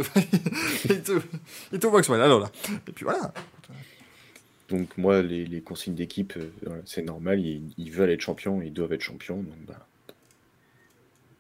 it, 0.86 1.12
it 1.74 1.84
works 1.86 2.08
well. 2.08 2.22
Alors 2.22 2.40
là. 2.40 2.52
Et 2.88 2.92
puis 2.92 3.06
voilà. 3.06 3.34
Donc 4.70 4.98
moi, 4.98 5.22
les, 5.22 5.62
consignes 5.62 5.96
d'équipe, 5.96 6.34
euh, 6.38 6.82
c'est 6.86 7.02
normal, 7.02 7.40
ils, 7.40 7.92
veulent 7.92 8.12
être 8.12 8.22
champions, 8.22 8.62
ils 8.62 8.72
doivent 8.72 8.94
être 8.94 9.02
champions, 9.02 9.38
donc 9.38 9.58
bah, 9.68 9.88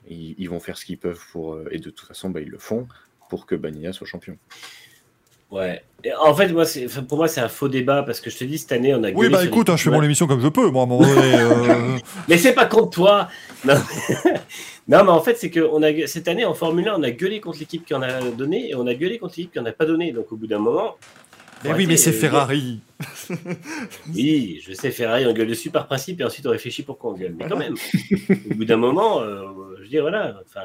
ils, 0.09 0.49
vont 0.49 0.59
faire 0.59 0.77
ce 0.77 0.85
qu'ils 0.85 0.97
peuvent 0.97 1.21
pour, 1.31 1.53
euh, 1.53 1.67
et 1.71 1.77
de 1.77 1.91
toute 1.91 2.07
façon, 2.07 2.31
bah, 2.31 2.41
ils 2.41 2.49
le 2.49 2.57
font 2.57 2.87
pour 3.29 3.45
que 3.45 3.53
Bagnaia 3.53 3.93
soit 3.93 4.07
champion. 4.07 4.37
Ouais. 5.51 5.81
Et 6.03 6.13
en 6.13 6.33
fait, 6.33 6.47
moi, 6.49 6.65
c'est- 6.65 6.87
pour 7.07 7.17
moi, 7.17 7.27
c'est 7.27 7.41
un 7.41 7.49
faux 7.49 7.67
débat 7.67 8.03
parce 8.03 8.21
que 8.21 8.29
je 8.29 8.37
te 8.37 8.43
dis, 8.45 8.57
cette 8.57 8.71
année, 8.71 8.93
on 8.95 9.03
a 9.03 9.11
Oui, 9.11 9.29
bah 9.29 9.43
écoute, 9.43 9.69
hein, 9.69 9.75
je 9.75 9.83
fais 9.83 9.89
mon 9.89 10.01
émission 10.03 10.27
comme 10.27 10.39
je 10.41 10.47
peux, 10.47 10.69
moi 10.69 10.83
à 10.83 10.85
un 10.85 10.87
moment 10.87 11.01
donné. 11.05 11.33
euh, 11.35 11.97
Mais 12.29 12.37
c'est 12.37 12.53
pas 12.53 12.65
contre 12.67 12.91
toi. 12.91 13.27
Non, 13.65 13.73
non 14.87 15.03
mais 15.03 15.09
en 15.11 15.21
fait, 15.21 15.35
c'est 15.37 15.49
que 15.49 15.59
on 15.59 15.83
a, 15.83 16.07
cette 16.07 16.27
année, 16.27 16.45
en 16.45 16.53
Formule 16.53 16.87
1, 16.87 16.95
on 16.99 17.03
a 17.03 17.11
gueulé 17.11 17.41
contre 17.41 17.59
l'équipe 17.59 17.85
qui 17.85 17.93
en 17.93 18.01
a 18.01 18.21
donné 18.31 18.69
et 18.69 18.75
on 18.75 18.87
a 18.87 18.93
gueulé 18.93 19.17
contre 19.17 19.33
l'équipe 19.37 19.51
qui 19.51 19.59
en 19.59 19.65
a 19.65 19.71
pas 19.73 19.85
donné. 19.85 20.11
Donc, 20.13 20.31
au 20.31 20.37
bout 20.37 20.47
d'un 20.47 20.59
moment. 20.59 20.95
Mais 21.65 21.73
oui, 21.73 21.87
mais 21.87 21.97
c'est 21.97 22.11
euh, 22.11 22.13
Ferrari. 22.13 22.79
Oui, 24.13 24.61
je 24.65 24.73
sais, 24.73 24.91
Ferrari, 24.91 25.25
on 25.25 25.33
gueule 25.33 25.47
dessus 25.47 25.69
par 25.69 25.87
principe 25.87 26.21
et 26.21 26.23
ensuite 26.23 26.45
on 26.47 26.51
réfléchit 26.51 26.83
pourquoi 26.83 27.11
on 27.11 27.13
gueule. 27.15 27.35
Mais 27.37 27.47
quand 27.49 27.57
même, 27.57 27.75
au 28.51 28.53
bout 28.55 28.65
d'un 28.65 28.77
moment, 28.77 29.21
euh, 29.21 29.41
je 29.83 29.89
dire, 29.89 30.03
voilà. 30.03 30.35
Enfin, 30.45 30.61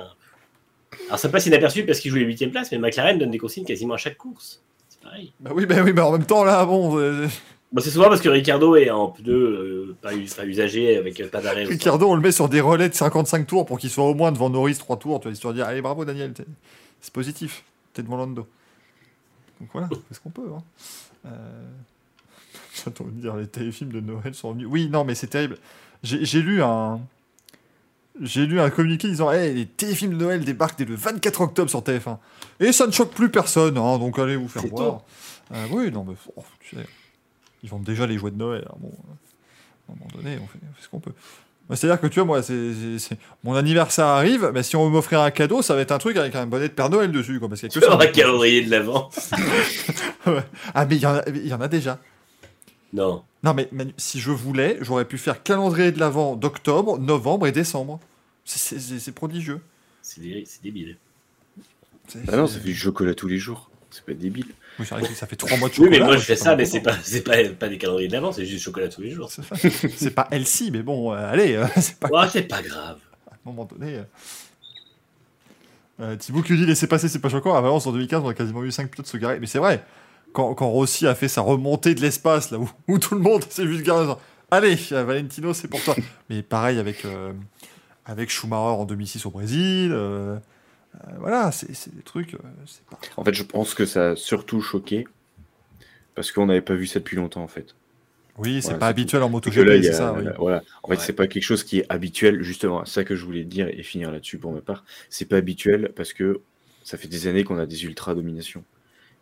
alors 1.09 1.19
ça 1.19 1.29
passe 1.29 1.47
inaperçu 1.47 1.85
parce 1.85 1.99
qu'il 1.99 2.13
joue 2.13 2.19
les 2.19 2.25
8 2.25 2.47
place, 2.49 2.71
mais 2.71 2.79
McLaren 2.79 3.19
donne 3.19 3.33
des 3.33 3.39
consignes 3.39 3.65
quasiment 3.65 3.95
à 3.95 3.97
chaque 3.97 4.17
course. 4.17 4.63
Pareil. 5.05 5.33
Bah 5.41 5.51
oui, 5.55 5.67
bah 5.67 5.77
oui, 5.85 5.93
mais 5.93 6.01
en 6.01 6.13
même 6.13 6.25
temps 6.27 6.43
là, 6.45 6.65
bon, 6.65 6.99
euh, 6.99 7.29
Bon, 7.73 7.81
c'est 7.83 7.91
souvent 7.91 8.09
parce 8.09 8.21
que 8.21 8.29
Ricardo 8.29 8.77
est 8.77 8.91
en 8.91 9.09
pneu 9.09 9.33
euh, 9.35 9.97
pas, 10.01 10.15
us- 10.15 10.35
pas 10.35 10.45
usagé 10.47 10.97
avec 10.97 11.19
euh, 11.21 11.29
pas 11.29 11.41
d'arrêt. 11.41 11.65
Ricardo, 11.65 12.09
on 12.09 12.15
le 12.15 12.21
met 12.21 12.31
sur 12.33 12.49
des 12.49 12.61
relais 12.61 12.89
de 12.89 12.95
55 12.95 13.47
tours 13.47 13.67
pour 13.67 13.79
qu'il 13.79 13.91
soit 13.91 14.05
au 14.05 14.15
moins 14.15 14.31
devant 14.33 14.49
Norris 14.49 14.77
3 14.77 14.97
tours, 14.99 15.19
tu 15.21 15.25
vois, 15.25 15.33
histoire 15.33 15.53
de 15.53 15.59
dire, 15.59 15.67
allez, 15.67 15.83
bravo 15.83 16.05
Daniel, 16.05 16.33
c'est 17.01 17.13
positif, 17.13 17.65
t'es 17.93 18.03
devant 18.03 18.17
Lando. 18.17 18.47
Donc 19.61 19.71
voilà, 19.73 19.89
c'est 20.09 20.15
ce 20.15 20.21
qu'on 20.21 20.31
peut. 20.31 20.51
Hein. 20.57 20.63
Euh... 21.27 21.31
J'attends 22.85 23.05
de 23.05 23.11
dire, 23.11 23.37
les 23.37 23.47
téléfilms 23.47 23.91
de 23.93 24.01
Noël 24.01 24.35
sont 24.35 24.53
venus. 24.53 24.67
Oui, 24.71 24.89
non, 24.89 25.05
mais 25.05 25.15
c'est 25.15 25.27
terrible. 25.29 25.59
J'ai 26.03 26.25
j'ai 26.25 26.43
lu 26.43 26.63
un. 26.63 27.01
J'ai 28.21 28.47
lu 28.47 28.61
un 28.61 28.71
communiqué 28.71 29.09
disant 29.09 29.33
hey, 29.33 29.55
les 29.55 29.67
téléfilms 29.67 30.13
de 30.17 30.25
Noël 30.25 30.45
débarquent 30.45 30.79
dès 30.79 30.85
le 30.85 30.95
24 30.95 31.41
octobre 31.41 31.69
sur 31.71 31.81
TF1. 31.81 32.19
Et 32.61 32.73
ça 32.73 32.87
ne 32.87 32.93
choque 32.93 33.13
plus 33.13 33.29
personne, 33.29 33.77
hein, 33.77 33.99
donc 33.99 34.19
allez 34.19 34.37
vous 34.37 34.49
faire 34.49 34.67
voir. 34.67 35.01
Euh, 35.53 35.67
oui, 35.71 35.91
non, 35.91 36.05
mais 36.09 36.15
oh, 36.37 36.45
tu 36.61 36.77
sais, 36.77 36.87
ils 37.63 37.69
vendent 37.69 37.85
déjà 37.85 38.07
les 38.07 38.17
jouets 38.17 38.31
de 38.31 38.37
Noël. 38.37 38.65
hein, 38.71 38.77
bon, 38.79 38.89
euh, 38.89 39.13
à 39.89 39.93
un 39.93 39.97
moment 39.97 40.11
donné, 40.15 40.39
on 40.43 40.47
fait, 40.47 40.59
on 40.63 40.75
fait 40.75 40.83
ce 40.83 40.89
qu'on 40.89 41.01
peut. 41.01 41.13
Bah, 41.69 41.77
C'est-à-dire 41.77 42.01
que 42.01 42.07
tu 42.07 42.21
vois, 42.21 42.27
moi, 42.27 42.43
c'est, 42.43 43.19
mon 43.43 43.55
anniversaire 43.55 44.07
arrive, 44.07 44.51
mais 44.55 44.63
si 44.63 44.77
on 44.77 44.85
veut 44.85 44.91
m'offrir 44.91 45.21
un 45.21 45.31
cadeau, 45.31 45.61
ça 45.63 45.75
va 45.75 45.81
être 45.81 45.93
un 45.93 45.99
truc 45.99 46.17
avec 46.17 46.35
un 46.37 46.47
bonnet 46.47 46.69
de 46.69 46.75
Père 46.75 46.91
Noël 46.91 47.11
dessus. 47.11 47.39
Quoi, 47.41 47.49
parce 47.49 47.61
qu'il 47.61 47.69
y 47.69 47.73
a 47.73 47.75
Tu 47.75 47.81
que 47.81 47.87
ça. 47.87 47.99
un 48.01 48.07
calendrier 48.07 48.63
de 48.63 48.71
l'avant. 48.71 49.11
Ah, 50.75 50.87
mais 50.87 50.97
y, 50.97 51.07
il 51.35 51.47
y 51.49 51.53
en 51.55 51.61
a 51.61 51.69
déjà. 51.69 51.99
Non. 52.95 53.23
Non, 53.43 53.53
mais 53.53 53.69
Manu, 53.73 53.93
si 53.99 54.21
je 54.21 54.31
voulais, 54.31 54.79
j'aurais 54.81 55.05
pu 55.05 55.19
faire 55.19 55.43
calendrier 55.43 55.93
de 55.93 55.99
l'Avent 56.01 56.35
d'octobre, 56.37 56.99
novembre 56.99 57.47
et 57.47 57.53
décembre. 57.53 58.01
C'est- 58.47 59.13
prodigieux. 59.13 59.61
C'est 60.01 60.21
dé- 60.23 60.45
c'est 60.47 60.63
débile. 60.63 60.97
Ah 62.29 62.37
non, 62.37 62.47
ça 62.47 62.59
fait 62.61 62.65
du 62.69 62.75
chocolat 62.75 63.15
tous 63.15 63.29
les 63.29 63.39
jours. 63.39 63.71
C'est 63.91 64.05
pas 64.05 64.13
débile. 64.15 64.47
Oui, 64.79 64.87
c'est 64.89 64.95
vrai 64.95 65.07
que 65.09 65.15
ça 65.15 65.27
fait 65.27 65.37
trois 65.37 65.57
mois 65.57 65.69
de 65.69 65.75
Oui, 65.75 65.85
chocolat. 65.87 65.99
mais 66.01 66.05
moi 66.05 66.17
je 66.17 66.23
fais 66.25 66.37
ça, 66.37 66.57
mais 66.57 66.65
c'est 66.67 66.81
pas, 66.81 66.97
c'est 67.03 67.23
pas, 67.23 67.37
pas 67.59 67.69
des 67.69 67.79
calendriers 67.79 68.09
de 68.09 68.13
l'avant, 68.13 68.33
c'est 68.33 68.45
juste 68.45 68.65
chocolat 68.65 68.89
tous 68.89 69.03
les 69.03 69.11
jours. 69.11 69.31
C'est 69.97 70.11
pas- 70.15 70.29
Elsie, 70.31 70.71
mais 70.71 70.83
bon, 70.83 71.13
euh, 71.13 71.17
allez, 71.31 71.55
euh, 71.55 71.67
c'est 71.81 71.99
pas 71.99 72.09
Ouais, 72.09 72.29
c'est 72.31 72.43
pas 72.43 72.61
grave. 72.63 72.99
à 73.31 73.35
un 73.35 73.39
moment 73.45 73.65
donné. 73.65 73.97
Euh... 73.99 74.03
Euh, 76.01 76.17
Thibaut 76.17 76.43
qui 76.43 76.57
dit 76.57 76.67
laissez 76.67 76.87
passer, 76.89 77.09
c'est 77.09 77.21
pas 77.21 77.29
choquant. 77.29 77.55
À 77.55 77.61
Valence 77.61 77.87
en 77.87 77.93
2015, 77.93 78.23
on 78.25 78.29
a 78.29 78.35
quasiment 78.35 78.65
eu 78.65 78.73
5 78.73 78.91
pilotes 78.91 79.07
se 79.07 79.17
garer. 79.17 79.39
Mais 79.39 79.47
c'est 79.47 79.59
vrai, 79.61 79.85
quand, 80.35 80.55
quand 80.55 80.69
Rossi 80.69 81.07
a 81.07 81.15
fait 81.15 81.29
sa 81.29 81.41
remontée 81.41 81.95
de 81.95 82.01
l'espace, 82.03 82.51
là 82.51 82.59
où, 82.59 82.71
où 82.89 82.99
tout 82.99 83.15
le 83.15 83.21
monde 83.23 83.43
s'est 83.49 83.63
en 83.63 83.67
disant, 84.03 84.19
allez, 84.51 84.75
Valentino, 84.91 85.55
c'est 85.55 85.69
pour 85.69 85.83
toi. 85.83 85.95
mais 86.29 86.43
pareil 86.43 86.79
avec, 86.79 87.05
euh, 87.07 87.33
avec 88.05 88.29
Schumacher 88.31 88.77
en 88.81 88.85
2006 88.85 89.25
au 89.27 89.31
Brésil. 89.31 89.91
euh, 89.93 90.37
euh, 90.37 91.13
voilà, 91.19 91.51
c'est 91.53 91.95
des 91.95 92.03
trucs. 92.03 92.37
pas... 92.37 92.99
En 93.17 93.25
fait, 93.25 93.33
je 93.35 93.43
pense 93.43 93.75
que 93.75 93.87
ça 93.87 94.11
a 94.11 94.17
surtout 94.17 94.61
choqué 94.61 95.07
parce 96.15 96.31
qu'on 96.31 96.47
n'avait 96.47 96.61
pas 96.61 96.75
vu 96.75 96.87
ça 96.87 96.99
depuis 97.01 97.17
longtemps, 97.17 97.43
en 97.43 97.49
fait. 97.49 97.75
Oui, 98.37 98.57
c'est 98.61 98.67
Voilà, 98.69 98.79
pas 98.81 98.87
habituel 98.89 99.23
en 99.23 99.27
que 99.29 99.33
là, 99.61 99.77
MotoGP, 99.77 99.83
c'est 99.85 99.93
ça. 99.93 100.13
oui. 100.13 100.25
voilà. 100.39 100.63
En 100.83 100.89
fait, 100.89 100.95
Ouais. 100.95 101.01
c'est 101.01 101.13
pas 101.13 101.27
quelque 101.29 101.43
chose 101.45 101.63
qui 101.65 101.79
est 101.81 101.87
habituel, 101.89 102.43
justement. 102.43 102.85
C'est 102.85 102.95
ça 102.95 103.05
que 103.05 103.15
je 103.17 103.25
voulais 103.25 103.45
dire 103.45 103.69
et 103.69 103.83
finir 103.85 104.11
là-dessus 104.11 104.39
pour 104.39 104.53
ma 104.53 104.61
part. 104.61 104.85
C'est 105.09 105.25
pas 105.29 105.37
habituel 105.37 105.93
parce 105.97 106.13
que 106.13 106.41
ça 106.83 106.99
fait 106.99 107.09
des 107.09 107.27
années 107.29 107.45
qu'on 107.45 107.59
a 107.59 107.67
des 107.67 107.85
ultra 107.85 108.15
dominations. 108.15 108.65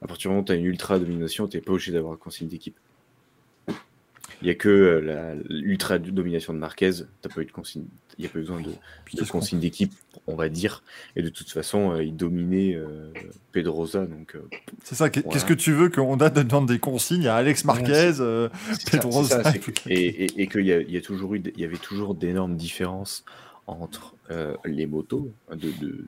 À 0.03 0.07
partir 0.07 0.23
du 0.23 0.29
moment 0.29 0.43
où 0.43 0.45
tu 0.45 0.53
as 0.53 0.57
une 0.57 0.65
ultra 0.65 0.99
domination, 0.99 1.47
tu 1.47 1.61
pas 1.61 1.73
obligé 1.73 1.93
d'avoir 1.93 2.15
un 2.15 2.17
consigne 2.17 2.49
d'équipe. 2.49 2.77
Il 4.41 4.49
y 4.49 4.51
a 4.51 4.55
que 4.57 4.69
euh, 4.69 5.37
l'ultra 5.49 5.99
domination 6.01 6.53
de 6.53 6.59
Marquez, 6.59 6.91
t'as 7.21 7.29
pas 7.29 7.43
eu 7.43 7.45
de 7.45 7.53
consigne. 7.53 7.85
Il 8.19 8.23
n'y 8.23 8.27
a 8.27 8.29
pas 8.31 8.41
besoin 8.41 8.61
de, 8.61 8.73
consigne 9.31 9.61
d'équipe, 9.61 9.93
on 10.27 10.35
va 10.35 10.49
dire. 10.49 10.83
Et 11.15 11.23
de 11.23 11.29
toute 11.29 11.49
façon, 11.51 11.93
euh, 11.93 12.03
il 12.03 12.17
dominait 12.17 12.75
euh, 12.75 13.13
Pedrosa, 13.53 14.05
donc 14.05 14.35
euh, 14.35 14.41
C'est 14.83 14.97
ça, 14.97 15.09
Voilà. 15.09 15.23
qu'est-ce 15.31 15.45
que 15.45 15.55
tu 15.55 15.73
veux 15.73 15.89
qu'on 15.91 16.17
demande 16.17 16.67
des 16.67 16.81
consignes? 16.81 17.29
À 17.29 17.37
Alex 17.37 17.65
Marquez, 17.65 18.15
euh, 18.19 18.49
Pedrosa, 18.91 19.45
ça, 19.45 19.53
que- 19.53 19.71
et, 19.89 20.25
et, 20.25 20.43
et 20.43 20.47
qu'il 20.49 20.67
y, 20.67 20.73
a- 20.73 20.83
y 20.83 20.97
a 20.97 21.01
toujours 21.01 21.35
eu, 21.37 21.43
il 21.55 21.61
y 21.61 21.65
avait 21.65 21.77
toujours 21.77 22.17
d'énormes 22.17 22.57
différences 22.57 23.25
entre 23.69 24.17
les 24.65 24.87
motos, 24.87 25.31
de- 25.53 26.07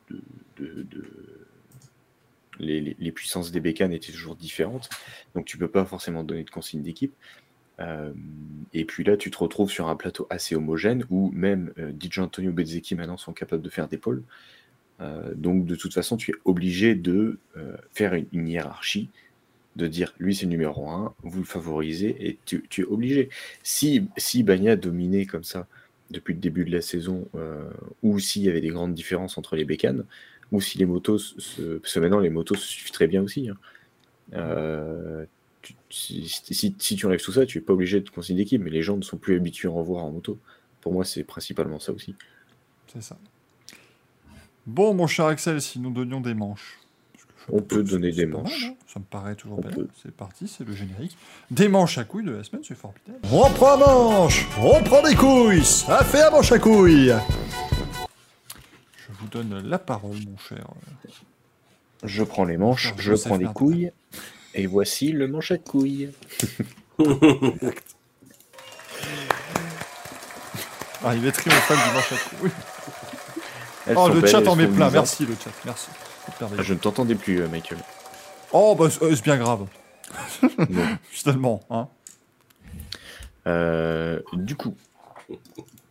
les, 2.59 3.13
puissances 3.13 3.51
des 3.51 3.61
bécanes 3.61 3.93
étaient 3.93 4.13
toujours 4.13 4.37
différentes, 4.37 4.89
donc 5.35 5.45
tu 5.45 5.59
peux 5.59 5.69
pas 5.69 5.85
forcément 5.85 6.25
donner 6.25 6.45
de 6.45 6.51
consigne 6.51 6.83
d'équipe. 6.83 7.15
Euh, 7.81 8.13
et 8.73 8.85
puis 8.85 9.05
là, 9.05 9.17
tu 9.17 9.31
te 9.31 9.39
retrouves 9.39 9.71
sur 9.71 9.89
un 9.89 9.97
plateau 9.97 10.27
assez 10.31 10.55
homogène 10.55 11.05
où 11.11 11.31
même 11.33 11.73
euh, 11.79 11.91
Di 11.93 12.11
Antonio 12.19 12.53
Bezzecchi 12.53 12.95
maintenant 12.95 13.17
sont 13.17 13.33
capables 13.33 13.63
de 13.63 13.71
faire 13.71 13.89
des 13.89 13.99
pôles. 13.99 14.23
Euh, 15.01 15.33
donc 15.35 15.67
de 15.67 15.75
toute 15.75 15.93
façon, 15.93 16.17
tu 16.17 16.31
es 16.31 16.35
obligé 16.45 16.95
de 16.95 17.39
euh, 17.57 17.77
faire 17.93 18.15
une, 18.15 18.49
hiérarchie 18.49 19.09
de 19.75 19.89
dire 19.89 20.15
lui 20.19 20.37
c'est 20.37 20.47
numéro 20.47 20.89
1, 20.89 21.15
vous 21.25 21.41
le 21.41 21.45
favorisez 21.45 22.29
et 22.29 22.39
tu, 22.45 22.65
es 22.79 22.85
obligé. 22.85 23.29
Si, 23.65 24.07
si 24.17 24.45
Bagna 24.45 24.77
dominait 24.77 25.27
comme 25.27 25.43
ça 25.43 25.67
depuis 26.11 26.35
le 26.35 26.39
début 26.39 26.65
de 26.65 26.71
la 26.71 26.81
saison, 26.81 27.27
ou 28.05 28.21
s'il 28.21 28.43
y 28.43 28.49
avait 28.49 28.61
des 28.61 28.69
grandes 28.69 28.95
différences 28.95 29.37
entre 29.37 29.57
les 29.57 29.65
bécanes, 29.65 30.05
ou 30.55 30.61
si 30.61 30.79
les 30.79 30.87
motos, 30.87 31.19
se, 31.19 31.79
parce 31.79 31.93
que 31.95 32.01
maintenant 32.01 32.21
les 32.21 32.31
motos 32.31 32.55
se 32.55 32.67
suivent 32.67 32.91
très 32.93 33.07
bien 33.07 33.23
aussi, 33.23 33.49
hein. 33.49 33.57
Euh, 34.35 35.25
tu- 35.63 35.75
si, 35.91 36.29
si- 36.29 36.75
si 36.79 36.97
tu 36.97 37.07
enlèves 37.07 37.23
tout 37.23 37.33
ça, 37.33 37.45
tu 37.47 37.59
n'es 37.59 37.65
pas 37.65 37.73
obligé 37.73 38.01
de 38.01 38.09
consigner 38.11 38.43
d'équipe, 38.43 38.63
mais 38.63 38.71
les 38.71 38.83
gens 38.83 38.97
ne 38.97 39.03
sont 39.03 39.17
plus 39.19 39.37
habitués 39.37 39.69
à 39.69 39.73
en 39.73 39.83
voir 39.83 40.05
en 40.05 40.11
moto. 40.11 40.39
Pour 40.81 40.93
moi, 40.93 41.05
c'est 41.05 41.25
principalement 41.25 41.79
ça 41.81 41.93
aussi. 41.93 42.15
C'est 42.93 43.03
ça. 43.03 43.17
Bon, 44.67 44.95
mon 44.95 45.07
cher 45.07 45.27
Axel, 45.27 45.61
si 45.61 45.79
nous 45.79 45.91
donnions 45.91 46.21
des 46.21 46.35
manches. 46.35 46.79
On 47.53 47.61
peut 47.61 47.83
donner 47.83 48.11
des 48.11 48.25
mal, 48.25 48.43
manches. 48.45 48.65
hein. 48.65 48.75
ça 48.87 48.99
me 49.01 49.05
paraît 49.05 49.35
toujours 49.35 49.61
bien. 49.61 49.71
C'est 50.03 50.15
parti, 50.15 50.49
c'est 50.49 50.65
le 50.65 50.75
générique. 50.75 51.15
Des 51.51 51.69
manches 51.69 51.99
à 51.99 52.05
couilles 52.05 52.25
de 52.25 52.31
la 52.33 52.43
semaine, 52.43 52.63
c'est 52.67 52.75
formidable. 52.75 53.19
On 53.31 53.51
prend 53.51 53.77
manche, 53.77 54.47
on 54.59 54.83
prend 54.83 55.03
des 55.03 55.15
couilles, 55.15 55.63
ça 55.65 56.03
fait 56.05 56.23
un 56.23 56.31
manche 56.31 56.51
à 56.53 56.59
couilles. 56.59 57.13
Je 59.15 59.21
vous 59.21 59.29
donne 59.29 59.69
la 59.69 59.79
parole, 59.79 60.17
mon 60.29 60.37
cher. 60.39 60.67
Je 62.03 62.23
prends 62.25 62.45
les 62.45 62.57
manches, 62.57 62.87
Alors, 62.89 63.01
je 63.01 63.15
prends 63.15 63.37
les 63.37 63.47
couilles, 63.47 63.93
et 64.55 64.67
voici 64.67 65.13
le 65.13 65.29
manche 65.29 65.53
à 65.53 65.59
couilles. 65.59 66.11
Arrivé 71.05 71.33
triomphal 71.33 71.77
du 71.77 71.95
manche 71.95 72.13
à 72.13 72.17
couilles. 72.37 72.51
Elles 73.87 73.97
Oh, 73.99 74.07
sont 74.07 74.15
le 74.15 74.21
belles, 74.21 74.31
chat 74.31 74.41
elles 74.41 74.49
en 74.49 74.57
met 74.57 74.67
sont 74.67 74.73
plein. 74.73 74.91
Merci, 74.91 75.27
le 75.27 75.35
chat. 75.35 75.51
Merci. 75.65 75.89
Ah, 76.41 76.47
je 76.63 76.73
ne 76.73 76.79
t'entendais 76.79 77.15
plus, 77.15 77.41
euh, 77.43 77.49
Michael. 77.49 77.79
Oh, 78.53 78.75
bah, 78.75 78.89
c'est 78.91 79.03
euh, 79.03 79.15
c'est 79.15 79.25
bien 79.25 79.37
grave. 79.37 79.67
Finalement, 81.11 81.61
hein. 81.71 81.89
Euh, 83.47 84.21
du 84.33 84.57
coup, 84.57 84.75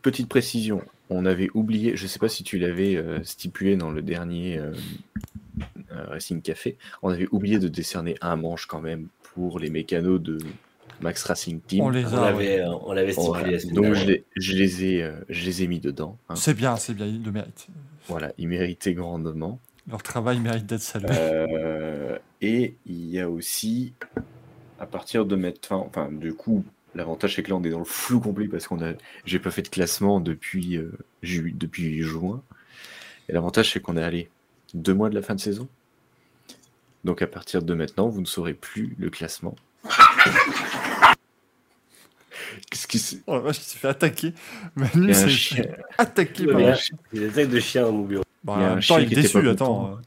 petite 0.01 0.27
précision, 0.27 0.81
on 1.09 1.25
avait 1.25 1.49
oublié, 1.53 1.95
je 1.95 2.07
sais 2.07 2.19
pas 2.19 2.29
si 2.29 2.43
tu 2.43 2.57
l'avais 2.57 2.95
euh, 2.95 3.23
stipulé 3.23 3.75
dans 3.75 3.91
le 3.91 4.01
dernier 4.01 4.57
euh, 4.57 4.73
euh, 5.91 6.05
Racing 6.07 6.41
Café, 6.41 6.77
on 7.01 7.09
avait 7.09 7.27
oublié 7.31 7.59
de 7.59 7.67
décerner 7.67 8.15
un 8.21 8.35
manche 8.35 8.65
quand 8.65 8.81
même 8.81 9.07
pour 9.33 9.59
les 9.59 9.69
mécanos 9.69 10.21
de 10.21 10.37
Max 11.01 11.23
Racing 11.23 11.59
Team. 11.61 11.83
On 11.83 11.89
les 11.89 12.05
a. 12.13 12.21
l'avait 12.21 12.63
on 12.65 12.91
l'avait 12.93 13.11
stipulé 13.13 13.59
Donc 13.73 13.93
je 13.93 14.05
les, 14.05 14.23
je 14.35 14.53
les 14.53 14.85
ai, 14.85 15.03
euh, 15.03 15.13
je 15.29 15.45
les 15.45 15.63
ai 15.63 15.67
mis 15.67 15.79
dedans. 15.79 16.17
hein. 16.29 16.35
C'est 16.35 16.53
bien, 16.53 16.75
c'est 16.77 16.93
bien, 16.93 17.05
ils 17.05 17.23
le 17.23 17.31
méritent. 17.31 17.67
Voilà, 18.07 18.31
ils 18.37 18.47
méritaient 18.47 18.93
grandement. 18.93 19.59
Leur 19.89 20.01
travail 20.01 20.39
mérite 20.39 20.65
d'être 20.65 20.81
salué. 20.81 21.09
Euh, 21.11 22.17
et 22.41 22.75
il 22.85 23.09
y 23.09 23.19
a 23.19 23.29
aussi, 23.29 23.93
à 24.79 24.85
partir 24.85 25.25
de 25.25 25.35
mettre 25.35 25.67
fin, 25.67 25.75
enfin, 25.77 26.09
du 26.11 26.33
coup, 26.33 26.63
l'avantage 26.95 27.35
c'est 27.35 27.43
que 27.43 27.49
là 27.49 27.55
on 27.55 27.63
est 27.63 27.69
dans 27.69 27.79
le 27.79 27.85
flou 27.85 28.19
complet 28.19 28.47
parce 28.47 28.67
qu'on 28.67 28.81
a, 28.83 28.93
j'ai 29.25 29.39
pas 29.39 29.51
fait 29.51 29.61
de 29.63 29.69
classement 29.69 30.19
depuis, 30.19 30.77
euh, 30.77 30.91
ju- 31.21 31.53
depuis 31.55 32.01
juin. 32.01 32.41
Et 33.29 33.33
l'avantage 33.33 33.71
c'est 33.71 33.79
qu'on 33.81 33.97
est 33.97 34.03
allé 34.03 34.29
deux 34.73 34.93
mois 34.93 35.09
de 35.09 35.15
la 35.15 35.21
fin 35.21 35.35
de 35.35 35.39
saison. 35.39 35.67
Donc 37.03 37.21
à 37.21 37.27
partir 37.27 37.61
de 37.63 37.73
maintenant, 37.73 38.07
vous 38.09 38.21
ne 38.21 38.25
saurez 38.25 38.53
plus 38.53 38.95
le 38.97 39.09
classement. 39.09 39.55
Qu'est-ce 42.69 42.87
qui 42.87 42.99
c'est 42.99 43.21
Oh 43.27 43.33
la 43.35 43.39
vache, 43.39 43.57
il 43.59 43.63
s'est 43.63 43.77
fait 43.79 43.87
attaquer. 43.87 44.33
Il 44.77 44.81
Manu 44.83 45.11
y 45.11 45.13
a 45.13 45.17
un 45.17 45.21
s'est 45.21 45.29
chien. 45.29 45.63
fait 45.63 45.75
attaquer 45.97 46.45
par 46.47 46.57
un 46.61 46.73
chien. 46.75 46.97
Des 47.11 47.27
attaques 47.29 47.49
de 47.49 47.59
chiens 47.59 47.83
dans 47.83 47.91
mon 47.91 48.03
bureau. 48.05 48.23
Bah, 48.43 48.55
il 48.57 48.61
y 48.61 48.65
a 48.65 48.71
un 48.73 48.81
chien 48.81 48.99
il 48.99 49.03
est 49.03 49.07
qui 49.07 49.13
était 49.13 49.21
déçu, 49.23 49.41
pas 49.43 49.49
attends. 49.51 49.99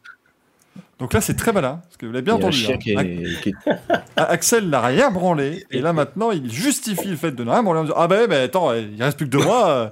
Euh. 0.96 1.00
Donc 1.00 1.12
là, 1.12 1.20
c'est 1.20 1.34
très 1.34 1.52
malin, 1.52 1.80
parce 1.84 1.96
que 1.96 2.06
vous 2.06 2.12
l'avez 2.12 2.24
bien 2.24 2.34
entendu. 2.34 2.64
hein. 2.72 2.78
qui 2.78 2.92
est- 2.92 3.40
qui 3.42 3.48
est- 3.50 3.54
A- 4.16 4.24
Axel 4.24 4.68
n'a 4.68 4.80
rien 4.80 5.10
branlé, 5.10 5.64
et 5.70 5.80
là 5.80 5.92
maintenant, 5.92 6.30
il 6.30 6.50
justifie 6.50 7.08
le 7.08 7.16
fait 7.16 7.32
de 7.32 7.44
ne 7.44 7.50
rien 7.50 7.62
branler 7.62 7.80
en 7.80 7.84
disant 7.84 7.96
Ah 7.98 8.08
ben, 8.08 8.26
ben 8.26 8.42
attends, 8.44 8.72
il 8.74 9.02
reste 9.02 9.16
plus 9.18 9.26
que 9.26 9.30
deux 9.30 9.44
mois, 9.44 9.68
euh, 9.68 9.88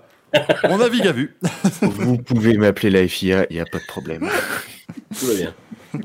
on 0.64 0.78
navigue 0.78 1.06
à 1.06 1.12
vue. 1.12 1.36
Vous 1.82 2.16
pouvez 2.18 2.56
m'appeler 2.56 2.90
la 2.90 3.06
FIA, 3.06 3.46
il 3.50 3.54
n'y 3.56 3.60
a 3.60 3.66
pas 3.66 3.78
de 3.78 3.86
problème. 3.86 4.28
Tout 5.18 5.26
va 5.26 5.34
bien. 5.34 5.54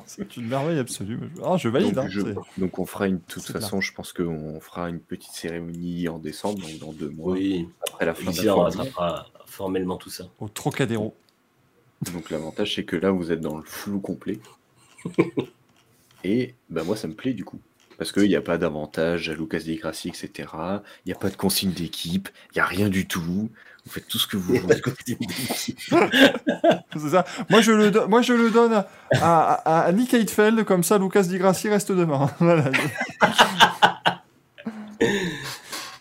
C'est 0.06 0.38
une 0.38 0.46
merveille 0.48 0.78
absolue. 0.78 1.20
Ah, 1.44 1.58
je 1.58 1.68
valide. 1.68 1.96
Donc, 1.96 2.06
hein, 2.06 2.10
je- 2.12 2.22
c'est- 2.22 2.60
donc 2.60 2.78
on 2.78 2.86
fera 2.86 3.08
une, 3.08 3.16
de 3.16 3.22
toute 3.28 3.44
façon, 3.48 3.82
je 3.82 3.92
pense 3.92 4.14
qu'on 4.14 4.60
fera 4.60 4.88
une 4.90 5.00
petite 5.00 5.32
cérémonie 5.32 6.08
en 6.10 6.20
décembre, 6.20 6.60
donc 6.60 6.78
dans 6.80 6.94
deux 6.94 7.10
mois, 7.10 7.34
Oui. 7.34 7.68
après 7.88 8.06
la 8.06 8.14
fin 8.14 8.30
de 8.32 8.46
la 8.46 8.56
on 8.56 8.70
formellement 9.48 9.98
tout 9.98 10.12
ça. 10.12 10.26
Au 10.40 10.48
Trocadéro. 10.48 11.16
Donc 12.14 12.30
l'avantage 12.30 12.76
c'est 12.76 12.84
que 12.86 12.96
là 12.96 13.10
vous 13.12 13.32
êtes 13.32 13.42
dans 13.42 13.58
le 13.58 13.64
flou 13.64 14.00
complet. 14.00 14.40
Et 16.24 16.56
bah 16.70 16.84
moi 16.84 16.96
ça 16.96 17.08
me 17.08 17.14
plaît 17.14 17.34
du 17.34 17.46
coup. 17.46 17.60
Parce 17.98 18.12
qu'il 18.14 18.28
n'y 18.30 18.36
a 18.36 18.42
pas 18.42 18.58
d'avantage 18.58 19.28
à 19.30 19.34
Lucas 19.34 19.60
Di 19.60 19.76
Grassi, 19.76 20.08
etc. 20.08 20.48
Il 21.06 21.10
n'y 21.10 21.14
a 21.14 21.18
pas 21.18 21.30
de 21.30 21.36
consigne 21.36 21.72
d'équipe, 21.72 22.30
il 22.54 22.58
n'y 22.58 22.62
a 22.62 22.66
rien 22.66 22.88
du 22.88 23.08
tout. 23.08 23.50
Vous 23.86 23.92
faites 23.92 24.08
tout 24.08 24.18
ce 24.20 24.28
que 24.28 24.38
vous 24.38 24.56
voulez. 24.56 24.82
C'est 26.94 27.10
ça. 27.10 27.26
Moi, 27.50 27.60
je 27.62 27.72
le, 27.74 27.92
do- 27.92 28.08
moi, 28.08 28.22
je 28.22 28.34
le 28.34 28.52
donne 28.52 28.74
à, 28.74 28.86
à, 29.22 29.80
à 29.82 29.92
Nick 29.92 30.14
Heidfeld, 30.14 30.64
comme 30.64 30.84
ça, 30.84 30.98
Lucas 30.98 31.24
Di 31.24 31.38
Grassi 31.38 31.68
reste 31.70 31.92
demain. 31.92 32.30
Voilà. 32.40 32.72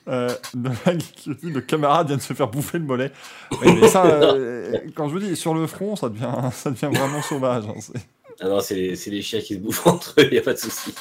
Euh, 0.08 0.30
le, 0.54 1.60
camarade 1.60 2.06
vient 2.08 2.16
de 2.16 2.22
se 2.22 2.32
faire 2.32 2.48
bouffer 2.48 2.78
le 2.78 2.84
mollet. 2.84 3.12
Oui, 3.60 3.76
mais 3.80 3.88
ça, 3.88 4.06
euh, 4.06 4.78
quand 4.96 5.08
je 5.08 5.12
vous 5.12 5.18
dis 5.20 5.36
sur 5.36 5.52
le 5.52 5.66
front, 5.66 5.96
ça 5.96 6.08
devient, 6.08 6.32
ça 6.52 6.70
devient 6.70 6.88
vraiment 6.96 7.20
sauvage. 7.20 7.64
hein, 7.66 7.74
Ah 8.40 8.48
non, 8.48 8.60
c'est 8.60 8.74
les, 8.74 8.96
c'est 8.96 9.10
les 9.10 9.22
chiens 9.22 9.40
qui 9.40 9.54
se 9.54 9.58
bouffent 9.58 9.86
entre 9.86 10.14
eux, 10.18 10.24
il 10.24 10.30
n'y 10.32 10.38
a 10.38 10.42
pas 10.42 10.52
de 10.54 10.58
souci. 10.58 10.94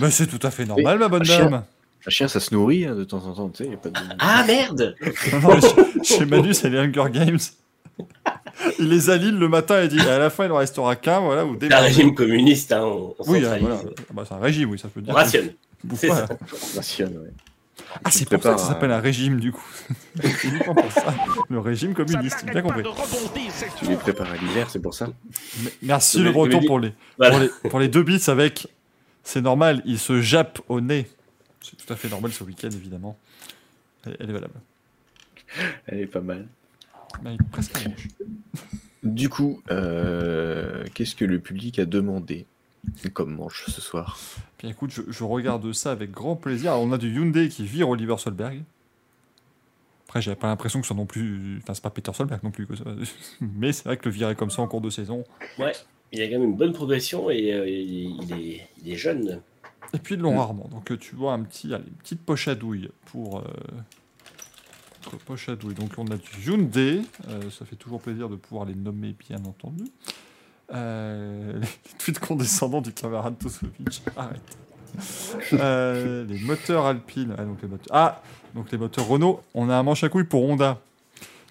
Mais 0.00 0.10
c'est 0.10 0.26
tout 0.26 0.44
à 0.46 0.50
fait 0.50 0.64
normal, 0.64 0.98
ma 0.98 1.08
bonne 1.08 1.22
un 1.22 1.24
chien. 1.24 1.44
dame. 1.50 1.64
Un 2.06 2.10
chien 2.10 2.28
ça 2.28 2.40
se 2.40 2.52
nourrit 2.54 2.84
hein, 2.84 2.94
de 2.94 3.04
temps 3.04 3.24
en 3.26 3.32
temps, 3.32 3.48
tu 3.48 3.58
sais, 3.58 3.64
il 3.64 3.70
y 3.70 3.74
a 3.74 3.78
pas 3.78 3.88
de... 3.90 3.98
Ah 4.18 4.44
merde 4.46 4.94
Non, 5.42 5.58
chez, 5.60 6.16
chez 6.18 6.24
Manu, 6.26 6.52
c'est 6.52 6.68
les 6.68 6.78
Hunger 6.78 7.04
Games. 7.10 7.38
Il 8.78 8.88
les 8.88 9.10
aligne 9.10 9.38
le 9.38 9.48
matin 9.48 9.82
et 9.82 9.88
dit 9.88 10.00
à 10.00 10.18
la 10.18 10.30
fin, 10.30 10.44
il 10.46 10.52
en 10.52 10.56
restera 10.56 10.96
qu'un. 10.96 11.20
Voilà, 11.20 11.44
ou 11.46 11.56
C'est 11.60 11.72
un 11.72 11.80
régime 11.80 12.14
communiste, 12.14 12.72
hein, 12.72 12.82
on, 12.84 13.14
on 13.18 13.30
Oui, 13.32 13.40
voilà. 13.40 13.80
Ah 13.84 14.12
bah, 14.12 14.24
c'est 14.28 14.34
un 14.34 14.38
régime, 14.38 14.70
oui, 14.70 14.78
ça 14.78 14.88
peut 14.88 15.00
On 15.00 15.04
dire. 15.04 15.14
rationne. 15.14 15.52
Bouffe 15.82 16.00
c'est 16.00 16.08
pas. 16.08 16.26
ça. 16.26 16.38
Rationne, 16.76 17.16
ouais. 17.18 17.30
Ah, 18.02 18.10
c'est 18.10 18.28
pour 18.28 18.42
ça 18.42 18.54
que 18.54 18.60
ça 18.60 18.66
s'appelle 18.68 18.90
un 18.90 18.98
régime, 19.00 19.38
du 19.38 19.52
coup. 19.52 19.64
Pour 20.64 20.92
ça. 20.92 21.14
Le 21.48 21.58
régime 21.60 21.94
communiste, 21.94 22.44
bien 22.46 22.62
compris. 22.62 22.82
Tu 23.78 23.84
les 23.86 23.96
prépares 23.96 24.32
à 24.32 24.36
l'hiver, 24.36 24.68
c'est 24.70 24.80
pour 24.82 24.94
ça 24.94 25.08
Merci 25.82 26.20
Le- 26.20 26.32
breton 26.32 26.60
pour 26.66 26.80
les, 26.80 26.92
Voilà. 27.18 27.32
pour 27.34 27.40
les, 27.42 27.70
pour 27.70 27.78
les 27.80 27.88
deux 27.88 28.02
bits 28.02 28.22
avec. 28.28 28.66
C'est 29.22 29.40
normal, 29.40 29.80
il 29.84 29.98
se 29.98 30.20
jappe 30.20 30.60
au 30.68 30.80
nez. 30.80 31.08
C'est 31.60 31.76
tout 31.76 31.92
à 31.92 31.96
fait 31.96 32.08
normal 32.08 32.32
ce 32.32 32.42
week-end, 32.44 32.68
évidemment. 32.68 33.16
Elle, 34.06 34.16
elle 34.20 34.30
est 34.30 34.32
valable. 34.34 34.54
Elle 35.86 36.00
est 36.00 36.06
pas 36.06 36.20
mal. 36.20 36.46
Est 37.26 37.36
presque. 37.52 37.78
Du 39.02 39.28
coup, 39.28 39.62
euh, 39.70 40.84
qu'est-ce 40.94 41.14
que 41.14 41.24
le 41.24 41.38
public 41.38 41.78
a 41.78 41.84
demandé? 41.86 42.46
Comme 43.12 43.34
manche 43.34 43.64
ce 43.68 43.80
soir 43.80 44.18
Puis 44.58 44.68
écoute, 44.68 44.90
je, 44.90 45.02
je 45.08 45.24
regarde 45.24 45.72
ça 45.72 45.92
avec 45.92 46.10
grand 46.10 46.36
plaisir. 46.36 46.72
Alors, 46.72 46.82
on 46.84 46.92
a 46.92 46.98
du 46.98 47.12
Hyundai 47.14 47.48
qui 47.48 47.64
vire 47.64 47.88
Oliver 47.88 48.16
Solberg. 48.18 48.62
Après, 50.06 50.22
j'avais 50.22 50.36
pas 50.36 50.46
l'impression 50.46 50.80
que 50.80 50.86
ce 50.86 50.88
soit 50.88 50.96
non 50.96 51.06
plus. 51.06 51.58
Enfin, 51.62 51.74
c'est 51.74 51.82
pas 51.82 51.90
Peter 51.90 52.12
Solberg 52.12 52.42
non 52.42 52.50
plus. 52.50 52.68
Mais 53.40 53.72
c'est 53.72 53.84
vrai 53.84 53.96
que 53.96 54.08
le 54.08 54.14
virer 54.14 54.34
comme 54.36 54.50
ça 54.50 54.62
en 54.62 54.68
cours 54.68 54.80
de 54.80 54.90
saison. 54.90 55.24
Ouais, 55.58 55.72
il 56.12 56.22
a 56.22 56.26
quand 56.26 56.32
même 56.32 56.44
une 56.44 56.56
bonne 56.56 56.72
progression 56.72 57.30
et 57.30 57.52
euh, 57.52 57.68
il, 57.68 58.32
est, 58.32 58.68
il 58.82 58.92
est 58.92 58.96
jeune. 58.96 59.40
Et 59.92 59.98
puis 59.98 60.14
ils 60.14 60.20
l'ont 60.20 60.36
rarement. 60.38 60.68
Donc 60.70 60.96
tu 60.98 61.14
vois 61.14 61.32
un 61.32 61.42
petit, 61.42 61.72
allez, 61.74 61.84
une 61.86 61.94
petite 61.94 62.20
poche 62.22 62.48
à 62.48 62.54
douille 62.54 62.90
pour. 63.06 63.38
Euh, 63.40 63.44
poche 65.26 65.48
à 65.48 65.56
douille. 65.56 65.74
Donc 65.74 65.90
on 65.98 66.06
a 66.06 66.16
du 66.16 66.30
Hyundai. 66.50 67.02
euh, 67.28 67.50
ça 67.50 67.64
fait 67.64 67.76
toujours 67.76 68.00
plaisir 68.00 68.28
de 68.28 68.36
pouvoir 68.36 68.66
les 68.66 68.74
nommer, 68.74 69.14
bien 69.28 69.38
entendu. 69.44 69.84
Euh, 70.72 71.60
les 71.60 71.98
tweets 71.98 72.18
condescendants 72.18 72.80
du 72.80 72.92
camarade 72.92 73.38
Tosovic. 73.38 74.02
Arrête. 74.16 74.40
Euh, 75.52 76.24
les 76.24 76.38
moteurs 76.38 76.86
Alpine. 76.86 77.34
Ah 77.36 77.44
donc, 77.44 77.58
les 77.62 77.68
moteurs... 77.68 77.96
ah, 77.96 78.22
donc 78.54 78.70
les 78.70 78.78
moteurs 78.78 79.06
Renault. 79.06 79.42
On 79.54 79.68
a 79.68 79.76
un 79.76 79.82
manche 79.82 80.04
à 80.04 80.08
couilles 80.08 80.24
pour 80.24 80.44
Honda. 80.44 80.80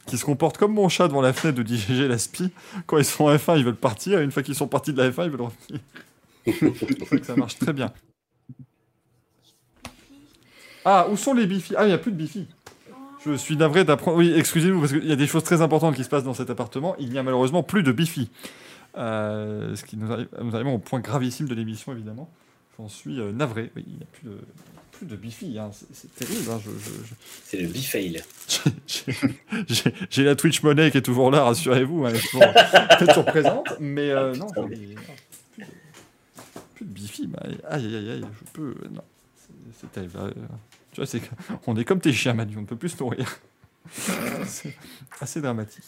Qui 0.08 0.18
se 0.18 0.26
comporte 0.26 0.58
comme 0.58 0.74
mon 0.74 0.90
chat 0.90 1.08
devant 1.08 1.22
la 1.22 1.32
fenêtre 1.32 1.58
de 1.58 1.64
DGG 1.64 2.10
Laspi. 2.10 2.52
Quand 2.86 2.98
ils 2.98 3.06
sont 3.06 3.26
en 3.26 3.36
F1, 3.36 3.58
ils 3.58 3.64
veulent 3.64 3.76
partir. 3.76 4.20
Une 4.20 4.32
fois 4.32 4.44
qu'ils 4.44 4.56
sont 4.56 4.68
partis 4.68 4.92
de 4.92 5.02
la 5.02 5.10
F1, 5.10 5.26
ils 5.26 5.32
veulent 5.32 5.42
revenir. 5.42 5.80
Que 7.10 7.24
ça 7.24 7.36
marche 7.38 7.58
très 7.58 7.72
bien. 7.72 7.94
Ah, 10.84 11.08
où 11.10 11.16
sont 11.16 11.34
les 11.34 11.48
bifis 11.48 11.74
Ah, 11.78 11.86
il 11.86 11.88
n'y 11.88 11.94
a 11.94 11.98
plus 11.98 12.12
de 12.12 12.18
bifis. 12.18 12.48
Je 13.26 13.34
suis 13.36 13.56
navré 13.56 13.86
d'apprendre. 13.86 14.18
Oui, 14.18 14.34
excusez-nous, 14.36 14.82
parce 14.82 14.92
qu'il 14.92 15.06
y 15.06 15.12
a 15.12 15.16
des 15.16 15.28
choses 15.28 15.44
très 15.44 15.62
importantes 15.62 15.96
qui 15.96 16.04
se 16.04 16.10
passent 16.10 16.26
dans 16.26 16.34
cet 16.34 16.50
appartement. 16.50 16.96
Il 17.00 17.10
n'y 17.10 17.18
a 17.18 17.24
malheureusement 17.24 17.64
plus 17.64 17.84
de 17.84 17.94
bifis. 17.94 18.30
Euh, 18.96 19.76
ce 19.76 19.84
qui 19.84 19.98
nous 19.98 20.12
arrive, 20.12 20.28
nous 20.42 20.56
arrivons 20.56 20.76
au 20.76 20.80
point 20.80 21.00
gravissime 21.00 21.48
de 21.48 21.56
l'émission, 21.56 21.92
évidemment. 21.94 22.30
J'en 22.78 22.88
suis 22.90 23.20
euh, 23.20 23.32
navré. 23.32 23.72
Oui, 23.76 23.84
il 23.88 23.96
n'y 23.98 24.04
a 24.04 24.06
plus 24.06 24.28
de, 24.30 24.38
plus 24.92 25.06
de 25.06 25.16
bifis. 25.16 25.58
hein. 25.60 25.72
C'est, 25.92 26.14
terrible. 26.16 26.50
hein. 26.52 26.60
Je- 26.64 26.70
je- 26.72 27.04
je- 27.08 27.14
C'est 27.46 27.58
le 27.58 27.68
bifail. 27.68 28.24
j'ai- 30.10 30.24
la 30.24 30.36
Twitch 30.36 30.62
Money 30.64 30.92
qui 30.92 30.98
est 30.98 31.02
toujours 31.04 31.32
là, 31.32 31.44
rassurez-vous. 31.44 32.06
hein, 32.06 32.10
elle 32.10 32.16
est 32.18 32.20
toujours, 32.22 32.44
elle 33.00 33.04
est 33.04 33.08
toujours 33.08 33.26
présente. 33.26 33.68
Mais 33.80 34.10
euh, 34.12 34.36
non, 34.36 34.48
j'ai- 34.56 34.96
non, 34.96 35.66
plus 36.76 36.86
de- 36.86 36.92
bifi. 36.92 37.28
bah, 37.28 37.42
aïe, 37.70 37.86
aïe, 37.96 38.10
aïe, 38.12 38.22
je 38.22 38.52
peux. 38.54 38.76
Non, 38.92 39.02
c'est- 39.80 39.92
terrible. 39.92 40.34
Tu 40.92 40.98
vois, 41.02 41.08
c'est 41.08 41.22
on 41.68 41.76
est 41.76 41.86
comme 41.86 42.00
tes 42.00 42.14
chiens, 42.14 42.34
Manu, 42.34 42.58
on 42.58 42.62
ne 42.62 42.66
peut 42.68 42.76
plus 42.76 42.90
se 42.90 42.98
nourrir. 43.04 43.40
c'est 44.46 44.76
assez 45.20 45.42
dramatique. 45.42 45.84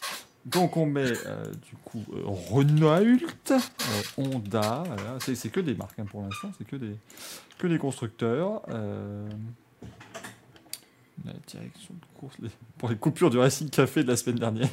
Donc 0.45 0.77
on 0.77 0.85
met 0.85 1.11
euh, 1.25 1.51
du 1.67 1.75
coup 1.83 2.03
euh, 2.13 2.21
Renault, 2.25 2.87
euh, 2.89 3.17
Honda, 4.17 4.83
voilà. 4.85 5.17
c'est 5.19 5.49
que 5.49 5.59
des 5.59 5.73
marques 5.73 5.97
hein, 5.99 6.05
pour 6.05 6.21
l'instant, 6.21 6.51
c'est 6.57 6.65
que 6.67 6.75
des, 6.75 6.95
que 7.57 7.65
des 7.67 7.79
constructeurs. 7.79 8.61
la 11.25 11.33
direction 11.47 11.93
de 11.95 12.19
course 12.19 12.35
les- 12.39 12.49
pour 12.77 12.89
les 12.89 12.95
coupures 12.97 13.29
du 13.31 13.37
Racing 13.39 13.69
Café 13.69 14.03
de 14.03 14.09
la 14.09 14.17
semaine 14.17 14.37
dernière. 14.39 14.69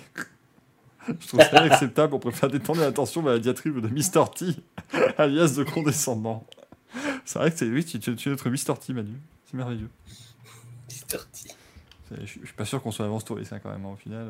Je 1.09 1.27
trouve 1.27 1.41
ça 1.41 1.65
inacceptable. 1.67 2.15
On 2.15 2.19
préfère 2.19 2.49
détourner 2.51 2.83
l'attention 2.83 3.23
vers 3.23 3.33
la 3.33 3.39
diatribe 3.39 3.81
de 3.81 3.89
Mr. 3.89 4.25
T, 4.37 4.47
alias 5.19 5.55
de 5.57 5.65
condescendant. 5.65 6.47
C'est 7.25 7.39
vrai 7.39 7.51
que 7.51 7.57
c'est 7.59 7.67
oui, 7.69 7.85
tu, 7.85 7.99
tu, 7.99 8.15
tu 8.15 8.29
es 8.29 8.31
notre 8.33 8.51
Mr. 8.51 8.75
T, 8.79 8.93
Manu. 8.93 9.15
C'est 9.47 9.57
merveilleux. 9.57 9.89
Mr. 10.91 11.19
T. 11.33 11.51
Je 12.21 12.27
suis- 12.27 12.41
je 12.43 12.47
suis 12.47 12.55
pas 12.55 12.67
sûr 12.67 12.83
qu'on 12.83 12.91
soit 12.93 13.07
avance 13.07 13.25
touriste 13.25 13.53
hein, 13.55 13.59
quand 13.63 13.71
même. 13.71 13.85
hein, 13.87 13.93
au 13.95 13.97
final, 13.97 14.27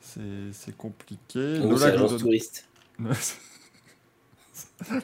c'est 0.00 0.20
c'est 0.52 0.76
compliqué. 0.76 1.58
Donc, 1.58 1.72
Nola 1.72 1.90
donne- 1.92 2.18
touriste. 2.18 2.66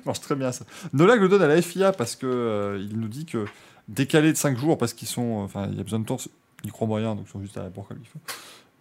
marche 0.07 0.21
très 0.21 0.35
bien 0.35 0.53
ça. 0.53 0.65
Nola 0.93 1.17
le 1.17 1.29
donne 1.29 1.43
à 1.43 1.47
la 1.47 1.61
FIA 1.61 1.93
parce 1.93 2.17
que 2.17 2.27
euh, 2.27 2.79
il 2.81 2.99
nous 2.99 3.09
dit 3.09 3.27
que 3.27 3.45
décalé 3.89 4.33
de 4.33 4.37
5 4.37 4.57
jours 4.59 4.79
parce 4.79 4.93
qu'ils 4.95 5.09
sont. 5.09 5.41
Enfin, 5.45 5.69
il 5.71 5.77
y 5.77 5.81
a 5.81 5.83
besoin 5.83 5.99
de 5.99 6.07
temps, 6.07 6.19
ils 6.65 6.73
croient 6.73 6.87
moyen, 6.89 7.15
donc 7.15 7.27
ils 7.29 7.31
sont 7.31 7.43
juste 7.43 7.57
à 7.57 7.63
la 7.63 7.69
bourre 7.69 7.89
comme 7.89 7.99
il 8.01 8.07
faut. 8.07 8.19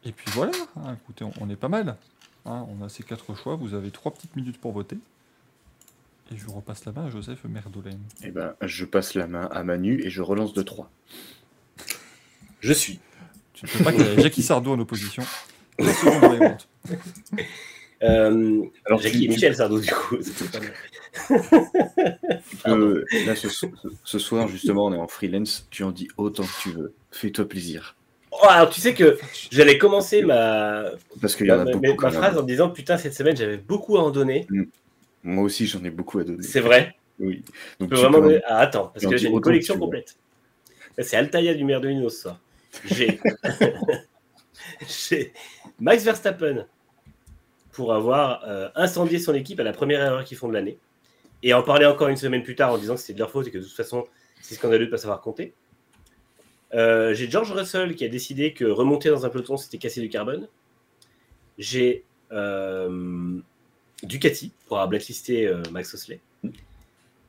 Et 0.03 0.11
puis 0.11 0.25
voilà, 0.31 0.51
hein, 0.77 0.95
écoutez, 1.01 1.23
on, 1.23 1.31
on 1.41 1.49
est 1.49 1.55
pas 1.55 1.69
mal. 1.69 1.97
Hein, 2.45 2.65
on 2.69 2.83
a 2.83 2.89
ces 2.89 3.03
quatre 3.03 3.35
choix, 3.35 3.55
vous 3.55 3.73
avez 3.73 3.91
trois 3.91 4.11
petites 4.13 4.35
minutes 4.35 4.59
pour 4.59 4.71
voter. 4.71 4.97
Et 6.33 6.37
je 6.37 6.47
repasse 6.47 6.85
la 6.85 6.93
main 6.93 7.05
à 7.05 7.09
Joseph 7.09 7.43
Merdolène. 7.43 7.99
Eh 8.23 8.31
ben, 8.31 8.53
je 8.61 8.85
passe 8.85 9.13
la 9.15 9.27
main 9.27 9.49
à 9.51 9.63
Manu 9.63 10.01
et 10.01 10.09
je 10.09 10.21
relance 10.21 10.53
de 10.53 10.61
3. 10.61 10.89
Je 12.61 12.71
suis. 12.73 12.99
Tu 13.53 13.65
ne 13.65 13.69
peux 13.71 13.83
pas 13.83 13.91
qu'il 13.91 14.01
y 14.01 14.07
ait 14.07 14.21
Jackie 14.21 14.41
Sardou 14.41 14.71
en 14.71 14.79
opposition. 14.79 15.23
Euh, 18.03 18.63
Alors, 18.85 18.99
Jackie 18.99 19.19
tu- 19.19 19.25
et 19.25 19.27
Michel 19.27 19.55
Sardou, 19.55 19.79
du 19.79 19.91
coup. 19.91 20.17
Euh, 22.67 23.03
là, 23.27 23.35
ce, 23.35 23.47
ce 24.03 24.17
soir, 24.19 24.47
justement, 24.47 24.85
on 24.87 24.93
est 24.93 24.97
en 24.97 25.07
freelance. 25.07 25.67
Tu 25.69 25.83
en 25.83 25.91
dis 25.91 26.07
autant 26.17 26.43
que 26.43 26.61
tu 26.63 26.69
veux. 26.71 26.93
Fais-toi 27.11 27.47
plaisir. 27.47 27.95
Oh, 28.31 28.37
alors, 28.49 28.69
tu 28.71 28.81
sais 28.81 28.93
que 28.95 29.19
j'allais 29.51 29.77
commencer 29.77 30.23
ma, 30.23 30.85
Parce 31.21 31.39
y 31.39 31.51
en 31.51 31.63
ma, 31.65 31.71
a 31.71 31.75
beaucoup. 31.75 32.09
phrase 32.09 32.37
en 32.37 32.43
disant 32.43 32.69
Putain, 32.69 32.97
cette 32.97 33.13
semaine, 33.13 33.35
j'avais 33.37 33.57
beaucoup 33.57 33.97
à 33.97 34.01
en 34.01 34.09
donner. 34.09 34.47
Moi 35.23 35.43
aussi, 35.43 35.67
j'en 35.67 35.83
ai 35.83 35.89
beaucoup 35.91 36.17
à 36.19 36.23
donner. 36.23 36.41
C'est 36.41 36.61
vrai. 36.61 36.95
Oui. 37.19 37.43
Je 37.45 37.51
Donc, 37.81 37.89
peux 37.89 37.95
tu 37.97 38.01
vraiment. 38.01 38.17
peux 38.19 38.23
en- 38.23 38.27
donner- 38.29 38.41
Ah, 38.47 38.59
attends, 38.59 38.87
parce 38.93 39.05
que 39.05 39.15
j'ai 39.17 39.27
une 39.27 39.35
que 39.35 39.41
collection 39.43 39.77
complète. 39.77 40.15
C'est 40.97 41.17
Altaïa 41.17 41.53
du 41.53 41.65
Merdolino 41.65 42.09
ce 42.09 42.21
soir. 42.21 42.39
J'ai. 42.85 43.19
j'ai 45.09 45.33
Max 45.79 46.03
Verstappen 46.03 46.65
pour 47.71 47.93
avoir 47.93 48.43
euh, 48.45 48.69
incendié 48.75 49.19
son 49.19 49.33
équipe 49.33 49.59
à 49.59 49.63
la 49.63 49.73
première 49.73 50.01
erreur 50.01 50.23
qu'ils 50.23 50.37
font 50.37 50.47
de 50.47 50.53
l'année. 50.53 50.77
Et 51.43 51.53
en 51.53 51.63
parler 51.63 51.85
encore 51.85 52.09
une 52.09 52.17
semaine 52.17 52.43
plus 52.43 52.55
tard 52.55 52.73
en 52.73 52.77
disant 52.77 52.95
que 52.95 53.01
c'était 53.01 53.13
de 53.13 53.19
leur 53.19 53.31
faute 53.31 53.47
et 53.47 53.51
que 53.51 53.57
de 53.57 53.63
toute 53.63 53.73
façon, 53.73 54.05
c'est 54.41 54.55
scandaleux 54.55 54.85
de 54.85 54.85
ne 54.85 54.91
pas 54.91 54.97
savoir 54.97 55.21
compter. 55.21 55.53
Euh, 56.73 57.13
j'ai 57.13 57.29
George 57.29 57.51
Russell 57.51 57.95
qui 57.95 58.05
a 58.05 58.07
décidé 58.07 58.53
que 58.53 58.65
remonter 58.65 59.09
dans 59.09 59.25
un 59.25 59.29
peloton, 59.29 59.57
c'était 59.57 59.77
casser 59.77 60.01
du 60.01 60.09
carbone. 60.09 60.47
J'ai 61.57 62.03
euh, 62.31 63.39
Ducati 64.03 64.51
pour 64.67 64.77
avoir 64.77 64.89
blacklisté 64.89 65.51
Max 65.71 65.93
Osley. 65.93 66.19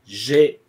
J'ai. 0.07 0.61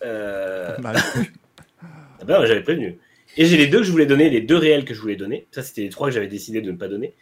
ah 0.02 0.76
ben, 0.80 2.46
j'avais 2.46 2.62
prévenu. 2.62 2.98
Et 3.36 3.46
j'ai 3.46 3.56
les 3.56 3.66
deux 3.66 3.78
que 3.78 3.84
je 3.84 3.90
voulais 3.90 4.06
donner, 4.06 4.30
les 4.30 4.40
deux 4.40 4.56
réels 4.56 4.84
que 4.84 4.94
je 4.94 5.00
voulais 5.00 5.16
donner. 5.16 5.46
Ça, 5.50 5.62
c'était 5.62 5.82
les 5.82 5.88
trois 5.90 6.08
que 6.08 6.14
j'avais 6.14 6.28
décidé 6.28 6.60
de 6.60 6.70
ne 6.70 6.76
pas 6.76 6.88
donner. 6.88 7.14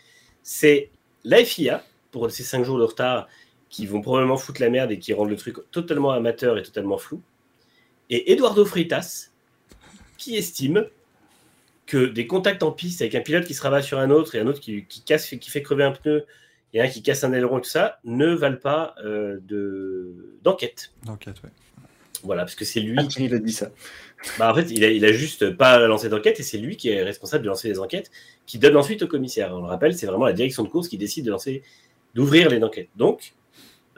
C'est 0.43 0.91
la 1.25 1.45
FIA, 1.45 1.85
pour 2.11 2.31
ces 2.31 2.43
5 2.43 2.65
jours 2.65 2.79
de 2.79 2.85
retard, 2.85 3.29
qui 3.71 3.87
vont 3.87 4.03
probablement 4.03 4.37
foutre 4.37 4.61
la 4.61 4.69
merde 4.69 4.91
et 4.93 4.99
qui 4.99 5.13
rendent 5.15 5.31
le 5.31 5.37
truc 5.37 5.57
totalement 5.71 6.11
amateur 6.11 6.59
et 6.59 6.63
totalement 6.63 6.99
flou. 6.99 7.23
Et 8.11 8.33
Eduardo 8.33 8.65
Freitas, 8.67 9.31
qui 10.19 10.37
estime 10.37 10.87
que 11.87 12.07
des 12.07 12.27
contacts 12.27 12.63
en 12.63 12.71
piste 12.73 13.01
avec 13.01 13.15
un 13.15 13.21
pilote 13.21 13.45
qui 13.47 13.55
se 13.55 13.63
rabat 13.63 13.83
sur 13.83 13.99
un 13.99 14.11
autre 14.11 14.35
et 14.35 14.41
un 14.41 14.47
autre 14.47 14.61
qui, 14.61 14.85
qui 14.85 15.03
casse, 15.03 15.27
qui 15.29 15.51
fait 15.51 15.63
crever 15.63 15.85
un 15.85 15.93
pneu 15.93 16.27
et 16.75 16.81
un 16.81 16.89
qui 16.89 17.03
casse 17.03 17.25
un 17.25 17.33
aileron 17.33 17.59
et 17.59 17.63
tout 17.63 17.69
ça, 17.71 17.99
ne 18.05 18.27
valent 18.35 18.57
pas 18.59 18.95
euh, 19.05 19.39
de- 19.43 20.37
d'enquête. 20.43 20.93
D'enquête, 21.05 21.37
ouais. 21.43 21.51
Voilà, 22.23 22.43
parce 22.43 22.55
que 22.55 22.65
c'est 22.65 22.81
lui 22.81 22.97
Ah, 22.99 23.09
il 23.19 23.35
a 23.35 23.39
dit 23.39 23.53
ça. 23.53 23.71
Bah, 24.39 24.51
en 24.51 24.55
fait, 24.55 24.71
il 24.71 24.85
a, 24.85 24.91
il 24.91 25.05
a 25.05 25.13
juste 25.13 25.51
pas 25.57 25.79
lancé 25.87 26.09
d'enquête 26.09 26.39
et 26.41 26.43
c'est 26.43 26.59
lui 26.59 26.77
qui 26.77 26.89
est 26.91 27.03
responsable 27.03 27.45
de 27.45 27.49
lancer 27.49 27.69
les 27.69 27.79
enquêtes, 27.79 28.11
qui 28.47 28.59
donne 28.59 28.77
ensuite 28.77 29.03
au 29.03 29.07
commissaire. 29.09 29.53
On 29.55 29.61
le 29.61 29.67
rappelle, 29.67 29.95
c'est 29.97 30.07
vraiment 30.07 30.27
la 30.27 30.33
direction 30.33 30.63
de 30.63 30.69
course 30.69 30.89
qui 30.89 30.99
décide 30.99 31.25
de 31.25 31.31
lancer, 31.31 31.63
d'ouvrir 32.15 32.49
les 32.49 32.63
enquêtes. 32.63 32.89
Donc, 32.97 33.35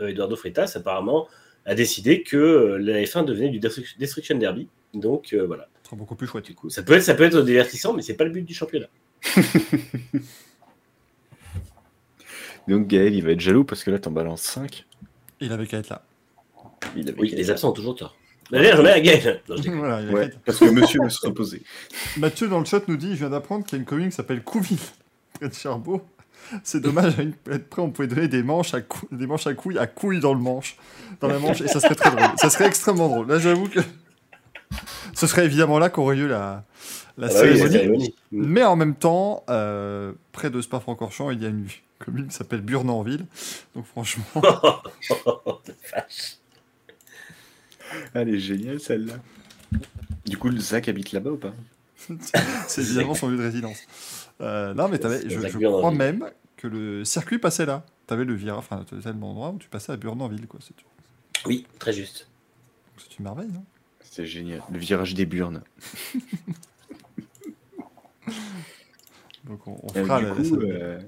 euh, 0.01 0.09
Eduardo 0.09 0.37
Freitas 0.37 0.73
apparemment 0.77 1.29
a 1.67 1.75
décidé 1.75 2.23
que 2.23 2.37
euh, 2.37 2.79
la 2.79 3.03
F1 3.03 3.25
devenait 3.25 3.49
du 3.51 3.59
Destru- 3.61 3.99
Destruction 3.99 4.37
Derby. 4.39 4.69
Donc 4.93 5.33
euh, 5.33 5.47
voilà. 5.47 5.69
Beaucoup 5.93 6.15
plus 6.17 6.27
chouette. 6.27 6.45
Du 6.47 6.55
coup, 6.55 6.71
ça 6.71 6.83
peut 6.83 6.95
être, 6.95 7.03
ça 7.05 7.15
peut 7.15 7.23
être 7.25 7.41
divertissant, 7.43 7.93
mais 7.93 8.03
c'est 8.03 8.15
pas 8.15 8.25
le 8.25 8.31
but 8.31 8.43
du 8.43 8.55
championnat. 8.55 8.89
Donc, 12.69 12.87
Gaël, 12.87 13.15
il 13.15 13.23
va 13.23 13.33
être 13.33 13.41
jaloux 13.41 13.65
parce 13.65 13.85
que 13.85 13.91
là, 13.91 13.99
t'en 13.99 14.11
balances 14.11 14.43
5. 14.43 14.87
Il 15.41 15.53
avait 15.53 15.67
qu'à 15.67 15.79
être 15.79 15.91
là. 15.91 16.03
Il 16.97 17.09
avait 17.09 17.21
Oui, 17.21 17.31
les 17.37 17.51
absents 17.51 17.71
ont 17.71 17.75
toujours 17.75 17.95
tort. 17.95 18.17
Gaël. 18.53 19.43
Non, 19.49 19.57
je 19.57 19.71
voilà, 19.71 20.01
il 20.03 20.11
Ouais, 20.15 20.29
là. 20.29 20.35
parce 20.45 20.59
que 20.59 20.65
monsieur 20.67 21.01
veut 21.03 21.09
se 21.11 21.27
reposer. 21.27 21.63
Mathieu 22.19 22.49
dans 22.49 22.59
le 22.59 22.65
chat 22.65 22.87
nous 22.89 22.97
dit 22.97 23.11
je 23.11 23.21
viens 23.21 23.31
d'apprendre 23.31 23.65
qu'il 23.65 23.77
y 23.77 23.79
a 23.79 23.81
une 23.81 23.87
commune 23.87 24.09
qui 24.11 24.15
s'appelle 24.17 24.43
Couville, 24.43 24.79
près 25.39 25.49
de 25.49 25.55
Cherbourg. 25.55 26.03
C'est 26.63 26.81
dommage, 26.81 27.19
à 27.19 27.23
une- 27.23 27.33
être 27.51 27.69
prêt, 27.71 27.81
on 27.81 27.91
pouvait 27.91 28.07
donner 28.09 28.29
des 28.29 28.43
manches 28.43 28.75
à, 28.75 28.83
cou- 28.83 29.09
des 29.11 29.27
manches 29.27 29.47
à 29.47 29.55
couilles 29.55 29.79
à 29.79 29.87
couilles 29.87 30.21
dans 30.21 30.35
le 30.35 30.41
manche. 30.41 30.77
Dans 31.21 31.29
la 31.29 31.39
manche, 31.39 31.63
et 31.63 31.69
ça 31.69 31.81
serait 31.81 31.95
très 31.95 32.11
drôle. 32.11 32.29
Ça 32.37 32.51
serait 32.51 32.67
extrêmement 32.67 33.09
drôle. 33.09 33.29
Là, 33.29 33.39
j'avoue 33.39 33.69
que. 33.69 33.81
Ce 35.15 35.27
serait 35.27 35.45
évidemment 35.47 35.79
là 35.79 35.89
qu'aurait 35.89 36.17
eu 36.17 36.27
la, 36.29 36.65
la 37.17 37.29
Ah 37.29 37.31
bah 37.33 37.41
oui, 37.45 37.59
la 37.59 37.71
cérémonie. 37.71 38.15
Mm. 38.33 38.45
Mais 38.47 38.65
en 38.65 38.77
même 38.77 38.95
temps, 38.95 39.45
euh, 39.49 40.13
près 40.33 40.51
de 40.51 40.61
Spa-Francorchamps, 40.61 41.31
il 41.31 41.43
y 41.43 41.47
a 41.47 41.49
une 41.49 41.67
commune 41.99 42.27
qui 42.29 42.35
s'appelle 42.35 42.61
Burnanville. 42.61 43.25
Donc 43.75 43.87
franchement, 43.87 44.25
Vache. 45.93 46.37
Elle 48.15 48.29
est 48.31 48.39
géniale, 48.39 48.81
celle-là. 48.81 49.15
Du 50.27 50.37
coup, 50.39 50.49
le 50.49 50.59
Zach 50.59 50.89
habite 50.89 51.13
là-bas 51.13 51.31
ou 51.31 51.37
pas? 51.37 51.53
C'est 52.69 52.83
évidemment 52.83 53.15
son 53.15 53.29
lieu 53.29 53.37
de 53.37 53.43
résidence. 53.43 53.79
Euh, 54.41 54.75
non, 54.75 54.89
mais 54.89 54.99
t'avais, 54.99 55.29
je, 55.29 55.41
je 55.41 55.59
crois 55.59 55.91
même 55.93 56.31
que 56.57 56.67
le 56.67 57.05
circuit 57.05 57.39
passait 57.39 57.67
là. 57.67 57.85
T'avais 58.07 58.25
le 58.25 58.35
virage, 58.35 58.59
enfin, 58.59 58.85
t'avais 58.89 59.03
tellement 59.03 59.29
d'endroits 59.29 59.51
où 59.51 59.59
tu 59.59 59.69
passais 59.69 59.93
à 59.93 59.97
Burnanville, 59.97 60.47
quoi. 60.47 60.61
C'est, 60.63 60.75
Oui, 61.47 61.67
très 61.79 61.93
juste. 61.93 62.29
c'est 62.99 63.19
une 63.19 63.25
merveille, 63.25 63.51
hein 63.57 63.63
C'est 64.03 64.27
génial. 64.27 64.61
Le 64.71 64.79
virage 64.79 65.15
des 65.15 65.25
burnes. 65.27 65.63
Donc 69.45 69.67
on, 69.67 69.79
on 69.83 69.89
fera 69.93 70.21
du 70.21 70.27
la- 70.27 70.33
coup, 70.35 70.57
euh, 70.61 71.01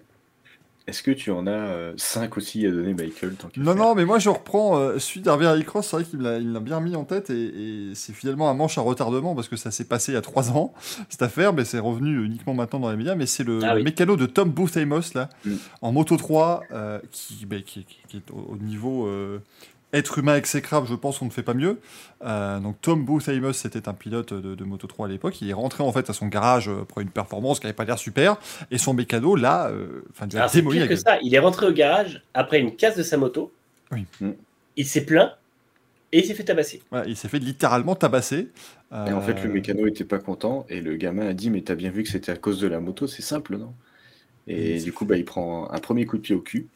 est-ce 0.86 1.02
que 1.02 1.10
tu 1.10 1.31
en 1.31 1.47
as 1.47 1.92
5 1.97 2.36
aussi 2.36 2.65
à 2.66 2.70
donner, 2.70 2.94
Michael 2.94 3.34
tant 3.34 3.48
Non, 3.56 3.65
faire 3.74 3.76
non, 3.76 3.94
mais 3.94 4.05
moi 4.05 4.18
je 4.18 4.28
reprends 4.31 4.78
euh, 4.78 4.98
celui 4.98 5.20
d'Hervé 5.20 5.47
Harry-Cross, 5.47 5.89
c'est 5.89 5.97
vrai 5.97 6.05
qu'il 6.05 6.20
l'a- 6.20 6.60
bien 6.60 6.81
mis 6.81 6.94
en 6.97 7.05
tête 7.05 7.31
et, 7.31 7.90
et 7.90 7.94
c'est 7.94 8.12
finalement 8.12 8.48
un 8.50 8.55
manche 8.55 8.78
à 8.78 8.81
retardement 8.82 9.34
parce 9.34 9.48
que 9.48 9.56
ça 9.56 9.70
s'est 9.70 9.84
passé 9.84 10.12
il 10.12 10.15
y 10.15 10.18
a 10.18 10.23
trois 10.23 10.50
ans, 10.50 10.73
cette 11.08 11.23
affaire, 11.23 11.52
mais 11.52 11.65
c'est 11.65 11.78
revenu 11.78 12.24
uniquement 12.24 12.55
maintenant 12.55 12.78
dans 12.81 12.90
les 12.90 12.97
médias. 12.97 13.15
Mais 13.15 13.26
c'est 13.26 13.44
le 13.44 13.60
Ah 13.65 13.74
oui. 13.74 13.82
mécano 13.82 14.16
de 14.16 14.26
Tom 14.26 14.50
Booth 14.50 14.76
Amos 14.76 15.12
là, 15.15 15.28
Mm. 15.44 15.55
en 15.82 15.92
Moto 15.92 16.16
3, 16.16 16.62
euh, 16.73 16.98
qui, 17.10 17.47
bah, 17.47 17.56
qui, 17.65 17.84
qui- 17.84 17.98
qui 18.08 18.16
est 18.18 18.31
au, 18.31 18.52
au 18.52 18.56
niveau 18.56 19.06
euh, 19.06 19.39
être 19.99 20.18
humain 20.18 20.36
exécrable, 20.36 20.86
je 20.89 20.94
pense 20.94 21.18
qu'on 21.18 21.26
ne 21.26 21.31
fait 21.31 21.42
pas 21.42 21.55
mieux. 21.55 21.78
Euh, 22.25 22.58
donc 22.60 22.81
Tom 22.81 23.05
Booth 23.05 23.28
Amos, 23.28 23.55
c'était 23.55 23.89
un 23.89 23.94
pilote 23.94 24.33
de, 24.33 24.55
de 24.55 24.65
Moto 24.65 24.86
3 24.86 25.07
à 25.07 25.10
l'époque. 25.10 25.41
Il 25.41 25.50
est 25.50 25.55
rentré 25.55 25.83
en 25.83 25.92
fait 25.92 26.08
à 26.10 26.12
son 26.12 26.26
garage 26.26 26.68
euh, 26.68 26.84
pour 26.84 27.00
une 27.00 27.10
performance 27.10 27.60
qui 27.60 27.66
n'avait 27.66 27.76
pas 27.76 27.84
l'air 27.84 27.99
super 27.99 28.36
et 28.70 28.78
son 28.78 28.94
mécano 28.94 29.36
là, 29.36 29.68
euh, 29.68 30.05
enfin, 30.10 30.26
démoli 30.26 30.78
pire 30.78 30.86
la 30.86 30.89
que 30.89 30.97
ça. 30.97 31.18
Il 31.23 31.34
est 31.34 31.39
rentré 31.39 31.66
au 31.66 31.73
garage 31.73 32.23
après 32.34 32.60
une 32.60 32.75
casse 32.76 32.97
de 32.97 33.02
sa 33.02 33.16
moto. 33.16 33.52
Oui. 33.92 34.05
Mm. 34.20 34.31
Il 34.76 34.86
s'est 34.86 35.05
plaint 35.05 35.33
et 36.12 36.20
il 36.20 36.25
s'est 36.25 36.34
fait 36.34 36.44
tabasser. 36.44 36.83
Voilà, 36.91 37.07
il 37.07 37.16
s'est 37.16 37.28
fait 37.28 37.39
littéralement 37.39 37.94
tabasser. 37.94 38.49
Et 38.92 39.12
en 39.12 39.20
fait, 39.20 39.33
Euh, 39.33 39.42
le 39.44 39.52
mécano 39.52 39.86
était 39.86 40.05
pas 40.05 40.18
content 40.20 40.65
et 40.68 40.81
le 40.81 40.97
gamin 40.97 41.26
a 41.26 41.34
dit 41.34 41.50
Mais 41.50 41.62
t'as 41.62 41.75
bien 41.75 41.91
vu 41.91 42.05
que 42.05 42.08
c'était 42.08 42.31
à 42.31 42.36
cause 42.36 42.60
de 42.60 42.68
la 42.68 42.78
moto, 42.81 43.07
c'est 43.07 43.23
simple, 43.23 43.57
non? 43.57 43.75
Et 44.47 44.78
du 44.78 44.92
coup, 44.92 45.05
bah, 45.05 45.16
il 45.16 45.25
prend 45.25 45.68
un 45.73 45.78
premier 45.78 46.07
coup 46.07 46.16
de 46.18 46.23
pied 46.23 46.34
au 46.34 46.41
cul. 46.41 46.68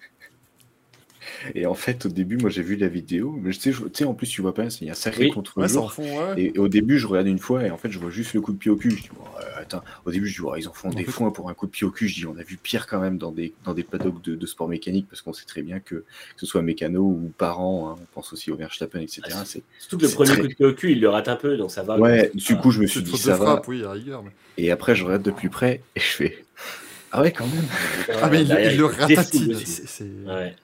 Et 1.54 1.66
en 1.66 1.74
fait, 1.74 2.06
au 2.06 2.08
début, 2.08 2.36
moi 2.36 2.50
j'ai 2.50 2.62
vu 2.62 2.76
la 2.76 2.88
vidéo, 2.88 3.38
mais 3.42 3.50
tu 3.52 3.72
sais, 3.92 4.04
en 4.04 4.14
plus, 4.14 4.26
tu 4.28 4.42
vois 4.42 4.54
pas, 4.54 4.64
il 4.80 4.86
y 4.86 4.88
a 4.88 4.92
un 4.92 4.94
sacré 4.94 5.24
Oui. 5.24 5.30
contre 5.30 5.58
Ouais, 5.58 5.68
ça 5.68 5.78
en 5.78 5.82
jour. 5.82 5.92
fond, 5.92 6.02
ouais. 6.34 6.42
Et 6.54 6.58
au 6.58 6.68
début, 6.68 6.98
je 6.98 7.06
regarde 7.06 7.26
une 7.26 7.38
fois 7.38 7.64
et 7.66 7.70
en 7.70 7.76
fait, 7.78 7.90
je 7.90 7.98
vois 7.98 8.10
juste 8.10 8.34
le 8.34 8.40
coup 8.40 8.52
de 8.52 8.58
pied 8.58 8.70
au 8.70 8.76
cul. 8.76 8.90
Je 8.90 9.02
dis, 9.02 9.08
euh, 9.38 9.60
attends, 9.60 9.82
au 10.04 10.10
début, 10.10 10.26
je 10.28 10.34
dis, 10.34 10.40
ouais, 10.42 10.60
ils 10.60 10.68
en 10.68 10.72
font 10.72 10.88
En 10.88 10.94
des 10.94 11.04
fait- 11.04 11.10
foins 11.10 11.30
pour 11.30 11.48
un 11.50 11.54
coup 11.54 11.66
de 11.66 11.70
pied 11.72 11.86
au 11.86 11.90
cul. 11.90 12.08
Je 12.08 12.14
dis, 12.14 12.26
on 12.26 12.36
a 12.38 12.42
vu 12.42 12.56
pire 12.62 12.86
quand 12.86 13.00
même 13.00 13.18
dans 13.18 13.32
des, 13.32 13.52
dans 13.64 13.74
des 13.74 13.82
paddocks 13.82 14.22
de, 14.22 14.34
de 14.34 14.46
sport 14.46 14.68
mécanique 14.68 15.06
parce 15.08 15.22
qu'on 15.22 15.32
sait 15.32 15.46
très 15.46 15.62
bien 15.62 15.80
que, 15.80 15.94
que 15.96 16.04
ce 16.36 16.46
soit 16.46 16.62
mécano 16.62 17.02
ou 17.02 17.32
parents, 17.38 17.90
hein, 17.90 17.96
on 18.00 18.06
pense 18.14 18.32
aussi 18.32 18.50
au 18.50 18.56
Verstappen, 18.56 19.00
etc. 19.00 19.22
Ah, 19.32 19.42
c'est... 19.44 19.62
Surtout 19.78 19.98
que 19.98 20.02
le 20.06 20.10
premier 20.12 20.30
très- 20.30 20.40
coup 20.40 20.48
de 20.48 20.54
pied 20.54 20.66
au 20.66 20.72
cul, 20.74 20.92
il 20.92 21.00
le 21.00 21.08
rate 21.08 21.28
un 21.28 21.36
peu, 21.36 21.56
donc 21.56 21.70
ça 21.70 21.82
va. 21.82 21.98
Ouais, 21.98 22.30
du 22.34 22.56
coup, 22.56 22.70
je 22.70 22.80
me 22.80 22.86
suis 22.86 23.02
dit, 23.02 23.16
ça 23.16 23.36
va. 23.36 23.44
frappe, 23.46 23.68
oui, 23.68 23.80
à 23.80 23.86
la 23.86 23.92
rigueur. 23.92 24.22
mais- 24.22 24.30
Et 24.58 24.70
après, 24.70 24.94
je 24.94 25.04
regarde 25.04 25.22
de 25.22 25.30
plus 25.30 25.48
près 25.50 25.82
et 25.96 26.00
je 26.00 26.04
fais, 26.06 26.44
ah 27.12 27.22
ouais, 27.22 27.32
quand 27.32 27.46
même. 27.46 27.64
Ah, 28.22 28.28
mais 28.30 28.42
il, 28.42 28.76
le 28.76 28.84
ratatine. 28.84 29.54
c'est- 29.56 29.86
c'est- 29.86 30.04
Ouais. 30.26 30.54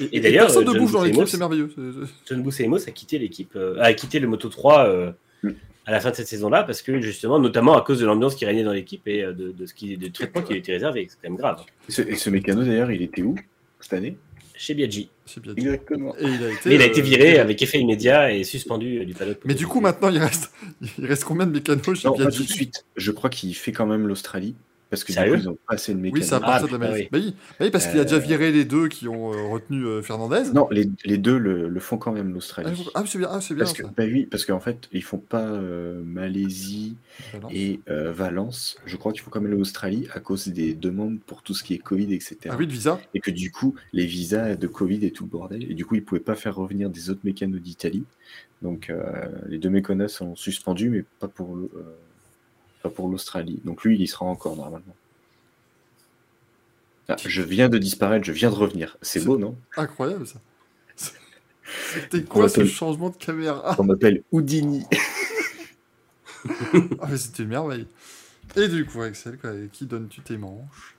Et 0.00 0.16
Et, 0.16 0.20
d'ailleurs, 0.20 0.46
personne 0.46 0.64
ne 0.64 0.72
John 0.72 0.78
bouge 0.78 0.92
dans 0.92 1.04
l'équipe, 1.04 1.26
c'est 1.28 1.38
merveilleux. 1.38 1.70
John 2.28 2.42
Boussaimos 2.42 2.88
a 2.88 2.90
quitté 2.90 3.18
l'équipe, 3.18 3.52
euh, 3.56 3.80
a 3.80 3.92
quitté 3.92 4.18
le 4.18 4.28
Moto 4.28 4.48
3 4.48 4.88
euh, 4.88 5.12
Mm. 5.42 5.50
à 5.86 5.92
la 5.92 6.00
fin 6.00 6.10
de 6.10 6.16
cette 6.16 6.28
saison-là 6.28 6.64
parce 6.64 6.82
que 6.82 7.00
justement, 7.00 7.38
notamment 7.38 7.76
à 7.76 7.82
cause 7.82 8.00
de 8.00 8.06
l'ambiance 8.06 8.34
qui 8.34 8.44
régnait 8.44 8.64
dans 8.64 8.72
l'équipe 8.72 9.06
et 9.06 9.22
euh, 9.22 9.32
de, 9.32 9.52
de 9.52 9.66
ce 9.66 9.74
qui, 9.74 9.96
du 9.96 10.10
traitement 10.10 10.42
qui 10.42 10.52
lui 10.52 10.58
était 10.58 10.72
réservé, 10.72 11.06
c'est 11.08 11.16
quand 11.16 11.30
même 11.30 11.38
grave. 11.38 11.62
Et 11.88 11.92
ce, 11.92 12.02
et 12.02 12.16
ce 12.16 12.30
mécano, 12.30 12.64
d'ailleurs, 12.64 12.90
il 12.90 13.02
était 13.02 13.22
où 13.22 13.36
cette 13.80 13.92
année? 13.92 14.16
Chez 14.56 14.74
Biaggi. 14.74 15.08
Exactement. 15.56 16.16
Et 16.18 16.24
il 16.24 16.42
a 16.42 16.50
été, 16.50 16.68
Mais 16.68 16.74
il 16.74 16.82
a 16.82 16.86
été 16.86 17.00
euh, 17.00 17.04
viré 17.04 17.38
avec 17.38 17.62
effet 17.62 17.78
immédiat 17.78 18.32
et 18.32 18.42
suspendu 18.42 19.06
du 19.06 19.14
paddock. 19.14 19.38
Mais 19.44 19.54
du 19.54 19.68
coup, 19.68 19.80
maintenant, 19.80 20.08
il 20.08 20.18
reste, 20.18 20.50
il 20.98 21.06
reste 21.06 21.22
combien 21.22 21.46
de 21.46 21.52
mécanos 21.52 21.84
chez 21.96 22.08
Non, 22.08 22.14
pas 22.14 22.24
Piaggi 22.24 22.38
tout 22.38 22.42
de 22.42 22.48
suite. 22.48 22.84
Je 22.96 23.12
crois 23.12 23.30
qu'il 23.30 23.54
fait 23.54 23.70
quand 23.70 23.86
même 23.86 24.08
l'Australie. 24.08 24.56
Parce 24.90 25.04
que 25.04 25.08
du 25.08 25.12
Sérieux 25.18 25.34
coup, 25.34 25.40
ils 25.42 25.48
ont 25.50 25.58
passé 25.68 25.92
le 25.92 26.00
mécano. 26.00 26.20
Oui, 26.22 26.26
c'est 26.26 26.34
à 26.34 26.40
partir 26.40 26.66
de 26.66 26.72
la 26.72 26.86
Ah, 26.86 26.90
Malaisie. 26.90 27.02
oui. 27.02 27.08
Bah 27.12 27.18
oui. 27.22 27.34
Bah 27.58 27.64
oui, 27.66 27.70
parce 27.70 27.86
qu'il 27.88 28.00
a 28.00 28.04
déjà 28.04 28.16
Euh, 28.16 28.20
viré 28.20 28.50
les 28.52 28.64
deux 28.64 28.88
qui 28.88 29.06
ont 29.06 29.34
euh, 29.34 29.48
retenu 29.48 29.84
euh, 29.84 30.00
Fernandez. 30.00 30.44
Non, 30.54 30.66
les, 30.70 30.88
les 31.04 31.18
deux 31.18 31.36
le, 31.36 31.68
le 31.68 31.80
font 31.80 31.98
quand 31.98 32.12
même 32.12 32.28
Ah, 32.30 32.34
l'Australie. 32.34 32.72
vous- 32.74 32.90
ah, 32.94 33.02
c'est 33.06 33.18
bien, 33.18 33.28
ah, 33.30 33.40
c'est 33.42 33.54
bien 33.54 33.64
Parce 33.64 33.74
que, 33.76 33.82
ça. 33.82 33.92
bah 33.94 34.04
oui, 34.06 34.24
parce 34.24 34.46
qu'en 34.46 34.60
fait, 34.60 34.88
ils 34.92 35.02
font 35.04 35.18
pas 35.18 35.44
euh, 35.46 36.00
Malaisie 36.02 36.96
Valence. 37.34 37.52
et 37.54 37.80
euh, 37.90 38.12
Valence. 38.12 38.78
Je 38.86 38.96
crois 38.96 39.12
qu'il 39.12 39.20
faut 39.20 39.30
quand 39.30 39.42
même 39.42 39.50
l'Australie 39.52 40.08
à 40.14 40.20
cause 40.20 40.48
des 40.48 40.72
demandes 40.72 41.18
pour 41.26 41.42
tout 41.42 41.52
ce 41.52 41.62
qui 41.62 41.74
est 41.74 41.78
Covid, 41.78 42.14
etc. 42.14 42.36
Ah 42.48 42.56
oui, 42.58 42.64
le 42.64 42.72
visa. 42.72 42.98
Et 43.14 43.20
que 43.20 43.30
du 43.30 43.50
coup, 43.50 43.74
les 43.92 44.06
visas 44.06 44.56
de 44.56 44.66
Covid 44.66 45.04
et 45.04 45.10
tout 45.10 45.24
le 45.24 45.30
bordel, 45.30 45.70
et 45.70 45.74
du 45.74 45.84
coup, 45.84 45.96
ils 45.96 46.02
pouvaient 46.04 46.18
pas 46.20 46.34
faire 46.34 46.54
revenir 46.56 46.88
des 46.88 47.10
autres 47.10 47.20
mécanos 47.24 47.60
d'Italie. 47.60 48.04
Donc, 48.62 48.88
euh, 48.90 49.26
les 49.48 49.58
deux 49.58 49.70
mécanos 49.70 50.12
sont 50.12 50.34
suspendus, 50.34 50.88
mais 50.88 51.04
pas 51.20 51.28
pour 51.28 51.54
euh, 51.56 51.70
pas 52.88 52.94
pour 52.94 53.08
l'Australie. 53.08 53.60
Donc 53.64 53.84
lui, 53.84 53.96
il 53.96 54.02
y 54.02 54.06
sera 54.06 54.26
encore 54.26 54.56
normalement. 54.56 54.94
Ah, 57.08 57.16
je 57.24 57.42
viens 57.42 57.68
de 57.68 57.78
disparaître, 57.78 58.24
je 58.24 58.32
viens 58.32 58.50
de 58.50 58.54
revenir. 58.54 58.96
C'est 59.00 59.24
beau, 59.24 59.38
non? 59.38 59.56
Incroyable 59.76 60.26
ça. 60.26 60.40
C'était 61.94 62.22
quoi 62.22 62.48
ce 62.48 62.64
changement 62.64 63.10
de 63.10 63.16
caméra? 63.16 63.76
On 63.78 63.84
m'appelle 63.84 64.22
Houdini. 64.32 64.84
Ah, 67.00 67.08
mais 67.10 67.16
c'était 67.16 67.42
une 67.42 67.50
merveille. 67.50 67.86
Et 68.56 68.68
du 68.68 68.86
coup, 68.86 69.02
Axel, 69.02 69.38
quoi, 69.38 69.52
qui 69.72 69.86
donnes-tu 69.86 70.20
tes 70.20 70.36
manches? 70.36 70.96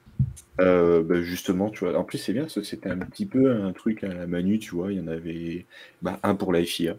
Euh, 0.60 1.02
bah, 1.02 1.22
justement, 1.22 1.70
tu 1.70 1.86
vois, 1.86 1.98
en 1.98 2.04
plus 2.04 2.18
c'est 2.18 2.34
bien 2.34 2.44
parce 2.44 2.56
que 2.56 2.64
c'était 2.64 2.90
un 2.90 2.98
petit 2.98 3.26
peu 3.26 3.52
un 3.52 3.72
truc 3.72 4.04
à 4.04 4.14
la 4.14 4.28
Manu, 4.28 4.60
tu 4.60 4.76
vois, 4.76 4.92
il 4.92 5.00
y 5.00 5.02
en 5.02 5.08
avait 5.08 5.66
bah, 6.02 6.20
un 6.24 6.36
pour 6.36 6.52
la 6.52 6.64
FIA. 6.64 6.96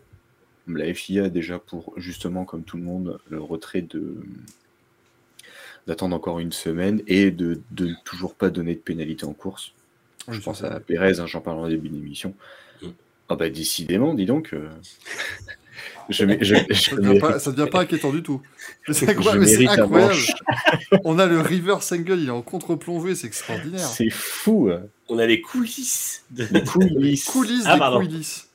La 0.66 0.92
FIA 0.94 1.28
déjà 1.28 1.58
pour 1.58 1.92
justement 1.96 2.44
comme 2.44 2.62
tout 2.62 2.76
le 2.76 2.82
monde 2.82 3.18
le 3.28 3.40
retrait 3.40 3.82
de 3.82 4.16
d'attendre 5.86 6.14
encore 6.16 6.38
une 6.40 6.52
semaine 6.52 7.02
et 7.06 7.30
de, 7.30 7.60
de 7.70 7.86
ne 7.88 7.94
toujours 8.04 8.34
pas 8.34 8.50
donner 8.50 8.74
de 8.74 8.80
pénalité 8.80 9.24
en 9.24 9.32
course. 9.32 9.72
Oui, 10.28 10.36
Je 10.36 10.40
pense 10.40 10.62
à. 10.62 10.80
Pérez, 10.80 11.18
hein, 11.20 11.26
j'en 11.26 11.40
parle 11.40 11.58
en 11.58 11.68
début 11.68 11.88
d'émission. 11.88 12.34
Mm. 12.82 12.88
Ah 13.28 13.36
bah 13.36 13.48
décidément, 13.50 14.14
dis 14.14 14.26
donc. 14.26 14.52
euh, 14.52 14.68
je, 16.08 16.24
mé- 16.24 16.38
je- 16.42 16.54
je 16.68 16.90
Ça 16.90 16.96
devient, 16.96 17.18
pas, 17.20 17.38
ça 17.38 17.52
devient 17.52 17.70
pas 17.70 17.80
inquiétant 17.82 18.10
du 18.12 18.22
tout. 18.22 18.42
Mais 18.88 18.94
c'est 18.94 19.08
incroyable. 19.10 20.14
On 21.04 21.18
a 21.18 21.26
le 21.26 21.40
River 21.40 21.76
Single, 21.80 22.18
il 22.20 22.26
est 22.28 22.30
en 22.30 22.42
contre-plongée, 22.42 23.14
c'est 23.14 23.26
extraordinaire. 23.26 23.86
C'est 23.86 24.10
fou. 24.10 24.70
hein. 24.72 24.82
On 25.08 25.18
a 25.18 25.26
les 25.26 25.40
coulisses 25.40 26.24
de. 26.30 26.46
Les 26.50 26.64
coulisses. 26.64 27.24
Coulisses 27.24 27.64
Ah, 27.66 27.76
des 27.78 28.06
coulisses. 28.06 28.48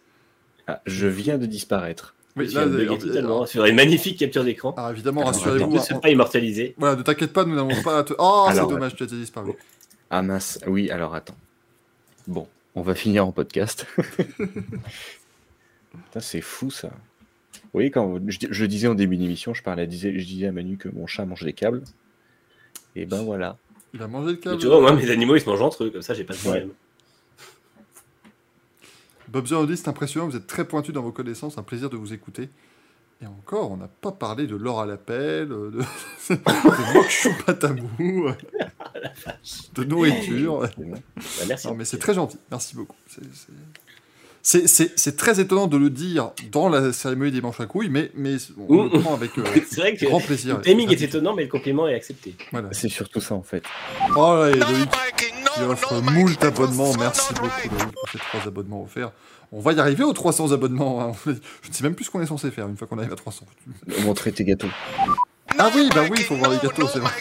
Ah, 0.68 0.82
je 0.86 1.08
viens 1.08 1.38
de 1.38 1.46
disparaître. 1.46 2.16
Oui, 2.38 2.48
là, 2.54 2.66
totalement 2.98 3.46
sur 3.46 3.64
une 3.66 3.76
magnifique 3.76 4.20
capture 4.20 4.44
d'écran. 4.44 4.74
alors, 4.76 4.92
évidemment, 4.92 5.24
rassurez-vous. 5.24 5.72
ne 5.74 5.94
on- 5.96 6.00
pas 6.00 6.10
immortalisé. 6.10 6.76
Voilà, 6.78 6.98
ne 6.98 7.02
t'inquiète 7.02 7.32
pas, 7.32 7.46
nous 7.46 7.56
n'avons 7.56 7.82
pas 7.82 8.00
à 8.00 8.04
te. 8.04 8.14
Oh, 8.18 8.48
c'est 8.52 8.60
dommage, 8.60 8.96
tu 8.96 9.04
as 9.04 9.06
disparu. 9.06 9.54
Ah 10.10 10.22
mince, 10.22 10.60
oui, 10.68 10.92
alors 10.92 11.16
attends. 11.16 11.36
Bon, 12.28 12.48
on 12.76 12.82
va 12.82 12.94
finir 12.96 13.26
en 13.26 13.32
podcast. 13.32 13.88
Putain, 15.92 16.20
c'est 16.20 16.42
fou 16.42 16.70
ça. 16.72 16.90
Vous 17.54 17.70
voyez, 17.74 17.92
quand 17.92 18.20
je, 18.28 18.38
je 18.50 18.66
disais 18.66 18.88
en 18.88 18.96
début 18.96 19.18
d'émission, 19.18 19.54
je, 19.54 19.64
parlais, 19.64 19.88
disais, 19.88 20.18
je 20.18 20.26
disais 20.26 20.48
à 20.48 20.52
Manu 20.52 20.78
que 20.78 20.90
mon 20.90 21.08
chat 21.08 21.26
mange 21.26 21.44
des 21.44 21.54
câbles. 21.54 21.84
Et 22.96 23.06
ben 23.06 23.24
voilà. 23.24 23.58
Il 23.94 24.02
a 24.02 24.08
mangé 24.08 24.28
le 24.28 24.34
Mais 24.34 24.40
câble. 24.40 24.58
tu 24.58 24.68
vois, 24.68 24.82
moi, 24.82 24.94
mes 24.94 25.10
animaux, 25.10 25.36
ils 25.36 25.42
se 25.42 25.50
mangent 25.50 25.62
entre 25.62 25.86
eux, 25.86 25.90
comme 25.90 26.02
ça, 26.02 26.14
j'ai 26.14 26.24
pas 26.26 26.34
de 26.34 26.40
problème. 26.40 26.70
Bob 29.36 29.48
Zerodi, 29.48 29.76
c'est 29.76 29.90
impressionnant, 29.90 30.28
vous 30.30 30.38
êtes 30.38 30.48
très 30.48 30.64
pointu 30.64 30.94
dans 30.94 31.02
vos 31.02 31.12
connaissances, 31.12 31.58
un 31.58 31.64
plaisir 31.64 31.90
de 31.90 31.98
vous 31.98 32.14
écouter. 32.14 32.48
Et 33.22 33.26
encore, 33.28 33.70
on 33.70 33.76
n'a 33.76 33.90
pas 33.90 34.14
parlé 34.14 34.48
de 34.48 34.56
l'or 34.56 34.80
à 34.80 34.86
l'appel, 34.86 35.52
euh, 35.52 35.72
de, 35.72 35.80
de 36.36 36.94
Mokshu 36.94 37.30
Patamou, 37.46 38.28
euh, 38.30 38.34
de 39.76 39.84
nourriture. 39.84 40.60
Bah, 40.80 41.44
merci. 41.50 41.68
Non, 41.68 41.76
mais 41.76 41.84
c'est 41.84 41.98
très 41.98 42.14
gentil, 42.14 42.38
merci 42.50 42.78
beaucoup. 42.78 42.96
C'est- 43.08 43.22
c'est- 43.34 43.52
C'est 44.48 44.68
c'est- 44.68 44.94
c'est 44.96 45.18
très 45.18 45.40
étonnant 45.40 45.66
de 45.66 45.76
le 45.76 45.90
dire 45.90 46.30
dans 46.52 46.70
la 46.70 46.94
cérémonie 46.94 47.32
des 47.32 47.42
manches 47.42 47.60
à 47.60 47.66
couilles, 47.66 47.90
mais, 47.90 48.12
mais 48.16 48.36
on 48.70 48.84
le 48.84 48.90
Mmh. 48.90 49.02
prend 49.02 49.16
avec 49.16 49.36
euh, 49.40 49.44
C'est 49.68 49.82
vrai 49.82 49.96
que 49.96 50.06
grand 50.06 50.20
plaisir. 50.22 50.58
le 50.58 50.62
timing 50.62 50.92
est 50.92 51.02
étonnant, 51.02 51.34
mais 51.34 51.42
le 51.44 51.50
compliment 51.50 51.88
est 51.88 51.96
accepté. 51.96 52.36
Voilà. 52.52 52.70
C'est 52.72 52.88
surtout 52.88 53.20
ça 53.20 53.34
en 53.34 53.42
fait. 53.42 53.64
Oh 54.16 54.36
là, 54.46 54.52
qui 55.56 55.62
offre 55.62 56.02
moult 56.02 56.44
abonnements. 56.44 56.94
Merci 57.00 57.34
beaucoup 57.34 57.70
pour 57.94 58.10
ces 58.12 58.18
trois 58.20 58.42
abonnements 58.48 58.84
offerts. 58.84 59.12
On 59.52 59.60
va 59.60 59.74
y 59.74 59.80
arriver 59.80 60.04
aux 60.04 60.14
300 60.14 60.52
abonnements. 60.52 61.02
hein. 61.02 61.12
Je 61.62 61.70
ne 61.70 61.74
sais 61.74 61.84
même 61.84 61.96
plus 61.96 62.06
ce 62.06 62.12
qu'on 62.12 62.22
est 62.22 62.26
censé 62.26 62.52
faire 62.52 62.68
une 62.68 62.78
fois 62.78 62.88
qu'on 62.88 62.98
arrive 62.98 63.14
à 63.14 63.16
300. 63.16 63.46
Montrer 64.04 64.32
tes 64.32 64.44
gâteaux. 64.44 64.70
Ah 65.58 65.70
oui, 65.74 65.90
bah 65.94 66.02
oui, 66.04 66.18
il 66.18 66.24
faut 66.24 66.36
voir 66.36 66.52
les 66.52 66.58
gâteaux, 66.58 66.88
c'est 66.88 67.00
vrai. 67.00 67.12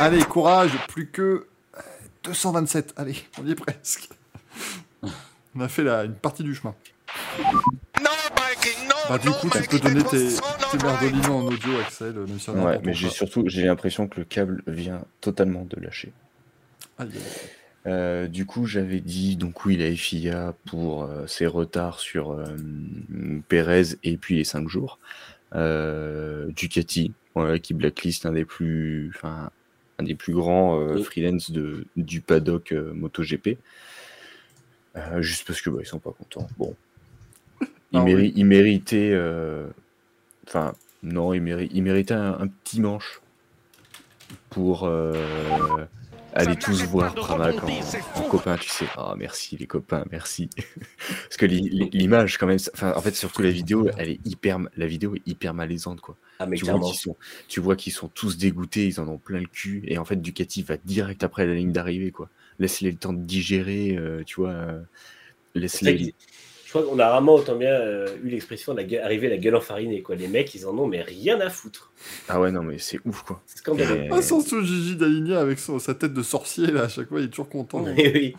Allez, 0.00 0.24
courage, 0.24 0.72
plus 0.88 1.08
que 1.10 1.46
euh, 1.76 1.80
227. 2.24 2.94
Allez, 2.96 3.16
on 3.40 3.46
y 3.46 3.52
est 3.52 3.54
presque. 3.54 4.08
On 5.54 5.60
a 5.60 5.68
fait 5.68 5.84
la, 5.84 6.04
une 6.04 6.14
partie 6.14 6.42
du 6.42 6.54
chemin. 6.54 6.74
Bah 9.08 9.18
du 9.18 9.30
coup, 9.30 9.48
tu 9.50 9.62
peux 9.68 9.78
donner 9.78 10.02
tes, 10.04 10.28
tes 10.28 11.28
en 11.28 11.46
audio, 11.46 11.78
Axel, 11.80 12.12
même 12.12 12.38
si 12.38 12.50
on 12.50 12.60
en 12.60 12.66
Ouais, 12.66 12.80
mais 12.84 12.92
j'ai 12.92 13.08
surtout 13.08 13.44
j'ai 13.46 13.62
l'impression 13.62 14.06
que 14.06 14.20
le 14.20 14.24
câble 14.24 14.62
vient 14.66 15.02
totalement 15.20 15.64
de 15.64 15.80
lâcher. 15.80 16.12
Euh, 17.86 18.26
du 18.26 18.44
coup, 18.44 18.66
j'avais 18.66 19.00
dit 19.00 19.36
donc 19.36 19.64
oui 19.64 19.76
la 19.76 19.94
FIA 19.94 20.54
pour 20.66 21.04
euh, 21.04 21.26
ses 21.26 21.46
retards 21.46 22.00
sur 22.00 22.32
euh, 22.32 22.44
Pérez 23.48 23.96
et 24.02 24.16
puis 24.16 24.36
les 24.36 24.44
5 24.44 24.68
jours. 24.68 24.98
Ducati, 25.52 27.12
voilà, 27.34 27.58
qui 27.58 27.72
blacklist 27.74 28.26
un 28.26 28.32
des 28.32 28.44
plus, 28.44 29.10
enfin, 29.14 29.50
un 29.98 30.02
des 30.02 30.14
plus 30.14 30.34
grands 30.34 30.78
freelance 31.02 31.50
de, 31.50 31.86
du 31.96 32.20
paddock 32.20 32.72
MotoGP. 32.72 33.56
Juste 35.20 35.46
parce 35.46 35.60
que 35.62 35.70
bah, 35.70 35.78
ils 35.80 35.86
sont 35.86 36.00
pas 36.00 36.10
contents. 36.12 36.48
Bon, 36.58 36.74
ils, 37.92 38.00
oui. 38.00 38.12
méri- 38.14 38.32
ils 38.34 38.44
méritaient, 38.44 39.12
euh, 39.12 39.68
enfin 40.46 40.74
non, 41.02 41.32
ils, 41.32 41.40
méri- 41.40 42.12
un, 42.12 42.38
un 42.40 42.48
petit 42.48 42.80
manche 42.80 43.20
pour 44.50 44.90
aller 46.34 46.56
tous 46.56 46.84
voir 46.84 47.14
Pramac 47.14 47.54
en, 47.64 48.20
en 48.20 48.22
copain, 48.28 48.56
tu 48.56 48.68
sais. 48.68 48.86
Ah 48.96 49.14
merci 49.18 49.56
les 49.56 49.66
copains, 49.66 50.04
merci. 50.10 50.48
Parce 51.08 51.36
que 51.36 51.46
l'i- 51.46 51.68
l'i- 51.68 51.90
l'image 51.92 52.38
quand 52.38 52.46
même, 52.46 52.58
enfin 52.74 52.92
en 52.96 53.00
fait 53.00 53.14
surtout 53.14 53.42
la 53.42 53.50
vidéo, 53.50 53.88
elle 53.98 54.10
est 54.10 54.20
hyper, 54.26 54.58
la 54.76 54.86
vidéo 54.86 55.14
est 55.14 55.22
hyper 55.26 55.54
malaisante 55.54 56.00
quoi. 56.00 56.16
Ah, 56.38 56.46
mais 56.46 56.56
Tu 56.56 56.64
vois 56.64 56.74
clairement. 56.74 56.90
qu'ils 56.90 56.98
sont, 56.98 57.16
tu 57.48 57.60
vois 57.60 57.76
qu'ils 57.76 57.92
sont 57.92 58.08
tous 58.08 58.36
dégoûtés, 58.38 58.86
ils 58.86 59.00
en 59.00 59.08
ont 59.08 59.18
plein 59.18 59.40
le 59.40 59.46
cul, 59.46 59.82
et 59.86 59.98
en 59.98 60.04
fait 60.04 60.16
Ducati 60.20 60.62
va 60.62 60.76
direct 60.84 61.24
après 61.24 61.46
la 61.46 61.54
ligne 61.54 61.72
d'arrivée 61.72 62.10
quoi. 62.12 62.28
Laisse-les 62.60 62.90
le 62.92 62.96
temps 62.98 63.12
de 63.12 63.22
digérer, 63.22 63.96
euh, 63.96 64.22
tu 64.24 64.36
vois. 64.36 64.50
euh, 64.50 64.80
Laisse-les. 65.54 66.14
Je 66.68 66.74
crois 66.74 66.82
qu'on 66.82 66.98
a 66.98 67.08
rarement 67.08 67.36
autant 67.36 67.56
bien 67.56 67.72
euh, 67.72 68.14
eu 68.22 68.28
l'expression 68.28 68.74
de 68.74 68.82
la 68.82 69.08
la 69.08 69.36
gueule 69.38 69.56
enfarinée. 69.56 70.02
Quoi. 70.02 70.16
Les 70.16 70.28
mecs, 70.28 70.54
ils 70.54 70.66
en 70.66 70.76
ont 70.76 70.86
mais 70.86 71.00
rien 71.00 71.40
à 71.40 71.48
foutre. 71.48 71.90
Ah 72.28 72.38
ouais 72.38 72.52
non 72.52 72.62
mais 72.62 72.76
c'est 72.76 73.00
ouf 73.06 73.22
quoi. 73.22 73.40
C'est 73.46 73.60
scandaleux. 73.60 74.02
Et- 74.04 74.08
Ah, 74.12 74.20
sans 74.20 74.40
ce 74.42 74.62
Gigi 74.62 74.94
d'Aligna 74.94 75.40
avec 75.40 75.60
son- 75.60 75.78
sa 75.78 75.94
tête 75.94 76.12
de 76.12 76.22
sorcier, 76.22 76.66
là, 76.66 76.82
à 76.82 76.88
chaque 76.88 77.08
fois, 77.08 77.20
il 77.20 77.24
est 77.24 77.30
toujours 77.30 77.48
content. 77.48 77.82
Oui. 77.96 78.36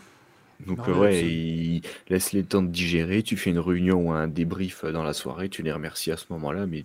Donc 0.64 0.78
Non, 0.86 0.94
euh, 0.94 1.00
ouais, 1.00 1.24
il 1.24 1.82
laisse 2.08 2.30
les 2.32 2.44
temps 2.44 2.62
de 2.62 2.68
digérer, 2.68 3.24
tu 3.24 3.36
fais 3.36 3.50
une 3.50 3.58
réunion 3.58 3.96
ou 4.10 4.12
un 4.12 4.28
débrief 4.28 4.84
dans 4.84 5.02
la 5.02 5.12
soirée, 5.12 5.48
tu 5.48 5.62
les 5.64 5.72
remercies 5.72 6.12
à 6.12 6.16
ce 6.16 6.26
moment-là, 6.30 6.66
mais, 6.66 6.84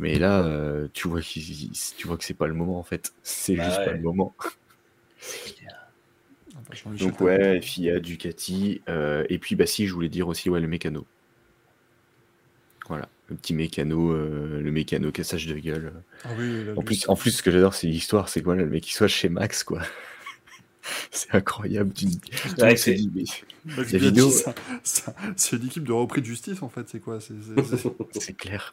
mais 0.00 0.18
là, 0.18 0.42
euh, 0.44 0.88
tu, 0.92 1.06
vois 1.06 1.20
tu 1.20 2.06
vois 2.08 2.16
que 2.16 2.24
c'est 2.24 2.34
pas 2.34 2.48
le 2.48 2.54
moment 2.54 2.80
en 2.80 2.82
fait. 2.82 3.12
C'est 3.22 3.54
Bah 3.54 3.64
juste 3.64 3.78
ouais. 3.78 3.84
pas 3.84 3.92
le 3.92 4.00
moment. 4.00 4.34
Donc 6.98 7.20
ouais, 7.20 7.60
FIA, 7.60 8.00
Ducati, 8.00 8.80
euh, 8.88 9.24
et 9.28 9.38
puis 9.38 9.56
bah 9.56 9.66
si, 9.66 9.86
je 9.86 9.94
voulais 9.94 10.08
dire 10.08 10.28
aussi 10.28 10.50
ouais, 10.50 10.60
le 10.60 10.68
mécano. 10.68 11.06
Voilà, 12.88 13.08
le 13.28 13.36
petit 13.36 13.54
mécano, 13.54 14.12
euh, 14.12 14.60
le 14.60 14.70
mécano 14.70 15.10
cassage 15.10 15.46
de 15.46 15.58
gueule. 15.58 15.92
Ah 16.24 16.28
oui, 16.38 16.64
En 16.76 16.82
plus, 16.82 17.08
en 17.08 17.16
plus, 17.16 17.30
ce 17.30 17.42
que 17.42 17.50
j'adore, 17.50 17.74
c'est 17.74 17.86
l'histoire, 17.86 18.28
c'est 18.28 18.42
quoi, 18.42 18.54
le 18.56 18.66
mec 18.66 18.82
qui 18.82 18.92
soit 18.92 19.08
chez 19.08 19.28
Max, 19.30 19.64
quoi. 19.64 19.80
c'est 21.10 21.34
incroyable. 21.34 21.92
Ouais, 22.60 22.76
c'est- 22.76 22.98
vidéo- 23.96 24.30
une 25.56 25.66
équipe 25.66 25.84
de 25.84 25.92
repris 25.92 26.20
de 26.20 26.26
justice, 26.26 26.62
en 26.62 26.68
fait, 26.68 26.88
c'est 26.88 27.00
quoi 27.00 27.18
C'est 28.12 28.36
clair. 28.36 28.72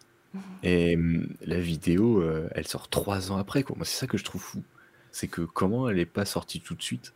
Et 0.64 0.95
hum, 0.95 1.28
la 1.45 1.60
vidéo, 1.60 2.22
euh, 2.22 2.48
elle 2.53 2.68
sort 2.68 2.90
trois 2.90 3.32
ans 3.32 3.38
après. 3.38 3.64
Quoi. 3.64 3.76
Moi, 3.78 3.86
c'est 3.86 3.98
ça 3.98 4.08
que 4.08 4.18
je 4.18 4.24
trouve 4.24 4.42
fou. 4.42 4.64
C'est 5.11 5.28
que 5.28 5.42
comment 5.42 5.90
elle 5.90 5.98
n'est 5.98 6.06
pas 6.06 6.26
sortie 6.26 6.61
tout 6.61 6.76
de 6.76 6.82
suite? 6.82 7.14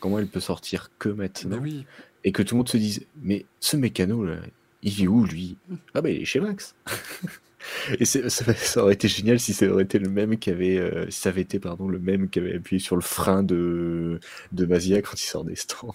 Comment 0.00 0.18
elle 0.18 0.26
peut 0.26 0.40
sortir 0.40 0.90
que 0.98 1.08
maintenant 1.08 1.58
oui, 1.60 1.86
Et 2.24 2.32
que 2.32 2.42
tout 2.42 2.54
le 2.54 2.58
monde 2.58 2.68
se 2.68 2.76
dise 2.76 3.06
Mais 3.22 3.46
ce 3.60 3.76
mécano, 3.76 4.24
là, 4.24 4.36
il 4.82 4.92
vit 4.92 5.08
où 5.08 5.24
lui? 5.24 5.56
Ah, 5.94 6.00
bah 6.00 6.10
il 6.10 6.22
est 6.22 6.24
chez 6.24 6.40
Max 6.40 6.74
Et 7.98 8.04
ça, 8.04 8.28
ça 8.28 8.82
aurait 8.82 8.94
été 8.94 9.08
génial 9.08 9.40
si 9.40 9.52
ça 9.52 9.66
aurait 9.66 9.82
été 9.82 9.98
le 9.98 10.08
même 10.08 10.38
qui 10.38 10.50
avait, 10.50 10.78
euh, 10.78 11.10
si 11.10 11.20
ça 11.20 11.30
avait 11.30 11.40
été 11.40 11.58
pardon, 11.58 11.88
le 11.88 11.98
même 11.98 12.28
qui 12.28 12.38
avait 12.38 12.54
appuyé 12.54 12.80
sur 12.80 12.94
le 12.94 13.02
frein 13.02 13.42
de, 13.42 14.20
de 14.52 14.66
Mazia 14.66 15.02
quand 15.02 15.20
il 15.20 15.26
sort 15.26 15.44
des 15.44 15.56
stands. 15.56 15.94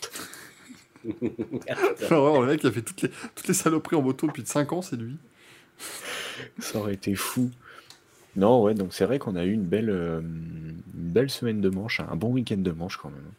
Vraiment, 1.99 2.41
le 2.41 2.47
mec 2.47 2.61
qui 2.61 2.67
a 2.67 2.71
fait 2.71 2.81
toutes 2.81 3.01
les, 3.03 3.09
toutes 3.35 3.47
les 3.47 3.53
saloperies 3.53 3.95
en 3.95 4.01
moto 4.01 4.27
depuis 4.27 4.43
5 4.45 4.73
ans, 4.73 4.81
c'est 4.81 4.97
lui. 4.97 5.17
Ça 6.59 6.79
aurait 6.79 6.93
été 6.93 7.15
fou. 7.15 7.49
Non, 8.35 8.63
ouais, 8.63 8.73
donc 8.73 8.93
c'est 8.93 9.05
vrai 9.05 9.19
qu'on 9.19 9.35
a 9.35 9.43
eu 9.43 9.51
une 9.51 9.65
belle, 9.65 9.89
euh, 9.89 10.21
une 10.21 10.81
belle 10.93 11.29
semaine 11.29 11.59
de 11.59 11.69
manche, 11.69 11.99
un 11.99 12.15
bon 12.15 12.31
week-end 12.31 12.57
de 12.57 12.71
manche 12.71 12.97
quand 12.97 13.09
même. 13.09 13.31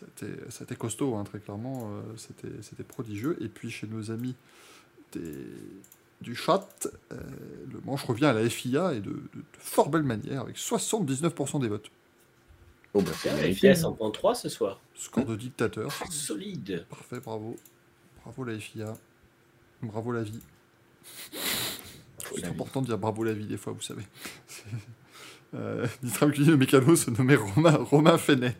C'était 0.00 0.32
c'était 0.50 0.76
costaud, 0.76 1.14
hein, 1.16 1.24
très 1.24 1.38
clairement. 1.40 1.90
euh, 1.92 2.02
C'était 2.16 2.62
c'était 2.62 2.84
prodigieux. 2.84 3.36
Et 3.40 3.48
puis 3.48 3.70
chez 3.70 3.86
nos 3.86 4.10
amis 4.10 4.34
des- 5.12 5.46
du 6.20 6.34
chat, 6.34 6.86
euh, 7.12 7.16
le 7.72 7.80
manche 7.84 8.04
revient 8.04 8.26
à 8.26 8.32
la 8.34 8.48
FIA 8.48 8.92
et 8.94 9.00
de, 9.00 9.10
de- 9.10 9.14
de 9.34 9.42
fort 9.58 9.88
belle 9.88 10.02
manière, 10.02 10.42
avec 10.42 10.56
79% 10.58 11.58
des 11.60 11.68
votes. 11.68 11.90
Bon, 12.92 13.02
bah, 13.02 13.12
c'est 13.16 13.30
La 13.40 13.54
FIA 13.54 13.70
hein. 13.70 13.74
100.3 13.74 14.34
ce 14.34 14.48
soir. 14.48 14.80
Score 14.94 15.24
de 15.24 15.36
dictateur. 15.36 15.90
Solide. 16.10 16.84
Parfait, 16.90 17.20
bravo. 17.20 17.56
Bravo 18.22 18.44
la 18.44 18.58
FIA. 18.58 18.94
Bravo 19.82 20.12
la 20.12 20.22
vie. 20.22 20.40
C'est 21.32 22.40
la 22.42 22.48
vie. 22.48 22.54
important 22.54 22.82
de 22.82 22.86
dire 22.86 22.98
bravo 22.98 23.24
la 23.24 23.32
vie 23.32 23.46
des 23.46 23.56
fois, 23.56 23.72
vous 23.72 23.82
savez. 23.82 24.04
Euh, 25.52 25.84
Nitram 26.04 26.30
qui 26.30 26.44
dit 26.44 26.50
le 26.50 26.56
mécano 26.56 26.94
se 26.94 27.10
nommait 27.10 27.34
Romain, 27.34 27.76
Romain 27.78 28.16
Fenet. 28.18 28.56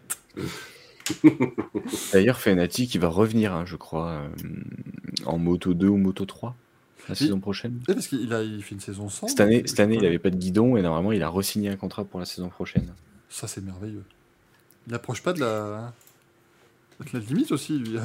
D'ailleurs, 2.13 2.39
Fenati 2.41 2.87
qui 2.89 2.99
va 2.99 3.09
revenir, 3.09 3.53
hein, 3.55 3.65
je 3.67 3.77
crois, 3.77 4.09
euh, 4.11 4.29
en 5.27 5.39
moto 5.39 5.75
2 5.75 5.89
ou 5.89 5.97
moto 5.97 6.25
3 6.25 6.55
la 7.09 7.15
saison 7.17 7.41
prochaine. 7.41 7.81
Eh, 7.89 7.95
parce 7.95 8.07
qu'il 8.07 8.33
a, 8.33 8.43
il 8.43 8.63
fait 8.63 8.75
une 8.77 8.81
saison 8.81 9.09
sans. 9.09 9.27
Cette 9.27 9.41
année, 9.41 9.63
cette 9.67 9.81
année, 9.81 9.95
il 9.95 10.01
je- 10.01 10.05
n'avait 10.05 10.19
pas 10.21 10.31
de 10.31 10.37
guidon 10.37 10.77
et 10.77 10.83
normalement, 10.83 11.11
il 11.13 11.23
a 11.23 11.29
re-signé 11.29 11.69
un 11.69 11.77
contrat 11.77 12.05
pour 12.05 12.21
la 12.21 12.27
saison 12.27 12.49
prochaine. 12.51 12.93
Ça, 13.29 13.49
c'est 13.49 13.65
merveilleux. 13.65 14.05
Il 14.87 14.93
n'approche 14.93 15.23
pas 15.23 15.33
de 15.33 15.41
la... 15.41 15.93
de 17.01 17.07
la 17.13 17.19
limite 17.21 17.51
aussi, 17.53 17.79
lui. 17.79 17.97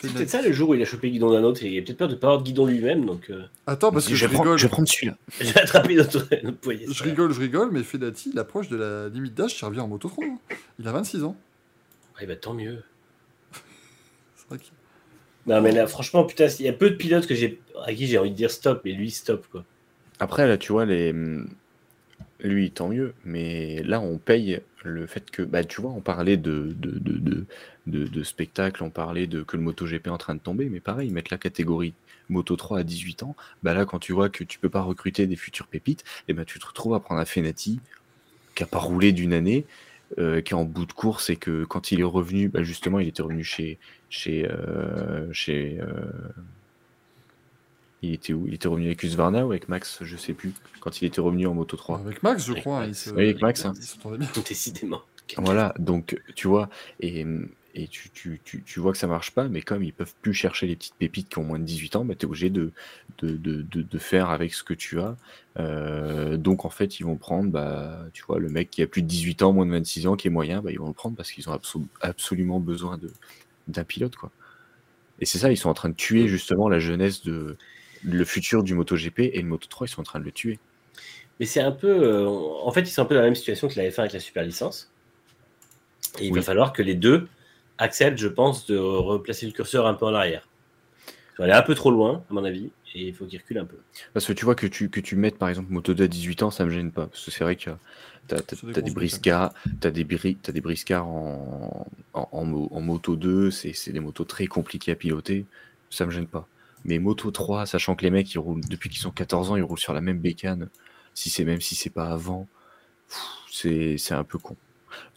C'est 0.00 0.12
peut-être 0.12 0.30
ça 0.30 0.40
le 0.42 0.52
jour 0.52 0.68
où 0.70 0.74
il 0.74 0.80
a 0.82 0.84
chopé 0.84 1.08
le 1.08 1.14
guidon 1.14 1.32
d'un 1.32 1.42
autre 1.42 1.64
et 1.64 1.72
il 1.72 1.78
a 1.78 1.82
peut-être 1.82 1.96
peur 1.98 2.08
de 2.08 2.14
ne 2.14 2.18
pas 2.18 2.28
avoir 2.28 2.38
de 2.40 2.44
guidon 2.46 2.66
lui-même, 2.66 3.04
donc 3.04 3.30
euh, 3.30 3.42
Attends, 3.66 3.90
parce 3.90 4.06
que 4.06 4.14
je, 4.14 4.26
vais 4.26 4.32
prendre, 4.32 4.44
rigole. 4.50 4.58
je 4.58 4.62
vais 4.66 4.70
prendre 4.70 4.88
celui-là. 4.88 5.16
j'ai 5.40 5.56
attrapé 5.58 5.96
notre, 5.96 6.24
notre 6.44 6.56
poignet. 6.58 6.84
Je 6.88 7.02
rigole, 7.02 7.32
je 7.32 7.40
rigole, 7.40 7.70
mais 7.72 7.82
Fenati, 7.82 8.30
il 8.32 8.38
approche 8.38 8.68
de 8.68 8.76
la 8.76 9.08
limite 9.08 9.34
d'âge, 9.34 9.56
qui 9.56 9.64
revient 9.64 9.80
en 9.80 9.88
moto 9.88 10.08
3. 10.08 10.24
hein. 10.24 10.38
Il 10.78 10.86
a 10.86 10.92
26 10.92 11.24
ans. 11.24 11.36
Ouais, 12.18 12.26
bah 12.26 12.36
tant 12.36 12.54
mieux. 12.54 12.82
Non, 15.46 15.62
mais 15.62 15.72
là, 15.72 15.86
franchement, 15.86 16.24
putain, 16.24 16.46
il 16.58 16.66
y 16.66 16.68
a 16.68 16.74
peu 16.74 16.90
de 16.90 16.96
pilotes 16.96 17.26
que 17.26 17.34
j'ai 17.34 17.58
à 17.84 17.94
qui 17.94 18.06
j'ai 18.06 18.18
envie 18.18 18.30
de 18.30 18.36
dire 18.36 18.50
stop, 18.50 18.82
mais 18.84 18.92
lui, 18.92 19.10
stop, 19.10 19.46
quoi. 19.50 19.64
Après, 20.20 20.46
là, 20.46 20.58
tu 20.58 20.72
vois, 20.72 20.84
les... 20.84 21.14
lui, 22.40 22.70
tant 22.70 22.88
mieux, 22.88 23.14
mais 23.24 23.82
là, 23.82 24.00
on 24.00 24.18
paye 24.18 24.60
le 24.84 25.06
fait 25.06 25.28
que, 25.30 25.42
bah, 25.42 25.64
tu 25.64 25.80
vois, 25.80 25.90
on 25.90 26.00
parlait 26.00 26.36
de, 26.36 26.74
de, 26.78 26.98
de, 26.98 27.18
de, 27.18 27.46
de- 27.86 28.06
de 28.06 28.22
spectacle, 28.22 28.82
on 28.84 28.90
parlait 28.90 29.26
de 29.26 29.42
que 29.42 29.56
le 29.56 29.62
MotoGP 29.62 30.06
est 30.06 30.10
en 30.10 30.18
train 30.18 30.34
de 30.36 30.40
tomber, 30.40 30.68
mais 30.68 30.80
pareil, 30.80 31.10
mettre 31.10 31.32
la 31.32 31.38
catégorie 31.38 31.94
Moto 32.28 32.54
3 32.56 32.78
à 32.80 32.82
18 32.84 33.22
ans, 33.24 33.34
bah 33.62 33.74
là, 33.74 33.86
quand 33.86 33.98
tu 33.98 34.12
vois 34.12 34.28
que 34.28 34.44
tu 34.44 34.58
peux 34.58 34.68
pas 34.68 34.82
recruter 34.82 35.26
des 35.26 35.36
futures 35.36 35.66
pépites, 35.66 36.04
et 36.28 36.32
ben 36.32 36.44
tu 36.44 36.58
te 36.60 36.66
retrouves 36.66 36.94
à 36.94 37.00
prendre 37.00 37.20
un 37.20 37.24
Fenati 37.24 37.80
qui 38.54 38.62
a 38.62 38.66
pas 38.66 38.78
roulé 38.78 39.12
d'une 39.12 39.32
année, 39.32 39.64
euh, 40.18 40.40
qui 40.40 40.52
est 40.52 40.56
en 40.56 40.64
bout 40.64 40.86
de 40.86 40.92
course 40.92 41.28
et 41.30 41.36
que 41.36 41.64
quand 41.64 41.92
il 41.92 42.00
est 42.00 42.04
revenu, 42.04 42.48
bah 42.48 42.62
justement, 42.62 42.98
il 42.98 43.08
était 43.08 43.22
revenu 43.22 43.44
chez 43.44 43.78
chez 44.08 44.48
euh, 44.50 45.30
chez 45.32 45.78
euh, 45.80 45.86
il 48.02 48.14
était 48.14 48.32
où? 48.32 48.46
Il 48.46 48.54
était 48.54 48.68
revenu 48.68 48.86
avec 48.86 49.02
Husqvarna 49.02 49.44
ou 49.44 49.50
avec 49.50 49.68
Max, 49.68 49.98
je 50.02 50.16
sais 50.16 50.32
plus. 50.32 50.52
Quand 50.80 51.02
il 51.02 51.06
était 51.06 51.20
revenu 51.20 51.46
en 51.46 51.54
Moto 51.54 51.76
3. 51.76 51.98
Avec 52.00 52.22
Max, 52.22 52.44
je 52.46 52.52
Avec 52.52 52.62
crois. 52.62 52.80
Max. 52.86 52.90
il 52.90 52.94
se- 53.10 53.14
Oui, 53.14 53.22
avec 53.24 53.42
Max, 53.42 53.64
hein. 53.64 53.72
il 53.76 53.82
s'entendait 53.82 54.18
bien. 54.18 54.28
Décidément. 54.48 55.02
Voilà, 55.36 55.74
donc 55.78 56.18
tu 56.36 56.48
vois, 56.48 56.70
et, 57.00 57.26
et 57.80 57.88
tu, 57.88 58.10
tu, 58.10 58.40
tu, 58.44 58.62
tu 58.64 58.80
vois 58.80 58.92
que 58.92 58.98
ça 58.98 59.06
marche 59.06 59.30
pas, 59.32 59.48
mais 59.48 59.62
comme 59.62 59.82
ils 59.84 59.92
peuvent 59.92 60.14
plus 60.22 60.34
chercher 60.34 60.66
les 60.66 60.76
petites 60.76 60.96
pépites 60.96 61.28
qui 61.28 61.38
ont 61.38 61.44
moins 61.44 61.58
de 61.58 61.64
18 61.64 61.96
ans, 61.96 62.04
bah, 62.04 62.14
tu 62.14 62.22
es 62.22 62.28
obligé 62.28 62.50
de, 62.50 62.72
de, 63.18 63.36
de, 63.36 63.62
de, 63.62 63.82
de 63.82 63.98
faire 63.98 64.30
avec 64.30 64.54
ce 64.54 64.64
que 64.64 64.74
tu 64.74 65.00
as. 65.00 65.16
Euh, 65.58 66.36
donc 66.36 66.64
en 66.64 66.70
fait, 66.70 66.98
ils 67.00 67.04
vont 67.04 67.16
prendre, 67.16 67.50
bah, 67.50 68.06
tu 68.12 68.24
vois, 68.26 68.38
le 68.40 68.48
mec 68.48 68.70
qui 68.70 68.82
a 68.82 68.86
plus 68.86 69.02
de 69.02 69.06
18 69.06 69.42
ans, 69.42 69.52
moins 69.52 69.66
de 69.66 69.70
26 69.72 70.06
ans, 70.06 70.16
qui 70.16 70.28
est 70.28 70.30
moyen, 70.30 70.62
bah, 70.62 70.72
ils 70.72 70.78
vont 70.78 70.88
le 70.88 70.92
prendre 70.94 71.16
parce 71.16 71.30
qu'ils 71.30 71.48
ont 71.48 71.54
abso- 71.54 71.86
absolument 72.00 72.60
besoin 72.60 72.98
d'un 73.68 73.84
pilote. 73.84 74.16
quoi. 74.16 74.32
Et 75.20 75.26
c'est 75.26 75.38
ça, 75.38 75.50
ils 75.52 75.56
sont 75.56 75.68
en 75.70 75.74
train 75.74 75.88
de 75.90 75.94
tuer 75.96 76.28
justement 76.28 76.68
la 76.68 76.78
jeunesse 76.80 77.22
de 77.24 77.56
le 78.04 78.24
futur 78.24 78.62
du 78.62 78.74
MotoGP 78.74 79.20
et 79.32 79.42
le 79.42 79.48
Moto 79.48 79.66
3, 79.68 79.86
ils 79.86 79.90
sont 79.90 80.00
en 80.00 80.04
train 80.04 80.20
de 80.20 80.24
le 80.24 80.32
tuer. 80.32 80.58
Mais 81.40 81.46
c'est 81.46 81.60
un 81.60 81.72
peu. 81.72 81.88
euh, 81.88 82.26
en 82.28 82.70
fait, 82.72 82.82
ils 82.82 82.90
sont 82.90 83.02
un 83.02 83.04
peu 83.04 83.14
dans 83.14 83.20
la 83.20 83.26
même 83.26 83.34
situation 83.34 83.68
que 83.68 83.76
la 83.78 83.90
F1 83.90 84.02
avec 84.02 84.12
la 84.12 84.20
super 84.20 84.42
licence. 84.44 84.92
Et 86.18 86.26
il 86.26 86.32
Oui. 86.32 86.38
va 86.40 86.42
falloir 86.42 86.72
que 86.72 86.82
les 86.82 86.94
deux 86.94 87.28
acceptent, 87.78 88.18
je 88.18 88.28
pense, 88.28 88.66
de 88.66 88.76
replacer 88.76 89.46
le 89.46 89.52
curseur 89.52 89.86
un 89.86 89.94
peu 89.94 90.06
en 90.06 90.14
arrière. 90.14 90.48
Sont 91.36 91.44
allés 91.44 91.52
un 91.52 91.62
peu 91.62 91.74
trop 91.74 91.90
loin, 91.90 92.24
à 92.30 92.34
mon 92.34 92.44
avis, 92.44 92.70
et 92.94 93.08
il 93.08 93.14
faut 93.14 93.24
qu'ils 93.24 93.38
reculent 93.38 93.58
un 93.58 93.64
peu. 93.64 93.76
Parce 94.12 94.26
que 94.26 94.32
tu 94.32 94.44
vois 94.44 94.54
que 94.54 94.66
tu, 94.66 94.90
que 94.90 95.00
tu 95.00 95.14
mettes 95.16 95.38
par 95.38 95.48
exemple 95.48 95.70
Moto 95.70 95.94
2 95.94 96.04
à 96.04 96.08
18 96.08 96.42
ans, 96.42 96.50
ça 96.50 96.64
me 96.64 96.70
gêne 96.70 96.90
pas. 96.90 97.06
Parce 97.06 97.24
que 97.24 97.30
c'est 97.30 97.44
vrai 97.44 97.56
que 97.56 97.70
des 98.28 98.36
as, 98.36 98.82
des 98.82 98.90
briscards, 98.90 99.52
t'as 99.80 99.90
des, 99.90 100.04
des 100.04 100.60
briscards 100.60 101.06
en, 101.06 101.86
en, 102.14 102.28
en 102.32 102.44
mo- 102.44 102.68
en 102.72 102.80
Moto 102.80 103.16
2, 103.16 103.50
c'est 103.50 103.72
c'est 103.72 103.92
des 103.92 104.00
motos 104.00 104.24
très 104.24 104.46
compliquées 104.46 104.92
à 104.92 104.96
piloter, 104.96 105.46
ça 105.90 106.06
me 106.06 106.10
gêne 106.10 106.26
pas. 106.26 106.46
Mais 106.84 106.98
Moto 106.98 107.30
3, 107.30 107.66
sachant 107.66 107.94
que 107.94 108.02
les 108.04 108.10
mecs 108.10 108.32
ils 108.34 108.38
roulent 108.38 108.60
depuis 108.68 108.90
qu'ils 108.90 109.00
sont 109.00 109.10
14 109.10 109.50
ans, 109.50 109.56
ils 109.56 109.62
roulent 109.62 109.78
sur 109.78 109.92
la 109.94 110.00
même 110.00 110.18
bécane, 110.18 110.68
si 111.14 111.30
c'est 111.30 111.44
même 111.44 111.60
si 111.60 111.74
c'est 111.74 111.90
pas 111.90 112.10
avant, 112.10 112.48
c'est 113.50 114.12
un 114.12 114.24
peu 114.24 114.38
con. 114.38 114.56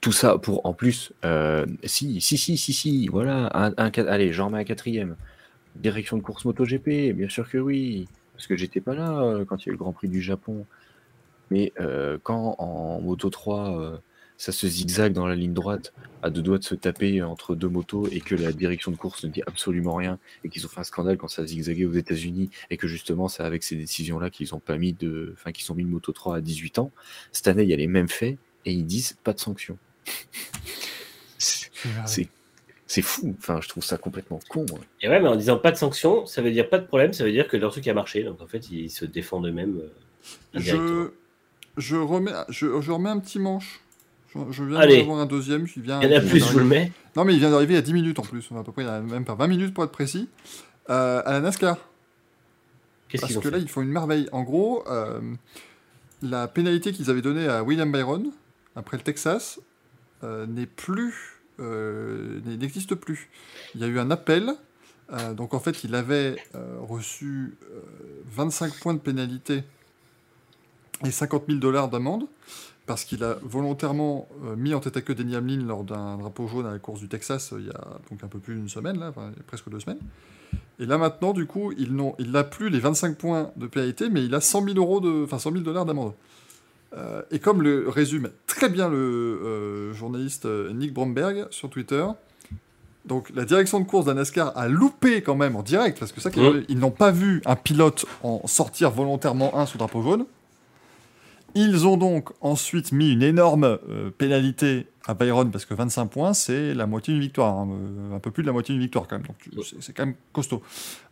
Tout 0.01 0.11
ça 0.11 0.37
pour 0.37 0.65
en 0.65 0.73
plus, 0.73 1.13
euh, 1.25 1.65
si, 1.83 2.21
si, 2.21 2.37
si, 2.37 2.57
si, 2.57 2.73
si, 2.73 3.07
voilà, 3.07 3.49
un, 3.53 3.91
allez, 4.07 4.33
j'en 4.33 4.49
mets 4.49 4.59
un 4.59 4.63
quatrième. 4.63 5.15
Direction 5.75 6.17
de 6.17 6.21
course 6.21 6.43
MotoGP, 6.45 7.13
bien 7.13 7.29
sûr 7.29 7.49
que 7.49 7.57
oui, 7.57 8.07
parce 8.33 8.47
que 8.47 8.57
j'étais 8.57 8.81
pas 8.81 8.95
là 8.95 9.21
euh, 9.21 9.45
quand 9.45 9.63
il 9.63 9.67
y 9.67 9.69
a 9.69 9.71
eu 9.71 9.73
le 9.73 9.77
Grand 9.77 9.93
Prix 9.93 10.09
du 10.09 10.21
Japon. 10.21 10.65
Mais 11.51 11.73
euh, 11.79 12.17
quand 12.23 12.55
en 12.57 12.99
Moto 13.01 13.29
3, 13.29 13.79
euh, 13.79 13.97
ça 14.37 14.51
se 14.51 14.67
zigzague 14.67 15.13
dans 15.13 15.27
la 15.27 15.35
ligne 15.35 15.53
droite, 15.53 15.93
à 16.23 16.31
deux 16.31 16.41
doigts 16.41 16.57
de 16.57 16.63
se 16.63 16.73
taper 16.73 17.21
entre 17.21 17.53
deux 17.53 17.69
motos, 17.69 18.07
et 18.07 18.21
que 18.21 18.33
la 18.33 18.51
direction 18.51 18.89
de 18.89 18.97
course 18.97 19.23
ne 19.25 19.29
dit 19.29 19.43
absolument 19.45 19.93
rien, 19.93 20.17
et 20.43 20.49
qu'ils 20.49 20.65
ont 20.65 20.69
fait 20.69 20.79
un 20.79 20.83
scandale 20.83 21.17
quand 21.17 21.27
ça 21.27 21.45
zigzaguait 21.45 21.85
aux 21.85 21.93
États-Unis, 21.93 22.49
et 22.71 22.77
que 22.77 22.87
justement, 22.87 23.27
c'est 23.27 23.43
avec 23.43 23.61
ces 23.61 23.75
décisions-là 23.75 24.31
qu'ils 24.31 24.55
ont 24.55 24.59
pas 24.59 24.77
mis 24.77 24.93
de, 24.93 25.35
enfin, 25.37 25.51
qu'ils 25.51 25.71
ont 25.71 25.75
mis 25.75 25.83
Moto 25.83 26.11
3 26.11 26.37
à 26.37 26.41
18 26.41 26.79
ans. 26.79 26.91
Cette 27.31 27.47
année, 27.47 27.61
il 27.63 27.69
y 27.69 27.73
a 27.73 27.77
les 27.77 27.85
mêmes 27.85 28.09
faits, 28.09 28.39
et 28.65 28.71
ils 28.73 28.85
disent 28.85 29.15
pas 29.23 29.33
de 29.33 29.39
sanction. 29.39 29.77
C'est- 31.37 31.69
c'est 32.05 32.27
c'est 32.87 33.01
fou, 33.01 33.33
enfin 33.39 33.59
je 33.61 33.69
trouve 33.69 33.83
ça 33.85 33.97
complètement 33.97 34.39
con. 34.49 34.65
moi. 34.69 34.79
Et 35.01 35.07
ouais, 35.07 35.19
mais 35.21 35.29
en 35.29 35.35
disant 35.37 35.57
pas 35.57 35.71
de 35.71 35.77
sanction, 35.77 36.25
ça 36.25 36.41
veut 36.41 36.51
dire 36.51 36.69
pas 36.69 36.77
de 36.77 36.85
problème, 36.85 37.13
ça 37.13 37.23
veut 37.23 37.31
dire 37.31 37.47
que 37.47 37.55
leur 37.55 37.71
truc 37.71 37.87
a 37.87 37.93
marché. 37.93 38.23
Donc 38.23 38.41
en 38.41 38.47
fait, 38.47 38.69
ils 38.69 38.89
se 38.89 39.05
défendent 39.05 39.47
eux-mêmes 39.47 39.79
euh. 39.79 39.87
Je, 40.55 41.09
je, 41.77 41.95
remets, 41.95 42.33
je, 42.49 42.81
je 42.81 42.91
remets 42.91 43.09
un 43.09 43.19
petit 43.19 43.39
manche. 43.39 43.79
Je, 44.35 44.39
je 44.51 44.63
viens 44.65 44.77
Allez. 44.77 44.97
d'avoir 44.97 45.19
un 45.19 45.25
deuxième. 45.25 45.67
Il 45.75 45.81
vient, 45.83 46.01
Il 46.01 46.09
y 46.11 46.13
en 46.13 46.17
a 46.17 46.21
plus, 46.21 46.39
je 46.39 46.51
vous 46.51 46.59
le 46.59 46.65
d'arriver. 46.69 46.85
mets. 46.87 46.91
Non, 47.15 47.23
mais 47.25 47.33
il 47.33 47.39
vient 47.39 47.49
d'arriver 47.49 47.73
il 47.73 47.77
y 47.77 47.79
a 47.79 47.81
10 47.81 47.93
minutes 47.93 48.19
en 48.19 48.23
plus. 48.23 48.45
On 48.51 48.57
a 48.57 48.59
à 48.59 48.63
peu 48.63 48.71
près 48.73 48.83
il 48.83 48.87
y 48.87 48.89
a 48.89 48.99
même 48.99 49.23
pas 49.25 49.35
20 49.35 49.47
minutes 49.47 49.73
pour 49.73 49.83
être 49.85 49.91
précis. 49.91 50.27
Euh, 50.89 51.21
à 51.25 51.31
la 51.31 51.39
NASCAR. 51.39 51.77
Qu'est-ce 53.07 53.21
Parce 53.21 53.37
que 53.37 53.47
là, 53.49 53.57
ils 53.57 53.69
font 53.69 53.81
une 53.81 53.89
merveille. 53.89 54.27
En 54.33 54.43
gros, 54.43 54.83
euh, 54.89 55.19
la 56.21 56.47
pénalité 56.49 56.91
qu'ils 56.91 57.09
avaient 57.09 57.21
donnée 57.21 57.47
à 57.47 57.63
William 57.63 57.89
Byron, 57.91 58.31
après 58.75 58.97
le 58.97 59.03
Texas, 59.03 59.59
euh, 60.23 60.45
n'est 60.45 60.65
plus, 60.65 61.41
euh, 61.59 62.39
n'existe 62.45 62.95
plus. 62.95 63.29
Il 63.75 63.81
y 63.81 63.83
a 63.83 63.87
eu 63.87 63.99
un 63.99 64.11
appel. 64.11 64.51
euh, 65.13 65.33
donc 65.33 65.53
en 65.53 65.59
fait, 65.59 65.83
il 65.83 65.95
avait 65.95 66.37
reçu 66.79 67.57
euh, 67.71 67.81
25 68.27 68.79
points 68.79 68.93
de 68.93 68.99
pénalité 68.99 69.63
et 71.03 71.11
50 71.11 71.45
000 71.47 71.59
dollars 71.59 71.89
d'amende 71.89 72.25
parce 72.85 73.05
qu'il 73.05 73.23
a 73.23 73.37
volontairement 73.41 74.27
mis 74.57 74.73
en 74.73 74.79
tête 74.79 74.97
à 74.97 75.01
queue 75.01 75.15
Denny 75.15 75.35
Hamlin 75.35 75.63
lors 75.65 75.83
d'un 75.83 76.17
drapeau 76.17 76.47
jaune 76.47 76.65
à 76.65 76.71
la 76.71 76.79
course 76.79 76.99
du 76.99 77.07
Texas 77.07 77.53
il 77.57 77.67
y 77.67 77.69
a 77.69 77.99
donc 78.09 78.23
un 78.23 78.27
peu 78.27 78.39
plus 78.39 78.55
d'une 78.55 78.67
semaine, 78.69 78.99
là, 78.99 79.13
presque 79.47 79.69
deux 79.69 79.79
semaines. 79.79 79.99
Et 80.79 80.85
là 80.85 80.97
maintenant, 80.97 81.31
du 81.31 81.45
coup, 81.45 81.71
il 81.77 81.95
n'a 81.95 82.43
plus 82.43 82.69
les 82.69 82.79
25 82.79 83.17
points 83.17 83.51
de 83.55 83.67
pénalité, 83.67 84.09
mais 84.09 84.25
il 84.25 84.33
a 84.35 84.41
100 84.41 84.65
000 84.65 84.77
euros 84.77 84.99
de, 84.99 85.23
enfin 85.23 85.39
100 85.39 85.51
000 85.51 85.63
dollars 85.63 85.85
d'amende. 85.85 86.13
Euh, 86.93 87.21
et 87.31 87.39
comme 87.39 87.61
le 87.61 87.87
résume 87.87 88.29
très 88.47 88.67
bien 88.67 88.89
le 88.89 88.97
euh, 88.97 89.93
journaliste 89.93 90.45
euh, 90.45 90.73
Nick 90.73 90.93
Bromberg 90.93 91.47
sur 91.49 91.69
Twitter, 91.69 92.05
donc 93.05 93.31
la 93.33 93.45
direction 93.45 93.79
de 93.79 93.85
course 93.85 94.05
d'un 94.05 94.15
NASCAR 94.15 94.51
a 94.57 94.67
loupé 94.67 95.21
quand 95.23 95.35
même 95.35 95.55
en 95.55 95.63
direct, 95.63 95.97
parce 95.99 96.11
que 96.11 96.19
ça, 96.21 96.29
qu'ils 96.29 96.45
avaient- 96.45 96.65
ils 96.67 96.77
n'ont 96.77 96.91
pas 96.91 97.11
vu 97.11 97.41
un 97.45 97.55
pilote 97.55 98.05
en 98.23 98.45
sortir 98.45 98.91
volontairement 98.91 99.57
un 99.57 99.65
sous 99.65 99.77
drapeau 99.77 100.01
jaune. 100.01 100.25
Ils 101.53 101.85
ont 101.85 101.97
donc 101.97 102.29
ensuite 102.39 102.93
mis 102.93 103.11
une 103.11 103.23
énorme 103.23 103.65
euh, 103.89 104.09
pénalité 104.09 104.87
à 105.05 105.13
Byron 105.13 105.51
parce 105.51 105.65
que 105.65 105.73
25 105.73 106.05
points, 106.05 106.33
c'est 106.33 106.73
la 106.73 106.85
moitié 106.87 107.13
d'une 107.13 107.21
victoire, 107.21 107.57
hein, 107.57 107.67
un 108.13 108.19
peu 108.19 108.31
plus 108.31 108.43
de 108.43 108.47
la 108.47 108.53
moitié 108.53 108.73
d'une 108.73 108.81
victoire 108.81 109.05
quand 109.07 109.17
même. 109.17 109.25
Donc 109.27 109.65
c'est- 109.81 109.91
quand 109.93 110.05
même 110.05 110.15
costaud. 110.31 110.61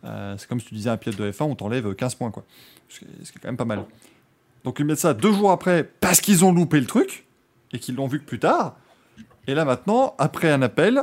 C'est 0.02 0.46
comme 0.48 0.60
si 0.60 0.66
tu 0.66 0.74
disais 0.74 0.88
à 0.88 0.94
un 0.94 0.96
pilote 0.96 1.18
de 1.18 1.30
F1, 1.30 1.44
on 1.44 1.54
t'enlève 1.56 1.94
15 1.94 2.14
points, 2.14 2.30
quoi. 2.30 2.44
Ce 2.88 3.00
qui 3.00 3.04
est 3.06 3.38
quand 3.42 3.48
même 3.48 3.56
pas 3.58 3.64
mal. 3.66 3.84
Donc 4.64 4.78
ils 4.78 4.84
mettent 4.84 4.98
ça 4.98 5.14
deux 5.14 5.32
jours 5.32 5.50
après 5.52 5.84
parce 6.00 6.20
qu'ils 6.20 6.44
ont 6.44 6.52
loupé 6.52 6.80
le 6.80 6.86
truc 6.86 7.26
et 7.72 7.78
qu'ils 7.78 7.94
l'ont 7.94 8.06
vu 8.08 8.20
que 8.20 8.24
plus 8.24 8.38
tard. 8.38 8.76
Et 9.46 9.54
là 9.54 9.64
maintenant, 9.64 10.14
après 10.18 10.50
un 10.50 10.62
appel, 10.62 11.00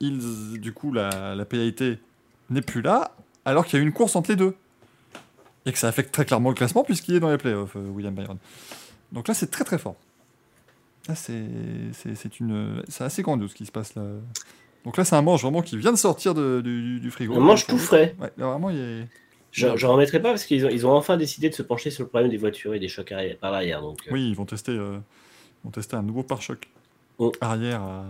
ils, 0.00 0.58
du 0.60 0.72
coup 0.72 0.92
la, 0.92 1.34
la 1.34 1.44
pénalité 1.44 1.98
n'est 2.50 2.62
plus 2.62 2.82
là, 2.82 3.12
alors 3.44 3.64
qu'il 3.66 3.78
y 3.78 3.82
a 3.82 3.84
eu 3.84 3.86
une 3.86 3.92
course 3.92 4.16
entre 4.16 4.30
les 4.30 4.36
deux. 4.36 4.54
Et 5.66 5.72
que 5.72 5.78
ça 5.78 5.88
affecte 5.88 6.12
très 6.12 6.24
clairement 6.24 6.50
le 6.50 6.54
classement 6.54 6.84
puisqu'il 6.84 7.14
est 7.14 7.20
dans 7.20 7.30
les 7.30 7.38
playoffs, 7.38 7.76
euh, 7.76 7.88
William 7.88 8.14
Byron. 8.14 8.36
Donc 9.12 9.28
là, 9.28 9.34
c'est 9.34 9.50
très 9.50 9.64
très 9.64 9.78
fort. 9.78 9.96
Là, 11.08 11.14
c'est 11.14 11.44
c'est- 11.92 12.14
c'est 12.14 12.40
une, 12.40 12.82
c'est 12.88 13.04
assez 13.04 13.22
grandiose 13.22 13.50
ce 13.50 13.54
qui 13.54 13.66
se 13.66 13.72
passe 13.72 13.94
là. 13.94 14.02
Donc 14.84 14.96
là, 14.98 15.04
c'est 15.04 15.16
un 15.16 15.22
manche 15.22 15.42
vraiment 15.42 15.62
qui 15.62 15.76
vient 15.78 15.92
de 15.92 15.96
sortir 15.98 16.34
de- 16.34 16.60
du, 16.62 17.00
du 17.00 17.10
frigo. 17.10 17.34
On 17.34 17.40
mange 17.40 17.66
tout 17.66 17.78
frais. 17.78 18.14
Ouais, 18.20 18.30
là, 18.36 18.46
vraiment, 18.48 18.68
il 18.70 18.78
est. 18.78 19.08
Je 19.56 19.68
ne 19.68 19.84
remettrai 19.86 20.20
pas 20.20 20.30
parce 20.30 20.44
qu'ils 20.44 20.66
ont, 20.66 20.68
ils 20.68 20.84
ont 20.86 20.92
enfin 20.92 21.16
décidé 21.16 21.48
de 21.48 21.54
se 21.54 21.62
pencher 21.62 21.90
sur 21.90 22.02
le 22.02 22.08
problème 22.08 22.30
des 22.30 22.36
voitures 22.36 22.74
et 22.74 22.80
des 22.80 22.88
chocs 22.88 23.12
arrière, 23.12 23.36
par 23.38 23.52
l'arrière. 23.52 23.80
Donc, 23.82 23.98
euh, 24.06 24.10
Oui, 24.12 24.28
ils 24.28 24.34
vont 24.34 24.44
tester, 24.46 24.72
euh, 24.72 24.98
ils 24.98 25.64
vont 25.66 25.70
tester 25.70 25.94
un 25.96 26.02
nouveau 26.02 26.22
pare-choc 26.24 26.68
Oh. 27.18 27.30
arrière 27.40 27.80
à, 27.80 28.04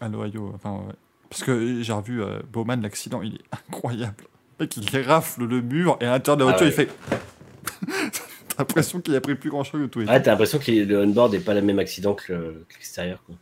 à 0.00 0.08
l'Ohio. 0.08 0.52
Enfin, 0.54 0.72
ouais. 0.86 0.94
Parce 1.28 1.42
que 1.44 1.82
j'ai 1.82 1.92
revu 1.92 2.22
euh, 2.22 2.38
Bowman, 2.50 2.80
l'accident, 2.80 3.20
il 3.20 3.34
est 3.34 3.40
incroyable. 3.70 4.24
Le 4.58 4.64
mec, 4.64 4.76
il 4.76 5.00
rafle 5.02 5.44
le 5.44 5.60
mur 5.60 5.98
et 6.00 6.06
à 6.06 6.12
l'intérieur 6.12 6.38
de 6.38 6.44
la 6.44 6.50
Ah 6.50 6.56
voiture, 6.56 6.78
ouais. 6.78 6.88
il 6.88 7.90
fait. 7.90 7.90
T'as 8.48 8.58
l'impression 8.60 9.00
qu'il 9.02 9.14
a 9.14 9.20
pris 9.20 9.34
plus 9.34 9.50
grand 9.50 9.64
choc 9.64 9.80
de 9.82 9.86
tout. 9.86 10.00
Ouais, 10.00 10.22
t'as 10.22 10.30
l'impression 10.30 10.58
que 10.58 10.70
le 10.70 11.00
on-board 11.02 11.32
n'est 11.32 11.40
pas 11.40 11.54
le 11.54 11.62
même 11.62 11.78
accident 11.78 12.14
que 12.14 12.32
le- 12.32 12.64
que 12.68 12.74
l'extérieur. 12.74 13.22
quoi. 13.24 13.34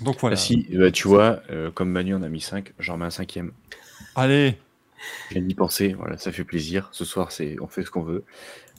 Donc 0.00 0.18
voilà. 0.20 0.34
Ah, 0.34 0.36
si, 0.36 0.66
bah, 0.72 0.90
tu 0.90 1.08
vois, 1.08 1.40
euh, 1.50 1.70
comme 1.70 1.90
Manu 1.90 2.14
en 2.14 2.22
a 2.22 2.28
mis 2.28 2.40
5, 2.40 2.72
j'en 2.78 2.96
mets 2.96 3.04
un 3.04 3.10
cinquième. 3.10 3.52
Allez, 4.16 4.56
Je 5.28 5.34
viens 5.34 5.42
d'y 5.42 5.54
penser, 5.54 5.92
voilà, 5.92 6.16
ça 6.18 6.32
fait 6.32 6.44
plaisir. 6.44 6.88
Ce 6.92 7.04
soir, 7.04 7.32
c'est 7.32 7.56
on 7.60 7.66
fait 7.66 7.84
ce 7.84 7.90
qu'on 7.90 8.02
veut. 8.02 8.24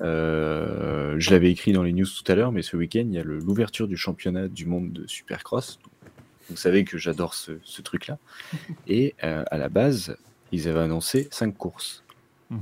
Euh, 0.02 1.16
je 1.18 1.32
l'avais 1.32 1.52
écrit 1.52 1.72
dans 1.72 1.84
les 1.84 1.94
news 1.94 2.06
tout 2.06 2.30
à 2.32 2.36
l'heure, 2.36 2.52
mais 2.52 2.62
ce 2.62 2.78
week-end, 2.78 3.04
il 3.06 3.14
y 3.14 3.20
a 3.20 3.24
l'ouverture 3.24 3.88
du 3.88 3.98
championnat 3.98 4.48
du 4.48 4.66
monde 4.66 4.92
de 4.94 5.08
Supercross. 5.08 5.80
Vous 6.50 6.56
savez 6.58 6.84
que 6.84 6.98
j'adore 6.98 7.34
ce, 7.34 7.54
ce 7.64 7.82
truc-là. 7.82 8.18
Et 8.88 9.16
euh, 9.24 9.44
à 9.50 9.58
la 9.58 9.70
base, 9.70 10.18
ils 10.52 10.68
avaient 10.68 10.82
annoncé 10.82 11.28
5 11.32 11.56
courses. 11.58 12.04
Mhm. 12.50 12.62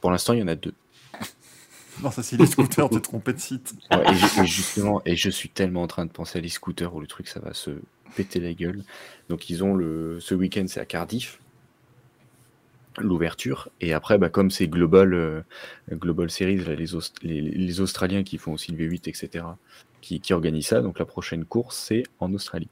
Pour 0.00 0.10
l'instant, 0.10 0.32
il 0.32 0.40
y 0.40 0.42
en 0.42 0.48
a 0.48 0.54
deux. 0.56 0.74
non, 2.02 2.10
ça 2.10 2.22
c'est 2.22 2.36
les 2.38 2.46
scooters, 2.46 2.88
t'es 2.88 3.00
trompé 3.00 3.32
de 3.32 3.38
site. 3.40 3.74
Ouais, 3.90 4.02
et, 4.10 4.14
je- 4.14 4.40
et 4.42 4.46
justement, 4.46 5.02
et 5.04 5.16
je 5.16 5.28
suis 5.30 5.48
tellement 5.48 5.82
en 5.82 5.86
train 5.86 6.06
de 6.06 6.10
penser 6.10 6.38
à 6.38 6.42
les 6.42 6.48
scooters 6.48 6.94
où 6.94 7.00
le 7.00 7.06
truc, 7.06 7.28
ça 7.28 7.40
va 7.40 7.52
se 7.54 7.70
péter 8.16 8.40
la 8.40 8.54
gueule. 8.54 8.82
Donc, 9.28 9.50
ils 9.50 9.62
ont 9.62 9.74
le, 9.74 10.18
ce 10.20 10.34
week-end, 10.34 10.64
c'est 10.66 10.80
à 10.80 10.84
Cardiff, 10.86 11.40
l'ouverture. 12.98 13.70
Et 13.80 13.92
après, 13.92 14.18
bah, 14.18 14.28
comme 14.30 14.50
c'est 14.50 14.68
Global, 14.68 15.14
euh, 15.14 15.42
Global 15.92 16.30
Series, 16.30 16.56
là, 16.58 16.74
les, 16.74 16.94
Aust- 16.94 17.22
les, 17.22 17.40
les 17.40 17.80
Australiens 17.80 18.22
qui 18.24 18.38
font 18.38 18.52
aussi 18.52 18.72
le 18.72 18.78
V8, 18.78 19.08
etc., 19.08 19.58
qui, 20.00 20.20
qui 20.20 20.32
organisent 20.32 20.68
ça. 20.68 20.82
Donc, 20.82 20.98
la 20.98 21.04
prochaine 21.06 21.44
course, 21.44 21.76
c'est 21.78 22.04
en 22.20 22.32
Australie. 22.34 22.68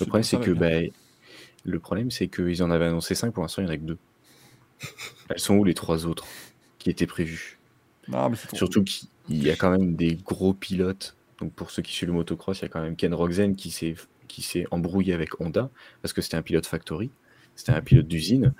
Le 0.00 0.06
problème, 0.06 0.24
c'est 0.24 0.38
que, 0.38 0.50
bah, 0.52 0.70
le 1.64 1.78
problème, 1.80 2.10
c'est 2.10 2.28
qu'ils 2.28 2.62
en 2.62 2.70
avaient 2.70 2.86
annoncé 2.86 3.14
5, 3.14 3.32
pour 3.32 3.42
l'instant, 3.42 3.62
il 3.62 3.66
n'y 3.66 3.70
en 3.72 3.74
a 3.74 3.78
que 3.78 3.84
deux. 3.84 3.98
Elles 5.28 5.38
sont 5.38 5.54
où 5.56 5.64
les 5.64 5.74
trois 5.74 6.06
autres 6.06 6.26
qui 6.78 6.90
étaient 6.90 7.06
prévues? 7.06 7.58
Non, 8.08 8.28
mais 8.30 8.36
Surtout 8.52 8.82
qu'il 8.84 9.08
y 9.28 9.50
a 9.50 9.56
quand 9.56 9.70
même 9.70 9.94
des 9.94 10.16
gros 10.16 10.54
pilotes. 10.54 11.16
Donc 11.38 11.52
pour 11.54 11.70
ceux 11.70 11.82
qui 11.82 11.92
suivent 11.92 12.10
le 12.10 12.14
motocross, 12.14 12.60
il 12.60 12.62
y 12.62 12.64
a 12.66 12.68
quand 12.68 12.82
même 12.82 12.96
Ken 12.96 13.14
Roxen 13.14 13.56
qui 13.56 13.70
s'est 13.70 13.94
qui 14.28 14.42
s'est 14.42 14.64
embrouillé 14.70 15.12
avec 15.12 15.40
Honda 15.40 15.70
parce 16.00 16.12
que 16.14 16.22
c'était 16.22 16.36
un 16.36 16.42
pilote 16.42 16.66
factory, 16.66 17.10
c'était 17.54 17.72
un 17.72 17.82
pilote 17.82 18.06
d'usine. 18.08 18.54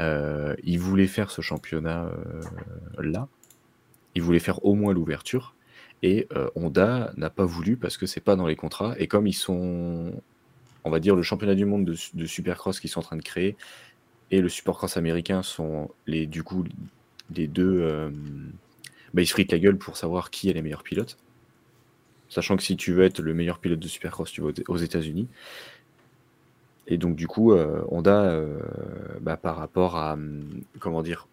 Euh, 0.00 0.54
il 0.62 0.78
voulait 0.78 1.06
faire 1.06 1.30
ce 1.30 1.42
championnat 1.42 2.06
euh, 2.06 2.42
là. 2.98 3.28
Il 4.14 4.22
voulait 4.22 4.38
faire 4.38 4.64
au 4.64 4.74
moins 4.74 4.92
l'ouverture 4.92 5.54
et 6.02 6.28
euh, 6.36 6.48
Honda 6.54 7.12
n'a 7.16 7.30
pas 7.30 7.44
voulu 7.44 7.76
parce 7.76 7.96
que 7.96 8.06
c'est 8.06 8.20
pas 8.20 8.36
dans 8.36 8.46
les 8.46 8.56
contrats 8.56 8.94
et 8.98 9.08
comme 9.08 9.26
ils 9.26 9.32
sont 9.32 10.12
on 10.84 10.90
va 10.90 11.00
dire 11.00 11.16
le 11.16 11.22
championnat 11.22 11.56
du 11.56 11.64
monde 11.64 11.84
de, 11.84 12.26
supercross 12.26 12.78
qu'ils 12.80 12.90
sont 12.90 13.00
en 13.00 13.02
train 13.02 13.16
de 13.16 13.22
créer 13.22 13.56
et 14.30 14.40
le 14.40 14.48
supercross 14.48 14.96
américain 14.96 15.42
sont 15.42 15.90
les 16.06 16.26
du 16.26 16.44
coup 16.44 16.64
les 17.34 17.48
deux 17.48 18.12
bah, 19.12 19.22
ils 19.22 19.26
se 19.26 19.32
fritent 19.32 19.52
la 19.52 19.58
gueule 19.58 19.78
pour 19.78 19.96
savoir 19.96 20.30
qui 20.30 20.48
est 20.48 20.52
les 20.52 20.62
meilleurs 20.62 20.82
pilotes. 20.84 21.18
Sachant 22.28 22.56
que 22.56 22.62
si 22.62 22.76
tu 22.76 22.92
veux 22.92 23.04
être 23.04 23.20
le 23.20 23.32
meilleur 23.32 23.58
pilote 23.58 23.78
de 23.78 23.88
Supercross, 23.88 24.30
tu 24.30 24.42
vas 24.42 24.50
aux 24.68 24.76
États-Unis. 24.76 25.28
Et 26.88 26.96
donc, 26.98 27.16
du 27.16 27.26
coup, 27.28 27.52
euh, 27.52 27.82
Honda, 27.90 28.22
euh, 28.24 28.58
bah, 29.20 29.36
par 29.36 29.56
rapport 29.56 29.96
à, 29.96 30.14
hum, 30.14 30.62
comment 30.80 31.02
dire, 31.02 31.28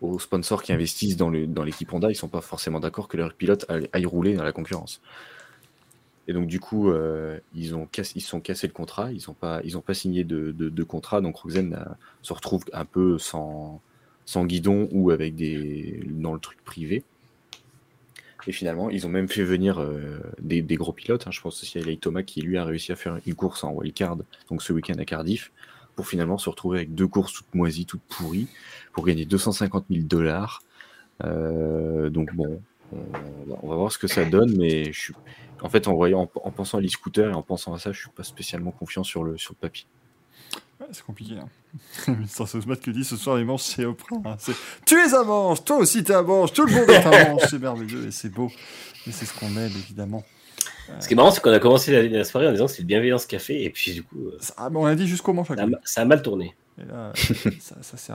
aux 0.00 0.18
sponsors 0.20 0.62
qui 0.62 0.72
investissent 0.72 1.16
dans 1.18 1.30
le- 1.30 1.46
dans 1.46 1.64
l'équipe 1.64 1.92
Honda, 1.92 2.10
ils 2.10 2.16
sont 2.16 2.28
pas 2.28 2.42
forcément 2.42 2.80
d'accord 2.80 3.08
que 3.08 3.16
leurs 3.18 3.34
pilotes 3.34 3.66
aillent, 3.92 4.06
rouler 4.06 4.34
dans 4.36 4.44
la 4.44 4.52
concurrence. 4.52 5.00
Et 6.26 6.32
donc, 6.34 6.46
du 6.46 6.60
coup, 6.60 6.90
euh, 6.90 7.38
ils 7.54 7.74
ont 7.74 7.88
ils 8.14 8.20
sont 8.20 8.40
cassés 8.40 8.66
le 8.66 8.72
contrat, 8.74 9.10
ils 9.12 9.22
n'ont 9.28 9.34
pas, 9.34 9.60
ils 9.64 9.78
ont 9.78 9.80
pas 9.80 9.94
signé 9.94 10.24
de, 10.24 10.52
de- 10.52 10.82
contrat, 10.82 11.20
donc 11.22 11.36
Roxen 11.36 11.72
euh, 11.74 11.84
se 12.22 12.32
retrouve 12.34 12.64
un 12.74 12.84
peu 12.84 13.18
sans, 13.18 13.80
sans 14.26 14.44
guidon 14.44 14.88
ou 14.92 15.10
avec 15.10 15.34
des 15.36 16.02
dans 16.06 16.34
le 16.34 16.40
truc 16.40 16.62
privé. 16.64 17.04
Et 18.48 18.52
finalement, 18.52 18.88
ils 18.88 19.06
ont 19.06 19.10
même 19.10 19.28
fait 19.28 19.44
venir 19.44 19.78
euh, 19.78 20.20
des, 20.40 20.62
gros 20.76 20.94
pilotes. 20.94 21.26
hein. 21.26 21.30
Je 21.30 21.40
pense 21.42 21.62
aussi 21.62 21.78
à 21.78 21.82
Eli 21.82 21.98
Thomas 21.98 22.22
qui 22.22 22.40
lui 22.40 22.56
a 22.56 22.64
réussi 22.64 22.92
à 22.92 22.96
faire 22.96 23.20
une 23.26 23.34
course 23.34 23.62
en 23.62 23.72
wildcard, 23.72 24.16
donc 24.50 24.62
ce 24.62 24.72
week-end 24.72 24.98
à 24.98 25.04
Cardiff, 25.04 25.52
pour 25.94 26.08
finalement 26.08 26.38
se 26.38 26.48
retrouver 26.48 26.78
avec 26.78 26.94
deux 26.94 27.06
courses 27.06 27.34
toutes 27.34 27.54
moisies, 27.54 27.84
toutes 27.84 28.02
pourries, 28.08 28.48
pour 28.94 29.04
gagner 29.04 29.26
250 29.26 29.84
000 29.90 30.04
dollars. 30.06 30.62
Euh, 31.24 32.10
donc 32.10 32.32
bon, 32.34 32.62
on, 32.92 33.68
va- 33.68 33.76
voir 33.76 33.92
ce 33.92 33.98
que 33.98 34.08
ça 34.08 34.24
donne, 34.24 34.56
mais 34.56 34.92
je 34.92 34.98
suis, 34.98 35.14
en 35.60 35.68
fait, 35.68 35.86
en 35.88 35.94
voyant, 35.94 36.22
en, 36.34 36.48
en 36.48 36.50
pensant 36.52 36.78
à 36.78 36.80
l'e-scooter 36.80 37.30
et 37.30 37.34
en 37.34 37.42
pensant 37.42 37.74
à 37.74 37.78
ça, 37.78 37.92
je 37.92 38.00
suis 38.00 38.10
pas 38.10 38.24
spécialement 38.24 38.72
confiant 38.72 39.04
sur 39.04 39.24
le 39.24 39.36
sur 39.36 39.52
le 39.52 39.58
papier. 39.60 39.86
Ouais, 40.80 40.86
c'est 40.92 41.04
compliqué. 41.04 41.34
Hein. 41.38 42.16
Sans 42.28 42.66
battre 42.66 42.82
que 42.82 42.90
dit 42.90 43.04
ce 43.04 43.16
soir 43.16 43.36
les 43.36 43.44
manches 43.44 43.62
c'est 43.62 43.84
Oprah. 43.84 44.16
hein. 44.24 44.36
Tu 44.86 44.94
es 44.94 45.14
un 45.14 45.24
manche, 45.24 45.64
toi 45.64 45.76
aussi 45.78 46.02
t'es 46.04 46.14
un 46.14 46.22
manche, 46.22 46.52
tout 46.52 46.64
le 46.64 46.72
monde 46.72 46.88
est 46.88 47.04
un 47.04 47.28
manche, 47.32 47.42
c'est 47.50 47.58
merveilleux 47.58 48.06
et 48.06 48.10
c'est 48.10 48.28
beau. 48.30 48.50
Et 49.06 49.12
c'est 49.12 49.26
ce 49.26 49.38
qu'on 49.38 49.48
aime 49.56 49.72
évidemment. 49.76 50.24
Ce 51.00 51.06
qui 51.06 51.12
est 51.12 51.16
marrant, 51.16 51.30
c'est 51.30 51.42
qu'on 51.42 51.52
a 51.52 51.58
commencé 51.58 51.92
la, 51.92 52.02
la 52.02 52.24
soirée 52.24 52.48
en 52.48 52.52
disant 52.52 52.64
que 52.66 52.72
c'est 52.72 52.80
le 52.82 52.86
bienveillance 52.86 53.26
café, 53.26 53.62
et 53.62 53.68
puis 53.68 53.92
du 53.92 54.02
coup, 54.02 54.28
euh, 54.28 54.38
Ça- 54.40 54.54
ah, 54.56 54.70
on 54.74 54.86
a 54.86 54.94
dit 54.94 55.06
jusqu'au 55.06 55.34
manche 55.34 55.48
ça, 55.48 55.56
ça 55.84 56.00
a 56.00 56.04
mal 56.06 56.22
tourné. 56.22 56.54
Et 56.80 56.84
là, 56.86 57.12
ça, 57.60 57.76
ça 57.82 57.96
s'est 57.98 58.12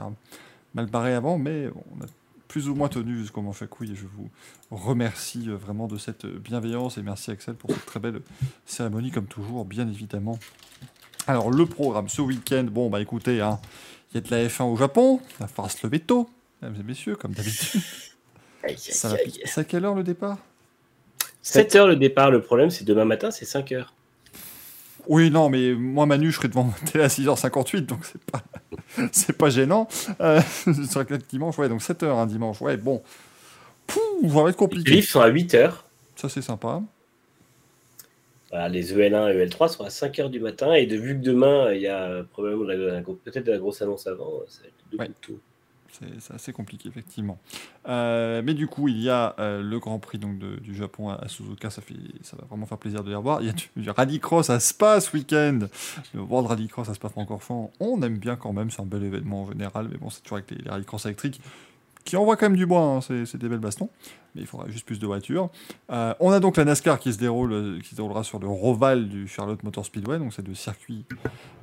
mal 0.74 0.86
barré 0.86 1.14
avant, 1.14 1.38
mais 1.38 1.68
bon, 1.68 1.84
on 1.96 2.02
a 2.02 2.06
plus 2.48 2.68
ou 2.68 2.74
moins 2.74 2.88
tenu 2.88 3.16
jusqu'au 3.16 3.42
manche 3.42 3.62
à 3.62 3.66
couilles 3.68 3.92
et 3.92 3.94
je 3.94 4.06
vous 4.06 4.28
remercie 4.72 5.44
euh, 5.48 5.54
vraiment 5.56 5.86
de 5.86 5.98
cette 5.98 6.26
bienveillance 6.26 6.98
et 6.98 7.02
merci 7.02 7.30
Axel 7.30 7.54
pour 7.54 7.70
cette 7.70 7.86
très 7.86 8.00
belle 8.00 8.20
cérémonie 8.66 9.12
comme 9.12 9.26
toujours, 9.26 9.64
bien 9.64 9.86
évidemment. 9.88 10.38
Alors 11.26 11.50
le 11.50 11.66
programme 11.66 12.08
ce 12.08 12.20
week-end, 12.22 12.64
bon 12.70 12.90
bah 12.90 13.00
écoutez, 13.00 13.40
hein, 13.40 13.58
il 14.12 14.16
y 14.16 14.18
a 14.18 14.20
de 14.20 14.30
la 14.30 14.46
F1 14.48 14.64
au 14.64 14.76
Japon, 14.76 15.20
il 15.30 15.36
va 15.40 15.46
falloir 15.46 15.70
se 15.70 15.86
lever 15.86 16.00
tôt, 16.00 16.28
mesdames 16.60 16.78
et 16.80 16.84
messieurs, 16.84 17.16
comme 17.16 17.32
d'habitude. 17.32 17.80
Ça 18.76 19.08
va. 19.08 19.16
C'est 19.44 19.60
à 19.60 19.64
quelle 19.64 19.84
heure 19.84 19.94
le 19.94 20.02
départ? 20.04 20.38
7 21.42 21.74
heures 21.76 21.86
le 21.88 21.96
départ, 21.96 22.30
le 22.30 22.40
problème 22.40 22.70
c'est 22.70 22.84
demain 22.84 23.04
matin, 23.04 23.30
c'est 23.30 23.44
5 23.44 23.72
heures. 23.72 23.94
Oui, 25.06 25.30
non, 25.30 25.50
mais 25.50 25.74
moi, 25.74 26.06
Manu, 26.06 26.30
je 26.30 26.36
serai 26.36 26.48
devant 26.48 26.64
ma 26.64 26.72
télé 26.90 27.04
à 27.04 27.08
6h58, 27.08 27.84
donc 27.84 28.06
c'est 28.06 28.22
pas, 28.24 28.42
c'est 29.12 29.34
pas 29.36 29.50
gênant. 29.50 29.86
Euh, 30.22 30.40
ce 30.64 30.72
sera 30.84 31.04
que 31.04 31.14
dimanche, 31.14 31.58
ouais, 31.58 31.68
donc 31.68 31.82
7h 31.82 32.06
un 32.06 32.24
dimanche, 32.26 32.62
ouais, 32.62 32.78
bon. 32.78 33.02
Pouh, 33.86 34.00
ça 34.22 34.28
va 34.28 34.40
être 34.40 34.46
Les 34.46 34.54
compliqué. 34.54 34.84
qualifs 34.92 35.10
sont 35.10 35.20
à 35.20 35.26
8 35.26 35.54
heures. 35.54 35.84
Ça, 36.16 36.30
c'est 36.30 36.40
sympa. 36.40 36.80
Voilà, 38.54 38.68
les 38.68 38.92
E 38.92 38.96
EL1 38.98 39.32
et 39.34 39.46
EL3 39.46 39.68
sont 39.68 39.82
à 39.84 39.90
5 39.90 40.16
heures 40.20 40.30
du 40.30 40.38
matin, 40.38 40.72
et 40.74 40.86
de 40.86 40.96
vu 40.96 41.18
que 41.18 41.24
demain 41.24 41.72
il 41.72 41.80
y 41.82 41.88
a 41.88 42.02
euh, 42.04 42.22
probablement 42.22 42.64
peut-être 43.24 43.44
de 43.46 43.50
la 43.50 43.58
grosse 43.58 43.82
annonce 43.82 44.06
avant, 44.06 44.30
ça 44.46 44.60
va 44.62 44.68
être 44.68 44.74
deux 44.92 44.98
Ouais. 44.98 45.10
C'est 46.18 46.34
assez 46.34 46.52
compliqué, 46.52 46.88
effectivement. 46.88 47.38
Euh, 47.88 48.42
mais 48.44 48.54
du 48.54 48.66
coup, 48.66 48.88
il 48.88 49.00
y 49.00 49.08
a 49.10 49.36
euh, 49.38 49.62
le 49.62 49.78
Grand 49.78 50.00
Prix 50.00 50.18
donc, 50.18 50.38
de- 50.38 50.56
du 50.56 50.74
Japon 50.74 51.08
à, 51.10 51.14
à 51.14 51.28
Suzuka. 51.28 51.70
Ça, 51.70 51.82
fait, 51.82 51.94
ça 52.22 52.36
va 52.36 52.44
vraiment 52.46 52.66
faire 52.66 52.78
plaisir 52.78 53.04
de 53.04 53.10
les 53.10 53.14
revoir. 53.14 53.40
Il 53.42 53.46
y 53.46 53.50
a 53.50 53.52
du, 53.52 53.68
du 53.76 53.88
rallycross 53.90 54.50
à 54.50 54.58
Spa 54.58 55.00
ce 55.00 55.16
week-end. 55.16 55.60
Le 56.12 56.20
World 56.20 56.48
Rallycross 56.48 56.88
à 56.88 56.94
Spa-Francorchamps. 56.94 57.70
On 57.78 58.02
aime 58.02 58.18
bien 58.18 58.34
quand 58.34 58.52
même. 58.52 58.70
C'est 58.72 58.82
un 58.82 58.86
bel 58.86 59.04
événement 59.04 59.42
en 59.44 59.48
général. 59.52 59.86
Mais 59.88 59.96
bon, 59.96 60.10
c'est 60.10 60.20
toujours 60.22 60.38
avec 60.38 60.50
les, 60.50 60.58
les 60.64 60.70
rallycross 60.70 61.04
électriques 61.06 61.40
qui 62.04 62.16
envoient 62.16 62.36
quand 62.36 62.46
même 62.46 62.56
du 62.58 62.66
bois. 62.66 62.80
hein. 62.82 63.00
C'est 63.00 63.36
des 63.36 63.48
belles 63.48 63.58
bastons. 63.60 63.88
Mais 64.34 64.40
il 64.42 64.46
faudra 64.46 64.68
juste 64.68 64.84
plus 64.84 64.98
de 64.98 65.06
voitures. 65.06 65.48
Euh, 65.90 66.12
on 66.18 66.30
a 66.32 66.40
donc 66.40 66.56
la 66.56 66.64
NASCAR 66.64 66.98
qui 66.98 67.12
se, 67.12 67.18
déroule, 67.18 67.78
qui 67.82 67.90
se 67.90 67.94
déroulera 67.94 68.24
sur 68.24 68.38
le 68.40 68.48
Roval 68.48 69.08
du 69.08 69.28
Charlotte 69.28 69.62
Motor 69.62 69.84
Speedway. 69.86 70.18
Donc, 70.18 70.32
c'est 70.34 70.46
le 70.46 70.54
circuit 70.54 71.04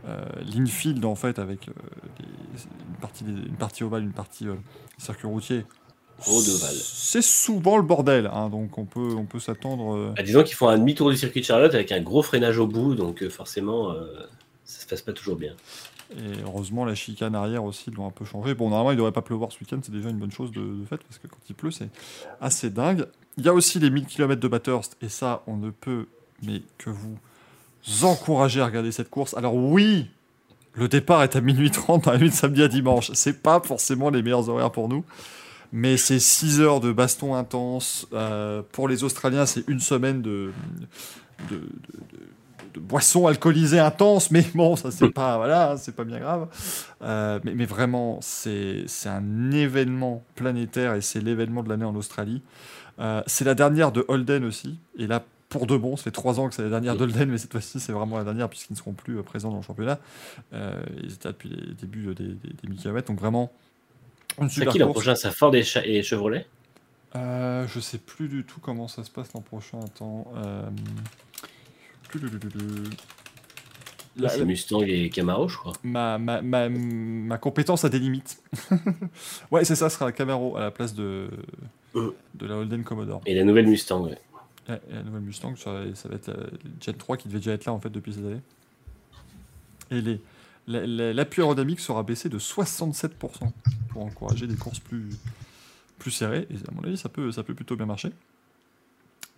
euh, 0.08 0.24
l'infield 0.56 1.04
en 1.06 1.16
fait 1.16 1.38
avec 1.38 1.68
euh, 1.68 1.74
une, 2.20 2.96
partie 3.02 3.24
des- 3.26 3.32
une 3.32 3.56
partie 3.58 3.84
ovale, 3.84 4.04
une 4.04 4.14
partie 4.14 4.48
euh, 4.48 4.56
circuit 4.98 5.28
routier. 5.28 5.66
C'est 6.84 7.22
souvent 7.24 7.78
le 7.78 7.84
bordel, 7.84 8.30
hein, 8.32 8.50
donc 8.50 8.78
on 8.78 8.86
peut, 8.86 9.16
on 9.18 9.26
peut 9.26 9.40
s'attendre. 9.40 10.14
Bah, 10.16 10.22
disons 10.24 10.44
qu'ils 10.44 10.56
font 10.56 10.68
un 10.70 10.78
demi-tour 10.78 11.10
du 11.10 11.18
circuit 11.18 11.42
de 11.42 11.46
Charlotte 11.46 11.74
avec 11.74 11.92
un 11.92 12.00
gros 12.02 12.22
freinage 12.22 12.60
au 12.60 12.68
bout, 12.68 12.94
donc 12.96 13.28
forcément 13.30 13.94
ça 14.64 14.82
se 14.82 14.86
passe 14.88 15.02
pas 15.02 15.14
toujours 15.14 15.36
bien. 15.36 15.54
Et 16.18 16.42
heureusement, 16.44 16.84
la 16.86 16.96
chicane 16.96 17.36
arrière 17.36 17.64
aussi, 17.64 17.86
ils 17.88 17.94
l'ont 17.94 18.06
un 18.08 18.12
peu 18.12 18.26
changé. 18.26 18.54
Bon, 18.54 18.70
normalement, 18.70 18.92
il 18.92 18.96
ne 18.96 18.98
devrait 18.98 19.12
pas 19.14 19.22
pleuvoir 19.22 19.52
ce 19.52 19.60
week-end, 19.60 19.80
c'est 19.82 19.92
déjà 19.94 20.10
une 20.10 20.18
bonne 20.18 20.32
chose 20.32 20.52
de, 20.52 20.60
de 20.62 20.86
fait, 20.86 20.98
parce 20.98 21.18
que 21.20 21.28
quand 21.28 21.38
il 21.50 21.56
pleut, 21.56 21.72
c'est 21.72 21.90
assez 22.42 22.70
dingue. 22.70 23.06
Il 23.38 23.46
y 23.46 23.50
a 23.50 23.54
aussi 23.54 23.80
les 23.80 23.90
1000 23.90 24.06
km 24.08 24.40
de 24.42 24.48
Bathurst, 24.48 24.98
et 25.02 25.08
ça, 25.10 25.42
on 25.48 25.56
ne 25.58 25.70
peut 25.70 26.08
mais 26.44 26.62
que 26.78 26.90
vous 26.90 28.06
encourager 28.06 28.60
à 28.62 28.66
regarder 28.66 28.92
cette 28.92 29.10
course. 29.10 29.34
Alors 29.36 29.56
oui, 29.56 30.08
Le 30.74 30.88
départ 30.88 31.22
est 31.24 31.36
à 31.36 31.42
minuit 31.42 31.70
30 31.70 32.06
dans 32.06 32.12
la 32.14 32.18
nuit 32.18 32.30
de 32.30 32.34
samedi 32.34 32.64
à 32.64 32.68
dimanche. 32.70 33.12
C'est 33.14 33.42
pas 33.44 33.60
forcément 33.62 34.10
les 34.10 34.22
meilleurs 34.24 34.48
horaires 34.50 34.72
pour 34.72 34.88
nous. 34.90 35.04
Mais 35.74 35.98
c'est 35.98 36.20
6 36.20 36.62
heures 36.62 36.80
de 36.80 36.92
baston 36.94 37.36
intense. 37.36 38.08
Euh, 38.14 38.62
pour 38.72 38.88
les 38.88 39.04
Australiens, 39.04 39.46
c'est 39.46 39.68
une 39.68 39.80
semaine 39.82 40.22
de- 40.22 40.52
de 42.74 42.80
boissons 42.80 43.28
alcoolisées 43.28 43.80
intenses. 43.80 44.32
Mais 44.32 44.46
bon, 44.56 44.76
ça 44.76 44.92
c'est 44.92 45.10
pas, 45.10 45.38
voilà, 45.38 45.76
c'est 45.78 45.96
pas 45.96 46.04
bien 46.04 46.20
grave. 46.20 46.48
Euh, 47.02 47.40
mais, 47.44 47.54
mais 47.54 47.66
vraiment, 47.66 48.20
c'est 48.22 48.86
un 49.06 49.52
événement 49.52 50.24
planétaire 50.36 50.96
et 50.96 51.02
c'est 51.02 51.22
l'événement 51.22 51.64
de 51.64 51.70
l'année 51.70 51.86
en 51.86 51.96
Australie. 51.96 52.42
Euh, 53.00 53.22
c'est 53.26 53.46
la 53.46 53.56
dernière 53.56 53.92
de 53.92 54.06
Holden 54.08 54.44
aussi. 54.46 54.78
Et 54.98 55.08
là, 55.08 55.24
pour 55.52 55.68
de 55.68 55.76
bon, 55.76 55.98
ça 55.98 56.06
fait 56.06 56.12
trois 56.12 56.40
ans 56.40 56.48
que 56.48 56.56
c'est 56.56 56.64
la 56.64 56.70
dernière 56.70 56.96
d'Holden, 56.96 57.30
mais 57.30 57.38
cette 57.38 57.52
fois-ci, 57.52 57.80
c'est 57.80 57.92
vraiment 57.92 58.18
la 58.18 58.24
dernière 58.24 58.50
puisqu'ils 58.50 58.74
ne 58.74 58.78
seront 58.78 58.94
plus 58.94 59.20
euh, 59.20 59.22
présents 59.22 59.52
dans 59.52 59.58
le 59.58 59.64
championnat. 59.64 60.00
Euh, 60.54 60.82
ils 61.04 61.14
étaient 61.14 61.28
depuis 61.28 61.50
les 61.50 61.74
débuts 61.74 62.16
des, 62.16 62.30
des, 62.30 62.54
des 62.64 62.70
1000 62.70 62.80
km. 62.80 63.08
Donc 63.08 63.20
vraiment, 63.20 63.52
une 64.40 64.50
super 64.50 64.72
qui 64.72 64.80
l'an 64.80 64.92
prochain? 64.92 65.14
Ça 65.16 65.30
Ford 65.32 65.54
et, 65.54 65.64
Chevrolet? 65.64 66.48
Euh, 67.16 67.68
je 67.68 67.80
sais 67.82 67.98
plus 67.98 68.30
du 68.30 68.46
tout 68.46 68.62
comment 68.62 68.88
ça 68.88 69.04
se 69.04 69.12
passe 69.12 69.34
l'an 69.34 69.42
prochain. 69.42 69.80
Attends. 69.84 70.32
Euh... 70.38 70.70
La- 74.18 74.30
C'est 74.30 74.44
Mustang 74.46 74.82
et 74.82 75.10
Camaro, 75.10 75.48
je 75.48 75.58
crois. 75.58 75.74
ma, 75.84 76.18
ma, 76.18 76.42
ma, 76.42 76.68
ma 76.70 77.38
compétence 77.38 77.86
a 77.86 77.90
des 77.90 78.00
limites. 78.00 78.42
ouais, 79.52 79.64
c'est 79.64 79.76
ça, 79.76 79.90
ce 79.90 79.98
sera 79.98 80.12
Camaro 80.12 80.58
à 80.58 80.60
la 80.62 80.72
place 80.72 80.94
de, 80.94 81.30
Euh. 81.96 82.12
de 82.36 82.46
la 82.46 82.56
Holden 82.58 82.84
Commodore. 82.84 83.22
Et 83.26 83.34
la 83.34 83.44
nouvelle 83.46 83.68
Mustang, 83.68 84.04
ouais. 84.04 84.18
Ouais, 84.70 84.82
et 84.90 84.96
la 84.96 85.04
nouvelle 85.04 85.22
Mustang, 85.22 85.56
ça, 85.56 85.82
ça 85.96 86.10
va 86.10 86.16
être 86.16 86.28
la 86.28 86.36
Gen 86.82 86.96
3 86.96 87.16
qui 87.18 87.30
devait 87.30 87.40
déjà 87.40 87.54
être 87.54 87.66
là 87.66 87.74
en 87.74 87.80
fait 87.80 87.90
depuis 87.90 88.14
cette 88.14 88.26
année. 88.26 88.42
Et 89.92 90.02
les, 90.02 90.22
la- 90.68 90.86
la- 90.86 91.14
l'appui 91.14 91.42
aérodynamique 91.42 91.80
sera 91.80 92.04
baissé 92.04 92.28
de 92.28 92.38
67% 92.38 93.10
pour 93.90 94.04
encourager 94.06 94.46
des 94.46 94.56
courses 94.56 94.80
plus, 94.80 95.10
plus 96.00 96.12
serrées. 96.12 96.48
Et 96.52 96.56
à 96.68 96.72
mon 96.74 96.84
avis, 96.84 96.98
ça 96.98 97.08
peut, 97.10 97.32
ça 97.32 97.44
peut 97.44 97.54
plutôt 97.56 97.78
bien 97.78 97.86
marcher. 97.86 98.12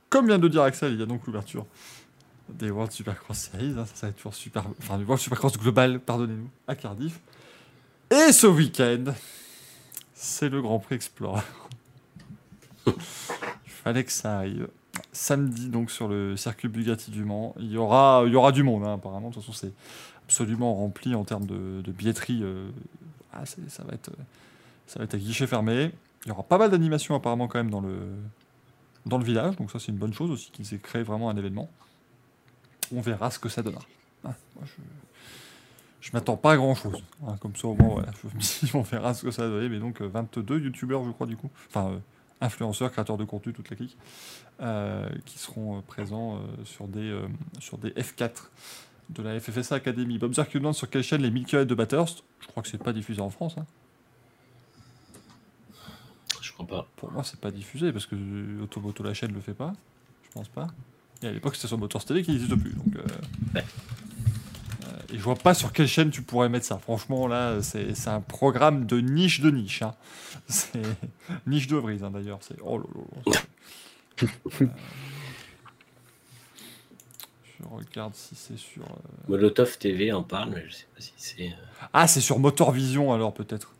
Comme 0.10 0.26
vient 0.28 0.40
de 0.40 0.48
dire 0.48 0.64
Axel, 0.64 0.94
il 0.94 1.00
y 1.00 1.04
a 1.04 1.06
donc 1.06 1.26
l'ouverture 1.28 1.66
des 2.50 2.72
World 2.72 2.92
Supercross 2.92 3.38
Series. 3.38 3.74
hein, 3.78 3.86
ça, 3.94 4.08
va 4.08 4.10
être 4.10 4.18
toujours 4.18 4.36
super. 4.36 4.66
Enfin, 4.80 4.98
du 4.98 5.06
World 5.06 5.22
Supercross 5.22 5.54
Global, 5.58 6.00
pardonnez-nous, 6.00 6.50
à 6.68 6.76
Cardiff. 6.76 7.20
Et 8.12 8.32
ce 8.32 8.48
week-end, 8.48 9.06
c'est 10.14 10.50
le 10.50 10.62
Grand 10.62 10.80
Prix 10.80 10.96
Explorer. 10.96 11.42
il 12.88 12.94
fallait 13.66 14.04
que 14.04 14.12
ça 14.12 14.38
arrive 14.38 14.68
samedi 15.12 15.70
donc 15.70 15.90
sur 15.90 16.08
le 16.08 16.38
circuit 16.38 16.68
Bugatti 16.68 17.12
du 17.12 17.24
Mans. 17.24 17.56
Il 17.58 17.72
y 17.72 17.78
aura, 17.78 18.24
il 18.26 18.34
y 18.34 18.36
aura 18.36 18.52
du 18.52 18.64
monde 18.64 18.84
hein, 18.84 18.96
apparemment. 18.96 19.30
De 19.30 19.34
toute 19.34 19.44
façon, 19.44 19.54
c'est 19.54 19.74
absolument 20.26 20.76
rempli 20.76 21.16
en 21.16 21.24
termes 21.24 21.46
de, 21.46 21.82
de 21.82 21.92
billetterie. 21.92 22.42
euh, 22.44 22.70
ah, 23.34 23.46
ça 23.46 23.84
va 23.84 23.94
être, 23.94 24.12
ça 24.86 25.00
va 25.00 25.06
être 25.06 25.16
à 25.16 25.18
guichet 25.18 25.48
fermé. 25.48 25.92
Il 26.26 26.30
y 26.30 26.32
aura 26.32 26.44
pas 26.44 26.58
mal 26.58 26.70
d'animations 26.70 27.16
apparemment 27.16 27.48
quand 27.48 27.58
même 27.58 27.72
dans 27.72 27.82
le 27.82 27.98
dans 29.06 29.18
le 29.18 29.26
village. 29.26 29.56
Donc 29.58 29.72
ça, 29.72 29.80
c'est 29.80 29.92
une 29.92 29.98
bonne 29.98 30.14
chose 30.14 30.32
aussi 30.32 30.52
qu'ils 30.52 30.74
aient 30.74 30.80
créé 30.80 31.04
vraiment 31.04 31.30
un 31.30 31.36
événement. 31.36 31.70
On 32.92 33.02
verra 33.02 33.32
ce 33.32 33.40
que 33.40 33.50
ça 33.50 33.62
donnera. 33.64 33.84
Ah, 34.24 34.34
moi, 34.56 34.66
je 34.66 34.82
je 36.02 36.10
m'attends 36.12 36.36
pas 36.36 36.52
à 36.52 36.58
grand 36.58 36.76
chose. 36.76 37.02
comme 37.40 37.56
ça, 37.56 37.68
au 37.70 37.76
moins, 37.76 37.88
voilà, 37.94 38.12
je 38.22 38.28
me 38.28 38.40
dis, 38.40 38.72
on 38.74 38.82
verra 38.82 39.14
ce 39.14 39.24
que 39.24 39.32
ça 39.32 39.44
va 39.44 39.50
donner. 39.50 39.70
Mais 39.70 39.80
donc, 39.80 40.02
euh, 40.02 40.08
22 40.08 40.60
youtubeurs, 40.60 41.04
je 41.06 41.12
crois, 41.12 41.28
du 41.28 41.38
coup. 41.38 41.50
Enfin, 41.70 41.92
euh, 41.92 42.00
influenceurs, 42.42 42.92
créateurs 42.92 43.18
de 43.18 43.24
contenu, 43.24 43.54
toute 43.54 43.70
la 43.70 43.78
clique, 43.78 43.98
euh, 44.62 45.08
qui 45.26 45.40
seront 45.40 45.78
euh, 45.78 45.82
présents 45.82 46.36
euh, 46.36 46.40
sur, 46.66 46.90
des, 46.90 47.10
euh, 47.10 47.26
sur 47.60 47.78
des 47.78 47.92
F4 47.92 48.50
de 49.12 49.24
la 49.24 49.40
FFSA 49.40 49.76
Academy. 49.76 50.18
Bob 50.18 50.34
nous 50.38 50.60
demande 50.60 50.76
sur 50.76 50.90
quelle 50.90 51.04
chaîne 51.04 51.22
les 51.22 51.32
1000 51.32 51.46
km 51.46 51.68
de 51.70 51.76
Bathurst. 51.76 52.24
Je 52.42 52.48
crois 52.48 52.62
que 52.64 52.68
c'est 52.70 52.84
pas 52.84 52.92
diffusé 52.94 53.22
en 53.22 53.30
France. 53.30 53.56
hein. 53.58 53.66
Je 56.42 56.52
crois 56.52 56.68
pas. 56.68 56.88
Pour 56.98 57.12
moi, 57.12 57.24
c'est 57.24 57.40
pas 57.40 57.52
diffusé 57.52 57.94
parce 57.94 58.06
que 58.06 58.16
euh, 58.16 58.64
Automoto 58.64 59.04
la 59.04 59.14
chaîne 59.14 59.32
le 59.34 59.40
fait 59.42 59.54
pas. 59.54 59.72
Je 60.24 60.30
pense 60.32 60.50
pas. 60.50 60.68
Et 61.24 61.28
à 61.28 61.32
l'époque, 61.32 61.56
c'était 61.56 61.68
sur 61.70 61.78
Motors 61.78 62.04
TV 62.06 62.22
qui 62.22 62.32
n'existe 62.32 62.54
plus. 62.56 62.74
Donc, 62.74 62.96
euh, 62.98 63.02
Ouais. 63.56 63.64
euh, 64.84 65.14
et 65.14 65.18
je 65.18 65.22
vois 65.24 65.36
pas 65.36 65.54
sur 65.54 65.72
quelle 65.72 65.88
chaîne 65.88 66.10
tu 66.12 66.22
pourrais 66.22 66.50
mettre 66.50 66.66
ça. 66.66 66.78
Franchement, 66.78 67.28
là, 67.28 67.62
c'est 67.64 68.08
un 68.08 68.20
programme 68.22 68.86
de 68.86 69.00
niche 69.00 69.40
de 69.42 69.50
niche. 69.50 69.82
hein. 69.82 69.96
C'est 70.48 70.82
niche 71.48 71.68
de 71.68 71.80
brise, 71.80 72.04
hein, 72.04 72.12
d'ailleurs. 72.12 72.40
C'est 72.42 72.58
oh 72.62 72.78
là 72.80 72.84
là 73.28 73.32
Euh, 74.62 74.68
Je 77.60 77.66
regarde 77.70 78.14
si 78.16 78.36
c'est 78.36 78.58
sur. 78.58 78.84
euh, 78.84 78.88
Molotov 79.30 79.78
TV 79.78 80.12
en 80.12 80.24
parle, 80.24 80.52
mais 80.52 80.66
je 80.68 80.74
sais 80.74 80.86
pas 80.94 81.02
si 81.02 81.14
c'est. 81.18 81.48
euh, 81.48 81.86
Ah, 81.94 82.08
c'est 82.08 82.20
sur 82.22 82.38
Motor 82.40 82.72
Vision 82.72 83.14
alors 83.14 83.34
peut-être. 83.34 83.74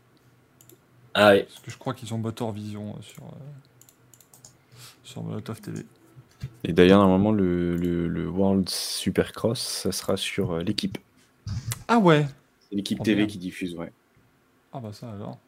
Ah 1.12 1.28
ouais. 1.30 1.42
Parce 1.44 1.60
que 1.60 1.70
je 1.70 1.76
crois 1.76 1.92
qu'ils 1.94 2.12
ont 2.14 2.18
Motor 2.18 2.52
Vision 2.52 2.96
euh, 2.96 3.02
sur 3.02 3.22
euh, 3.24 3.28
sur 5.04 5.22
Molotov 5.22 5.60
TV. 5.60 5.84
Et 6.64 6.72
d'ailleurs, 6.72 7.00
normalement, 7.00 7.32
le, 7.32 7.76
le, 7.76 8.08
le 8.08 8.28
World 8.28 8.68
Supercross, 8.68 9.58
ça 9.60 9.92
sera 9.92 10.16
sur 10.16 10.52
euh, 10.52 10.62
l'équipe. 10.62 10.98
Ah 11.88 11.98
ouais. 11.98 12.26
C'est 12.68 12.76
l'équipe 12.76 12.98
Oh, 13.00 13.04
TV 13.04 13.26
qui 13.26 13.38
diffuse, 13.38 13.74
ouais. 13.76 13.92
Ah 14.72 14.80
bah 14.80 14.92
ça 14.92 15.10
alors. 15.12 15.38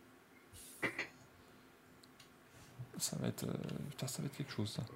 Ça 2.98 3.16
va 3.20 3.28
être, 3.28 3.44
euh, 3.44 3.52
putain, 3.90 4.06
ça 4.06 4.22
va 4.22 4.26
être 4.26 4.36
quelque 4.36 4.52
chose 4.52 4.70
ça. 4.70 4.82
En 4.82 4.86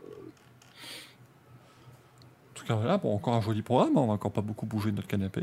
tout 2.55 2.65
cas 2.67 2.75
voilà, 2.75 2.97
bon, 2.99 3.15
encore 3.15 3.35
un 3.35 3.41
joli 3.43 3.63
programme, 3.63 3.97
hein, 3.97 4.01
on 4.01 4.07
va 4.07 4.13
encore 4.15 4.33
pas 4.33 4.41
beaucoup 4.41 4.67
bouger 4.67 4.91
de 4.91 4.97
notre 4.97 5.09
canapé. 5.09 5.43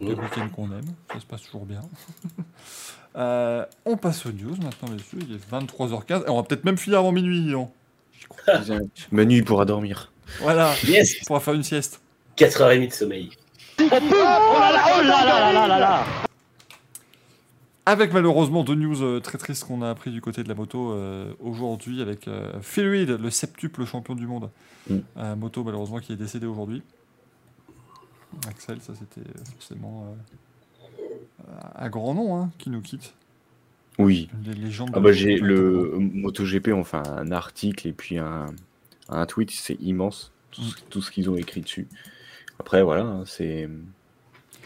Le 0.00 0.14
week-end 0.14 0.48
qu'on 0.48 0.70
aime, 0.72 0.94
ça 1.12 1.20
se 1.20 1.26
passe 1.26 1.42
toujours 1.42 1.66
bien. 1.66 1.82
Euh, 3.16 3.64
on 3.84 3.96
passe 3.96 4.26
aux 4.26 4.32
news 4.32 4.56
maintenant 4.56 4.88
messieurs, 4.92 5.20
il 5.20 5.32
est 5.36 5.50
23h15, 5.52 6.26
et 6.26 6.30
on 6.30 6.34
va 6.34 6.42
peut-être 6.42 6.64
même 6.64 6.76
finir 6.76 6.98
avant 6.98 7.12
minuit. 7.12 7.54
hein. 7.54 7.70
Manu 9.10 9.36
il 9.36 9.44
pourra 9.44 9.64
dormir. 9.64 10.12
Voilà, 10.40 10.74
Yes 10.86 11.16
on 11.22 11.24
pourra 11.26 11.40
faire 11.40 11.54
une 11.54 11.62
sieste. 11.62 12.00
4h30 12.36 12.88
de 12.88 12.92
sommeil. 12.92 13.30
Avec 17.86 18.12
malheureusement 18.14 18.64
deux 18.64 18.74
news 18.74 19.02
euh, 19.02 19.20
très 19.20 19.36
tristes 19.36 19.64
qu'on 19.64 19.82
a 19.82 19.90
appris 19.90 20.10
du 20.10 20.22
côté 20.22 20.42
de 20.42 20.48
la 20.48 20.54
moto 20.54 20.92
euh, 20.92 21.32
aujourd'hui 21.38 22.00
avec 22.00 22.28
euh, 22.28 22.50
Phil 22.62 22.88
Reed, 22.88 23.10
le 23.10 23.30
septuple 23.30 23.84
champion 23.84 24.14
du 24.14 24.26
monde. 24.26 24.50
Mm. 24.88 24.96
Euh, 25.18 25.36
moto 25.36 25.64
malheureusement 25.64 25.98
qui 25.98 26.12
est 26.12 26.16
décédé 26.16 26.46
aujourd'hui. 26.46 26.82
Axel, 28.48 28.80
ça 28.80 28.94
c'était 28.98 29.28
forcément 29.52 30.06
euh, 30.08 31.52
un 31.76 31.88
grand 31.88 32.14
nom 32.14 32.36
hein, 32.36 32.50
qui 32.58 32.70
nous 32.70 32.80
quitte. 32.80 33.14
Oui. 33.98 34.28
Légendes. 34.60 34.90
Ah 34.94 35.00
bah 35.00 35.12
j'ai 35.12 35.36
le 35.38 35.92
MotoGP, 35.98 36.68
on 36.68 36.84
fait 36.84 36.96
un 36.96 37.30
article 37.30 37.86
et 37.88 37.92
puis 37.92 38.18
un, 38.18 38.46
un 39.08 39.26
tweet, 39.26 39.50
c'est 39.52 39.74
immense, 39.80 40.32
tout, 40.50 40.62
ce- 40.62 40.76
tout 40.90 41.00
ce 41.02 41.10
qu'ils 41.10 41.30
ont 41.30 41.36
écrit 41.36 41.60
dessus. 41.60 41.86
Après 42.58 42.82
voilà, 42.82 43.02
hein, 43.04 43.24
c'est... 43.26 43.68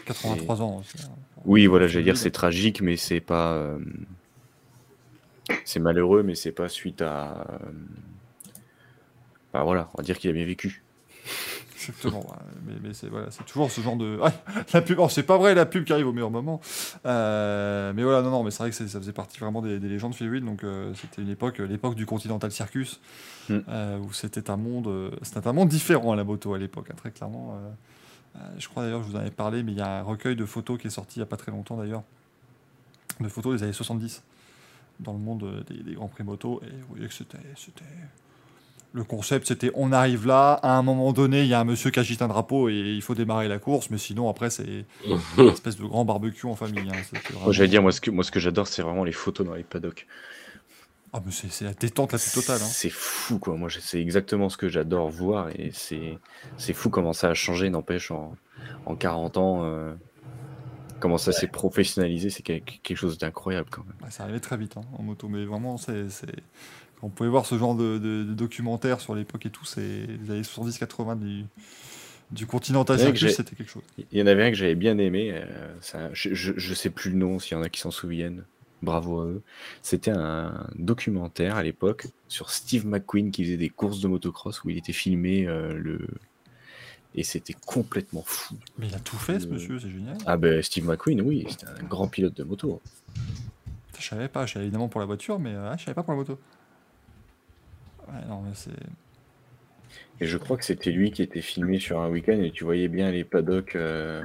83 0.05 0.61
ans. 0.63 0.77
aussi. 0.79 1.05
Oui 1.45 1.67
voilà, 1.67 1.87
j'allais 1.87 2.05
dire 2.05 2.17
c'est 2.17 2.31
tragique, 2.31 2.81
mais 2.81 2.97
c'est 2.97 3.19
pas... 3.21 3.53
euh, 3.53 3.77
C'est 5.63 5.79
malheureux, 5.79 6.23
mais 6.23 6.35
c'est 6.35 6.51
pas 6.51 6.67
suite 6.69 7.01
à... 7.03 7.45
euh, 7.51 7.71
Bah 9.53 9.63
voilà, 9.63 9.89
on 9.93 9.97
va 9.97 10.03
dire 10.03 10.17
qu'il 10.17 10.29
a 10.29 10.33
bien 10.33 10.45
vécu. 10.45 10.81
Exactement. 11.87 12.25
Mais, 12.65 12.73
mais 12.83 12.93
c'est 12.93 13.07
voilà, 13.07 13.27
toujours 13.47 13.71
ce 13.71 13.81
genre 13.81 13.95
de. 13.95 14.19
Ah, 14.23 14.31
la 14.73 14.81
pub, 14.81 14.99
oh, 14.99 15.07
c'est 15.09 15.23
pas 15.23 15.37
vrai, 15.37 15.55
la 15.55 15.65
pub 15.65 15.85
qui 15.85 15.93
arrive 15.93 16.07
au 16.07 16.13
meilleur 16.13 16.31
moment. 16.31 16.59
Euh, 17.05 17.93
mais 17.95 18.03
voilà, 18.03 18.21
non, 18.21 18.31
non, 18.31 18.43
mais 18.43 18.51
c'est 18.51 18.63
vrai 18.63 18.69
que 18.69 18.75
ça 18.75 18.99
faisait 18.99 19.13
partie 19.13 19.39
vraiment 19.39 19.61
des, 19.61 19.79
des 19.79 19.87
légendes 19.87 20.13
Reed, 20.19 20.43
Donc 20.43 20.63
euh, 20.63 20.93
c'était 20.93 21.21
une 21.21 21.29
époque, 21.29 21.59
l'époque 21.59 21.95
du 21.95 22.05
Continental 22.05 22.51
Circus, 22.51 22.99
Mm. 23.49 23.59
euh, 23.67 23.97
où 23.97 24.13
c'était 24.13 24.51
un 24.51 24.57
monde, 24.57 25.11
c'était 25.23 25.47
un 25.47 25.53
monde 25.53 25.69
différent 25.69 26.11
à 26.11 26.15
la 26.15 26.23
moto 26.23 26.53
à 26.53 26.59
l'époque, 26.59 26.89
hein, 26.91 26.95
très 26.95 27.09
clairement. 27.09 27.59
je 28.59 28.67
crois 28.67 28.83
d'ailleurs, 28.83 29.01
je 29.01 29.09
vous 29.09 29.15
en 29.15 29.19
avais 29.19 29.31
parlé, 29.31 29.63
mais 29.63 29.71
il 29.71 29.77
y 29.77 29.81
a 29.81 29.99
un 29.99 30.03
recueil 30.03 30.35
de 30.35 30.45
photos 30.45 30.79
qui 30.79 30.85
est 30.85 30.91
sorti 30.91 31.17
il 31.17 31.21
y 31.21 31.23
a 31.23 31.25
pas 31.25 31.37
très 31.37 31.51
longtemps 31.51 31.77
d'ailleurs, 31.77 32.03
de 33.19 33.27
photos 33.27 33.57
des 33.57 33.63
années 33.63 33.73
70 33.73 34.21
dans 34.99 35.13
le 35.13 35.19
monde 35.19 35.65
des, 35.67 35.81
des 35.81 35.93
grands 35.93 36.09
prix 36.09 36.23
moto, 36.23 36.61
et 36.63 36.69
vous 36.69 36.95
voyez 36.95 37.07
que 37.07 37.13
c'était, 37.13 37.39
le 38.91 39.03
concept, 39.03 39.47
c'était 39.47 39.71
on 39.75 39.91
arrive 39.91 40.25
là, 40.25 40.53
à 40.63 40.71
un 40.77 40.81
moment 40.81 41.13
donné, 41.13 41.41
il 41.41 41.47
y 41.47 41.53
a 41.53 41.59
un 41.59 41.63
monsieur 41.63 41.91
qui 41.91 41.99
agite 41.99 42.21
un 42.21 42.27
drapeau 42.27 42.69
et 42.69 42.73
il 42.73 43.01
faut 43.01 43.13
démarrer 43.15 43.47
la 43.47 43.59
course, 43.59 43.89
mais 43.91 43.97
sinon, 43.99 44.29
après, 44.29 44.49
c'est 44.49 44.85
une 45.37 45.49
espèce 45.49 45.77
de 45.77 45.83
grand 45.85 46.05
barbecue 46.05 46.47
en 46.47 46.55
famille. 46.55 46.89
hein. 46.89 46.95
Vraiment- 47.33 47.51
j'allais 47.51 47.69
dire, 47.69 47.81
moi 47.81 47.91
ce 47.91 48.01
que, 48.01 48.09
moi, 48.11 48.23
ce 48.23 48.31
que 48.31 48.39
j'adore, 48.39 48.67
c'est 48.67 48.81
vraiment 48.81 49.03
les 49.03 49.11
photos 49.11 49.45
dans 49.45 49.53
les 49.53 49.63
paddocks. 49.63 50.07
Ah, 51.11 51.21
mais 51.25 51.31
c'est 51.31 51.51
c'est 51.51 51.65
la 51.65 51.73
détente 51.73 52.13
la 52.13 52.19
plus 52.19 52.31
totale. 52.31 52.59
hein. 52.61 52.65
C'est 52.65 52.91
fou, 52.91 53.39
quoi. 53.39 53.55
Moi, 53.55 53.69
c'est 53.79 53.99
exactement 53.99 54.47
ce 54.49 54.57
que 54.57 54.69
j'adore 54.69 55.09
voir. 55.09 55.49
Et 55.49 55.71
c'est 55.73 56.17
c'est 56.57 56.73
fou 56.73 56.89
comment 56.89 57.13
ça 57.13 57.29
a 57.29 57.33
changé, 57.33 57.69
n'empêche, 57.69 58.11
en, 58.11 58.35
en 58.85 58.95
40 58.95 59.37
ans. 59.37 59.63
euh, 59.63 59.91
comment 60.99 61.17
ça 61.17 61.31
s'est 61.31 61.47
professionnalisé, 61.47 62.29
c'est 62.29 62.43
quelque, 62.43 62.95
chose 62.95 63.17
d'incroyable, 63.17 63.69
quand 63.71 63.83
même. 63.85 63.95
Ouais, 64.03 64.11
ça 64.11 64.23
arrivait 64.23 64.39
très 64.39 64.57
vite 64.57 64.77
hein, 64.77 64.81
en 64.97 65.03
moto, 65.03 65.27
mais 65.29 65.45
vraiment, 65.45 65.77
c'est. 65.77 66.05
On 67.01 67.09
pouvait 67.09 67.29
voir 67.29 67.45
ce 67.45 67.57
genre 67.57 67.75
de, 67.75 67.97
de, 67.97 68.23
de 68.23 68.33
documentaire 68.33 68.99
sur 69.01 69.15
l'époque 69.15 69.45
et 69.45 69.49
tout, 69.49 69.65
c'est 69.65 70.05
les 70.07 70.31
années 70.31 70.41
70-80 70.41 71.17
du, 71.19 71.45
du 72.31 72.45
Continental 72.45 72.97
C'est 72.99 73.05
vrai 73.05 73.13
que 73.13 73.27
c'était 73.29 73.55
quelque 73.55 73.69
chose. 73.71 73.83
Il 74.11 74.17
y 74.19 74.21
en 74.21 74.27
avait 74.27 74.43
un 74.45 74.49
que 74.49 74.55
j'avais 74.57 74.75
bien 74.75 74.97
aimé. 74.97 75.31
euh, 75.33 75.73
ça- 75.81 76.09
je, 76.13 76.33
je, 76.33 76.53
je 76.57 76.73
sais 76.73 76.89
plus 76.89 77.11
le 77.11 77.17
nom, 77.17 77.39
s'il 77.39 77.53
y 77.57 77.59
en 77.59 77.63
a 77.63 77.69
qui 77.69 77.79
s'en 77.79 77.91
souviennent. 77.91 78.43
Bravo 78.81 79.19
à 79.19 79.25
eux. 79.25 79.41
C'était 79.81 80.11
un 80.11 80.65
documentaire 80.75 81.57
à 81.57 81.63
l'époque 81.63 82.07
sur 82.29 82.49
Steve 82.49 82.85
McQueen 82.87 83.29
qui 83.31 83.43
faisait 83.43 83.57
des 83.57 83.67
courses 83.69 83.99
de 83.99 84.07
motocross 84.07 84.63
où 84.63 84.69
il 84.69 84.77
était 84.77 84.93
filmé 84.93 85.45
euh, 85.47 85.73
le. 85.73 86.07
Et 87.15 87.23
c'était 87.23 87.55
complètement 87.65 88.23
fou. 88.25 88.55
Mais 88.77 88.87
il 88.87 88.95
a 88.95 88.99
tout 88.99 89.17
fait, 89.17 89.39
ce 89.39 89.47
Euh, 89.47 89.51
monsieur, 89.51 89.79
c'est 89.79 89.89
génial. 89.89 90.15
Ah 90.25 90.37
ben 90.37 90.61
Steve 90.61 90.85
McQueen, 90.85 91.19
oui, 91.21 91.45
c'était 91.49 91.65
un 91.65 91.83
grand 91.83 92.07
pilote 92.07 92.35
de 92.35 92.43
moto. 92.43 92.81
Je 93.97 94.07
savais 94.07 94.29
pas, 94.29 94.45
je 94.45 94.53
savais 94.53 94.65
évidemment 94.65 94.87
pour 94.87 95.01
la 95.01 95.05
voiture, 95.05 95.39
mais 95.39 95.53
euh, 95.53 95.75
je 95.77 95.83
savais 95.83 95.95
pas 95.95 96.03
pour 96.03 96.13
la 96.13 96.19
moto. 96.19 96.39
Ouais, 98.11 98.25
non, 98.27 98.41
mais 98.41 98.51
c'est. 98.53 98.71
Et 100.21 100.25
je 100.25 100.37
crois 100.37 100.57
que 100.57 100.65
c'était 100.65 100.91
lui 100.91 101.11
qui 101.11 101.21
était 101.21 101.41
filmé 101.41 101.79
sur 101.79 101.99
un 102.01 102.09
week-end 102.09 102.39
et 102.41 102.51
tu 102.51 102.63
voyais 102.63 102.87
bien 102.89 103.09
les 103.11 103.23
paddocks 103.23 103.75
euh, 103.75 104.23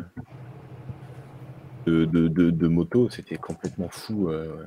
de, 1.87 2.05
de, 2.05 2.29
de, 2.29 2.51
de 2.51 2.69
moto, 2.69 3.09
c'était 3.11 3.37
complètement 3.37 3.89
fou. 3.89 4.29
euh. 4.29 4.65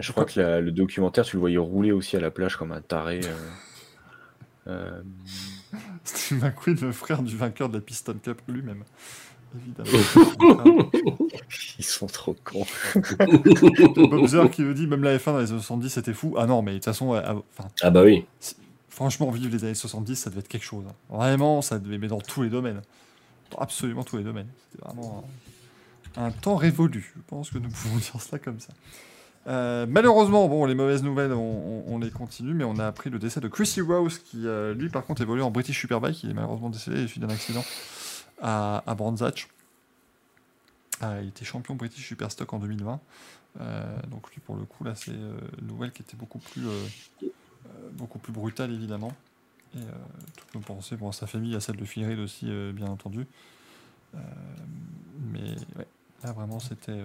Je 0.00 0.10
crois 0.10 0.24
que 0.24 0.40
la- 0.40 0.60
le 0.60 0.72
documentaire, 0.72 1.24
tu 1.24 1.36
le 1.36 1.40
voyais 1.40 1.58
rouler 1.58 1.92
aussi 1.92 2.16
à 2.16 2.20
la 2.20 2.30
plage 2.32 2.56
comme 2.56 2.72
un 2.72 2.80
taré. 2.80 3.20
euh. 3.24 3.36
Euh, 4.66 5.02
Steve 6.04 6.42
McQueen, 6.42 6.76
le 6.80 6.90
frère 6.92 7.22
du 7.22 7.36
vainqueur 7.36 7.68
de 7.68 7.74
la 7.74 7.80
Piston 7.82 8.16
Cup 8.22 8.40
lui-même. 8.48 8.82
Évidemment. 9.56 10.90
ils 11.78 11.84
sont 11.84 12.06
trop 12.06 12.34
cons. 12.44 12.66
Bob 14.08 14.26
Zer 14.26 14.50
qui 14.50 14.62
me 14.62 14.74
dit 14.74 14.86
même 14.86 15.02
la 15.02 15.16
F1 15.16 15.26
dans 15.26 15.38
les 15.38 15.50
années 15.50 15.60
70 15.60 15.90
c'était 15.90 16.12
fou. 16.14 16.34
Ah 16.38 16.46
non, 16.46 16.62
mais 16.62 16.72
de 16.72 16.76
toute 16.78 16.84
façon, 16.86 17.14
euh, 17.14 17.20
ah, 17.24 17.36
Ah 17.82 17.90
bah 17.90 18.02
oui. 18.04 18.24
franchement, 18.88 19.30
vivre 19.30 19.52
les 19.52 19.64
années 19.64 19.74
70, 19.74 20.16
ça 20.16 20.30
devait 20.30 20.40
être 20.40 20.48
quelque 20.48 20.64
chose. 20.64 20.84
hein. 20.88 20.94
Vraiment, 21.08 21.62
ça 21.62 21.78
devait, 21.78 21.98
mais 21.98 22.08
dans 22.08 22.20
tous 22.20 22.42
les 22.42 22.50
domaines. 22.50 22.82
Dans 23.50 23.58
absolument 23.58 24.02
tous 24.04 24.16
les 24.16 24.24
domaines. 24.24 24.48
C'était 24.72 24.84
vraiment 24.84 25.24
un, 26.16 26.24
un 26.26 26.30
temps 26.30 26.56
révolu. 26.56 27.12
Je 27.16 27.20
pense 27.26 27.50
que 27.50 27.58
nous 27.58 27.68
pouvons 27.68 27.96
dire 27.98 28.20
cela 28.20 28.38
comme 28.38 28.58
ça. 28.60 28.72
Euh, 29.46 29.84
malheureusement, 29.88 30.48
bon, 30.48 30.64
les 30.64 30.74
mauvaises 30.74 31.02
nouvelles, 31.02 31.32
on, 31.32 31.38
on- 31.38 31.84
on 31.94 31.98
les 31.98 32.10
continue, 32.10 32.54
mais 32.54 32.64
on 32.64 32.78
a 32.78 32.86
appris 32.86 33.10
le 33.10 33.18
décès 33.18 33.40
de 33.40 33.48
Chrissy 33.48 33.82
Rose, 33.82 34.18
qui 34.18 34.46
euh, 34.46 34.72
lui, 34.74 34.88
par 34.88 35.04
contre, 35.04 35.20
évolue 35.20 35.42
en 35.42 35.50
British 35.50 35.78
Superbike. 35.78 36.24
Il 36.24 36.30
est 36.30 36.34
malheureusement 36.34 36.70
décédé 36.70 37.06
suite 37.06 37.22
d'un 37.22 37.28
accident 37.28 37.62
à, 38.40 38.82
à 38.86 38.94
Brands 38.94 39.22
Hatch. 39.22 39.48
Euh, 41.02 41.20
il 41.22 41.28
était 41.28 41.44
champion 41.44 41.74
British 41.74 42.06
Superstock 42.06 42.52
en 42.52 42.58
2020. 42.58 43.00
Euh, 43.60 44.02
donc 44.08 44.30
lui, 44.32 44.40
pour 44.40 44.56
le 44.56 44.64
coup, 44.64 44.84
là, 44.84 44.94
c'est 44.94 45.12
euh, 45.12 45.38
une 45.60 45.66
nouvelle 45.68 45.92
qui 45.92 46.02
était 46.02 46.16
beaucoup 46.16 46.38
plus, 46.38 46.66
beaucoup 47.92 48.18
plus 48.18 48.32
brutale, 48.32 48.72
évidemment. 48.72 49.12
Et 49.74 49.78
euh, 49.78 49.90
toutes 50.36 50.54
nos 50.54 50.60
pensées 50.60 50.96
pour 50.96 51.12
sa 51.14 51.26
famille, 51.26 51.54
à 51.56 51.60
celle 51.60 51.76
de 51.76 51.84
Phil 51.84 52.06
Reed 52.06 52.18
aussi, 52.18 52.46
bien 52.72 52.86
entendu. 52.88 53.26
Mais 55.32 55.56
là, 56.22 56.32
vraiment, 56.32 56.60
c'était... 56.60 57.02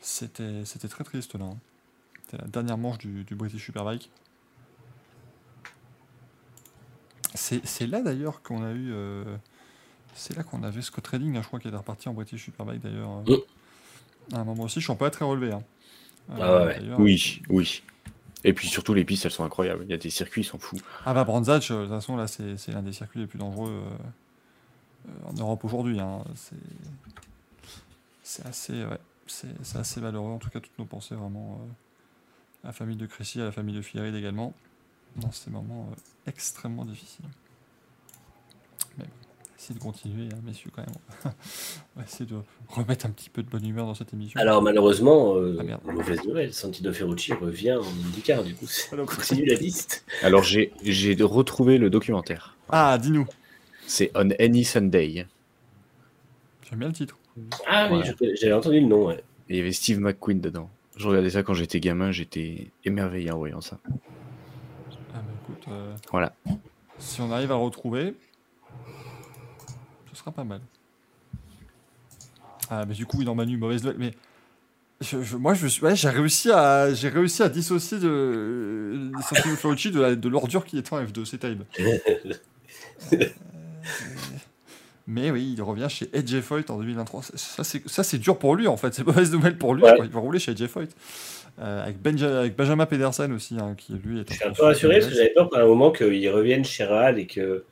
c'était, 0.00 0.64
c'était 0.64 0.88
très 0.88 1.04
triste 1.04 1.34
là. 1.34 1.46
hein. 1.46 1.56
C'était 2.22 2.38
la 2.38 2.48
dernière 2.48 2.78
manche 2.78 2.98
du 2.98 3.24
British 3.34 3.64
Superbike. 3.64 4.10
C'est, 7.34 7.86
là 7.86 8.02
d'ailleurs 8.02 8.42
qu'on 8.42 8.62
a 8.64 8.72
eu. 8.72 8.92
euh, 8.92 9.24
c'est 10.14 10.36
là 10.36 10.42
qu'on 10.42 10.62
avait 10.62 10.82
Scott 10.82 11.06
Redding, 11.06 11.36
hein, 11.36 11.40
je 11.42 11.46
crois, 11.46 11.58
qui 11.58 11.68
est 11.68 11.70
reparti 11.74 12.08
en 12.08 12.12
British 12.14 12.44
Superbike 12.44 12.82
d'ailleurs. 12.82 13.22
euh, 13.28 13.36
À 14.32 14.40
un 14.40 14.44
moment 14.44 14.64
aussi, 14.64 14.80
je 14.80 14.86
suis 14.86 14.94
pas 14.96 15.10
très 15.10 15.24
relevé. 15.24 15.52
hein. 15.52 15.62
Euh, 16.30 16.34
Ah 16.40 16.66
ouais, 16.66 16.94
Oui, 16.98 17.42
oui. 17.48 17.82
Et 18.44 18.52
puis 18.52 18.68
surtout, 18.68 18.92
les 18.92 19.04
pistes, 19.04 19.24
elles 19.24 19.30
sont 19.30 19.44
incroyables. 19.44 19.84
Il 19.84 19.90
y 19.90 19.94
a 19.94 19.98
des 19.98 20.10
circuits, 20.10 20.42
ils 20.42 20.44
sont 20.44 20.58
fous. 20.58 20.78
Ah 21.06 21.14
bah 21.14 21.24
euh, 21.28 21.40
de 21.40 21.58
toute 21.58 21.88
façon, 21.88 22.16
là, 22.16 22.26
c'est, 22.26 22.68
l'un 22.68 22.82
des 22.82 22.92
circuits 22.92 23.20
les 23.20 23.26
plus 23.26 23.38
dangereux 23.38 23.82
en 25.24 25.32
Europe 25.32 25.64
aujourd'hui. 25.64 25.98
hein. 26.00 26.24
C'est, 28.22 28.46
assez, 28.46 28.84
ouais, 28.84 28.98
c'est, 29.26 29.76
assez 29.76 30.00
malheureux. 30.00 30.30
En 30.32 30.38
tout 30.38 30.50
cas, 30.50 30.60
toutes 30.60 30.78
nos 30.78 30.84
pensées 30.84 31.14
vraiment 31.14 31.60
euh, 31.62 31.72
à 32.64 32.66
la 32.68 32.72
famille 32.72 32.96
de 32.96 33.06
Chrissy, 33.06 33.40
à 33.40 33.44
la 33.44 33.52
famille 33.52 33.74
de 33.74 34.00
Reed 34.00 34.14
également, 34.14 34.54
dans 35.16 35.32
ces 35.32 35.50
moments 35.50 35.88
euh, 35.90 35.94
extrêmement 36.26 36.84
difficiles. 36.84 37.24
Mais 38.98 39.04
bon, 39.04 39.10
essayez 39.58 39.78
de 39.78 39.82
continuer, 39.82 40.28
hein, 40.32 40.38
messieurs, 40.44 40.70
quand 40.74 40.82
même. 40.86 40.94
On 41.96 42.00
va 42.00 42.06
essayer 42.06 42.26
de 42.26 42.36
remettre 42.68 43.06
un 43.06 43.10
petit 43.10 43.30
peu 43.30 43.42
de 43.42 43.48
bonne 43.48 43.66
humeur 43.66 43.86
dans 43.86 43.94
cette 43.94 44.12
émission. 44.12 44.40
Alors 44.40 44.62
malheureusement, 44.62 45.36
euh, 45.36 45.56
Ah, 45.60 45.62
merde. 45.62 45.80
mauvaise 45.84 46.24
nouvelle, 46.24 46.52
Santino 46.52 46.92
Ferrucci 46.92 47.32
revient 47.32 47.72
en 47.74 48.06
IndyCar, 48.08 48.42
du 48.44 48.54
coup, 48.54 48.66
Alors, 48.92 49.06
continue 49.06 49.44
la 49.46 49.54
liste. 49.54 50.04
Alors, 50.22 50.42
j'ai 50.42 50.72
j'ai 50.82 51.14
retrouvé 51.22 51.78
le 51.78 51.90
documentaire. 51.90 52.56
Ah, 52.68 52.98
dis-nous. 52.98 53.26
C'est 53.86 54.10
On 54.14 54.30
Any 54.40 54.64
Sunday. 54.64 55.26
J'aime 56.68 56.78
bien 56.78 56.88
le 56.88 56.94
titre. 56.94 57.18
Ah 57.66 57.88
oui, 57.90 57.98
Ouais. 57.98 58.34
j'avais 58.40 58.52
entendu 58.52 58.80
le 58.80 58.86
nom, 58.86 59.06
ouais. 59.06 59.22
Et 59.48 59.54
il 59.54 59.56
y 59.56 59.60
avait 59.60 59.72
Steve 59.72 59.98
McQueen 60.00 60.40
dedans. 60.40 60.70
Je 60.96 61.08
regardais 61.08 61.30
ça 61.30 61.42
quand 61.42 61.54
j'étais 61.54 61.80
gamin, 61.80 62.10
j'étais 62.12 62.70
émerveillé 62.84 63.30
en 63.30 63.38
voyant 63.38 63.60
ça. 63.60 63.78
Euh, 65.68 65.94
Voilà. 66.10 66.32
si 66.98 67.20
on 67.20 67.30
arrive 67.32 67.50
à 67.52 67.54
le 67.56 67.60
retrouver, 67.60 68.14
ce 70.12 70.16
sera 70.18 70.30
pas 70.32 70.44
mal. 70.44 70.60
Ah 72.70 72.84
mais 72.86 72.94
du 72.94 73.06
coup, 73.06 73.18
oui, 73.18 73.24
non, 73.24 73.34
Manu, 73.34 73.56
mauvaise 73.56 73.82
nouvelle, 73.84 73.98
mais 73.98 74.12
je- 75.00 75.22
je- 75.22 75.36
moi, 75.36 75.52
je 75.54 75.66
suis, 75.66 75.82
ouais, 75.84 75.94
j'ai 75.96 76.08
réussi 76.08 76.50
à, 76.50 76.92
j'ai 76.94 77.08
réussi 77.08 77.42
à 77.42 77.48
dissocier 77.48 77.98
de, 77.98 79.10
de 79.10 79.10
de, 79.92 80.00
la- 80.00 80.14
de 80.16 80.28
l'ordure 80.28 80.64
qui 80.64 80.78
était 80.78 80.92
en 80.94 81.02
F2, 81.02 81.24
c'est 81.24 81.38
terrible. 81.38 81.66
Euh, 81.80 81.98
mais 85.06 85.30
oui, 85.30 85.54
il 85.56 85.62
revient 85.62 85.88
chez 85.90 86.08
Edge 86.12 86.40
Foyt 86.40 86.70
en 86.70 86.78
2023. 86.78 87.22
Ça, 87.24 87.36
ça, 87.36 87.64
c'est, 87.64 87.86
ça, 87.88 88.04
c'est 88.04 88.18
dur 88.18 88.38
pour 88.38 88.54
lui, 88.54 88.68
en 88.68 88.76
fait. 88.76 88.94
C'est 88.94 89.04
mauvaise 89.06 89.32
nouvelle 89.32 89.58
pour 89.58 89.74
lui. 89.74 89.82
Ouais. 89.82 89.96
quoi. 89.96 90.04
Il 90.06 90.10
va 90.12 90.20
rouler 90.20 90.38
chez 90.38 90.52
Edge 90.52 90.66
Foyt. 90.66 90.88
Euh, 91.58 91.82
avec, 91.84 91.98
Benja- 92.02 92.38
avec 92.38 92.56
Benjamin 92.56 92.86
Pedersen 92.86 93.30
aussi, 93.32 93.56
hein, 93.60 93.74
qui 93.76 93.92
lui 93.94 94.20
est 94.20 94.28
Je 94.28 94.34
suis 94.34 94.44
un 94.44 94.52
peu 94.52 94.64
rassuré 94.64 94.98
parce 95.00 95.10
que 95.10 95.14
j'avais 95.16 95.30
peur 95.34 95.48
pendant 95.50 95.64
un 95.64 95.66
moment 95.66 95.92
qu'ils 95.92 96.30
reviennent 96.30 96.64
chez 96.64 96.84
Real 96.84 97.18
et 97.18 97.26
que 97.26 97.64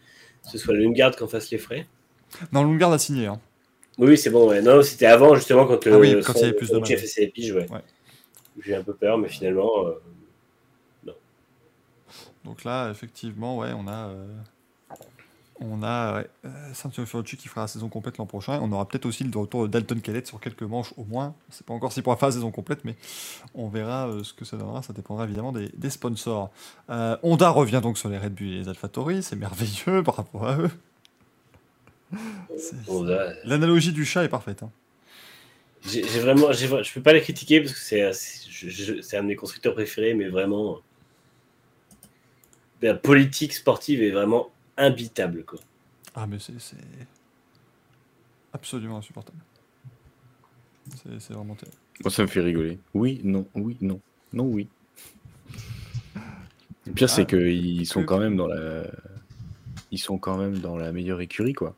ce 0.42 0.58
soit 0.58 0.74
le 0.74 0.80
Lundgaard 0.84 1.16
qu'on 1.16 1.26
fasse 1.28 1.50
les 1.50 1.58
frais. 1.58 1.86
Non, 2.52 2.62
Lundgaard 2.62 2.92
a 2.92 2.98
signé. 2.98 3.26
Hein. 3.26 3.40
Oui, 3.98 4.16
c'est 4.18 4.30
bon, 4.30 4.48
ouais. 4.48 4.60
Non, 4.62 4.82
c'était 4.82 5.06
avant, 5.06 5.34
justement, 5.34 5.66
quand 5.66 5.78
Ah 5.86 5.98
oui, 5.98 6.14
quand 6.24 6.32
son- 6.34 6.38
il 6.38 6.42
y 6.42 6.44
avait 6.44 6.52
plus 6.56 6.70
de 6.70 6.84
chef 6.84 7.02
et 7.02 7.06
ses 7.06 7.26
piges, 7.28 7.52
ouais. 7.52 7.70
Ouais. 7.70 7.80
J'ai 8.64 8.74
un 8.74 8.82
peu 8.82 8.94
peur, 8.94 9.16
mais 9.18 9.28
finalement, 9.28 9.86
euh, 9.86 9.92
Donc 12.44 12.64
là, 12.64 12.90
effectivement, 12.90 13.58
ouais, 13.58 13.70
on 13.76 13.86
a, 13.86 14.08
euh, 14.08 14.26
on 15.60 15.82
a 15.82 16.24
euh, 16.44 16.72
Ferrucci 17.06 17.36
qui 17.36 17.48
fera 17.48 17.62
la 17.62 17.66
saison 17.68 17.88
complète 17.88 18.18
l'an 18.18 18.26
prochain. 18.26 18.58
On 18.62 18.72
aura 18.72 18.86
peut-être 18.88 19.06
aussi 19.06 19.24
le 19.24 19.38
retour 19.38 19.62
de 19.64 19.68
Dalton 19.68 20.00
Kellett 20.00 20.26
sur 20.26 20.40
quelques 20.40 20.62
manches 20.62 20.92
au 20.96 21.04
moins. 21.04 21.34
Sait 21.50 21.64
pas 21.64 21.74
encore 21.74 21.92
pourra 22.02 22.16
faire 22.16 22.28
la 22.28 22.34
saison 22.34 22.50
complète, 22.50 22.84
mais 22.84 22.96
on 23.54 23.68
verra 23.68 24.08
euh, 24.08 24.24
ce 24.24 24.32
que 24.32 24.44
ça 24.44 24.56
donnera. 24.56 24.82
Ça 24.82 24.92
dépendra 24.92 25.24
évidemment 25.24 25.52
des, 25.52 25.68
des 25.76 25.90
sponsors. 25.90 26.50
Euh, 26.88 27.16
Honda 27.22 27.50
revient 27.50 27.80
donc 27.82 27.98
sur 27.98 28.08
les 28.08 28.18
Red 28.18 28.34
Bull 28.34 28.46
et 28.48 28.58
les 28.60 28.68
AlphaTauri. 28.68 29.22
C'est 29.22 29.36
merveilleux 29.36 30.02
par 30.04 30.16
rapport 30.16 30.46
à 30.46 30.56
eux. 30.58 30.70
C'est- 32.58 32.74
L'analogie 33.44 33.92
du 33.92 34.04
chat 34.04 34.24
est 34.24 34.28
parfaite. 34.28 34.62
hein. 34.62 34.70
j'ai 35.84 36.02
vraiment, 36.20 36.52
je 36.52 36.92
peux 36.92 37.02
pas 37.02 37.12
les 37.12 37.20
critiquer 37.20 37.60
parce 37.60 37.72
que 37.74 37.78
c'est, 37.80 38.12
c'est- 38.12 39.02
c'est 39.02 39.16
un 39.16 39.22
de 39.22 39.28
mes 39.28 39.36
constructeurs 39.36 39.74
préférés, 39.74 40.14
mais 40.14 40.28
vraiment, 40.28 40.78
la 42.82 42.94
politique 42.94 43.52
sportive 43.54 44.02
est 44.02 44.10
vraiment 44.10 44.50
imbitable, 44.76 45.44
quoi. 45.44 45.58
Ah, 46.14 46.26
mais 46.26 46.38
c'est 46.38 46.58
c'est 46.60 46.76
absolument 48.52 48.98
insupportable. 48.98 49.38
C'est 51.02 51.20
c'est 51.20 51.34
vraiment 51.34 51.54
terrible. 51.54 51.76
Moi, 52.02 52.10
ça 52.10 52.22
me 52.22 52.28
fait 52.28 52.40
rigoler. 52.40 52.78
Oui, 52.94 53.20
non, 53.24 53.46
oui, 53.54 53.76
non. 53.80 54.00
Non, 54.32 54.44
oui. 54.46 54.68
Le 56.86 56.92
pire, 56.94 57.10
c'est 57.10 57.22
Ah, 57.22 57.24
qu'ils 57.26 57.86
sont 57.86 58.00
que- 58.02 58.06
quand 58.06 58.18
même 58.18 58.36
dans 58.36 58.46
la. 58.46 58.84
Ils 59.92 59.98
sont 59.98 60.18
quand 60.18 60.38
même 60.38 60.58
dans 60.58 60.76
la 60.76 60.92
meilleure 60.92 61.20
écurie, 61.20 61.52
quoi. 61.52 61.76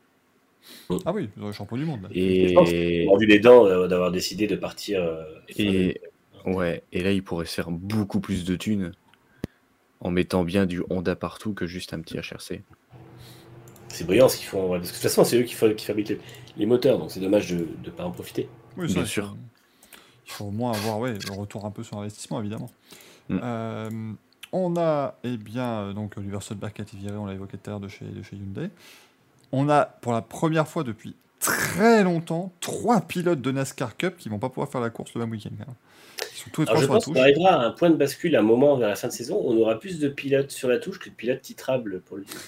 Ah 1.05 1.11
oui, 1.11 1.29
ils 1.35 1.43
ont 1.43 1.47
le 1.47 1.51
champion 1.53 1.77
du 1.77 1.85
monde. 1.85 2.03
là. 2.03 2.09
Et, 2.13 3.03
Ils 3.03 3.09
ont 3.09 3.17
vu 3.17 3.25
les 3.25 3.39
dents 3.39 3.65
euh, 3.65 3.87
d'avoir 3.87 4.11
décidé 4.11 4.47
de 4.47 4.55
partir. 4.55 5.01
euh, 5.03 5.23
et 5.57 5.99
ouais, 6.45 6.83
et 6.91 7.03
là, 7.03 7.11
ils 7.11 7.23
pourraient 7.23 7.45
se 7.45 7.53
faire 7.55 7.71
beaucoup 7.71 8.19
plus 8.21 8.45
de 8.45 8.55
thunes 8.55 8.91
en 9.99 10.11
mettant 10.11 10.43
bien 10.43 10.65
du 10.65 10.83
Honda 10.89 11.15
partout 11.15 11.53
que 11.53 11.65
juste 11.67 11.93
un 11.93 12.01
petit 12.01 12.17
HRC. 12.17 12.61
C'est 13.93 14.05
brillant 14.05 14.27
ce 14.27 14.37
qu'ils 14.37 14.47
font, 14.47 14.69
ouais, 14.71 14.79
parce 14.79 14.89
que 14.89 14.95
de 14.97 15.01
toute 15.01 15.09
façon, 15.09 15.23
c'est 15.23 15.37
eux 15.39 15.43
qui, 15.43 15.53
fa- 15.53 15.73
qui 15.73 15.85
fabriquent 15.85 16.09
les, 16.09 16.19
les 16.57 16.65
moteurs, 16.65 16.97
donc 16.97 17.11
c'est 17.11 17.19
dommage 17.19 17.49
de 17.51 17.67
ne 17.85 17.89
pas 17.91 18.03
en 18.05 18.11
profiter. 18.11 18.49
Oui, 18.75 18.91
Bien 18.91 19.05
sûr. 19.05 19.35
Il 20.25 20.31
faut 20.31 20.45
au 20.45 20.51
moins 20.51 20.71
avoir 20.71 20.99
ouais, 20.99 21.13
le 21.13 21.33
retour 21.33 21.65
un 21.65 21.71
peu 21.71 21.83
sur 21.83 21.97
investissement, 21.99 22.39
évidemment. 22.39 22.71
Mm. 23.29 23.39
Euh, 23.43 23.89
on 24.51 24.75
a, 24.77 25.15
eh 25.23 25.37
bien, 25.37 25.67
euh, 25.67 25.93
donc 25.93 26.17
Oliver 26.17 26.39
Soldberg 26.41 26.73
qui 26.73 26.81
a 26.81 26.83
été 26.85 26.97
viré, 26.97 27.15
on 27.15 27.25
l'a 27.25 27.33
évoqué 27.33 27.57
tout 27.57 27.69
à 27.69 27.71
l'heure, 27.71 27.79
de 27.79 27.87
chez, 27.87 28.05
de 28.05 28.23
chez 28.23 28.35
Hyundai. 28.35 28.69
On 29.51 29.69
a, 29.69 29.85
pour 29.85 30.11
la 30.13 30.21
première 30.21 30.67
fois 30.67 30.83
depuis 30.83 31.15
très 31.39 32.03
longtemps 32.03 32.51
trois 32.61 33.01
pilotes 33.01 33.41
de 33.41 33.51
NASCAR 33.51 33.95
Cup 33.97 34.15
qui 34.17 34.29
vont 34.29 34.39
pas 34.39 34.49
pouvoir 34.49 34.69
faire 34.69 34.81
la 34.81 34.89
course 34.89 35.13
le 35.13 35.21
même 35.21 35.31
week-end. 35.31 35.51
même. 35.57 35.67
Ils 36.31 36.37
sont 36.37 36.49
tous 36.51 36.61
les 36.61 36.69
Alors, 36.69 36.81
trois 36.81 36.99
je 36.99 37.05
pense 37.05 37.05
qu'on 37.13 37.21
arrivera 37.21 37.49
à 37.61 37.65
un 37.67 37.71
point 37.71 37.89
de 37.91 37.95
bascule, 37.95 38.35
à 38.35 38.39
un 38.39 38.43
moment 38.43 38.75
vers 38.77 38.89
la 38.89 38.95
fin 38.95 39.09
de 39.09 39.13
saison, 39.13 39.39
on 39.43 39.55
aura 39.57 39.79
plus 39.79 39.99
de 39.99 40.07
pilotes 40.09 40.51
sur 40.51 40.69
la 40.69 40.79
touche 40.79 40.97
que 40.99 41.09
de 41.09 41.13
pilotes 41.13 41.41
titrables 41.41 42.01
pour 42.01 42.17
le 42.17 42.23
titre. 42.23 42.41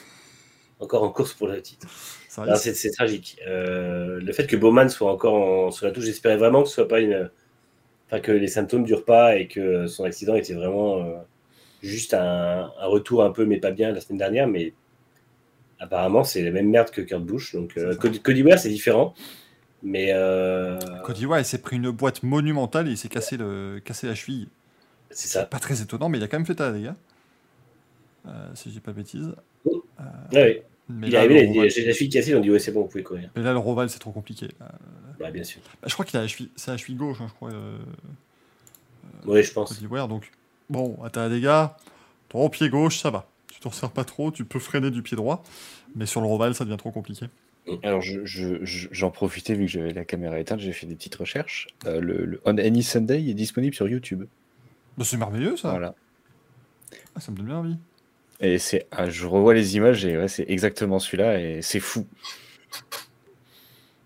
Encore 0.79 1.03
en 1.03 1.09
course 1.09 1.33
pour 1.33 1.47
le 1.47 1.61
titre. 1.61 1.87
C'est 2.27 2.91
tragique. 2.91 3.37
Euh, 3.47 4.19
le 4.19 4.33
fait 4.33 4.45
que 4.45 4.57
Bowman 4.57 4.89
soit 4.89 5.11
encore 5.11 5.33
en- 5.35 5.71
sur 5.71 5.85
la 5.85 5.91
touche, 5.91 6.03
j'espérais 6.03 6.37
vraiment 6.37 6.63
que 6.63 6.69
ce 6.69 6.75
soit 6.75 6.87
pas 6.87 6.99
une. 6.99 7.29
Enfin, 8.07 8.19
que 8.19 8.31
les 8.31 8.47
symptômes 8.47 8.83
durent 8.83 9.05
pas 9.05 9.37
et 9.37 9.47
que 9.47 9.87
son 9.87 10.03
accident 10.03 10.35
était 10.35 10.53
vraiment 10.53 10.97
euh, 10.99 11.15
juste 11.81 12.13
un, 12.13 12.71
un 12.79 12.85
retour 12.87 13.23
un 13.23 13.31
peu, 13.31 13.45
mais 13.45 13.57
pas 13.57 13.71
bien 13.71 13.91
la 13.91 14.01
semaine 14.01 14.19
dernière. 14.19 14.47
Mais 14.47 14.73
apparemment, 15.79 16.23
c'est 16.23 16.43
la 16.43 16.51
même 16.51 16.69
merde 16.69 16.91
que 16.91 17.01
Kurt 17.01 17.23
Busch. 17.23 17.55
Donc, 17.55 17.77
euh. 17.77 17.95
Cody, 17.95 18.21
Cody 18.21 18.43
Ware, 18.43 18.59
c'est 18.59 18.69
différent. 18.69 19.13
Mais 19.81 20.13
Cody 21.03 21.25
Ware, 21.25 21.39
il 21.39 21.45
s'est 21.45 21.61
pris 21.61 21.75
une 21.77 21.91
boîte 21.91 22.23
monumentale 22.23 22.87
et 22.87 22.91
il 22.91 22.97
s'est 22.97 23.07
cassé, 23.09 23.37
le... 23.37 23.79
cassé 23.83 24.07
la 24.07 24.15
cheville. 24.15 24.49
c'est 25.11 25.27
ça. 25.27 25.45
pas 25.45 25.59
très 25.59 25.81
étonnant, 25.81 26.09
mais 26.09 26.17
il 26.17 26.23
a 26.23 26.27
quand 26.27 26.37
même 26.37 26.45
fait 26.45 26.55
gars. 26.57 26.95
Euh, 28.27 28.49
si 28.55 28.69
je 28.69 28.73
dis 28.75 28.79
pas 28.79 28.91
de 28.91 29.03
Euh, 30.05 30.53
mais 30.89 31.07
Il 31.07 31.15
est 31.15 31.17
arrivé, 31.17 31.35
il 31.35 31.39
a 31.39 31.45
dit 31.51 31.57
Roval- 31.59 31.69
J'ai 31.73 31.85
la 31.85 31.93
cheville 31.93 32.09
cassée, 32.09 32.31
ils 32.31 32.35
ont 32.35 32.41
dit 32.41 32.51
Ouais, 32.51 32.59
c'est 32.59 32.71
bon, 32.71 32.81
vous 32.81 32.87
pouvez 32.87 33.03
courir. 33.03 33.29
Mais 33.35 33.41
là, 33.43 33.51
le 33.53 33.57
Roval, 33.59 33.89
c'est 33.89 33.99
trop 33.99 34.11
compliqué. 34.11 34.47
Euh, 34.61 34.65
Bah, 35.19 35.31
bien 35.31 35.43
sûr. 35.43 35.61
bah, 35.81 35.87
je 35.87 35.93
crois 35.93 36.05
qu'il 36.05 36.17
a 36.19 36.21
la 36.21 36.27
cheville, 36.27 36.49
c'est 36.55 36.71
la 36.71 36.77
cheville 36.77 36.95
gauche, 36.97 37.17
hein, 37.21 37.25
je 37.27 37.33
crois. 37.33 37.51
Euh, 37.51 37.77
Oui, 39.25 39.41
je 39.43 39.51
pense. 39.51 39.79
Ware, 39.89 40.07
donc 40.07 40.31
bon, 40.69 40.97
à 41.03 41.09
ta 41.09 41.29
dégâts, 41.29 41.65
ton 42.29 42.49
pied 42.49 42.69
gauche, 42.69 42.99
ça 42.99 43.09
va. 43.09 43.27
Tu 43.51 43.59
t'en 43.59 43.71
sers 43.71 43.89
pas 43.91 44.03
trop, 44.03 44.31
tu 44.31 44.45
peux 44.45 44.59
freiner 44.59 44.91
du 44.91 45.01
pied 45.01 45.17
droit, 45.17 45.43
mais 45.95 46.05
sur 46.05 46.21
le 46.21 46.27
Roval, 46.27 46.53
ça 46.53 46.65
devient 46.65 46.77
trop 46.77 46.91
compliqué. 46.91 47.27
Alors, 47.81 48.01
je- 48.01 48.23
je- 48.25 48.63
je- 48.63 48.87
j'en 48.91 49.09
profitais 49.09 49.55
vu 49.55 49.65
que 49.65 49.71
j'avais 49.71 49.91
la 49.93 50.05
caméra 50.05 50.39
éteinte, 50.39 50.59
j'ai 50.59 50.71
fait 50.71 50.85
des 50.85 50.93
petites 50.93 51.15
recherches. 51.15 51.65
Euh, 51.87 51.99
le, 51.99 52.23
le 52.25 52.41
On 52.45 52.55
Any 52.59 52.83
Sunday 52.83 53.23
est 53.27 53.33
disponible 53.33 53.73
sur 53.73 53.87
YouTube. 53.87 54.25
Bah, 54.99 55.03
c'est 55.03 55.17
merveilleux, 55.17 55.57
ça. 55.57 55.71
Voilà. 55.71 55.95
Ah, 57.15 57.21
ça 57.21 57.31
me 57.31 57.37
donne 57.37 57.47
bien 57.47 57.57
envie. 57.57 57.77
Et 58.41 58.59
c'est, 58.59 58.85
ah, 58.91 59.09
je 59.09 59.25
revois 59.25 59.53
les 59.53 59.77
images 59.77 60.03
et 60.05 60.17
ouais, 60.17 60.27
c'est 60.27 60.45
exactement 60.49 60.99
celui-là 60.99 61.39
et 61.39 61.61
c'est 61.61 61.79
fou. 61.79 62.05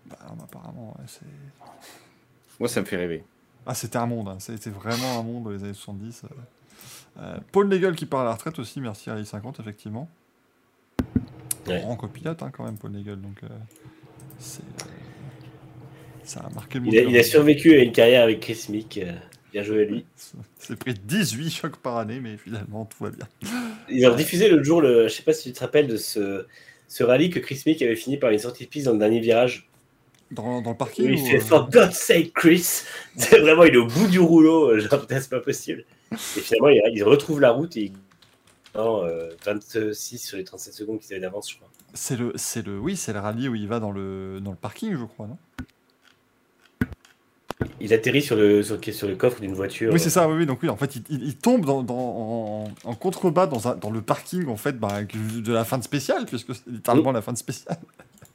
Bah, 0.08 0.16
non, 0.28 0.44
apparemment, 0.44 0.94
ouais, 0.98 1.04
c'est. 1.06 1.26
Moi, 2.60 2.68
ça 2.68 2.80
me 2.80 2.86
fait 2.86 2.96
rêver. 2.96 3.24
Ah, 3.66 3.74
c'était 3.74 3.98
un 3.98 4.06
monde, 4.06 4.28
hein. 4.28 4.36
c'était 4.38 4.70
vraiment 4.70 5.18
un 5.18 5.22
monde 5.22 5.44
dans 5.44 5.50
les 5.50 5.62
années 5.64 5.74
70. 5.74 6.22
euh. 6.24 6.28
Euh, 7.18 7.36
Paul 7.52 7.68
Nagel 7.68 7.94
qui 7.96 8.06
part 8.06 8.20
à 8.20 8.24
la 8.24 8.32
retraite 8.32 8.58
aussi, 8.58 8.80
merci 8.80 9.10
Rallye 9.10 9.26
50, 9.26 9.60
effectivement. 9.60 10.08
Ouais. 11.66 11.80
Grand 11.80 11.96
copilote, 11.96 12.42
hein, 12.42 12.50
quand 12.56 12.64
même, 12.64 12.76
Paul 12.78 12.92
Nagel, 12.92 13.20
donc 13.20 13.42
euh, 13.42 13.48
c'est. 14.38 14.62
euh, 14.62 14.84
ça 16.24 16.40
a 16.40 16.50
marqué 16.50 16.78
le 16.78 16.84
monde. 16.84 16.94
Il 16.94 16.98
a, 17.00 17.02
il 17.02 17.18
a 17.18 17.22
survécu 17.22 17.74
à 17.74 17.82
une 17.82 17.92
carrière 17.92 18.22
avec 18.22 18.40
Chris 18.40 18.66
Mick. 18.68 19.00
Bien 19.52 19.62
joué 19.62 19.82
à 19.82 19.84
lui. 19.84 20.04
C'est 20.58 20.76
pris 20.76 20.94
18 20.94 21.50
chocs 21.50 21.76
par 21.76 21.96
année, 21.98 22.20
mais 22.20 22.36
finalement, 22.36 22.84
tout 22.84 23.04
va 23.04 23.10
bien. 23.10 23.28
Ils 23.88 24.06
ont 24.06 24.14
diffusé 24.14 24.48
l'autre 24.48 24.64
jour, 24.64 24.80
le, 24.80 25.08
je 25.08 25.12
sais 25.14 25.22
pas 25.22 25.32
si 25.32 25.48
tu 25.50 25.52
te 25.54 25.60
rappelles 25.60 25.86
de 25.88 25.96
ce, 25.96 26.46
ce 26.88 27.02
rallye 27.04 27.30
que 27.30 27.38
Chris 27.38 27.62
Mick 27.66 27.82
avait 27.82 27.96
fini 27.96 28.16
par 28.16 28.30
une 28.30 28.38
sortie 28.38 28.64
de 28.64 28.68
piste 28.70 28.86
dans 28.86 28.92
le 28.92 28.98
dernier 28.98 29.20
virage. 29.20 29.68
Dans, 30.30 30.62
dans 30.62 30.70
le 30.70 30.76
parking 30.76 31.06
il 31.06 31.20
ou, 31.20 31.26
fait 31.26 31.38
euh, 31.38 31.40
For 31.40 31.68
God's 31.70 31.96
sake, 31.98 32.32
Chris 32.34 32.84
C'est 33.16 33.40
vraiment, 33.40 33.64
il 33.64 33.74
est 33.74 33.78
au 33.78 33.86
bout 33.86 34.06
du 34.06 34.20
rouleau. 34.20 34.70
euh, 34.70 34.78
Genre, 34.78 35.04
c'est 35.08 35.28
pas 35.30 35.40
possible. 35.40 35.84
Et 36.12 36.16
finalement, 36.40 36.68
il, 36.68 36.80
il 36.94 37.02
retrouve 37.02 37.40
la 37.40 37.50
route 37.50 37.76
et 37.76 37.86
il. 37.86 37.92
Non, 38.76 39.04
euh, 39.04 39.30
26 39.44 40.18
sur 40.18 40.36
les 40.38 40.44
37 40.44 40.72
secondes 40.72 41.00
qu'ils 41.00 41.12
avaient 41.14 41.20
d'avance, 41.22 41.50
je 41.50 41.56
crois. 41.56 41.68
C'est 41.92 42.16
le, 42.16 42.32
c'est 42.36 42.64
le, 42.64 42.78
oui, 42.78 42.96
c'est 42.96 43.12
le 43.12 43.18
rallye 43.18 43.48
où 43.48 43.56
il 43.56 43.66
va 43.66 43.80
dans 43.80 43.90
le, 43.90 44.38
dans 44.40 44.52
le 44.52 44.56
parking, 44.56 44.96
je 44.96 45.04
crois, 45.04 45.26
non? 45.26 45.38
Il 47.80 47.92
atterrit 47.94 48.22
sur 48.22 48.36
le, 48.36 48.62
sur, 48.62 48.78
sur 48.92 49.08
le 49.08 49.16
coffre 49.16 49.40
d'une 49.40 49.54
voiture. 49.54 49.92
Oui, 49.92 50.00
c'est 50.00 50.10
ça, 50.10 50.28
oui, 50.28 50.34
oui. 50.38 50.46
Donc, 50.46 50.60
oui, 50.62 50.68
en 50.68 50.76
fait, 50.76 50.96
il, 50.96 51.02
il- 51.10 51.24
il 51.24 51.36
tombe 51.36 51.64
dans, 51.64 51.82
dans- 51.82 51.94
en, 51.94 52.70
en 52.84 52.94
contrebas 52.94 53.46
dans, 53.46 53.68
un- 53.68 53.76
dans 53.76 53.90
le 53.90 54.00
parking, 54.02 54.46
en 54.48 54.56
fait, 54.56 54.78
bah, 54.78 55.00
de 55.02 55.52
la 55.52 55.64
fin 55.64 55.78
de 55.78 55.82
spéciale, 55.84 56.26
puisque 56.26 56.54
c'est 56.54 56.66
littéralement 56.66 57.12
la 57.12 57.22
fin 57.22 57.32
de 57.32 57.38
spéciale. 57.38 57.78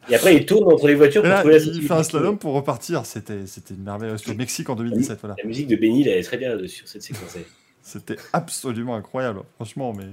Et 0.10 0.16
après, 0.16 0.36
il 0.36 0.46
tourne 0.46 0.72
entre 0.72 0.88
les 0.88 0.94
voitures 0.96 1.24
pour 1.24 1.30
là, 1.30 1.40
trouver 1.40 1.58
la 1.60 1.66
il 1.66 1.82
fait 1.82 1.94
un 1.94 2.04
slalom 2.04 2.38
pour 2.38 2.54
repartir. 2.54 3.06
C'était, 3.06 3.48
c'était 3.48 3.74
une 3.74 3.84
merveille. 3.84 4.12
C'était 4.18 4.32
au 4.32 4.36
Mexique 4.36 4.70
en 4.70 4.76
2017, 4.76 5.20
voilà. 5.22 5.36
La 5.40 5.48
musique 5.48 5.68
de 5.68 5.76
Benny, 5.76 6.08
elle 6.08 6.20
est 6.20 6.24
très 6.24 6.38
bien 6.38 6.56
sur 6.68 6.88
cette 6.88 7.02
séquence. 7.02 7.36
C'était 7.82 8.16
absolument 8.34 8.96
incroyable, 8.96 9.42
franchement, 9.56 9.94
mais. 9.94 10.06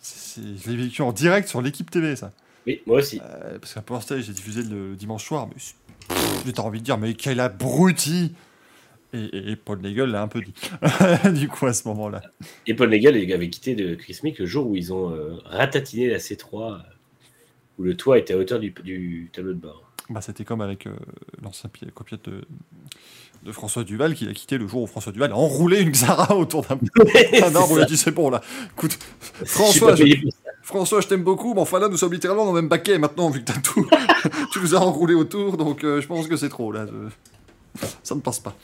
c'est- 0.00 0.40
Je 0.64 0.70
l'ai 0.70 0.76
vécu 0.84 1.02
en 1.02 1.12
direct 1.12 1.48
sur 1.48 1.62
l'équipe 1.62 1.90
TV, 1.90 2.16
ça. 2.16 2.32
Oui, 2.66 2.80
moi 2.86 2.98
aussi. 2.98 3.20
Euh, 3.22 3.58
parce 3.58 3.74
qu'à 3.74 3.82
Power 3.82 4.00
Stage, 4.00 4.24
j'ai 4.24 4.32
diffusé 4.32 4.62
le 4.62 4.94
dimanche 4.96 5.24
soir, 5.24 5.48
mais 5.48 5.56
j'ai 6.46 6.60
envie 6.60 6.78
de 6.80 6.84
dire, 6.84 6.98
mais 6.98 7.14
quel 7.14 7.40
abruti 7.40 8.32
et, 9.14 9.18
et- 9.24 9.50
et 9.52 9.56
Paul 9.56 9.80
Nagel 9.80 10.10
l'a 10.10 10.22
un 10.22 10.28
peu 10.28 10.40
dit, 10.40 10.54
du 11.38 11.48
coup, 11.48 11.66
à 11.66 11.72
ce 11.74 11.86
moment-là. 11.88 12.22
Et 12.66 12.74
Paul 12.74 12.88
Nagel 12.90 13.16
avait 13.32 13.50
quitté 13.50 13.74
de 13.74 13.94
Chris 13.94 14.18
Mick 14.22 14.38
le 14.38 14.46
jour 14.46 14.66
où 14.68 14.76
ils 14.76 14.92
ont 14.92 15.10
euh, 15.10 15.34
ratatiné 15.44 16.08
la 16.08 16.18
C3, 16.18 16.74
euh, 16.74 16.78
où 17.78 17.82
le 17.82 17.96
toit 17.96 18.18
était 18.18 18.34
à 18.34 18.38
hauteur 18.38 18.58
du, 18.58 18.70
du 18.84 19.28
tableau 19.32 19.52
de 19.52 19.58
bord. 19.58 19.82
Bah, 20.08 20.20
C'était 20.20 20.44
comme 20.44 20.60
avec 20.60 20.86
euh, 20.86 20.94
l'ancien 21.42 21.68
pi- 21.68 21.86
copiette 21.94 22.28
de, 22.28 22.42
de 23.44 23.52
François 23.52 23.84
Duval, 23.84 24.14
qui 24.14 24.26
a 24.28 24.32
quitté 24.32 24.56
le 24.56 24.66
jour 24.66 24.82
où 24.82 24.86
François 24.86 25.12
Duval 25.12 25.32
a 25.32 25.36
enroulé 25.36 25.80
une 25.80 25.90
Xara 25.90 26.34
autour 26.36 26.62
d'un 26.62 26.78
arbre. 27.54 27.76
Il 27.78 27.82
a 27.82 27.84
dit, 27.86 27.96
c'est 27.98 28.10
bon, 28.12 28.30
là. 28.30 28.40
Écoute, 28.72 28.98
François, 29.44 29.94
je. 29.94 30.04
François, 30.62 31.00
je 31.00 31.08
t'aime 31.08 31.24
beaucoup, 31.24 31.54
mais 31.54 31.60
enfin 31.60 31.78
là, 31.78 31.88
nous 31.88 31.96
sommes 31.96 32.12
littéralement 32.12 32.44
dans 32.44 32.52
le 32.52 32.60
même 32.60 32.68
baquet 32.68 32.98
maintenant, 32.98 33.30
vu 33.30 33.40
que 33.40 33.52
t'as 33.52 33.60
tout. 33.60 33.86
tu 34.52 34.60
nous 34.60 34.74
as 34.74 34.78
enroulé 34.78 35.14
autour, 35.14 35.56
donc 35.56 35.82
euh, 35.84 36.00
je 36.00 36.06
pense 36.06 36.28
que 36.28 36.36
c'est 36.36 36.48
trop, 36.48 36.72
là. 36.72 36.86
Ça 38.02 38.14
ne 38.14 38.20
passe 38.20 38.40
pas. 38.40 38.54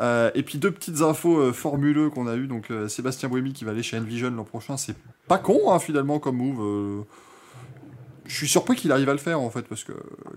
Euh, 0.00 0.30
et 0.34 0.42
puis 0.42 0.58
deux 0.58 0.70
petites 0.70 1.00
infos 1.00 1.38
euh, 1.38 1.52
formuleux 1.52 2.10
qu'on 2.10 2.26
a 2.26 2.36
eues. 2.36 2.46
Donc 2.46 2.70
euh, 2.70 2.88
Sébastien 2.88 3.28
Bohémy 3.28 3.52
qui 3.52 3.64
va 3.64 3.72
aller 3.72 3.82
chez 3.82 3.98
Envision 3.98 4.30
l'an 4.30 4.44
prochain, 4.44 4.76
c'est 4.76 4.96
pas 5.26 5.38
con 5.38 5.72
hein, 5.72 5.78
finalement 5.78 6.18
comme 6.18 6.36
move. 6.36 7.04
Je 8.26 8.34
suis 8.34 8.48
surpris 8.48 8.76
qu'il 8.76 8.92
arrive 8.92 9.08
à 9.08 9.12
le 9.12 9.18
faire 9.18 9.40
en 9.40 9.50
fait, 9.50 9.62
parce 9.62 9.84
que, 9.84 9.92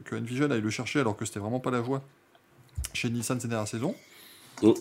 que 0.06 0.16
Envision 0.16 0.50
aille 0.50 0.61
le 0.61 0.69
chercher 0.69 1.01
alors 1.01 1.17
que 1.17 1.25
c'était 1.25 1.40
vraiment 1.40 1.59
pas 1.59 1.72
la 1.72 1.83
joie 1.83 2.01
chez 2.93 3.09
Nissan 3.09 3.40
ces 3.40 3.48
dernières 3.48 3.67
saisons. 3.67 3.95
Mm. 4.64 4.73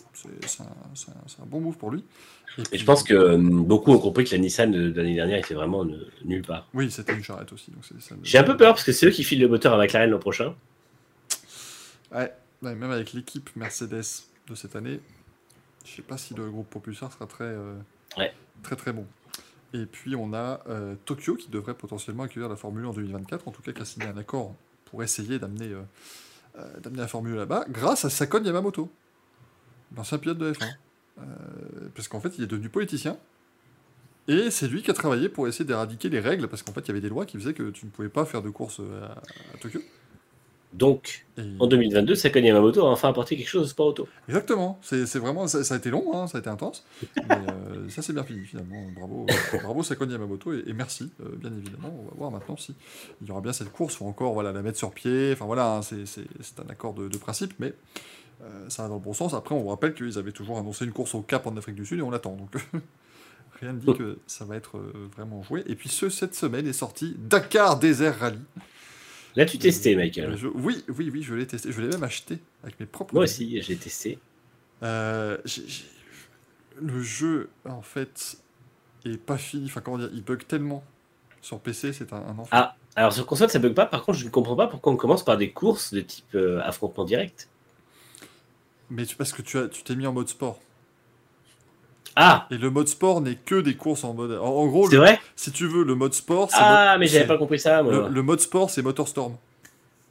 C'est 0.45 0.61
un, 0.61 1.45
bon 1.45 1.59
move 1.61 1.77
pour 1.77 1.91
lui. 1.91 2.03
Et 2.71 2.77
je 2.77 2.85
pense 2.85 3.03
que 3.03 3.13
euh, 3.13 3.37
beaucoup 3.37 3.91
ont 3.91 3.99
compris 3.99 4.25
que 4.25 4.31
la 4.31 4.37
Nissan 4.37 4.71
de, 4.71 4.89
de 4.89 4.97
l'année 5.01 5.15
dernière 5.15 5.39
était 5.39 5.53
vraiment 5.53 5.85
ne- 5.85 5.97
nulle 6.25 6.41
part. 6.43 6.67
Oui, 6.73 6.91
c'était 6.91 7.13
une 7.13 7.23
charrette 7.23 7.51
aussi. 7.53 7.71
J'ai 8.23 8.37
un 8.37 8.43
peu 8.43 8.57
peur 8.57 8.73
parce 8.73 8.83
que 8.83 8.91
c'est 8.91 9.05
eux 9.07 9.11
qui 9.11 9.23
filent 9.23 9.39
le 9.39 9.47
moteur 9.47 9.73
à 9.73 9.77
McLaren 9.77 10.09
l'an 10.09 10.19
prochain. 10.19 10.53
Ouais, 12.11 12.33
ouais, 12.61 12.75
même 12.75 12.91
avec 12.91 13.13
l'équipe 13.13 13.49
Mercedes 13.55 14.25
de 14.47 14.55
cette 14.55 14.75
année, 14.75 14.99
je 15.85 15.95
sais 15.95 16.01
pas 16.01 16.17
si 16.17 16.33
le 16.33 16.49
groupe 16.49 16.69
propulseur 16.69 17.11
sera 17.13 17.25
très, 17.25 17.45
euh, 17.45 17.75
Ouais. 18.17 18.33
très 18.63 18.75
très 18.75 18.91
bon. 18.91 19.05
Et 19.73 19.85
puis 19.85 20.15
on 20.17 20.33
a 20.33 20.59
euh, 20.67 20.95
Tokyo 21.05 21.35
qui 21.35 21.49
devrait 21.49 21.73
potentiellement 21.73 22.23
accueillir 22.23 22.49
la 22.49 22.57
Formule 22.57 22.83
1 22.85 22.89
en 22.89 22.93
2024, 22.93 23.47
en 23.47 23.51
tout 23.51 23.61
cas 23.61 23.71
qui 23.71 23.81
a 23.81 23.85
signé 23.85 24.07
un 24.07 24.17
accord 24.17 24.53
pour 24.85 25.01
essayer 25.03 25.39
d'amener 25.39 25.67
euh, 25.69 25.81
euh, 26.59 26.79
d'amener 26.81 26.99
la 26.99 27.07
Formule 27.07 27.33
1 27.35 27.37
là-bas, 27.37 27.65
grâce 27.69 28.03
à 28.03 28.09
Sakon 28.09 28.43
Yamamoto, 28.43 28.91
l'ancien 29.95 30.17
pilote 30.17 30.37
de 30.37 30.53
F1. 30.53 30.65
Euh, 31.19 31.23
parce 31.93 32.07
qu'en 32.07 32.19
fait 32.19 32.37
il 32.37 32.43
est 32.43 32.47
devenu 32.47 32.69
politicien, 32.69 33.17
et 34.27 34.49
c'est 34.49 34.67
lui 34.67 34.81
qui 34.81 34.91
a 34.91 34.93
travaillé 34.93 35.29
pour 35.29 35.47
essayer 35.47 35.65
d'éradiquer 35.65 36.09
les 36.09 36.19
règles, 36.19 36.47
parce 36.47 36.63
qu'en 36.63 36.71
fait 36.71 36.81
il 36.81 36.87
y 36.87 36.91
avait 36.91 37.01
des 37.01 37.09
lois 37.09 37.25
qui 37.25 37.37
faisaient 37.37 37.53
que 37.53 37.69
tu 37.69 37.85
ne 37.85 37.91
pouvais 37.91 38.09
pas 38.09 38.25
faire 38.25 38.41
de 38.41 38.49
course 38.49 38.79
euh, 38.79 39.03
à, 39.05 39.11
à 39.53 39.57
Tokyo. 39.59 39.81
Donc, 40.73 41.25
Et- 41.37 41.41
en 41.59 41.67
2022, 41.67 42.15
Sakon 42.15 42.39
Yamamoto 42.39 42.85
a 42.85 42.89
enfin 42.89 43.09
apporté 43.09 43.35
quelque 43.35 43.49
chose 43.49 43.63
au 43.65 43.67
sport 43.67 43.87
auto. 43.87 44.07
Exactement, 44.29 44.79
c'est 44.81 45.03
vraiment, 45.17 45.45
ça, 45.47 45.65
ça 45.65 45.73
a 45.73 45.77
été 45.77 45.89
long, 45.89 46.13
hein, 46.17 46.27
ça 46.27 46.37
a 46.37 46.39
été 46.39 46.49
intense, 46.49 46.85
mais 47.17 47.23
euh, 47.29 47.89
ça 47.89 48.01
c'est 48.01 48.13
bien 48.13 48.23
fini 48.23 48.45
finalement. 48.45 48.81
Bravo, 48.95 49.25
bravo 49.61 49.83
Sakon 49.83 50.09
Yamamoto 50.09 50.53
et, 50.53 50.63
et 50.65 50.71
merci, 50.73 51.11
euh, 51.19 51.25
bien 51.35 51.51
évidemment. 51.51 51.93
On 51.99 52.05
va 52.05 52.11
voir 52.17 52.31
maintenant 52.31 52.55
si 52.55 52.73
il 53.21 53.27
y 53.27 53.31
aura 53.31 53.41
bien 53.41 53.51
cette 53.51 53.71
course, 53.73 53.95
faut 53.95 54.05
encore 54.05 54.33
voilà, 54.33 54.53
la 54.53 54.61
mettre 54.61 54.77
sur 54.77 54.91
pied, 54.91 55.31
enfin 55.33 55.45
voilà, 55.45 55.75
hein, 55.75 55.81
c'est 55.81 56.59
un 56.65 56.69
accord 56.69 56.93
de, 56.93 57.09
de 57.09 57.17
principe, 57.17 57.53
mais 57.59 57.73
euh, 58.43 58.69
ça 58.69 58.83
va 58.83 58.89
dans 58.89 58.95
le 58.95 59.01
bon 59.01 59.13
sens. 59.13 59.33
Après, 59.33 59.53
on 59.55 59.61
vous 59.61 59.69
rappelle 59.69 59.93
qu'ils 59.93 60.17
avaient 60.17 60.31
toujours 60.31 60.57
annoncé 60.57 60.85
une 60.85 60.91
course 60.91 61.15
au 61.15 61.21
Cap 61.21 61.45
en 61.47 61.55
Afrique 61.57 61.75
du 61.75 61.85
Sud 61.85 61.99
et 61.99 62.01
on 62.01 62.11
l'attend, 62.11 62.35
donc 62.35 62.51
rien 63.61 63.73
ne 63.73 63.79
dit 63.79 63.93
que 63.93 64.19
ça 64.27 64.45
va 64.45 64.55
être 64.55 64.77
euh, 64.77 65.09
vraiment 65.15 65.43
joué. 65.43 65.63
Et 65.67 65.75
puis 65.75 65.89
ce, 65.89 66.09
cette 66.09 66.35
semaine 66.35 66.67
est 66.67 66.73
sorti 66.73 67.15
Dakar 67.17 67.77
Desert 67.79 68.19
Rally. 68.19 68.39
L'as-tu 69.35 69.57
testé, 69.57 69.95
Michael 69.95 70.37
oui, 70.55 70.83
oui, 70.89 71.09
oui, 71.13 71.23
je 71.23 71.33
l'ai 71.33 71.47
testé, 71.47 71.71
je 71.71 71.81
l'ai 71.81 71.87
même 71.87 72.03
acheté 72.03 72.39
avec 72.63 72.79
mes 72.79 72.85
propres 72.85 73.13
Moi 73.13 73.23
aussi, 73.23 73.61
j'ai 73.61 73.77
testé. 73.77 74.19
Euh, 74.83 75.37
le 76.81 77.01
jeu, 77.01 77.49
en 77.65 77.81
fait, 77.81 78.37
est 79.05 79.17
pas 79.17 79.37
fini. 79.37 79.65
Enfin, 79.65 79.81
comment 79.81 79.97
dire, 79.97 80.09
il 80.13 80.23
bug 80.23 80.45
tellement 80.47 80.83
sur 81.41 81.59
PC, 81.59 81.93
c'est 81.93 82.11
un, 82.13 82.17
un 82.17 82.37
enfer. 82.37 82.49
Ah, 82.51 82.75
alors 82.95 83.13
sur 83.13 83.25
console, 83.25 83.49
ça 83.49 83.59
bug 83.59 83.73
pas. 83.73 83.85
Par 83.85 84.03
contre, 84.03 84.17
je 84.17 84.25
ne 84.25 84.29
comprends 84.29 84.55
pas 84.55 84.67
pourquoi 84.67 84.91
on 84.91 84.97
commence 84.97 85.23
par 85.23 85.37
des 85.37 85.51
courses 85.51 85.93
de 85.93 86.01
type 86.01 86.35
euh, 86.35 86.61
affrontement 86.63 87.05
direct. 87.05 87.47
Mais 88.91 89.05
tu, 89.05 89.15
parce 89.15 89.31
que 89.33 89.41
tu 89.41 89.57
as, 89.57 89.67
tu 89.67 89.81
t'es 89.83 89.95
mis 89.95 90.05
en 90.05 90.13
mode 90.13 90.27
sport. 90.27 90.59
Ah, 92.17 92.45
Et 92.51 92.57
le 92.57 92.69
mode 92.69 92.89
sport 92.89 93.21
n'est 93.21 93.35
que 93.35 93.61
des 93.61 93.75
courses 93.75 94.03
en 94.03 94.13
mode. 94.13 94.33
En, 94.33 94.43
en 94.45 94.67
gros, 94.67 94.89
c'est 94.89 94.95
le- 94.95 95.01
vrai? 95.01 95.19
si 95.37 95.51
tu 95.51 95.65
veux, 95.65 95.83
le 95.85 95.95
mode 95.95 96.13
sport, 96.13 96.49
c'est. 96.51 96.57
Ah, 96.59 96.93
mo- 96.95 96.99
mais 96.99 97.07
j'avais 97.07 97.21
c'est- 97.23 97.27
pas 97.27 97.37
compris 97.37 97.57
ça, 97.59 97.81
moi. 97.83 97.93
Le, 97.93 98.09
le 98.13 98.21
mode 98.21 98.41
sport, 98.41 98.69
c'est 98.69 98.81
Motorstorm. 98.81 99.37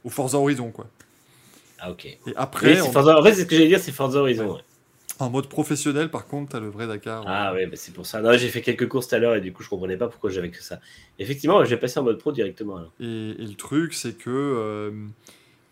au 0.03 0.09
Forza 0.09 0.39
Horizon, 0.39 0.71
quoi. 0.71 0.87
Ah, 1.79 1.91
ok. 1.91 2.05
Et 2.05 2.17
après, 2.35 2.73
c'est 2.75 2.81
en, 2.81 2.91
Forza- 2.91 3.19
En 3.19 3.23
fait, 3.23 3.33
c'est 3.35 3.41
ce 3.41 3.45
que 3.45 3.55
j'allais 3.55 3.67
dire, 3.67 3.79
c'est 3.79 3.91
Forza 3.91 4.19
Horizon. 4.19 4.55
ouais. 4.55 4.61
en 5.19 5.29
mode 5.29 5.47
professionnel, 5.47 6.09
par 6.09 6.25
contre, 6.25 6.53
t'as 6.53 6.59
le 6.59 6.69
vrai 6.69 6.87
Dakar. 6.87 7.23
Ah 7.27 7.53
ouais, 7.53 7.67
bah, 7.67 7.75
c'est 7.75 7.93
pour 7.93 8.07
ça. 8.07 8.19
Non, 8.21 8.35
j'ai 8.35 8.49
fait 8.49 8.63
quelques 8.63 8.87
courses 8.87 9.07
tout 9.07 9.13
à 9.13 9.19
l'heure 9.19 9.35
et 9.35 9.41
du 9.41 9.53
coup, 9.53 9.61
je 9.61 9.69
comprenais 9.69 9.95
pas 9.97 10.07
pourquoi 10.07 10.31
j'avais 10.31 10.49
que 10.49 10.63
ça. 10.63 10.79
Effectivement, 11.19 11.63
j'ai 11.65 11.77
passé 11.77 11.99
en 11.99 12.03
mode 12.03 12.17
pro 12.17 12.31
directement. 12.31 12.77
alors. 12.77 12.91
Et, 12.99 13.05
et 13.37 13.45
le 13.45 13.53
truc, 13.53 13.93
c'est 13.93 14.17
que 14.17 14.31
euh, 14.31 14.91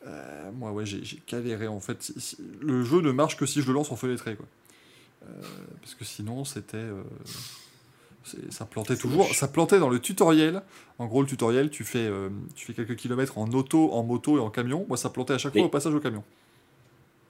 euh, 0.08 0.52
moi, 0.52 0.72
ouais, 0.72 0.86
j'ai 0.86 1.22
galéré 1.28 1.68
en 1.68 1.80
fait. 1.80 2.12
Le 2.62 2.84
jeu 2.84 3.02
ne 3.02 3.12
marche 3.12 3.38
que 3.38 3.46
si 3.46 3.62
je 3.62 3.68
le 3.68 3.74
lance 3.74 3.92
en 3.92 3.96
fenêtré, 3.96 4.36
quoi. 4.36 4.46
Euh, 5.28 5.42
parce 5.82 5.96
que 5.96 6.06
sinon, 6.06 6.46
c'était, 6.46 6.78
euh, 6.78 7.04
ça 8.50 8.66
plantait 8.66 8.96
toujours. 8.96 9.28
Ça 9.36 9.48
plantait 9.48 9.80
dans 9.80 9.90
le 9.90 10.00
tutoriel. 10.00 10.62
En 10.98 11.08
gros, 11.08 11.22
le 11.22 11.28
tutoriel, 11.28 11.70
tu 11.70 11.84
fais, 11.84 12.10
tu 12.56 12.66
fais 12.66 12.74
quelques 12.74 12.96
kilomètres 12.96 13.38
en 13.38 13.50
auto, 13.52 13.92
en 13.92 14.04
moto 14.04 14.38
et 14.38 14.40
en 14.40 14.50
camion. 14.50 14.86
Moi, 14.88 14.98
ça 14.98 15.10
plantait 15.10 15.34
à 15.34 15.38
chaque 15.38 15.54
Oui. 15.56 15.60
fois 15.62 15.68
au 15.68 15.72
passage 15.72 15.94
au 15.94 16.00
camion. 16.00 16.24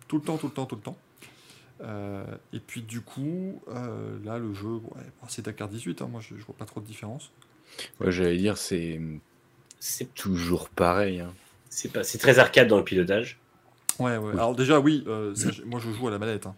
Tout 0.08 0.18
le 0.18 0.24
temps, 0.24 0.38
tout 0.38 0.48
le 0.48 0.54
temps, 0.54 0.66
tout 0.66 0.76
le 0.76 0.82
temps. 0.82 0.98
Et 2.54 2.60
puis 2.60 2.82
du 2.82 3.02
coup, 3.02 3.62
là, 4.24 4.38
le 4.38 4.54
jeu, 4.54 4.68
ouais, 4.76 5.02
c'est 5.28 5.44
Dakar 5.46 5.70
18. 5.70 6.02
hein, 6.02 6.08
moi, 6.12 6.22
je, 6.22 6.36
je 6.38 6.44
vois 6.46 6.56
pas 6.56 6.66
trop 6.66 6.82
de 6.82 6.86
différence. 6.86 7.32
Ouais, 8.00 8.12
j'allais 8.12 8.38
dire, 8.38 8.58
c'est 8.58 9.00
C'est 9.80 10.14
toujours 10.14 10.70
pareil. 10.70 11.22
hein. 11.22 11.34
C'est 11.70 11.92
pas, 11.92 12.04
c'est 12.04 12.18
très 12.18 12.40
arcade 12.40 12.68
dans 12.68 12.78
le 12.78 12.84
pilotage. 12.84 13.40
Ouais, 14.00 14.18
ouais. 14.18 14.32
Alors 14.34 14.56
déjà, 14.56 14.80
oui, 14.80 15.04
euh, 15.08 15.34
ça, 15.36 15.50
moi 15.66 15.80
je 15.80 15.92
joue 15.92 16.08
à 16.08 16.12
la 16.12 16.20
manette. 16.20 16.46
hein, 16.48 16.56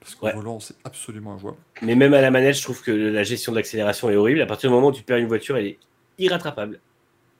parce 0.00 0.14
qu'au 0.14 0.26
Ouais. 0.26 0.34
volant, 0.34 0.60
c'est 0.60 0.74
absolument 0.84 1.34
injouable. 1.34 1.56
Mais 1.82 1.94
même 1.94 2.14
à 2.14 2.20
la 2.20 2.30
manette, 2.30 2.56
je 2.56 2.62
trouve 2.62 2.82
que 2.82 2.90
la 2.90 3.22
gestion 3.22 3.52
de 3.52 3.56
l'accélération 3.56 4.10
est 4.10 4.16
horrible. 4.16 4.40
À 4.42 4.46
partir 4.46 4.70
du 4.70 4.74
moment 4.74 4.88
où 4.88 4.92
tu 4.92 5.02
perds 5.02 5.18
une 5.18 5.28
voiture, 5.28 5.56
elle 5.56 5.66
est 5.66 5.78
irrattrapable. 6.18 6.80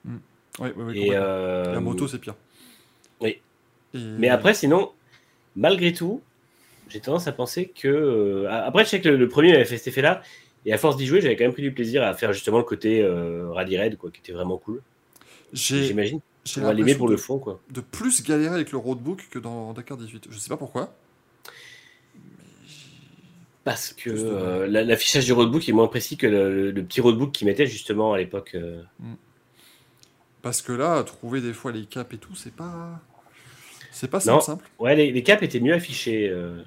Ouais, 0.06 0.12
ouais, 0.58 0.72
ouais, 0.84 0.96
Et, 0.96 1.00
complètement. 1.00 1.14
euh, 1.26 1.72
La 1.74 1.80
moto, 1.80 2.06
c'est 2.08 2.18
pire. 2.18 2.34
oui. 3.20 3.38
Et- 3.94 3.98
Mais 3.98 4.28
après, 4.28 4.54
sinon, 4.54 4.92
malgré 5.56 5.92
tout, 5.92 6.20
j'ai 6.88 7.00
tendance 7.00 7.26
à 7.26 7.32
penser 7.32 7.72
que. 7.74 7.88
euh, 7.88 8.48
Après, 8.50 8.84
je 8.84 8.90
sais 8.90 9.00
que 9.00 9.08
le, 9.08 9.28
premier 9.28 9.54
avait 9.54 9.64
fait 9.64 9.78
cet 9.78 9.88
effet-là. 9.88 10.22
Et 10.66 10.72
à 10.72 10.78
force 10.78 10.96
d'y 10.96 11.06
jouer, 11.06 11.20
j'avais 11.20 11.36
quand 11.36 11.44
même 11.44 11.52
pris 11.52 11.62
du 11.62 11.72
plaisir 11.72 12.02
à 12.02 12.14
faire 12.14 12.32
justement 12.32 12.58
le 12.58 12.64
côté 12.64 13.02
euh, 13.02 13.50
rally 13.52 13.76
raid, 13.76 13.96
quoi, 13.98 14.10
qui 14.10 14.20
était 14.20 14.32
vraiment 14.32 14.56
cool. 14.58 14.80
J'imagine 15.52 16.20
j'ai 16.44 16.60
qu'on 16.60 16.66
va 16.66 16.72
l'aimer 16.74 16.94
pour 16.94 17.06
de, 17.06 17.12
le 17.12 17.16
fond, 17.18 17.38
quoi. 17.38 17.60
de 17.70 17.80
plus 17.80 18.22
galérer 18.22 18.54
avec 18.54 18.70
le 18.72 18.78
roadbook 18.78 19.28
que 19.30 19.38
dans 19.38 19.72
Dakar 19.72 19.96
18. 19.96 20.26
Je 20.30 20.38
sais 20.38 20.48
pas 20.48 20.56
pourquoi. 20.56 20.94
Parce 23.64 23.94
que 23.94 24.10
euh, 24.10 24.66
la- 24.66 24.84
l'affichage 24.84 25.24
du 25.24 25.32
roadbook 25.32 25.66
est 25.68 25.72
moins 25.72 25.86
précis 25.88 26.18
que 26.18 26.26
le, 26.26 26.70
le 26.70 26.84
petit 26.84 27.00
roadbook 27.00 27.32
qu'ils 27.32 27.46
mettaient 27.46 27.66
justement 27.66 28.12
à 28.12 28.18
l'époque. 28.18 28.52
euh. 28.54 28.82
Parce 30.42 30.60
que 30.60 30.72
là, 30.72 31.02
trouver 31.02 31.40
des 31.40 31.54
fois 31.54 31.72
les 31.72 31.86
caps 31.86 32.12
et 32.12 32.18
tout, 32.18 32.34
c'est 32.34 32.54
pas. 32.54 33.00
C'est 33.90 34.08
pas 34.10 34.20
simple, 34.20 34.42
simple. 34.42 34.68
Ouais, 34.78 34.94
les, 34.96 35.12
les 35.12 35.22
caps 35.22 35.42
étaient 35.42 35.60
mieux 35.60 35.72
affichés. 35.72 36.28
euh. 36.28 36.62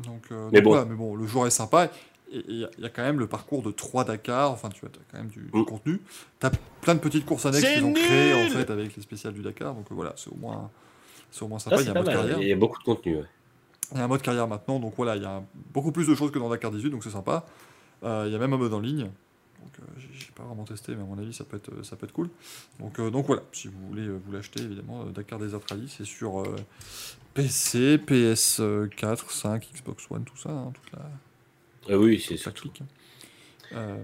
Donc, 0.00 0.24
Mais 0.50 0.60
donc 0.60 0.64
bon. 0.64 0.70
voilà, 0.70 0.84
mais 0.86 0.96
bon, 0.96 1.14
le 1.14 1.24
joueur 1.24 1.46
est 1.46 1.50
sympa. 1.50 1.88
Et 2.34 2.44
il 2.48 2.56
y, 2.56 2.64
a- 2.64 2.70
y 2.78 2.84
a 2.84 2.88
quand 2.90 3.02
même 3.02 3.18
le 3.20 3.26
parcours 3.26 3.62
de 3.62 3.70
3 3.70 4.04
Dakar. 4.04 4.50
Enfin, 4.50 4.68
tu 4.68 4.84
as 4.84 4.88
quand 5.10 5.18
même 5.18 5.28
du, 5.28 5.40
du 5.52 5.60
Mm. 5.60 5.64
contenu. 5.64 6.00
Tu 6.40 6.46
as 6.46 6.50
plein 6.80 6.94
de 6.94 7.00
petites 7.00 7.24
courses 7.24 7.46
annexes 7.46 7.64
qu'ils 7.64 7.84
ont 7.84 7.92
créées 7.92 8.34
en 8.34 8.48
fait 8.50 8.70
avec 8.70 8.94
les 8.96 9.02
spéciales 9.02 9.32
du 9.34 9.42
Dakar. 9.42 9.74
Donc 9.74 9.86
euh, 9.90 9.94
voilà, 9.94 10.12
c'est 10.16 10.30
au 10.30 10.36
moins, 10.36 10.70
c'est 11.30 11.42
au 11.44 11.48
moins 11.48 11.58
Ah, 11.60 11.70
sympa. 11.70 11.80
Il 11.80 11.86
y 11.86 11.88
a 11.88 11.90
un 11.92 11.94
mode 11.94 12.06
mal. 12.06 12.14
carrière. 12.16 12.38
Il 12.42 12.48
y 12.48 12.52
a 12.52 12.56
beaucoup 12.56 12.78
de 12.78 12.84
contenu. 12.84 13.16
ouais. 13.16 13.24
Il 13.92 13.98
y 13.98 14.00
a 14.00 14.04
un 14.04 14.08
mode 14.08 14.22
carrière 14.22 14.48
maintenant, 14.48 14.80
donc 14.80 14.94
voilà, 14.96 15.14
il 15.16 15.22
y 15.22 15.26
a 15.26 15.42
beaucoup 15.72 15.92
plus 15.92 16.06
de 16.08 16.14
choses 16.14 16.30
que 16.32 16.38
dans 16.38 16.48
Dakar 16.48 16.70
18, 16.72 16.90
donc 16.90 17.04
c'est 17.04 17.10
sympa. 17.10 17.44
Euh, 18.02 18.24
il 18.26 18.32
y 18.32 18.34
a 18.34 18.38
même 18.38 18.52
un 18.52 18.56
mode 18.56 18.72
en 18.74 18.80
ligne, 18.80 19.02
donc 19.04 19.72
euh, 19.80 19.82
j'ai 19.98 20.32
pas 20.34 20.42
vraiment 20.42 20.64
testé, 20.64 20.94
mais 20.96 21.02
à 21.02 21.04
mon 21.06 21.18
avis 21.18 21.32
ça 21.34 21.44
peut 21.44 21.58
être, 21.58 21.84
ça 21.84 21.94
peut 21.94 22.06
être 22.06 22.12
cool. 22.12 22.30
Donc, 22.80 22.98
euh, 22.98 23.10
donc 23.10 23.26
voilà, 23.26 23.42
si 23.52 23.68
vous 23.68 23.86
voulez 23.88 24.02
euh, 24.06 24.18
vous 24.24 24.32
l'acheter, 24.32 24.62
évidemment, 24.62 25.02
euh, 25.02 25.10
Dakar 25.12 25.38
Desert 25.38 25.60
Rally, 25.68 25.88
c'est 25.94 26.06
sur 26.06 26.40
euh, 26.40 26.56
PC, 27.34 27.98
PS4, 27.98 29.30
5, 29.30 29.68
Xbox 29.74 30.06
One, 30.10 30.24
tout 30.24 30.36
ça, 30.36 30.50
hein, 30.50 30.72
toute 30.74 30.92
la, 30.92 31.00
Ah 31.04 31.08
oui, 31.90 32.22
c'est 32.26 32.36
clique. 32.52 32.82
Euh, 33.74 33.96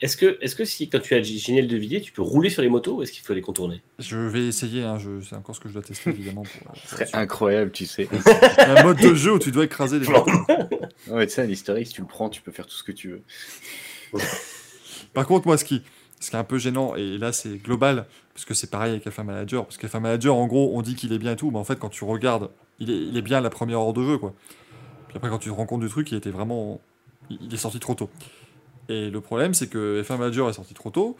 Est-ce 0.00 0.16
que, 0.16 0.36
est 0.40 0.56
que 0.56 0.64
si 0.64 0.88
quand 0.88 0.98
tu 1.00 1.14
as 1.14 1.22
Ginelle 1.22 1.68
de 1.68 1.76
Villiers, 1.76 2.00
tu 2.00 2.10
peux 2.10 2.22
rouler 2.22 2.50
sur 2.50 2.60
les 2.62 2.68
motos 2.68 2.96
ou 2.96 3.02
est-ce 3.02 3.12
qu'il 3.12 3.22
faut 3.22 3.34
les 3.34 3.40
contourner? 3.42 3.80
Je 4.00 4.16
vais 4.16 4.46
essayer, 4.48 4.82
hein, 4.82 4.98
je- 4.98 5.20
c'est 5.20 5.36
encore 5.36 5.54
ce 5.54 5.60
que 5.60 5.68
je 5.68 5.74
dois 5.74 5.82
tester 5.82 6.10
évidemment. 6.10 6.42
Pour, 6.42 6.70
euh, 6.70 6.74
Ce 6.74 6.80
pour 6.80 6.88
serait 6.90 7.02
être 7.04 7.10
sûr. 7.10 7.18
incroyable, 7.18 7.70
tu 7.70 7.86
sais. 7.86 8.08
un 8.58 8.82
mode 8.82 8.98
de 8.98 9.14
jeu 9.14 9.34
où 9.34 9.38
tu 9.38 9.52
dois 9.52 9.64
écraser 9.64 9.98
les 10.00 10.04
gens. 10.06 10.24
Ouais, 11.08 11.26
tu 11.26 11.32
sais, 11.34 11.42
un 11.42 11.54
si 11.84 11.92
tu 11.92 12.00
le 12.00 12.06
prends, 12.06 12.28
tu 12.30 12.42
peux 12.42 12.52
faire 12.52 12.66
tout 12.66 12.74
ce 12.76 12.84
que 12.84 12.92
tu 12.92 13.10
veux. 13.10 13.22
Par 15.14 15.26
contre, 15.26 15.46
moi, 15.46 15.58
ce 15.58 15.64
qui, 15.64 15.82
ce 16.20 16.30
qui 16.30 16.36
est 16.36 16.38
un 16.38 16.44
peu 16.44 16.58
gênant, 16.58 16.94
et 16.94 17.18
là, 17.18 17.32
c'est 17.32 17.56
global, 17.58 18.06
parce 18.34 18.44
que 18.44 18.54
c'est 18.54 18.70
pareil 18.70 18.92
avec 18.92 19.06
F1 19.06 19.24
Manager, 19.24 19.64
parce 19.66 19.78
qu'F1 19.78 20.00
Manager, 20.00 20.34
en 20.34 20.46
gros, 20.46 20.70
on 20.74 20.80
dit 20.82 20.94
qu'il 20.94 21.12
est 21.12 21.18
bien 21.18 21.32
et 21.32 21.36
tout, 21.36 21.50
mais 21.50 21.58
en 21.58 21.64
fait, 21.64 21.78
quand 21.78 21.88
tu 21.88 22.04
regardes, 22.04 22.50
il 22.78 22.90
est, 22.90 22.96
il 22.98 23.16
est 23.16 23.22
bien 23.22 23.38
à 23.38 23.40
la 23.40 23.50
première 23.50 23.80
heure 23.80 23.92
de 23.92 24.02
jeu, 24.04 24.16
quoi. 24.18 24.32
Puis 25.08 25.16
après, 25.16 25.28
quand 25.28 25.38
tu 25.38 25.48
te 25.50 25.54
rends 25.54 25.66
compte 25.66 25.80
du 25.82 25.88
truc, 25.88 26.10
il 26.12 26.16
était 26.16 26.30
vraiment. 26.30 26.80
Il 27.30 27.52
est 27.52 27.56
sorti 27.58 27.78
trop 27.80 27.94
tôt. 27.94 28.10
Et 28.88 29.10
le 29.10 29.20
problème, 29.20 29.54
c'est 29.54 29.68
que 29.68 30.02
F1 30.02 30.18
Manager 30.18 30.48
est 30.50 30.54
sorti 30.54 30.74
trop 30.74 30.90
tôt, 30.90 31.16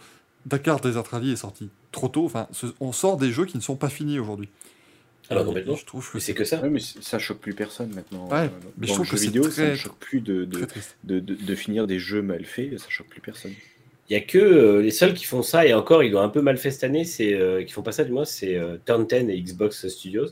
Dakar 0.46 0.80
Desert 0.80 1.04
Rally 1.10 1.32
est 1.32 1.36
sorti 1.36 1.70
trop 1.92 2.08
tôt, 2.08 2.24
enfin, 2.24 2.48
ce- 2.52 2.66
on 2.80 2.92
sort 2.92 3.16
des 3.16 3.30
jeux 3.30 3.46
qui 3.46 3.56
ne 3.56 3.62
sont 3.62 3.76
pas 3.76 3.88
finis 3.88 4.18
aujourd'hui. 4.18 4.48
Bah, 5.30 5.40
Et 5.40 5.44
complètement. 5.44 5.76
Je 5.76 5.86
trouve 5.86 6.04
que 6.10 6.16
Mais 6.16 6.20
c'est 6.20 6.34
que 6.34 6.44
ça. 6.44 6.60
Ouais, 6.60 6.68
mais 6.68 6.80
ça 6.80 7.18
choque 7.18 7.38
plus 7.38 7.54
personne 7.54 7.94
maintenant. 7.94 8.28
Ouais, 8.28 8.40
Euh, 8.46 8.48
mais 8.76 8.86
je 8.88 8.92
trouve 8.92 9.08
que 9.08 9.16
vidéo, 9.16 9.44
ça 9.44 9.50
très- 9.62 9.70
ne 9.70 9.76
choque 9.76 9.96
plus 9.98 10.20
de, 10.20 10.44
de- 11.04 11.20
de 11.20 11.54
finir 11.54 11.86
des 11.86 11.98
jeux 11.98 12.20
mal 12.22 12.44
faits, 12.44 12.78
ça 12.78 12.88
choque 12.90 13.06
plus 13.08 13.20
personne. 13.20 13.52
Il 14.10 14.14
y 14.14 14.16
a 14.16 14.20
que 14.20 14.36
euh, 14.38 14.82
les 14.82 14.90
seuls 14.90 15.14
qui 15.14 15.24
font 15.24 15.42
ça, 15.42 15.64
et 15.64 15.72
encore, 15.72 16.02
ils 16.02 16.10
l'ont 16.10 16.20
un 16.20 16.28
peu 16.28 16.42
mal 16.42 16.58
fait 16.58 16.70
cette 16.72 16.84
année, 16.84 17.04
c'est 17.04 17.32
euh, 17.34 17.62
qui 17.62 17.72
font 17.72 17.82
pas 17.82 17.92
ça 17.92 18.04
du 18.04 18.10
moins, 18.10 18.24
c'est 18.26 18.56
euh, 18.56 18.76
Turn 18.84 19.06
10 19.06 19.30
et 19.30 19.40
Xbox 19.40 19.86
Studios 19.88 20.26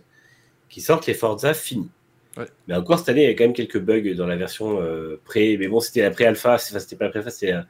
qui 0.69 0.81
sortent 0.83 1.07
les 1.07 1.15
Forza 1.15 1.55
finis. 1.55 1.89
Ouais. 2.37 2.47
Mais 2.69 2.75
encore 2.75 2.99
cette 2.99 3.09
année, 3.09 3.25
il 3.25 3.29
y 3.29 3.31
a 3.31 3.35
quand 3.35 3.45
même 3.45 3.53
quelques 3.53 3.81
bugs 3.81 4.15
dans 4.15 4.27
la 4.27 4.37
version 4.37 4.81
euh, 4.81 5.21
pré. 5.25 5.57
Mais 5.59 5.69
bon, 5.69 5.81
c'était 5.81 6.03
la 6.03 6.11
pré-alpha, 6.11 6.55
enfin, 6.55 6.79
c'était 6.79 6.97
pas 6.97 7.07
la 7.07 7.11
pré-alpha, 7.11 7.31
c'était 7.31 7.53
euh, 7.53 7.63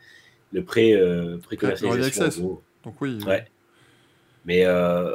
le 0.52 0.64
pré, 0.64 0.92
euh, 0.94 1.38
en 1.38 2.28
gros. 2.40 2.62
Donc, 2.84 3.00
oui. 3.00 3.18
Ouais. 3.26 3.46
Mais 4.44 4.64
euh, 4.64 5.14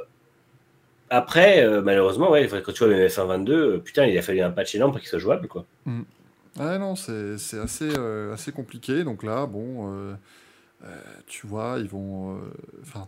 après, 1.10 1.82
malheureusement, 1.82 2.32
ouais, 2.32 2.48
quand 2.48 2.72
tu 2.72 2.80
vois 2.80 2.94
le 2.94 3.08
F1 3.08 3.28
22, 3.28 3.54
euh, 3.54 3.78
putain, 3.80 4.06
il 4.06 4.18
a 4.18 4.22
fallu 4.22 4.42
un 4.42 4.52
patch 4.52 4.76
énorme 4.76 4.92
pour 4.92 5.00
qu'il 5.00 5.10
soit 5.10 5.20
jouable, 5.20 5.48
quoi. 5.48 5.66
Ah 6.58 6.78
non, 6.78 6.96
c'est 6.96 7.60
assez, 7.60 7.90
assez 8.32 8.52
compliqué. 8.52 9.04
Donc 9.04 9.24
là, 9.24 9.46
bon, 9.46 10.16
tu 11.28 11.48
vois, 11.48 11.78
ils 11.80 11.88
vont. 11.88 12.40
Enfin, 12.82 13.08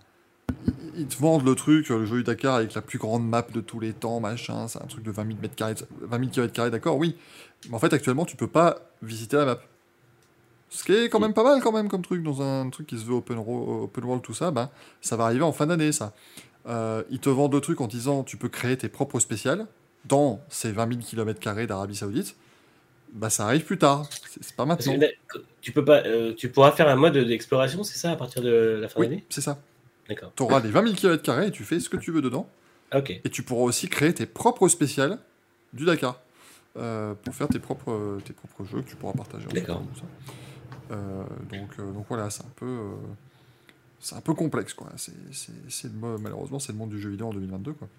ils, 0.95 1.07
te 1.07 1.17
vendent 1.17 1.45
le 1.45 1.55
truc, 1.55 1.89
le 1.89 2.05
jeu 2.05 2.17
du 2.17 2.23
Dakar 2.23 2.55
avec 2.55 2.73
la 2.73 2.81
plus 2.81 2.97
grande 2.97 3.27
map 3.27 3.45
de 3.53 3.61
tous 3.61 3.79
les 3.79 3.93
temps, 3.93 4.19
machin. 4.19 4.67
C'est 4.67 4.81
un 4.81 4.87
truc 4.87 5.03
de 5.03 5.11
20 5.11 5.27
000 5.27 5.37
mètres 5.41 5.55
carrés, 5.55 5.75
20 6.01 6.19
000 6.19 6.31
kilomètres 6.31 6.53
carrés, 6.53 6.71
d'accord, 6.71 6.97
oui. 6.97 7.15
Mais 7.69 7.75
en 7.75 7.79
fait, 7.79 7.93
actuellement, 7.93 8.25
tu 8.25 8.35
peux 8.35 8.47
pas 8.47 8.79
visiter 9.01 9.37
la 9.37 9.45
map. 9.45 9.59
Ce 10.69 10.83
qui 10.83 10.93
est 10.93 11.09
quand 11.09 11.19
même 11.19 11.33
pas 11.33 11.43
mal, 11.43 11.61
quand 11.61 11.71
même, 11.71 11.87
comme 11.87 12.01
truc, 12.01 12.23
dans 12.23 12.41
un 12.41 12.69
truc 12.69 12.87
qui 12.87 12.97
se 12.97 13.05
veut 13.05 13.13
open, 13.13 13.37
open 13.37 14.03
world, 14.03 14.23
tout 14.23 14.33
ça, 14.33 14.51
ben, 14.51 14.69
ça 15.01 15.15
va 15.15 15.25
arriver 15.25 15.43
en 15.43 15.53
fin 15.53 15.67
d'année, 15.67 15.91
ça. 15.91 16.13
Euh, 16.67 17.03
ils 17.09 17.19
te 17.19 17.29
vendent 17.29 17.53
le 17.53 17.61
truc 17.61 17.79
en 17.79 17.87
disant 17.87 18.23
tu 18.23 18.35
peux 18.35 18.49
créer 18.49 18.75
tes 18.75 18.89
propres 18.89 19.19
spéciales 19.21 19.67
dans 20.03 20.41
ces 20.49 20.71
20 20.71 20.89
000 20.89 21.01
km 21.01 21.65
d'Arabie 21.65 21.95
Saoudite. 21.95 22.35
Bah, 23.13 23.29
ça 23.29 23.45
arrive 23.45 23.63
plus 23.63 23.77
tard. 23.77 24.09
C'est 24.41 24.55
pas 24.55 24.65
maintenant. 24.65 24.93
tu 25.61 25.71
peux 25.71 25.85
pas, 25.85 26.03
euh, 26.05 26.33
tu 26.33 26.49
pourras 26.49 26.71
faire 26.73 26.89
un 26.89 26.97
mode 26.97 27.17
d'exploration, 27.17 27.83
c'est 27.83 27.97
ça, 27.97 28.11
à 28.11 28.15
partir 28.17 28.41
de 28.41 28.79
la 28.81 28.89
fin 28.89 28.99
Oui, 28.99 29.07
d'année? 29.07 29.25
c'est 29.29 29.41
ça. 29.41 29.57
Tu 30.35 30.43
auras 30.43 30.59
les 30.61 30.69
20 30.69 30.83
000 30.83 30.95
km 30.95 31.39
et 31.41 31.51
tu 31.51 31.63
fais 31.63 31.79
ce 31.79 31.89
que 31.89 31.97
tu 31.97 32.11
veux 32.11 32.21
dedans. 32.21 32.49
Ah. 32.91 33.01
Et 33.07 33.29
tu 33.29 33.43
pourras 33.43 33.63
aussi 33.63 33.89
créer 33.89 34.13
tes 34.13 34.25
propres 34.25 34.67
spéciales 34.69 35.19
du 35.73 35.85
Dakar. 35.85 36.21
euh, 36.77 37.13
pour 37.15 37.33
faire 37.35 37.47
tes 37.49 37.59
propres, 37.59 38.19
tes 38.23 38.33
propres 38.33 38.63
jeux 38.63 38.81
que 38.81 38.89
tu 38.89 38.95
pourras 38.95 39.13
partager. 39.13 39.47
D'accord. 39.47 39.83
Euh, 40.91 41.23
donc, 41.51 41.69
euh, 41.79 41.91
donc 41.91 42.05
voilà, 42.07 42.29
c'est 42.29 42.43
un 42.43 42.51
peu, 42.55 42.65
euh, 42.65 42.95
c'est 43.99 44.15
un 44.15 44.21
peu 44.21 44.33
complexe 44.33 44.73
quoi. 44.73 44.87
C'est, 44.95 45.11
c'est, 45.33 45.51
c'est 45.69 45.87
le 45.91 45.95
mo- 45.99 46.17
malheureusement, 46.17 46.59
c'est 46.59 46.71
le 46.71 46.77
monde 46.77 46.91
du 46.91 47.01
jeu 47.01 47.09
vidéo 47.09 47.27
en 47.27 47.33
2022 47.33 47.73
quoi. 47.73 47.89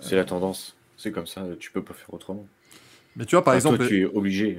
C'est 0.00 0.16
la 0.16 0.24
tendance. 0.24 0.76
C'est 0.96 1.12
comme 1.12 1.26
ça, 1.26 1.44
tu 1.58 1.70
peux 1.72 1.82
pas 1.82 1.94
faire 1.94 2.12
autrement. 2.14 2.46
Mais 3.16 3.24
tu 3.26 3.34
vois, 3.36 3.44
par 3.44 3.54
exemple, 3.54 3.78
toi, 3.78 3.86
tu 3.88 4.02
es 4.02 4.04
obligé. 4.04 4.58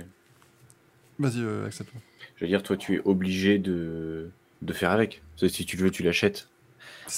vas-y, 1.20 1.42
euh, 1.42 1.66
accepte. 1.66 1.92
Je 2.36 2.46
veux 2.46 2.50
dire, 2.50 2.64
toi, 2.64 2.76
tu 2.78 2.96
es 2.96 3.02
obligé 3.06 3.58
de, 3.60 4.30
de 4.64 4.74
faire 4.74 4.92
avec. 4.92 5.22
Si 5.38 5.66
tu 5.66 5.78
le 5.78 5.84
veux, 5.84 5.92
tu 5.92 6.04
l'achètes. 6.04 6.48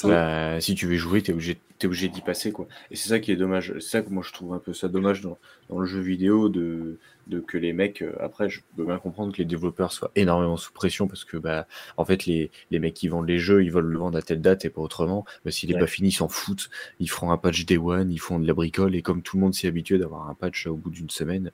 Bah, 0.04 0.60
si 0.62 0.74
tu 0.74 0.88
veux 0.88 0.96
jouer, 0.96 1.22
t'es 1.22 1.32
obligé, 1.32 1.60
t'es 1.78 1.86
obligé 1.86 2.08
d'y 2.10 2.22
passer, 2.22 2.52
quoi. 2.52 2.68
Et 2.90 2.96
c'est 2.96 3.10
ça 3.10 3.20
qui 3.20 3.32
est 3.32 3.36
dommage. 3.36 3.72
C'est 3.76 3.90
ça 3.90 4.02
que 4.02 4.10
moi 4.10 4.24
je 4.26 4.34
trouve 4.34 4.54
un 4.54 4.60
peu 4.60 4.74
ça 4.74 4.88
dommage 4.88 5.22
dans, 5.22 5.38
dans 5.70 5.80
le 5.80 5.86
jeu 5.86 6.00
vidéo 6.02 6.50
de, 6.50 6.98
de 7.28 7.40
que 7.40 7.58
les 7.60 7.72
mecs. 7.72 8.02
euh, 8.02 8.16
après, 8.20 8.50
je 8.50 8.62
peux 8.76 8.84
bien 8.86 8.98
comprendre 8.98 9.32
que 9.32 9.38
les 9.38 9.46
développeurs 9.46 9.92
soient 9.92 10.12
énormément 10.16 10.58
sous 10.58 10.74
pression 10.74 11.08
parce 11.08 11.24
que, 11.24 11.38
bah, 11.38 11.68
en 11.98 12.04
fait, 12.06 12.26
les, 12.26 12.50
les 12.72 12.80
mecs 12.80 12.96
qui 12.96 13.08
vendent 13.10 13.28
les 13.28 13.38
jeux, 13.38 13.64
ils 13.64 13.72
veulent 13.72 13.86
le 13.86 13.98
vendre 14.00 14.18
à 14.18 14.24
telle 14.24 14.42
date 14.42 14.66
et 14.66 14.72
pas 14.72 14.82
autrement. 14.82 15.24
Mais 15.46 15.52
s'il 15.52 15.70
est 15.70 15.76
Ouais. 15.76 15.82
pas 15.82 15.88
fini, 15.88 16.10
ils 16.10 16.14
s'en 16.14 16.30
foutent. 16.30 16.70
Ils 17.00 17.10
feront 17.10 17.32
un 17.32 17.38
patch 17.38 17.66
day 17.66 17.78
one, 17.78 18.12
ils 18.12 18.18
font 18.20 18.40
de 18.40 18.48
la 18.48 18.54
bricole 18.56 18.96
et 18.96 19.04
comme 19.04 19.22
tout 19.22 19.38
le 19.38 19.42
monde 19.44 19.54
s'est 19.54 19.68
habitué 19.68 20.00
d'avoir 20.00 20.30
un 20.30 20.34
patch 20.34 20.66
au 20.66 20.76
bout 20.76 20.90
d'une 20.90 21.12
semaine, 21.12 21.52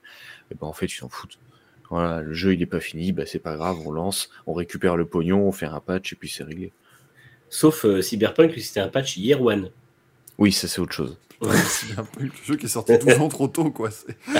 et 0.51 0.55
ben 0.55 0.67
en 0.67 0.73
fait, 0.73 0.85
ils 0.85 0.97
s'en 0.97 1.09
foutent. 1.09 1.37
Voilà, 1.91 2.21
le 2.21 2.33
jeu 2.33 2.53
il 2.53 2.61
est 2.61 2.65
pas 2.67 2.79
fini, 2.79 3.11
bah 3.11 3.25
c'est 3.25 3.37
pas 3.39 3.55
grave, 3.57 3.77
on 3.85 3.91
lance, 3.91 4.29
on 4.47 4.53
récupère 4.53 4.95
le 4.97 5.05
pognon, 5.05 5.41
on 5.45 5.51
fait 5.51 5.65
un 5.65 5.79
patch 5.81 6.13
et 6.13 6.15
puis 6.15 6.29
c'est 6.29 6.43
réglé. 6.43 6.71
Sauf 7.49 7.83
euh, 7.85 8.01
Cyberpunk, 8.01 8.53
c'était 8.59 8.79
un 8.79 8.87
patch 8.87 9.17
Year 9.17 9.41
One. 9.41 9.69
Oui, 10.37 10.53
ça 10.53 10.67
c'est 10.69 10.79
autre 10.79 10.93
chose. 10.93 11.17
Ouais, 11.41 11.55
Cyberpunk, 11.67 12.31
le 12.39 12.45
jeu 12.45 12.55
qui 12.55 12.65
est 12.65 12.69
sorti 12.69 12.97
12 12.97 13.19
ans 13.19 13.27
trop 13.27 13.47
tôt, 13.49 13.71
quoi. 13.71 13.91
C'est- 13.91 14.15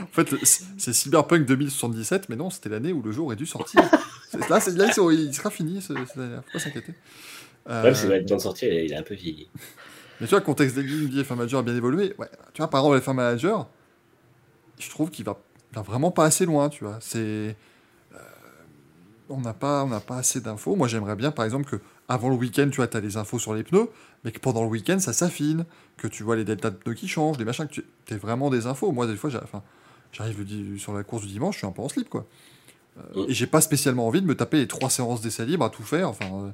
en 0.00 0.06
fait, 0.12 0.28
c'est 0.44 0.92
Cyberpunk 0.92 1.46
2077, 1.46 2.28
mais 2.28 2.36
non, 2.36 2.48
c'était 2.50 2.68
l'année 2.68 2.92
où 2.92 3.02
le 3.02 3.10
jeu 3.10 3.22
aurait 3.22 3.34
dû 3.36 3.46
sortir. 3.46 3.80
C'est- 4.30 4.48
Là, 4.48 4.60
c'est- 4.60 4.76
là, 4.76 4.86
il 5.12 5.34
sera 5.34 5.50
fini, 5.50 5.82
ce- 5.82 5.94
cette 6.06 6.16
année, 6.18 6.36
faut 6.46 6.52
pas 6.52 6.58
s'inquiéter. 6.60 6.94
Euh, 7.68 7.82
Ouais, 7.82 7.94
c'est 7.94 8.06
le 8.08 8.24
temps 8.24 8.36
de 8.36 8.40
sortir, 8.40 8.72
il 8.72 8.94
a 8.94 8.98
un 9.00 9.02
peu 9.02 9.14
vieilli. 9.16 9.48
mais 10.20 10.26
tu 10.28 10.30
vois, 10.30 10.38
le 10.38 10.44
contexte 10.44 10.76
des 10.76 10.84
games 10.84 11.08
F1 11.24 11.34
Manager 11.34 11.58
a 11.58 11.62
bien 11.64 11.74
évolué. 11.74 12.14
Ouais, 12.18 12.28
tu 12.52 12.58
vois, 12.58 12.70
par 12.70 12.82
exemple, 12.84 12.98
F1 13.00 13.14
Manager, 13.14 13.68
je 14.78 14.90
trouve 14.90 15.10
qu'il 15.10 15.24
va, 15.24 15.40
va 15.74 15.82
vraiment 15.82 16.10
pas 16.10 16.24
assez 16.24 16.46
loin, 16.46 16.68
tu 16.68 16.84
vois. 16.84 16.98
C'est. 17.00 17.18
euh, 18.14 18.18
on 19.28 19.40
n'a 19.40 19.54
pas, 19.54 19.84
on 19.84 19.88
n'a 19.88 20.00
pas 20.00 20.16
assez 20.16 20.40
d'infos. 20.40 20.76
Moi, 20.76 20.86
j'aimerais 20.88 21.16
bien, 21.16 21.30
par 21.30 21.44
exemple, 21.44 21.68
que 21.68 21.80
avant 22.08 22.28
le 22.28 22.36
week-end, 22.36 22.68
tu 22.70 22.76
vois, 22.76 22.88
as 22.94 23.00
les 23.00 23.16
infos 23.16 23.38
sur 23.38 23.54
les 23.54 23.62
pneus, 23.64 23.88
mais 24.24 24.32
que 24.32 24.38
pendant 24.38 24.62
le 24.62 24.68
week-end, 24.68 24.98
ça 24.98 25.12
s'affine, 25.12 25.64
que 25.96 26.06
tu 26.06 26.22
vois 26.22 26.36
les 26.36 26.44
deltas 26.44 26.70
de 26.70 26.76
pneus 26.76 26.94
qui 26.94 27.08
changent, 27.08 27.38
les 27.38 27.44
machins, 27.46 27.66
que 27.66 27.72
tu 27.74 27.84
aies 28.10 28.16
vraiment 28.16 28.50
des 28.50 28.66
infos. 28.66 28.92
Moi, 28.92 29.06
des 29.06 29.16
fois, 29.16 29.30
j'arrive 29.30 30.76
sur 30.78 30.92
la 30.92 31.02
course 31.02 31.22
du 31.26 31.32
dimanche, 31.32 31.54
je 31.54 31.58
suis 31.60 31.66
un 31.66 31.72
peu 31.72 31.82
en 31.82 31.88
slip, 31.88 32.08
quoi. 32.08 32.26
Euh, 32.98 33.24
Mm. 33.26 33.30
Et 33.30 33.34
j'ai 33.34 33.46
pas 33.48 33.60
spécialement 33.60 34.06
envie 34.06 34.20
de 34.22 34.26
me 34.26 34.36
taper 34.36 34.58
les 34.58 34.68
trois 34.68 34.88
séances 34.90 35.20
d'essai 35.20 35.44
libre 35.46 35.64
à 35.64 35.70
tout 35.70 35.82
faire. 35.82 36.08
Enfin, 36.08 36.26
euh, 36.26 36.50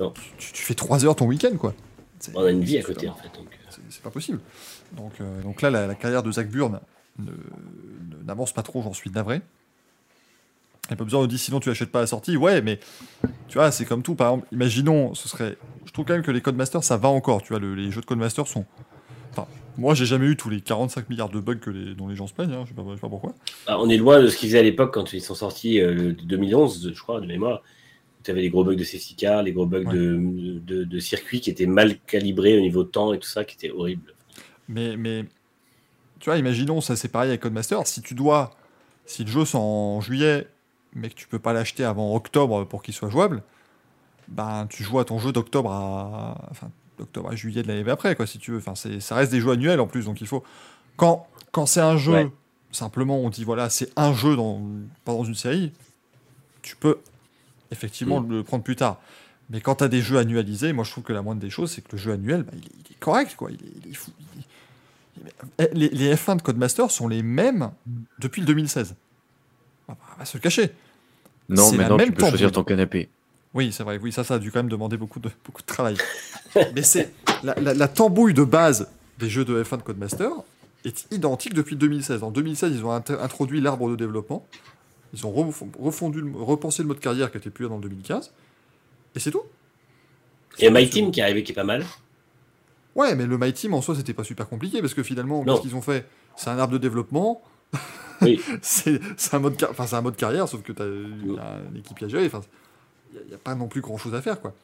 Non. 0.00 0.12
Tu, 0.38 0.52
tu 0.52 0.62
fais 0.62 0.74
trois 0.74 1.04
heures 1.04 1.14
ton 1.14 1.26
week-end, 1.26 1.56
quoi. 1.56 1.72
C'est- 2.18 2.32
On 2.34 2.44
a 2.44 2.50
une 2.50 2.64
vie 2.64 2.78
à 2.78 2.82
côté, 2.82 3.08
en 3.08 3.14
fait. 3.14 3.28
C'est 3.90 4.02
pas 4.02 4.10
possible. 4.10 4.40
Donc, 4.92 5.12
euh, 5.20 5.42
donc 5.42 5.62
là, 5.62 5.70
la, 5.70 5.86
la 5.86 5.94
carrière 5.94 6.22
de 6.24 6.32
Zach 6.32 6.48
Burn 6.50 6.80
n'avance 8.24 8.52
pas 8.52 8.62
trop, 8.62 8.82
j'en 8.82 8.92
suis 8.92 9.10
navré. 9.10 9.36
Il 10.86 10.90
n'y 10.90 10.94
a 10.94 10.96
pas 10.96 11.04
besoin 11.04 11.22
de 11.22 11.26
dire 11.28 11.38
sinon 11.38 11.60
tu 11.60 11.70
achètes 11.70 11.90
pas 11.92 12.00
la 12.00 12.06
sortie. 12.06 12.36
Ouais, 12.36 12.60
mais 12.60 12.78
tu 13.48 13.58
vois, 13.58 13.70
c'est 13.70 13.84
comme 13.84 14.02
tout. 14.02 14.14
Par 14.14 14.30
exemple, 14.32 14.48
imaginons, 14.52 15.14
ce 15.14 15.28
serait. 15.28 15.56
Je 15.86 15.92
trouve 15.92 16.04
quand 16.04 16.14
même 16.14 16.22
que 16.22 16.30
les 16.30 16.40
Codemasters, 16.40 16.82
ça 16.84 16.96
va 16.96 17.08
encore. 17.08 17.42
Tu 17.42 17.48
vois, 17.50 17.60
le- 17.60 17.74
les 17.74 17.90
jeux 17.90 18.00
de 18.00 18.06
Codemasters 18.06 18.46
sont. 18.48 18.64
Enfin, 19.30 19.46
moi, 19.78 19.94
j'ai 19.94 20.06
jamais 20.06 20.26
eu 20.26 20.36
tous 20.36 20.50
les 20.50 20.60
45 20.60 21.08
milliards 21.08 21.28
de 21.28 21.38
bugs 21.40 21.56
que 21.56 21.70
les, 21.70 21.94
dont 21.94 22.08
les 22.08 22.16
gens 22.16 22.26
se 22.26 22.34
plaignent. 22.34 22.52
hein, 22.52 22.64
Je 22.64 22.70
sais 22.70 22.74
pas, 22.74 22.82
je 22.90 22.94
sais 22.96 23.00
pas 23.00 23.08
pourquoi. 23.08 23.34
ah, 23.66 23.78
on 23.80 23.88
est 23.88 23.96
loin 23.96 24.20
de 24.22 24.28
ce 24.28 24.36
qu'ils 24.36 24.48
faisaient 24.48 24.58
à 24.58 24.62
l'époque 24.62 24.92
quand 24.92 25.12
ils 25.12 25.20
sont 25.22 25.34
sortis 25.34 25.80
euh, 25.80 25.94
de 25.94 26.22
2011, 26.24 26.92
je 26.94 27.00
crois, 27.02 27.20
de 27.20 27.26
mémoire. 27.26 27.62
Tu 28.24 28.30
avais 28.30 28.40
les 28.42 28.50
gros 28.50 28.64
bugs 28.64 28.74
de 28.76 28.84
safety 28.84 29.14
car, 29.16 29.42
les 29.42 29.52
gros 29.52 29.66
bugs 29.66 29.84
Ouais. 29.86 29.94
de, 29.94 30.60
de, 30.64 30.84
de 30.84 30.98
circuit 30.98 31.40
qui 31.40 31.50
étaient 31.50 31.66
mal 31.66 31.98
calibrés 32.00 32.56
au 32.56 32.60
niveau 32.60 32.84
de 32.84 32.88
temps 32.88 33.12
et 33.12 33.18
tout 33.18 33.28
ça, 33.28 33.44
qui 33.44 33.54
était 33.56 33.70
horrible. 33.70 34.14
Mais, 34.68 34.96
mais 34.96 35.24
tu 36.22 36.30
vois, 36.30 36.38
imaginons, 36.38 36.80
ça 36.80 36.94
c'est 36.94 37.08
pareil 37.08 37.30
avec 37.30 37.40
Codemaster. 37.40 37.84
Si 37.86 38.00
tu 38.00 38.14
dois, 38.14 38.54
si 39.06 39.24
le 39.24 39.30
jeu 39.30 39.44
sort 39.44 39.60
en 39.62 40.00
juillet, 40.00 40.46
mais 40.94 41.08
que 41.10 41.14
tu 41.14 41.26
peux 41.26 41.40
pas 41.40 41.52
l'acheter 41.52 41.82
avant 41.84 42.14
octobre 42.14 42.62
pour 42.64 42.80
qu'il 42.82 42.94
soit 42.94 43.10
jouable, 43.10 43.42
ben 44.28 44.66
tu 44.70 44.84
joues 44.84 45.00
à 45.00 45.04
ton 45.04 45.18
jeu 45.18 45.32
d'octobre 45.32 45.72
à, 45.72 46.46
enfin, 46.50 46.70
d'octobre 46.98 47.30
à 47.30 47.34
juillet 47.34 47.62
de 47.64 47.68
l'année 47.68 47.90
après, 47.90 48.14
quoi, 48.14 48.26
si 48.28 48.38
tu 48.38 48.52
veux. 48.52 48.58
Enfin, 48.58 48.76
c'est, 48.76 49.00
ça 49.00 49.16
reste 49.16 49.32
des 49.32 49.40
jeux 49.40 49.50
annuels 49.50 49.80
en 49.80 49.88
plus, 49.88 50.04
donc 50.04 50.20
il 50.20 50.26
faut. 50.28 50.44
Quand, 50.96 51.26
quand 51.50 51.66
c'est 51.66 51.80
un 51.80 51.96
jeu, 51.96 52.12
Ouais. 52.12 52.30
simplement, 52.70 53.18
on 53.18 53.28
dit 53.28 53.42
voilà, 53.42 53.68
c'est 53.68 53.90
un 53.96 54.14
jeu 54.14 54.36
dans, 54.36 54.62
pas 55.04 55.12
dans 55.12 55.24
une 55.24 55.34
série, 55.34 55.72
tu 56.62 56.76
peux 56.76 56.98
effectivement 57.72 58.20
Mm. 58.20 58.30
le 58.30 58.42
prendre 58.44 58.62
plus 58.62 58.76
tard. 58.76 59.00
Mais 59.50 59.60
quand 59.60 59.74
tu 59.76 59.84
as 59.84 59.88
des 59.88 60.00
jeux 60.00 60.18
annualisés, 60.18 60.72
moi 60.72 60.84
je 60.84 60.92
trouve 60.92 61.02
que 61.04 61.12
la 61.12 61.20
moindre 61.22 61.40
des 61.40 61.50
choses, 61.50 61.72
c'est 61.72 61.82
que 61.82 61.92
le 61.92 61.98
jeu 61.98 62.12
annuel, 62.12 62.44
bah, 62.44 62.52
il, 62.54 62.64
est, 62.64 62.72
il 62.86 62.92
est 62.92 62.98
correct, 63.00 63.34
quoi. 63.36 63.50
Il 63.50 63.56
est, 63.56 63.72
il 63.84 63.90
est 63.90 63.94
fou. 63.94 64.12
il 64.36 64.40
est- 64.40 64.44
Les, 65.72 65.88
les 65.90 66.14
F1 66.14 66.36
de 66.38 66.42
Codemaster 66.42 66.90
sont 66.90 67.06
les 67.08 67.22
mêmes 67.22 67.70
depuis 68.18 68.40
le 68.40 68.46
2016. 68.46 68.94
On 69.88 69.92
va- 69.92 69.98
on 70.16 70.18
va 70.18 70.24
se 70.24 70.36
le 70.36 70.40
cacher. 70.42 70.70
Non, 71.48 71.70
maintenant 71.72 71.96
même 71.96 72.06
tu 72.08 72.12
peux 72.14 72.20
choisir 72.30 72.50
ton 72.52 72.64
canapé. 72.64 73.08
Oui, 73.54 73.72
c'est 73.72 73.82
vrai. 73.82 73.98
Oui, 74.02 74.10
ça, 74.12 74.24
ça 74.24 74.34
a 74.34 74.38
dû 74.38 74.50
quand 74.50 74.60
même 74.60 74.70
demander 74.70 74.96
beaucoup 74.96 75.20
de, 75.20 75.30
beaucoup 75.44 75.60
de 75.60 75.66
travail. 75.66 75.96
Mais 76.74 76.82
c'est 76.82 77.12
la, 77.42 77.54
la- 77.60 77.74
la 77.74 77.88
tambouille 77.88 78.32
de 78.34 78.44
base 78.44 78.88
des 79.18 79.28
jeux 79.28 79.44
de 79.44 79.62
F1 79.62 79.78
de 79.78 79.82
Codemaster 79.82 80.30
est 80.84 81.06
identique 81.12 81.52
depuis 81.54 81.76
2016. 81.76 82.22
En 82.22 82.30
2016, 82.30 82.72
ils 82.74 82.84
ont 82.84 82.92
introduit 82.92 83.60
l'arbre 83.60 83.90
de 83.90 83.96
développement. 83.96 84.46
Ils 85.14 85.26
ont 85.26 85.32
refo- 85.32 85.68
refondu, 85.78 86.24
repensé 86.34 86.82
le 86.82 86.88
mode 86.88 87.00
carrière 87.00 87.30
qui 87.30 87.36
était 87.36 87.50
plus 87.50 87.64
là 87.64 87.68
dans 87.68 87.76
le 87.76 87.82
2015. 87.82 88.32
Et 89.14 89.20
c'est 89.20 89.30
tout. 89.30 89.42
Et 90.58 90.70
My 90.70 90.88
Team 90.88 91.10
qui 91.10 91.20
est 91.20 91.22
arrivé, 91.22 91.42
qui 91.42 91.52
est 91.52 91.54
pas 91.54 91.64
mal. 91.64 91.84
Ouais, 92.94 93.14
mais 93.14 93.26
le 93.26 93.38
My 93.38 93.52
Team 93.52 93.74
en 93.74 93.80
soi, 93.82 93.94
c'était 93.96 94.12
pas 94.14 94.24
super 94.24 94.48
compliqué 94.48 94.80
parce 94.80 94.94
que 94.94 95.02
finalement, 95.02 95.44
qu'est-ce 95.44 95.62
qu'ils 95.62 95.76
ont 95.76 95.82
fait 95.82 96.06
C'est 96.36 96.50
un 96.50 96.58
arbre 96.58 96.72
de 96.74 96.78
développement. 96.78 97.42
Oui. 98.20 98.40
c'est 98.62 99.00
un, 99.32 99.38
mode 99.38 99.56
car- 99.56 99.70
enfin, 99.70 99.86
c'est 99.86 99.96
un 99.96 100.02
mode 100.02 100.16
carrière, 100.16 100.46
sauf 100.48 100.62
que 100.62 100.72
tu 100.72 100.82
as 100.82 100.86
une 100.86 101.76
équipe 101.78 102.02
à 102.02 102.08
gérer. 102.08 102.26
Enfin, 102.26 102.42
il 103.14 103.28
n'y 103.28 103.34
a, 103.34 103.38
pas 103.38 103.54
non 103.54 103.68
plus 103.68 103.80
grand 103.80 103.96
chose 103.98 104.14
à 104.14 104.20
faire, 104.22 104.40
quoi. 104.40 104.54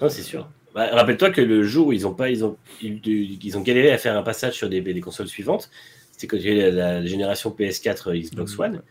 Non, 0.00 0.08
c'est 0.08 0.22
sûr. 0.22 0.48
Bah, 0.74 0.88
Rappelle-toi 0.92 1.30
que 1.30 1.40
le 1.40 1.62
jour 1.62 1.88
où 1.88 1.92
ils 1.92 2.06
ont 2.06 2.14
pas, 2.14 2.28
ils 2.30 2.44
ont, 2.44 2.56
ils, 2.82 3.56
ont 3.56 3.60
galéré 3.62 3.92
à 3.92 3.98
faire 3.98 4.16
un 4.16 4.22
passage 4.22 4.54
sur 4.54 4.68
des, 4.68 4.80
des 4.80 5.00
consoles 5.00 5.28
suivantes, 5.28 5.70
c'était 6.12 6.26
quand 6.26 6.36
il 6.38 6.44
y 6.44 6.60
a 6.62 6.68
eu 6.68 6.72
la, 6.72 7.00
la 7.00 7.06
génération 7.06 7.54
PS4 7.56 8.08
euh, 8.10 8.18
Xbox 8.18 8.54
Mhm. 8.56 8.60
One. 8.64 8.82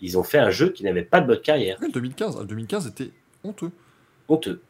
Ils 0.00 0.16
ont 0.16 0.22
fait 0.22 0.38
un 0.38 0.50
jeu 0.50 0.70
qui 0.70 0.82
n'avait 0.84 1.02
pas 1.02 1.20
de 1.20 1.26
mode 1.26 1.42
carrière. 1.42 1.76
Le 1.80 1.90
2015, 1.92 2.38
le 2.40 2.46
2015 2.46 2.86
était 2.86 3.10
honteux. 3.44 3.70
Honteux. 4.28 4.62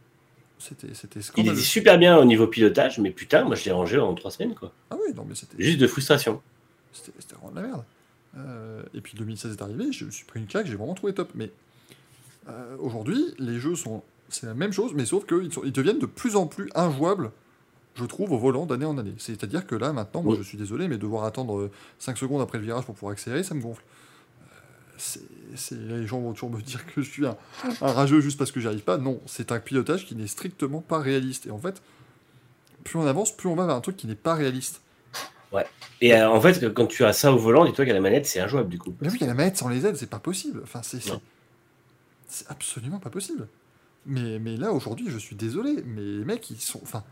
C'était 0.60 0.94
c'était 0.94 1.18
Il 1.20 1.22
scandaleux. 1.24 1.52
était 1.56 1.64
super 1.64 1.98
bien 1.98 2.16
au 2.18 2.24
niveau 2.24 2.46
pilotage, 2.46 2.98
mais 3.00 3.10
putain, 3.10 3.44
moi 3.44 3.56
je 3.56 3.64
l'ai 3.64 3.72
rangé 3.72 3.98
en 3.98 4.14
trois 4.14 4.30
semaines, 4.30 4.54
quoi. 4.54 4.72
Ah 4.90 4.96
oui, 4.96 5.12
non, 5.14 5.24
mais 5.28 5.34
c'était 5.34 5.60
Juste 5.62 5.78
de 5.78 5.86
frustration. 5.86 6.40
c'était 6.92 7.34
vraiment 7.34 7.50
de 7.50 7.56
la 7.56 7.66
merde. 7.66 7.84
Euh, 8.36 8.82
et 8.94 9.00
puis 9.00 9.14
2016 9.16 9.52
est 9.56 9.62
arrivé, 9.62 9.90
je 9.90 10.04
me 10.04 10.10
suis 10.10 10.24
pris 10.24 10.38
une 10.38 10.46
claque, 10.46 10.66
j'ai 10.66 10.76
vraiment 10.76 10.94
trouvé 10.94 11.14
top. 11.14 11.30
Mais 11.34 11.50
euh, 12.48 12.76
aujourd'hui, 12.78 13.24
les 13.38 13.58
jeux 13.58 13.74
sont. 13.74 14.02
C'est 14.28 14.46
la 14.46 14.54
même 14.54 14.72
chose, 14.72 14.92
mais 14.94 15.04
sauf 15.06 15.26
qu'ils 15.26 15.50
ils 15.64 15.72
deviennent 15.72 15.98
de 15.98 16.06
plus 16.06 16.36
en 16.36 16.46
plus 16.46 16.70
injouables, 16.76 17.32
je 17.96 18.04
trouve, 18.04 18.30
au 18.30 18.38
volant 18.38 18.66
d'année 18.66 18.84
en 18.84 18.96
année. 18.98 19.14
C'est-à-dire 19.18 19.66
que 19.66 19.74
là, 19.74 19.92
maintenant, 19.92 20.22
moi 20.22 20.34
Oui. 20.34 20.38
je 20.38 20.44
suis 20.46 20.56
désolé, 20.58 20.86
mais 20.86 20.98
devoir 20.98 21.24
attendre 21.24 21.68
5 21.98 22.16
secondes 22.16 22.40
après 22.40 22.58
le 22.58 22.64
virage 22.64 22.84
pour 22.84 22.94
pouvoir 22.94 23.12
accélérer, 23.12 23.42
ça 23.42 23.54
me 23.54 23.60
gonfle. 23.60 23.82
Les 25.72 26.06
gens 26.06 26.20
vont 26.20 26.32
toujours 26.32 26.50
me 26.50 26.60
dire 26.60 26.86
que 26.86 27.02
je 27.02 27.10
suis 27.10 27.26
un, 27.26 27.36
un 27.80 27.92
rageux 27.92 28.20
juste 28.20 28.38
parce 28.38 28.52
que 28.52 28.60
j'y 28.60 28.66
arrive 28.66 28.82
pas. 28.82 28.98
Non, 28.98 29.20
c'est 29.26 29.52
un 29.52 29.60
pilotage 29.60 30.06
qui 30.06 30.14
n'est 30.14 30.26
strictement 30.26 30.80
pas 30.80 30.98
réaliste. 30.98 31.46
Et 31.46 31.50
en 31.50 31.58
fait, 31.58 31.82
plus 32.84 32.98
on 32.98 33.06
avance, 33.06 33.36
plus 33.36 33.48
on 33.48 33.54
va 33.54 33.66
vers 33.66 33.74
un 33.74 33.80
truc 33.80 33.96
qui 33.96 34.06
n'est 34.06 34.14
pas 34.14 34.34
réaliste. 34.34 34.82
Et 36.00 36.14
euh, 36.14 36.30
en 36.30 36.40
fait, 36.40 36.72
quand 36.72 36.86
tu 36.86 37.04
as 37.04 37.12
ça 37.12 37.32
au 37.32 37.38
volant, 37.38 37.64
dis-toi 37.64 37.84
qu'à 37.84 37.92
la 37.92 38.00
manette, 38.00 38.26
c'est 38.26 38.40
injouable 38.40 38.68
du 38.68 38.78
coup. 38.78 38.94
Mais 39.00 39.08
oui, 39.08 39.16
il 39.16 39.20
y 39.22 39.24
a 39.24 39.26
la 39.26 39.34
manette 39.34 39.56
sans 39.56 39.68
les 39.68 39.84
aides, 39.84 39.96
c'est 39.96 40.08
pas 40.08 40.18
possible. 40.18 40.60
Enfin, 40.62 40.80
c'est 40.82 41.00
c'est 42.28 42.48
absolument 42.48 43.00
pas 43.00 43.10
possible. 43.10 43.48
Mais, 44.06 44.38
mais 44.38 44.56
là, 44.56 44.72
aujourd'hui, 44.72 45.06
je 45.10 45.18
suis 45.18 45.34
désolé, 45.34 45.82
mais 45.84 46.00
les 46.00 46.24
mecs, 46.24 46.48
ils 46.50 46.60
sont. 46.60 46.80
Enfin, 46.82 47.02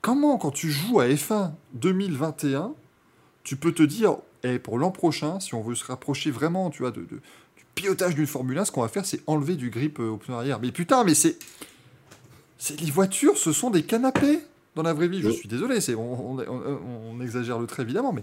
comment, 0.00 0.38
quand 0.38 0.50
tu 0.50 0.70
joues 0.70 1.00
à 1.00 1.06
F1 1.06 1.52
2021, 1.74 2.72
tu 3.44 3.56
peux 3.56 3.72
te 3.72 3.82
dire, 3.82 4.16
eh, 4.54 4.58
pour 4.58 4.78
l'an 4.78 4.90
prochain, 4.90 5.40
si 5.40 5.54
on 5.54 5.62
veut 5.62 5.74
se 5.74 5.84
rapprocher 5.84 6.30
vraiment, 6.30 6.70
tu 6.70 6.82
vois, 6.82 6.90
de, 6.90 7.00
de- 7.00 7.06
du 7.56 7.64
pilotage 7.74 8.14
d'une 8.14 8.26
Formule 8.26 8.58
1, 8.58 8.64
ce 8.66 8.72
qu'on 8.72 8.82
va 8.82 8.88
faire, 8.88 9.04
c'est 9.06 9.20
enlever 9.26 9.56
du 9.56 9.70
grip 9.70 9.98
euh, 10.00 10.08
au 10.10 10.16
pneu 10.16 10.34
arrière. 10.34 10.58
Mais 10.60 10.72
putain, 10.72 11.04
mais 11.04 11.14
c'est. 11.14 11.36
c'est 12.58 12.80
Les 12.80 12.90
voitures, 12.90 13.36
ce 13.38 13.52
sont 13.52 13.70
des 13.70 13.82
canapés 13.82 14.40
dans 14.74 14.82
la 14.82 14.92
vraie 14.92 15.08
vie. 15.08 15.20
Je 15.22 15.30
suis 15.30 15.48
désolé, 15.48 15.80
c'est 15.80 15.94
on, 15.94 16.32
on- 16.32 16.38
on- 16.40 16.78
on 17.16 17.20
exagère 17.20 17.58
le 17.58 17.66
trait 17.66 17.82
évidemment, 17.82 18.12
mais 18.12 18.22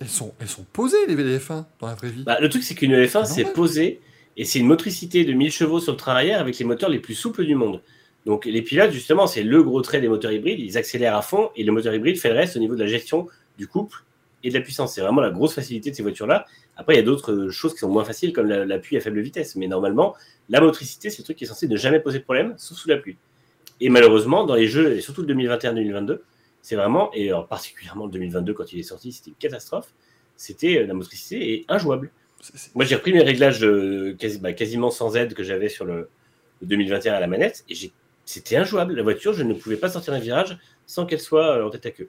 elles 0.00 0.08
sont, 0.08 0.34
elles 0.40 0.48
sont 0.48 0.66
posées 0.72 0.96
les 1.06 1.14
VF1 1.16 1.64
dans 1.80 1.86
la 1.86 1.94
vraie 1.94 2.10
vie. 2.10 2.24
Bah, 2.24 2.38
le 2.40 2.48
truc, 2.48 2.62
c'est 2.62 2.74
qu'une 2.74 2.92
F1, 2.94 3.24
C'est 3.24 3.44
c'est 3.44 3.52
posé 3.52 4.00
et 4.36 4.44
c'est 4.44 4.58
une 4.58 4.66
motricité 4.66 5.24
de 5.24 5.32
1000 5.32 5.52
chevaux 5.52 5.78
sur 5.80 5.92
le 5.92 5.96
train 5.98 6.12
arrière 6.12 6.40
avec 6.40 6.58
les 6.58 6.64
moteurs 6.64 6.90
les 6.90 6.98
plus 6.98 7.14
souples 7.14 7.44
du 7.44 7.54
monde. 7.54 7.80
Donc, 8.26 8.46
les 8.46 8.62
pilotes, 8.62 8.90
justement, 8.90 9.26
c'est 9.26 9.42
le 9.44 9.62
gros 9.62 9.80
trait 9.82 10.00
des 10.00 10.08
moteurs 10.08 10.32
hybrides. 10.32 10.58
Ils 10.58 10.76
accélèrent 10.78 11.14
à 11.14 11.22
fond 11.22 11.50
et 11.56 11.62
le 11.62 11.70
moteur 11.72 11.94
hybride 11.94 12.18
fait 12.18 12.30
le 12.30 12.34
reste 12.36 12.56
au 12.56 12.58
niveau 12.58 12.74
de 12.74 12.80
la 12.80 12.86
gestion 12.88 13.28
du 13.58 13.68
couple 13.68 14.02
et 14.44 14.50
de 14.50 14.54
la 14.54 14.60
puissance. 14.60 14.94
C'est 14.94 15.00
vraiment 15.00 15.20
la 15.20 15.30
grosse 15.30 15.54
facilité 15.54 15.90
de 15.90 15.96
ces 15.96 16.02
voitures-là. 16.02 16.44
Après, 16.76 16.94
il 16.94 16.96
y 16.98 17.00
a 17.00 17.04
d'autres 17.04 17.48
choses 17.48 17.72
qui 17.72 17.80
sont 17.80 17.88
moins 17.90 18.04
faciles, 18.04 18.32
comme 18.32 18.46
la- 18.46 18.64
l'appui 18.64 18.96
à 18.96 19.00
faible 19.00 19.20
vitesse. 19.20 19.56
Mais 19.56 19.66
normalement, 19.66 20.14
la 20.48 20.60
motricité, 20.60 21.10
c'est 21.10 21.18
le 21.18 21.24
truc 21.24 21.36
qui 21.38 21.44
est 21.44 21.48
censé 21.48 21.66
ne 21.66 21.76
jamais 21.76 21.98
poser 22.00 22.20
de 22.20 22.24
problème, 22.24 22.54
sauf 22.56 22.78
sous 22.78 22.88
la 22.88 22.96
pluie. 22.98 23.16
Et 23.80 23.88
malheureusement, 23.88 24.44
dans 24.44 24.54
les 24.54 24.68
jeux, 24.68 24.92
et 24.96 25.00
surtout 25.00 25.22
le 25.22 25.26
2021-2022, 25.26 26.22
c'est 26.62 26.76
vraiment, 26.76 27.10
et 27.14 27.28
alors 27.28 27.46
particulièrement 27.48 28.06
le 28.06 28.12
2022 28.12 28.54
quand 28.54 28.72
il 28.72 28.78
est 28.78 28.82
sorti, 28.84 29.12
c'était 29.12 29.30
une 29.30 29.36
catastrophe. 29.36 29.92
C'était 30.36 30.78
euh, 30.78 30.86
la 30.86 30.94
motricité 30.94 31.54
est 31.54 31.64
injouable. 31.68 32.10
Moi, 32.74 32.84
j'ai 32.84 32.94
repris 32.96 33.12
mes 33.12 33.22
réglages 33.22 33.64
euh, 33.64 34.14
quasi- 34.18 34.38
bah, 34.38 34.52
quasiment 34.52 34.90
sans 34.90 35.16
aide 35.16 35.34
que 35.34 35.42
j'avais 35.42 35.68
sur 35.68 35.84
le, 35.84 36.08
le 36.60 36.66
2021 36.66 37.14
à 37.14 37.20
la 37.20 37.26
manette 37.26 37.64
et 37.68 37.74
j'ai- 37.74 37.92
c'était 38.26 38.56
injouable. 38.56 38.94
La 38.94 39.02
voiture, 39.02 39.32
je 39.32 39.42
ne 39.42 39.54
pouvais 39.54 39.76
pas 39.76 39.88
sortir 39.88 40.12
un 40.14 40.18
virage 40.18 40.56
sans 40.86 41.06
qu'elle 41.06 41.20
soit 41.20 41.58
euh, 41.58 41.64
en 41.66 41.70
tête 41.70 41.86
à 41.86 41.90
queue. 41.90 42.08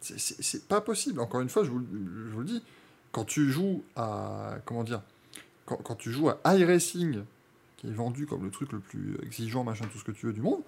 C'est 0.00 0.68
pas 0.68 0.80
possible. 0.80 1.20
Encore 1.20 1.40
une 1.40 1.48
fois, 1.48 1.64
je 1.64 1.70
vous, 1.70 1.80
je 1.80 2.32
vous 2.32 2.40
le 2.40 2.46
dis, 2.46 2.62
quand 3.12 3.24
tu 3.24 3.50
joues 3.50 3.82
à 3.96 4.58
comment 4.64 4.84
dire, 4.84 5.02
quand, 5.64 5.76
quand 5.76 5.94
tu 5.94 6.10
joues 6.10 6.28
à 6.28 6.40
iRacing, 6.56 7.22
qui 7.76 7.88
est 7.88 7.92
vendu 7.92 8.26
comme 8.26 8.44
le 8.44 8.50
truc 8.50 8.72
le 8.72 8.80
plus 8.80 9.16
exigeant, 9.22 9.64
machin, 9.64 9.86
tout 9.90 9.98
ce 9.98 10.04
que 10.04 10.12
tu 10.12 10.26
veux 10.26 10.32
du 10.32 10.42
monde, 10.42 10.62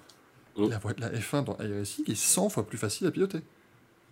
Mm. 0.59 0.71
la, 0.71 0.81
la 1.11 1.19
F1 1.19 1.45
dans 1.45 1.57
iRacing 1.59 2.11
est 2.11 2.17
100 2.17 2.49
fois 2.49 2.67
plus 2.67 2.79
facile 2.79 3.07
à 3.07 3.11
piloter. 3.11 3.39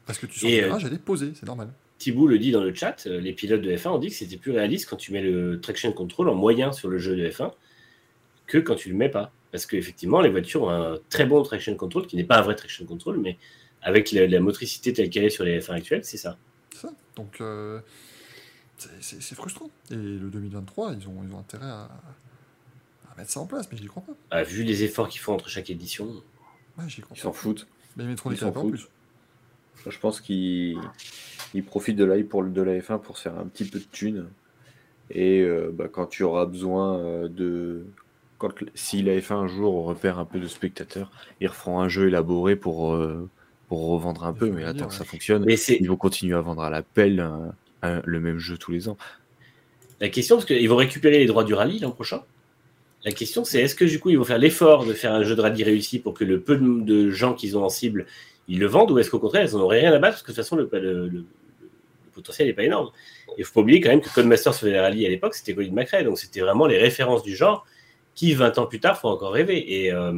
Parce 0.07 0.19
que 0.19 0.27
tu 0.27 0.47
Et, 0.47 0.61
le 0.61 0.73
euh, 0.73 0.79
elle 0.81 0.95
est 0.95 0.99
posée, 0.99 1.33
c'est 1.35 1.47
normal. 1.47 1.73
Thibaut 1.99 2.29
le 2.29 2.39
dit 2.39 2.53
dans 2.53 2.63
le 2.63 2.73
chat, 2.73 3.07
euh, 3.07 3.21
les 3.21 3.33
pilotes 3.33 3.63
de 3.63 3.71
F1 3.75 3.89
ont 3.89 3.99
dit 3.99 4.09
que 4.09 4.15
c'était 4.15 4.37
plus 4.37 4.53
réaliste 4.53 4.89
quand 4.89 4.97
tu 4.97 5.13
mets 5.13 5.23
le 5.23 5.61
traction 5.61 5.93
control 5.93 6.29
en 6.29 6.35
moyen 6.35 6.71
sur 6.73 6.89
le 6.89 6.99
jeu 6.99 7.17
de 7.17 7.29
F1. 7.29 7.51
que 8.47 8.59
quand 8.59 8.77
tu 8.77 8.91
le 8.91 8.95
mets 8.95 9.09
pas. 9.09 9.33
Parce 9.51 9.67
qu'effectivement, 9.67 10.21
les 10.21 10.29
voitures 10.31 10.63
ont 10.63 10.71
un 10.71 10.99
très 11.11 11.27
bon 11.27 11.43
traction 11.43 11.75
control, 11.75 12.07
qui 12.07 12.15
n'est 12.15 12.25
pas 12.25 12.39
un 12.39 12.43
vrai 12.43 12.55
traction 12.55 12.85
control, 12.85 13.19
mais 13.19 13.39
avec 13.87 14.11
la, 14.13 14.27
la 14.27 14.41
motricité 14.41 14.93
telle 14.93 15.09
qu'elle 15.11 15.25
est 15.25 15.31
sur 15.31 15.45
les 15.45 15.61
F1 15.61 15.75
actuels, 15.75 16.05
c'est 16.05 16.17
ça. 16.17 16.37
C'est 16.73 16.81
ça. 16.81 16.93
Donc, 17.15 17.41
euh, 17.41 17.81
c'est- 19.01 19.35
frustrant. 19.35 19.71
Et 19.91 19.95
le 19.95 20.29
2023, 20.29 20.93
ils 20.99 21.09
ont, 21.09 21.23
ils 21.27 21.33
ont 21.33 21.39
intérêt 21.39 21.67
à, 21.67 21.89
à 23.11 23.17
mettre 23.17 23.31
ça 23.31 23.41
en 23.41 23.47
place, 23.47 23.69
mais 23.71 23.79
j'y 23.79 23.87
crois 23.87 24.03
pas. 24.03 24.13
Ah, 24.33 24.43
vu 24.43 24.65
les 24.65 24.83
efforts 24.83 25.09
qu'ils 25.09 25.21
font 25.21 25.33
entre 25.35 25.49
chaque 25.49 25.71
édition, 25.71 26.07
Ouais, 26.77 26.85
j'y 26.89 27.01
crois 27.01 27.17
Ils 27.17 27.21
s'en 27.21 27.33
foutent. 27.33 27.67
Mais 27.97 28.05
ils 28.05 28.09
mettront 28.09 28.31
des 28.31 28.43
en 28.45 28.53
plus. 28.53 28.89
Je 29.89 29.99
pense 30.01 30.21
qu'ils 30.21 30.77
ils 31.55 31.65
profitent 31.65 31.97
de 31.97 32.05
la, 32.05 32.23
pour, 32.25 32.45
de 32.45 32.61
la 32.63 32.79
F1 32.81 33.01
pour 33.01 33.17
se 33.17 33.23
faire 33.23 33.39
un 33.39 33.47
petit 33.47 33.65
peu 33.65 33.79
de 33.79 33.85
thunes. 33.85 34.27
Et 35.11 35.43
euh, 35.43 35.71
bah, 35.73 35.87
quand 35.89 36.07
tu 36.07 36.25
auras 36.25 36.45
besoin 36.45 36.99
euh, 36.99 37.29
de. 37.29 37.87
Quand, 38.39 38.51
si 38.75 39.03
la 39.03 39.13
F1 39.19 39.35
un 39.35 39.47
jour 39.47 39.85
repère 39.87 40.19
un 40.19 40.25
peu 40.27 40.41
de 40.41 40.49
spectateurs, 40.49 41.11
ils 41.41 41.47
referont 41.47 41.81
un 41.81 41.89
jeu 41.89 42.09
élaboré 42.09 42.57
pour, 42.57 42.93
euh, 42.95 43.31
pour 43.69 43.86
revendre 43.89 44.25
un 44.25 44.33
peu. 44.33 44.51
Mais 44.51 44.65
attends 44.65 44.77
dire, 44.78 44.89
que 44.89 44.95
ça 44.95 45.05
fonctionne, 45.05 45.45
mais 45.45 45.55
ils 45.55 45.89
vont 45.89 45.97
continuer 45.97 46.35
à 46.36 46.41
vendre 46.41 46.62
à 46.62 46.70
la 46.70 46.83
pelle 46.83 47.20
un- 47.20 47.55
un- 47.83 48.03
le 48.05 48.20
même 48.20 48.39
jeu 48.39 48.57
tous 48.59 48.70
les 48.73 48.89
ans. 48.89 48.97
la 50.01 50.09
question, 50.11 50.36
parce 50.36 50.45
qu'ils 50.47 50.69
vont 50.69 50.77
récupérer 50.77 51.19
les 51.19 51.27
droits 51.27 51.43
du 51.45 51.55
rallye 51.55 51.78
l'an 51.78 51.91
prochain. 51.91 52.23
La 53.05 53.12
question, 53.12 53.45
c'est 53.45 53.61
est-ce 53.61 53.75
que 53.75 53.85
du 53.85 53.99
coup, 53.99 54.11
ils 54.11 54.19
vont 54.19 54.25
faire 54.25 54.36
l'effort 54.39 54.85
de 54.85 54.93
faire 54.93 55.12
un 55.15 55.23
jeu 55.23 55.35
de 55.35 55.41
rallye 55.41 55.65
réussi 55.65 55.99
pour 56.01 56.12
que 56.12 56.23
le 56.25 56.41
peu 56.41 56.57
de, 56.59 57.11
gens 57.11 57.33
qu'ils 57.35 57.57
ont 57.57 57.65
en 57.65 57.69
cible, 57.70 58.05
ils 58.49 58.59
le 58.59 58.67
vendent, 58.67 58.91
ou 58.91 58.99
est-ce 58.99 59.11
qu'au 59.11 59.19
contraire, 59.19 59.47
ils 59.49 59.55
n'en 59.57 59.62
auraient 59.62 59.81
rien 59.81 59.93
à 59.93 59.99
battre, 59.99 60.17
parce 60.17 60.23
que 60.23 60.33
de 60.33 60.36
toute 60.36 60.45
façon, 60.45 60.57
le, 60.57 60.69
le- 60.73 61.09
le- 61.09 61.09
le 61.09 61.25
potentiel 62.12 62.49
n'est 62.49 62.53
pas 62.55 62.65
énorme. 62.65 62.91
Il 63.39 63.45
faut 63.45 63.55
pas 63.55 63.61
oublier 63.61 63.81
quand 63.81 63.89
même 63.91 64.01
que 64.01 64.12
Codemasters 64.12 64.55
faisait 64.55 64.73
les 64.73 64.81
rallyes 64.81 65.07
à 65.07 65.09
l'époque, 65.09 65.35
c'était 65.35 65.55
Colin 65.55 65.73
McRae, 65.73 66.03
donc 66.05 66.19
c'était 66.19 66.41
vraiment 66.41 66.67
les 66.67 66.78
références 66.78 67.23
du 67.23 67.35
genre 67.36 67.65
qui, 68.15 68.35
20 68.35 68.59
ans 68.59 68.67
plus 68.67 68.81
tard, 68.81 68.99
font 69.01 69.09
encore 69.09 69.33
rêver. 69.33 69.83
Et, 69.85 69.93
euh, 69.93 70.12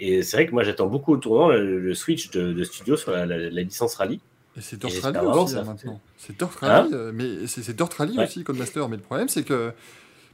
et 0.00 0.22
c'est 0.22 0.36
vrai 0.36 0.46
que 0.46 0.52
moi, 0.52 0.62
j'attends 0.62 0.86
beaucoup 0.86 1.12
au 1.12 1.16
tournant 1.16 1.48
le, 1.48 1.80
le 1.80 1.94
switch 1.94 2.30
de, 2.30 2.52
de 2.52 2.64
studio 2.64 2.96
sur 2.96 3.10
la, 3.12 3.26
la- 3.26 3.38
la 3.50 3.62
licence 3.62 3.94
rallye. 3.96 4.20
Et 4.56 4.60
c'est 4.60 4.78
Dirt 4.78 4.92
Rally 5.02 5.18
aussi 5.18 5.52
ça 5.54 5.60
hein, 5.60 5.64
maintenant. 5.64 6.00
C'est 6.16 6.36
Dirt 6.36 6.50
Rally, 6.60 6.90
euh, 6.92 7.12
mais 7.14 7.46
c'est 7.46 7.74
Dirt 7.76 7.92
Rally 7.94 8.16
Ouais. 8.18 8.24
aussi, 8.24 8.42
Codemaster. 8.44 8.88
Mais 8.88 8.96
le 8.96 9.02
problème, 9.02 9.28
c'est 9.28 9.44
que, 9.44 9.72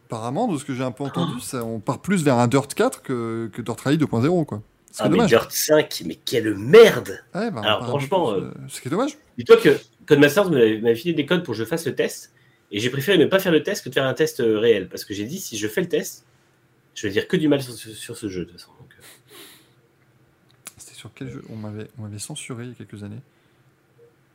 apparemment, 0.06 0.48
de 0.48 0.56
ce 0.58 0.64
que 0.64 0.74
j'ai 0.74 0.82
un 0.82 0.92
peu 0.92 1.04
entendu, 1.04 1.40
ça, 1.40 1.64
on 1.64 1.78
part 1.80 2.00
plus 2.00 2.22
vers 2.24 2.38
un 2.38 2.46
Dirt 2.48 2.72
4 2.74 3.02
que, 3.02 3.50
que 3.52 3.60
Dirt 3.62 3.80
Rally 3.80 3.98
2.0, 3.98 4.44
quoi. 4.46 4.62
Ah, 4.98 5.04
mais 5.08 5.16
dommage. 5.16 5.28
Dirt 5.30 5.50
5, 5.50 6.02
mais 6.06 6.14
quelle 6.14 6.54
merde 6.56 7.18
Ouais, 7.34 7.50
bah, 7.50 7.60
Alors, 7.64 7.84
franchement, 7.86 8.32
euh, 8.32 8.50
ce 8.68 8.80
qui 8.80 8.88
est 8.88 8.90
dommage. 8.90 9.18
Dis-toi 9.36 9.56
que 9.56 9.76
Codemasters 10.06 10.50
m'avait 10.50 10.78
m'avait 10.80 10.94
filé 10.94 11.14
des 11.14 11.26
codes 11.26 11.42
pour 11.42 11.52
que 11.54 11.58
je 11.58 11.64
fasse 11.64 11.84
le 11.86 11.94
test, 11.94 12.32
et 12.70 12.78
j'ai 12.80 12.90
préféré 12.90 13.18
ne 13.18 13.26
pas 13.26 13.40
faire 13.40 13.50
le 13.52 13.62
test 13.62 13.82
que 13.84 13.88
de 13.88 13.94
faire 13.94 14.06
un 14.06 14.14
test 14.14 14.40
euh, 14.40 14.58
réel, 14.58 14.88
parce 14.88 15.04
que 15.04 15.12
j'ai 15.12 15.24
dit, 15.24 15.38
si 15.40 15.58
je 15.58 15.66
fais 15.68 15.80
le 15.80 15.88
test, 15.88 16.24
je 16.94 17.06
vais 17.08 17.12
dire 17.12 17.26
que 17.28 17.36
du 17.36 17.48
mal 17.48 17.60
sur, 17.60 17.72
ce- 17.74 17.90
sur 17.92 18.16
ce 18.16 18.28
jeu, 18.28 18.44
de 18.44 18.50
toute 18.50 18.60
façon. 18.60 18.70
Donc, 18.78 18.90
euh, 18.98 19.02
sur 21.04 21.12
quel 21.12 21.30
jeu 21.30 21.44
On 21.50 21.56
m'avait 21.56 21.88
on 21.98 22.02
m'avait 22.02 22.18
censuré 22.18 22.64
il 22.64 22.68
y 22.70 22.72
a 22.72 22.74
quelques 22.74 23.02
années. 23.04 23.20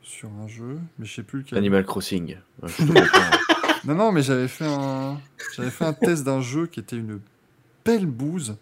Sur 0.04 0.28
un 0.40 0.46
jeu, 0.46 0.78
mais 0.98 1.04
je 1.04 1.14
sais 1.16 1.24
plus 1.24 1.40
lequel. 1.40 1.58
Animal 1.58 1.84
Crossing. 1.84 2.36
Ouais. 2.62 2.70
Non, 3.86 3.94
non, 3.94 4.12
mais 4.12 4.20
j'avais 4.20 4.46
fait 4.46 4.66
un, 4.66 5.18
j'avais 5.56 5.70
fait 5.70 5.86
un 5.86 5.94
test 5.94 6.22
d'un 6.22 6.42
jeu 6.42 6.66
qui 6.66 6.80
était 6.80 6.96
une 6.96 7.18
belle 7.82 8.04
bouse. 8.04 8.58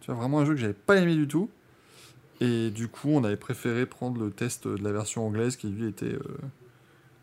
Tu 0.00 0.06
vois, 0.06 0.14
vraiment 0.18 0.40
un 0.40 0.46
jeu 0.46 0.54
que 0.54 0.60
j'avais 0.60 0.72
pas 0.72 0.96
aimé 0.96 1.14
du 1.14 1.28
tout. 1.28 1.50
Et 2.40 2.70
du 2.70 2.88
coup, 2.88 3.10
on 3.10 3.24
avait 3.24 3.36
préféré 3.36 3.84
prendre 3.84 4.18
le 4.18 4.30
test 4.30 4.66
de 4.66 4.82
la 4.82 4.90
version 4.90 5.26
anglaise 5.26 5.56
qui 5.56 5.68
lui 5.68 5.86
était 5.86 6.14
euh, 6.14 6.38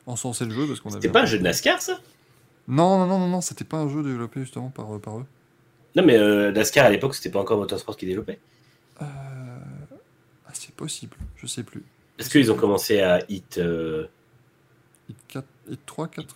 encensé 0.06 0.46
le 0.46 0.52
jeu 0.52 0.68
parce 0.68 0.82
qu'on 0.82 0.90
avait. 0.90 1.02
C'était 1.02 1.12
pas 1.12 1.24
un 1.24 1.26
jeu 1.26 1.40
de 1.40 1.44
NASCAR, 1.44 1.82
ça? 1.82 2.00
Non, 2.68 3.00
non, 3.00 3.08
non, 3.08 3.18
non, 3.18 3.28
non, 3.28 3.42
c'était 3.42 3.66
pas 3.66 3.78
un 3.78 3.90
jeu 3.90 4.04
développé 4.04 4.42
justement 4.42 4.70
par, 4.70 4.94
euh, 4.94 5.00
par 5.00 5.18
eux. 5.18 5.26
Non, 5.96 6.04
mais 6.06 6.18
euh, 6.20 6.52
NASCAR 6.52 6.86
à 6.86 6.92
l'époque, 6.92 7.16
c'était 7.16 7.32
pas 7.32 7.40
encore 7.40 7.58
Motorsport 7.58 7.98
qui 7.98 8.06
développait? 8.06 8.38
Euh, 9.02 9.06
c'est 10.58 10.74
possible, 10.74 11.16
je 11.38 11.48
sais 11.48 11.64
plus. 11.64 11.84
Est-ce 12.20 12.30
qu'ils 12.30 12.52
ont 12.52 12.56
commencé 12.56 13.02
à 13.02 13.20
Hit 13.30 13.58
euh, 13.58 14.08
Hit 15.10 15.18
4, 15.28 15.46
Hit 15.70 15.80
3, 15.86 16.08
4 16.08 16.36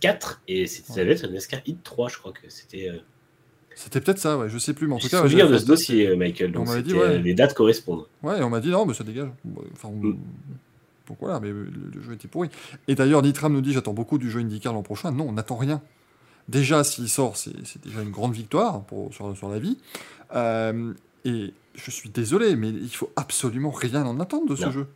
4 0.00 0.42
et 0.48 0.66
c'était- 0.66 1.06
être 1.10 1.26
NASCAR 1.28 1.60
Hit 1.66 1.82
3, 1.82 2.08
je 2.10 2.18
crois 2.18 2.32
que 2.32 2.48
c'était. 2.50 2.90
euh, 2.90 2.98
C'était 3.74 4.00
peut-être 4.00 4.18
ça, 4.18 4.36
ouais, 4.38 4.48
je 4.50 4.58
sais 4.58 4.74
plus, 4.74 4.86
mais 4.86 4.94
en 4.94 4.98
tout 4.98 5.08
cas. 5.08 5.16
ouais, 5.22 5.22
souvenir 5.28 5.46
j'avais 5.46 5.56
de 5.58 5.62
ce 5.62 5.66
dossier, 5.66 6.08
euh, 6.08 6.16
Michael. 6.16 6.52
Donc 6.52 6.68
On 6.68 6.80
dit, 6.80 6.92
ouais. 6.94 7.18
les 7.18 7.34
dates 7.34 7.54
correspondent. 7.54 8.06
Ouais, 8.22 8.38
et 8.38 8.42
on 8.42 8.50
m'a 8.50 8.60
dit 8.60 8.68
non, 8.70 8.84
mais 8.86 8.94
ça 8.94 9.02
dégage. 9.02 9.30
Enfin, 9.72 9.88
on- 9.88 9.94
Mm. 10.08 10.18
donc 11.08 11.16
voilà, 11.20 11.40
mais 11.40 11.48
le, 11.48 12.02
jeu 12.02 12.12
était 12.12 12.28
pourri. 12.28 12.50
Et 12.86 12.94
d'ailleurs, 12.94 13.22
Nitram 13.22 13.52
nous 13.54 13.60
dit 13.62 13.72
j'attends 13.72 13.94
beaucoup 13.94 14.18
du 14.18 14.30
jeu 14.30 14.40
IndyCar 14.40 14.72
l'an 14.74 14.82
prochain. 14.82 15.10
Non, 15.10 15.28
on 15.28 15.32
n'attend 15.32 15.56
rien. 15.56 15.80
Déjà, 16.48 16.84
s'il 16.84 17.08
sort, 17.08 17.36
c'est 17.38 17.52
c'est 17.64 17.82
déjà 17.82 18.02
une 18.02 18.10
grande 18.10 18.34
victoire 18.34 18.82
pour, 18.84 19.12
sur, 19.14 19.34
sur 19.36 19.48
la 19.48 19.58
vie. 19.58 19.78
Euh, 20.34 20.92
et 21.24 21.52
je 21.74 21.90
suis 21.90 22.08
désolé, 22.10 22.56
mais 22.56 22.68
il 22.70 22.88
faut 22.90 23.10
absolument 23.16 23.70
rien 23.70 24.04
en 24.06 24.20
attendre 24.20 24.48
de 24.48 24.56
ce 24.56 24.64
Non. 24.66 24.70
jeu. 24.70 24.86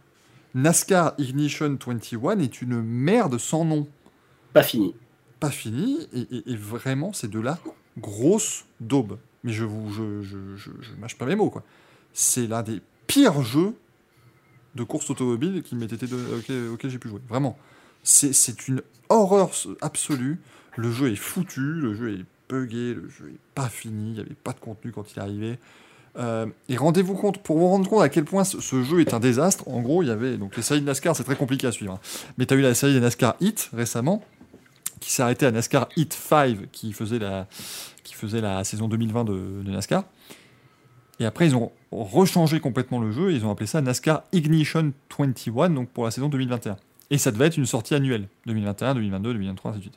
NASCAR 0.55 1.15
Ignition 1.19 1.77
21 1.85 2.39
est 2.41 2.63
une 2.63 2.81
merde 2.83 3.39
sans 3.39 3.65
nom. 3.65 3.87
Pas 4.53 4.63
fini. 4.63 4.95
Pas 5.41 5.51
fini, 5.51 5.99
et, 6.13 6.21
et- 6.37 6.53
et 6.53 6.57
vraiment, 6.57 7.13
c'est 7.13 7.31
de 7.31 7.39
la 7.41 7.59
grosse 7.99 8.65
daube. 8.81 9.19
Mais 9.45 9.53
je 9.53 9.65
vous, 9.65 9.93
je, 9.93 10.23
je, 10.23 10.57
je, 10.57 10.71
je 10.81 10.91
mâche 11.01 11.17
pas 11.17 11.27
mes 11.27 11.37
mots, 11.37 11.51
quoi. 11.51 11.63
C'est 12.13 12.47
l'un 12.47 12.63
des 12.63 12.81
pires 13.07 13.43
jeux 13.43 13.75
de 14.75 14.83
course 14.85 15.11
automobile 15.11 15.63
qui 15.63 15.77
auquel, 15.77 16.69
auquel 16.69 16.91
j'ai 16.91 16.99
pu 16.99 17.09
jouer. 17.09 17.21
Vraiment. 17.29 17.57
C'est 18.03 18.33
c'est 18.33 18.69
une 18.69 18.83
horreur 19.09 19.51
absolue. 19.81 20.41
Le 20.77 20.91
jeu 20.91 21.11
est 21.13 21.17
foutu, 21.17 21.61
le 21.75 21.95
jeu 21.95 22.13
est 22.19 22.25
buggé, 22.49 22.95
le 22.95 23.09
jeu 23.09 23.31
est 23.35 23.39
pas 23.55 23.69
fini, 23.69 24.11
il 24.11 24.15
n'y 24.15 24.21
avait 24.21 24.35
pas 24.35 24.53
de 24.53 24.61
contenu 24.61 24.93
quand 24.93 25.13
il 25.13 25.19
est 25.19 25.23
arrivé. 25.23 25.59
Euh, 26.19 26.47
et 26.69 26.77
rendez-vous 26.77 27.15
compte, 27.15 27.39
pour 27.39 27.59
vous 27.59 27.69
rendre 27.69 27.89
compte 27.89 28.03
à 28.03 28.09
quel 28.09 28.25
point 28.25 28.45
ce, 28.45 28.83
jeu 28.83 29.01
est 29.01 29.15
un 29.15 29.21
désastre, 29.21 29.69
en 29.69 29.81
gros, 29.81 30.03
il 30.03 30.09
y 30.09 30.11
avait 30.11 30.37
donc 30.37 30.57
les 30.57 30.63
séries 30.63 30.81
de 30.81 30.87
NASCAR, 30.87 31.15
c'est 31.15 31.25
très 31.25 31.37
compliqué 31.37 31.67
à 31.67 31.73
suivre. 31.73 31.95
hein. 31.95 32.01
Mais 32.39 32.47
tu 32.47 32.55
as 32.55 32.57
eu 32.57 32.61
la 32.61 32.75
série 32.75 32.95
des 32.95 33.01
NASCAR 33.01 33.37
Hit 33.41 33.71
récemment, 33.73 34.25
qui 35.01 35.13
s'est 35.13 35.23
arrêtée 35.23 35.47
à 35.47 35.53
NASCAR 35.53 35.89
Hit 35.97 36.13
5, 36.13 36.71
qui 36.73 36.93
faisait 36.93 37.21
la, 37.21 37.47
qui 38.03 38.15
faisait 38.15 38.41
la 38.41 38.65
saison 38.65 38.89
2020 38.89 39.25
de, 39.25 39.71
NASCAR. 39.71 40.05
Et 41.21 41.25
après, 41.25 41.47
ils 41.47 41.55
ont 41.55 41.71
rechangé 41.93 42.59
complètement 42.59 42.99
le 42.99 43.13
jeu, 43.13 43.31
et 43.31 43.35
ils 43.35 43.47
ont 43.47 43.51
appelé 43.51 43.67
ça 43.67 43.81
NASCAR 43.81 44.25
Ignition 44.33 44.93
21, 45.17 45.71
donc 45.71 45.89
pour 45.91 46.05
la 46.05 46.11
saison 46.11 46.29
2021. 46.29 46.77
Et 47.11 47.19
ça 47.19 47.31
devait 47.31 47.47
être 47.47 47.57
une 47.57 47.67
sortie 47.67 47.95
annuelle, 47.95 48.29
2021, 48.47 48.95
2022, 48.95 49.33
2023, 49.35 49.71
ainsi 49.71 49.81
de. 49.81 49.91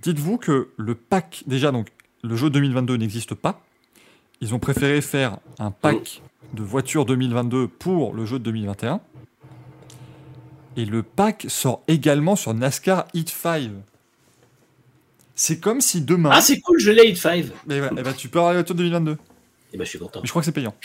Dites-vous 0.00 0.38
que 0.38 0.70
le 0.76 0.94
pack, 0.94 1.44
déjà, 1.46 1.70
donc, 1.72 1.88
le 2.22 2.34
jeu 2.36 2.50
2022 2.50 2.96
n'existe 2.96 3.34
pas. 3.34 3.62
Ils 4.40 4.54
ont 4.54 4.58
préféré 4.58 5.02
faire 5.02 5.38
un 5.58 5.70
pack 5.70 6.22
de 6.54 6.62
voitures 6.62 7.04
2022 7.04 7.68
pour 7.68 8.14
le 8.14 8.24
jeu 8.24 8.38
de 8.38 8.44
2021. 8.44 9.00
Et 10.76 10.84
le 10.84 11.02
pack 11.02 11.46
sort 11.48 11.82
également 11.88 12.36
sur 12.36 12.54
NASCAR 12.54 13.06
Heat 13.12 13.28
5. 13.28 13.70
C'est 15.34 15.58
comme 15.58 15.80
si 15.80 16.00
demain. 16.02 16.30
Ah, 16.32 16.40
c'est 16.40 16.60
cool, 16.60 16.78
je 16.78 16.90
l'ai 16.90 17.10
Hit 17.10 17.16
5. 17.16 17.46
Mais 17.66 17.78
voilà, 17.80 17.94
eh 17.98 18.02
ben, 18.02 18.12
tu 18.12 18.28
peux 18.28 18.38
avoir 18.38 18.52
la 18.52 18.60
voiture 18.60 18.74
2022. 18.74 19.18
Et 19.72 19.76
ben, 19.76 19.84
je 19.84 19.90
suis 19.90 19.98
content. 19.98 20.20
Mais 20.20 20.26
je 20.26 20.30
crois 20.30 20.42
que 20.42 20.46
c'est 20.46 20.52
payant. 20.52 20.74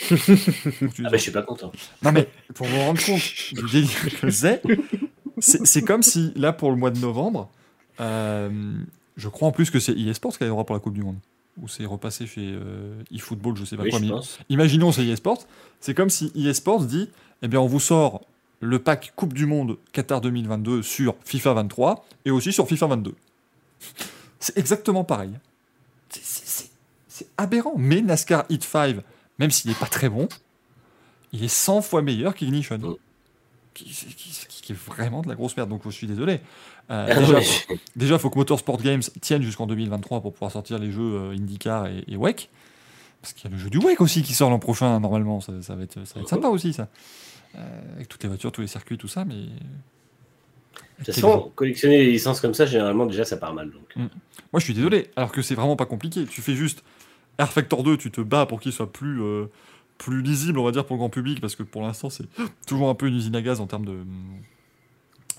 Ah, 1.04 1.10
ben, 1.10 1.12
je 1.12 1.16
suis 1.16 1.30
pas 1.30 1.42
content. 1.42 1.72
Non 2.02 2.12
mais 2.12 2.28
pour 2.54 2.66
vous 2.66 2.78
rendre 2.78 3.02
compte 3.04 3.20
du 3.52 3.70
délire 3.70 4.20
que 4.20 4.30
c'est, 4.30 4.62
c'est 5.38 5.82
comme 5.82 6.02
si 6.02 6.32
là 6.36 6.52
pour 6.52 6.70
le 6.70 6.76
mois 6.76 6.90
de 6.90 6.98
novembre, 6.98 7.50
euh, 8.00 8.50
je 9.16 9.28
crois 9.28 9.48
en 9.48 9.52
plus 9.52 9.70
que 9.70 9.78
c'est 9.78 9.92
eSports 9.92 10.36
qui 10.36 10.44
a 10.44 10.48
pour 10.64 10.74
la 10.74 10.80
Coupe 10.80 10.94
du 10.94 11.02
Monde. 11.02 11.18
Ou 11.60 11.68
c'est 11.68 11.86
repassé 11.86 12.26
chez 12.26 12.52
euh, 12.54 13.02
eFootball, 13.10 13.56
je 13.56 13.64
sais 13.64 13.76
pas 13.76 13.84
Oui, 13.84 13.90
quoi. 13.90 14.00
mais 14.00 14.10
imaginons 14.50 14.92
c'est 14.92 15.06
eSports. 15.06 15.46
C'est 15.80 15.94
comme 15.94 16.10
si 16.10 16.30
eSports 16.34 16.84
dit, 16.84 17.08
eh 17.42 17.48
bien 17.48 17.60
on 17.60 17.66
vous 17.66 17.80
sort 17.80 18.22
le 18.60 18.78
pack 18.78 19.12
Coupe 19.16 19.32
du 19.32 19.46
Monde 19.46 19.78
Qatar 19.92 20.20
2022 20.20 20.82
sur 20.82 21.14
FIFA 21.24 21.54
23 21.54 22.04
et 22.26 22.30
aussi 22.30 22.52
sur 22.52 22.66
FIFA 22.68 22.86
22. 22.88 23.14
C'est 24.40 24.56
exactement 24.58 25.04
pareil. 25.04 25.32
C'est- 26.10 26.70
aberrant. 27.38 27.74
Mais 27.78 28.02
NASCAR 28.02 28.44
Heat 28.50 28.62
5, 28.64 28.96
même 29.38 29.50
s'il 29.50 29.70
n'est 29.70 29.76
pas 29.76 29.86
très 29.86 30.08
bon, 30.10 30.28
il 31.32 31.42
est 31.42 31.48
100 31.48 31.80
fois 31.82 32.02
meilleur 32.02 32.34
qu'Ignition. 32.34 32.78
Mm. 33.80 33.84
Qui, 33.84 34.14
qui- 34.14 34.46
qui- 34.48 34.62
qui 34.62 34.72
est 34.72 34.76
vraiment 34.76 35.22
de 35.22 35.28
la 35.28 35.34
grosse 35.34 35.56
merde. 35.56 35.68
Donc 35.70 35.82
je 35.84 35.90
suis 35.90 36.06
désolé. 36.06 36.40
Euh, 36.90 37.06
Ah, 37.10 37.40
déjà, 37.96 38.14
il 38.14 38.18
faut 38.20 38.30
que 38.30 38.38
Motorsport 38.38 38.78
Games 38.82 39.02
tienne 39.20 39.42
jusqu'en 39.42 39.66
2023 39.66 40.20
pour 40.20 40.32
pouvoir 40.32 40.50
sortir 40.52 40.78
les 40.78 40.90
jeux 40.90 41.00
euh, 41.14 41.36
IndyCar 41.36 41.86
et, 41.86 42.04
et 42.08 42.16
WEC. 42.16 42.48
Parce 43.22 43.32
qu'il 43.32 43.50
y 43.50 43.52
a 43.52 43.56
le 43.56 43.60
jeu 43.62 43.70
du 43.70 43.78
WEC 43.78 44.00
aussi 44.00 44.22
qui 44.22 44.34
sort 44.34 44.50
l'an 44.50 44.58
prochain, 44.58 44.98
normalement. 45.00 45.40
Ça, 45.40 45.52
ça 45.62 45.74
va 45.74 45.82
être, 45.82 46.04
ça 46.06 46.14
va 46.16 46.20
être 46.22 46.28
sympa 46.28 46.48
aussi, 46.48 46.72
ça. 46.72 46.88
Euh, 47.56 47.94
avec 47.96 48.08
toutes 48.08 48.22
les 48.22 48.28
voitures, 48.28 48.52
tous 48.52 48.60
les 48.60 48.66
circuits, 48.66 48.98
tout 48.98 49.08
ça, 49.08 49.24
mais. 49.24 49.34
De 49.34 51.04
toute 51.04 51.14
façon, 51.14 51.52
collectionner 51.54 51.98
des 51.98 52.10
licences 52.12 52.40
comme 52.40 52.54
ça, 52.54 52.64
généralement, 52.66 53.04
déjà, 53.06 53.24
ça 53.24 53.36
part 53.36 53.52
mal. 53.52 53.70
Donc. 53.70 53.94
Moi, 54.52 54.60
je 54.60 54.64
suis 54.64 54.74
désolé, 54.74 55.10
alors 55.16 55.32
que 55.32 55.42
c'est 55.42 55.54
vraiment 55.54 55.76
pas 55.76 55.86
compliqué. 55.86 56.24
Tu 56.24 56.40
fais 56.40 56.54
juste 56.54 56.82
Air 57.38 57.52
Factor 57.52 57.82
2, 57.82 57.96
tu 57.98 58.10
te 58.10 58.20
bats 58.22 58.46
pour 58.46 58.60
qu'il 58.60 58.72
soit 58.72 58.90
plus, 58.90 59.20
euh, 59.20 59.46
plus 59.98 60.22
lisible, 60.22 60.58
on 60.58 60.64
va 60.64 60.72
dire, 60.72 60.84
pour 60.84 60.94
le 60.96 60.98
grand 60.98 61.10
public, 61.10 61.40
parce 61.40 61.56
que 61.56 61.62
pour 61.62 61.82
l'instant, 61.82 62.10
c'est 62.10 62.24
toujours 62.66 62.88
un 62.88 62.94
peu 62.94 63.06
une 63.08 63.16
usine 63.16 63.34
à 63.36 63.42
gaz 63.42 63.60
en 63.60 63.66
termes 63.66 63.84
de, 63.84 63.98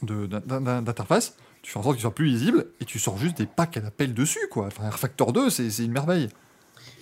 de- 0.03 0.25
d'interface. 0.25 1.35
Tu 1.61 1.71
fais 1.71 1.79
en 1.79 1.83
sorte 1.83 1.95
qu'il 1.95 2.01
soit 2.01 2.13
plus 2.15 2.25
lisible 2.27 2.67
et 2.79 2.85
tu 2.85 2.99
sors 2.99 3.17
juste 3.17 3.37
des 3.37 3.45
packs 3.45 3.77
à 3.77 3.81
la 3.81 3.91
pelle 3.91 4.13
dessus, 4.13 4.47
quoi. 4.51 4.67
Enfin, 4.67 4.85
Air 4.85 4.97
Factor 4.99 5.33
2, 5.33 5.49
c'est 5.49 5.83
une 5.83 5.91
merveille. 5.91 6.29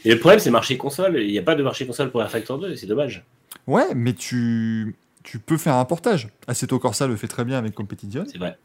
Et 0.06 0.12
le 0.14 0.20
problème, 0.20 0.40
c'est 0.40 0.52
marché 0.52 0.78
console. 0.78 1.20
Il 1.22 1.32
n'y 1.32 1.38
a 1.38 1.44
pas 1.44 1.56
de 1.56 1.64
marché 1.64 1.86
console 1.86 2.12
pour 2.12 2.22
Air 2.22 2.32
Factor 2.32 2.58
2, 2.60 2.76
c'est 2.76 2.88
dommage. 2.88 3.24
Ouais, 3.68 3.94
mais 3.96 4.14
tu, 4.14 4.96
tu 5.24 5.40
peux 5.40 5.58
faire 5.58 5.76
un 5.76 5.86
portage. 5.86 6.30
Assetto 6.48 6.80
Corsa 6.80 7.08
le 7.08 7.16
fait 7.16 7.28
très 7.28 7.44
bien 7.46 7.58
avec 7.58 7.74
Competition. 7.74 8.26
C'est 8.32 8.38
vrai. 8.38 8.58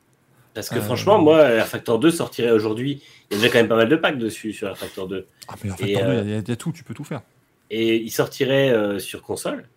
Parce 0.54 0.68
que 0.68 0.76
Euh. 0.78 0.82
franchement, 0.82 1.18
moi, 1.20 1.42
Air 1.42 1.66
Factor 1.68 1.98
2 1.98 2.10
sortirait 2.10 2.50
aujourd'hui. 2.50 3.02
Il 3.30 3.34
y 3.36 3.40
a 3.40 3.42
déjà 3.42 3.52
quand 3.52 3.58
même 3.58 3.68
pas 3.68 3.76
mal 3.76 3.88
de 3.88 3.96
packs 3.96 4.18
dessus 4.18 4.52
sur 4.52 4.68
Air 4.68 4.76
Factor 4.78 5.06
2. 5.06 5.26
Ah, 5.48 5.54
mais 5.62 5.70
Air 5.70 5.76
Et, 5.80 5.94
Factor 5.94 6.02
2, 6.10 6.16
euh, 6.18 6.22
y, 6.24 6.38
il 6.40 6.48
y 6.48 6.52
a 6.52 6.56
tout, 6.56 6.72
tu 6.72 6.82
peux 6.84 6.94
tout 6.94 7.04
faire. 7.04 7.22
Et 7.70 7.96
il 7.96 8.10
sortirait 8.10 8.70
euh, 8.70 8.98
sur 8.98 9.22
console. 9.22 9.68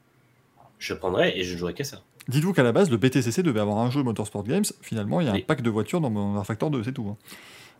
Je 0.79 0.93
prendrais 0.93 1.37
et 1.37 1.43
je 1.43 1.57
jouerais 1.57 1.73
qu'à 1.73 1.83
ça. 1.83 2.01
Dites-vous 2.27 2.53
qu'à 2.53 2.63
la 2.63 2.71
base, 2.71 2.89
le 2.89 2.97
BTCC 2.97 3.43
devait 3.43 3.59
avoir 3.59 3.77
un 3.79 3.91
jeu 3.91 4.01
Motorsport 4.01 4.43
Games. 4.43 4.63
Finalement, 4.81 5.19
il 5.21 5.27
y 5.27 5.29
a 5.29 5.33
un 5.33 5.39
pack 5.39 5.61
de 5.61 5.69
voitures 5.69 6.01
dans 6.01 6.09
mon 6.09 6.37
Air 6.37 6.45
Factor 6.45 6.69
2, 6.71 6.83
c'est 6.83 6.93
tout. 6.93 7.05
hein, 7.09 7.17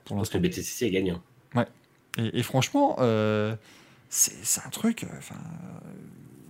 pour 0.06 0.18
Parce 0.18 0.30
que 0.30 0.38
l'instant. 0.38 0.44
le 0.44 0.50
BTCC 0.50 0.86
est 0.88 0.92
gagnant. 0.92 1.22
Et, 2.20 2.40
et 2.40 2.44
franchement, 2.44 2.98
euh, 3.00 3.56
c'est 4.10 4.62
un 4.64 4.70
truc. 4.70 5.04
euh, 5.04 5.08
enfin, 5.18 5.36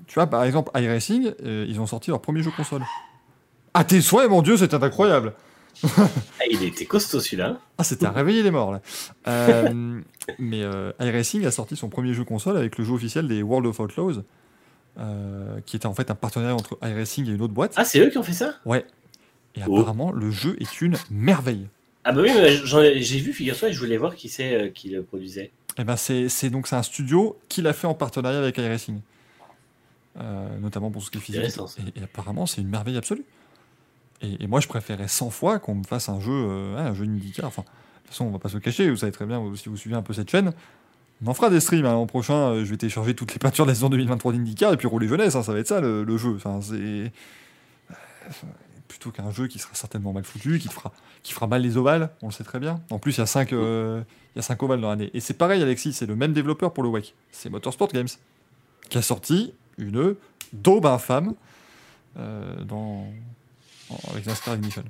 tu 0.08 0.16
vois, 0.16 0.27
par 0.27 0.43
exemple, 0.43 0.69
iRacing, 0.77 1.32
euh, 1.45 1.66
ils 1.69 1.80
ont 1.80 1.85
sorti 1.88 2.09
leur 2.09 2.22
premier 2.22 2.43
jeu 2.43 2.51
console. 2.58 2.82
À 3.74 3.85
tes 3.85 4.01
souhaits, 4.01 4.30
mon 4.30 4.42
dieu, 4.42 4.58
c'était 4.58 4.83
incroyable! 4.83 5.33
Ah, 5.98 6.08
il 6.50 6.64
était 6.64 6.85
costaud 6.85 7.19
celui-là. 7.19 7.60
Ah, 7.77 7.84
c'était 7.84 8.06
à 8.06 8.11
réveiller 8.11 8.43
les 8.43 8.52
morts, 8.52 8.72
là. 8.72 8.82
Euh, 9.27 10.00
mais 10.40 10.61
euh, 10.64 10.92
iRacing 11.00 11.45
a 11.45 11.52
sorti 11.52 11.76
son 11.76 11.90
premier 11.90 12.14
jeu 12.14 12.24
console 12.24 12.58
avec 12.58 12.77
le 12.77 12.84
jeu 12.85 12.93
officiel 12.93 13.27
des 13.27 13.42
World 13.42 13.66
of 13.68 13.80
Outlaws, 13.80 14.24
euh, 15.00 15.60
qui 15.66 15.76
était 15.76 15.85
en 15.88 15.93
fait 15.93 16.11
un 16.11 16.16
partenariat 16.16 16.56
entre 16.56 16.77
iRacing 16.82 17.27
et 17.27 17.32
une 17.32 17.42
autre 17.42 17.53
boîte. 17.53 17.74
Ah, 17.76 17.85
c'est 17.85 18.00
eux 18.00 18.10
qui 18.10 18.18
ont 18.18 18.24
fait 18.24 18.34
ça? 18.34 18.56
Ouais. 18.66 18.85
Et 19.56 19.61
Oh. 19.68 19.77
apparemment, 19.77 20.11
le 20.11 20.32
jeu 20.32 20.56
est 20.60 20.82
une 20.82 20.95
merveille. 21.11 21.68
Ah 22.06 22.11
bah 22.11 22.22
oui, 22.22 22.32
j'ai 23.02 23.19
vu, 23.19 23.34
figure-toi, 23.34 23.69
et 23.69 23.74
je 23.74 23.80
voulais 23.80 23.98
voir 23.98 24.16
qui 24.16 24.27
c'est 24.30 24.53
euh, 24.56 24.69
qui 24.69 24.90
le 24.90 25.03
produisait. 25.03 25.52
Et 25.77 25.84
ben 25.84 25.95
c'est 25.95 26.50
donc 26.50 26.72
un 26.72 26.84
studio 26.84 27.40
qui 27.50 27.61
l'a 27.61 27.74
fait 27.74 27.88
en 27.88 27.93
partenariat 27.95 28.38
avec 28.40 28.58
iRacing, 28.58 29.00
notamment 30.61 30.92
pour 30.92 31.02
ce 31.02 31.10
qui 31.10 31.18
est 31.18 31.22
physique. 31.22 31.43
Et 31.95 32.03
apparemment, 32.03 32.45
c'est 32.45 32.61
une 32.61 32.68
merveille 32.68 32.98
absolue. 32.98 33.24
Et, 34.24 34.48
moi, 34.48 34.60
je 34.60 34.68
préférais 34.68 35.08
100 35.08 35.30
fois 35.30 35.60
qu'on 35.60 35.76
me 35.76 35.84
fasse 35.84 36.10
un 36.10 36.19
jeu, 36.19 36.32
euh, 36.32 36.76
ouais, 36.76 36.82
un 36.82 36.93
jeu. 36.93 37.06
Enfin, 37.43 37.61
de 37.61 37.68
toute 37.68 38.08
façon, 38.08 38.26
on 38.26 38.32
va 38.32 38.40
pas 38.40 38.50
se 38.50 38.58
cacher. 38.58 38.90
Vous 38.90 38.98
savez 38.98 39.11
très 39.11 39.26
bien, 39.26 39.42
si 39.56 39.69
vous 39.69 39.77
suivez 39.77 39.95
un 39.95 40.02
peu 40.02 40.14
cette 40.14 40.30
chaîne, 40.30 40.53
on 41.24 41.27
en 41.30 41.34
fera 41.34 41.50
des 41.50 41.60
streams. 41.60 41.85
hein. 41.85 41.93
L'an 41.93 42.06
prochain, 42.06 42.52
euh, 42.52 42.66
je 42.66 42.72
vais 42.72 42.77
télécharger 42.77 43.14
toutes 43.16 43.34
les 43.34 43.40
peintures 43.40 43.66
de 43.66 43.72
la 43.72 43.76
saison 43.76 43.90
2023 43.90 44.34
d'IndyCar 44.34 44.74
et 44.74 44.77
puis 44.77 44.88
rouler 44.88 45.08
jeunesse. 45.08 45.35
hein. 45.35 45.43
ça 45.43 45.53
va 45.53 45.60
être 45.60 45.68
ça 45.68 45.82
le, 45.82 46.18
jeu. 46.18 46.35
Enfin, 46.35 46.60
c'est 46.61 46.74
euh, 46.76 47.93
plutôt 48.88 49.11
qu'un 49.11 49.32
jeu 49.32 49.48
qui 49.48 49.60
sera 49.60 49.76
certainement 49.76 50.14
mal 50.14 50.24
foutu, 50.24 50.58
qui 50.58 50.69
fera, 50.69 50.93
qui 51.22 51.34
fera 51.34 51.48
mal 51.48 51.61
les 51.61 51.76
ovales. 51.77 52.10
On 52.22 52.27
le 52.27 52.34
sait 52.34 52.45
très 52.45 52.60
bien. 52.60 52.82
En 52.92 53.00
plus, 53.00 53.18
il 53.18 53.19
y 53.19 53.22
a 53.22 53.26
5 53.26 53.53
il 54.35 54.38
y 54.38 54.40
a 54.40 54.42
cinq 54.42 54.64
ovales 54.64 54.82
dans 54.82 54.90
l'année. 54.90 55.11
Et 55.14 55.19
c'est 55.19 55.35
pareil, 55.35 55.61
Alexis, 55.61 55.93
c'est 55.93 56.08
le 56.08 56.16
même 56.16 56.34
développeur 56.34 56.74
pour 56.74 56.84
le 56.84 56.90
WEC. 56.90 57.14
C'est 57.32 57.50
Motorsport 57.50 57.90
Games 57.90 58.08
qui 58.90 58.98
a 58.98 59.02
sorti 59.02 59.53
une 59.77 60.16
daube 60.53 60.85
infâme 60.85 61.35
euh, 62.18 62.64
dans, 62.64 63.06
avec 64.12 64.26
NASCAR 64.26 64.56
Ignition. 64.56 64.84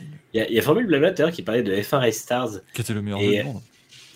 Il 0.00 0.06
y 0.34 0.40
a, 0.40 0.48
il 0.48 0.54
y 0.54 0.58
a 0.58 0.62
Formule 0.62 0.86
Blabla 0.86 1.12
tout 1.12 1.22
à 1.22 1.26
l'heure 1.26 1.34
qui 1.34 1.42
parlait 1.42 1.62
de 1.62 1.72
F1 1.74 1.98
Race 1.98 2.16
Stars. 2.16 2.50
qui 2.74 2.80
était 2.80 2.94
le 2.94 3.02
meilleur 3.02 3.20
Et- 3.20 3.36
jeu 3.36 3.42
du 3.42 3.44
monde. 3.44 3.62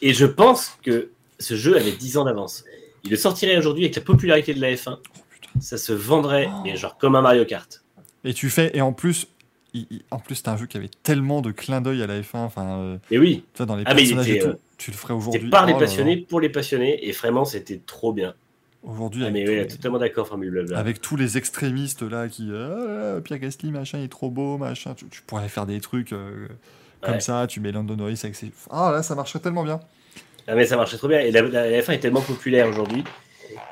Et 0.00 0.12
je 0.14 0.26
pense 0.26 0.76
que 0.82 1.10
ce 1.38 1.54
jeu 1.54 1.76
avait 1.76 1.92
10 1.92 2.16
ans 2.16 2.24
d'avance. 2.24 2.64
Il 3.04 3.10
le 3.10 3.16
sortirait 3.16 3.56
aujourd'hui 3.56 3.84
avec 3.84 3.94
la 3.96 4.02
popularité 4.02 4.54
de 4.54 4.60
la 4.60 4.72
F1. 4.74 4.98
Oh, 4.98 5.18
putain. 5.30 5.48
Ça 5.60 5.76
se 5.78 5.92
vendrait, 5.92 6.48
Oh. 6.50 6.60
mais 6.64 6.76
genre 6.76 6.96
comme 6.98 7.14
un 7.16 7.22
Mario 7.22 7.44
Kart. 7.44 7.82
Et 8.24 8.34
tu 8.34 8.50
fais, 8.50 8.76
et 8.76 8.80
en 8.80 8.92
plus, 8.92 9.28
il- 9.74 9.86
il- 9.90 10.02
en 10.10 10.18
plus, 10.18 10.36
c'était 10.36 10.48
un 10.48 10.56
jeu 10.56 10.66
qui 10.66 10.76
avait 10.76 10.90
tellement 11.02 11.40
de 11.42 11.50
clins 11.52 11.80
d'œil 11.80 12.02
à 12.02 12.06
la 12.06 12.20
F1. 12.20 12.38
Enfin, 12.44 12.78
euh, 12.78 12.96
Mais 13.10 13.18
oui, 13.18 13.44
dans 13.58 13.76
les 13.76 13.84
Ah, 13.86 13.94
mais 13.94 14.02
et 14.08 14.38
tout. 14.40 14.48
euh, 14.48 14.54
tu 14.78 14.90
le 14.90 14.96
ferais 14.96 15.14
aujourd'hui. 15.14 15.40
c'était 15.40 15.50
par 15.50 15.66
les 15.66 15.72
Oh 15.72 15.76
là 15.76 15.80
là. 15.82 15.86
passionnés, 15.86 16.16
pour 16.16 16.40
les 16.40 16.48
passionnés, 16.48 17.06
et 17.08 17.12
vraiment 17.12 17.44
c'était 17.44 17.80
trop 17.86 18.12
bien. 18.12 18.34
Aujourd'hui, 18.82 19.22
Ah, 19.22 19.26
avec, 19.28 19.34
mais 19.34 19.44
tous 19.44 19.50
oui, 19.50 19.56
les- 19.58 19.66
totalement 19.68 19.98
d'accord, 19.98 20.26
Formule 20.26 20.50
Blabla. 20.50 20.78
avec 20.78 21.00
tous 21.00 21.16
les 21.16 21.36
extrémistes 21.38 22.02
là 22.02 22.28
qui. 22.28 22.50
Ah, 22.52 23.20
Pierre 23.22 23.38
Gasly, 23.38 23.70
machin, 23.70 23.98
il 23.98 24.04
est 24.04 24.08
trop 24.08 24.28
beau, 24.30 24.58
machin. 24.58 24.94
Tu, 24.94 25.06
tu 25.06 25.22
pourrais 25.22 25.48
faire 25.48 25.66
des 25.66 25.80
trucs 25.80 26.12
euh, 26.12 26.48
comme 27.00 27.14
Ouais. 27.14 27.20
ça. 27.20 27.46
Tu 27.46 27.60
mets 27.60 27.70
Lando 27.72 27.94
Norris 27.94 28.18
avec 28.24 28.34
ses. 28.34 28.50
Ah 28.70 28.90
là, 28.92 29.02
ça 29.04 29.14
marcherait 29.14 29.38
tellement 29.38 29.62
bien. 29.64 29.78
Ah, 30.48 30.56
mais 30.56 30.66
ça 30.66 30.76
marchait 30.76 30.96
trop 30.98 31.06
bien. 31.08 31.20
Et 31.20 31.30
la, 31.30 31.42
la 31.42 31.80
F1 31.80 31.92
est 31.92 31.98
tellement 32.00 32.20
populaire 32.22 32.66
aujourd'hui 32.68 33.04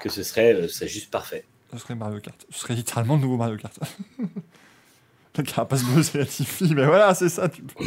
que 0.00 0.08
ce 0.08 0.22
serait, 0.22 0.54
euh, 0.54 0.68
juste 0.86 1.10
parfait. 1.10 1.44
Ce 1.72 1.78
serait 1.78 1.94
Mario 1.96 2.20
Kart. 2.20 2.36
Ce 2.50 2.60
serait 2.60 2.74
littéralement 2.74 3.16
le 3.16 3.22
nouveau 3.22 3.36
Mario 3.36 3.56
Kart. 3.56 3.76
Le 5.38 5.44
carapace 5.44 5.84
bleu, 5.84 6.02
c'est 6.02 6.18
la 6.18 6.26
Tiffy, 6.26 6.74
mais 6.74 6.84
voilà, 6.84 7.14
c'est 7.14 7.28
ça. 7.30 7.48
Tu... 7.48 7.62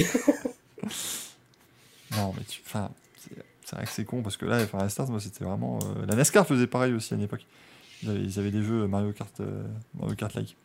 non, 2.12 2.34
mais 2.38 2.44
tu. 2.48 2.62
Enfin, 2.66 2.90
c'est 3.74 3.78
vrai 3.78 3.86
que 3.86 3.92
c'est 3.92 4.06
con 4.06 4.22
parce 4.22 4.38
que 4.38 4.46
là, 4.46 4.60
la 4.74 4.90
Stars, 4.90 5.10
moi, 5.10 5.20
c'était 5.20 5.44
vraiment. 5.44 5.80
euh, 5.84 6.06
La 6.06 6.16
NASCAR 6.16 6.46
faisait 6.46 6.68
pareil 6.68 6.94
aussi 6.94 7.14
à 7.14 7.18
une 7.18 7.24
époque. 7.24 7.46
Ils 8.04 8.10
avaient, 8.10 8.22
ils 8.22 8.40
avaient 8.40 8.52
des 8.52 8.62
jeux 8.64 8.86
Mario 8.88 9.12
Kart, 9.14 9.40
euh, 9.40 9.64
Mario 10.00 10.16
Kart 10.16 10.34
like. 10.36 10.56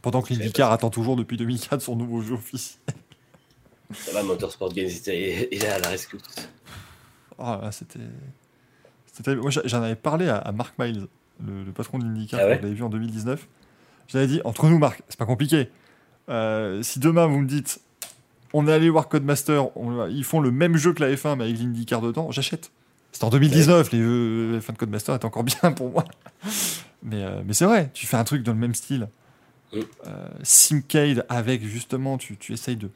Pendant 0.00 0.22
que 0.22 0.32
l'IndyCar 0.32 0.72
attend 0.72 0.90
toujours 0.90 1.16
depuis 1.16 1.36
2004 1.36 1.82
son 1.82 1.96
nouveau 1.96 2.22
jeu 2.22 2.34
officiel. 2.34 2.78
Ça 3.92 4.12
va, 4.12 4.22
Motorsport 4.22 4.72
Games 4.72 4.88
était- 4.88 5.54
est 5.54 5.66
à 5.66 5.78
la 5.78 5.88
rescue. 5.88 6.18
Ah, 7.38 7.60
là, 7.62 7.72
c'était. 7.72 7.98
c'était- 9.12 9.34
Moi, 9.36 9.50
j'en 9.50 9.82
avais 9.82 9.96
parlé 9.96 10.28
à, 10.28 10.36
à 10.38 10.52
Mark 10.52 10.74
Miles, 10.78 11.06
le, 11.44 11.64
le 11.64 11.72
patron 11.72 11.98
de 11.98 12.04
l'IndyCar, 12.04 12.40
Ah 12.42 12.46
ouais 12.46 12.60
l'avais 12.60 12.74
vu 12.74 12.82
en 12.82 12.88
2019. 12.88 13.46
J'avais 14.08 14.26
dit, 14.26 14.40
entre 14.44 14.66
nous, 14.68 14.78
Marc, 14.78 15.02
c'est 15.08 15.18
pas 15.18 15.26
compliqué. 15.26 15.68
Euh, 16.28 16.82
si 16.82 17.00
demain 17.00 17.26
vous 17.26 17.40
me 17.40 17.46
dites, 17.46 17.80
on 18.52 18.66
est 18.68 18.72
allé 18.72 18.88
voir 18.90 19.08
Codemaster, 19.08 19.76
on- 19.76 20.06
ils 20.08 20.24
font 20.24 20.40
le 20.40 20.50
même 20.50 20.76
jeu 20.76 20.92
que 20.92 21.02
la 21.02 21.12
F1, 21.14 21.36
mais 21.36 21.44
avec 21.44 21.58
l'IndyCar 21.58 22.00
dedans, 22.00 22.30
j'achète. 22.30 22.70
C'était 23.12 23.24
en 23.24 23.30
2019, 23.30 23.90
les 23.92 23.98
jeux 24.00 24.58
F1 24.60 24.72
de 24.72 24.78
Codemaster 24.78 25.14
étaient 25.14 25.24
encore 25.24 25.44
bien 25.62 25.72
pour 25.72 25.90
moi. 25.90 26.04
Mais, 27.02 27.22
euh, 27.22 27.42
mais 27.46 27.52
c'est 27.54 27.64
vrai, 27.64 27.90
tu 27.94 28.06
fais 28.06 28.16
un 28.16 28.24
truc 28.24 28.42
dans 28.42 28.52
le 28.52 28.58
même 28.58 28.74
style. 28.74 29.08
Mm. 29.72 29.78
Euh, 30.06 30.28
Simcade 30.42 31.24
avec 31.28 31.62
justement, 31.64 32.18
tu, 32.18 32.36
tu 32.36 32.52
essayes 32.52 32.76
de. 32.76 32.90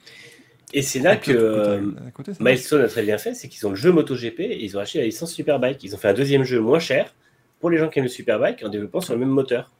Et 0.74 0.80
c'est 0.82 1.00
là 1.00 1.16
que 1.16 1.30
euh, 1.32 1.90
À 2.06 2.10
côté, 2.10 2.32
c'est 2.32 2.42
vrai. 2.42 2.52
Milestone 2.52 2.80
a 2.82 2.88
très 2.88 3.02
bien 3.02 3.18
fait, 3.18 3.34
c'est 3.34 3.48
qu'ils 3.48 3.66
ont 3.66 3.70
le 3.70 3.76
jeu 3.76 3.92
MotoGP 3.92 4.40
et 4.40 4.64
ils 4.64 4.76
ont 4.76 4.80
acheté 4.80 4.98
la 5.00 5.04
licence 5.04 5.32
Superbike. 5.32 5.84
Ils 5.84 5.94
ont 5.94 5.98
fait 5.98 6.08
un 6.08 6.14
deuxième 6.14 6.44
jeu 6.44 6.60
moins 6.60 6.78
cher 6.78 7.14
pour 7.60 7.68
les 7.70 7.76
gens 7.78 7.88
qui 7.90 7.98
aiment 7.98 8.06
le 8.06 8.10
Superbike 8.10 8.64
en 8.64 8.70
développant 8.70 9.00
sur 9.02 9.12
le 9.12 9.20
même 9.20 9.28
moteur. 9.28 9.70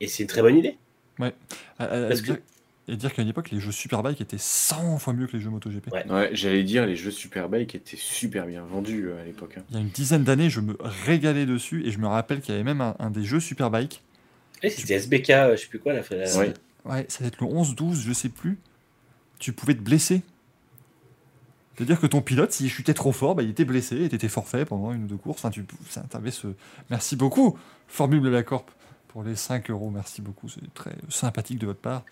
Et 0.00 0.06
c'est 0.06 0.22
une 0.22 0.28
très 0.28 0.42
bonne 0.42 0.56
idée. 0.56 0.76
À- 1.20 1.26
à 1.78 1.86
Parce 2.08 2.20
que- 2.22 2.32
Et 2.88 2.96
dire 2.96 3.12
qu'à 3.12 3.22
une 3.22 3.28
époque, 3.28 3.50
les 3.50 3.58
jeux 3.58 3.72
Superbike 3.72 4.20
étaient 4.20 4.38
100 4.38 4.98
fois 4.98 5.12
mieux 5.12 5.26
que 5.26 5.32
les 5.36 5.40
jeux 5.42 5.50
MotoGP. 5.50 5.92
Ouais. 5.92 6.08
Ouais, 6.08 6.30
j'allais 6.32 6.62
dire, 6.62 6.86
les 6.86 6.94
jeux 6.94 7.10
Superbike 7.10 7.74
étaient 7.74 7.96
super 7.96 8.46
bien 8.46 8.62
vendus 8.64 9.08
euh, 9.08 9.20
à 9.20 9.24
l'époque. 9.24 9.54
hein. 9.58 9.62
Il 9.70 9.74
y 9.74 9.78
a 9.78 9.82
une 9.82 9.88
dizaine 9.88 10.22
d'années, 10.22 10.50
je 10.50 10.60
me 10.60 10.76
régalais 10.80 11.46
dessus 11.46 11.84
et 11.84 11.90
je 11.90 11.98
me 11.98 12.06
rappelle 12.06 12.40
qu'il 12.40 12.52
y 12.52 12.54
avait 12.54 12.62
même 12.64 12.80
un, 12.80 12.94
un 13.00 13.10
des 13.10 13.24
jeux 13.24 13.40
Superbike. 13.40 14.02
Et 14.62 14.70
c'était 14.70 14.94
SBK, 14.94 15.30
euh, 15.30 15.56
je 15.56 15.62
sais 15.62 15.66
plus 15.68 15.80
quoi, 15.80 15.92
la, 15.94 16.02
la- 16.10 16.38
Ouais. 16.38 16.54
Ouais, 16.84 17.04
ça 17.08 17.24
va 17.24 17.26
être 17.26 17.40
le 17.40 17.48
11-12, 17.48 18.00
je 18.02 18.12
sais 18.12 18.28
plus. 18.28 18.56
Tu 19.40 19.52
pouvais 19.52 19.74
te 19.74 19.80
blesser. 19.80 20.22
C'est-à-dire 21.76 22.00
que 22.00 22.06
ton 22.06 22.22
pilote, 22.22 22.52
s'il 22.52 22.70
chutait 22.70 22.94
trop 22.94 23.12
fort, 23.12 23.34
bah, 23.34 23.42
il 23.42 23.50
était 23.50 23.64
blessé 23.66 24.04
et 24.04 24.08
t'étais 24.08 24.28
forfait 24.28 24.64
pendant 24.64 24.92
une 24.92 25.04
ou 25.04 25.06
deux 25.08 25.16
courses. 25.16 25.40
Enfin, 25.40 25.50
tu 25.50 25.64
ça, 25.90 26.02
t'avais 26.08 26.30
ce... 26.30 26.46
Merci 26.88 27.16
beaucoup, 27.16 27.58
Formule 27.88 28.22
de 28.22 28.28
la 28.30 28.42
Corp, 28.42 28.70
pour 29.08 29.24
les 29.24 29.34
5 29.36 29.70
euros. 29.70 29.90
Merci 29.90 30.22
beaucoup, 30.22 30.48
c'est 30.48 30.72
très 30.72 30.94
sympathique 31.10 31.58
de 31.58 31.66
votre 31.66 31.80
part. 31.80 32.04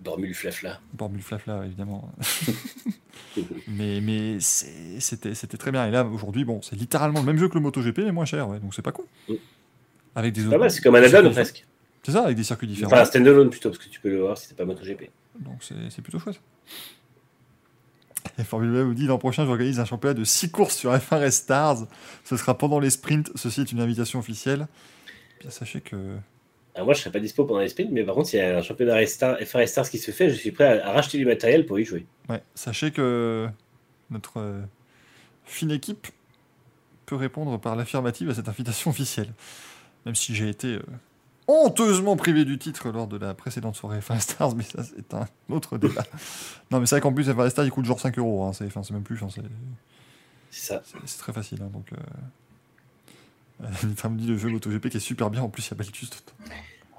Dormule 0.00 0.34
Flafla. 0.34 0.80
Formule 0.98 1.22
Flafla, 1.22 1.64
évidemment. 1.64 2.10
Mais, 3.68 4.00
mais 4.00 4.38
c'était 4.40 5.34
très 5.58 5.70
bien. 5.70 5.86
Et 5.86 5.90
là, 5.90 6.04
aujourd'hui, 6.06 6.44
bon, 6.44 6.62
c'est 6.62 6.76
littéralement 6.76 7.20
le 7.20 7.26
même 7.26 7.36
jeu 7.36 7.48
que 7.48 7.54
le 7.54 7.60
MotoGP, 7.60 7.98
mais 7.98 8.12
moins 8.12 8.24
cher, 8.24 8.48
ouais, 8.48 8.60
donc 8.60 8.74
c'est 8.74 8.80
pas 8.82 8.92
con. 8.92 9.04
Mm. 9.28 9.34
Avec 10.14 10.32
des 10.32 10.46
autres- 10.46 10.68
c'est 10.68 10.80
comme 10.80 10.94
un 10.94 11.06
circuits 11.06 11.30
presque. 11.30 11.66
C'est 12.02 12.12
ça, 12.12 12.24
avec 12.24 12.36
des 12.36 12.44
circuits 12.44 12.66
différents. 12.66 12.92
Enfin, 12.92 13.02
un 13.02 13.04
standalone 13.04 13.50
plutôt, 13.50 13.68
parce 13.68 13.82
que 13.82 13.90
tu 13.90 14.00
peux 14.00 14.08
le 14.08 14.20
voir 14.20 14.38
si 14.38 14.46
c'est 14.48 14.56
pas 14.56 14.64
MotoGP. 14.64 15.10
Donc 15.40 15.62
c'est 15.62 16.00
plutôt 16.02 16.18
chouette. 16.18 16.40
Et 18.38 18.44
Formule 18.44 18.74
1 18.74 18.84
vous 18.84 18.94
dit 18.94 19.06
l'an 19.06 19.18
prochain, 19.18 19.44
j'organise 19.44 19.80
un 19.80 19.84
championnat 19.84 20.14
de 20.14 20.24
6 20.24 20.50
courses 20.50 20.76
sur 20.76 20.92
F1 20.92 21.18
Race 21.18 21.36
Stars. 21.36 21.86
Ce 22.24 22.36
sera 22.38 22.56
pendant 22.56 22.80
les 22.80 22.90
sprints. 22.90 23.30
Ceci 23.34 23.60
est 23.62 23.72
une 23.72 23.80
invitation 23.80 24.18
officielle. 24.18 24.66
Bien, 25.40 25.50
sachez 25.50 25.80
que. 25.82 26.16
Alors 26.76 26.84
moi, 26.86 26.94
je 26.94 27.00
serais 27.00 27.10
pas 27.10 27.18
dispo 27.20 27.44
pendant 27.44 27.60
les 27.60 27.68
sprints, 27.70 27.90
mais 27.90 28.04
par 28.04 28.14
contre, 28.14 28.28
s'il 28.28 28.38
y 28.38 28.42
a 28.42 28.58
un 28.58 28.62
championnat 28.62 28.94
Race 28.94 29.10
Star- 29.10 29.38
F1 29.38 29.56
Race 29.56 29.70
Stars 29.70 29.88
qui 29.90 29.98
se 29.98 30.10
fait, 30.12 30.28
je 30.30 30.34
suis 30.36 30.52
prêt 30.52 30.80
à, 30.80 30.88
à 30.88 30.92
racheter 30.92 31.16
du 31.18 31.24
matériel 31.24 31.64
pour 31.66 31.78
y 31.80 31.84
jouer. 31.84 32.06
Ouais, 32.28 32.42
sachez 32.54 32.90
que 32.92 33.48
notre 34.10 34.38
euh, 34.40 34.60
fine 35.44 35.70
équipe 35.70 36.06
peut 37.06 37.16
répondre 37.16 37.58
par 37.58 37.76
l'affirmative 37.76 38.28
à 38.30 38.34
cette 38.34 38.48
invitation 38.48 38.90
officielle. 38.90 39.32
Même 40.04 40.14
si 40.14 40.34
j'ai 40.34 40.48
été 40.50 40.74
euh, 40.74 40.82
honteusement 41.48 42.14
privé 42.16 42.44
du 42.44 42.58
titre 42.58 42.90
lors 42.90 43.06
de 43.06 43.16
la 43.16 43.32
précédente 43.32 43.74
soirée 43.76 44.00
F1 44.00 44.20
Stars, 44.20 44.54
mais 44.54 44.62
ça 44.64 44.82
c'est 44.84 45.14
un 45.14 45.26
autre 45.48 45.78
débat. 45.78 46.04
non, 46.70 46.78
mais 46.80 46.86
c'est 46.86 46.96
vrai 46.96 47.00
qu'en 47.00 47.12
plus, 47.12 47.28
F1 47.28 47.48
Stars 47.50 47.64
il 47.64 47.70
coûte 47.70 47.86
genre 47.86 47.98
5 48.00 48.18
euros. 48.18 48.44
hein, 48.44 48.52
c'est 48.52 48.90
même 48.90 49.02
plus. 49.02 49.18
c'est- 49.30 49.40
C'est 50.50 50.66
ça. 50.74 50.82
C'est 50.84 50.98
c'est 51.06 51.18
très 51.18 51.32
facile, 51.32 51.62
hein, 51.62 51.70
donc. 51.72 51.86
Euh... 51.92 51.96
euh, 53.62 53.66
Nitra 53.84 54.08
me 54.08 54.18
dit 54.18 54.26
le 54.26 54.36
jeu 54.38 54.48
MotoGP 54.48 54.88
qui 54.90 54.96
est 54.96 55.00
super 55.00 55.30
bien, 55.30 55.42
en 55.42 55.48
plus 55.48 55.66
il 55.66 55.70
y 55.70 55.74
a 55.74 55.76
Baltus. 55.76 56.10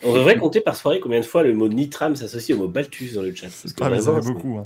On 0.04 0.14
devrait 0.14 0.38
compter 0.38 0.62
par 0.62 0.76
soirée 0.76 1.00
combien 1.00 1.20
de 1.20 1.26
fois 1.26 1.42
le 1.44 1.54
mot 1.56 1.68
Nitram 1.68 2.16
s'associe 2.16 2.56
au 2.58 2.62
mot 2.62 2.68
Balthus 2.68 3.14
dans 3.16 3.24
le 3.24 3.34
chat. 3.34 3.48
parce 3.48 3.74
que 3.74 3.84
Ah, 3.84 3.90
mais 3.90 4.00
ça 4.02 4.14
fait 4.14 4.22
beaucoup. 4.32 4.60
hein. 4.60 4.64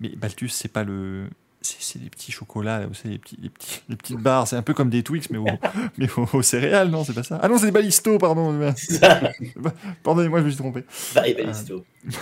mais 0.00 0.08
Balthus, 0.16 0.48
c'est 0.48 0.72
pas 0.72 0.82
le. 0.84 1.26
C'est 1.64 1.76
c'est 1.80 2.00
des 2.02 2.10
petits 2.10 2.32
chocolats, 2.32 2.88
savez, 2.92 3.10
les, 3.10 3.18
petits, 3.18 3.36
les, 3.40 3.48
petits, 3.48 3.82
les 3.88 3.94
petites 3.94 4.18
barres. 4.18 4.48
C'est 4.48 4.56
un 4.56 4.62
peu 4.62 4.74
comme 4.74 4.90
des 4.90 5.04
Twix, 5.04 5.30
mais 5.30 5.38
au, 5.38 5.46
mais 5.96 6.08
au, 6.16 6.26
aux 6.32 6.42
céréales, 6.42 6.88
non 6.90 7.04
C'est 7.04 7.12
pas 7.12 7.22
ça 7.22 7.38
Ah 7.40 7.46
non, 7.48 7.56
c'est 7.56 7.66
des 7.66 7.72
balistos, 7.72 8.18
pardon. 8.18 8.72
c'est. 8.76 9.00
Pardonnez-moi, 10.02 10.40
je 10.40 10.44
me 10.46 10.50
suis 10.50 10.58
trompé. 10.58 10.82
Bye, 11.14 11.34
Ballisto. 11.34 11.84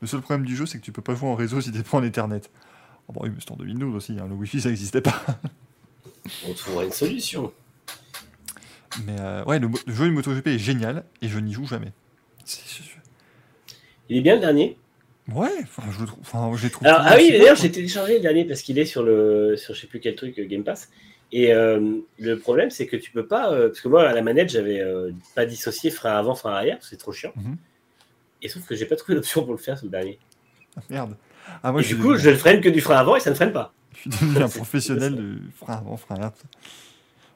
Le 0.00 0.06
seul 0.08 0.20
problème 0.20 0.44
du 0.44 0.56
jeu, 0.56 0.66
c'est 0.66 0.78
que 0.78 0.84
tu 0.84 0.90
peux 0.92 1.02
pas 1.02 1.14
jouer 1.14 1.28
en 1.28 1.34
réseau 1.36 1.60
si 1.60 1.70
t'es 1.70 1.82
pas 1.82 1.98
en 1.98 2.02
Oh, 3.12 3.20
bon, 3.20 3.20
oui, 3.24 3.30
mais 3.30 3.40
c'était 3.40 3.52
en 3.52 3.56
2012 3.56 3.94
aussi, 3.94 4.16
hein, 4.18 4.26
le 4.28 4.34
Wi-Fi 4.34 4.60
ça 4.60 4.68
n'existait 4.70 5.00
pas. 5.00 5.22
On 6.48 6.52
trouvera 6.54 6.84
une 6.84 6.92
solution. 6.92 7.52
Mais 9.06 9.16
euh, 9.20 9.44
ouais, 9.44 9.58
le, 9.58 9.68
jeu 9.86 10.06
de 10.06 10.10
MotoGP 10.10 10.46
est 10.48 10.58
génial 10.58 11.04
et 11.20 11.28
je 11.28 11.38
n'y 11.38 11.52
joue 11.52 11.66
jamais. 11.66 11.92
Il 14.08 14.18
est 14.18 14.20
bien 14.20 14.34
le 14.34 14.40
dernier? 14.40 14.76
Ouais, 15.32 15.48
enfin, 15.62 15.82
je 15.90 16.00
le 16.00 16.06
trouve. 16.06 16.20
Enfin, 16.20 16.50
je 16.56 16.64
les 16.64 16.70
trouve 16.70 16.86
Alors, 16.86 17.00
toujours 17.00 17.12
ah 17.14 17.18
oui, 17.18 17.30
d'ailleurs, 17.30 17.56
j'ai 17.56 17.70
téléchargé 17.70 18.14
le 18.14 18.20
dernier 18.20 18.44
parce 18.44 18.62
qu'il 18.62 18.78
est 18.78 18.84
sur 18.84 19.02
le 19.02 19.56
sur 19.56 19.74
je 19.74 19.80
sais 19.80 19.86
plus 19.86 20.00
quel 20.00 20.14
truc 20.14 20.38
euh, 20.38 20.46
Game 20.46 20.64
Pass. 20.64 20.90
Et 21.32 21.54
euh, 21.54 21.98
le 22.18 22.38
problème, 22.38 22.70
c'est 22.70 22.86
que 22.86 22.96
tu 22.96 23.10
peux 23.10 23.26
pas. 23.26 23.52
euh, 23.52 23.68
parce 23.68 23.80
que 23.80 23.88
moi, 23.88 24.06
à 24.08 24.12
la 24.12 24.22
manette, 24.22 24.50
j'avais 24.50 24.80
euh, 24.80 25.12
pas 25.34 25.46
dissocié 25.46 25.90
frein 25.90 26.12
avant, 26.12 26.34
frein 26.34 26.52
arrière, 26.52 26.78
c'est 26.82 26.98
trop 26.98 27.12
chiant. 27.12 27.32
Mhm. 27.36 27.56
Et 28.42 28.48
sauf 28.48 28.66
que 28.66 28.74
j'ai 28.74 28.84
pas 28.84 28.96
trouvé 28.96 29.14
l'option 29.14 29.42
pour 29.42 29.52
le 29.52 29.58
faire 29.58 29.80
le 29.82 29.88
dernier. 29.88 30.18
quoi. 30.74 30.82
Merde. 30.90 31.16
Ah, 31.62 31.72
moi, 31.72 31.80
et 31.80 31.84
je 31.84 31.94
du 31.94 32.00
coup, 32.00 32.16
je 32.16 32.30
ne 32.30 32.34
freine 32.34 32.60
que 32.60 32.68
du 32.68 32.80
frein 32.80 32.96
avant 32.96 33.16
et 33.16 33.20
ça 33.20 33.30
ne 33.30 33.34
freine 33.34 33.52
pas. 33.52 33.72
je 33.94 34.00
suis 34.00 34.10
devenu 34.10 34.42
un 34.42 34.48
professionnel 34.48 35.16
de 35.16 35.38
frein 35.56 35.74
avant, 35.74 35.96
frein 35.96 36.16
arrière. 36.16 36.32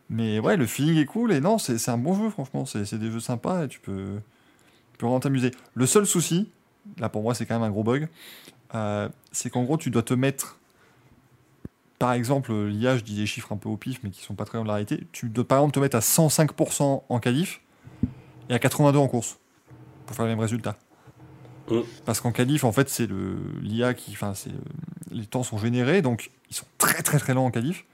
Mais 0.09 0.39
ouais, 0.39 0.57
le 0.57 0.67
feeling 0.67 0.99
est 0.99 1.07
cool 1.07 1.33
et 1.33 1.41
non, 1.41 1.59
c'est 1.59 1.89
un 1.89 1.99
bon 1.99 2.15
jeu, 2.15 2.31
franchement. 2.31 2.65
C'est 2.65 2.85
c'est 2.85 2.99
des 2.99 3.10
jeux 3.10 3.20
sympas 3.20 3.65
et 3.65 3.68
tu 3.68 3.81
peux, 3.81 4.20
tu 4.93 4.99
peux 4.99 5.07
vraiment 5.07 5.20
t'amuser. 5.20 5.51
Le 5.75 5.86
seul 5.86 6.07
souci, 6.07 6.51
là 6.99 7.09
pour 7.09 7.23
moi, 7.23 7.35
c'est 7.35 7.47
quand 7.47 7.55
même 7.55 7.65
un 7.65 7.70
gros 7.70 7.83
bug, 7.83 8.09
euh, 8.75 9.09
c'est 9.33 9.51
qu'en 9.51 9.65
gros, 9.65 9.76
tu 9.76 9.91
dois 9.91 10.02
te 10.02 10.15
mettre. 10.15 10.59
Par 11.99 12.12
exemple, 12.12 12.52
l'IA, 12.52 12.99
je 12.99 13.02
dis 13.02 13.17
des 13.17 13.26
chiffres 13.26 13.52
un 13.52 13.57
peu 13.57 13.70
au 13.70 13.76
pif, 13.76 14.01
mais 14.02 14.10
qui 14.10 14.23
sont 14.23 14.35
pas 14.35 14.44
très 14.44 14.59
loin 14.59 14.65
de 14.65 14.68
la 14.68 14.75
réalité. 14.75 15.07
Tu 15.12 15.31
dois 15.31 15.49
par 15.49 15.59
exemple 15.59 15.75
te 15.75 15.81
mettre 15.81 15.97
à 15.97 16.01
105% 16.01 17.02
en 17.09 17.20
qualif 17.20 17.62
et 18.51 18.55
à 18.55 18.59
82 18.59 18.99
en 18.99 19.09
course 19.09 19.39
pour 20.05 20.15
faire 20.15 20.26
le 20.26 20.33
même 20.33 20.41
résultat. 20.41 20.76
Mm. 21.70 21.80
Parce 22.04 22.20
qu'en 22.20 22.32
qualif, 22.32 22.64
en 22.64 22.72
fait, 22.72 22.88
c'est 22.88 23.06
le 23.06 23.36
l'IA 23.62 23.94
qui, 23.94 24.12
enfin, 24.12 24.34
c'est 24.34 24.50
le- 24.50 25.16
les 25.16 25.26
temps 25.26 25.42
sont 25.42 25.58
générés, 25.58 26.02
donc 26.02 26.30
ils 26.50 26.54
sont 26.56 26.66
très 26.78 27.02
très 27.02 27.18
très 27.18 27.34
lents 27.34 27.46
en 27.46 27.50
qualif. 27.50 27.84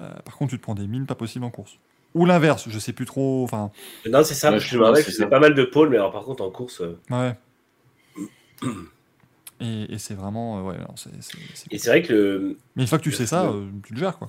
Euh, 0.00 0.12
par 0.24 0.36
contre, 0.36 0.50
tu 0.50 0.58
te 0.58 0.62
prends 0.62 0.74
des 0.74 0.86
mines 0.86 1.06
pas 1.06 1.14
possibles 1.14 1.44
en 1.44 1.50
course. 1.50 1.78
Ou 2.14 2.24
l'inverse, 2.26 2.66
je 2.68 2.78
sais 2.78 2.92
plus 2.92 3.04
trop. 3.06 3.44
Enfin, 3.44 3.70
Non, 4.08 4.22
c'est 4.24 4.34
ça. 4.34 4.50
Ouais, 4.52 4.58
je 4.58 4.68
je 4.68 4.78
me 4.78 4.84
rappelle 4.84 5.02
pense 5.04 5.12
que 5.12 5.16
c'est 5.16 5.26
pas 5.28 5.40
mal 5.40 5.54
de 5.54 5.64
pôles, 5.64 5.90
mais 5.90 5.96
alors 5.96 6.12
par 6.12 6.24
contre, 6.24 6.42
en 6.44 6.50
course. 6.50 6.80
euh, 6.82 6.98
ouais. 7.10 7.34
Et, 9.60 9.94
et 9.94 9.98
c'est 9.98 10.14
vraiment, 10.14 10.58
euh, 10.58 10.62
ouais, 10.62 10.78
non, 10.78 10.94
Et 11.70 11.78
c'est 11.78 11.88
vrai 11.88 12.02
que 12.02 12.12
le- 12.12 12.58
Mais 12.76 12.82
une 12.82 12.88
fois 12.88 12.98
que 12.98 13.04
tu 13.04 13.12
sais 13.12 13.24
ça, 13.24 13.44
euh, 13.46 13.66
tu 13.86 13.94
le 13.94 13.98
gères 13.98 14.18
quoi. 14.18 14.28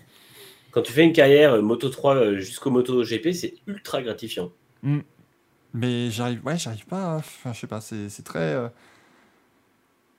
quand 0.72 0.82
tu 0.82 0.94
fais 0.94 1.04
une 1.04 1.12
carrière 1.12 1.52
euh, 1.54 1.62
Moto 1.62 1.90
3 1.90 2.16
euh, 2.16 2.38
jusqu'au 2.38 2.70
Moto 2.70 3.04
GP, 3.04 3.34
c'est 3.34 3.56
ultra 3.68 4.02
gratifiant. 4.02 4.52
Mais 5.74 6.10
j'arrive, 6.12 6.44
ouais, 6.46 6.58
j'arrive 6.58 6.86
pas. 6.86 7.14
à- 7.16 7.18
Enfin, 7.18 7.54
je 7.54 7.60
sais 7.60 7.68
pas, 7.68 7.82
c'est, 7.82 8.10
c'est 8.10 8.24
très. 8.24 8.40
euh, 8.40 8.70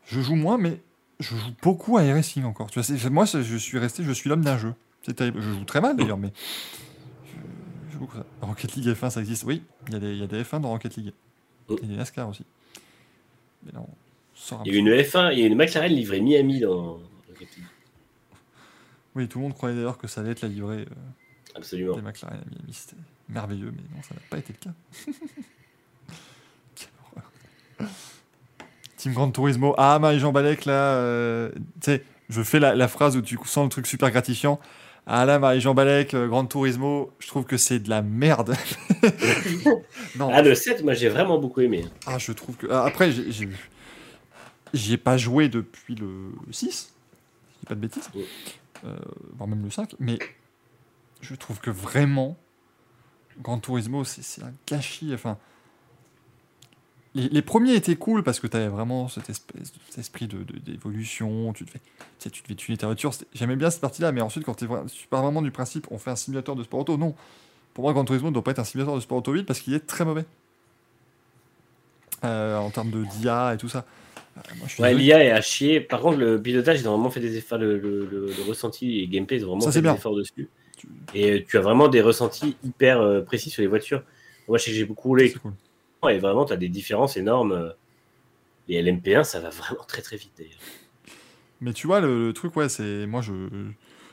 Je 0.06 0.20
joue 0.20 0.34
moins, 0.36 0.58
mais 0.58 0.80
je 1.20 1.34
joue 1.36 1.50
beaucoup 1.62 1.96
à 1.98 2.02
racing 2.02 2.44
encore. 2.44 2.70
Tu 2.70 2.80
vois, 2.80 3.10
moi, 3.10 3.24
je 3.24 3.56
suis 3.56 3.78
resté, 3.78 4.02
je 4.04 4.12
suis 4.12 4.28
l'homme 4.28 4.44
d'un 4.44 4.58
jeu. 4.58 4.74
C'est 5.02 5.14
terrible. 5.14 5.40
Je 5.40 5.50
joue 5.50 5.64
très 5.64 5.80
mal 5.80 5.96
d'ailleurs, 5.96 6.18
mais 6.18 6.32
je, 7.26 7.30
je 7.88 7.92
joue 7.94 7.98
beaucoup 8.00 8.16
ça. 8.16 8.24
Rocket 8.42 8.74
League 8.74 8.88
F1, 8.94 9.10
ça 9.10 9.20
existe. 9.20 9.44
Oui, 9.44 9.62
il 9.88 9.94
y, 9.94 9.96
a 9.96 10.00
des- 10.00 10.12
il 10.12 10.18
y 10.18 10.22
a 10.22 10.26
des 10.26 10.42
F1 10.44 10.60
dans 10.60 10.70
Rocket 10.70 10.96
League. 10.96 11.12
Mm. 11.68 11.74
Et 11.82 11.86
des 11.86 11.96
NASCAR 11.96 12.28
aussi. 12.28 12.44
Mais 13.64 13.72
là, 13.72 13.80
on 13.80 13.88
sort 14.34 14.60
un 14.60 14.64
Il 14.64 14.72
y 14.72 14.76
a 14.76 14.78
une 14.78 14.88
F1, 14.88 15.32
il 15.32 15.38
y 15.40 15.42
a 15.42 15.46
une 15.46 15.56
McLaren 15.56 15.92
livrée 15.92 16.20
Miami 16.20 16.60
dans 16.60 17.00
Rocket 17.28 17.56
League. 17.56 17.66
Oui, 19.14 19.28
tout 19.28 19.38
le 19.38 19.44
monde 19.44 19.54
croyait 19.54 19.74
d'ailleurs 19.76 19.98
que 19.98 20.06
ça 20.06 20.20
allait 20.20 20.30
être 20.30 20.42
la 20.42 20.48
livrée 20.48 20.82
euh, 20.82 20.94
Absolument. 21.56 21.96
des 21.96 22.02
McLaren 22.02 22.38
à 22.38 22.44
Miami. 22.50 22.86
Merveilleux, 23.28 23.72
mais 23.74 23.82
non, 23.94 24.02
ça 24.02 24.14
n'a 24.14 24.20
pas 24.30 24.38
été 24.38 24.52
le 24.54 24.58
cas. 24.58 24.74
Quelle 26.74 26.88
horreur. 27.12 27.90
Team 28.96 29.12
Grand 29.12 29.30
Turismo. 29.30 29.74
Ah, 29.78 29.98
Marie-Jean 29.98 30.32
Balek, 30.32 30.64
là, 30.64 30.72
euh, 30.96 31.50
tu 31.80 31.90
sais, 31.92 32.04
je 32.30 32.42
fais 32.42 32.58
la, 32.58 32.74
la 32.74 32.88
phrase 32.88 33.16
où 33.16 33.22
tu 33.22 33.38
sens 33.44 33.64
le 33.64 33.70
truc 33.70 33.86
super 33.86 34.10
gratifiant. 34.10 34.58
Ah 35.06 35.24
là, 35.24 35.38
Marie-Jean 35.38 35.74
Balek, 35.74 36.14
euh, 36.14 36.26
Grand 36.28 36.44
Turismo, 36.46 37.12
je 37.18 37.28
trouve 37.28 37.44
que 37.44 37.56
c'est 37.56 37.78
de 37.78 37.88
la 37.88 38.02
merde. 38.02 38.54
non, 40.16 40.30
Ah, 40.32 40.42
le 40.42 40.54
7, 40.54 40.82
moi 40.84 40.94
j'ai 40.94 41.08
vraiment 41.08 41.38
beaucoup 41.38 41.60
aimé. 41.60 41.84
ah, 42.06 42.18
je 42.18 42.32
trouve 42.32 42.56
que. 42.56 42.66
ah, 42.70 42.84
après, 42.84 43.12
j'ai- 43.12 43.30
j'ai 43.32 43.48
j'y 44.74 44.92
ai 44.94 44.98
pas 44.98 45.16
joué 45.16 45.48
depuis 45.48 45.94
le 45.94 46.32
6, 46.50 46.70
si 46.70 46.88
je 47.54 47.60
dis 47.60 47.66
pas 47.66 47.74
de 47.74 47.80
bêtises, 47.80 48.10
Ouais. 48.14 48.24
euh, 48.84 48.96
voire 49.36 49.48
même 49.48 49.62
le 49.64 49.70
5, 49.70 49.94
mais 49.98 50.18
je 51.22 51.34
trouve 51.34 51.58
que 51.60 51.70
vraiment, 51.70 52.36
Gran 53.42 53.58
Turismo, 53.58 54.04
c'est 54.04 54.42
un 54.42 54.52
gâchis. 54.66 55.12
Enfin, 55.14 55.38
les, 57.14 57.28
les 57.28 57.42
premiers 57.42 57.74
étaient 57.74 57.96
cool 57.96 58.22
parce 58.22 58.40
que 58.40 58.46
tu 58.46 58.56
avais 58.56 58.68
vraiment 58.68 59.08
cet, 59.08 59.30
espèce, 59.30 59.72
cet 59.88 59.98
esprit 59.98 60.26
de- 60.26 60.42
de- 60.42 60.58
d'évolution, 60.58 61.52
tu, 61.52 61.64
te 61.64 61.70
fais- 61.70 61.78
tu 61.78 61.84
sais, 62.18 62.30
tu 62.30 62.42
devais 62.42 62.54
tuner 62.54 62.76
ta 62.76 62.86
voiture. 62.86 63.12
J'aimais 63.34 63.56
bien 63.56 63.70
cette 63.70 63.80
partie-là, 63.80 64.12
mais 64.12 64.20
ensuite, 64.20 64.44
quand 64.44 64.54
tu 64.54 64.66
pars 65.08 65.22
vraiment 65.22 65.42
du 65.42 65.50
principe, 65.50 65.86
on 65.90 65.98
fait 65.98 66.10
un 66.10 66.16
simulateur 66.16 66.54
de 66.56 66.62
sport 66.62 66.80
auto, 66.80 66.96
non. 66.96 67.14
Pour 67.74 67.84
moi, 67.84 67.92
Gran 67.92 68.04
Turismo 68.04 68.28
ne 68.28 68.34
doit 68.34 68.42
pas 68.44 68.50
être 68.50 68.58
un 68.58 68.64
simulateur 68.64 68.96
de 68.96 69.00
sport 69.00 69.18
automobile 69.18 69.44
parce 69.46 69.60
qu'il 69.60 69.72
est 69.74 69.86
très 69.86 70.04
mauvais. 70.04 70.24
Euh, 72.24 72.56
en 72.58 72.70
termes 72.70 72.90
de 72.90 73.04
DIA 73.04 73.54
et 73.54 73.56
tout 73.58 73.68
ça. 73.68 73.84
Euh, 74.36 74.40
moi, 74.58 74.66
je 74.66 74.74
suis 74.74 74.82
Ouais, 74.82 74.88
désolé. 74.90 75.04
l'IA 75.04 75.24
est 75.24 75.30
à 75.30 75.40
chier. 75.40 75.80
Par 75.80 76.00
contre, 76.00 76.18
le 76.18 76.40
pilotage, 76.42 76.80
ils 76.80 76.88
ont 76.88 76.92
vraiment 76.94 77.10
fait 77.10 77.20
des 77.20 77.36
efforts. 77.36 77.58
Le, 77.58 77.78
le- 77.78 78.06
le- 78.06 78.26
le 78.26 78.42
ressenti 78.48 78.98
et 78.98 79.06
le 79.06 79.12
gameplay, 79.12 79.36
ils 79.38 79.44
ont 79.44 79.48
vraiment 79.50 79.60
Ça, 79.62 79.70
fait 79.72 79.78
des 79.78 79.82
bien. 79.82 79.94
efforts 79.94 80.16
dessus. 80.16 80.48
Et 81.14 81.32
euh, 81.40 81.44
tu 81.46 81.56
as 81.58 81.60
vraiment 81.60 81.88
des 81.88 82.00
ressentis 82.00 82.56
hyper 82.64 83.00
euh, 83.00 83.20
précis 83.22 83.50
sur 83.50 83.62
les 83.62 83.68
voitures. 83.68 84.02
Moi, 84.48 84.58
je 84.58 84.64
sais 84.64 84.70
que 84.70 84.76
j'ai 84.76 84.84
beaucoup 84.84 85.08
roulé 85.08 85.32
cool. 85.32 85.52
et 86.10 86.18
vraiment, 86.18 86.44
tu 86.44 86.52
as 86.52 86.56
des 86.56 86.68
différences 86.68 87.16
énormes. 87.16 87.52
euh, 87.52 87.70
Et 88.68 88.82
LMP1, 88.82 89.24
ça 89.24 89.40
va 89.40 89.50
vraiment 89.50 89.84
très 89.84 90.02
très 90.02 90.16
vite 90.16 90.32
d'ailleurs. 90.38 90.58
Mais 91.60 91.72
tu 91.72 91.86
vois, 91.86 92.00
le, 92.00 92.26
le 92.28 92.32
truc, 92.32 92.54
ouais, 92.56 92.68
c'est. 92.68 93.06
Moi, 93.06 93.20
je. 93.20 93.32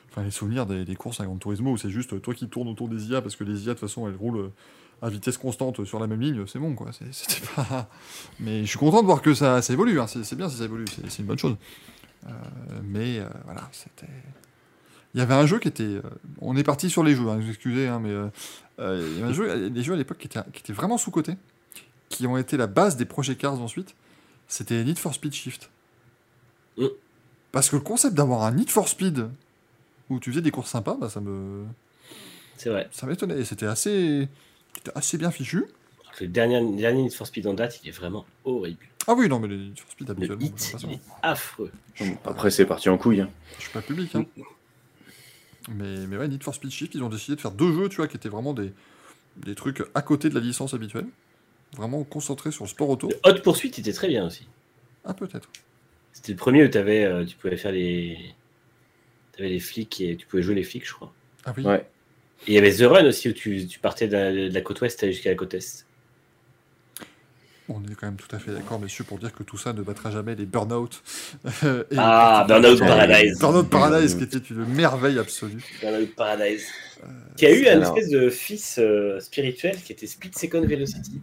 Enfin, 0.09 0.23
les 0.23 0.31
souvenirs 0.31 0.65
des, 0.65 0.85
des 0.85 0.95
courses 0.95 1.19
à 1.19 1.25
Gran 1.25 1.35
Turismo 1.37 1.71
où 1.73 1.77
c'est 1.77 1.89
juste 1.89 2.13
euh, 2.13 2.19
toi 2.19 2.33
qui 2.33 2.47
tournes 2.47 2.69
autour 2.69 2.87
des 2.87 3.07
IA 3.09 3.21
parce 3.21 3.35
que 3.35 3.43
les 3.43 3.63
IA, 3.63 3.67
de 3.67 3.71
toute 3.73 3.81
façon, 3.81 4.07
elles 4.07 4.15
roulent 4.15 4.37
euh, 4.39 4.51
à 5.01 5.09
vitesse 5.09 5.37
constante 5.37 5.83
sur 5.83 5.99
la 5.99 6.07
même 6.07 6.21
ligne, 6.21 6.45
c'est 6.47 6.57
bon, 6.59 6.73
quoi. 6.73 6.91
C'est- 6.93 7.11
C'était 7.11 7.45
pas. 7.55 7.89
Mais 8.39 8.61
je 8.61 8.65
suis 8.69 8.79
content 8.79 9.01
de 9.01 9.05
voir 9.07 9.21
que 9.21 9.33
ça, 9.33 9.61
ça 9.61 9.73
évolue, 9.73 9.99
hein. 9.99 10.07
c'est 10.07 10.35
bien 10.35 10.47
si 10.49 10.55
ça 10.57 10.63
évolue, 10.63 10.85
c'est 10.87 11.09
c'est 11.09 11.19
une 11.19 11.25
bonne 11.27 11.37
chose. 11.37 11.57
Euh, 12.25 12.31
mais 12.83 13.19
euh, 13.19 13.27
voilà, 13.43 13.67
c'était. 13.73 14.07
Il 15.15 15.19
y 15.19 15.21
avait 15.21 15.33
un 15.33 15.45
jeu 15.45 15.57
qui 15.59 15.67
était. 15.69 15.83
euh, 15.83 16.01
On 16.41 16.55
est 16.57 16.63
parti 16.63 16.89
sur 16.89 17.01
les 17.03 17.15
jeux, 17.15 17.27
hein, 17.29 17.37
vous 17.39 17.49
excusez, 17.49 17.87
hein, 17.87 17.99
mais. 17.99 18.09
euh, 18.09 18.27
euh, 18.79 19.07
il 19.09 19.15
y 19.15 19.21
avait 19.23 19.29
un 19.31 19.33
jeu, 19.33 19.69
des 19.69 19.81
jeux 19.81 19.93
à 19.93 19.97
l'époque 19.97 20.17
qui 20.17 20.27
étaient, 20.27 20.41
qui 20.53 20.59
étaient 20.59 20.73
vraiment 20.73 20.97
sous-cotés, 20.97 21.35
qui 22.09 22.27
ont 22.27 22.37
été 22.37 22.57
la 22.57 22.67
base 22.67 22.97
des 22.97 23.05
projets 23.05 23.35
Cars 23.35 23.59
ensuite. 23.61 23.95
C'était 24.47 24.83
Need 24.83 24.99
for 24.99 25.13
Speed 25.13 25.33
Shift. 25.33 25.69
Mm. 26.77 26.87
Parce 27.53 27.69
que 27.69 27.77
le 27.77 27.81
concept 27.81 28.13
d'avoir 28.15 28.43
un 28.43 28.51
Need 28.51 28.69
for 28.69 28.87
Speed 28.89 29.29
où 30.09 30.19
tu 30.19 30.29
faisais 30.31 30.41
des 30.41 30.51
courses 30.51 30.69
sympas, 30.69 30.97
bah, 30.99 31.09
ça 31.09 31.21
me 31.21 31.63
C'est 32.57 32.69
vrai. 32.69 32.87
ça 32.91 33.07
m'étonnait. 33.07 33.39
Et 33.39 33.45
C'était 33.45 33.65
assez, 33.65 34.27
c'était 34.75 34.91
assez 34.95 35.17
bien 35.17 35.31
fichu. 35.31 35.65
Le 36.19 36.27
dernier, 36.27 36.59
le 36.59 36.75
dernier 36.77 37.03
Need 37.03 37.13
for 37.13 37.25
Speed 37.27 37.47
en 37.47 37.53
date, 37.53 37.79
il 37.83 37.87
est 37.89 37.91
vraiment 37.93 38.25
horrible. 38.43 38.85
Ah 39.07 39.13
oui, 39.13 39.29
non, 39.29 39.39
mais 39.39 39.47
les 39.47 39.57
Need 39.57 39.79
for 39.79 39.89
Speed 39.91 40.07
Le 40.09 40.11
habituellement. 40.11 40.41
de 40.41 40.45
hit, 40.45 40.75
il 40.83 40.91
est 40.95 40.99
affreux. 41.23 41.71
Après, 42.25 42.51
c'est 42.51 42.65
parti 42.65 42.89
en 42.89 42.97
couille. 42.97 43.21
hein. 43.21 43.29
Je 43.57 43.63
suis 43.63 43.71
pas 43.71 43.81
public. 43.81 44.13
Hein. 44.15 44.25
Mais, 45.69 46.05
mais 46.07 46.17
ouais, 46.17 46.27
Need 46.27 46.43
for 46.43 46.53
Speed 46.53 46.71
Shift, 46.71 46.95
ils 46.95 47.03
ont 47.03 47.09
décidé 47.09 47.35
de 47.35 47.41
faire 47.41 47.51
deux 47.51 47.73
jeux, 47.73 47.89
tu 47.89 47.97
vois, 47.97 48.07
qui 48.07 48.15
étaient 48.15 48.29
vraiment 48.29 48.53
des, 48.53 48.71
des 49.37 49.55
trucs 49.55 49.83
à 49.93 50.01
côté 50.01 50.29
de 50.29 50.35
la 50.35 50.41
licence 50.41 50.73
habituelle. 50.73 51.07
Vraiment 51.75 52.03
concentrés 52.03 52.51
sur 52.51 52.63
le 52.63 52.69
sport 52.69 52.89
auto. 52.89 53.09
Le 53.09 53.17
Hot 53.29 53.41
Poursuite 53.41 53.79
était 53.79 53.93
très 53.93 54.07
bien 54.07 54.25
aussi. 54.27 54.47
Ah, 55.03 55.13
peut-être. 55.13 55.49
C'était 56.13 56.31
le 56.31 56.37
premier 56.37 56.63
où 56.63 56.77
avais, 56.77 57.03
euh, 57.03 57.25
tu 57.25 57.35
pouvais 57.35 57.57
faire 57.57 57.71
les. 57.71 58.17
Tu 59.33 59.41
avais 59.41 59.49
les 59.49 59.59
flics 59.59 59.99
et 59.99 60.15
tu 60.15 60.25
pouvais 60.25 60.43
jouer 60.43 60.55
les 60.55 60.63
flics, 60.63 60.87
je 60.87 60.93
crois. 60.93 61.13
Ah 61.43 61.53
oui. 61.57 61.63
Ouais. 61.63 61.85
Et 62.47 62.51
il 62.51 62.53
y 62.53 62.57
avait 62.57 62.73
The 62.73 62.81
Run 62.81 63.05
aussi 63.05 63.29
où 63.29 63.33
tu, 63.33 63.67
tu 63.67 63.79
partais 63.79 64.07
de 64.07 64.13
la, 64.13 64.31
de 64.31 64.53
la 64.53 64.61
côte 64.61 64.79
ouest 64.81 65.05
jusqu'à 65.07 65.31
la 65.31 65.35
côte 65.35 65.53
est. 65.55 65.85
On 67.67 67.81
est 67.83 67.95
quand 67.95 68.05
même 68.05 68.15
tout 68.17 68.33
à 68.35 68.37
fait 68.37 68.51
d'accord, 68.51 68.79
messieurs, 68.79 69.03
pour 69.05 69.17
dire 69.17 69.33
que 69.33 69.41
tout 69.41 69.57
ça 69.57 69.73
ne 69.73 69.81
battra 69.81 70.11
jamais 70.11 70.35
les 70.35 70.45
Burnout. 70.45 71.01
euh, 71.63 71.83
et- 71.91 71.95
Ah, 71.97 72.45
Burnout 72.47 72.77
Paradise. 72.79 73.39
Burnout 73.39 73.67
Paradise, 73.69 74.15
qui 74.15 74.23
était 74.23 74.37
une 74.37 74.65
merveille 74.65 75.17
absolue. 75.17 75.63
Burnout 75.81 76.15
Paradise. 76.15 76.65
Qui 77.37 77.45
a 77.47 77.51
eu 77.51 77.67
un 77.67 77.81
alors- 77.81 77.97
espèce 77.97 78.11
de 78.11 78.29
fils 78.29 78.77
euh, 78.79 79.19
spirituel 79.19 79.81
qui 79.81 79.91
était 79.93 80.05
Split 80.07 80.31
Second 80.35 80.61
Velocity. 80.61 81.19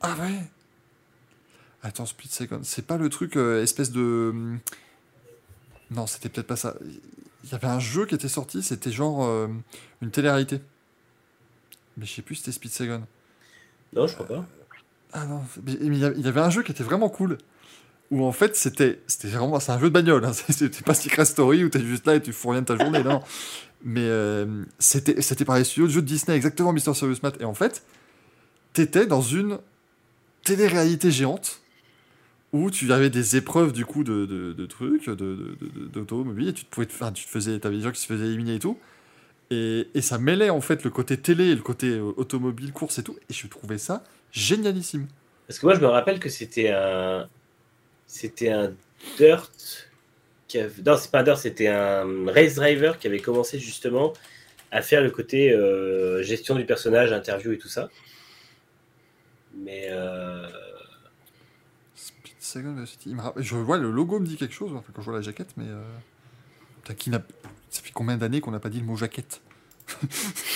Ah 0.00 0.14
ouais 0.20 0.40
Attends, 1.82 2.06
Split 2.06 2.28
Second, 2.28 2.60
c'est 2.62 2.86
pas 2.86 2.96
le 2.96 3.08
truc 3.10 3.36
euh, 3.36 3.62
espèce 3.62 3.92
de... 3.92 4.30
hum, 4.32 4.58
Non, 5.90 6.06
c'était 6.06 6.28
peut-être 6.30 6.46
pas 6.46 6.56
ça. 6.56 6.74
Il 7.44 7.50
y 7.52 7.54
avait 7.54 7.66
un 7.68 7.78
jeu 7.80 8.06
qui 8.06 8.14
était 8.14 8.28
sorti, 8.28 8.62
c'était 8.62 8.90
genre 8.90 9.24
euh, 9.24 9.46
une 10.02 10.10
télé-réalité. 10.10 10.60
Mais 11.98 12.06
je 12.06 12.12
sais 12.14 12.22
plus 12.22 12.34
si 12.36 12.40
c'était 12.42 12.52
Speed 12.52 12.72
Second. 12.72 13.02
Non, 13.94 14.06
je 14.06 14.14
crois 14.14 14.26
pas. 14.26 14.44
Ah 15.16 15.26
il 15.66 15.96
y 15.98 16.04
avait- 16.28 16.40
un 16.40 16.50
jeu 16.50 16.62
qui 16.62 16.72
était 16.72 16.84
vraiment 16.84 17.08
cool. 17.08 17.38
Où 18.12 18.24
en 18.24 18.32
fait, 18.32 18.54
c'était 18.54 19.00
vraiment. 19.24 19.58
C'est 19.58 19.72
un 19.72 19.78
jeu 19.80 19.86
de 19.88 19.92
bagnole. 19.94 20.24
Hein. 20.24 20.32
C'était 20.50 20.82
pas 20.82 20.94
Secret 20.94 21.24
Story 21.24 21.64
où 21.64 21.68
t'es 21.68 21.80
juste 21.84 22.06
là 22.06 22.14
et 22.14 22.22
tu 22.22 22.32
fous 22.32 22.50
rien 22.50 22.60
de 22.60 22.66
ta 22.66 22.76
journée. 22.76 23.02
Non. 23.02 23.20
Mais 23.84 24.04
euh, 24.04 24.62
c'était 24.78 25.44
par 25.44 25.58
les 25.58 25.64
studios 25.64 25.88
de 25.88 25.92
de 25.92 26.00
Disney, 26.06 26.36
exactement, 26.36 26.72
Mr. 26.72 26.94
Serious 26.94 27.16
Matt. 27.22 27.40
Et 27.40 27.44
en 27.44 27.54
fait, 27.54 27.82
t'étais 28.74 29.06
dans 29.06 29.22
une 29.22 29.58
télé-réalité 30.44 31.10
géante 31.10 31.60
où 32.52 32.70
tu 32.70 32.92
avais 32.92 33.10
des 33.10 33.36
épreuves 33.36 33.72
du 33.72 33.84
coup 33.84 34.04
de, 34.04 34.24
de, 34.24 34.52
de 34.52 34.66
trucs, 34.66 35.10
d'automobile, 35.92 36.48
et 36.48 36.52
tu 36.52 36.64
pouvais, 36.64 36.86
te- 36.86 36.92
enfin, 36.94 37.12
tu 37.12 37.26
faisais, 37.26 37.58
t'avais 37.58 37.76
des 37.76 37.82
gens 37.82 37.90
qui 37.92 38.00
se 38.00 38.06
faisaient 38.06 38.26
éliminer 38.26 38.54
et 38.54 38.58
tout. 38.58 38.78
Et, 39.50 39.88
et 39.94 40.00
ça 40.00 40.18
mêlait 40.18 40.50
en 40.50 40.60
fait 40.60 40.82
le 40.84 40.90
côté 40.90 41.16
télé 41.16 41.46
et 41.46 41.54
le 41.54 41.62
côté 41.62 41.90
euh, 41.90 42.12
automobile, 42.16 42.72
course 42.72 42.98
et 42.98 43.02
tout. 43.02 43.16
Et 43.28 43.32
je 43.34 43.46
trouvais 43.46 43.78
ça 43.78 44.02
génialissime. 44.32 45.06
Parce 45.46 45.58
que 45.58 45.66
moi, 45.66 45.74
je 45.74 45.80
me 45.80 45.86
rappelle 45.86 46.18
que 46.20 46.28
c'était 46.28 46.70
un. 46.70 47.28
C'était 48.06 48.50
un 48.50 48.72
Dirt. 49.18 49.50
Qui 50.48 50.58
avait... 50.60 50.82
Non, 50.84 50.96
c'est 50.96 51.10
pas 51.10 51.20
un 51.20 51.22
Dirt, 51.24 51.38
c'était 51.38 51.68
un 51.68 52.04
Race 52.30 52.54
Driver 52.54 52.98
qui 52.98 53.06
avait 53.08 53.18
commencé 53.20 53.58
justement 53.58 54.12
à 54.70 54.82
faire 54.82 55.02
le 55.02 55.10
côté 55.10 55.52
euh, 55.52 56.22
gestion 56.22 56.54
du 56.54 56.64
personnage, 56.66 57.12
interview 57.12 57.52
et 57.52 57.58
tout 57.58 57.68
ça. 57.68 57.88
Mais. 59.56 59.86
euh, 59.90 60.46
Split 61.94 62.34
Second 62.38 62.84
Je 63.36 63.56
vois 63.56 63.78
le 63.78 63.90
logo 63.90 64.18
me 64.20 64.26
dit 64.26 64.36
quelque 64.36 64.54
chose 64.54 64.72
quand 64.94 65.00
je 65.02 65.04
vois 65.06 65.14
la 65.16 65.22
jaquette, 65.22 65.50
mais. 65.56 65.66
Euh... 65.68 65.82
putain, 66.82 66.94
qui 66.94 67.10
n'a- 67.10 67.22
Ça 67.70 67.82
fait 67.82 67.90
combien 67.92 68.16
d'années 68.16 68.40
qu'on 68.40 68.50
n'a 68.52 68.60
pas 68.60 68.68
dit 68.68 68.80
le 68.80 68.86
mot 68.86 68.96
jaquette? 68.96 69.40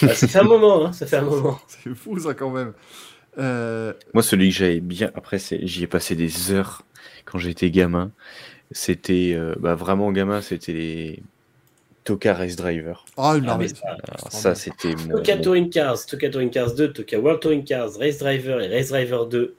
Bah, 0.02 0.14
ça 0.14 0.26
fait 0.28 0.38
un 0.40 0.44
moment, 0.44 0.86
hein, 0.86 0.92
ça 0.92 1.06
fait 1.06 1.16
un 1.18 1.22
moment. 1.22 1.60
C'est 1.68 1.94
fou 1.94 2.18
ça 2.18 2.34
quand 2.34 2.50
même. 2.50 2.72
Euh, 3.38 3.92
Moi, 4.14 4.22
celui 4.22 4.50
que 4.50 4.54
j'avais 4.56 4.80
bien. 4.80 5.10
Après, 5.14 5.38
j'y 5.38 5.82
ai 5.82 5.86
passé 5.86 6.14
des 6.16 6.52
heures 6.52 6.82
quand 7.24 7.38
j'étais 7.38 7.70
gamin. 7.70 8.10
C'était 8.72 9.32
euh, 9.34 9.54
bah, 9.58 9.74
vraiment 9.74 10.12
gamin, 10.12 10.40
c'était 10.42 10.72
les 10.72 11.22
Toka 12.04 12.34
Race 12.34 12.56
Driver. 12.56 13.04
Ah, 13.16 13.34
une 13.36 13.44
Ah, 13.48 13.56
mais 13.58 13.66
merveille. 13.66 13.72
ça- 14.30 14.54
c'était. 14.54 14.94
Toka 14.94 15.36
mon- 15.36 15.42
Touring 15.42 15.70
Cars, 15.70 16.06
Toka 16.06 16.28
Touring 16.30 16.50
Cars 16.50 16.74
2, 16.74 16.92
Toka 16.92 17.18
World 17.18 17.40
Touring 17.40 17.64
Cars, 17.64 17.90
Race 17.98 18.18
Driver 18.18 18.60
et 18.60 18.68
Race 18.68 18.88
Driver 18.88 19.26
2. 19.26 19.54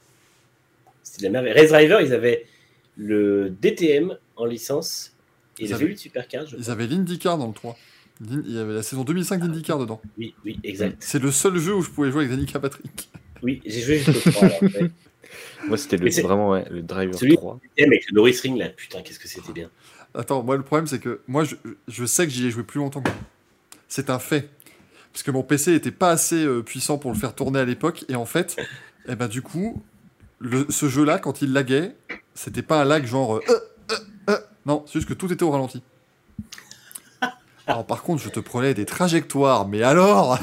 C'était 1.03 1.27
de 1.27 1.33
la 1.33 1.41
merveille. 1.41 1.59
Race 1.61 1.69
Driver, 1.71 2.01
ils 2.01 2.13
avaient 2.13 2.45
le 2.97 3.49
DTM 3.61 4.17
en 4.37 4.45
licence 4.45 5.13
et 5.59 5.63
Ils 5.65 5.69
le 5.69 5.75
avaient- 5.75 5.85
V8 5.87 5.97
Supercar. 5.97 6.45
je 6.47 6.55
Ils 6.55 6.61
crois. 6.63 6.73
avaient 6.73 6.87
l'IndyCar 6.87 7.37
dans 7.37 7.47
le 7.47 7.53
3. 7.53 7.77
L'In- 8.21 8.43
Il 8.47 8.53
y 8.53 8.59
avait 8.59 8.73
la 8.73 8.83
saison 8.83 9.03
2005 9.03 9.41
d'IndyCar 9.41 9.79
dedans. 9.79 10.01
Oui, 10.17 10.33
oui, 10.45 10.59
exact. 10.63 10.97
C'est 10.99 11.19
le 11.21 11.31
seul 11.31 11.57
jeu 11.57 11.73
où 11.75 11.81
je 11.81 11.89
pouvais 11.89 12.11
jouer 12.11 12.25
avec 12.25 12.31
Danica 12.31 12.59
Patrick. 12.59 13.09
Oui, 13.43 13.61
j'ai 13.65 13.81
joué 13.81 13.99
jusqu'au 13.99 14.31
3. 14.31 14.47
alors, 14.47 14.61
ouais. 14.63 14.91
Moi, 15.67 15.77
c'était 15.77 15.97
le, 15.97 16.09
vraiment 16.21 16.49
ouais, 16.51 16.65
le 16.69 16.81
Driver 16.81 17.17
Celui- 17.17 17.35
3. 17.35 17.59
DTM 17.75 17.89
avec 17.91 18.09
le 18.09 18.15
Norris 18.15 18.39
Ring 18.41 18.57
là, 18.57 18.69
putain, 18.69 19.01
qu'est-ce 19.01 19.19
que 19.19 19.27
c'était 19.27 19.53
bien. 19.53 19.69
Attends, 20.13 20.43
moi 20.43 20.57
le 20.57 20.63
problème 20.63 20.87
c'est 20.87 20.99
que 20.99 21.21
moi 21.25 21.45
je, 21.45 21.55
je 21.87 22.05
sais 22.05 22.25
que 22.25 22.33
j'y 22.33 22.45
ai 22.47 22.51
joué 22.51 22.63
plus 22.63 22.79
longtemps. 22.79 23.03
C'est 23.87 24.09
un 24.09 24.19
fait. 24.19 24.49
Parce 25.13 25.23
que 25.23 25.31
mon 25.31 25.41
PC 25.43 25.73
était 25.73 25.91
pas 25.91 26.09
assez 26.11 26.43
euh, 26.43 26.61
puissant 26.63 26.97
pour 26.97 27.11
le 27.11 27.17
faire 27.17 27.33
tourner 27.33 27.59
à 27.59 27.65
l'époque. 27.65 28.03
Et 28.09 28.15
en 28.15 28.25
fait, 28.25 28.57
eh 29.07 29.15
ben, 29.15 29.27
du 29.29 29.41
coup, 29.41 29.81
le- 30.39 30.65
ce 30.69 30.89
jeu-là, 30.89 31.17
quand 31.19 31.41
il 31.41 31.53
laguait, 31.53 31.95
c'était 32.33 32.61
pas 32.61 32.81
un 32.81 32.85
lag 32.85 33.05
genre. 33.05 33.37
euh, 33.37 33.41
euh, 33.49 33.95
euh, 34.31 34.37
non, 34.65 34.83
c'est 34.85 34.93
juste 34.99 35.07
que 35.07 35.13
tout 35.13 35.31
était 35.31 35.43
au 35.43 35.51
ralenti. 35.51 35.81
Alors 37.67 37.85
par 37.85 38.03
contre, 38.03 38.21
je 38.21 38.29
te 38.29 38.39
prenais 38.39 38.73
des 38.73 38.85
trajectoires, 38.85 39.67
mais 39.67 39.83
alors 39.83 40.37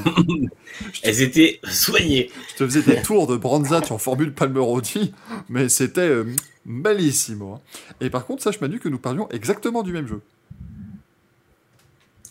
Elles 1.03 1.23
étaient 1.23 1.61
soignées. 1.71 2.31
Je 2.51 2.57
te 2.57 2.65
faisais 2.65 2.83
des 2.83 3.03
tours 3.03 3.27
de 3.27 3.37
Branzat 3.37 3.83
en 3.91 3.99
formule 3.99 4.33
Palmerodi, 4.33 5.13
mais 5.49 5.69
c'était 5.69 6.03
euh, 6.03 6.25
bellissimo. 6.65 7.55
hein. 7.55 7.61
Et 8.01 8.11
par 8.11 8.27
contre, 8.27 8.43
sache 8.43 8.61
Manu 8.61 8.79
que 8.79 8.89
nous 8.89 8.99
parlions 8.99 9.29
exactement 9.31 9.83
du 9.83 9.93
même 9.93 10.07
jeu. 10.07 10.23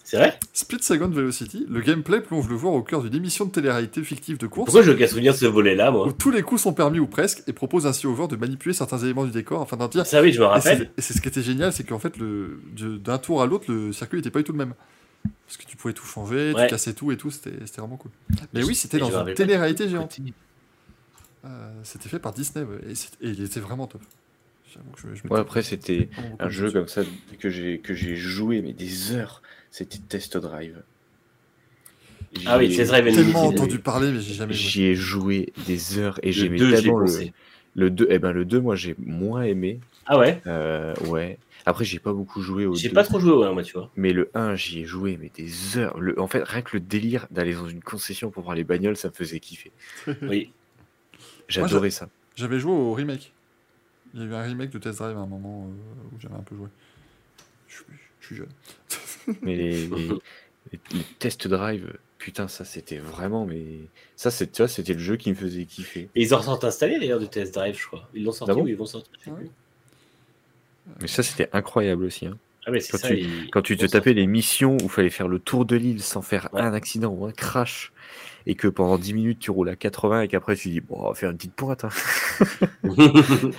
C'est 0.10 0.16
vrai 0.16 0.40
Split 0.54 0.82
Second 0.84 1.10
Velocity, 1.10 1.66
le 1.70 1.82
gameplay 1.82 2.22
plonge 2.22 2.48
le 2.48 2.58
joueur 2.58 2.72
au 2.72 2.82
cœur 2.82 3.04
d'une 3.04 3.14
émission 3.14 3.44
de 3.44 3.52
télé-réalité 3.52 4.02
fictive 4.04 4.38
de 4.38 4.48
course 4.48 4.68
Pourquoi 4.68 4.82
je 4.82 4.92
veux 4.92 4.98
qu'à 4.98 5.06
souvenir 5.06 5.34
de 5.34 5.38
ce 5.38 5.46
volet-là, 5.48 5.92
moi 5.92 6.08
où 6.08 6.14
tous 6.14 6.32
les 6.32 6.44
coups 6.44 6.62
sont 6.62 6.72
permis 6.74 6.98
ou 7.00 7.08
presque 7.08 7.44
et 7.46 7.52
propose 7.52 7.86
ainsi 7.86 8.08
au 8.08 8.16
joueur 8.16 8.30
de 8.30 8.38
manipuler 8.38 8.74
certains 8.74 9.00
éléments 9.00 9.26
du 9.26 9.32
décor 9.32 9.62
afin 9.62 9.76
d'en 9.76 9.90
dire. 9.90 10.06
Ça 10.06 10.22
oui, 10.22 10.32
je 10.32 10.40
me 10.40 10.46
rappelle. 10.46 10.92
et 10.98 11.02
c'est 11.02 11.14
ce 11.14 11.20
qui 11.20 11.28
était 11.28 11.42
génial, 11.42 11.74
c'est 11.74 11.84
qu'en 11.84 12.00
fait, 12.00 12.16
le- 12.18 12.58
d'un 13.04 13.18
tour 13.18 13.42
à 13.42 13.48
l'autre, 13.48 13.66
le 13.70 13.92
circuit 13.92 14.18
n'était 14.20 14.32
pas 14.32 14.40
du 14.40 14.46
tout 14.46 14.54
le 14.54 14.60
même. 14.60 14.76
Parce 15.46 15.58
que 15.58 15.66
tu 15.66 15.76
pouvais 15.76 15.94
tout 15.94 16.06
changer, 16.06 16.54
Ouais. 16.54 16.64
tu 16.64 16.70
cassais 16.70 16.94
tout 16.94 17.12
et 17.12 17.18
tout, 17.18 17.30
c'était 17.30 17.52
vraiment 17.78 17.98
cool. 17.98 18.12
Mais 18.54 18.64
oui, 18.64 18.76
c'était 18.76 19.00
dans 19.00 19.12
une 19.12 19.34
télé-réalité 19.34 19.90
géante. 19.90 20.18
Euh, 21.44 21.70
c'était 21.84 22.08
fait 22.08 22.20
par 22.20 22.32
Disney 22.32 22.64
ouais, 22.66 22.80
et, 22.90 23.26
et 23.28 23.30
il 23.32 23.44
était 23.44 23.60
vraiment 23.60 23.88
top. 23.88 24.02
J'avoue 24.74 24.90
que 24.92 25.02
je, 25.02 25.08
je 25.16 25.24
m'étais 25.24 25.34
Ouais, 25.34 25.40
après, 25.42 25.64
c'était 25.64 26.08
un 26.40 26.50
jeu 26.50 26.72
comme 26.72 26.88
ça 26.88 27.02
que 27.40 27.50
j'ai 27.50 27.80
que 27.80 27.94
j'ai 27.94 28.16
joué, 28.16 28.62
mais 28.62 28.72
des 28.72 29.12
heures. 29.12 29.42
C'était 29.72 29.98
Test 30.00 30.38
Drive. 30.38 30.82
Ah 32.46 32.58
oui, 32.58 32.76
Test 32.76 32.92
Drive 32.92 33.06
J'ai 33.06 33.16
tellement 33.16 33.46
entendu 33.48 33.80
parler, 33.80 34.12
mais 34.12 34.20
j'ai 34.20 34.34
jamais 34.34 34.54
joué. 34.54 34.70
J'y 34.70 34.84
ai 34.86 34.96
joué 34.96 35.54
des 35.66 35.98
heures 35.98 36.20
et 36.24 36.28
Le 36.28 36.32
j'aimais 36.34 36.58
2, 36.58 36.70
j'ai 36.70 36.82
tellement 36.82 37.00
le, 37.00 37.08
le 37.76 37.90
2. 37.90 38.08
Eh 38.10 38.20
ben, 38.20 38.32
le 38.32 38.46
2, 38.46 38.60
moi, 38.60 38.76
j'ai 38.76 38.96
moins 39.00 39.44
aimé. 39.44 39.80
Ah 40.06 40.18
ouais? 40.18 40.42
Euh, 40.48 40.94
ouais. 41.08 41.38
Après, 41.66 41.84
j'ai 41.84 42.00
pas 42.00 42.14
beaucoup 42.14 42.42
joué 42.42 42.66
au 42.66 42.76
J'ai 42.76 42.90
2. 42.90 42.94
pas 42.94 43.04
trop 43.04 43.20
joué, 43.20 43.34
ouais, 43.34 43.54
moi, 43.54 43.64
tu 43.64 43.74
vois. 43.74 43.92
Mais 43.96 44.14
le 44.14 44.30
1, 44.34 44.56
j'y 44.56 44.82
ai 44.82 44.86
joué, 44.86 45.18
mais 45.22 45.32
des 45.36 45.78
heures. 45.78 46.00
Le, 46.00 46.20
en 46.20 46.28
fait, 46.28 46.44
rien 46.44 46.62
que 46.62 46.76
le 46.78 46.80
délire 46.80 47.28
d'aller 47.32 47.54
dans 47.54 47.68
une 47.68 47.82
concession 47.82 48.30
pour 48.32 48.44
voir 48.44 48.56
les 48.56 48.64
bagnoles, 48.64 48.98
ça 48.98 49.10
me 49.10 49.14
faisait 49.14 49.40
kiffer. 49.40 49.72
Oui. 50.22 50.52
J'adorais 51.50 51.92
ça. 51.92 52.10
J'avais 52.36 52.60
joué 52.60 52.72
au 52.74 52.94
remake. 52.94 53.34
Il 54.14 54.22
y 54.22 54.24
a 54.24 54.26
eu 54.28 54.34
un 54.34 54.42
remake 54.44 54.70
de 54.70 54.80
Test 54.80 55.00
Drive 55.00 55.18
à 55.18 55.22
un 55.22 55.26
moment 55.28 55.68
euh, 55.70 56.16
où 56.16 56.20
j'avais 56.20 56.36
un 56.36 56.42
peu 56.42 56.56
joué. 56.56 56.68
Je 57.68 58.26
suis 58.26 58.36
jeune. 58.36 58.50
Mais 59.42 59.56
les, 59.56 59.72
les, 59.88 60.08
les- 60.08 60.80
les 60.92 61.04
test 61.20 61.48
drive, 61.48 61.98
putain, 62.18 62.48
ça 62.48 62.66
c'était 62.66 62.98
vraiment. 62.98 63.46
Mais 63.46 63.64
ça, 64.16 64.32
c'est- 64.32 64.52
tu 64.52 64.62
vois, 64.62 64.68
c'était 64.68 64.94
le 64.94 65.00
jeu 65.00 65.16
qui 65.18 65.30
me 65.30 65.36
faisait 65.36 65.66
kiffer. 65.66 66.10
Et 66.16 66.22
ils 66.22 66.34
en 66.34 66.42
sortent 66.42 66.64
installés 66.64 67.00
d'ailleurs 67.00 67.20
de 67.20 67.26
Test 67.26 67.54
Drive, 67.54 67.78
je 67.80 67.88
crois. 67.88 68.10
Ils 68.14 68.24
l'ont 68.24 68.32
sorti 68.32 68.52
Ah 68.52 68.56
bon 68.56 68.64
ou 68.64 68.68
ils 68.68 68.76
vont 68.76 68.86
sortir 68.86 69.12
Ouais. 69.28 69.34
plus. 69.34 69.50
Mais 71.02 71.08
ça, 71.08 71.22
c'était 71.24 71.50
incroyable 71.54 72.04
aussi. 72.06 72.26
hein. 72.28 72.38
Ah 72.66 72.72
mais 72.72 72.80
c'est 72.82 72.92
Quand 72.92 72.98
ça. 72.98 73.08
tu- 73.10 73.50
Quand 73.52 73.62
tu 73.62 73.78
te 73.78 73.86
tapais 73.86 74.14
les 74.14 74.28
missions 74.28 74.74
où 74.76 74.84
il 74.84 74.90
fallait 74.90 75.10
faire 75.10 75.28
le 75.30 75.40
tour 75.40 75.64
de 75.66 75.76
l'île 75.78 76.02
sans 76.02 76.22
faire 76.22 76.50
Ouais. 76.54 76.62
un 76.62 76.74
accident 76.74 77.10
ou 77.14 77.26
un 77.26 77.32
crash, 77.32 77.94
et 78.46 78.56
que 78.56 78.68
pendant 78.68 78.98
10 78.98 79.14
minutes 79.14 79.40
tu 79.40 79.52
roules 79.52 79.70
à 79.70 79.76
80 79.78 80.22
et 80.24 80.28
qu'après 80.28 80.56
tu 80.58 80.70
dis, 80.70 80.82
bon, 80.82 80.96
on 81.00 81.08
va 81.10 81.14
faire 81.14 81.30
une 81.32 81.38
petite 81.38 81.54
pointe. 81.54 81.86
hein. 81.86 81.90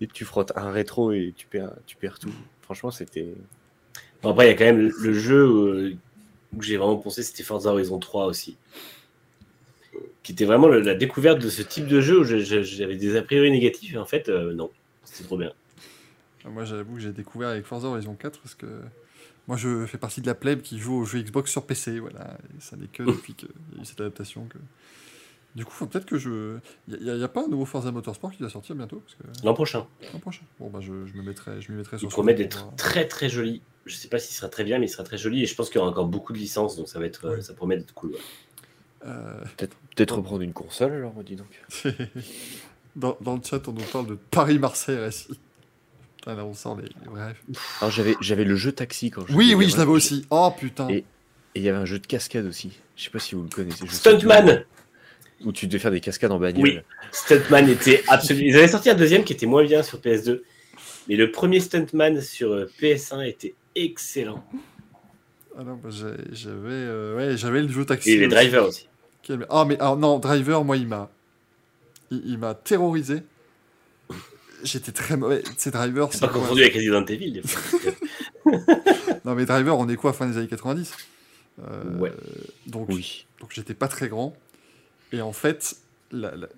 Et 0.00 0.06
tu 0.06 0.24
frottes 0.26 0.52
un 0.56 0.70
rétro 0.70 1.12
et 1.12 1.32
tu 1.34 1.46
perds, 1.46 1.72
tu 1.86 1.96
perds 1.96 2.18
tout. 2.18 2.32
Franchement, 2.60 2.90
c'était. 2.90 3.32
Bon, 4.26 4.32
après, 4.32 4.46
il 4.46 4.48
y 4.48 4.52
a 4.52 4.56
quand 4.56 4.64
même 4.64 4.90
le, 4.90 5.12
jeu 5.12 5.36
euh, 5.36 5.94
où 6.52 6.60
j'ai 6.60 6.76
vraiment 6.76 6.96
pensé, 6.96 7.22
c'était 7.22 7.44
Forza 7.44 7.70
Horizon 7.70 8.00
3 8.00 8.26
aussi. 8.26 8.56
Qui 10.24 10.32
était 10.32 10.44
vraiment 10.44 10.66
la 10.66 10.96
découverte 10.96 11.38
de 11.38 11.48
ce 11.48 11.62
type 11.62 11.86
de 11.86 12.00
jeu 12.00 12.18
où 12.18 12.24
j'avais 12.24 12.96
des 12.96 13.16
a 13.16 13.22
priori 13.22 13.52
négatifs 13.52 13.94
et 13.94 13.98
en 13.98 14.04
fait, 14.04 14.28
euh, 14.28 14.52
non. 14.52 14.72
C'était 15.04 15.22
trop 15.22 15.38
bien. 15.38 15.52
Moi, 16.44 16.64
j'avoue 16.64 16.94
que 16.94 17.00
j'ai 17.00 17.12
découvert 17.12 17.50
avec 17.50 17.66
Forza 17.66 17.86
Horizon 17.86 18.14
4 18.14 18.40
parce 18.40 18.56
que 18.56 18.66
moi, 19.46 19.56
je 19.56 19.86
fais 19.86 19.96
partie 19.96 20.20
de 20.22 20.26
la 20.26 20.34
plèbe 20.34 20.60
qui 20.60 20.80
joue 20.80 20.96
aux 20.96 21.04
jeux 21.04 21.22
Xbox 21.22 21.52
sur 21.52 21.64
PC. 21.64 22.00
Voilà. 22.00 22.36
Et 22.58 22.60
ça 22.60 22.74
n'est 22.74 22.88
que 22.88 23.04
depuis 23.04 23.34
qu'il 23.34 23.48
y 23.76 23.78
a 23.78 23.82
eu 23.82 23.84
cette 23.84 24.00
adaptation 24.00 24.46
que. 24.46 24.58
Du 25.54 25.64
coup, 25.64 25.86
peut-être 25.86 26.04
que 26.04 26.18
je. 26.18 26.58
Il 26.88 26.98
n'y 27.00 27.22
a, 27.22 27.28
pas 27.28 27.44
un 27.44 27.48
nouveau 27.48 27.64
Forza 27.64 27.92
Motorsport 27.92 28.32
qui 28.32 28.42
va 28.42 28.48
sortir 28.48 28.74
bientôt 28.74 29.04
que... 29.06 29.46
L'an 29.46 29.54
prochain. 29.54 29.86
L'an 30.12 30.18
prochain. 30.18 30.42
Bon, 30.58 30.68
bah, 30.68 30.80
je, 30.82 31.06
je 31.06 31.14
me 31.14 31.22
mettrai, 31.22 31.60
je 31.60 31.70
mettrai 31.70 31.96
sur 31.96 32.08
pour 32.08 32.24
d'être 32.24 32.74
très 32.74 33.06
très 33.06 33.28
joli. 33.28 33.62
Je 33.86 33.94
sais 33.94 34.08
pas 34.08 34.18
s'il 34.18 34.34
sera 34.34 34.48
très 34.48 34.64
bien, 34.64 34.78
mais 34.78 34.86
il 34.86 34.90
sera 34.90 35.04
très 35.04 35.16
joli 35.18 35.42
et 35.42 35.46
je 35.46 35.54
pense 35.54 35.68
qu'il 35.68 35.76
y 35.76 35.78
aura 35.78 35.90
encore 35.90 36.06
beaucoup 36.06 36.32
de 36.32 36.38
licences, 36.38 36.76
donc 36.76 36.88
ça 36.88 36.98
va 36.98 37.06
être, 37.06 37.40
ça 37.42 37.54
promet 37.54 37.76
d'être 37.76 37.94
cool. 37.94 38.10
ouais. 38.12 38.18
Euh, 39.06 39.40
Peut-être 39.94 40.16
reprendre 40.16 40.42
une 40.42 40.52
console 40.52 40.92
alors, 40.92 41.14
dis 41.24 41.36
donc. 41.36 41.62
dans, 42.96 43.16
dans 43.20 43.36
le 43.36 43.40
chat, 43.42 43.66
on 43.68 43.72
nous 43.72 43.82
parle 43.82 44.06
de 44.08 44.14
Paris-Marseille 44.30 44.98
RSI. 45.08 45.38
Putain, 46.16 46.34
là, 46.34 46.44
on 46.44 46.54
sort 46.54 46.76
les, 46.76 46.88
vrais. 47.08 47.34
Alors 47.80 47.90
j'avais 47.92 48.14
j'avais 48.20 48.44
le 48.44 48.56
jeu 48.56 48.72
taxi 48.72 49.10
quand 49.10 49.24
je 49.26 49.32
Oui, 49.34 49.54
oui, 49.54 49.70
je 49.70 49.76
l'avais 49.76 49.90
aussi. 49.92 50.26
Oh 50.30 50.50
putain. 50.58 50.88
Et- 50.88 51.04
il 51.54 51.62
y 51.62 51.68
avait 51.70 51.78
un 51.78 51.86
jeu 51.86 51.98
de 51.98 52.06
cascade 52.06 52.44
aussi. 52.44 52.72
Je 52.96 53.04
sais 53.04 53.10
pas 53.10 53.18
si 53.18 53.34
vous 53.34 53.42
le 53.42 53.48
connaissez. 53.48 53.86
Stuntman 53.88 54.64
Où 55.42 55.52
tu 55.52 55.66
devais 55.66 55.78
faire 55.78 55.90
des 55.90 56.00
cascades 56.00 56.32
en 56.32 56.38
bagnole. 56.38 56.62
Oui. 56.62 56.78
Stuntman 57.12 57.66
était 57.70 58.04
absolument. 58.08 58.46
Ils 58.48 58.56
avaient 58.58 58.68
sorti 58.68 58.90
un 58.90 58.94
deuxième 58.94 59.24
qui 59.24 59.32
était 59.32 59.46
moins 59.46 59.64
bien 59.64 59.82
sur 59.82 59.98
PS2, 59.98 60.42
mais 61.08 61.16
le 61.16 61.30
premier 61.30 61.60
Stuntman 61.60 62.20
sur 62.20 62.52
euh, 62.52 62.70
PS1 62.78 63.26
était 63.26 63.54
excellent. 63.76 64.44
Ah 65.58 65.62
non, 65.64 65.76
bah, 65.82 65.88
j'avais 65.90 66.68
euh, 66.70 67.16
ouais, 67.16 67.36
j'avais 67.36 67.62
le 67.62 67.68
jeu 67.68 67.84
taxi. 67.84 68.10
Et 68.10 68.16
les 68.18 68.26
aussi. 68.26 68.34
drivers 68.34 68.66
aussi. 68.66 68.88
Ah, 69.48 69.64
mais 69.66 69.78
alors, 69.80 69.96
non, 69.96 70.18
Driver, 70.18 70.64
moi, 70.64 70.76
il 70.76 70.86
m'a. 70.86 71.10
Il, 72.10 72.22
il 72.26 72.38
m'a 72.38 72.54
terrorisé. 72.54 73.22
J'étais 74.62 74.92
très 74.92 75.16
mauvais. 75.16 75.42
C'est 75.56 75.70
Driver, 75.70 76.08
C'est 76.12 76.20
pas 76.20 76.28
quoi 76.28 76.40
confondu 76.40 76.62
avec 76.62 76.74
Resident 76.74 77.04
Evil. 77.06 77.32
des 77.32 77.42
fois. 77.42 77.80
Non, 79.24 79.34
mais 79.34 79.44
Driver, 79.44 79.76
on 79.78 79.88
est 79.88 79.96
quoi, 79.96 80.12
fin 80.12 80.26
des 80.28 80.36
années 80.38 80.46
90 80.48 80.92
Euh, 81.60 81.98
Ouais. 81.98 82.12
Donc, 82.66 82.88
Oui. 82.90 83.26
donc 83.40 83.50
j'étais 83.52 83.74
pas 83.74 83.88
très 83.88 84.08
grand. 84.08 84.36
Et 85.12 85.20
en 85.20 85.32
fait, 85.32 85.76
la, 86.12 86.34
la- 86.36 86.48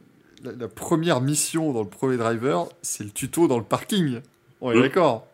la- 0.44 0.52
la 0.52 0.68
première 0.68 1.20
mission 1.20 1.72
dans 1.72 1.82
le 1.82 1.88
premier 1.88 2.16
driver, 2.16 2.68
c'est 2.82 3.04
le 3.04 3.10
tuto 3.10 3.48
dans 3.48 3.58
le 3.58 3.64
parking. 3.64 4.20
On 4.60 4.72
est 4.72 4.76
Mm. 4.76 4.82
d'accord? 4.82 5.26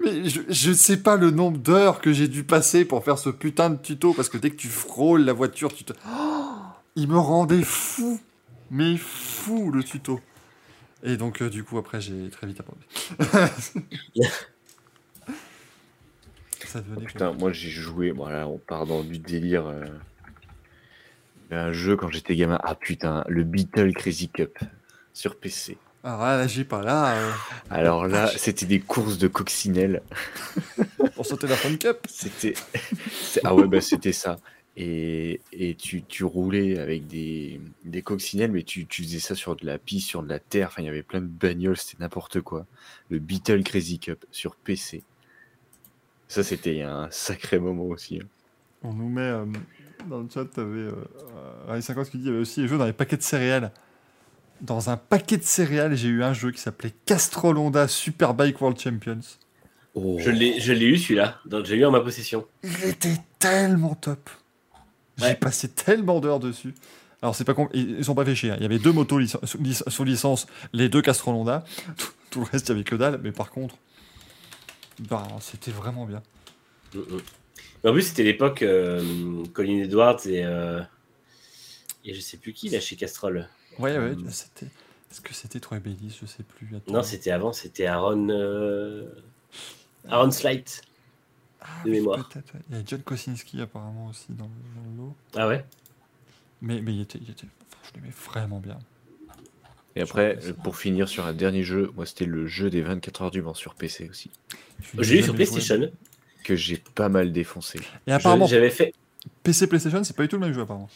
Mais 0.00 0.28
je, 0.28 0.40
je 0.48 0.72
sais 0.72 0.96
pas 0.96 1.16
le 1.16 1.30
nombre 1.30 1.58
d'heures 1.58 2.00
que 2.00 2.12
j'ai 2.12 2.28
dû 2.28 2.44
passer 2.44 2.84
pour 2.84 3.04
faire 3.04 3.18
ce 3.18 3.30
putain 3.30 3.70
de 3.70 3.76
tuto, 3.76 4.12
parce 4.12 4.28
que 4.28 4.36
dès 4.38 4.50
que 4.50 4.56
tu 4.56 4.68
frôles 4.68 5.24
la 5.24 5.32
voiture, 5.32 5.72
tu 5.74 5.84
te... 5.84 5.92
Oh 6.08 6.54
il 6.96 7.08
me 7.08 7.18
rendait 7.18 7.62
fou 7.62 8.20
Mais 8.70 8.96
fou, 8.96 9.70
le 9.70 9.82
tuto 9.84 10.20
Et 11.02 11.16
donc, 11.16 11.42
euh, 11.42 11.50
du 11.50 11.64
coup, 11.64 11.78
après, 11.78 12.00
j'ai 12.00 12.28
très 12.30 12.46
vite 12.46 12.60
abandonné. 12.60 13.48
Ça 16.66 16.80
devenait... 16.80 17.06
Putain, 17.06 17.32
moi 17.32 17.52
j'ai 17.52 17.70
joué, 17.70 18.10
voilà, 18.10 18.48
on 18.48 18.58
part 18.58 18.86
dans 18.86 19.02
du 19.04 19.18
délire. 19.18 19.66
euh, 19.66 19.86
Un 21.50 21.72
jeu 21.72 21.96
quand 21.96 22.10
j'étais 22.10 22.34
gamin, 22.36 22.58
ah 22.64 22.74
putain, 22.74 23.24
le 23.28 23.44
Beetle 23.44 23.92
Crazy 23.94 24.28
Cup 24.28 24.58
sur 25.12 25.38
PC. 25.38 25.78
Ah, 26.06 26.36
là, 26.36 26.46
j'ai 26.46 26.64
pas 26.64 26.82
là. 26.82 27.16
euh, 27.16 27.32
Alors 27.70 28.06
là, 28.06 28.28
c'était 28.36 28.66
des 28.66 28.80
courses 28.80 29.16
de 29.18 29.26
coccinelle. 29.26 30.02
pour 31.14 31.24
sauter 31.26 31.46
la 31.46 31.56
Fun 31.56 31.76
Cup. 31.76 31.98
C'était. 32.08 32.54
Ah 33.44 33.54
ouais, 33.54 33.66
bah 33.66 33.80
c'était 33.80 34.12
ça. 34.12 34.36
Et, 34.76 35.40
et 35.52 35.76
tu, 35.76 36.02
tu 36.04 36.24
roulais 36.24 36.78
avec 36.78 37.06
des, 37.06 37.60
des 37.84 38.02
coccinelles, 38.02 38.50
mais 38.52 38.64
tu, 38.64 38.86
tu 38.86 39.04
faisais 39.04 39.20
ça 39.20 39.34
sur 39.34 39.56
de 39.56 39.64
la 39.64 39.78
piste, 39.78 40.08
sur 40.08 40.22
de 40.22 40.28
la 40.28 40.40
terre. 40.40 40.68
Enfin, 40.68 40.82
il 40.82 40.86
y 40.86 40.88
avait 40.88 41.02
plein 41.04 41.20
de 41.20 41.26
bagnoles, 41.26 41.76
c'était 41.76 42.02
n'importe 42.02 42.40
quoi. 42.42 42.66
Le 43.08 43.18
Beetle 43.20 43.62
Crazy 43.64 43.98
Cup 43.98 44.24
sur 44.30 44.56
PC. 44.56 45.02
Ça, 46.28 46.42
c'était 46.42 46.82
un 46.82 47.08
sacré 47.10 47.58
moment 47.58 47.84
aussi. 47.84 48.18
hein. 48.22 48.26
On 48.82 48.92
nous 48.92 49.08
met 49.08 49.22
euh, 49.22 49.46
dans 50.10 50.20
le 50.20 50.28
chat, 50.32 50.44
t'avais 50.46 50.80
euh, 50.80 50.92
euh, 51.68 51.80
50 51.80 52.10
qui 52.10 52.18
dit 52.18 52.24
il 52.24 52.26
y 52.26 52.30
avait 52.30 52.40
aussi 52.40 52.60
les 52.60 52.68
jeux 52.68 52.78
dans 52.78 52.86
les 52.86 52.92
paquets 52.92 53.16
de 53.16 53.22
céréales. 53.22 53.72
Dans 54.64 54.88
un 54.90 54.96
paquet 54.96 55.36
de 55.36 55.42
céréales, 55.42 55.94
j'ai 55.94 56.08
eu 56.08 56.22
un 56.24 56.32
jeu 56.32 56.50
qui 56.50 56.60
s'appelait 56.60 56.92
Castrol 57.06 57.58
Honda 57.58 57.86
Superbike 57.86 58.60
World 58.60 58.80
Champions. 58.80 59.20
Oh. 59.94 60.16
Je 60.18 60.30
l'ai 60.30 60.58
je 60.58 60.72
l'ai 60.72 60.86
eu 60.86 60.96
celui-là, 60.96 61.38
donc 61.44 61.66
j'ai 61.66 61.76
eu 61.76 61.84
en 61.84 61.90
ma 61.90 62.00
possession. 62.00 62.46
Il 62.64 62.84
était 62.88 63.16
tellement 63.38 63.94
top. 63.94 64.30
J'ai 65.18 65.26
Ouais. 65.26 65.34
passé 65.36 65.68
tellement 65.68 66.18
d'heures 66.18 66.40
dessus. 66.40 66.74
Alors, 67.22 67.36
c'est 67.36 67.44
pas 67.44 67.54
ils 67.74 67.98
ils 67.98 68.10
ont 68.10 68.14
pas 68.14 68.24
fait 68.24 68.34
chier. 68.34 68.50
hein. 68.50 68.56
Il 68.58 68.62
y 68.62 68.66
avait 68.66 68.78
deux 68.78 68.90
motos 68.92 69.18
lic- 69.18 69.36
sous, 69.44 69.58
lic- 69.58 69.82
sous 69.86 70.02
licence, 70.04 70.46
les 70.72 70.88
deux 70.88 71.00
Castrol 71.02 71.34
Honda. 71.34 71.64
Tout, 71.96 72.08
tout 72.30 72.40
le 72.40 72.46
reste, 72.46 72.68
il 72.68 72.72
y 72.72 72.74
avait 72.74 72.84
que 72.84 72.96
dalle. 72.96 73.20
Mais 73.22 73.30
par 73.32 73.50
contre, 73.50 73.76
bah, 74.98 75.26
c'était 75.40 75.70
vraiment 75.70 76.06
bien. 76.06 76.22
Mm, 76.94 76.98
mm. 76.98 77.88
En 77.88 77.92
plus, 77.92 78.02
c'était 78.02 78.24
l'époque 78.24 78.62
euh, 78.62 79.44
Colin 79.52 79.82
Edwards 79.84 80.20
et, 80.26 80.44
euh, 80.44 80.80
et 82.04 82.14
je 82.14 82.20
sais 82.20 82.38
plus 82.38 82.52
qui 82.54 82.68
là 82.70 82.80
chez 82.80 82.96
Castrol. 82.96 83.48
Ouais, 83.78 83.98
ouais, 83.98 84.14
Mm. 84.14 84.30
c'était. 84.30 84.66
Est-ce 85.10 85.20
que 85.20 85.32
c'était 85.34 85.60
Troy 85.60 85.78
Bayliss 85.78 86.18
Je 86.20 86.26
sais 86.26 86.42
plus. 86.42 86.74
Attends. 86.76 86.92
Non, 86.92 87.02
c'était 87.02 87.30
avant, 87.30 87.52
c'était 87.52 87.86
Aaron. 87.86 88.28
euh, 88.30 89.08
Aaron 90.08 90.30
Slight. 90.30 90.82
Ah, 91.60 91.66
de 91.84 91.90
oui, 91.90 91.96
mémoire. 91.98 92.28
Il 92.70 92.76
y 92.76 92.80
a 92.80 92.82
John 92.84 93.00
Kosinski 93.02 93.60
apparemment 93.60 94.08
aussi 94.08 94.26
dans, 94.30 94.44
le- 94.44 94.96
lot. 94.98 95.14
Ah 95.36 95.48
ouais? 95.48 95.64
Mais, 96.60 96.80
mais 96.82 96.92
il 96.94 97.00
était, 97.02 97.18
il 97.22 97.30
était, 97.30 97.46
enfin, 97.70 97.78
je 97.88 97.94
l'aimais 98.00 98.12
vraiment 98.26 98.58
bien. 98.60 98.78
Et 99.96 100.00
après, 100.02 100.38
euh, 100.44 100.52
pour 100.52 100.76
finir 100.76 101.08
sur 101.08 101.24
un 101.26 101.32
dernier 101.32 101.62
jeu, 101.62 101.90
moi 101.94 102.04
c'était 102.04 102.24
le 102.26 102.46
jeu 102.46 102.68
des 102.68 102.82
24 102.82 103.22
heures 103.22 103.30
du 103.30 103.40
Mans 103.42 103.54
sur 103.54 103.74
PC 103.76 104.08
aussi, 104.10 104.30
Je 104.82 104.96
l'ai 104.98 105.04
J'ai 105.04 105.14
eu 105.14 105.22
sur 105.22 105.26
joué. 105.28 105.36
PlayStation. 105.36 105.90
que 106.42 106.56
j'ai 106.56 106.76
pas 106.76 107.08
mal 107.08 107.32
défoncé. 107.32 107.80
Et 108.06 108.12
apparemment, 108.12 108.46
J'avais 108.46 108.68
fait. 108.70 108.92
PC 109.44 109.66
PlayStation, 109.68 110.02
c'est 110.04 110.14
pas 110.16 110.24
du 110.24 110.28
tout 110.28 110.36
le 110.36 110.44
même 110.44 110.52
jeu 110.52 110.60
apparemment. 110.62 110.90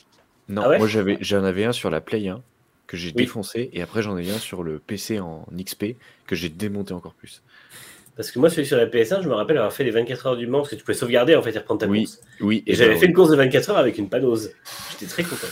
Non, 0.48 0.62
Ah 0.64 0.68
ouais? 0.70 0.78
moi 0.78 0.86
j'avais, 0.88 1.16
j'en 1.22 1.44
avais 1.44 1.64
un 1.64 1.72
sur 1.72 1.88
la 1.90 2.00
Play 2.02 2.28
1 2.28 2.42
que 2.88 2.96
j'ai 2.96 3.10
Oui. 3.10 3.14
défoncé, 3.22 3.70
et 3.72 3.82
après 3.82 4.02
j'en 4.02 4.18
ai 4.18 4.28
un 4.30 4.38
sur 4.38 4.64
le 4.64 4.80
PC 4.80 5.20
en 5.20 5.46
XP 5.56 5.94
que 6.26 6.34
j'ai 6.34 6.48
démonté 6.48 6.92
encore 6.92 7.14
plus. 7.14 7.42
Parce 8.16 8.32
que 8.32 8.40
moi, 8.40 8.50
celui 8.50 8.66
sur 8.66 8.76
la 8.76 8.86
PS1, 8.86 9.22
je 9.22 9.28
me 9.28 9.34
rappelle 9.34 9.58
avoir 9.58 9.72
fait 9.72 9.84
les 9.84 9.92
24 9.92 10.26
heures 10.26 10.36
du 10.36 10.48
Mans, 10.48 10.58
parce 10.58 10.70
que 10.70 10.74
tu 10.74 10.82
pouvais 10.82 10.98
sauvegarder 10.98 11.36
en 11.36 11.42
fait 11.42 11.54
et 11.54 11.58
reprendre 11.58 11.78
ta 11.80 11.86
Oui, 11.86 12.02
course. 12.02 12.20
Oui, 12.40 12.64
Et 12.66 12.72
et 12.72 12.74
j'avais 12.74 12.94
ben, 12.94 12.98
fait 13.00 13.06
une 13.06 13.12
course 13.12 13.30
de 13.30 13.36
24 13.36 13.70
heures 13.70 13.76
avec 13.78 13.96
une 13.96 14.08
panose. 14.08 14.50
J'étais 14.90 15.06
très 15.06 15.22
content. 15.22 15.46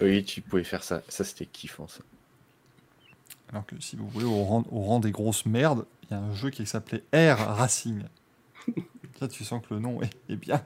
Oui, 0.00 0.22
tu 0.24 0.40
pouvais 0.40 0.62
faire 0.64 0.84
ça. 0.84 1.02
Ça 1.08 1.24
c'était 1.24 1.46
kiffant 1.46 1.88
ça. 1.88 2.00
Alors 3.50 3.66
que 3.66 3.74
si 3.80 3.96
vous 3.96 4.08
voulez, 4.08 4.24
au 4.24 4.44
rang, 4.44 4.64
au 4.70 4.80
rang 4.82 5.00
des 5.00 5.10
grosses 5.10 5.46
merdes, 5.46 5.84
il 6.04 6.14
y 6.14 6.16
a 6.16 6.20
un 6.20 6.34
jeu 6.34 6.50
qui 6.50 6.64
s'appelait 6.64 7.02
Air 7.12 7.38
Racing. 7.38 8.02
Là, 9.20 9.28
tu 9.28 9.44
sens 9.44 9.62
que 9.68 9.74
le 9.74 9.80
nom 9.80 10.00
est, 10.02 10.10
est 10.32 10.36
bien. 10.36 10.62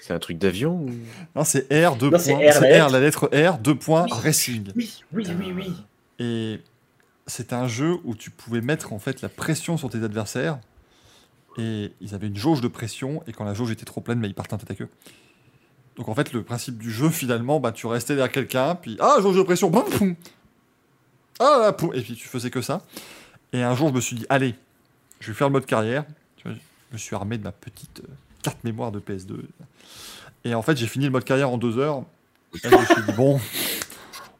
C'est 0.00 0.12
un 0.12 0.18
truc 0.18 0.38
d'avion 0.38 0.74
ou... 0.74 0.90
Non, 1.34 1.42
c'est 1.42 1.66
R, 1.72 1.96
deux 1.96 2.06
Non, 2.06 2.12
points. 2.12 2.18
C'est 2.20 2.78
la 2.78 2.86
R, 2.86 2.90
la 2.90 3.00
lettre 3.00 3.28
R, 3.32 3.58
deux 3.58 3.74
points, 3.74 4.06
Racing. 4.08 4.70
Oui, 4.76 5.02
oui, 5.12 5.26
oui, 5.38 5.52
oui. 5.52 5.74
Et 6.18 6.60
c'était 7.26 7.54
un 7.54 7.66
jeu 7.66 7.96
où 8.04 8.14
tu 8.14 8.30
pouvais 8.30 8.60
mettre 8.60 8.92
en 8.92 8.98
fait 8.98 9.20
la 9.20 9.28
pression 9.28 9.76
sur 9.76 9.90
tes 9.90 10.02
adversaires. 10.02 10.58
Et 11.58 11.92
ils 12.00 12.14
avaient 12.14 12.28
une 12.28 12.36
jauge 12.36 12.60
de 12.60 12.68
pression, 12.68 13.22
et 13.26 13.32
quand 13.32 13.44
la 13.44 13.54
jauge 13.54 13.70
était 13.70 13.84
trop 13.84 14.00
pleine, 14.00 14.20
bah, 14.20 14.26
ils 14.26 14.34
partaient 14.34 14.54
en 14.54 14.58
tête 14.58 14.70
à 14.70 14.74
queue. 14.74 14.88
Donc 15.96 16.08
en 16.08 16.14
fait, 16.14 16.32
le 16.32 16.42
principe 16.42 16.78
du 16.78 16.90
jeu, 16.90 17.08
finalement, 17.08 17.58
bah, 17.58 17.72
tu 17.72 17.86
restais 17.86 18.14
derrière 18.14 18.30
quelqu'un, 18.30 18.74
puis 18.74 18.96
ah, 19.00 19.16
jauge 19.20 19.36
de 19.36 19.42
pression, 19.42 19.70
boum, 19.70 19.84
boum. 19.98 20.14
Ah, 21.40 21.58
là, 21.62 21.72
poum. 21.72 21.94
et 21.94 22.02
puis 22.02 22.14
tu 22.14 22.28
faisais 22.28 22.50
que 22.50 22.60
ça. 22.60 22.82
Et 23.52 23.62
un 23.62 23.74
jour, 23.74 23.88
je 23.88 23.94
me 23.94 24.00
suis 24.00 24.16
dit, 24.16 24.26
allez, 24.28 24.54
je 25.20 25.28
vais 25.28 25.34
faire 25.34 25.48
le 25.48 25.54
mode 25.54 25.66
carrière. 25.66 26.04
Je 26.44 26.50
me 26.92 26.98
suis 26.98 27.16
armé 27.16 27.38
de 27.38 27.42
ma 27.42 27.52
petite 27.52 28.02
euh, 28.46 28.50
carte 28.50 28.64
mémoire 28.64 28.92
de 28.92 29.00
PS2. 29.00 29.40
Et 30.44 30.54
en 30.54 30.62
fait, 30.62 30.76
j'ai 30.76 30.86
fini 30.86 31.04
le 31.06 31.10
mode 31.10 31.24
carrière 31.24 31.50
en 31.50 31.58
deux 31.58 31.78
heures. 31.78 32.04
Et 32.54 32.58
je 32.68 32.68
me 32.76 32.84
suis 32.84 33.02
dit, 33.06 33.12
bon, 33.12 33.40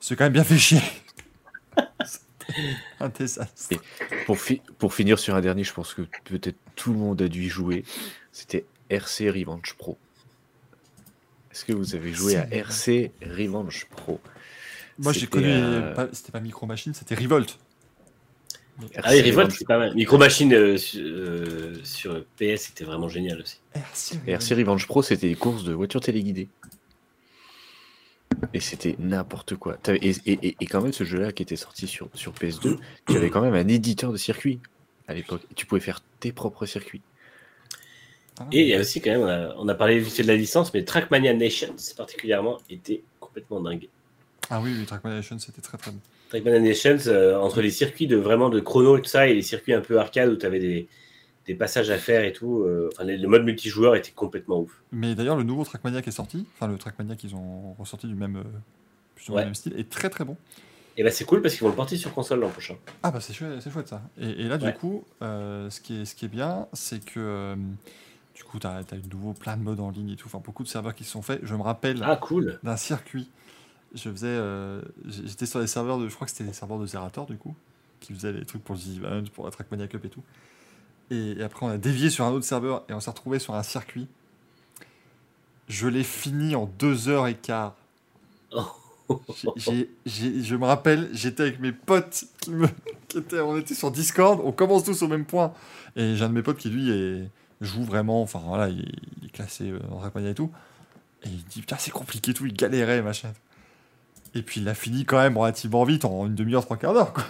c'est 0.00 0.16
quand 0.16 0.24
même 0.24 0.32
bien 0.32 0.44
fait 0.44 0.58
chier. 0.58 0.80
un 3.00 3.08
désastre. 3.08 3.74
pour, 4.24 4.38
fi- 4.38 4.62
pour 4.78 4.94
finir 4.94 5.18
sur 5.18 5.34
un 5.34 5.40
dernier, 5.40 5.64
je 5.64 5.72
pense 5.74 5.94
que 5.94 6.02
peut-être 6.24 6.56
tout 6.74 6.92
le 6.92 6.98
monde 6.98 7.20
a 7.22 7.28
dû 7.28 7.44
y 7.44 7.48
jouer. 7.48 7.84
C'était 8.32 8.64
RC 8.90 9.30
Revenge 9.30 9.74
Pro. 9.76 9.98
Est-ce 11.50 11.64
que 11.64 11.72
vous 11.72 11.94
avez 11.94 12.12
joué 12.12 12.36
à 12.36 12.46
RC 12.54 13.12
Revenge 13.22 13.86
Pro? 13.90 14.20
Moi, 14.98 15.12
j'ai 15.12 15.26
connu. 15.26 15.46
euh, 15.48 16.06
C'était 16.12 16.32
pas 16.32 16.40
Micro 16.40 16.66
Machine, 16.66 16.94
c'était 16.94 17.14
Revolt. 17.14 17.58
Ah 19.02 19.10
oui, 19.12 19.22
Revolt, 19.22 19.50
c'est 19.52 19.66
pas 19.66 19.78
mal. 19.78 19.94
Micro 19.94 20.18
Machine 20.18 20.52
euh, 20.52 20.76
sur, 20.76 21.00
euh, 21.02 21.74
sur 21.84 22.24
PS, 22.36 22.62
c'était 22.66 22.84
vraiment 22.84 23.08
génial 23.08 23.40
aussi. 23.40 23.58
RC 23.74 24.18
Et 24.26 24.32
RC 24.32 24.54
Revenge 24.54 24.86
Pro, 24.86 25.02
c'était 25.02 25.28
des 25.28 25.34
courses 25.34 25.64
de 25.64 25.72
voitures 25.72 26.00
téléguidées. 26.00 26.48
Et 28.52 28.60
c'était 28.60 28.96
n'importe 28.98 29.56
quoi. 29.56 29.78
Et, 29.88 30.10
et- 30.10 30.38
et- 30.48 30.56
et 30.60 30.66
quand 30.66 30.82
même, 30.82 30.92
ce 30.92 31.04
jeu-là 31.04 31.32
qui 31.32 31.42
était 31.42 31.56
sorti 31.56 31.86
sur, 31.86 32.08
sur 32.14 32.32
PS2, 32.32 32.78
tu 33.08 33.16
avais 33.16 33.30
quand 33.30 33.40
même 33.40 33.54
un 33.54 33.68
éditeur 33.68 34.12
de 34.12 34.16
circuit 34.18 34.60
à 35.08 35.14
l'époque. 35.14 35.42
Et 35.50 35.54
Tu 35.54 35.64
pouvais 35.64 35.80
faire 35.80 36.02
tes 36.20 36.32
propres 36.32 36.66
circuits. 36.66 37.00
Ah, 38.38 38.46
Et 38.52 38.62
il 38.62 38.68
y 38.68 38.74
a 38.74 38.80
aussi 38.80 39.00
quand 39.00 39.10
même, 39.10 39.22
on 39.22 39.28
a, 39.28 39.54
on 39.56 39.68
a 39.68 39.74
parlé 39.74 39.98
vite 39.98 40.20
de 40.20 40.26
la 40.26 40.36
licence, 40.36 40.74
mais 40.74 40.84
Trackmania 40.84 41.32
Nations 41.32 41.74
particulièrement 41.96 42.58
était 42.68 43.02
complètement 43.20 43.60
dingue. 43.62 43.88
Ah 44.50 44.60
oui, 44.60 44.74
oui, 44.78 44.84
Trackman 44.84 45.10
Nation, 45.14 45.38
c'était 45.38 45.62
très 45.62 45.78
très 45.78 45.90
bon. 45.90 46.00
Trackmania 46.28 46.60
Nations, 46.60 46.98
euh, 47.06 47.36
entre 47.36 47.60
les 47.60 47.70
circuits 47.70 48.06
de 48.06 48.16
vraiment 48.16 48.48
de 48.48 48.60
chrono 48.60 48.96
et 48.98 49.02
tout 49.02 49.08
ça, 49.08 49.28
et 49.28 49.34
les 49.34 49.42
circuits 49.42 49.72
un 49.74 49.80
peu 49.80 49.98
arcade 49.98 50.28
où 50.30 50.36
tu 50.36 50.44
avais 50.46 50.58
des, 50.58 50.88
des 51.46 51.54
passages 51.54 51.90
à 51.90 51.98
faire 51.98 52.24
et 52.24 52.32
tout, 52.32 52.62
euh, 52.62 52.90
enfin, 52.92 53.04
le 53.04 53.26
mode 53.28 53.44
multijoueur 53.44 53.94
était 53.96 54.10
complètement 54.12 54.60
ouf. 54.60 54.72
Mais 54.92 55.14
d'ailleurs, 55.14 55.36
le 55.36 55.44
nouveau 55.44 55.64
Trackmania 55.64 56.02
qui 56.02 56.08
est 56.08 56.12
sorti, 56.12 56.46
enfin 56.54 56.66
le 56.66 56.78
Trackmania 56.78 57.14
qu'ils 57.16 57.34
ont 57.36 57.74
ressorti 57.78 58.06
du 58.06 58.14
même, 58.14 58.36
euh, 58.36 59.32
Ouais. 59.32 59.44
même 59.44 59.54
style, 59.54 59.74
est 59.78 59.88
très 59.88 60.10
très 60.10 60.24
bon. 60.24 60.36
Et 60.98 61.02
bah 61.02 61.10
c'est 61.10 61.24
cool 61.24 61.42
parce 61.42 61.54
qu'ils 61.54 61.62
vont 61.62 61.68
le 61.68 61.74
porter 61.74 61.96
sur 61.96 62.12
console 62.14 62.40
l'an 62.40 62.48
prochain. 62.48 62.74
Ah 63.02 63.10
bah 63.10 63.20
c'est 63.20 63.32
chouette, 63.34 63.60
c'est 63.60 63.70
chouette 63.70 63.88
ça. 63.88 64.02
Et, 64.20 64.28
et 64.30 64.48
là, 64.48 64.56
du 64.56 64.66
Ouais. 64.66 64.72
coup, 64.72 65.04
euh, 65.22 65.68
ce, 65.70 65.80
qui 65.80 66.00
est, 66.00 66.04
ce 66.06 66.14
qui 66.14 66.24
est 66.24 66.28
bien, 66.28 66.66
c'est 66.72 67.04
que 67.04 67.54
du 68.34 68.44
coup, 68.44 68.58
tu 68.58 68.66
as, 68.66 68.82
de 68.82 69.08
nouveau 69.10 69.32
plein 69.32 69.56
de 69.56 69.62
modes 69.62 69.80
en 69.80 69.90
ligne 69.90 70.10
et 70.10 70.16
tout, 70.16 70.26
enfin 70.26 70.40
beaucoup 70.44 70.62
de 70.62 70.68
serveurs 70.68 70.94
qui 70.94 71.04
se 71.04 71.10
sont 71.10 71.22
faits. 71.22 71.40
Je 71.42 71.54
me 71.54 71.62
rappelle 71.62 71.98
Ah 72.02 72.16
cool 72.16 72.58
d'un 72.62 72.76
circuit. 72.76 73.30
Je 73.96 74.10
faisais, 74.10 74.26
euh, 74.28 74.82
j'étais 75.06 75.46
sur 75.46 75.58
les 75.58 75.66
serveurs 75.66 75.98
de, 75.98 76.08
je 76.08 76.14
crois 76.14 76.26
que 76.26 76.30
c'était 76.32 76.44
les 76.44 76.52
serveurs 76.52 76.78
de 76.78 76.86
Zerator 76.86 77.26
du 77.26 77.36
coup, 77.36 77.54
qui 78.00 78.12
faisaient 78.14 78.32
les 78.32 78.44
trucs 78.44 78.62
pour 78.62 78.74
le 78.76 78.80
The 78.80 78.96
Event, 78.98 79.24
pour 79.34 79.44
la 79.46 79.50
Trackmania 79.50 79.88
Cup 79.88 80.04
et 80.04 80.08
tout. 80.10 80.22
Et, 81.10 81.32
et 81.38 81.42
après 81.42 81.64
on 81.66 81.70
a 81.70 81.78
dévié 81.78 82.10
sur 82.10 82.24
un 82.24 82.30
autre 82.30 82.44
serveur 82.44 82.84
et 82.88 82.92
on 82.92 83.00
s'est 83.00 83.10
retrouvé 83.10 83.38
sur 83.38 83.54
un 83.54 83.62
circuit. 83.62 84.06
Je 85.68 85.88
l'ai 85.88 86.04
fini 86.04 86.54
en 86.54 86.66
deux 86.78 87.08
heures 87.08 87.26
et 87.26 87.34
quart. 87.34 87.74
J'ai- 89.56 90.42
je 90.42 90.56
me 90.56 90.64
rappelle, 90.66 91.08
j'étais 91.12 91.42
avec 91.44 91.60
mes 91.60 91.72
potes 91.72 92.24
qui 92.40 92.50
me, 92.50 92.66
qui 93.08 93.18
étaient, 93.18 93.40
on 93.40 93.56
était 93.56 93.74
sur 93.74 93.90
Discord, 93.90 94.40
on 94.44 94.52
commence 94.52 94.84
tous 94.84 95.02
au 95.02 95.08
même 95.08 95.24
point. 95.24 95.52
Et 95.94 96.16
j'ai 96.16 96.24
un 96.24 96.28
de 96.28 96.34
mes 96.34 96.42
potes 96.42 96.58
qui 96.58 96.68
lui 96.70 96.90
est, 96.90 97.28
joue 97.60 97.84
vraiment, 97.84 98.20
enfin 98.22 98.40
voilà, 98.44 98.68
il, 98.68 98.80
est- 98.80 98.92
il 99.22 99.26
est 99.26 99.30
classé 99.30 99.70
euh, 99.70 99.78
dans 99.90 99.98
Trackmania 100.00 100.30
et 100.30 100.34
tout. 100.34 100.50
Et 101.22 101.28
il 101.28 101.44
dit 101.44 101.60
putain 101.60 101.76
c'est 101.78 101.90
compliqué 101.92 102.32
et 102.32 102.34
tout, 102.34 102.46
il 102.46 102.52
galérait 102.52 103.00
machin. 103.02 103.32
Et 104.36 104.42
puis 104.42 104.60
il 104.60 104.68
a 104.68 104.74
fini 104.74 105.06
quand 105.06 105.18
même 105.18 105.36
relativement 105.38 105.84
vite, 105.84 106.04
en 106.04 106.26
une 106.26 106.34
demi-heure, 106.34 106.62
trois 106.62 106.76
quarts 106.76 106.92
d'heure 106.92 107.12
quoi. 107.14 107.24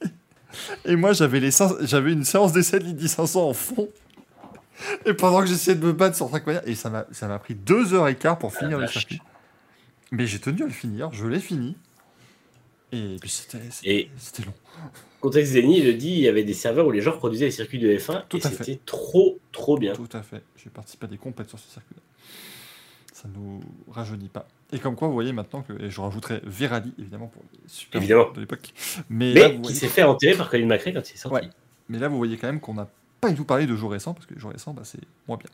Et 0.84 0.94
moi 0.94 1.12
j'avais 1.12 1.40
les 1.40 1.50
j'avais 1.80 2.12
une 2.12 2.24
séance 2.24 2.52
d'essai 2.52 2.78
de 2.78 2.84
l'Indy 2.84 3.08
500 3.08 3.48
en 3.48 3.52
fond. 3.52 3.88
Et 5.04 5.14
pendant 5.14 5.40
que 5.40 5.46
j'essayais 5.46 5.76
de 5.76 5.84
me 5.84 5.92
battre 5.92 6.16
sur 6.16 6.28
Trackmania, 6.28 6.62
et 6.66 6.76
ça 6.76 6.90
m'a 6.90 7.06
ça 7.10 7.26
m'a 7.26 7.40
pris 7.40 7.54
deux 7.56 7.92
heures 7.92 8.06
et 8.06 8.16
quart 8.16 8.38
pour 8.38 8.54
finir 8.54 8.78
le 8.78 8.86
circuit. 8.86 9.20
Mais 10.12 10.26
j'ai 10.28 10.38
tenu 10.38 10.62
à 10.62 10.66
le 10.66 10.72
finir, 10.72 11.12
je 11.12 11.26
l'ai 11.26 11.40
fini. 11.40 11.76
Et 12.92 13.16
puis 13.20 13.30
c'était 13.30 13.58
c'était 14.16 14.44
long. 14.44 14.54
Contexte 15.20 15.54
Zeni 15.54 15.82
le 15.82 15.94
dit, 15.94 16.10
il 16.10 16.18
y 16.20 16.28
avait 16.28 16.44
des 16.44 16.54
serveurs 16.54 16.86
où 16.86 16.90
les 16.92 17.00
gens 17.00 17.16
produisaient 17.16 17.46
les 17.46 17.50
circuits 17.50 17.78
de 17.78 17.88
F1 17.88 18.24
Tout 18.28 18.36
et 18.36 18.46
à 18.46 18.50
fait. 18.50 18.56
c'était 18.56 18.80
trop, 18.84 19.38
trop 19.52 19.78
bien. 19.78 19.94
Tout 19.94 20.08
à 20.12 20.22
fait. 20.22 20.42
J'ai 20.62 20.70
participé 20.70 21.06
à 21.06 21.08
des 21.08 21.16
compètes 21.16 21.48
sur 21.48 21.58
ce 21.58 21.70
circuit-là. 21.70 22.02
Ça 23.12 23.26
nous 23.34 23.60
rajeunit 23.90 24.28
pas. 24.28 24.46
Et 24.74 24.78
comme 24.80 24.96
quoi, 24.96 25.08
vous 25.08 25.14
voyez 25.14 25.32
maintenant 25.32 25.62
que. 25.62 25.72
Et 25.82 25.88
je 25.88 26.00
rajouterai 26.00 26.40
Verali, 26.44 26.92
évidemment, 26.98 27.28
pour 27.28 27.42
les 27.52 27.58
super 27.68 28.00
Évidemment. 28.00 28.30
de 28.32 28.40
l'époque. 28.40 28.72
Mais, 29.08 29.32
Mais 29.32 29.40
là, 29.40 29.48
vous 29.48 29.54
qui 29.54 29.60
voyez- 29.62 29.76
s'est 29.76 29.88
fait 29.88 30.02
enterrer 30.02 30.36
par 30.36 30.50
Colin 30.50 30.66
McRae 30.66 30.92
quand 30.92 31.08
il 31.10 31.14
est 31.14 31.16
sorti. 31.16 31.34
Ouais. 31.46 31.50
mais 31.88 31.98
là, 31.98 32.08
vous 32.08 32.16
voyez 32.18 32.36
quand 32.36 32.48
même 32.48 32.60
qu'on 32.60 32.74
n'a 32.74 32.88
pas 33.20 33.30
du 33.30 33.36
tout 33.36 33.44
parlé 33.44 33.66
de 33.66 33.74
jeux 33.76 33.86
récents, 33.86 34.12
parce 34.14 34.26
que 34.26 34.34
les 34.34 34.40
jeux 34.40 34.48
récents, 34.48 34.74
bah, 34.74 34.82
c'est 34.84 35.00
moins 35.28 35.36
bien. 35.38 35.48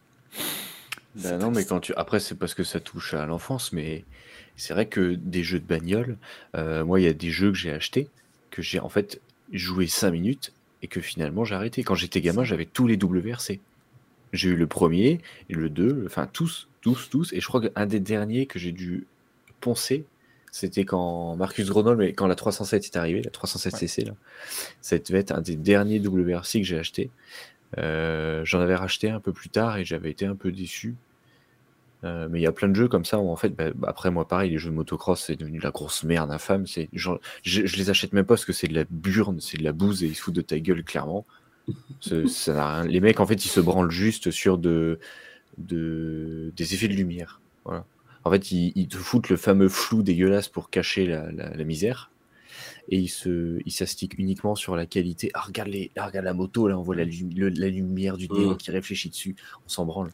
Bah 1.16 1.36
non, 1.38 1.50
mais 1.50 1.64
quand 1.64 1.80
tu. 1.80 1.92
Après, 1.96 2.20
c'est 2.20 2.36
parce 2.36 2.54
que 2.54 2.62
ça 2.64 2.80
touche 2.80 3.14
à 3.14 3.26
l'enfance, 3.26 3.72
mais 3.72 4.04
c'est 4.56 4.72
vrai 4.74 4.86
que 4.86 5.14
des 5.14 5.42
jeux 5.42 5.58
de 5.60 5.66
bagnole, 5.66 6.16
euh, 6.56 6.84
moi, 6.84 7.00
il 7.00 7.04
y 7.04 7.08
a 7.08 7.12
des 7.12 7.30
jeux 7.30 7.50
que 7.50 7.58
j'ai 7.58 7.72
achetés, 7.72 8.08
que 8.50 8.62
j'ai 8.62 8.78
en 8.80 8.88
fait 8.88 9.20
joué 9.52 9.86
5 9.88 10.12
minutes 10.12 10.52
et 10.82 10.86
que 10.88 11.00
finalement 11.00 11.44
j'ai 11.44 11.56
arrêté. 11.56 11.82
Quand 11.82 11.94
j'étais 11.96 12.20
gamin, 12.20 12.44
j'avais 12.44 12.64
tous 12.64 12.86
les 12.86 12.96
WRC. 12.96 13.60
J'ai 14.32 14.48
eu 14.50 14.56
le 14.56 14.66
premier 14.68 15.20
et 15.48 15.54
le 15.54 15.68
2, 15.68 16.04
enfin 16.06 16.28
tous, 16.32 16.68
tous, 16.80 17.08
tous. 17.10 17.32
Et 17.32 17.40
je 17.40 17.46
crois 17.46 17.60
qu'un 17.60 17.86
des 17.86 18.00
derniers 18.00 18.46
que 18.46 18.58
j'ai 18.58 18.72
dû 18.72 19.06
poncer, 19.60 20.04
c'était 20.52 20.84
quand 20.84 21.36
Marcus 21.36 21.68
Grenoble, 21.68 21.98
mais 21.98 22.12
quand 22.12 22.26
la 22.26 22.34
307 22.34 22.84
est 22.86 22.96
arrivée, 22.96 23.22
la 23.22 23.30
307 23.30 23.76
CC, 23.76 24.04
là. 24.04 24.12
Ça 24.80 24.98
devait 24.98 25.18
être 25.20 25.32
un 25.32 25.40
des 25.40 25.56
derniers 25.56 26.00
WRC 26.00 26.60
que 26.60 26.64
j'ai 26.66 26.78
acheté. 26.78 27.10
Euh, 27.78 28.44
J'en 28.44 28.60
avais 28.60 28.74
racheté 28.74 29.10
un 29.10 29.20
peu 29.20 29.32
plus 29.32 29.48
tard 29.48 29.76
et 29.78 29.84
j'avais 29.84 30.10
été 30.10 30.26
un 30.26 30.34
peu 30.34 30.50
déçu. 30.50 30.96
Euh, 32.02 32.28
mais 32.30 32.40
il 32.40 32.42
y 32.42 32.46
a 32.46 32.52
plein 32.52 32.68
de 32.68 32.74
jeux 32.74 32.88
comme 32.88 33.04
ça 33.04 33.18
où 33.20 33.28
en 33.28 33.36
fait, 33.36 33.50
bah, 33.50 33.70
bah, 33.74 33.88
après 33.90 34.10
moi 34.10 34.26
pareil, 34.26 34.50
les 34.50 34.56
jeux 34.58 34.70
de 34.70 34.74
motocross 34.74 35.22
c'est 35.26 35.36
devenu 35.36 35.60
la 35.60 35.70
grosse 35.70 36.02
merde 36.02 36.30
infâme. 36.32 36.66
C'est, 36.66 36.88
genre, 36.94 37.20
je, 37.42 37.66
je 37.66 37.76
les 37.76 37.90
achète 37.90 38.14
même 38.14 38.24
pas 38.24 38.34
parce 38.34 38.46
que 38.46 38.54
c'est 38.54 38.68
de 38.68 38.74
la 38.74 38.84
burne, 38.88 39.38
c'est 39.40 39.58
de 39.58 39.62
la 39.64 39.72
bouse 39.72 40.02
et 40.02 40.06
ils 40.06 40.14
se 40.16 40.22
foutent 40.22 40.34
de 40.34 40.40
ta 40.40 40.58
gueule 40.58 40.82
clairement. 40.82 41.26
Ça 42.26 42.78
rien- 42.80 42.86
Les 42.86 43.00
mecs 43.00 43.20
en 43.20 43.26
fait 43.26 43.44
ils 43.44 43.48
se 43.50 43.60
branlent 43.60 43.90
juste 43.90 44.30
sur 44.30 44.56
de, 44.58 44.98
de 45.66 46.52
des 46.56 46.74
effets 46.74 46.88
de 46.88 46.94
lumière. 46.94 47.40
Voilà. 47.64 47.84
En 48.24 48.30
fait 48.30 48.50
ils, 48.52 48.72
ils 48.74 48.88
te 48.88 48.96
foutent 48.96 49.28
le 49.28 49.36
fameux 49.36 49.68
flou 49.68 50.02
dégueulasse 50.02 50.48
pour 50.48 50.70
cacher 50.70 51.06
la, 51.06 51.30
la- 51.32 51.54
la 51.56 51.64
misère 51.64 52.10
et 52.88 52.98
ils 52.98 53.08
se, 53.08 53.60
ils 53.64 53.70
s'astiquent 53.72 54.18
uniquement 54.18 54.54
sur 54.56 54.74
la 54.76 54.84
qualité. 54.86 55.30
Ah 55.34 55.40
regarde 55.42 55.68
les, 55.68 55.90
ah, 55.96 56.06
regarde 56.06 56.24
la 56.24 56.34
moto 56.34 56.66
là, 56.68 56.76
on 56.78 56.82
voit 56.82 56.96
la, 56.96 57.04
le- 57.04 57.48
la 57.48 57.68
lumière 57.68 58.16
du 58.16 58.28
néon 58.28 58.52
Mm. 58.52 58.56
qui 58.56 58.70
réfléchit 58.70 59.08
dessus, 59.10 59.36
on 59.64 59.68
s'en 59.68 59.84
branle. 59.86 60.10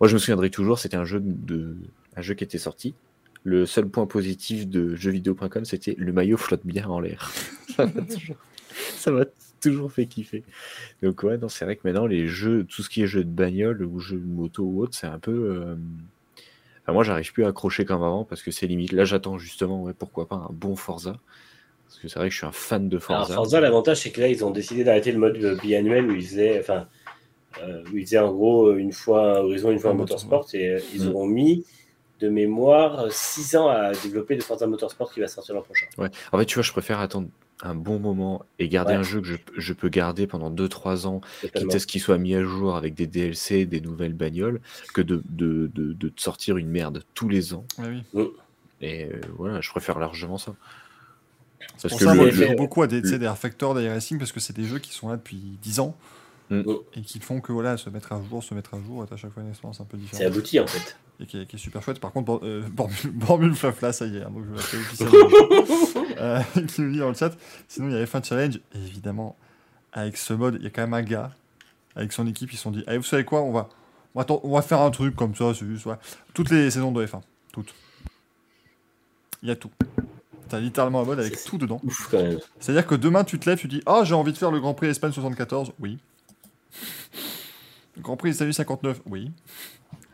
Moi, 0.00 0.08
je 0.08 0.14
me 0.14 0.18
souviendrai 0.18 0.50
toujours, 0.50 0.78
c'était 0.78 0.96
un 0.96 1.04
jeu 1.04 1.20
de, 1.22 1.76
un 2.16 2.22
jeu 2.22 2.34
qui 2.34 2.42
était 2.44 2.58
sorti. 2.58 2.94
Le 3.44 3.66
seul 3.66 3.88
point 3.88 4.06
positif 4.06 4.68
de 4.68 4.94
jeuxvideo.com, 4.96 5.64
c'était 5.64 5.94
le 5.98 6.12
maillot 6.12 6.36
flotte 6.36 6.64
bien 6.64 6.86
en 6.88 6.98
l'air. 7.00 7.32
ça 7.76 7.86
m'a 7.86 9.24
toujours, 9.24 9.51
toujours 9.62 9.90
fait 9.92 10.06
kiffer. 10.06 10.42
Donc 11.02 11.22
ouais, 11.22 11.38
non, 11.38 11.48
c'est 11.48 11.64
vrai 11.64 11.76
que 11.76 11.82
maintenant 11.84 12.06
les 12.06 12.26
jeux, 12.26 12.64
tout 12.64 12.82
ce 12.82 12.90
qui 12.90 13.02
est 13.02 13.06
jeux 13.06 13.24
de 13.24 13.30
bagnole 13.30 13.82
ou 13.84 13.98
jeux 14.00 14.18
de 14.18 14.26
moto 14.26 14.62
ou 14.64 14.82
autre, 14.82 14.94
c'est 14.96 15.06
un 15.06 15.18
peu. 15.18 15.30
euh, 15.32 15.76
enfin, 16.82 16.92
moi, 16.92 17.04
j'arrive 17.04 17.32
plus 17.32 17.44
à 17.44 17.48
accrocher 17.48 17.84
comme 17.84 18.02
avant 18.02 18.24
parce 18.24 18.42
que 18.42 18.50
c'est 18.50 18.66
limite. 18.66 18.92
Là, 18.92 19.04
j'attends 19.04 19.38
justement, 19.38 19.82
ouais, 19.82 19.94
pourquoi 19.94 20.26
pas 20.28 20.36
un 20.36 20.50
bon 20.52 20.76
Forza. 20.76 21.16
Parce 21.86 21.98
que 22.00 22.08
c'est 22.08 22.18
vrai 22.18 22.28
que 22.28 22.32
je 22.32 22.38
suis 22.38 22.46
un 22.46 22.52
fan 22.52 22.88
de 22.88 22.96
Alors, 22.96 23.02
Forza. 23.26 23.34
Forza, 23.34 23.60
l'avantage, 23.60 24.00
c'est 24.00 24.10
que 24.10 24.20
là, 24.20 24.28
ils 24.28 24.44
ont 24.44 24.50
décidé 24.50 24.82
d'arrêter 24.84 25.12
le 25.12 25.18
mode 25.18 25.36
euh, 25.36 25.56
biannuel 25.62 26.10
où 26.10 26.14
ils 26.14 26.22
faisaient, 26.26 26.58
enfin, 26.58 26.86
euh, 27.62 27.84
où 27.92 27.98
ils 27.98 28.04
faisaient 28.06 28.18
en 28.18 28.32
gros 28.32 28.68
euh, 28.68 28.76
une 28.78 28.92
fois 28.92 29.36
un 29.38 29.40
Horizon, 29.40 29.70
une 29.70 29.78
fois 29.78 29.90
un 29.90 29.94
Motorsport, 29.94 30.46
et 30.54 30.68
euh, 30.70 30.80
ils 30.94 31.04
Mm. 31.04 31.08
auront 31.08 31.26
mis 31.26 31.66
de 32.20 32.28
mémoire 32.30 33.12
6 33.12 33.56
ans 33.56 33.68
à 33.68 33.92
développer 33.92 34.36
le 34.36 34.40
Forza 34.42 34.66
Motorsport 34.66 35.12
qui 35.12 35.20
va 35.20 35.26
sortir 35.28 35.54
l'an 35.54 35.62
prochain. 35.62 35.86
Ouais. 35.98 36.08
En 36.32 36.38
fait, 36.38 36.46
tu 36.46 36.54
vois, 36.54 36.62
je 36.62 36.72
préfère 36.72 37.00
attendre 37.00 37.28
un 37.62 37.74
bon 37.76 37.98
moment 38.00 38.44
et 38.58 38.68
garder 38.68 38.92
Ouais. 38.92 38.98
un 38.98 39.02
jeu 39.04 39.20
que 39.20 39.26
je, 39.28 39.36
je 39.56 39.72
peux 39.72 39.88
garder 39.88 40.26
pendant 40.26 40.50
2-3 40.50 41.06
ans, 41.06 41.20
Totalement. 41.40 41.68
quitte 41.68 41.74
à 41.76 41.78
ce 41.78 41.86
qu'il 41.86 42.00
soit 42.00 42.18
mis 42.18 42.34
à 42.34 42.42
jour 42.42 42.76
avec 42.76 42.94
des 42.94 43.06
DLC, 43.06 43.66
des 43.66 43.80
nouvelles 43.80 44.14
bagnoles, 44.14 44.60
que 44.94 45.00
de, 45.00 45.22
de, 45.28 45.70
de, 45.74 45.92
de 45.92 46.08
te 46.08 46.20
sortir 46.20 46.56
une 46.56 46.68
merde 46.68 47.04
tous 47.14 47.28
les 47.28 47.54
ans. 47.54 47.64
Ouais, 47.78 48.02
oui. 48.14 48.24
Et 48.80 49.04
euh, 49.04 49.20
voilà, 49.38 49.60
je 49.60 49.70
préfère 49.70 49.98
largement 50.00 50.38
ça. 50.38 50.54
Parce 51.80 51.82
Pour 51.94 51.98
que 52.00 52.04
ça, 52.04 52.10
le- 52.12 52.16
moi, 52.16 52.26
le- 52.26 52.32
je 52.32 52.44
joue 52.44 52.56
beaucoup 52.56 52.82
à 52.82 52.88
des, 52.88 53.00
tu 53.00 53.08
sais, 53.08 53.18
des 53.20 53.28
R-Factor, 53.28 53.74
des 53.76 53.88
Racing, 53.88 54.18
parce 54.18 54.32
que 54.32 54.40
c'est 54.40 54.56
des 54.56 54.64
jeux 54.64 54.80
qui 54.80 54.92
sont 54.92 55.08
là 55.08 55.16
depuis 55.16 55.36
10 55.62 55.78
ans. 55.78 55.96
Mm. 56.52 56.64
Et 56.94 57.00
qui 57.02 57.18
font 57.20 57.40
que 57.40 57.52
voilà, 57.52 57.76
se 57.76 57.88
mettre 57.90 58.12
à 58.12 58.20
jour, 58.28 58.42
se 58.44 58.52
mettre 58.54 58.74
à 58.74 58.80
jour, 58.80 59.04
est 59.04 59.12
à 59.12 59.16
chaque 59.16 59.32
fois 59.32 59.42
une 59.42 59.48
expérience 59.50 59.80
un 59.80 59.84
peu 59.84 59.96
C'est 59.96 60.02
différente. 60.02 60.32
abouti 60.32 60.60
en 60.60 60.66
fait. 60.66 60.96
Et 61.20 61.26
qui 61.26 61.38
est, 61.40 61.46
qui 61.46 61.56
est 61.56 61.58
super 61.58 61.82
chouette. 61.82 62.00
Par 62.00 62.12
contre, 62.12 62.26
Bor- 62.26 62.40
euh, 62.42 63.52
Flafla, 63.54 63.92
ça 63.92 64.06
y 64.06 64.16
est, 64.16 64.22
hein, 64.22 64.30
donc 64.30 64.44
je 64.44 64.50
l'ai 64.76 64.82
officiellement. 64.82 65.28
euh, 66.18 66.40
qui 66.68 66.80
nous 66.82 66.92
dit 66.92 66.98
dans 66.98 67.08
le 67.08 67.14
chat. 67.14 67.32
Sinon, 67.68 67.88
il 67.88 67.94
y 67.94 67.98
a 67.98 68.04
F1 68.04 68.24
Challenge. 68.24 68.56
Et 68.74 68.78
évidemment, 68.78 69.36
avec 69.92 70.16
ce 70.16 70.32
mode, 70.34 70.56
il 70.58 70.64
y 70.64 70.66
a 70.66 70.70
quand 70.70 70.82
même 70.82 70.94
un 70.94 71.02
gars, 71.02 71.30
avec 71.96 72.12
son 72.12 72.26
équipe, 72.26 72.52
ils 72.52 72.56
se 72.56 72.62
sont 72.62 72.70
dit 72.70 72.82
Allez, 72.86 72.98
vous 72.98 73.04
savez 73.04 73.24
quoi 73.24 73.42
on 73.42 73.52
va, 73.52 73.68
on, 74.14 74.20
va, 74.22 74.26
on 74.42 74.50
va 74.54 74.62
faire 74.62 74.80
un 74.80 74.90
truc 74.90 75.14
comme 75.16 75.34
ça, 75.34 75.52
c'est 75.54 75.66
juste. 75.66 75.86
ouais. 75.86 75.96
Toutes 76.34 76.50
les 76.50 76.70
saisons 76.70 76.92
de 76.92 77.04
F1. 77.06 77.20
Toutes. 77.52 77.74
Il 79.42 79.48
y 79.48 79.52
a 79.52 79.56
tout. 79.56 79.70
T'as 80.48 80.60
littéralement 80.60 81.00
un 81.00 81.04
mode 81.04 81.20
avec 81.20 81.34
C'est- 81.36 81.48
tout 81.48 81.56
dedans. 81.58 81.80
C'est-à-dire 82.60 82.86
que 82.86 82.94
demain, 82.94 83.24
tu 83.24 83.38
te 83.38 83.48
lèves, 83.48 83.58
tu 83.58 83.68
dis 83.68 83.80
Ah, 83.86 84.02
j'ai 84.04 84.14
envie 84.14 84.32
de 84.32 84.38
faire 84.38 84.50
le 84.50 84.60
Grand 84.60 84.74
Prix 84.74 84.88
Espagne 84.88 85.12
74. 85.12 85.72
Oui. 85.80 85.98
Grand 87.98 88.16
Prix 88.16 88.30
Italie 88.34 88.54
59. 88.54 89.00
Oui. 89.06 89.30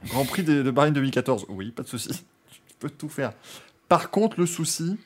Grand 0.06 0.24
Prix 0.24 0.42
de, 0.42 0.62
de 0.62 0.70
Bahreïn 0.70 0.92
2014. 0.92 1.46
Oui, 1.48 1.70
pas 1.70 1.82
de 1.82 1.88
souci. 1.88 2.10
Tu 2.50 2.60
peux 2.80 2.90
tout 2.90 3.08
faire. 3.08 3.32
Par 3.88 4.10
contre, 4.10 4.38
le 4.38 4.46
souci, 4.46 4.96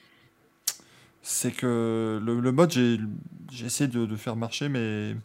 c'est 1.23 1.53
que 1.53 2.21
le, 2.23 2.39
le 2.41 2.53
mode, 2.53 2.71
j'ai 2.71 2.99
essayé 3.65 3.89
de, 3.89 4.05
de 4.05 4.17
faire 4.17 4.37
marcher, 4.37 4.69
mais 4.69 5.17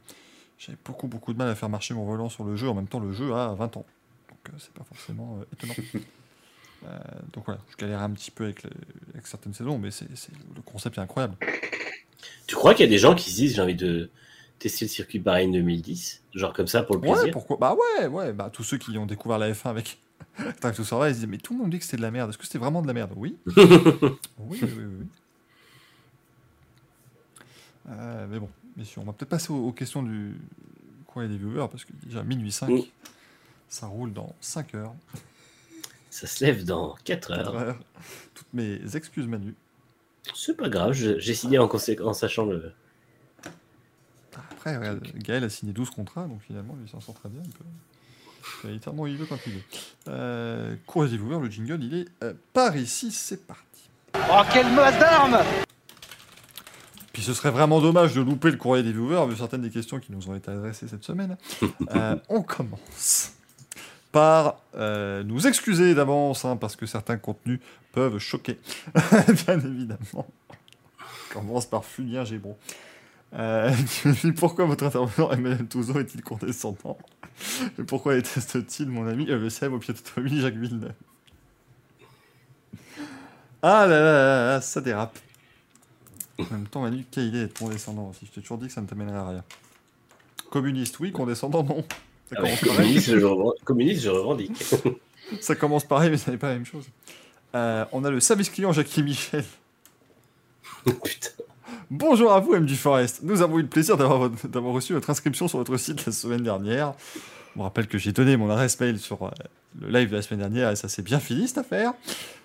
j'avais 0.58 0.78
beaucoup, 0.86 1.08
beaucoup 1.08 1.34
de 1.34 1.38
mal 1.38 1.50
à 1.50 1.56
faire 1.56 1.68
marcher 1.68 1.94
mon 1.94 2.06
volant 2.06 2.30
sur 2.30 2.46
le 2.46 2.56
jeu. 2.56 2.70
En 2.70 2.74
même 2.74 2.88
temps, 2.88 3.00
le 3.02 3.12
jeu 3.12 3.34
a 3.34 3.54
20 3.54 3.76
ans. 3.78 3.86
Donc, 4.30 4.40
euh, 4.50 4.52
c'est 4.60 4.72
pas 4.74 4.84
forcément 4.86 5.40
euh, 5.42 5.46
étonnant. 5.54 5.76
Euh, 6.86 7.00
donc 7.34 7.46
voilà, 7.48 7.60
je 7.72 7.76
galère 7.76 8.04
un 8.04 8.12
petit 8.12 8.30
peu 8.30 8.44
avec, 8.44 8.62
certaines 9.24 9.56
saisons, 9.56 9.80
mais 9.80 9.90
c'est- 9.90 10.06
le 10.56 10.62
concept 10.64 11.00
est 11.00 11.02
incroyable. 11.02 11.36
Tu 12.46 12.54
crois 12.56 12.76
qu'il 12.76 12.86
y 12.86 12.88
a 12.88 12.92
des 12.92 13.00
gens 13.00 13.16
qui 13.16 13.32
se 13.32 13.36
disent 13.38 13.56
j'ai 13.56 13.62
envie 13.64 13.74
de 13.76 14.12
tester 14.60 14.86
le 14.86 14.90
circuit 14.90 15.20
Bahreïn 15.20 15.52
2010 15.52 16.24
Genre 16.34 16.54
comme 16.54 16.68
ça 16.68 16.84
pour 16.84 16.96
le 16.98 17.02
Ouais, 17.02 17.14
plaisir 17.14 17.32
pourquoi 17.34 17.58
Bah 17.58 17.76
ouais, 18.00 18.08
ouais, 18.08 18.34
bah 18.34 18.50
tous 18.52 18.64
ceux 18.64 18.78
qui 18.78 18.98
ont 18.98 19.06
découvert 19.06 19.38
la 19.38 19.52
F1 19.52 19.70
avec 19.70 19.98
to 20.76 20.84
Survive, 20.84 21.10
ils 21.10 21.14
se 21.14 21.20
disent 21.20 21.28
mais 21.28 21.38
tout 21.38 21.54
le 21.54 21.60
monde 21.60 21.70
dit 21.72 21.80
que 21.80 21.86
c'était 21.86 21.98
de 21.98 22.02
la 22.02 22.12
merde. 22.12 22.30
Est-ce 22.30 22.38
que 22.38 22.44
c'était 22.46 22.58
vraiment 22.60 22.82
de 22.82 22.88
la 22.88 22.94
merde? 22.94 23.12
Oui. 23.16 23.38
oui, 23.58 24.60
oui, 24.62 24.62
oui. 24.62 25.06
Euh, 27.90 28.28
mais 28.30 28.40
bon, 28.40 28.50
messieurs, 28.76 29.02
on 29.02 29.06
va 29.06 29.14
peut-être 29.14 29.30
passer 29.30 29.52
aux, 29.52 29.68
aux 29.68 29.72
questions 29.72 30.04
du 30.04 30.36
courrier 31.06 31.30
des 31.30 31.38
viewers 31.38 31.68
parce 31.72 31.86
que 31.86 31.94
déjà 32.06 32.24
minuit 32.24 32.52
5, 32.52 32.70
Mm. 32.70 32.82
ça 33.70 33.88
roule 33.88 34.14
dans 34.14 34.36
5 34.42 34.76
heures. 34.76 34.94
Ça 36.10 36.28
se 36.28 36.44
lève 36.44 36.66
dans 36.66 36.96
4 37.04 37.06
quatre 37.06 37.32
heures. 37.32 37.56
heures. 37.56 37.80
Toutes 38.34 38.54
mes 38.54 38.96
excuses 38.96 39.28
Manu. 39.28 39.56
C'est 40.36 40.58
pas 40.58 40.68
grave, 40.70 40.92
j'ai 40.94 41.34
signé 41.34 41.58
en, 41.60 41.70
en 41.70 42.14
sachant 42.14 42.46
le. 42.46 42.74
Après, 44.52 44.78
regarde, 44.78 45.02
Gaël 45.16 45.44
a 45.44 45.50
signé 45.50 45.74
12 45.74 45.90
contrats, 45.90 46.26
donc 46.26 46.42
finalement, 46.42 46.76
il 46.84 46.90
s'en 46.90 47.00
sort 47.00 47.16
très 47.16 47.30
bien. 47.30 47.42
Il 47.46 47.52
peut, 47.52 47.64
il 48.66 49.00
où 49.00 49.08
il 49.08 49.18
veut 49.18 49.26
quand 49.26 49.40
il 49.46 49.54
veut. 49.54 49.62
Euh, 50.08 50.76
courrier 50.86 51.12
des 51.12 51.18
viewers, 51.18 51.40
le 51.40 51.50
jingle, 51.50 51.84
il 51.84 51.94
est 51.96 52.08
euh, 52.24 52.34
par 52.54 52.76
ici, 52.76 53.12
c'est 53.12 53.46
parti. 53.46 53.90
Oh, 54.16 54.42
quelle 54.52 54.72
masse 54.74 54.98
d'armes 55.00 55.40
Puis 57.14 57.22
ce 57.22 57.34
serait 57.34 57.52
vraiment 57.52 57.82
dommage 57.82 58.16
de 58.16 58.22
louper 58.22 58.52
le 58.52 58.58
courrier 58.58 58.84
des 58.84 58.92
viewers, 58.92 59.28
vu 59.28 59.36
certaines 59.36 59.62
des 59.62 59.70
questions 59.70 60.00
qui 60.00 60.12
nous 60.12 60.30
ont 60.30 60.36
été 60.36 60.52
adressées 60.52 60.88
cette 60.88 61.04
semaine. 61.04 61.38
Euh, 61.96 62.18
on 62.28 62.42
commence 62.42 63.34
par 64.12 64.62
euh, 64.76 65.24
nous 65.24 65.48
excuser 65.48 65.94
d'avance, 65.94 66.44
hein, 66.44 66.58
parce 66.58 66.76
que 66.76 66.86
certains 66.86 67.18
contenus 67.18 67.60
peuvent 67.92 68.18
choquer, 68.18 68.60
bien 69.46 69.60
évidemment. 69.60 70.28
On 71.00 71.34
commence 71.34 71.66
par 71.66 71.86
Fulien 71.86 72.26
Gébron. 72.26 72.58
Euh, 73.38 73.72
qui 73.72 74.08
nous 74.08 74.16
dit 74.16 74.32
pourquoi 74.32 74.66
votre 74.66 74.84
intervenant 74.86 75.32
Emmanuel 75.32 75.68
Touzo 75.68 76.00
est-il 76.00 76.24
condescendant? 76.24 76.98
Et 77.78 77.84
pourquoi 77.84 78.16
déteste-t-il 78.16 78.90
mon 78.90 79.08
ami 79.08 79.28
célèbre 79.52 79.76
au 79.76 79.80
pied 79.80 79.94
d'automobile 79.94 80.42
Jacques 80.42 80.56
Villeneuve? 80.56 80.94
Ah 83.62 83.86
là 83.86 84.00
là 84.00 84.12
là 84.14 84.48
là, 84.48 84.62
ça 84.62 84.82
dérape. 84.82 85.18
En 86.40 86.44
même 86.52 86.68
temps, 86.68 86.82
Manu, 86.82 87.06
quelle 87.10 87.26
idée 87.26 87.42
d'être 87.42 87.58
condescendant 87.58 88.10
aussi. 88.10 88.26
Je 88.26 88.32
t'ai 88.32 88.42
toujours 88.42 88.58
dit 88.60 88.68
que 88.68 88.74
ça 88.74 88.82
ne 88.82 88.88
t'amènerait 88.88 89.18
à 89.18 89.28
rien. 89.28 89.44
Communiste, 90.52 91.00
oui. 91.00 91.12
Condescendant, 91.12 91.64
non. 91.64 91.84
Ah 92.36 92.44
ouais, 92.44 92.56
communiste, 92.62 93.18
je 93.18 93.26
revendique, 93.26 93.64
communiste, 93.64 94.04
je 94.04 94.10
revendique. 94.10 94.64
Ça 95.42 95.56
commence 95.56 95.86
pareil, 95.86 96.10
mais 96.10 96.18
ça 96.18 96.32
n'est 96.32 96.38
pas 96.38 96.50
la 96.50 96.54
même 96.56 96.66
chose. 96.66 96.86
Euh, 97.56 97.86
on 97.92 98.04
a 98.04 98.12
le 98.12 98.20
service 98.20 98.50
client 98.50 98.72
Jackie 98.72 99.04
Michel. 99.04 99.46
Putain. 100.86 101.30
Bonjour 101.90 102.32
à 102.34 102.40
vous, 102.40 102.54
M 102.56 102.68
Forest. 102.70 103.22
Nous 103.24 103.42
avons 103.42 103.60
eu 103.60 103.62
le 103.64 103.68
plaisir 103.68 103.98
d'avoir 103.98 104.20
votre- 104.20 104.60
reçu 104.60 104.94
votre 104.94 105.10
inscription 105.10 105.48
sur 105.48 105.58
votre 105.60 105.78
site 105.78 106.06
la 106.06 106.12
semaine 106.12 106.44
dernière. 106.44 106.94
Je 107.54 107.60
me 107.60 107.64
rappelle 107.64 107.88
que 107.88 107.98
j'ai 107.98 108.12
donné 108.12 108.38
mon 108.38 108.50
adresse 108.50 108.80
mail 108.80 109.00
sur 109.00 109.24
euh, 109.24 109.30
le 109.82 109.90
live 109.90 110.10
de 110.10 110.16
la 110.16 110.22
semaine 110.22 110.40
dernière 110.40 110.70
et 110.72 110.76
ça 110.76 110.88
s'est 110.90 111.02
bien 111.02 111.20
fini 111.20 111.48
cette 111.48 111.58
affaire. 111.60 111.94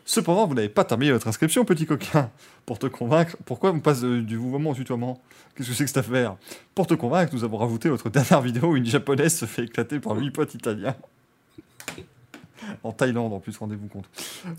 Cependant, 0.05 0.47
vous 0.47 0.55
n'avez 0.55 0.69
pas 0.69 0.85
terminé 0.85 1.13
votre 1.13 1.29
inscription, 1.29 1.65
petit 1.65 1.87
coquin. 1.87 2.31
Pour 2.67 2.79
te 2.79 2.87
convaincre, 2.87 3.37
pourquoi 3.45 3.71
on 3.71 3.81
passe 3.81 4.03
du 4.03 4.39
mouvement 4.39 4.71
au 4.71 4.75
tutoiement? 4.75 5.21
Qu'est-ce 5.55 5.69
que 5.69 5.75
c'est 5.75 5.85
que 5.85 5.91
cette 5.91 5.99
affaire? 5.99 6.37
Pour 6.75 6.87
te 6.87 6.95
convaincre, 6.95 7.35
nous 7.35 7.45
avons 7.45 7.59
rajouté 7.59 7.89
notre 7.89 8.09
dernière 8.11 8.41
vidéo 8.41 8.71
où 8.71 8.77
une 8.77 8.87
japonaise 8.87 9.37
se 9.37 9.45
fait 9.45 9.65
éclater 9.65 10.01
par 10.01 10.17
huit 10.17 10.31
potes 10.31 10.55
italiens. 10.55 10.97
En 12.85 12.93
Thaïlande, 12.93 13.33
en 13.33 13.41
plus, 13.41 13.57
rendez-vous 13.59 13.89
compte. 13.89 14.09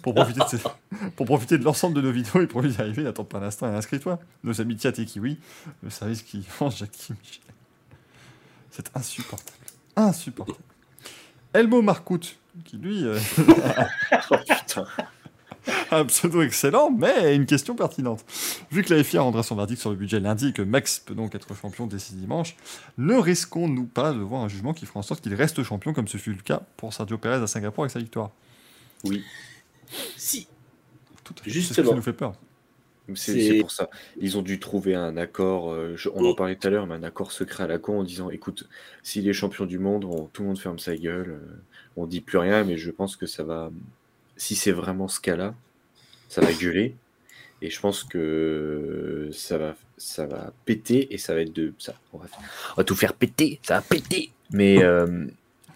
Pour 0.01 0.13
profiter 0.13 0.39
de, 0.41 0.45
ces- 0.45 0.57
pour 1.15 1.25
profiter 1.25 1.57
de 1.57 1.63
l'ensemble 1.63 1.95
de 1.95 2.01
nos 2.01 2.11
vidéos 2.11 2.41
et 2.41 2.47
pour 2.47 2.65
y 2.65 2.75
arriver, 2.79 3.03
n'attends 3.03 3.23
pas 3.23 3.39
un 3.39 3.43
instant 3.43 3.71
et 3.71 3.75
inscris-toi. 3.75 4.19
Nos 4.43 4.59
amis 4.61 4.75
Tiat 4.75 4.91
et 4.97 5.05
Kiwi, 5.05 5.37
le 5.81 5.89
service 5.89 6.21
qui 6.23 6.45
mange 6.61 6.77
Jackie 6.77 7.13
Michel. 7.13 7.41
C'est 8.71 8.89
insupportable. 8.95 9.57
Insupportable. 9.95 10.57
Elmo 11.53 11.81
Marcoute, 11.81 12.37
qui 12.65 12.77
lui 12.77 13.03
euh, 13.05 13.19
Oh 14.31 14.35
putain. 14.47 14.85
un 15.91 16.05
pseudo 16.05 16.41
excellent, 16.41 16.91
mais 16.91 17.35
une 17.35 17.45
question 17.45 17.75
pertinente. 17.75 18.25
Vu 18.71 18.83
que 18.83 18.93
la 18.93 19.03
FIA 19.03 19.21
rendra 19.21 19.43
son 19.43 19.55
verdict 19.55 19.79
sur 19.79 19.89
le 19.89 19.95
budget 19.95 20.19
lundi 20.19 20.47
et 20.49 20.53
que 20.53 20.61
Max 20.61 20.99
peut 20.99 21.15
donc 21.15 21.35
être 21.35 21.55
champion 21.55 21.87
dès 21.87 21.99
ce 21.99 22.13
dimanche, 22.13 22.55
ne 22.97 23.15
risquons-nous 23.15 23.85
pas 23.85 24.11
de 24.13 24.19
voir 24.19 24.41
un 24.43 24.47
jugement 24.49 24.73
qui 24.73 24.85
fera 24.85 24.99
en 24.99 25.03
sorte 25.03 25.21
qu'il 25.21 25.33
reste 25.35 25.63
champion 25.63 25.93
comme 25.93 26.07
ce 26.07 26.17
fut 26.17 26.33
le 26.33 26.41
cas 26.41 26.63
pour 26.77 26.93
Sergio 26.93 27.17
Perez 27.17 27.41
à 27.43 27.47
Singapour 27.47 27.83
avec 27.83 27.91
sa 27.91 27.99
victoire? 27.99 28.31
Oui. 29.05 29.23
Si. 30.17 30.47
Tout 31.23 31.33
à 31.39 31.43
fait. 31.43 31.49
Justement. 31.49 31.75
C'est 31.75 31.81
ce 31.83 31.89
qui 31.89 31.95
nous 31.95 32.01
fait 32.01 32.13
peur. 32.13 32.33
C'est 33.15 33.59
pour 33.59 33.71
ça. 33.71 33.89
Ils 34.19 34.37
ont 34.37 34.41
dû 34.41 34.59
trouver 34.61 34.95
un 34.95 35.17
accord, 35.17 35.71
euh, 35.71 35.93
je- 35.97 36.07
on 36.13 36.23
en 36.25 36.33
parlait 36.35 36.55
tout 36.55 36.67
à 36.67 36.71
l'heure, 36.71 36.87
mais 36.87 36.95
un 36.95 37.03
accord 37.03 37.33
secret 37.33 37.65
à 37.65 37.67
la 37.67 37.77
con 37.77 37.99
en 37.99 38.03
disant 38.03 38.29
écoute, 38.29 38.69
s'il 39.03 39.27
est 39.27 39.33
champion 39.33 39.65
du 39.65 39.77
monde, 39.77 40.05
on- 40.05 40.25
tout 40.27 40.41
le 40.43 40.47
monde 40.47 40.59
ferme 40.59 40.79
sa 40.79 40.95
gueule, 40.95 41.31
euh, 41.31 41.61
on 41.97 42.05
dit 42.05 42.21
plus 42.21 42.37
rien, 42.37 42.63
mais 42.63 42.77
je 42.77 42.91
pense 42.91 43.17
que 43.17 43.25
ça 43.25 43.43
va. 43.43 43.71
Si 44.37 44.55
c'est 44.55 44.71
vraiment 44.71 45.07
ce 45.07 45.19
cas-là, 45.19 45.55
ça 46.29 46.41
va 46.41 46.51
gueuler. 46.51 46.95
Et 47.61 47.69
je 47.69 47.79
pense 47.79 48.03
que 48.03 49.29
ça 49.31 49.57
va, 49.57 49.75
ça 49.97 50.25
va 50.25 50.51
péter 50.65 51.13
et 51.13 51.17
ça 51.17 51.33
va 51.33 51.41
être 51.41 51.53
de. 51.53 51.73
Ça, 51.77 51.95
on, 52.11 52.17
va, 52.17 52.83
tout 52.83 52.95
faire 52.95 53.13
péter, 53.13 53.59
ça 53.63 53.75
va 53.75 53.81
péter. 53.81 54.31
Mais 54.51 54.83
euh, 54.83 55.25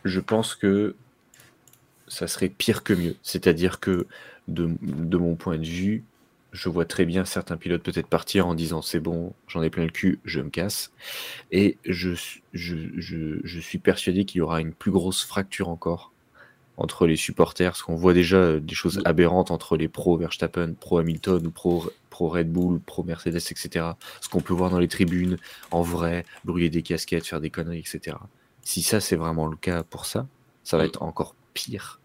je 0.04 0.20
pense 0.20 0.54
que 0.56 0.96
ça 2.08 2.28
serait 2.28 2.50
pire 2.50 2.84
que 2.84 2.94
mieux. 2.94 3.16
C'est-à-dire 3.24 3.80
que, 3.80 4.06
de, 4.50 4.68
mon 5.18 5.36
point 5.36 5.58
de 5.58 5.66
vue, 5.66 6.04
je 6.52 6.68
vois 6.68 6.86
très 6.86 7.06
bien 7.06 7.24
certains 7.24 7.56
pilotes 7.56 7.84
peut-être 7.84 8.08
partir 8.08 8.48
en 8.48 8.56
disant 8.56 8.82
c'est 8.82 9.00
bon, 9.00 9.34
j'en 9.48 9.62
ai 9.62 9.70
plein 9.70 9.86
le 9.86 9.92
cul, 9.92 10.20
je 10.26 10.42
me 10.42 10.50
casse. 10.50 10.92
Et 11.52 11.78
je, 11.86 12.10
je, 12.54 12.76
je 12.96 13.60
suis 13.60 13.78
persuadé 13.78 14.26
qu'il 14.26 14.40
y 14.40 14.42
aura 14.42 14.60
une 14.60 14.74
plus 14.74 14.92
grosse 14.92 15.24
fracture 15.24 15.70
encore 15.70 16.12
entre 16.78 17.08
les 17.08 17.16
supporters, 17.16 17.72
parce 17.72 17.82
qu'on 17.82 17.96
voit 17.96 18.14
déjà 18.14 18.38
euh, 18.38 18.60
des 18.60 18.76
choses 18.76 19.02
aberrantes 19.06 19.52
entre 19.52 19.78
les 19.78 19.88
pros 19.88 20.16
Verstappen, 20.18 20.74
pro 20.80 21.00
Hamilton 21.00 21.48
ou 21.48 21.52
pro, 21.52 21.92
pro 22.10 22.30
Red 22.30 22.52
Bull, 22.52 22.80
pro 22.80 23.04
Mercedes, 23.04 23.38
etc. 23.38 23.86
Ce 24.22 24.30
qu'on 24.30 24.42
peut 24.42 24.54
voir 24.54 24.70
dans 24.70 24.80
les 24.80 24.88
tribunes, 24.88 25.38
en 25.72 25.82
vrai, 25.82 26.24
brûler 26.46 26.70
des 26.70 26.84
casquettes, 26.84 27.26
faire 27.26 27.42
des 27.42 27.50
conneries, 27.50 27.80
etc. 27.80 28.18
Si 28.62 28.84
ça 28.84 29.00
c'est 29.00 29.16
vraiment 29.16 29.48
le 29.48 29.58
cas 29.58 29.84
pour 29.84 30.06
ça, 30.06 30.28
ça 30.64 30.78
va 30.78 30.86
être 30.86 31.02
encore 31.02 31.36
pire. 31.54 32.00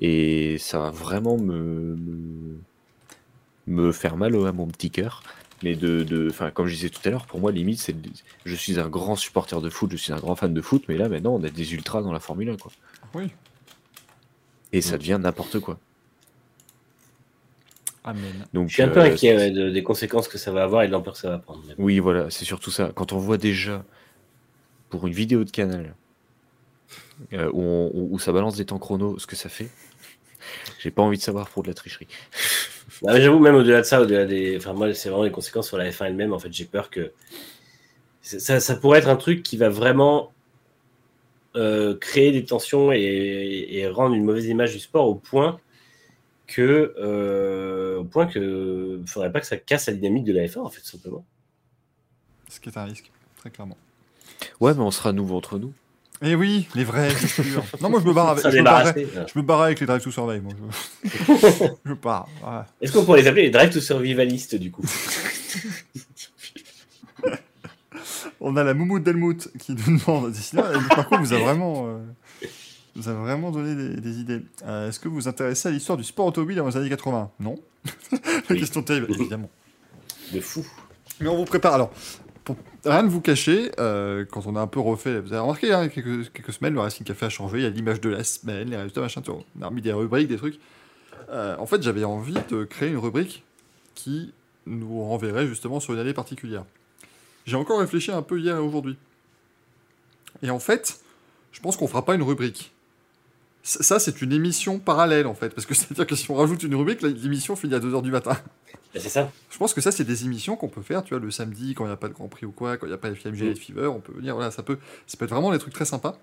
Et 0.00 0.58
ça 0.58 0.78
va 0.78 0.90
vraiment 0.90 1.38
me, 1.38 1.96
me, 1.96 2.58
me 3.66 3.92
faire 3.92 4.16
mal 4.16 4.34
à 4.46 4.52
mon 4.52 4.66
petit 4.66 4.90
cœur. 4.90 5.22
Mais 5.62 5.76
de, 5.76 6.02
de, 6.02 6.28
enfin, 6.28 6.50
comme 6.50 6.66
je 6.66 6.74
disais 6.74 6.88
tout 6.88 7.00
à 7.04 7.10
l'heure, 7.10 7.26
pour 7.26 7.38
moi, 7.38 7.52
limite, 7.52 7.78
c'est, 7.78 7.94
je 8.44 8.54
suis 8.56 8.80
un 8.80 8.88
grand 8.88 9.14
supporter 9.14 9.60
de 9.60 9.70
foot, 9.70 9.92
je 9.92 9.96
suis 9.96 10.12
un 10.12 10.18
grand 10.18 10.34
fan 10.34 10.52
de 10.52 10.60
foot, 10.60 10.84
mais 10.88 10.96
là, 10.96 11.08
maintenant, 11.08 11.34
on 11.34 11.44
a 11.44 11.50
des 11.50 11.72
ultras 11.74 12.02
dans 12.02 12.12
la 12.12 12.18
Formule 12.18 12.50
1, 12.50 12.56
quoi. 12.56 12.72
Oui. 13.14 13.30
Et 14.72 14.80
ça 14.80 14.96
devient 14.98 15.18
n'importe 15.20 15.58
quoi. 15.60 15.78
Amen. 18.04 18.46
Donc, 18.52 18.68
Je 18.68 18.74
suis 18.74 18.82
un 18.82 18.88
peu 18.88 19.00
euh, 19.00 19.04
inquiet 19.12 19.36
ouais, 19.36 19.50
de- 19.50 19.70
des 19.70 19.82
conséquences 19.84 20.26
que 20.26 20.38
ça 20.38 20.50
va 20.50 20.64
avoir 20.64 20.82
et 20.82 20.88
de 20.88 20.92
l'ampleur 20.92 21.14
que 21.14 21.20
ça 21.20 21.30
va 21.30 21.38
prendre. 21.38 21.62
Oui, 21.78 21.98
voilà, 22.00 22.30
c'est 22.30 22.44
surtout 22.44 22.70
ça. 22.72 22.90
Quand 22.94 23.12
on 23.12 23.18
voit 23.18 23.38
déjà, 23.38 23.84
pour 24.90 25.06
une 25.06 25.12
vidéo 25.12 25.44
de 25.44 25.50
canal, 25.50 25.94
euh, 27.32 27.48
où, 27.52 27.62
on- 27.62 27.90
où- 27.94 28.08
où 28.14 28.18
ça 28.18 28.32
balance 28.32 28.56
des 28.56 28.64
temps 28.64 28.78
chrono, 28.78 29.18
ce 29.20 29.26
que 29.28 29.36
ça 29.36 29.48
fait, 29.48 29.68
j'ai 30.80 30.90
pas 30.90 31.02
envie 31.02 31.16
de 31.18 31.22
savoir 31.22 31.48
pour 31.48 31.62
de 31.62 31.68
la 31.68 31.74
tricherie. 31.74 32.08
Ah, 33.06 33.12
mais 33.14 33.20
J'avoue, 33.20 33.38
même 33.38 33.54
au-delà 33.54 33.78
de 33.82 33.86
ça, 33.86 34.00
au-delà 34.02 34.24
des. 34.26 34.56
Enfin, 34.56 34.72
moi, 34.72 34.92
c'est 34.94 35.08
vraiment 35.08 35.24
les 35.24 35.30
conséquences 35.30 35.68
sur 35.68 35.76
la 35.78 35.88
F1 35.90 36.06
elle-même. 36.06 36.32
En 36.32 36.38
fait, 36.40 36.52
j'ai 36.52 36.64
peur 36.64 36.90
que. 36.90 37.12
Ça, 38.22 38.58
ça 38.60 38.76
pourrait 38.76 38.98
être 38.98 39.08
un 39.08 39.16
truc 39.16 39.42
qui 39.44 39.56
va 39.56 39.68
vraiment 39.68 40.32
euh, 41.56 41.94
créer 41.96 42.32
des 42.32 42.44
tensions 42.44 42.92
et, 42.92 43.66
et 43.70 43.88
rendre 43.88 44.14
une 44.14 44.24
mauvaise 44.24 44.46
image 44.46 44.72
du 44.72 44.78
sport 44.80 45.06
au 45.08 45.14
point 45.14 45.58
que. 46.46 46.94
euh, 46.98 47.98
au 47.98 48.04
point 48.04 48.26
que. 48.26 49.00
faudrait 49.06 49.32
pas 49.32 49.40
que 49.40 49.46
ça 49.46 49.56
casse 49.56 49.86
la 49.86 49.94
dynamique 49.94 50.24
de 50.24 50.32
la 50.32 50.46
F1, 50.46 50.60
en 50.60 50.70
fait, 50.70 50.80
tout 50.80 50.86
simplement. 50.86 51.24
Ce 52.48 52.60
qui 52.60 52.68
est 52.68 52.76
un 52.76 52.84
risque, 52.84 53.10
très 53.36 53.50
clairement. 53.50 53.76
Ouais, 54.60 54.74
mais 54.74 54.80
on 54.80 54.90
sera 54.90 55.12
nouveau 55.12 55.36
entre 55.36 55.58
nous. 55.58 55.72
Et 56.24 56.36
oui, 56.36 56.68
les 56.76 56.84
vrais, 56.84 57.10
c'est 57.10 57.42
sûr. 57.42 57.64
Non, 57.80 57.90
moi 57.90 58.00
je 58.00 58.06
me 58.06 58.12
barre 58.12 58.28
avec. 58.30 58.44
Je 58.44 58.48
me 58.48 58.52
débarrasser. 58.52 59.04
voilà. 59.04 59.26
je 59.26 59.38
me 59.38 59.42
barrais 59.44 59.64
avec 59.66 59.80
les 59.80 59.86
drive 59.86 60.02
to 60.02 60.10
surveille, 60.12 60.40
moi. 60.40 60.52
Je, 61.04 61.66
je 61.84 61.94
pars. 61.94 62.28
Est-ce 62.80 62.92
qu'on 62.92 63.04
pourrait 63.04 63.22
les 63.22 63.26
appeler 63.28 63.42
les 63.42 63.50
drive 63.50 63.70
to 63.72 63.80
survivalistes, 63.80 64.54
du 64.54 64.70
coup? 64.70 64.84
On 68.44 68.56
a 68.56 68.64
la 68.64 68.74
Moumoute 68.74 69.04
Delmout 69.04 69.48
qui 69.58 69.72
nous 69.72 69.98
demande. 69.98 70.32
Par 70.88 71.08
contre, 71.08 71.22
vous 71.22 71.32
a 71.32 71.38
vraiment, 71.38 71.84
euh, 71.86 71.98
vous 72.96 73.08
a 73.08 73.12
vraiment 73.14 73.52
donné 73.52 73.76
des, 73.76 74.00
des 74.00 74.18
idées. 74.18 74.40
Euh, 74.66 74.88
Est-ce 74.88 74.98
que 74.98 75.08
vous 75.08 75.14
vous 75.14 75.28
intéressez 75.28 75.68
à 75.68 75.70
l'histoire 75.70 75.96
du 75.96 76.02
sport 76.02 76.26
automobile 76.26 76.56
dans 76.56 76.66
les 76.66 76.76
années 76.76 76.88
80 76.88 77.30
Non. 77.38 77.54
La 78.50 78.56
question 78.56 78.82
terrible, 78.82 79.06
évidemment. 79.10 79.48
De 80.32 80.40
fou. 80.40 80.66
Mais 81.20 81.28
on 81.28 81.36
vous 81.36 81.44
prépare. 81.44 81.74
Alors, 81.74 81.90
pour 82.42 82.56
rien 82.84 83.04
ne 83.04 83.08
vous 83.08 83.20
cacher, 83.20 83.70
euh, 83.78 84.24
quand 84.28 84.44
on 84.48 84.56
a 84.56 84.60
un 84.60 84.66
peu 84.66 84.80
refait, 84.80 85.20
vous 85.20 85.32
avez 85.32 85.40
remarqué, 85.40 85.72
hein, 85.72 85.86
quelques, 85.88 86.32
quelques 86.32 86.52
semaines, 86.52 86.74
le 86.74 86.80
Racing 86.80 87.06
Café 87.06 87.26
a 87.26 87.28
changé. 87.28 87.58
Il 87.58 87.62
y 87.62 87.66
a 87.66 87.70
l'image 87.70 88.00
de 88.00 88.10
la 88.10 88.24
semaine, 88.24 88.70
les 88.70 88.76
résultats, 88.76 89.02
machin. 89.02 89.20
tout. 89.20 89.38
On 89.56 89.62
a 89.62 89.68
remis 89.68 89.82
des 89.82 89.92
rubriques, 89.92 90.26
des 90.26 90.36
trucs. 90.36 90.58
Euh, 91.30 91.54
en 91.60 91.66
fait, 91.66 91.80
j'avais 91.80 92.02
envie 92.02 92.36
de 92.50 92.64
créer 92.64 92.88
une 92.88 92.98
rubrique 92.98 93.44
qui 93.94 94.32
nous 94.66 95.04
renverrait 95.04 95.46
justement 95.46 95.78
sur 95.78 95.92
une 95.94 96.00
année 96.00 96.12
particulière. 96.12 96.64
J'ai 97.46 97.56
encore 97.56 97.80
réfléchi 97.80 98.10
un 98.10 98.22
peu 98.22 98.38
hier 98.38 98.56
et 98.56 98.60
aujourd'hui. 98.60 98.96
Et 100.42 100.50
en 100.50 100.58
fait, 100.58 101.00
je 101.52 101.60
pense 101.60 101.76
qu'on 101.76 101.86
fera 101.86 102.04
pas 102.04 102.14
une 102.14 102.22
rubrique. 102.22 102.72
Ça, 103.64 104.00
c'est 104.00 104.22
une 104.22 104.32
émission 104.32 104.80
parallèle, 104.80 105.26
en 105.26 105.34
fait. 105.34 105.50
Parce 105.50 105.66
que 105.66 105.74
c'est-à-dire 105.74 106.06
que 106.06 106.16
si 106.16 106.30
on 106.30 106.34
rajoute 106.34 106.62
une 106.62 106.74
rubrique, 106.74 107.02
l'émission 107.02 107.56
finit 107.56 107.74
à 107.74 107.80
2h 107.80 108.02
du 108.02 108.10
matin. 108.10 108.36
Bah, 108.94 109.00
c'est 109.00 109.08
ça. 109.08 109.30
Je 109.50 109.58
pense 109.58 109.72
que 109.72 109.80
ça, 109.80 109.90
c'est 109.92 110.04
des 110.04 110.24
émissions 110.24 110.56
qu'on 110.56 110.68
peut 110.68 110.82
faire, 110.82 111.02
tu 111.02 111.14
vois, 111.14 111.24
le 111.24 111.30
samedi, 111.30 111.74
quand 111.74 111.84
il 111.84 111.88
n'y 111.88 111.92
a 111.92 111.96
pas 111.96 112.08
de 112.08 112.14
Grand 112.14 112.28
Prix 112.28 112.46
ou 112.46 112.52
quoi, 112.52 112.76
quand 112.76 112.86
il 112.86 112.90
n'y 112.90 112.94
a 112.94 112.98
pas 112.98 113.14
FMG 113.14 113.42
et 113.42 113.54
Fever, 113.54 113.86
on 113.86 114.00
peut 114.00 114.12
venir, 114.12 114.34
voilà, 114.34 114.50
ça 114.50 114.62
peut, 114.62 114.78
ça 115.06 115.16
peut 115.16 115.24
être 115.24 115.30
vraiment 115.30 115.52
des 115.52 115.58
trucs 115.58 115.72
très 115.72 115.84
sympas, 115.84 116.18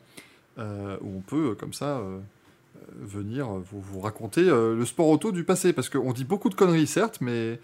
euh, 0.57 0.97
où 1.01 1.17
on 1.17 1.21
peut, 1.21 1.51
euh, 1.51 1.55
comme 1.55 1.73
ça, 1.73 1.97
euh, 1.97 2.19
venir 2.99 3.47
vous, 3.47 3.81
vous 3.81 3.99
raconter 3.99 4.41
euh, 4.41 4.75
le 4.75 4.85
sport 4.85 5.07
auto 5.07 5.31
du 5.31 5.43
passé, 5.43 5.73
parce 5.73 5.89
qu'on 5.89 6.13
dit 6.13 6.25
beaucoup 6.25 6.49
de 6.49 6.55
conneries, 6.55 6.87
certes, 6.87 7.19
mais 7.21 7.59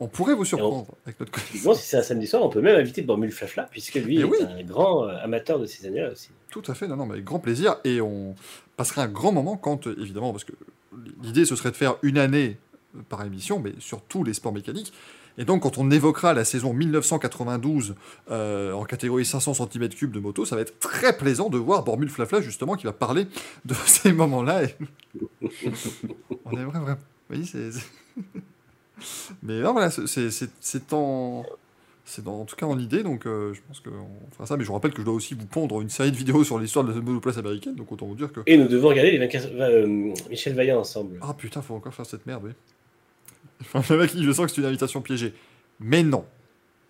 on 0.00 0.08
pourrait 0.08 0.34
vous 0.34 0.44
surprendre 0.44 0.86
avec 1.04 1.18
notre 1.20 1.32
connaissance. 1.32 1.80
si 1.80 1.88
c'est 1.88 1.96
un 1.96 2.02
samedi 2.02 2.26
soir, 2.26 2.42
on 2.42 2.48
peut 2.48 2.60
même 2.60 2.78
inviter 2.78 3.02
Bormule 3.02 3.32
Flafla, 3.32 3.64
puisque 3.70 3.94
lui 3.96 4.20
est 4.20 4.24
oui. 4.24 4.38
un 4.42 4.62
grand 4.62 5.04
euh, 5.08 5.16
amateur 5.22 5.58
de 5.58 5.66
ces 5.66 5.86
années-là 5.86 6.12
aussi. 6.12 6.30
Tout 6.50 6.62
à 6.68 6.74
fait, 6.74 6.86
non, 6.88 6.96
non, 6.96 7.06
mais 7.06 7.14
avec 7.14 7.24
grand 7.24 7.40
plaisir, 7.40 7.76
et 7.84 8.00
on 8.00 8.34
passera 8.76 9.02
un 9.02 9.08
grand 9.08 9.32
moment 9.32 9.56
quand, 9.56 9.86
euh, 9.86 9.96
évidemment, 10.00 10.32
parce 10.32 10.44
que 10.44 10.52
l'idée, 11.22 11.44
ce 11.44 11.56
serait 11.56 11.70
de 11.70 11.76
faire 11.76 11.96
une 12.02 12.18
année 12.18 12.58
euh, 12.96 13.00
par 13.08 13.24
émission, 13.24 13.58
mais 13.58 13.72
sur 13.80 14.00
tous 14.02 14.24
les 14.24 14.34
sports 14.34 14.52
mécaniques, 14.52 14.92
et 15.40 15.44
donc, 15.44 15.62
quand 15.62 15.78
on 15.78 15.88
évoquera 15.92 16.34
la 16.34 16.44
saison 16.44 16.72
1992 16.72 17.94
euh, 18.32 18.72
en 18.72 18.82
catégorie 18.84 19.24
500 19.24 19.52
cm3 19.52 20.10
de 20.10 20.18
moto, 20.18 20.44
ça 20.44 20.56
va 20.56 20.62
être 20.62 20.80
très 20.80 21.16
plaisant 21.16 21.48
de 21.48 21.56
voir 21.58 21.84
Bormule 21.84 22.08
Flafla, 22.08 22.40
justement, 22.40 22.74
qui 22.74 22.86
va 22.86 22.92
parler 22.92 23.28
de 23.64 23.74
ces 23.86 24.12
moments-là. 24.12 24.64
et- 24.64 24.74
on 26.44 26.50
aimerait 26.58 26.80
vraiment. 26.80 26.98
Oui, 27.30 27.46
c'est. 27.46 27.70
c'est- 27.70 27.86
Mais 29.42 29.60
voilà, 29.62 29.90
c'est- 29.90 30.92
en. 30.92 31.44
C'est 32.10 32.26
en 32.26 32.46
tout 32.46 32.56
cas 32.56 32.64
en 32.64 32.78
idée, 32.78 33.02
donc 33.02 33.26
euh, 33.26 33.52
je 33.52 33.60
pense 33.68 33.80
qu'on 33.80 34.08
fera 34.32 34.46
ça. 34.46 34.56
Mais 34.56 34.62
je 34.62 34.68
vous 34.68 34.72
rappelle 34.74 34.92
que 34.92 35.00
je 35.00 35.04
dois 35.04 35.12
aussi 35.12 35.34
vous 35.34 35.44
pondre 35.44 35.82
une 35.82 35.90
série 35.90 36.10
de 36.10 36.16
vidéos 36.16 36.42
sur 36.42 36.58
l'histoire 36.58 36.82
de 36.86 36.92
la 36.94 37.00
monoplace 37.02 37.36
américaine, 37.36 37.74
donc 37.74 37.92
autant 37.92 38.06
vous 38.06 38.14
dire 38.14 38.32
que. 38.32 38.40
Et 38.46 38.56
nous 38.56 38.66
devons 38.66 38.88
regarder 38.88 39.10
les 39.10 39.18
24 39.18 39.48
euh, 39.60 39.86
Michel 40.30 40.54
Vaillant 40.54 40.80
ensemble. 40.80 41.18
Ah 41.20 41.34
putain, 41.34 41.60
faut 41.60 41.74
encore 41.74 41.92
faire 41.92 42.06
cette 42.06 42.24
merde, 42.24 42.44
oui. 42.46 42.52
Enfin, 43.74 43.94
le 43.94 44.00
mec, 44.00 44.16
je 44.16 44.32
sens 44.32 44.46
que 44.46 44.52
c'est 44.52 44.62
une 44.62 44.66
invitation 44.66 45.02
piégée. 45.02 45.34
Mais 45.80 46.02
non. 46.02 46.24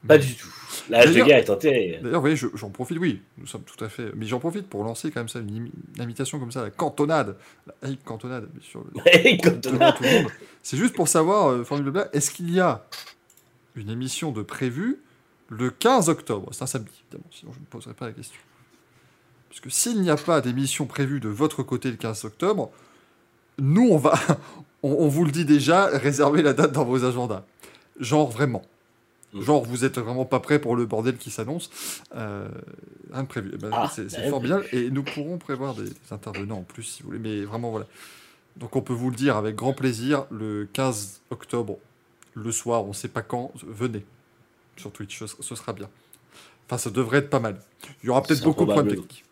Pas 0.07 0.19
du 0.19 0.35
tout. 0.37 0.55
L'âge 0.91 1.15
de 1.15 1.23
guerre 1.23 1.39
est 1.39 1.51
enterré. 1.51 1.99
D'ailleurs, 2.03 2.17
vous 2.17 2.21
voyez, 2.23 2.37
je- 2.37 2.47
j'en 2.55 2.71
profite, 2.71 2.99
oui, 2.99 3.21
nous 3.37 3.47
sommes 3.47 3.63
tout 3.63 3.83
à 3.85 3.89
fait. 3.89 4.11
Mais 4.17 4.27
j'en 4.27 4.39
profite 4.39 4.69
pour 4.69 4.85
lancer 4.85 5.11
quand 5.11 5.21
même 5.21 5.29
ça, 5.29 5.39
une, 5.41 5.71
invitation 5.99 6.39
comme 6.39 6.51
ça, 6.53 6.63
la 6.63 6.71
cantonade. 6.71 7.37
La 7.67 7.89
haï 7.89 7.97
cantonade, 7.99 8.49
tout 8.63 9.73
le 9.73 9.79
monde. 9.79 10.31
C'est 10.63 10.77
juste 10.77 10.95
pour 10.95 11.09
savoir, 11.09 11.49
euh, 11.51 11.65
Formule 11.65 11.91
Blabla, 11.91 12.09
est-ce 12.13 12.31
qu'il 12.31 12.51
y 12.53 12.61
a 12.61 12.85
une 13.77 13.91
émission 13.91 14.33
de 14.33 14.43
prévue 14.43 14.99
le 15.49 15.71
15 15.71 16.09
octobre? 16.09 16.49
C'est 16.53 16.63
un 16.63 16.67
samedi, 16.67 16.91
évidemment, 17.07 17.31
sinon 17.31 17.53
je 17.53 17.61
ne 17.61 17.65
poserai 17.67 17.95
pas 17.95 18.07
la 18.07 18.13
question. 18.13 18.41
Parce 19.49 19.61
que 19.61 19.71
s'il 19.71 20.01
n'y 20.03 20.11
a 20.11 20.17
pas 20.17 20.41
d'émission 20.41 20.87
prévue 20.87 21.21
de 21.21 21.29
votre 21.29 21.63
côté 21.63 21.91
le 21.91 21.97
15 21.97 22.25
octobre, 22.25 22.71
nous, 23.59 23.89
on 23.91 23.97
va, 23.97 24.15
on, 24.83 24.91
on 24.93 25.09
vous 25.09 25.25
le 25.25 25.33
dit 25.33 25.45
déjà, 25.45 25.87
réservez 25.87 26.43
la 26.43 26.53
date 26.53 26.73
dans 26.73 26.85
vos 26.85 27.05
agendas. 27.05 27.45
Genre 27.99 28.31
vraiment. 28.31 28.63
Mm. 29.33 29.43
Genre, 29.43 29.65
vous 29.65 29.85
êtes 29.85 29.99
vraiment 29.99 30.25
pas 30.25 30.41
prêt 30.41 30.59
pour 30.59 30.77
le 30.77 30.87
bordel 30.87 31.17
qui 31.17 31.31
s'annonce. 31.31 31.71
Euh, 32.15 32.49
rien 33.13 33.23
de 33.23 33.29
prévu. 33.29 33.51
Eh 33.55 33.59
ben, 33.59 33.71
Ah, 33.73 33.91
c'est 33.95 34.11
bah, 34.11 34.29
formidable. 34.31 34.67
Et 34.73 34.91
nous 34.91 35.03
pourrons 35.03 35.39
prévoir 35.39 35.75
des, 35.75 35.85
des 35.85 36.13
intervenants 36.13 36.59
en 36.59 36.63
plus, 36.63 36.83
si 36.83 37.03
vous 37.03 37.09
voulez. 37.11 37.19
Mais 37.19 37.45
vraiment, 37.45 37.71
voilà. 37.71 37.87
Donc, 38.57 38.75
on 38.77 38.81
peut 38.81 38.95
vous 38.95 39.11
le 39.11 39.17
dire 39.17 39.37
avec 39.37 39.55
grand 39.55 39.73
plaisir. 39.73 40.25
Le 40.31 40.69
15 40.73 41.21
octobre, 41.31 41.79
le 42.35 42.51
soir, 42.53 42.85
on 42.85 42.93
sait 42.93 43.09
pas 43.09 43.23
quand, 43.23 43.53
venez 43.67 44.05
sur 44.77 44.93
Twitch. 44.93 45.19
Ce, 45.19 45.27
ce 45.27 45.55
sera 45.55 45.73
bien. 45.73 45.89
Enfin, 46.67 46.79
ça 46.79 46.91
devrait 46.91 47.19
être 47.19 47.31
pas 47.31 47.41
mal. 47.41 47.61
Il 48.03 48.07
y 48.07 48.11
aura 48.11 48.23
peut-être 48.23 48.43
beaucoup 48.43 48.65
de 48.65 48.73
problèmes 48.73 48.97
techniques. 48.97 49.25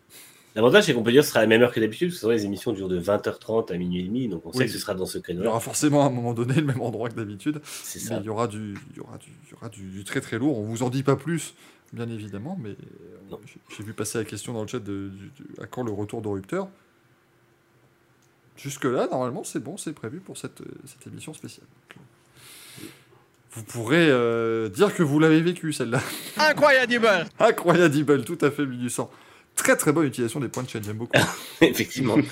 L'avantage, 0.57 0.85
c'est 0.85 0.93
qu'on 0.95 1.03
peut 1.03 1.11
dire 1.11 1.21
que 1.21 1.25
ce 1.25 1.29
sera 1.29 1.39
à 1.41 1.43
la 1.43 1.47
même 1.47 1.61
heure 1.61 1.71
que 1.71 1.79
d'habitude, 1.79 2.09
parce 2.09 2.19
que 2.21 2.27
les 2.27 2.43
émissions 2.45 2.73
durent 2.73 2.87
de 2.89 2.99
20h30 2.99 3.71
à 3.71 3.77
minuit 3.77 4.01
et 4.01 4.07
demi, 4.07 4.27
donc 4.27 4.43
on 4.43 4.51
sait 4.51 4.65
que 4.65 4.71
ce 4.71 4.79
sera 4.79 4.95
dans 4.95 5.05
ce 5.05 5.19
Il 5.29 5.35
y 5.35 5.45
aura 5.47 5.59
forcément 5.59 6.01
à 6.03 6.07
un 6.07 6.09
moment 6.09 6.33
donné 6.33 6.55
le 6.55 6.63
même 6.65 6.81
endroit 6.81 7.09
que 7.09 7.13
d'habitude. 7.15 7.61
C'est 7.63 7.99
Mais 8.01 8.09
ça. 8.09 8.17
il 8.19 8.25
y 8.25 8.29
aura, 8.29 8.47
du, 8.47 8.73
il 8.91 8.97
y 8.97 8.99
aura, 8.99 9.17
du, 9.19 9.27
il 9.45 9.51
y 9.51 9.53
aura 9.53 9.69
du, 9.69 9.83
du 9.83 10.03
très 10.03 10.19
très 10.19 10.39
lourd. 10.39 10.57
On 10.57 10.63
vous 10.63 10.81
en 10.81 10.89
dit 10.89 11.03
pas 11.03 11.15
plus, 11.15 11.53
bien 11.93 12.09
évidemment, 12.09 12.57
mais 12.59 12.71
euh, 12.71 13.35
j'ai- 13.45 13.59
j'ai 13.77 13.83
vu 13.83 13.93
passer 13.93 14.17
la 14.17 14.23
question 14.25 14.51
dans 14.53 14.63
le 14.63 14.67
chat 14.67 14.79
de, 14.79 15.09
du- 15.09 15.31
du- 15.43 15.61
à 15.61 15.67
quand 15.67 15.83
le 15.83 15.91
retour 15.91 16.23
de 16.23 16.27
Rupteur. 16.27 16.67
Jusque-là, 18.57 19.07
normalement, 19.11 19.43
c'est 19.43 19.59
bon, 19.59 19.77
c'est 19.77 19.93
prévu 19.93 20.19
pour 20.19 20.37
cette, 20.37 20.61
euh, 20.61 20.65
cette 20.85 21.05
émission 21.05 21.33
spéciale. 21.35 21.67
Vous 23.51 23.63
pourrez 23.63 24.07
euh, 24.09 24.69
dire 24.69 24.93
que 24.95 25.03
vous 25.03 25.19
l'avez 25.19 25.41
vécu, 25.41 25.71
celle-là. 25.71 26.01
Incroyable 26.37 27.27
Incroyable, 27.39 28.23
tout 28.23 28.37
à 28.41 28.49
fait, 28.49 28.65
Minusant. 28.65 29.11
Très 29.57 29.75
très 29.75 29.91
bonne 29.91 30.05
utilisation 30.07 30.39
des 30.39 30.47
points 30.47 30.63
de 30.63 30.69
chaîne, 30.69 30.83
j'aime 30.83 30.97
beaucoup. 30.97 31.17
Effectivement. 31.61 32.15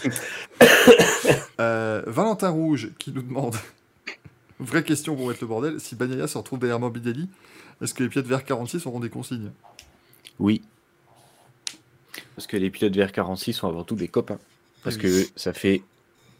Euh, 1.59 2.03
Valentin 2.05 2.49
Rouge 2.49 2.89
qui 2.99 3.11
nous 3.11 3.21
demande 3.21 3.55
vraie 4.59 4.83
question 4.83 5.15
pour 5.15 5.29
mettre 5.29 5.39
le 5.41 5.47
bordel 5.47 5.79
si 5.79 5.95
Bagnaia 5.95 6.27
se 6.27 6.37
retrouve 6.37 6.59
derrière 6.59 6.79
Morbidelli, 6.79 7.29
est-ce 7.81 7.93
que 7.93 8.03
les 8.03 8.09
de 8.09 8.27
verre 8.27 8.43
46 8.43 8.85
auront 8.85 8.99
des 8.99 9.09
consignes? 9.09 9.51
Oui. 10.37 10.61
Parce 12.35 12.45
que 12.47 12.57
les 12.57 12.69
pilotes 12.69 12.93
VR46 12.95 13.53
sont 13.53 13.67
avant 13.69 13.83
tout 13.85 13.95
des 13.95 14.09
copains. 14.09 14.39
Parce 14.83 14.97
Oui. 14.97 15.01
que 15.03 15.23
ça 15.35 15.53
fait 15.53 15.81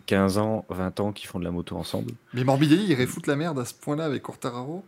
15 0.06 0.38
ans, 0.38 0.66
20 0.70 1.00
ans 1.00 1.12
qu'ils 1.14 1.28
font 1.28 1.40
de 1.40 1.46
la 1.46 1.52
moto 1.52 1.76
ensemble. 1.78 2.12
Mais 2.34 2.44
Morbidelli 2.44 2.86
irait 2.86 3.08
foutre 3.08 3.30
la 3.30 3.36
merde 3.36 3.58
à 3.60 3.66
ce 3.66 3.74
point-là 3.74 4.06
avec 4.06 4.22
Quartararo 4.22 4.86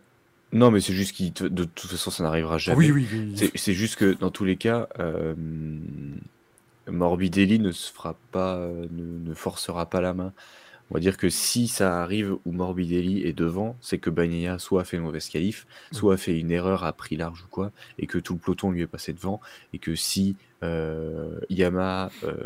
Non, 0.52 0.70
mais 0.70 0.80
c'est 0.80 0.94
juste 0.94 1.14
te- 1.34 1.44
De 1.44 1.64
toute 1.64 1.90
façon, 1.90 2.10
ça 2.10 2.22
n'arrivera 2.22 2.56
jamais. 2.58 2.90
Oui, 2.90 2.90
oui, 2.90 3.06
oui. 3.12 3.48
C'est- 3.54 3.72
juste 3.74 3.96
que 3.96 4.12
dans 4.14 4.30
tous 4.30 4.44
les 4.44 4.56
cas, 4.56 4.88
euh, 4.98 5.34
Morbidelli 6.90 7.58
ne 7.58 7.70
se 7.70 7.92
fera 7.92 8.16
pas, 8.32 8.56
euh, 8.56 8.86
ne, 8.90 9.28
ne 9.28 9.34
forcera 9.34 9.86
pas 9.86 10.00
la 10.00 10.14
main. 10.14 10.32
On 10.90 10.94
va 10.94 11.00
dire 11.00 11.18
que 11.18 11.28
si 11.28 11.68
ça 11.68 12.00
arrive 12.02 12.36
où 12.46 12.52
Morbidelli 12.52 13.22
est 13.26 13.34
devant, 13.34 13.76
c'est 13.82 13.98
que 13.98 14.08
Bagnaia 14.08 14.58
soit 14.58 14.80
a 14.80 14.84
fait 14.84 14.96
une 14.96 15.02
mauvaise 15.02 15.28
qualif, 15.28 15.66
soit 15.92 16.14
a 16.14 16.16
fait 16.16 16.38
une 16.38 16.50
erreur, 16.50 16.82
a 16.84 16.94
pris 16.94 17.16
large 17.16 17.42
ou 17.42 17.48
quoi, 17.50 17.72
et 17.98 18.06
que 18.06 18.16
tout 18.16 18.32
le 18.32 18.38
peloton 18.38 18.70
lui 18.70 18.80
est 18.80 18.86
passé 18.86 19.12
devant, 19.12 19.38
et 19.74 19.78
que 19.78 19.94
si 19.94 20.34
euh, 20.62 21.38
euh, 22.24 22.36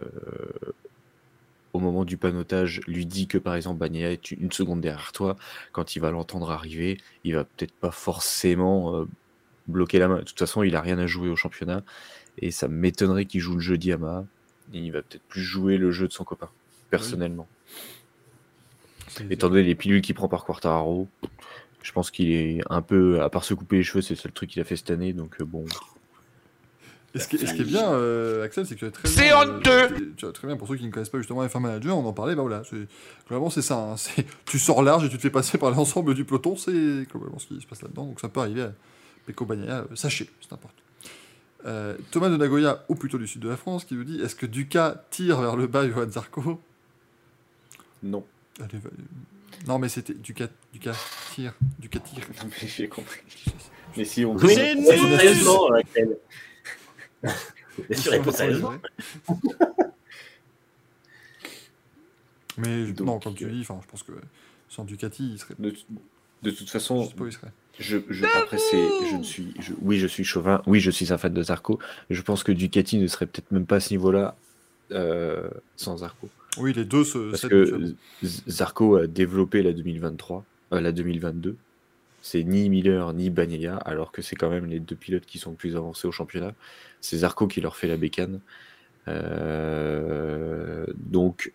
au 1.72 1.80
moment 1.80 2.04
du 2.04 2.16
panotage, 2.16 2.80
lui 2.86 3.06
dit 3.06 3.26
que 3.26 3.38
par 3.38 3.54
exemple 3.54 3.78
Bagnaia 3.78 4.12
est 4.12 4.30
une 4.30 4.52
seconde 4.52 4.80
derrière 4.80 5.12
toi, 5.12 5.36
quand 5.72 5.96
il 5.96 6.00
va 6.00 6.10
l'entendre 6.10 6.50
arriver, 6.50 6.98
il 7.24 7.34
va 7.34 7.44
peut-être 7.44 7.72
pas 7.72 7.90
forcément 7.90 8.94
euh, 8.94 9.08
bloquer 9.68 9.98
la 9.98 10.08
main. 10.08 10.18
De 10.18 10.22
toute 10.22 10.38
façon, 10.38 10.62
il 10.62 10.76
a 10.76 10.80
rien 10.80 10.98
à 10.98 11.06
jouer 11.06 11.28
au 11.28 11.36
championnat, 11.36 11.82
et 12.38 12.50
ça 12.50 12.68
m'étonnerait 12.68 13.24
qu'il 13.24 13.40
joue 13.40 13.54
le 13.54 13.60
jeu 13.60 13.78
d'Yamaha, 13.78 14.26
et 14.74 14.78
il 14.78 14.92
va 14.92 15.02
peut-être 15.02 15.24
plus 15.28 15.42
jouer 15.42 15.76
le 15.78 15.90
jeu 15.90 16.08
de 16.08 16.12
son 16.12 16.24
copain, 16.24 16.50
personnellement. 16.90 17.48
Étant 19.30 19.48
donné 19.48 19.62
les 19.62 19.74
pilules 19.74 20.00
qu'il 20.00 20.14
prend 20.14 20.28
par 20.28 20.44
Quartararo, 20.44 21.08
je 21.82 21.92
pense 21.92 22.10
qu'il 22.10 22.30
est 22.30 22.60
un 22.70 22.80
peu, 22.82 23.20
à 23.22 23.28
part 23.28 23.44
se 23.44 23.54
couper 23.54 23.76
les 23.76 23.82
cheveux, 23.82 24.00
c'est 24.00 24.14
le 24.14 24.18
seul 24.18 24.32
truc 24.32 24.50
qu'il 24.50 24.62
a 24.62 24.64
fait 24.64 24.76
cette 24.76 24.90
année, 24.90 25.12
donc 25.12 25.40
euh, 25.40 25.44
bon. 25.44 25.64
Et 27.14 27.18
ce, 27.18 27.28
qui, 27.28 27.36
et 27.36 27.46
ce 27.46 27.52
qui 27.52 27.60
est 27.60 27.64
bien, 27.64 27.92
euh, 27.92 28.42
Axel, 28.44 28.64
c'est 28.66 28.74
que 28.74 28.80
tu 28.80 28.84
as 28.86 28.90
très 28.90 29.06
C'est 29.06 29.24
bien, 29.24 29.38
honteux 29.56 30.12
tu 30.16 30.24
as 30.24 30.32
très 30.32 30.46
bien, 30.48 30.56
pour 30.56 30.66
ceux 30.66 30.76
qui 30.76 30.86
ne 30.86 30.90
connaissent 30.90 31.10
pas 31.10 31.18
justement 31.18 31.44
F1 31.44 31.60
Manager, 31.60 31.96
on 31.98 32.06
en 32.06 32.12
parlait, 32.14 32.34
bah 32.34 32.40
voilà. 32.42 32.62
c'est- 32.64 32.86
Globalement, 33.28 33.50
c'est 33.50 33.60
ça. 33.60 33.76
hein, 33.76 33.96
c'est- 33.98 34.24
tu 34.46 34.58
sors 34.58 34.82
large 34.82 35.04
et 35.04 35.08
tu 35.10 35.16
te 35.16 35.22
fais 35.22 35.28
passer 35.30 35.58
par 35.58 35.70
l'ensemble 35.76 36.14
du 36.14 36.24
peloton, 36.24 36.56
c'est 36.56 37.06
globalement 37.10 37.38
ce 37.38 37.46
qui 37.48 37.60
se 37.60 37.66
passe 37.66 37.82
là-dedans. 37.82 38.06
Donc 38.06 38.18
ça 38.20 38.28
peut 38.30 38.40
arriver 38.40 38.62
à 38.62 38.72
Pecco 39.26 39.44
Bagnaia, 39.44 39.80
euh, 39.90 39.94
sachez, 39.96 40.30
c'est 40.40 40.52
important. 40.54 40.74
Euh, 41.66 41.96
Thomas 42.10 42.28
de 42.30 42.36
Nagoya, 42.38 42.84
ou 42.88 42.94
plutôt 42.94 43.18
du 43.18 43.26
sud 43.28 43.42
de 43.42 43.48
la 43.50 43.56
France, 43.58 43.84
qui 43.84 43.94
nous 43.94 44.04
dit 44.04 44.20
Est-ce 44.20 44.34
que 44.34 44.46
Ducat 44.46 45.04
tire 45.10 45.40
vers 45.40 45.54
le 45.54 45.66
bas 45.66 45.86
Johan 45.88 46.08
Zarco 46.10 46.60
Non. 48.02 48.24
Allez, 48.58 48.80
Non, 49.68 49.78
mais 49.78 49.88
c'était 49.88 50.14
Ducat, 50.14 50.48
Ducat 50.72 50.94
tire, 51.34 51.54
Ducat 51.78 52.00
tire. 52.00 52.24
mais 52.62 52.66
j'ai 52.68 52.88
compris. 52.88 53.20
Mais 53.96 54.04
si 54.04 54.24
on 54.24 54.34
Oui, 54.34 54.54
C'est 54.54 54.74
nul. 54.74 54.84
sérieusement, 54.86 55.70
Axel. 55.72 56.16
Réponds 57.88 58.32
sérieusement. 58.32 58.72
Mais 62.58 62.86
Donc, 62.92 63.06
non, 63.06 63.18
comme 63.20 63.34
tu 63.34 63.44
euh, 63.46 63.50
dis, 63.50 63.60
enfin, 63.62 63.78
je 63.82 63.88
pense 63.88 64.02
que 64.02 64.12
sans 64.68 64.84
Ducati, 64.84 65.32
il 65.32 65.38
serait. 65.38 65.54
De, 65.58 65.72
de 66.42 66.50
toute 66.50 66.66
Je 66.66 66.72
façon, 66.72 67.04
sais 67.04 67.14
pas 67.14 67.24
où 67.24 67.26
il 67.26 67.32
serait. 67.32 67.52
je, 67.78 67.98
je- 68.10 68.24
après 68.36 68.58
c'est, 68.58 68.88
je 69.10 69.16
ne 69.16 69.22
suis, 69.22 69.54
je- 69.60 69.72
oui, 69.80 69.98
je 69.98 70.06
suis 70.06 70.24
chauvin, 70.24 70.60
oui, 70.66 70.80
je 70.80 70.90
suis 70.90 71.12
un 71.12 71.18
fan 71.18 71.32
de 71.32 71.42
Zarco. 71.42 71.78
Je 72.10 72.20
pense 72.20 72.42
que 72.44 72.52
Ducati 72.52 72.98
ne 72.98 73.06
serait 73.06 73.26
peut-être 73.26 73.50
même 73.52 73.64
pas 73.66 73.76
à 73.76 73.80
ce 73.80 73.94
niveau-là 73.94 74.36
euh, 74.90 75.48
sans 75.76 75.98
Zarco. 75.98 76.28
Oui, 76.58 76.74
les 76.74 76.84
deux 76.84 77.04
se. 77.04 77.30
Parce 77.30 77.48
que 77.48 77.94
Zarco 78.22 78.96
a 78.96 79.06
développé 79.06 79.62
la 79.62 79.72
2023, 79.72 80.44
euh, 80.74 80.80
la 80.80 80.92
2022. 80.92 81.56
C'est 82.22 82.44
ni 82.44 82.70
Miller 82.70 83.12
ni 83.14 83.30
Bagnaia, 83.30 83.76
alors 83.76 84.12
que 84.12 84.22
c'est 84.22 84.36
quand 84.36 84.48
même 84.50 84.66
les 84.66 84.80
deux 84.80 84.96
pilotes 84.96 85.26
qui 85.26 85.38
sont 85.38 85.50
le 85.50 85.56
plus 85.56 85.76
avancés 85.76 86.08
au 86.08 86.12
championnat. 86.12 86.54
C'est 87.00 87.18
Zarco 87.18 87.48
qui 87.48 87.60
leur 87.60 87.76
fait 87.76 87.88
la 87.88 87.96
bécane. 87.96 88.40
Euh, 89.08 90.86
donc, 90.96 91.52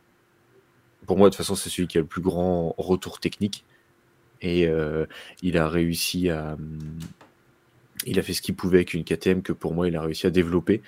pour 1.06 1.18
moi, 1.18 1.30
de 1.30 1.34
toute 1.34 1.38
façon, 1.38 1.56
c'est 1.56 1.70
celui 1.70 1.88
qui 1.88 1.98
a 1.98 2.02
le 2.02 2.08
plus 2.08 2.22
grand 2.22 2.76
retour 2.78 3.20
technique. 3.20 3.64
Et 4.42 4.68
euh, 4.68 5.06
il 5.42 5.58
a 5.58 5.68
réussi 5.70 6.30
à. 6.30 6.54
hum, 6.54 6.80
Il 8.06 8.20
a 8.20 8.24
fait 8.24 8.34
ce 8.34 8.42
qu'il 8.42 8.56
pouvait 8.56 8.80
avec 8.80 8.94
une 8.94 9.04
KTM 9.04 9.42
que 9.42 9.54
pour 9.54 9.74
moi, 9.74 9.88
il 9.88 9.96
a 9.96 10.02
réussi 10.02 10.28
à 10.28 10.30
développer. 10.30 10.82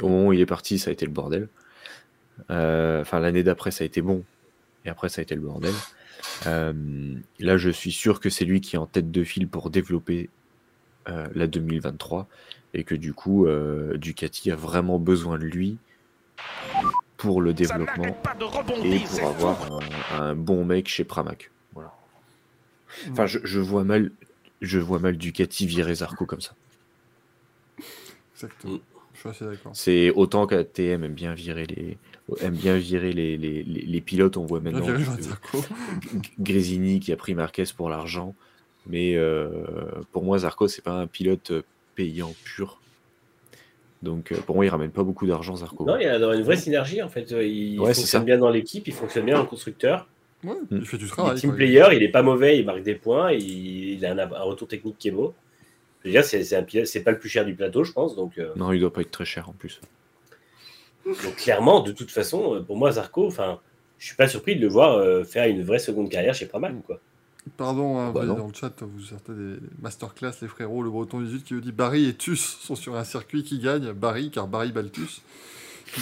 Au 0.00 0.08
moment 0.08 0.28
où 0.28 0.32
il 0.32 0.40
est 0.40 0.46
parti, 0.46 0.78
ça 0.78 0.90
a 0.90 0.92
été 0.92 1.06
le 1.06 1.12
bordel. 1.12 1.48
Euh, 2.50 3.00
Enfin, 3.02 3.20
l'année 3.20 3.42
d'après, 3.42 3.70
ça 3.70 3.84
a 3.84 3.86
été 3.86 4.00
bon. 4.02 4.24
Et 4.84 4.88
après, 4.90 5.08
ça 5.08 5.20
a 5.20 5.22
été 5.22 5.34
le 5.34 5.40
bordel. 5.42 5.74
Euh, 6.46 7.14
là, 7.38 7.56
je 7.56 7.70
suis 7.70 7.92
sûr 7.92 8.20
que 8.20 8.30
c'est 8.30 8.44
lui 8.44 8.60
qui 8.60 8.76
est 8.76 8.78
en 8.78 8.86
tête 8.86 9.10
de 9.10 9.24
file 9.24 9.48
pour 9.48 9.70
développer 9.70 10.30
euh, 11.08 11.28
la 11.34 11.46
2023. 11.46 12.28
Et 12.76 12.84
que 12.84 12.94
du 12.94 13.12
coup, 13.12 13.46
euh, 13.46 13.96
Ducati 13.96 14.50
a 14.50 14.56
vraiment 14.56 14.98
besoin 14.98 15.38
de 15.38 15.44
lui 15.44 15.78
pour 17.16 17.40
le 17.40 17.54
développement 17.54 18.12
pas 18.12 18.34
de 18.34 18.44
et 18.84 18.98
pour 18.98 19.28
avoir 19.28 19.80
un, 20.12 20.20
un 20.20 20.34
bon 20.34 20.64
mec 20.64 20.88
chez 20.88 21.04
Pramac. 21.04 21.50
Voilà. 21.72 21.94
Enfin, 23.10 23.26
je, 23.26 23.38
je 23.44 23.60
vois 23.60 23.84
mal, 23.84 24.10
je 24.60 24.78
vois 24.78 24.98
mal 24.98 25.16
Ducati 25.16 25.66
virer 25.66 25.94
Zarco 25.94 26.26
comme 26.26 26.40
ça. 26.40 26.54
Exactement. 28.34 28.80
Je 29.14 29.20
suis 29.20 29.28
assez 29.28 29.44
d'accord. 29.44 29.72
C'est 29.74 30.10
autant 30.10 30.46
qu'ATM 30.46 31.04
aime 31.04 31.14
bien 31.14 31.34
virer 31.34 31.66
les, 31.66 31.96
aime 32.40 32.54
bien 32.54 32.76
virer 32.76 33.12
les, 33.12 33.36
les, 33.36 33.62
les, 33.62 33.82
les 33.82 34.00
pilotes. 34.00 34.36
On 34.36 34.44
voit 34.46 34.60
maintenant 34.60 34.86
Grésini 36.38 37.00
qui 37.00 37.12
a 37.12 37.16
pris 37.16 37.34
Marquez 37.34 37.64
pour 37.76 37.88
l'argent, 37.88 38.34
mais 38.86 39.14
euh, 39.16 39.48
pour 40.12 40.24
moi 40.24 40.38
Zarco 40.38 40.68
c'est 40.68 40.82
pas 40.82 40.92
un 41.00 41.06
pilote 41.06 41.50
euh, 41.50 41.62
payant 41.94 42.32
pur. 42.44 42.80
Donc 44.02 44.32
euh, 44.32 44.36
pour 44.46 44.56
moi 44.56 44.64
il 44.64 44.68
ramène 44.68 44.90
pas 44.90 45.02
beaucoup 45.02 45.26
d'argent 45.26 45.56
Zarco. 45.56 45.84
Non, 45.84 45.96
il 45.96 46.02
y 46.02 46.06
a 46.06 46.16
une 46.16 46.42
vraie 46.42 46.56
synergie 46.56 47.02
en 47.02 47.08
fait. 47.08 47.30
Il 47.30 47.78
Ouais, 47.80 47.94
c'est 47.94 48.00
fonctionne 48.02 48.24
bien 48.24 48.38
dans 48.38 48.50
l'équipe, 48.50 48.86
il 48.88 48.94
fonctionne 48.94 49.26
bien 49.26 49.38
en 49.38 49.46
constructeur. 49.46 50.06
Ouais, 50.42 50.54
Mm. 50.70 50.76
il 50.80 50.84
fait 50.86 50.98
du 50.98 51.04
Il 51.04 51.06
est 51.06 51.10
travail. 51.10 51.38
team 51.40 51.50
quoi. 51.50 51.56
player, 51.56 51.84
il 51.94 52.02
est 52.02 52.10
pas 52.10 52.22
mauvais, 52.22 52.58
il 52.58 52.66
marque 52.66 52.82
des 52.82 52.94
points, 52.96 53.32
il, 53.32 53.94
il 53.94 54.04
a 54.04 54.12
un, 54.12 54.18
un 54.18 54.42
retour 54.42 54.68
technique 54.68 54.96
qui 54.98 55.08
est 55.08 55.10
beau. 55.10 55.32
Je 56.02 56.08
veux 56.08 56.12
dire, 56.12 56.22
c'est 56.24 56.44
c'est 56.44 56.56
un 56.56 56.62
pilote, 56.62 56.86
c'est 56.86 57.02
pas 57.02 57.12
le 57.12 57.18
plus 57.18 57.30
cher 57.30 57.46
du 57.46 57.54
plateau, 57.54 57.82
je 57.82 57.92
pense. 57.92 58.14
Donc, 58.14 58.36
euh, 58.36 58.52
Non 58.56 58.70
il 58.74 58.78
doit 58.80 58.92
pas 58.92 59.00
être 59.00 59.10
très 59.10 59.24
cher 59.24 59.48
en 59.48 59.52
plus. 59.54 59.80
Donc 61.06 61.36
clairement, 61.36 61.80
de 61.82 61.92
toute 61.92 62.10
façon, 62.10 62.54
euh, 62.56 62.60
pour 62.60 62.76
moi, 62.76 62.92
Zarco, 62.92 63.26
enfin, 63.26 63.58
je 63.98 64.06
suis 64.06 64.16
pas 64.16 64.28
surpris 64.28 64.56
de 64.56 64.60
le 64.60 64.68
voir 64.68 64.92
euh, 64.98 65.24
faire 65.24 65.46
une 65.48 65.62
vraie 65.62 65.78
seconde 65.78 66.08
carrière 66.10 66.34
chez 66.34 66.46
Pramac, 66.46 66.74
quoi. 66.86 67.00
Pardon, 67.58 67.98
hein, 67.98 68.10
Bah 68.10 68.20
vous- 68.22 68.26
non. 68.28 68.34
dans 68.38 68.46
le 68.48 68.54
chat, 68.54 68.72
vous 68.80 69.00
sortez 69.02 69.32
des 69.32 69.56
masterclass, 69.82 70.32
les 70.40 70.48
frérots. 70.48 70.82
Le 70.82 70.88
breton 70.90 71.20
18 71.20 71.44
qui 71.44 71.52
nous 71.54 71.60
dit 71.60 71.72
Barry 71.72 72.08
et 72.08 72.14
Tus 72.14 72.40
sont 72.62 72.74
sur 72.74 72.96
un 72.96 73.04
circuit 73.04 73.44
qui 73.44 73.58
gagne. 73.58 73.92
Barry, 73.92 74.30
car 74.30 74.46
Barry 74.48 74.72
Baltus. 74.72 75.20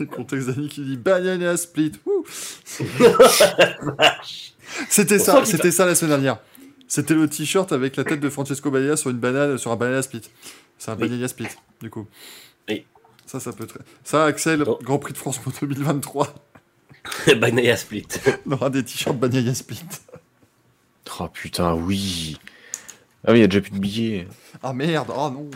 Le 0.00 0.06
contexte 0.06 0.48
d'Annie 0.48 0.68
qui 0.68 0.80
dit 0.82 0.96
Banana 0.96 1.56
Split. 1.58 1.92
C'était 4.88 5.18
ça, 5.18 5.44
c'était 5.44 5.70
ça 5.70 5.86
la 5.86 5.94
semaine 5.94 6.10
dernière. 6.12 6.38
C'était 6.88 7.14
le 7.14 7.28
t-shirt 7.28 7.72
avec 7.72 7.96
la 7.96 8.04
tête 8.04 8.20
de 8.20 8.28
Francesco 8.28 8.70
Bagnaia 8.70 8.96
sur 8.96 9.10
une 9.10 9.18
banane, 9.18 9.58
sur 9.58 9.70
un 9.72 9.76
banana 9.76 10.02
split. 10.02 10.22
C'est 10.78 10.90
un 10.90 10.94
Oui. 10.94 11.08
banana 11.08 11.28
split, 11.28 11.48
du 11.80 11.90
coup. 11.90 12.06
Ça, 13.34 13.40
ça 13.40 13.52
peut 13.52 13.64
être. 13.64 13.78
Ça, 14.04 14.26
Axel, 14.26 14.62
Oh. 14.64 14.78
Grand 14.82 14.98
Prix 15.00 15.12
de 15.12 15.18
France 15.18 15.44
Moto 15.44 15.66
2023. 15.66 16.32
Banaya 17.36 17.76
Split. 17.76 18.06
On 18.46 18.52
aura 18.52 18.70
des 18.70 18.84
t-shirts 18.84 19.18
Banaya 19.18 19.52
Split. 19.54 19.80
Oh 21.20 21.28
putain, 21.28 21.74
oui. 21.74 22.38
Ah 23.26 23.32
oui, 23.32 23.38
il 23.38 23.40
y 23.40 23.44
a 23.44 23.46
déjà 23.48 23.60
plus 23.60 23.72
de 23.72 23.78
billets. 23.78 24.28
Ah 24.62 24.72
merde, 24.72 25.08
oh 25.14 25.30
non. 25.30 25.50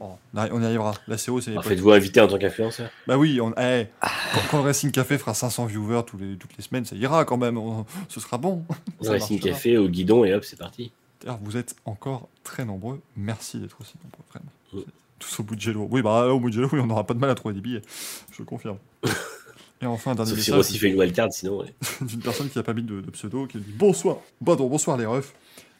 Oh, 0.00 0.18
on 0.34 0.38
on 0.52 0.60
y 0.62 0.64
arrivera. 0.66 0.92
La 1.08 1.16
CO, 1.16 1.40
c'est 1.40 1.52
Alors, 1.52 1.62
potes. 1.62 1.70
Faites-vous 1.72 1.90
inviter 1.92 2.20
en 2.20 2.28
tant 2.28 2.36
qu'influenceur 2.38 2.90
Bah 3.06 3.16
oui, 3.16 3.40
on... 3.40 3.54
eh, 3.58 3.86
quand, 4.34 4.40
quand 4.50 4.56
le 4.58 4.64
Racing 4.64 4.90
Café 4.90 5.16
fera 5.16 5.32
500 5.32 5.64
viewers 5.64 6.02
tous 6.06 6.18
les, 6.18 6.36
toutes 6.36 6.54
les 6.58 6.62
semaines, 6.62 6.84
ça 6.84 6.94
ira 6.96 7.24
quand 7.24 7.38
même. 7.38 7.56
on- 7.56 7.86
Ce 8.08 8.20
sera 8.20 8.36
bon. 8.36 8.62
Ça 9.00 9.12
Racing. 9.12 9.40
Café 9.40 9.78
au 9.78 9.88
guidon 9.88 10.26
et 10.26 10.34
hop, 10.34 10.44
c'est 10.44 10.58
parti. 10.58 10.92
D'ailleurs, 11.22 11.38
vous 11.42 11.56
êtes 11.56 11.74
encore 11.86 12.28
très 12.44 12.66
nombreux. 12.66 13.00
Merci 13.16 13.58
d'être 13.58 13.78
aussi 13.80 13.94
nombreux, 14.04 14.24
vraiment. 14.30 14.52
Oui. 14.74 14.84
Tous 15.18 15.40
au 15.40 15.42
bout 15.42 15.56
de 15.56 15.60
Jello. 15.60 15.88
Oui, 15.90 16.02
bah 16.02 16.28
au 16.28 16.38
bout 16.40 16.50
de 16.50 16.54
Jello, 16.54 16.68
oui, 16.72 16.80
on 16.80 16.86
n'aura 16.86 17.06
pas 17.06 17.14
de 17.14 17.18
mal 17.18 17.30
à 17.30 17.34
trouver 17.34 17.54
des 17.54 17.60
billets. 17.60 17.82
Je 18.32 18.38
le 18.40 18.44
confirme. 18.44 18.78
Et 19.82 19.86
enfin, 19.86 20.12
un 20.12 20.14
dernier 20.14 20.30
Sauf 20.30 20.38
si 20.40 20.50
message 20.50 20.56
Rossi 20.66 20.78
fait 20.78 20.88
une 20.88 20.98
wildcard, 20.98 21.32
sinon. 21.32 21.58
ouais. 21.60 21.74
d'une 22.00 22.20
personne 22.20 22.48
qui 22.48 22.56
n'a 22.58 22.62
pas 22.64 22.72
mis 22.72 22.82
de, 22.82 23.00
de 23.00 23.10
pseudo, 23.10 23.46
qui 23.46 23.58
dit 23.58 23.72
Bonsoir, 23.72 24.16
pardon, 24.44 24.68
bonsoir 24.68 24.96
les 24.96 25.04
refs. 25.06 25.34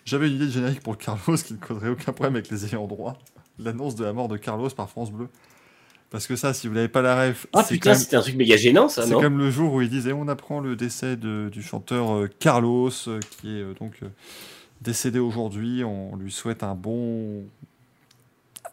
J'avais 0.04 0.28
une 0.28 0.36
idée 0.36 0.46
de 0.46 0.50
générique 0.50 0.80
pour 0.82 0.96
Carlos 0.98 1.36
qui 1.36 1.54
ne 1.54 1.58
causerait 1.58 1.88
aucun 1.88 2.12
problème 2.12 2.36
avec 2.36 2.50
les 2.50 2.64
ayants 2.66 2.86
droit. 2.86 3.18
L'annonce 3.58 3.94
de 3.94 4.04
la 4.04 4.12
mort 4.12 4.28
de 4.28 4.36
Carlos 4.36 4.68
par 4.70 4.88
France 4.90 5.10
Bleu. 5.10 5.28
Parce 6.10 6.26
que 6.26 6.36
ça, 6.36 6.54
si 6.54 6.68
vous 6.68 6.74
n'avez 6.74 6.88
pas 6.88 7.02
la 7.02 7.20
ref, 7.28 7.46
Ah 7.52 7.64
c'est 7.64 7.74
putain, 7.74 7.90
même- 7.90 7.98
c'était 7.98 8.16
un 8.16 8.20
truc 8.20 8.36
méga 8.36 8.56
gênant 8.56 8.88
ça, 8.88 9.02
c'est 9.04 9.10
non 9.10 9.20
comme 9.20 9.38
le 9.38 9.50
jour 9.50 9.72
où 9.74 9.80
ils 9.82 9.88
disaient 9.90 10.12
on 10.12 10.28
apprend 10.28 10.60
le 10.60 10.76
décès 10.76 11.16
de- 11.16 11.48
du 11.50 11.62
chanteur 11.62 12.14
euh, 12.14 12.28
Carlos, 12.38 12.90
euh, 13.08 13.18
qui 13.40 13.48
est 13.48 13.62
euh, 13.62 13.74
donc 13.80 13.98
décédé 14.82 15.18
aujourd'hui. 15.18 15.82
On 15.84 16.14
lui 16.16 16.30
souhaite 16.30 16.62
un 16.62 16.74
bon. 16.74 17.44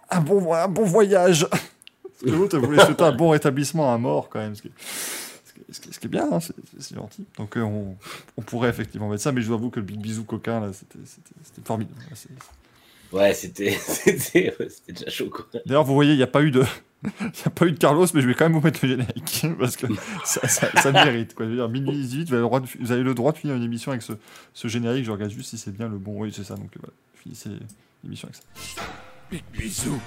Un 0.09 0.21
bon, 0.21 0.53
un 0.53 0.67
bon 0.67 0.83
voyage 0.85 1.47
Parce 1.49 2.23
que 2.23 2.29
l'autre 2.29 2.57
voulait 2.59 2.83
souhaiter 2.83 3.03
un 3.03 3.11
bon 3.11 3.29
rétablissement 3.29 3.91
à 3.91 3.95
un 3.95 3.97
mort, 3.97 4.29
quand 4.29 4.39
même. 4.39 4.55
Ce 4.55 4.61
qui 4.61 4.67
est, 4.67 4.71
ce 4.85 5.53
qui 5.53 5.59
est- 5.59 5.73
ce 5.73 5.79
qui 5.81 5.89
est- 5.89 5.93
ce 5.93 5.99
qui 5.99 6.05
est 6.07 6.09
bien, 6.09 6.27
hein, 6.31 6.39
c'est 6.79 6.95
gentil. 6.95 7.25
Donc 7.37 7.57
euh, 7.57 7.61
on, 7.61 7.95
on 8.37 8.41
pourrait 8.41 8.69
effectivement 8.69 9.09
mettre 9.09 9.23
ça, 9.23 9.31
mais 9.31 9.41
je 9.41 9.47
vous 9.47 9.53
avoue 9.53 9.69
que 9.69 9.79
le 9.79 9.85
big 9.85 9.99
bisou 9.99 10.23
coquin, 10.23 10.59
là, 10.59 10.71
c'était 10.73 10.99
formidable. 11.65 11.99
Ouais, 13.11 13.33
c'était 13.33 13.71
c'était 13.81 14.55
ouais, 14.59 14.69
c'était 14.69 14.93
déjà 14.93 15.09
chaud 15.11 15.29
quoi. 15.29 15.45
D'ailleurs, 15.65 15.83
vous 15.83 15.93
voyez, 15.93 16.13
il 16.13 16.17
n'y 16.17 16.23
a 16.23 16.27
pas 16.27 16.41
eu 16.41 16.51
de. 16.51 16.63
Il 17.03 17.25
n'y 17.25 17.43
a 17.47 17.49
pas 17.49 17.65
eu 17.65 17.73
de 17.73 17.77
Carlos, 17.77 18.07
mais 18.13 18.21
je 18.21 18.27
vais 18.27 18.33
quand 18.33 18.45
même 18.45 18.53
vous 18.53 18.61
mettre 18.61 18.79
le 18.81 18.87
générique 18.87 19.45
parce 19.59 19.75
que 19.75 19.87
ça, 20.23 20.47
ça, 20.47 20.71
ça 20.81 20.91
mérite. 20.93 21.35
Quoi. 21.35 21.45
Je 21.45 21.49
veux 21.51 21.57
dire, 21.57 21.67
minuit 21.67 21.91
18, 21.91 22.29
vous 22.29 22.33
avez, 22.33 22.41
le 22.41 22.47
droit 22.47 22.59
de, 22.61 22.67
vous 22.79 22.91
avez 22.93 23.03
le 23.03 23.13
droit 23.13 23.33
de 23.33 23.37
finir 23.37 23.55
une 23.57 23.63
émission 23.63 23.91
avec 23.91 24.01
ce, 24.03 24.13
ce 24.53 24.69
générique. 24.69 25.03
Je 25.03 25.11
regarde 25.11 25.29
juste 25.29 25.49
si 25.49 25.57
c'est 25.57 25.71
bien 25.75 25.89
le 25.89 25.97
bon. 25.97 26.13
Oui, 26.21 26.31
c'est 26.33 26.45
ça. 26.45 26.55
Donc 26.55 26.69
voilà, 26.79 26.93
finissez 27.21 27.49
l'émission 28.05 28.29
avec 28.29 28.37
ça. 28.37 28.83
Big 29.33 29.43
bisous. 29.51 29.99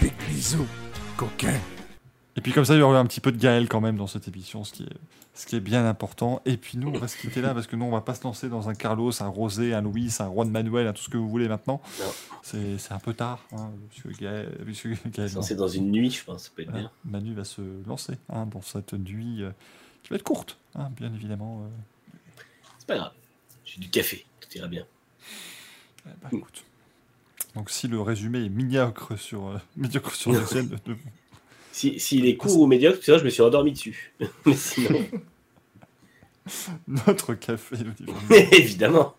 Big 0.00 0.12
bisous. 0.28 0.68
Coquin. 1.16 1.58
Et 2.36 2.40
puis 2.40 2.52
comme 2.52 2.64
ça, 2.64 2.74
il 2.74 2.78
y 2.78 2.82
aura 2.82 3.00
un 3.00 3.04
petit 3.06 3.20
peu 3.20 3.32
de 3.32 3.36
Gaël 3.36 3.68
quand 3.68 3.80
même 3.80 3.96
dans 3.96 4.06
cette 4.06 4.28
émission, 4.28 4.62
ce 4.62 4.74
qui 4.74 4.84
est, 4.84 4.96
ce 5.34 5.44
qui 5.44 5.56
est 5.56 5.60
bien 5.60 5.84
important. 5.84 6.40
Et 6.44 6.56
puis 6.56 6.78
nous, 6.78 6.90
on 6.90 6.98
va 7.00 7.08
se 7.08 7.16
quitter 7.16 7.40
là 7.42 7.52
parce 7.52 7.66
que 7.66 7.74
nous, 7.74 7.84
on 7.84 7.90
va 7.90 8.02
pas 8.02 8.14
se 8.14 8.22
lancer 8.22 8.48
dans 8.48 8.68
un 8.68 8.74
Carlos, 8.74 9.10
un 9.20 9.26
Rosé, 9.26 9.74
un 9.74 9.80
Louis, 9.82 10.14
un 10.20 10.26
Juan 10.30 10.48
Manuel, 10.48 10.86
un 10.86 10.92
tout 10.92 11.02
ce 11.02 11.08
que 11.08 11.16
vous 11.16 11.28
voulez 11.28 11.48
maintenant. 11.48 11.82
C'est 12.44 12.78
c'est 12.78 12.92
un 12.92 13.00
peu 13.00 13.12
tard. 13.12 13.40
Hein, 13.50 13.72
puisque 13.90 14.20
Gaël, 14.20 14.56
puisque 14.64 14.86
Gaël. 15.10 15.30
C'est 15.42 15.56
dans 15.56 15.66
une 15.66 15.90
nuit, 15.90 16.12
je 16.12 16.22
pense, 16.22 16.44
ça 16.44 16.50
peut 16.54 16.62
être 16.62 16.70
Voilà, 16.70 16.92
bien. 17.04 17.10
Manu 17.10 17.34
va 17.34 17.42
se 17.42 17.60
lancer 17.88 18.18
hein, 18.28 18.46
dans 18.46 18.62
cette 18.62 18.92
nuit 18.92 19.42
euh, 19.42 19.50
qui 20.04 20.10
va 20.10 20.14
être 20.16 20.22
courte, 20.22 20.58
hein, 20.76 20.92
bien 20.96 21.12
évidemment. 21.12 21.64
euh. 21.64 22.18
C'est 22.78 22.86
pas 22.86 22.98
grave. 22.98 23.12
J'ai 23.64 23.80
du 23.80 23.90
café, 23.90 24.24
tout 24.38 24.48
ira 24.56 24.68
bien. 24.68 24.86
Eh 26.06 26.10
ben, 26.22 26.38
écoute. 26.38 26.64
Donc 27.56 27.70
si 27.70 27.88
le 27.88 28.00
résumé 28.00 28.44
est 28.44 28.48
médiocre 28.48 29.18
sur, 29.18 29.48
euh, 29.48 29.56
médiocre 29.76 30.14
sur 30.14 30.30
la 30.32 30.46
scène, 30.46 30.68
de- 30.68 30.76
de- 30.92 30.96
Si 31.72 31.98
s'il 31.98 32.26
est 32.26 32.36
court 32.36 32.60
ou 32.60 32.66
médiocre, 32.66 33.00
tu 33.00 33.10
vois, 33.10 33.18
je 33.18 33.24
me 33.24 33.30
suis 33.30 33.42
endormi 33.42 33.72
dessus. 33.72 34.12
Mais 34.46 34.54
sinon, 34.54 35.04
notre 36.88 37.34
café, 37.34 37.76
évidemment. 38.52 39.14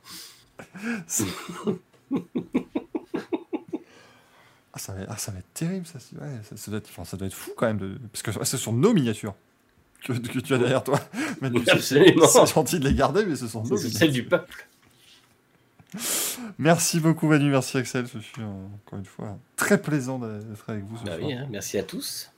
ah, 4.73 4.79
ça 4.79 4.93
va, 4.93 4.99
ah, 5.09 5.17
ça 5.17 5.31
va 5.31 5.39
être 5.39 5.53
terrible, 5.53 5.85
ça, 5.85 5.99
c'est- 5.99 6.15
ouais, 6.15 6.39
ça, 6.47 6.55
ça 6.57 6.71
doit 6.71 6.77
être, 6.79 6.89
enfin, 6.89 7.03
ça 7.05 7.17
doit 7.17 7.27
être 7.27 7.33
fou 7.33 7.51
quand 7.57 7.65
même, 7.67 7.77
de, 7.79 7.97
parce 8.11 8.21
que 8.21 8.31
c'est 8.45 8.57
sur 8.57 8.73
nos 8.73 8.93
miniatures 8.93 9.35
que, 10.03 10.13
que 10.13 10.39
tu 10.39 10.53
as 10.53 10.57
derrière 10.57 10.83
toi. 10.83 10.99
C'est- 11.41 11.71
Absolument. 11.71 12.27
C'est 12.27 12.53
gentil 12.53 12.79
de 12.79 12.87
les 12.87 12.93
garder, 12.95 13.25
mais 13.25 13.35
ce 13.35 13.47
sont 13.47 13.63
nos 13.63 13.77
C'est 13.77 14.07
du 14.09 14.23
peuple. 14.25 14.67
Merci 16.57 16.99
beaucoup 16.99 17.27
Manu, 17.27 17.49
merci 17.49 17.77
Axel, 17.77 18.07
ce 18.07 18.17
fut 18.17 18.41
euh, 18.41 18.45
encore 18.85 18.99
une 18.99 19.05
fois 19.05 19.37
très 19.55 19.81
plaisant 19.81 20.19
d'être 20.19 20.69
avec 20.69 20.83
vous 20.83 20.97
ce 20.97 21.03
Bah 21.03 21.15
soir. 21.17 21.27
oui, 21.27 21.33
hein, 21.33 21.47
merci 21.49 21.77
à 21.77 21.83
tous. 21.83 22.29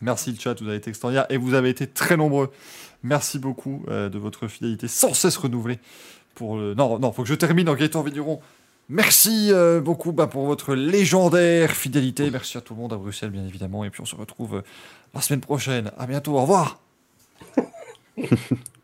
Merci 0.00 0.32
le 0.32 0.38
chat, 0.38 0.60
vous 0.60 0.68
avez 0.68 0.76
été 0.78 0.90
extraordinaire 0.90 1.26
et 1.30 1.36
vous 1.36 1.54
avez 1.54 1.70
été 1.70 1.86
très 1.86 2.16
nombreux. 2.16 2.50
Merci 3.02 3.38
beaucoup 3.38 3.84
euh, 3.88 4.08
de 4.08 4.18
votre 4.18 4.48
fidélité 4.48 4.88
sans 4.88 5.14
cesse 5.14 5.36
renouvelée. 5.36 5.78
Pour 6.34 6.56
le... 6.56 6.74
Non, 6.74 6.98
non, 6.98 7.12
faut 7.12 7.22
que 7.22 7.28
je 7.28 7.34
termine 7.34 7.68
en 7.68 7.74
Gaëtan 7.74 8.02
Vigneron. 8.02 8.40
Merci 8.88 9.48
euh, 9.52 9.80
beaucoup 9.80 10.12
bah, 10.12 10.26
pour 10.26 10.46
votre 10.46 10.74
légendaire 10.74 11.72
fidélité. 11.72 12.30
Merci 12.30 12.56
à 12.58 12.60
tout 12.60 12.74
le 12.74 12.80
monde 12.80 12.92
à 12.92 12.96
Bruxelles, 12.96 13.30
bien 13.30 13.44
évidemment. 13.46 13.84
Et 13.84 13.90
puis 13.90 14.00
on 14.00 14.04
se 14.06 14.14
retrouve 14.16 14.56
euh, 14.56 14.62
la 15.14 15.20
semaine 15.22 15.40
prochaine. 15.40 15.90
À 15.98 16.06
bientôt, 16.06 16.34
au 16.36 16.42
revoir. 16.42 16.80